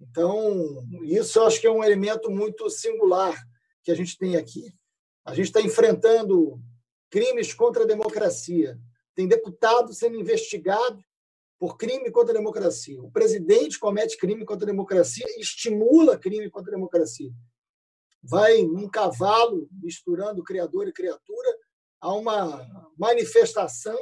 Então, 0.00 0.86
isso 1.02 1.38
eu 1.38 1.46
acho 1.46 1.60
que 1.60 1.66
é 1.66 1.70
um 1.70 1.84
elemento 1.84 2.30
muito 2.30 2.70
singular 2.70 3.36
que 3.82 3.90
a 3.90 3.94
gente 3.94 4.16
tem 4.16 4.36
aqui. 4.36 4.72
A 5.24 5.34
gente 5.34 5.46
está 5.46 5.60
enfrentando 5.60 6.58
crimes 7.10 7.52
contra 7.52 7.82
a 7.82 7.86
democracia, 7.86 8.78
tem 9.14 9.28
deputado 9.28 9.92
sendo 9.92 10.18
investigado 10.18 11.02
por 11.64 11.78
crime 11.78 12.10
contra 12.10 12.34
a 12.34 12.36
democracia. 12.36 13.02
O 13.02 13.10
presidente 13.10 13.78
comete 13.78 14.18
crime 14.18 14.44
contra 14.44 14.66
a 14.66 14.70
democracia 14.70 15.24
estimula 15.38 16.18
crime 16.18 16.50
contra 16.50 16.72
a 16.72 16.76
democracia. 16.76 17.32
Vai 18.22 18.62
um 18.62 18.86
cavalo 18.86 19.66
misturando 19.72 20.44
criador 20.44 20.86
e 20.88 20.92
criatura 20.92 21.56
a 22.02 22.12
uma 22.12 22.68
manifestação 22.98 23.96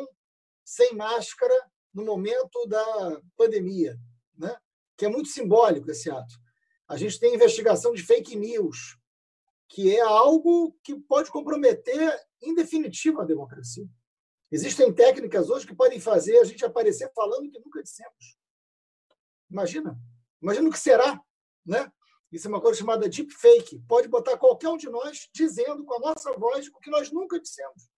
sem 0.64 0.92
máscara 0.96 1.54
no 1.94 2.04
momento 2.04 2.66
da 2.66 3.22
pandemia, 3.36 3.96
né? 4.36 4.56
que 4.96 5.04
é 5.04 5.08
muito 5.08 5.28
simbólico 5.28 5.88
esse 5.88 6.10
ato. 6.10 6.34
A 6.88 6.96
gente 6.96 7.20
tem 7.20 7.36
investigação 7.36 7.94
de 7.94 8.02
fake 8.02 8.34
news, 8.34 8.98
que 9.68 9.96
é 9.96 10.00
algo 10.00 10.76
que 10.82 10.98
pode 10.98 11.30
comprometer, 11.30 12.12
em 12.42 12.56
definitivo, 12.56 13.20
a 13.20 13.24
democracia. 13.24 13.86
Existem 14.52 14.92
técnicas 14.92 15.48
hoje 15.48 15.66
que 15.66 15.74
podem 15.74 15.98
fazer 15.98 16.38
a 16.38 16.44
gente 16.44 16.62
aparecer 16.62 17.10
falando 17.14 17.50
que 17.50 17.58
nunca 17.58 17.82
dissemos. 17.82 18.36
Imagina. 19.50 19.98
Imagina 20.42 20.68
o 20.68 20.72
que 20.72 20.78
será. 20.78 21.18
Né? 21.64 21.90
Isso 22.30 22.46
é 22.46 22.50
uma 22.50 22.60
coisa 22.60 22.78
chamada 22.78 23.08
deepfake. 23.08 23.82
Pode 23.88 24.08
botar 24.08 24.36
qualquer 24.36 24.68
um 24.68 24.76
de 24.76 24.90
nós 24.90 25.26
dizendo 25.34 25.84
com 25.86 25.94
a 25.94 25.98
nossa 26.00 26.30
voz 26.32 26.68
o 26.68 26.78
que 26.80 26.90
nós 26.90 27.10
nunca 27.10 27.40
dissemos. 27.40 27.88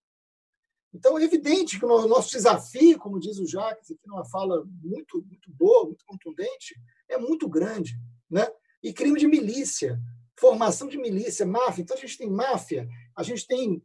Então, 0.95 1.19
é 1.19 1.25
evidente 1.25 1.77
que 1.77 1.85
o 1.85 2.07
nosso 2.07 2.31
desafio, 2.31 3.01
como 3.01 3.19
diz 3.19 3.37
o 3.41 3.47
Jacques, 3.47 3.91
aqui 3.91 4.07
numa 4.07 4.25
fala 4.25 4.65
muito, 4.81 5.21
muito 5.27 5.51
boa, 5.51 5.87
muito 5.87 6.05
contundente, 6.05 6.81
é 7.09 7.19
muito 7.19 7.49
grande. 7.49 7.99
Né? 8.31 8.47
E 8.81 8.93
crime 8.93 9.19
de 9.19 9.27
milícia, 9.27 10.01
formação 10.39 10.87
de 10.87 10.99
milícia, 10.99 11.45
máfia. 11.45 11.83
Então, 11.83 11.97
a 11.97 12.01
gente 12.01 12.17
tem 12.17 12.31
máfia, 12.31 12.89
a 13.17 13.25
gente 13.25 13.45
tem 13.45 13.83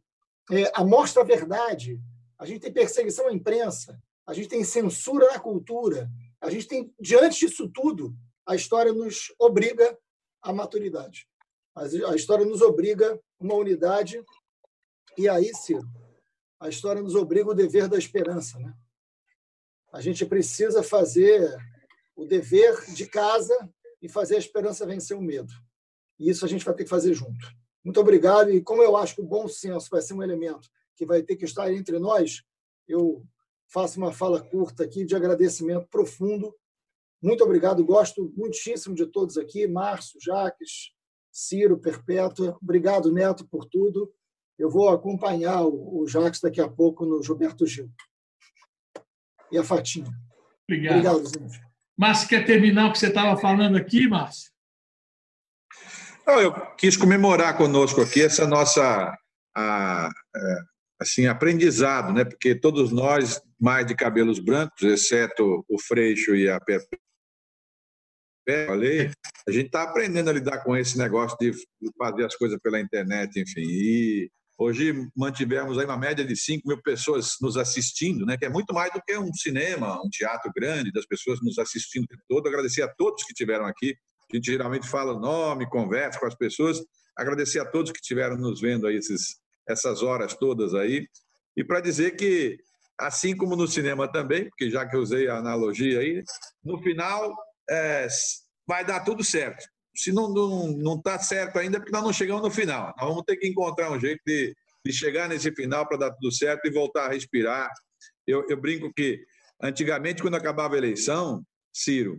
é, 0.52 0.70
a 0.72 0.84
mostra-verdade, 0.84 2.00
a 2.40 2.46
gente 2.46 2.62
tem 2.62 2.72
perseguição 2.72 3.28
à 3.28 3.32
imprensa, 3.34 4.02
a 4.26 4.32
gente 4.32 4.48
tem 4.48 4.64
censura 4.64 5.26
na 5.26 5.38
cultura, 5.38 6.10
a 6.40 6.48
gente 6.48 6.66
tem, 6.66 6.94
diante 6.98 7.40
disso 7.40 7.68
tudo, 7.68 8.16
a 8.46 8.54
história 8.54 8.94
nos 8.94 9.30
obriga 9.38 9.96
à 10.40 10.50
maturidade. 10.50 11.28
A 11.76 12.14
história 12.14 12.46
nos 12.46 12.62
obriga 12.62 13.20
uma 13.38 13.54
unidade, 13.54 14.24
e 15.18 15.28
aí, 15.28 15.54
Ciro, 15.54 15.86
a 16.58 16.70
história 16.70 17.02
nos 17.02 17.14
obriga 17.14 17.50
o 17.50 17.54
dever 17.54 17.88
da 17.88 17.98
esperança. 17.98 18.58
Né? 18.58 18.72
A 19.92 20.00
gente 20.00 20.24
precisa 20.24 20.82
fazer 20.82 21.54
o 22.16 22.24
dever 22.24 22.86
de 22.94 23.06
casa 23.06 23.54
e 24.00 24.08
fazer 24.08 24.36
a 24.36 24.38
esperança 24.38 24.86
vencer 24.86 25.14
o 25.14 25.20
medo. 25.20 25.52
E 26.18 26.30
isso 26.30 26.46
a 26.46 26.48
gente 26.48 26.64
vai 26.64 26.74
ter 26.74 26.84
que 26.84 26.90
fazer 26.90 27.12
junto. 27.12 27.46
Muito 27.84 28.00
obrigado. 28.00 28.50
E 28.50 28.62
como 28.62 28.82
eu 28.82 28.96
acho 28.96 29.14
que 29.14 29.20
o 29.20 29.26
bom 29.26 29.46
senso 29.46 29.90
vai 29.90 30.00
ser 30.00 30.14
um 30.14 30.22
elemento 30.22 30.70
que 31.00 31.06
vai 31.06 31.22
ter 31.22 31.34
que 31.34 31.46
estar 31.46 31.72
entre 31.72 31.98
nós, 31.98 32.42
eu 32.86 33.24
faço 33.72 33.98
uma 33.98 34.12
fala 34.12 34.38
curta 34.38 34.84
aqui 34.84 35.02
de 35.02 35.16
agradecimento 35.16 35.88
profundo. 35.88 36.54
Muito 37.22 37.42
obrigado. 37.42 37.82
Gosto 37.82 38.30
muitíssimo 38.36 38.94
de 38.94 39.06
todos 39.06 39.38
aqui. 39.38 39.66
Márcio, 39.66 40.20
Jaques, 40.20 40.92
Ciro, 41.32 41.78
Perpétua. 41.78 42.58
Obrigado, 42.62 43.10
Neto, 43.10 43.48
por 43.48 43.64
tudo. 43.64 44.12
Eu 44.58 44.68
vou 44.68 44.90
acompanhar 44.90 45.62
o, 45.62 46.02
o 46.02 46.06
Jacques 46.06 46.42
daqui 46.42 46.60
a 46.60 46.68
pouco 46.68 47.06
no 47.06 47.22
Gilberto 47.22 47.66
Gil. 47.66 47.90
E 49.50 49.56
a 49.56 49.64
Fatinha. 49.64 50.12
Obrigado. 50.68 50.98
Obrigado, 50.98 51.24
gente. 51.24 51.60
Márcio, 51.96 52.28
quer 52.28 52.44
terminar 52.44 52.90
o 52.90 52.92
que 52.92 52.98
você 52.98 53.08
estava 53.08 53.40
falando 53.40 53.78
aqui, 53.78 54.06
Márcio? 54.06 54.52
Não, 56.26 56.38
eu 56.38 56.52
quis 56.76 56.94
comemorar 56.94 57.56
conosco 57.56 58.02
aqui 58.02 58.22
essa 58.22 58.46
nossa 58.46 59.16
a, 59.56 60.06
a, 60.06 60.10
é, 60.36 60.70
assim 61.00 61.26
aprendizado, 61.26 62.12
né? 62.12 62.24
Porque 62.24 62.54
todos 62.54 62.92
nós 62.92 63.40
mais 63.58 63.86
de 63.86 63.94
cabelos 63.94 64.38
brancos, 64.38 64.82
exceto 64.82 65.64
o 65.68 65.80
Freixo 65.80 66.34
e 66.34 66.48
a 66.48 66.60
Pepe, 66.60 66.98
falei, 68.66 69.10
a 69.46 69.52
gente 69.52 69.66
está 69.66 69.82
aprendendo 69.84 70.28
a 70.28 70.32
lidar 70.32 70.62
com 70.64 70.76
esse 70.76 70.98
negócio 70.98 71.36
de 71.40 71.52
fazer 71.96 72.24
as 72.24 72.34
coisas 72.36 72.58
pela 72.60 72.80
internet, 72.80 73.38
enfim. 73.38 73.62
E 73.62 74.30
Hoje 74.60 74.92
mantivemos 75.16 75.78
aí 75.78 75.86
uma 75.86 75.96
média 75.96 76.22
de 76.22 76.36
5 76.36 76.68
mil 76.68 76.82
pessoas 76.82 77.36
nos 77.40 77.56
assistindo, 77.56 78.26
né, 78.26 78.36
que 78.36 78.44
é 78.44 78.50
muito 78.50 78.74
mais 78.74 78.92
do 78.92 79.00
que 79.00 79.16
um 79.16 79.32
cinema, 79.32 79.98
um 80.04 80.10
teatro 80.10 80.52
grande, 80.54 80.92
das 80.92 81.06
pessoas 81.06 81.40
nos 81.40 81.58
assistindo 81.58 82.06
todo. 82.28 82.46
Agradecer 82.46 82.82
a 82.82 82.88
todos 82.88 83.24
que 83.24 83.32
estiveram 83.32 83.64
aqui. 83.64 83.96
A 84.30 84.36
gente 84.36 84.52
geralmente 84.52 84.86
fala 84.86 85.14
o 85.14 85.18
nome, 85.18 85.66
conversa 85.66 86.20
com 86.20 86.26
as 86.26 86.34
pessoas. 86.34 86.78
Agradecer 87.16 87.58
a 87.60 87.64
todos 87.64 87.90
que 87.90 88.00
estiveram 88.02 88.36
nos 88.36 88.60
vendo 88.60 88.86
aí 88.86 88.96
esses, 88.96 89.39
essas 89.70 90.02
horas 90.02 90.34
todas 90.34 90.74
aí. 90.74 91.06
E 91.56 91.64
para 91.64 91.80
dizer 91.80 92.16
que, 92.16 92.58
assim 92.98 93.36
como 93.36 93.56
no 93.56 93.66
cinema 93.66 94.10
também, 94.10 94.48
porque 94.48 94.70
já 94.70 94.86
que 94.86 94.96
eu 94.96 95.00
usei 95.00 95.28
a 95.28 95.36
analogia 95.36 96.00
aí, 96.00 96.22
no 96.64 96.82
final 96.82 97.34
é, 97.68 98.06
vai 98.66 98.84
dar 98.84 99.00
tudo 99.00 99.24
certo 99.24 99.64
se 99.94 100.12
não 100.12 100.32
não 100.32 100.68
não 100.68 100.96
está 100.96 101.18
certo 101.18 101.58
ainda, 101.58 101.76
é 101.76 101.80
porque 101.80 101.92
nós 101.92 102.02
não 102.02 102.12
chegamos 102.12 102.42
no 102.42 102.50
final. 102.50 102.94
Nós 102.98 103.08
vamos 103.08 103.24
ter 103.26 103.36
que 103.36 103.48
encontrar 103.48 103.90
um 103.90 104.00
jeito 104.00 104.20
de, 104.26 104.54
de 104.84 104.92
chegar 104.92 105.28
nesse 105.28 105.52
final 105.54 105.86
para 105.86 105.98
dar 105.98 106.10
tudo 106.12 106.32
certo 106.32 106.66
e 106.66 106.72
voltar 106.72 107.06
a 107.06 107.12
respirar. 107.12 107.70
Eu, 108.26 108.46
eu 108.48 108.60
brinco 108.60 108.92
que 108.94 109.20
antigamente, 109.62 110.22
quando 110.22 110.36
acabava 110.36 110.74
a 110.74 110.78
eleição, 110.78 111.42
Ciro, 111.72 112.18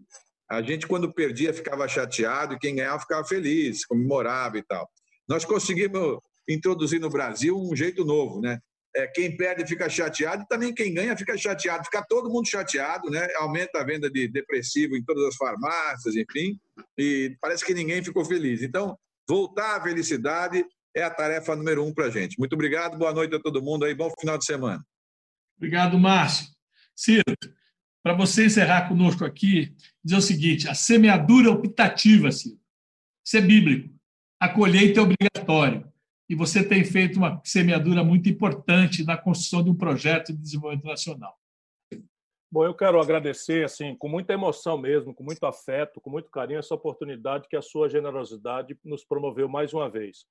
a 0.49 0.61
gente, 0.61 0.85
quando 0.85 1.13
perdia, 1.13 1.53
ficava 1.53 1.87
chateado 1.87 2.53
e 2.53 2.59
quem 2.59 2.75
ganhava 2.75 2.99
ficava 2.99 3.25
feliz, 3.25 3.85
comemorava 3.85 4.57
e 4.57 4.63
tal. 4.63 4.87
Nós 5.27 5.45
conseguimos 5.45 6.19
introduzir 6.53 6.99
no 6.99 7.09
Brasil 7.09 7.57
um 7.57 7.75
jeito 7.75 8.03
novo, 8.05 8.41
né? 8.41 8.59
é, 8.95 9.07
quem 9.07 9.35
perde 9.35 9.65
fica 9.65 9.87
chateado 9.89 10.43
e 10.43 10.47
também 10.47 10.73
quem 10.73 10.93
ganha 10.93 11.15
fica 11.15 11.37
chateado. 11.37 11.85
Fica 11.85 12.05
todo 12.07 12.29
mundo 12.29 12.47
chateado, 12.47 13.09
né? 13.09 13.27
Aumenta 13.37 13.79
a 13.79 13.83
venda 13.83 14.09
de 14.09 14.27
depressivo 14.27 14.95
em 14.95 15.03
todas 15.03 15.23
as 15.25 15.35
farmácias, 15.35 16.15
enfim, 16.15 16.59
e 16.97 17.35
parece 17.39 17.65
que 17.65 17.73
ninguém 17.73 18.03
ficou 18.03 18.25
feliz. 18.25 18.61
Então, 18.61 18.97
voltar 19.27 19.77
à 19.77 19.81
felicidade 19.81 20.65
é 20.95 21.03
a 21.03 21.09
tarefa 21.09 21.55
número 21.55 21.85
um 21.85 21.93
para 21.93 22.05
a 22.05 22.09
gente. 22.09 22.37
Muito 22.37 22.53
obrigado, 22.53 22.97
boa 22.97 23.13
noite 23.13 23.35
a 23.35 23.39
todo 23.39 23.61
mundo 23.61 23.85
aí, 23.85 23.95
bom 23.95 24.11
final 24.19 24.37
de 24.37 24.45
semana. 24.45 24.85
Obrigado, 25.57 25.97
Márcio. 25.97 26.47
Ciro, 26.95 27.23
para 28.03 28.13
você 28.13 28.45
encerrar 28.45 28.89
conosco 28.89 29.23
aqui, 29.23 29.73
dizer 30.03 30.17
o 30.17 30.21
seguinte: 30.21 30.67
a 30.67 30.75
semeadura 30.75 31.49
optativa, 31.49 32.31
Ciro, 32.31 32.59
isso 33.25 33.37
é 33.37 33.41
bíblico. 33.41 33.89
A 34.39 34.49
colheita 34.49 34.99
é 34.99 35.03
obrigatório 35.03 35.90
e 36.31 36.35
você 36.35 36.65
tem 36.65 36.81
feito 36.85 37.17
uma 37.17 37.41
semeadura 37.43 38.05
muito 38.05 38.29
importante 38.29 39.03
na 39.03 39.17
construção 39.17 39.61
de 39.61 39.69
um 39.69 39.75
projeto 39.75 40.31
de 40.31 40.39
desenvolvimento 40.39 40.87
nacional. 40.87 41.37
Bom, 42.49 42.63
eu 42.63 42.73
quero 42.73 43.01
agradecer, 43.01 43.65
assim, 43.65 43.97
com 43.97 44.07
muita 44.07 44.31
emoção 44.31 44.77
mesmo, 44.77 45.13
com 45.13 45.25
muito 45.25 45.45
afeto, 45.45 45.99
com 45.99 46.09
muito 46.09 46.31
carinho, 46.31 46.59
essa 46.59 46.73
oportunidade 46.73 47.49
que 47.49 47.57
a 47.57 47.61
sua 47.61 47.89
generosidade 47.89 48.79
nos 48.81 49.03
promoveu 49.03 49.49
mais 49.49 49.73
uma 49.73 49.89
vez. 49.89 50.25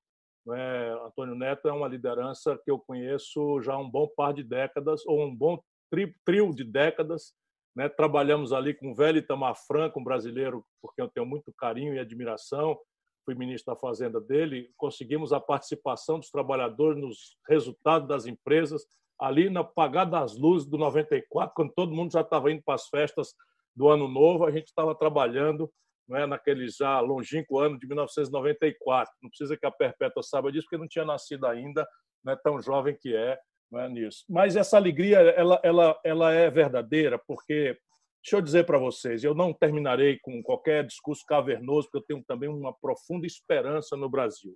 É, 0.49 0.97
Antônio 1.05 1.35
Neto 1.35 1.67
é 1.67 1.71
uma 1.71 1.87
liderança 1.87 2.59
que 2.65 2.71
eu 2.71 2.79
conheço 2.79 3.61
já 3.61 3.73
há 3.73 3.77
um 3.77 3.89
bom 3.89 4.07
par 4.07 4.33
de 4.33 4.41
décadas, 4.43 5.05
ou 5.05 5.23
um 5.23 5.35
bom 5.35 5.61
tri, 5.91 6.15
trio 6.25 6.51
de 6.51 6.63
décadas. 6.63 7.31
Né? 7.75 7.87
Trabalhamos 7.87 8.53
ali 8.53 8.73
com 8.73 8.91
o 8.91 8.95
velho 8.95 9.19
Itamar 9.19 9.55
Franco, 9.67 9.99
um 9.99 10.03
brasileiro 10.03 10.65
por 10.81 10.95
quem 10.95 11.05
eu 11.05 11.11
tenho 11.11 11.27
muito 11.27 11.53
carinho 11.53 11.93
e 11.93 11.99
admiração, 11.99 12.75
fui 13.23 13.35
ministro 13.35 13.73
da 13.73 13.79
Fazenda 13.79 14.19
dele, 14.19 14.69
conseguimos 14.77 15.31
a 15.33 15.39
participação 15.39 16.19
dos 16.19 16.29
trabalhadores 16.29 16.99
nos 17.01 17.37
resultados 17.47 18.07
das 18.07 18.25
empresas, 18.25 18.85
ali 19.19 19.49
na 19.49 19.61
apagada 19.61 20.11
das 20.11 20.37
luzes 20.37 20.67
do 20.67 20.77
94, 20.77 21.53
quando 21.55 21.73
todo 21.73 21.93
mundo 21.93 22.11
já 22.11 22.21
estava 22.21 22.51
indo 22.51 22.63
para 22.63 22.75
as 22.75 22.87
festas 22.87 23.33
do 23.75 23.87
Ano 23.87 24.07
Novo, 24.07 24.45
a 24.45 24.51
gente 24.51 24.67
estava 24.67 24.95
trabalhando 24.95 25.71
não 26.07 26.17
é, 26.17 26.25
naquele 26.25 26.67
já 26.67 26.99
longínquo 26.99 27.59
ano 27.59 27.79
de 27.79 27.87
1994. 27.87 29.13
Não 29.21 29.29
precisa 29.29 29.55
que 29.55 29.65
a 29.65 29.71
Perpétua 29.71 30.21
saiba 30.21 30.51
disso, 30.51 30.65
porque 30.65 30.81
não 30.81 30.87
tinha 30.87 31.05
nascido 31.05 31.45
ainda, 31.45 31.87
não 32.23 32.33
é 32.33 32.35
tão 32.35 32.61
jovem 32.61 32.97
que 32.99 33.15
é, 33.15 33.39
não 33.71 33.79
é 33.79 33.87
nisso. 33.87 34.25
Mas 34.29 34.55
essa 34.55 34.75
alegria, 34.75 35.19
ela, 35.19 35.59
ela, 35.63 35.99
ela 36.03 36.33
é 36.33 36.49
verdadeira, 36.49 37.17
porque 37.25 37.77
Deixa 38.23 38.37
eu 38.37 38.41
dizer 38.41 38.65
para 38.65 38.77
vocês, 38.77 39.23
eu 39.23 39.33
não 39.33 39.51
terminarei 39.51 40.19
com 40.19 40.43
qualquer 40.43 40.85
discurso 40.85 41.25
cavernoso, 41.25 41.87
porque 41.87 41.97
eu 41.97 42.15
tenho 42.17 42.23
também 42.23 42.47
uma 42.47 42.71
profunda 42.71 43.25
esperança 43.25 43.97
no 43.97 44.07
Brasil. 44.07 44.55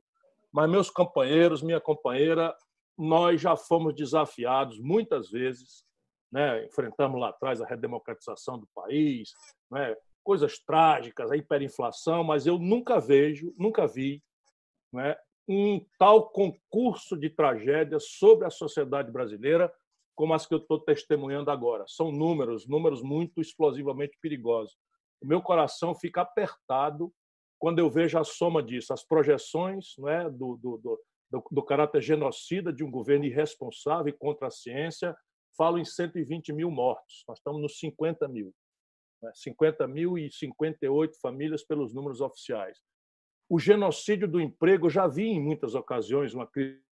Mas, 0.53 0.69
meus 0.69 0.89
companheiros, 0.89 1.63
minha 1.63 1.81
companheira, 1.81 2.55
nós 2.97 3.41
já 3.41 3.55
fomos 3.55 3.95
desafiados 3.95 4.79
muitas 4.79 5.31
vezes, 5.31 5.83
né? 6.31 6.65
enfrentamos 6.65 7.19
lá 7.19 7.29
atrás 7.29 7.59
a 7.59 7.65
redemocratização 7.65 8.59
do 8.59 8.67
país, 8.73 9.33
né? 9.71 9.95
coisas 10.23 10.59
trágicas, 10.59 11.31
a 11.31 11.35
hiperinflação, 11.35 12.23
mas 12.23 12.45
eu 12.45 12.57
nunca 12.59 12.99
vejo, 12.99 13.53
nunca 13.57 13.87
vi 13.87 14.23
né? 14.93 15.15
um 15.47 15.83
tal 15.97 16.29
concurso 16.29 17.17
de 17.17 17.29
tragédias 17.29 18.11
sobre 18.11 18.45
a 18.45 18.49
sociedade 18.49 19.11
brasileira 19.11 19.73
como 20.15 20.33
as 20.33 20.45
que 20.45 20.53
eu 20.53 20.59
estou 20.59 20.79
testemunhando 20.79 21.51
agora. 21.51 21.83
São 21.87 22.11
números, 22.11 22.67
números 22.67 23.01
muito 23.01 23.41
explosivamente 23.41 24.17
perigosos. 24.21 24.77
O 25.21 25.27
meu 25.27 25.41
coração 25.41 25.93
fica 25.93 26.21
apertado 26.21 27.11
quando 27.59 27.79
eu 27.79 27.89
vejo 27.89 28.17
a 28.19 28.23
soma 28.23 28.61
disso, 28.61 28.93
as 28.93 29.03
projeções 29.03 29.95
não 29.97 30.09
é, 30.09 30.29
do, 30.29 30.57
do, 30.57 30.99
do, 31.31 31.43
do, 31.51 31.63
caráter 31.63 32.01
genocida 32.01 32.71
de 32.71 32.83
um 32.83 32.91
governo 32.91 33.25
irresponsável 33.25 34.13
contra 34.17 34.47
a 34.47 34.51
ciência, 34.51 35.15
falam 35.57 35.79
em 35.79 35.85
120 35.85 36.53
mil 36.53 36.69
mortos. 36.69 37.23
Nós 37.27 37.39
estamos 37.39 37.61
nos 37.61 37.79
50 37.79 38.27
mil. 38.27 38.53
50 39.33 39.87
né? 39.87 39.93
mil 39.93 40.17
e 40.17 40.31
58 40.31 41.17
famílias 41.19 41.63
pelos 41.63 41.93
números 41.93 42.21
oficiais. 42.21 42.77
O 43.49 43.59
genocídio 43.59 44.27
do 44.27 44.41
emprego, 44.41 44.89
já 44.89 45.07
vi 45.07 45.27
em 45.27 45.41
muitas 45.41 45.75
ocasiões 45.75 46.33
uma 46.33 46.47
crise. 46.47 46.84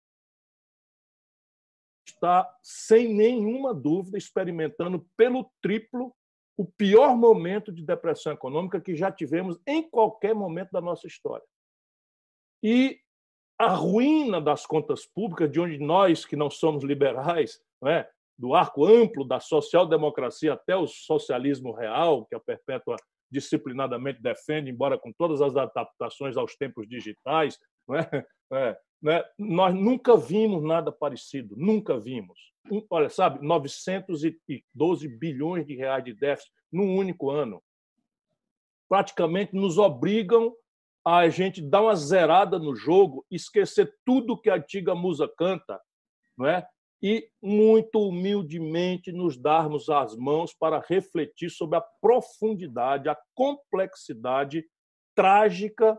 Está, 2.12 2.48
sem 2.62 3.14
nenhuma 3.14 3.74
dúvida, 3.74 4.18
experimentando 4.18 5.08
pelo 5.16 5.50
triplo 5.62 6.14
o 6.58 6.66
pior 6.66 7.16
momento 7.16 7.72
de 7.72 7.84
depressão 7.84 8.34
econômica 8.34 8.82
que 8.82 8.96
já 8.96 9.12
tivemos 9.12 9.58
em 9.66 9.82
qualquer 9.90 10.36
momento 10.36 10.72
da 10.72 10.82
nossa 10.82 11.08
história. 11.08 11.46
E 12.62 13.00
a 13.58 13.70
ruína 13.70 14.42
das 14.42 14.66
contas 14.66 15.06
públicas, 15.06 15.50
de 15.50 15.60
onde 15.60 15.80
nós, 15.80 16.26
que 16.26 16.36
não 16.36 16.50
somos 16.50 16.84
liberais, 16.84 17.60
não 17.82 17.90
é? 17.90 18.10
do 18.38 18.56
arco 18.56 18.86
amplo 18.86 19.24
da 19.24 19.40
social-democracia 19.40 20.54
até 20.54 20.76
o 20.76 20.88
socialismo 20.88 21.72
real, 21.72 22.26
que 22.26 22.36
a 22.36 22.40
Perpétua 22.40 22.96
disciplinadamente 23.32 24.22
defende, 24.22 24.72
embora 24.72 24.98
com 24.98 25.14
todas 25.14 25.42
as 25.42 25.56
adaptações 25.56 26.36
aos 26.36 26.56
tempos 26.56 26.88
digitais, 26.88 27.58
é? 27.96 28.26
É, 28.54 28.78
né? 29.02 29.24
nós 29.40 29.74
nunca 29.74 30.18
vimos 30.18 30.62
nada 30.62 30.92
parecido, 30.92 31.56
nunca 31.58 31.98
vimos. 31.98 32.38
Olha, 32.90 33.10
sabe, 33.10 33.42
912 33.42 35.08
bilhões 35.08 35.66
de 35.66 35.74
reais 35.74 36.04
de 36.04 36.14
déficit 36.14 36.52
num 36.70 36.98
único 36.98 37.32
ano. 37.32 37.64
Praticamente 38.90 39.56
nos 39.56 39.78
obrigam 39.78 40.54
a 41.06 41.30
gente 41.30 41.62
dar 41.62 41.84
uma 41.84 41.96
zerada 41.96 42.60
no 42.60 42.76
jogo, 42.76 43.26
esquecer 43.32 43.96
tudo 44.06 44.38
que 44.38 44.50
a 44.50 44.56
antiga 44.56 44.94
musa 44.94 45.32
canta, 45.38 45.80
não 46.38 46.46
é? 46.46 46.68
e 47.02 47.28
muito 47.42 48.08
humildemente 48.08 49.12
nos 49.12 49.36
darmos 49.36 49.90
as 49.90 50.16
mãos 50.16 50.54
para 50.54 50.80
refletir 50.88 51.50
sobre 51.50 51.78
a 51.78 51.82
profundidade, 52.00 53.10
a 53.10 53.18
complexidade 53.34 54.64
trágica 55.16 55.98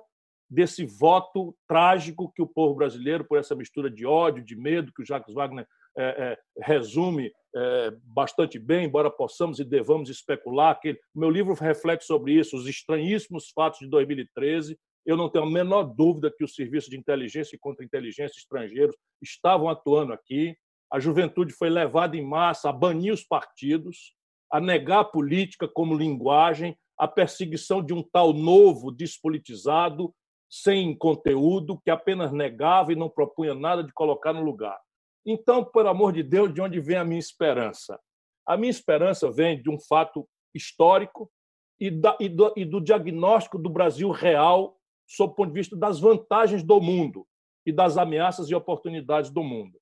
desse 0.52 0.84
voto 0.84 1.56
trágico 1.66 2.30
que 2.30 2.42
o 2.42 2.46
povo 2.46 2.74
brasileiro, 2.74 3.24
por 3.24 3.38
essa 3.38 3.54
mistura 3.54 3.90
de 3.90 4.04
ódio, 4.04 4.44
de 4.44 4.54
medo, 4.54 4.92
que 4.94 5.00
o 5.02 5.06
Jacques 5.06 5.34
Wagner 5.34 5.66
é, 5.96 6.04
é, 6.04 6.38
resume 6.60 7.32
é, 7.56 7.90
bastante 8.04 8.58
bem, 8.58 8.84
embora 8.84 9.10
possamos 9.10 9.58
e 9.58 9.64
devamos 9.64 10.10
especular, 10.10 10.78
que 10.78 10.98
meu 11.14 11.30
livro 11.30 11.54
reflete 11.54 12.04
sobre 12.04 12.34
isso, 12.34 12.54
os 12.54 12.66
estranhíssimos 12.66 13.50
fatos 13.54 13.78
de 13.78 13.88
2013. 13.88 14.78
Eu 15.06 15.16
não 15.16 15.30
tenho 15.30 15.46
a 15.46 15.50
menor 15.50 15.84
dúvida 15.84 16.30
que 16.30 16.44
os 16.44 16.54
serviços 16.54 16.90
de 16.90 16.98
inteligência 16.98 17.56
e 17.56 17.58
contra-inteligência 17.58 18.38
estrangeiros 18.38 18.94
estavam 19.22 19.70
atuando 19.70 20.12
aqui, 20.12 20.54
a 20.92 21.00
juventude 21.00 21.54
foi 21.54 21.70
levada 21.70 22.14
em 22.14 22.22
massa 22.22 22.68
a 22.68 22.72
banir 22.72 23.14
os 23.14 23.24
partidos, 23.24 24.12
a 24.52 24.60
negar 24.60 25.00
a 25.00 25.04
política 25.04 25.66
como 25.66 25.96
linguagem, 25.96 26.76
a 26.98 27.08
perseguição 27.08 27.82
de 27.82 27.94
um 27.94 28.02
tal 28.02 28.34
novo 28.34 28.92
despolitizado, 28.92 30.14
sem 30.52 30.94
conteúdo, 30.94 31.80
que 31.82 31.90
apenas 31.90 32.30
negava 32.30 32.92
e 32.92 32.96
não 32.96 33.08
propunha 33.08 33.54
nada 33.54 33.82
de 33.82 33.90
colocar 33.90 34.34
no 34.34 34.44
lugar. 34.44 34.78
Então, 35.24 35.64
por 35.64 35.86
amor 35.86 36.12
de 36.12 36.22
Deus, 36.22 36.52
de 36.52 36.60
onde 36.60 36.78
vem 36.78 36.98
a 36.98 37.04
minha 37.04 37.18
esperança? 37.18 37.98
A 38.46 38.54
minha 38.54 38.70
esperança 38.70 39.32
vem 39.32 39.62
de 39.62 39.70
um 39.70 39.78
fato 39.80 40.28
histórico 40.54 41.30
e, 41.80 41.90
da, 41.90 42.18
e, 42.20 42.28
do, 42.28 42.52
e 42.54 42.66
do 42.66 42.82
diagnóstico 42.82 43.56
do 43.56 43.70
Brasil 43.70 44.10
real, 44.10 44.76
sob 45.08 45.32
o 45.32 45.36
ponto 45.36 45.48
de 45.48 45.58
vista 45.58 45.74
das 45.74 45.98
vantagens 45.98 46.62
do 46.62 46.78
mundo 46.82 47.26
e 47.64 47.72
das 47.72 47.96
ameaças 47.96 48.50
e 48.50 48.54
oportunidades 48.54 49.30
do 49.30 49.42
mundo. 49.42 49.80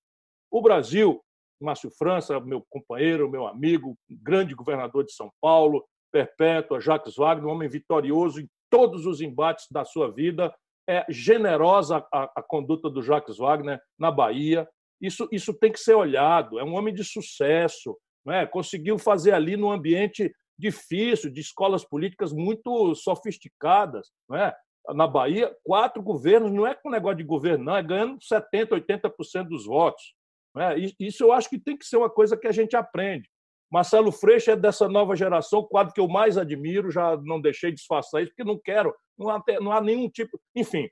O 0.53 0.63
Brasil, 0.63 1.21
Márcio 1.61 1.91
França, 1.91 2.39
meu 2.39 2.65
companheiro, 2.71 3.29
meu 3.29 3.45
amigo, 3.45 3.99
grande 4.09 4.55
governador 4.55 5.05
de 5.05 5.13
São 5.15 5.33
Paulo, 5.41 5.85
Perpétua, 6.13 6.81
Jacques 6.81 7.17
Wagner, 7.17 7.49
um 7.49 7.55
homem 7.55 7.69
vitorioso 7.69 8.41
em 8.41 8.49
todos 8.71 9.05
os 9.07 9.21
embates 9.21 9.67
da 9.71 9.85
sua 9.85 10.11
vida. 10.11 10.55
É 10.89 11.05
generosa 11.09 12.05
a, 12.13 12.31
a 12.37 12.43
conduta 12.43 12.89
do 12.89 13.03
Jacques 13.03 13.37
Wagner 13.37 13.81
na 13.99 14.11
Bahia. 14.11 14.69
Isso, 15.01 15.29
isso 15.31 15.53
tem 15.55 15.71
que 15.71 15.79
ser 15.79 15.95
olhado. 15.95 16.59
É 16.59 16.65
um 16.65 16.75
homem 16.75 16.95
de 16.95 17.05
sucesso. 17.05 17.97
Não 18.25 18.35
é? 18.35 18.47
Conseguiu 18.47 18.99
fazer 18.99 19.33
ali 19.33 19.57
num 19.57 19.71
ambiente 19.71 20.33
difícil, 20.59 21.31
de 21.31 21.41
escolas 21.41 21.85
políticas 21.85 22.33
muito 22.33 22.95
sofisticadas. 22.95 24.09
Não 24.29 24.37
é? 24.37 24.55
Na 24.95 25.07
Bahia, 25.07 25.55
quatro 25.63 26.03
governos, 26.03 26.53
não 26.53 26.67
é 26.67 26.75
com 26.75 26.91
negócio 26.91 27.19
de 27.19 27.25
governo, 27.25 27.65
não, 27.65 27.77
é 27.77 27.83
ganhando 27.83 28.19
70%, 28.19 28.71
80% 28.71 29.49
dos 29.49 29.67
votos. 29.67 30.15
Né? 30.55 30.77
Isso 30.99 31.23
eu 31.23 31.33
acho 31.33 31.49
que 31.49 31.59
tem 31.59 31.77
que 31.77 31.85
ser 31.85 31.97
uma 31.97 32.11
coisa 32.11 32.37
que 32.37 32.47
a 32.47 32.53
gente 32.53 32.75
aprende. 32.75 33.29
Marcelo 33.71 34.11
Freixo 34.11 34.51
é 34.51 34.57
dessa 34.57 34.89
nova 34.89 35.15
geração, 35.15 35.61
o 35.61 35.67
quadro 35.67 35.95
que 35.95 36.01
eu 36.01 36.09
mais 36.09 36.37
admiro, 36.37 36.91
já 36.91 37.17
não 37.19 37.41
deixei 37.41 37.71
disfarçar 37.71 38.23
isso, 38.23 38.33
porque 38.33 38.45
não 38.45 38.59
quero, 38.59 38.95
não 39.17 39.31
há, 39.31 39.43
não 39.61 39.73
há 39.73 39.81
nenhum 39.81 40.09
tipo. 40.09 40.41
Enfim, 40.57 40.89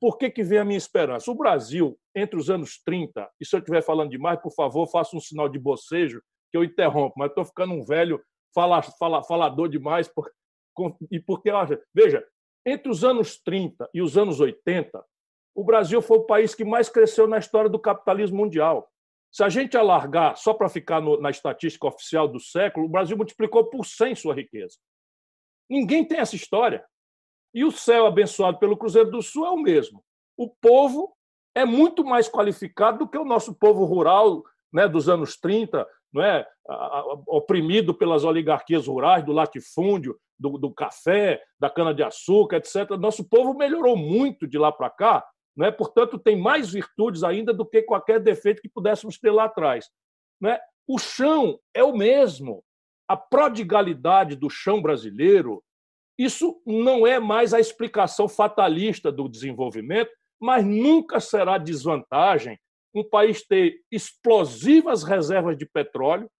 por 0.00 0.18
que, 0.18 0.30
que 0.30 0.42
vem 0.42 0.58
a 0.58 0.64
minha 0.64 0.76
esperança? 0.76 1.30
O 1.30 1.34
Brasil, 1.34 1.96
entre 2.14 2.38
os 2.38 2.50
anos 2.50 2.82
30, 2.84 3.30
e 3.40 3.46
se 3.46 3.54
eu 3.54 3.60
estiver 3.60 3.82
falando 3.82 4.10
demais, 4.10 4.40
por 4.40 4.52
favor, 4.52 4.86
faça 4.88 5.16
um 5.16 5.20
sinal 5.20 5.48
de 5.48 5.58
bocejo, 5.58 6.20
que 6.50 6.56
eu 6.56 6.64
interrompo, 6.64 7.14
mas 7.16 7.28
estou 7.28 7.44
ficando 7.44 7.74
um 7.74 7.84
velho 7.84 8.20
fala, 8.56 8.80
fala, 8.82 9.22
falador 9.22 9.68
demais, 9.68 10.08
por, 10.08 10.32
e 11.10 11.20
porque, 11.20 11.50
veja, 11.94 12.26
entre 12.64 12.90
os 12.90 13.04
anos 13.04 13.38
30 13.42 13.88
e 13.92 14.00
os 14.00 14.16
anos 14.16 14.40
80, 14.40 15.04
o 15.54 15.62
Brasil 15.62 16.00
foi 16.00 16.18
o 16.18 16.24
país 16.24 16.54
que 16.54 16.64
mais 16.64 16.88
cresceu 16.88 17.28
na 17.28 17.38
história 17.38 17.68
do 17.68 17.78
capitalismo 17.78 18.38
mundial. 18.38 18.90
Se 19.32 19.44
a 19.44 19.48
gente 19.48 19.76
alargar 19.76 20.36
só 20.36 20.54
para 20.54 20.68
ficar 20.68 21.00
no, 21.00 21.20
na 21.20 21.30
estatística 21.30 21.86
oficial 21.86 22.26
do 22.26 22.40
século, 22.40 22.86
o 22.86 22.88
Brasil 22.88 23.16
multiplicou 23.16 23.64
por 23.68 23.84
100 23.84 24.14
sua 24.14 24.34
riqueza. 24.34 24.76
Ninguém 25.68 26.04
tem 26.04 26.18
essa 26.18 26.36
história. 26.36 26.84
E 27.52 27.64
o 27.64 27.70
céu 27.70 28.06
abençoado 28.06 28.58
pelo 28.58 28.76
Cruzeiro 28.76 29.10
do 29.10 29.22
Sul 29.22 29.46
é 29.46 29.50
o 29.50 29.56
mesmo. 29.56 30.04
O 30.36 30.48
povo 30.48 31.14
é 31.54 31.64
muito 31.64 32.04
mais 32.04 32.28
qualificado 32.28 32.98
do 32.98 33.08
que 33.08 33.18
o 33.18 33.24
nosso 33.24 33.54
povo 33.54 33.84
rural 33.84 34.42
né, 34.72 34.86
dos 34.86 35.08
anos 35.08 35.38
30, 35.38 35.86
não 36.12 36.22
é? 36.22 36.46
oprimido 37.26 37.94
pelas 37.94 38.24
oligarquias 38.24 38.86
rurais, 38.86 39.24
do 39.24 39.32
latifúndio, 39.32 40.18
do, 40.38 40.58
do 40.58 40.72
café, 40.72 41.42
da 41.58 41.70
cana-de-açúcar, 41.70 42.56
etc. 42.56 42.90
Nosso 42.98 43.28
povo 43.28 43.54
melhorou 43.54 43.96
muito 43.96 44.46
de 44.46 44.58
lá 44.58 44.70
para 44.70 44.90
cá 44.90 45.24
é? 45.64 45.70
Portanto, 45.70 46.18
tem 46.18 46.36
mais 46.36 46.70
virtudes 46.70 47.22
ainda 47.22 47.52
do 47.52 47.64
que 47.64 47.82
qualquer 47.82 48.20
defeito 48.20 48.60
que 48.60 48.68
pudéssemos 48.68 49.18
ter 49.18 49.30
lá 49.30 49.44
atrás. 49.44 49.88
é? 50.44 50.60
O 50.86 50.98
chão 50.98 51.58
é 51.72 51.82
o 51.82 51.96
mesmo. 51.96 52.62
A 53.08 53.16
prodigalidade 53.16 54.36
do 54.36 54.50
chão 54.50 54.82
brasileiro, 54.82 55.62
isso 56.18 56.60
não 56.66 57.06
é 57.06 57.18
mais 57.18 57.54
a 57.54 57.60
explicação 57.60 58.28
fatalista 58.28 59.10
do 59.10 59.28
desenvolvimento, 59.28 60.10
mas 60.40 60.64
nunca 60.64 61.20
será 61.20 61.56
desvantagem 61.56 62.58
um 62.94 63.04
país 63.04 63.46
ter 63.46 63.80
explosivas 63.90 65.02
reservas 65.02 65.56
de 65.56 65.66
petróleo, 65.66 66.30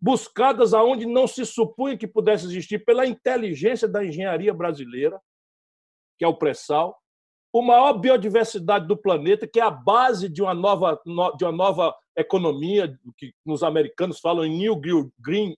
buscadas 0.00 0.74
aonde 0.74 1.06
não 1.06 1.26
se 1.26 1.44
supunha 1.44 1.96
que 1.96 2.06
pudesse 2.06 2.46
existir 2.46 2.84
pela 2.84 3.06
inteligência 3.06 3.86
da 3.86 4.04
engenharia 4.04 4.52
brasileira, 4.52 5.20
que 6.18 6.24
é 6.24 6.28
o 6.28 6.36
pré-sal, 6.36 6.98
a 7.52 7.62
maior 7.62 7.94
biodiversidade 7.94 8.86
do 8.86 8.96
planeta, 8.96 9.46
que 9.46 9.58
é 9.58 9.62
a 9.62 9.70
base 9.70 10.28
de 10.28 10.42
uma 10.42 10.54
nova, 10.54 11.00
de 11.36 11.44
uma 11.44 11.52
nova 11.52 11.94
economia, 12.16 12.96
que 13.16 13.32
nos 13.44 13.62
americanos 13.62 14.20
falam 14.20 14.44
em 14.44 14.56
New 14.56 14.76
Green, 15.18 15.56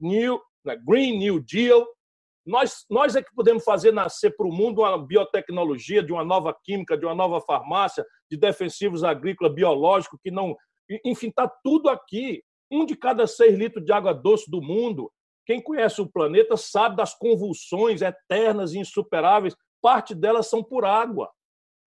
New, 0.00 0.40
né, 0.64 0.76
Green 0.86 1.18
New 1.18 1.40
Deal. 1.40 1.86
Nós, 2.46 2.86
nós 2.88 3.14
é 3.14 3.22
que 3.22 3.34
podemos 3.34 3.62
fazer 3.62 3.92
nascer 3.92 4.34
para 4.34 4.46
o 4.46 4.52
mundo 4.52 4.80
uma 4.80 4.96
biotecnologia, 4.96 6.02
de 6.02 6.12
uma 6.12 6.24
nova 6.24 6.56
química, 6.64 6.96
de 6.96 7.04
uma 7.04 7.14
nova 7.14 7.42
farmácia, 7.42 8.06
de 8.30 8.38
defensivos 8.38 9.04
agrícolas 9.04 9.54
biológicos, 9.54 10.18
que 10.22 10.30
não. 10.30 10.56
Enfim, 11.04 11.28
está 11.28 11.46
tudo 11.62 11.90
aqui. 11.90 12.42
Um 12.70 12.86
de 12.86 12.96
cada 12.96 13.26
seis 13.26 13.56
litros 13.56 13.84
de 13.84 13.92
água 13.92 14.14
doce 14.14 14.50
do 14.50 14.62
mundo. 14.62 15.10
Quem 15.44 15.62
conhece 15.62 16.00
o 16.00 16.06
planeta 16.06 16.56
sabe 16.56 16.96
das 16.96 17.14
convulsões 17.14 18.00
eternas 18.02 18.72
e 18.72 18.78
insuperáveis 18.78 19.54
parte 19.80 20.14
delas 20.14 20.48
são 20.48 20.62
por 20.62 20.84
água. 20.84 21.30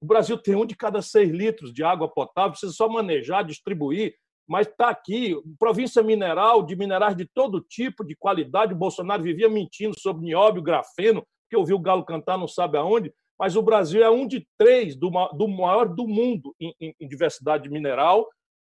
O 0.02 0.06
Brasil 0.06 0.38
tem 0.38 0.56
um 0.56 0.66
de 0.66 0.76
cada 0.76 1.02
seis 1.02 1.32
litros 1.32 1.74
de 1.74 1.84
água 1.84 2.08
potável, 2.08 2.52
precisa 2.52 2.74
só 2.74 2.88
manejar, 2.88 3.44
distribuir, 3.44 4.16
mas 4.48 4.68
está 4.68 4.90
aqui, 4.90 5.36
província 5.58 6.04
mineral, 6.04 6.64
de 6.64 6.76
minerais 6.76 7.16
de 7.16 7.26
todo 7.26 7.62
tipo, 7.62 8.04
de 8.04 8.16
qualidade. 8.16 8.74
O 8.74 8.78
Bolsonaro 8.78 9.24
vivia 9.24 9.50
mentindo 9.50 10.00
sobre 10.00 10.24
nióbio, 10.24 10.62
grafeno, 10.62 11.26
que 11.50 11.58
ouviu 11.58 11.78
o 11.78 11.82
galo 11.82 12.06
cantar 12.06 12.38
não 12.38 12.48
sabe 12.48 12.78
aonde, 12.78 13.12
mas 13.40 13.56
o 13.56 13.62
Brasil 13.62 14.04
é 14.04 14.10
um 14.10 14.28
de 14.28 14.48
três 14.58 14.96
do, 14.96 15.10
maior 15.10 15.88
do 15.88 16.08
mundo 16.08 16.56
em, 16.60 16.74
em, 16.80 16.96
em 17.00 17.08
diversidade 17.08 17.70
mineral. 17.70 18.28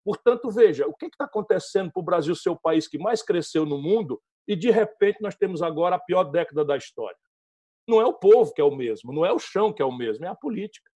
Portanto, 0.05 0.51
veja, 0.51 0.87
o 0.87 0.95
que 0.95 1.07
está 1.07 1.25
acontecendo 1.25 1.93
para 1.93 2.01
o 2.01 2.05
Brasil 2.05 2.35
ser 2.35 2.51
o 2.51 2.59
país 2.59 2.89
que 2.89 2.99
mais 2.99 3.23
cresceu 3.23 3.67
no 3.67 3.77
mundo 3.77 4.21
e, 4.47 4.57
de 4.57 4.71
repente, 4.71 5.19
nós 5.21 5.37
temos 5.37 5.61
agora 5.63 5.97
a 5.97 6.01
pior 6.01 6.25
década 6.25 6.65
da 6.65 6.77
história? 6.77 7.17
Não 7.89 8.01
é 8.01 8.05
o 8.05 8.13
povo 8.13 8.53
que 8.53 8.61
é 8.61 8.65
o 8.65 8.75
mesmo, 8.75 9.13
não 9.13 9.25
é 9.25 9.33
o 9.33 9.39
chão 9.39 9.73
que 9.73 9.81
é 9.81 9.85
o 9.85 9.97
mesmo, 9.97 10.25
é 10.25 10.29
a 10.29 10.35
política. 10.35 10.91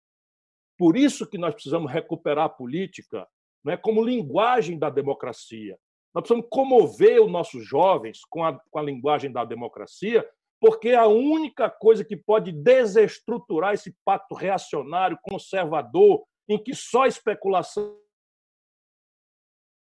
Por 0.76 0.96
isso 0.96 1.26
que 1.28 1.38
nós 1.38 1.54
precisamos 1.54 1.90
recuperar 1.90 2.46
a 2.46 2.48
política 2.48 3.28
né, 3.64 3.76
como 3.76 4.02
linguagem 4.02 4.78
da 4.78 4.90
democracia. 4.90 5.78
Nós 6.14 6.22
precisamos 6.22 6.48
comover 6.50 7.22
os 7.22 7.30
nossos 7.30 7.64
jovens 7.64 8.20
com 8.28 8.44
a, 8.44 8.58
com 8.58 8.78
a 8.78 8.82
linguagem 8.82 9.30
da 9.30 9.44
democracia, 9.44 10.28
porque 10.60 10.88
é 10.88 10.96
a 10.96 11.06
única 11.06 11.70
coisa 11.70 12.04
que 12.04 12.16
pode 12.16 12.50
desestruturar 12.50 13.74
esse 13.74 13.94
pacto 14.04 14.34
reacionário, 14.34 15.18
conservador, 15.22 16.24
em 16.48 16.62
que 16.62 16.74
só 16.74 17.06
especulação 17.06 17.96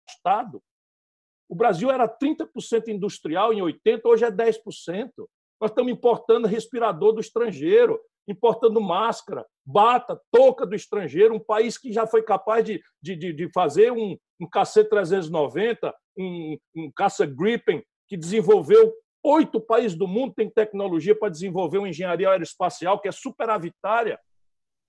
Estado. 0.08 0.62
O 1.48 1.54
Brasil 1.54 1.90
era 1.90 2.08
30% 2.08 2.88
industrial 2.88 3.52
em 3.52 3.60
80, 3.60 4.08
hoje 4.08 4.24
é 4.24 4.30
10%. 4.30 5.10
Nós 5.64 5.70
estamos 5.70 5.90
importando 5.90 6.46
respirador 6.46 7.14
do 7.14 7.22
estrangeiro, 7.22 7.98
importando 8.28 8.82
máscara, 8.82 9.46
bata, 9.64 10.20
touca 10.30 10.66
do 10.66 10.74
estrangeiro, 10.76 11.34
um 11.34 11.40
país 11.40 11.78
que 11.78 11.90
já 11.90 12.06
foi 12.06 12.22
capaz 12.22 12.62
de, 12.66 12.82
de, 13.00 13.32
de 13.32 13.50
fazer 13.50 13.90
um, 13.90 14.14
um 14.38 14.46
KC-390, 14.46 15.90
um, 16.18 16.58
um 16.76 16.92
caça 16.94 17.24
Gripen, 17.24 17.82
que 18.06 18.14
desenvolveu 18.14 18.92
oito 19.24 19.58
países 19.58 19.96
do 19.96 20.06
mundo 20.06 20.34
têm 20.34 20.50
tecnologia 20.50 21.18
para 21.18 21.30
desenvolver 21.30 21.78
uma 21.78 21.88
engenharia 21.88 22.28
aeroespacial 22.28 23.00
que 23.00 23.08
é 23.08 23.12
superavitária. 23.12 24.20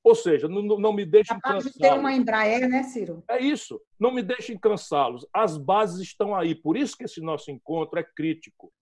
Ou 0.03 0.13
seja, 0.13 0.49
não, 0.49 0.61
não 0.61 0.91
me 0.91 1.05
deixem 1.05 1.39
cansá-los. 1.39 1.71
de 1.71 1.79
ter 1.79 1.93
uma 1.93 2.11
Embraer, 2.11 2.67
né, 2.67 2.83
Ciro? 2.83 3.23
É 3.29 3.39
isso. 3.39 3.79
Não 3.97 4.11
me 4.11 4.21
deixem 4.21 4.59
cansá-los. 4.59 5.25
As 5.33 5.55
bases 5.57 6.01
estão 6.01 6.35
aí. 6.35 6.53
Por 6.53 6.75
isso 6.75 6.97
que 6.97 7.05
esse 7.05 7.21
nosso 7.21 7.49
encontro 7.49 7.97
é 7.97 8.03
crítico. 8.03 8.73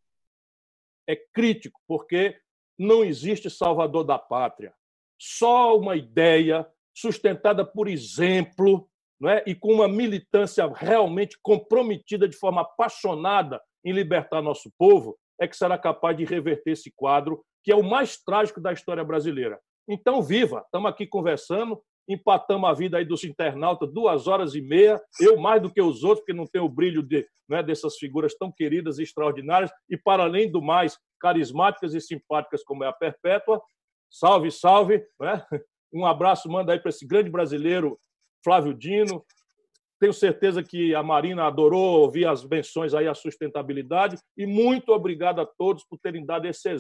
É 1.08 1.16
crítico, 1.16 1.80
porque 1.88 2.38
não 2.78 3.04
existe 3.04 3.50
salvador 3.50 4.04
da 4.04 4.18
pátria. 4.18 4.74
Só 5.20 5.78
uma 5.78 5.96
ideia 5.96 6.68
sustentada 6.96 7.66
por 7.66 7.88
exemplo 7.88 8.88
não 9.20 9.30
é? 9.30 9.44
e 9.48 9.56
com 9.56 9.74
uma 9.74 9.88
militância 9.88 10.68
realmente 10.68 11.38
comprometida 11.42 12.28
de 12.28 12.36
forma 12.36 12.62
apaixonada 12.62 13.62
em 13.84 13.92
libertar 13.92 14.42
nosso 14.42 14.72
povo 14.78 15.18
é 15.40 15.48
que 15.48 15.58
será 15.58 15.78
capaz 15.78 16.16
de 16.18 16.26
reverter 16.26 16.72
esse 16.72 16.92
quadro 16.96 17.44
que 17.64 17.72
é 17.72 17.76
o 17.76 17.84
mais 17.84 18.18
trágico 18.18 18.60
da 18.60 18.74
história 18.74 19.04
brasileira. 19.04 19.60
Então, 19.88 20.22
viva! 20.22 20.62
Estamos 20.66 20.90
aqui 20.90 21.08
conversando, 21.08 21.82
empatamos 22.08 22.70
a 22.70 22.74
vida 22.74 22.98
aí 22.98 23.06
dos 23.06 23.24
internautas 23.24 23.92
duas 23.92 24.28
horas 24.28 24.56
e 24.56 24.62
meia, 24.62 25.02
eu 25.20 25.38
mais 25.38 25.62
do 25.62 25.72
que 25.72 25.82
os 25.82 26.04
outros, 26.04 26.20
porque 26.20 26.34
não 26.34 26.46
tenho 26.46 26.66
o 26.66 26.70
brilho 26.70 27.02
de, 27.02 27.26
né, 27.48 27.64
dessas 27.64 27.98
figuras 27.98 28.36
tão 28.36 28.52
queridas 28.52 29.00
e 29.00 29.04
extraordinárias, 29.04 29.72
e 29.90 29.98
para 29.98 30.24
além 30.24 30.52
do 30.52 30.62
mais, 30.62 30.98
carismáticas 31.20 31.94
e 31.94 32.02
simpáticas 32.02 32.64
como 32.64 32.84
é 32.84 32.88
a 32.88 32.94
Perpétua. 32.94 33.62
Salve, 34.10 34.52
salve! 34.52 35.04
Né? 35.20 35.46
Um 35.96 36.08
abraço 36.08 36.50
manda 36.50 36.74
aí 36.74 36.80
para 36.80 36.90
esse 36.90 37.06
grande 37.06 37.30
brasileiro, 37.30 38.00
Flávio 38.44 38.74
Dino. 38.74 39.24
Tenho 40.00 40.12
certeza 40.12 40.64
que 40.64 40.96
a 40.96 41.04
Marina 41.04 41.46
adorou 41.46 42.02
ouvir 42.02 42.26
as 42.26 42.44
menções 42.44 42.96
aí 42.96 43.08
à 43.08 43.14
sustentabilidade 43.14 44.18
e 44.36 44.48
muito 44.48 44.92
obrigado 44.92 45.40
a 45.40 45.46
todos 45.46 45.86
por 45.86 46.00
terem 46.00 46.26
dado 46.26 46.48
esse 46.48 46.68
exemplo. 46.68 46.72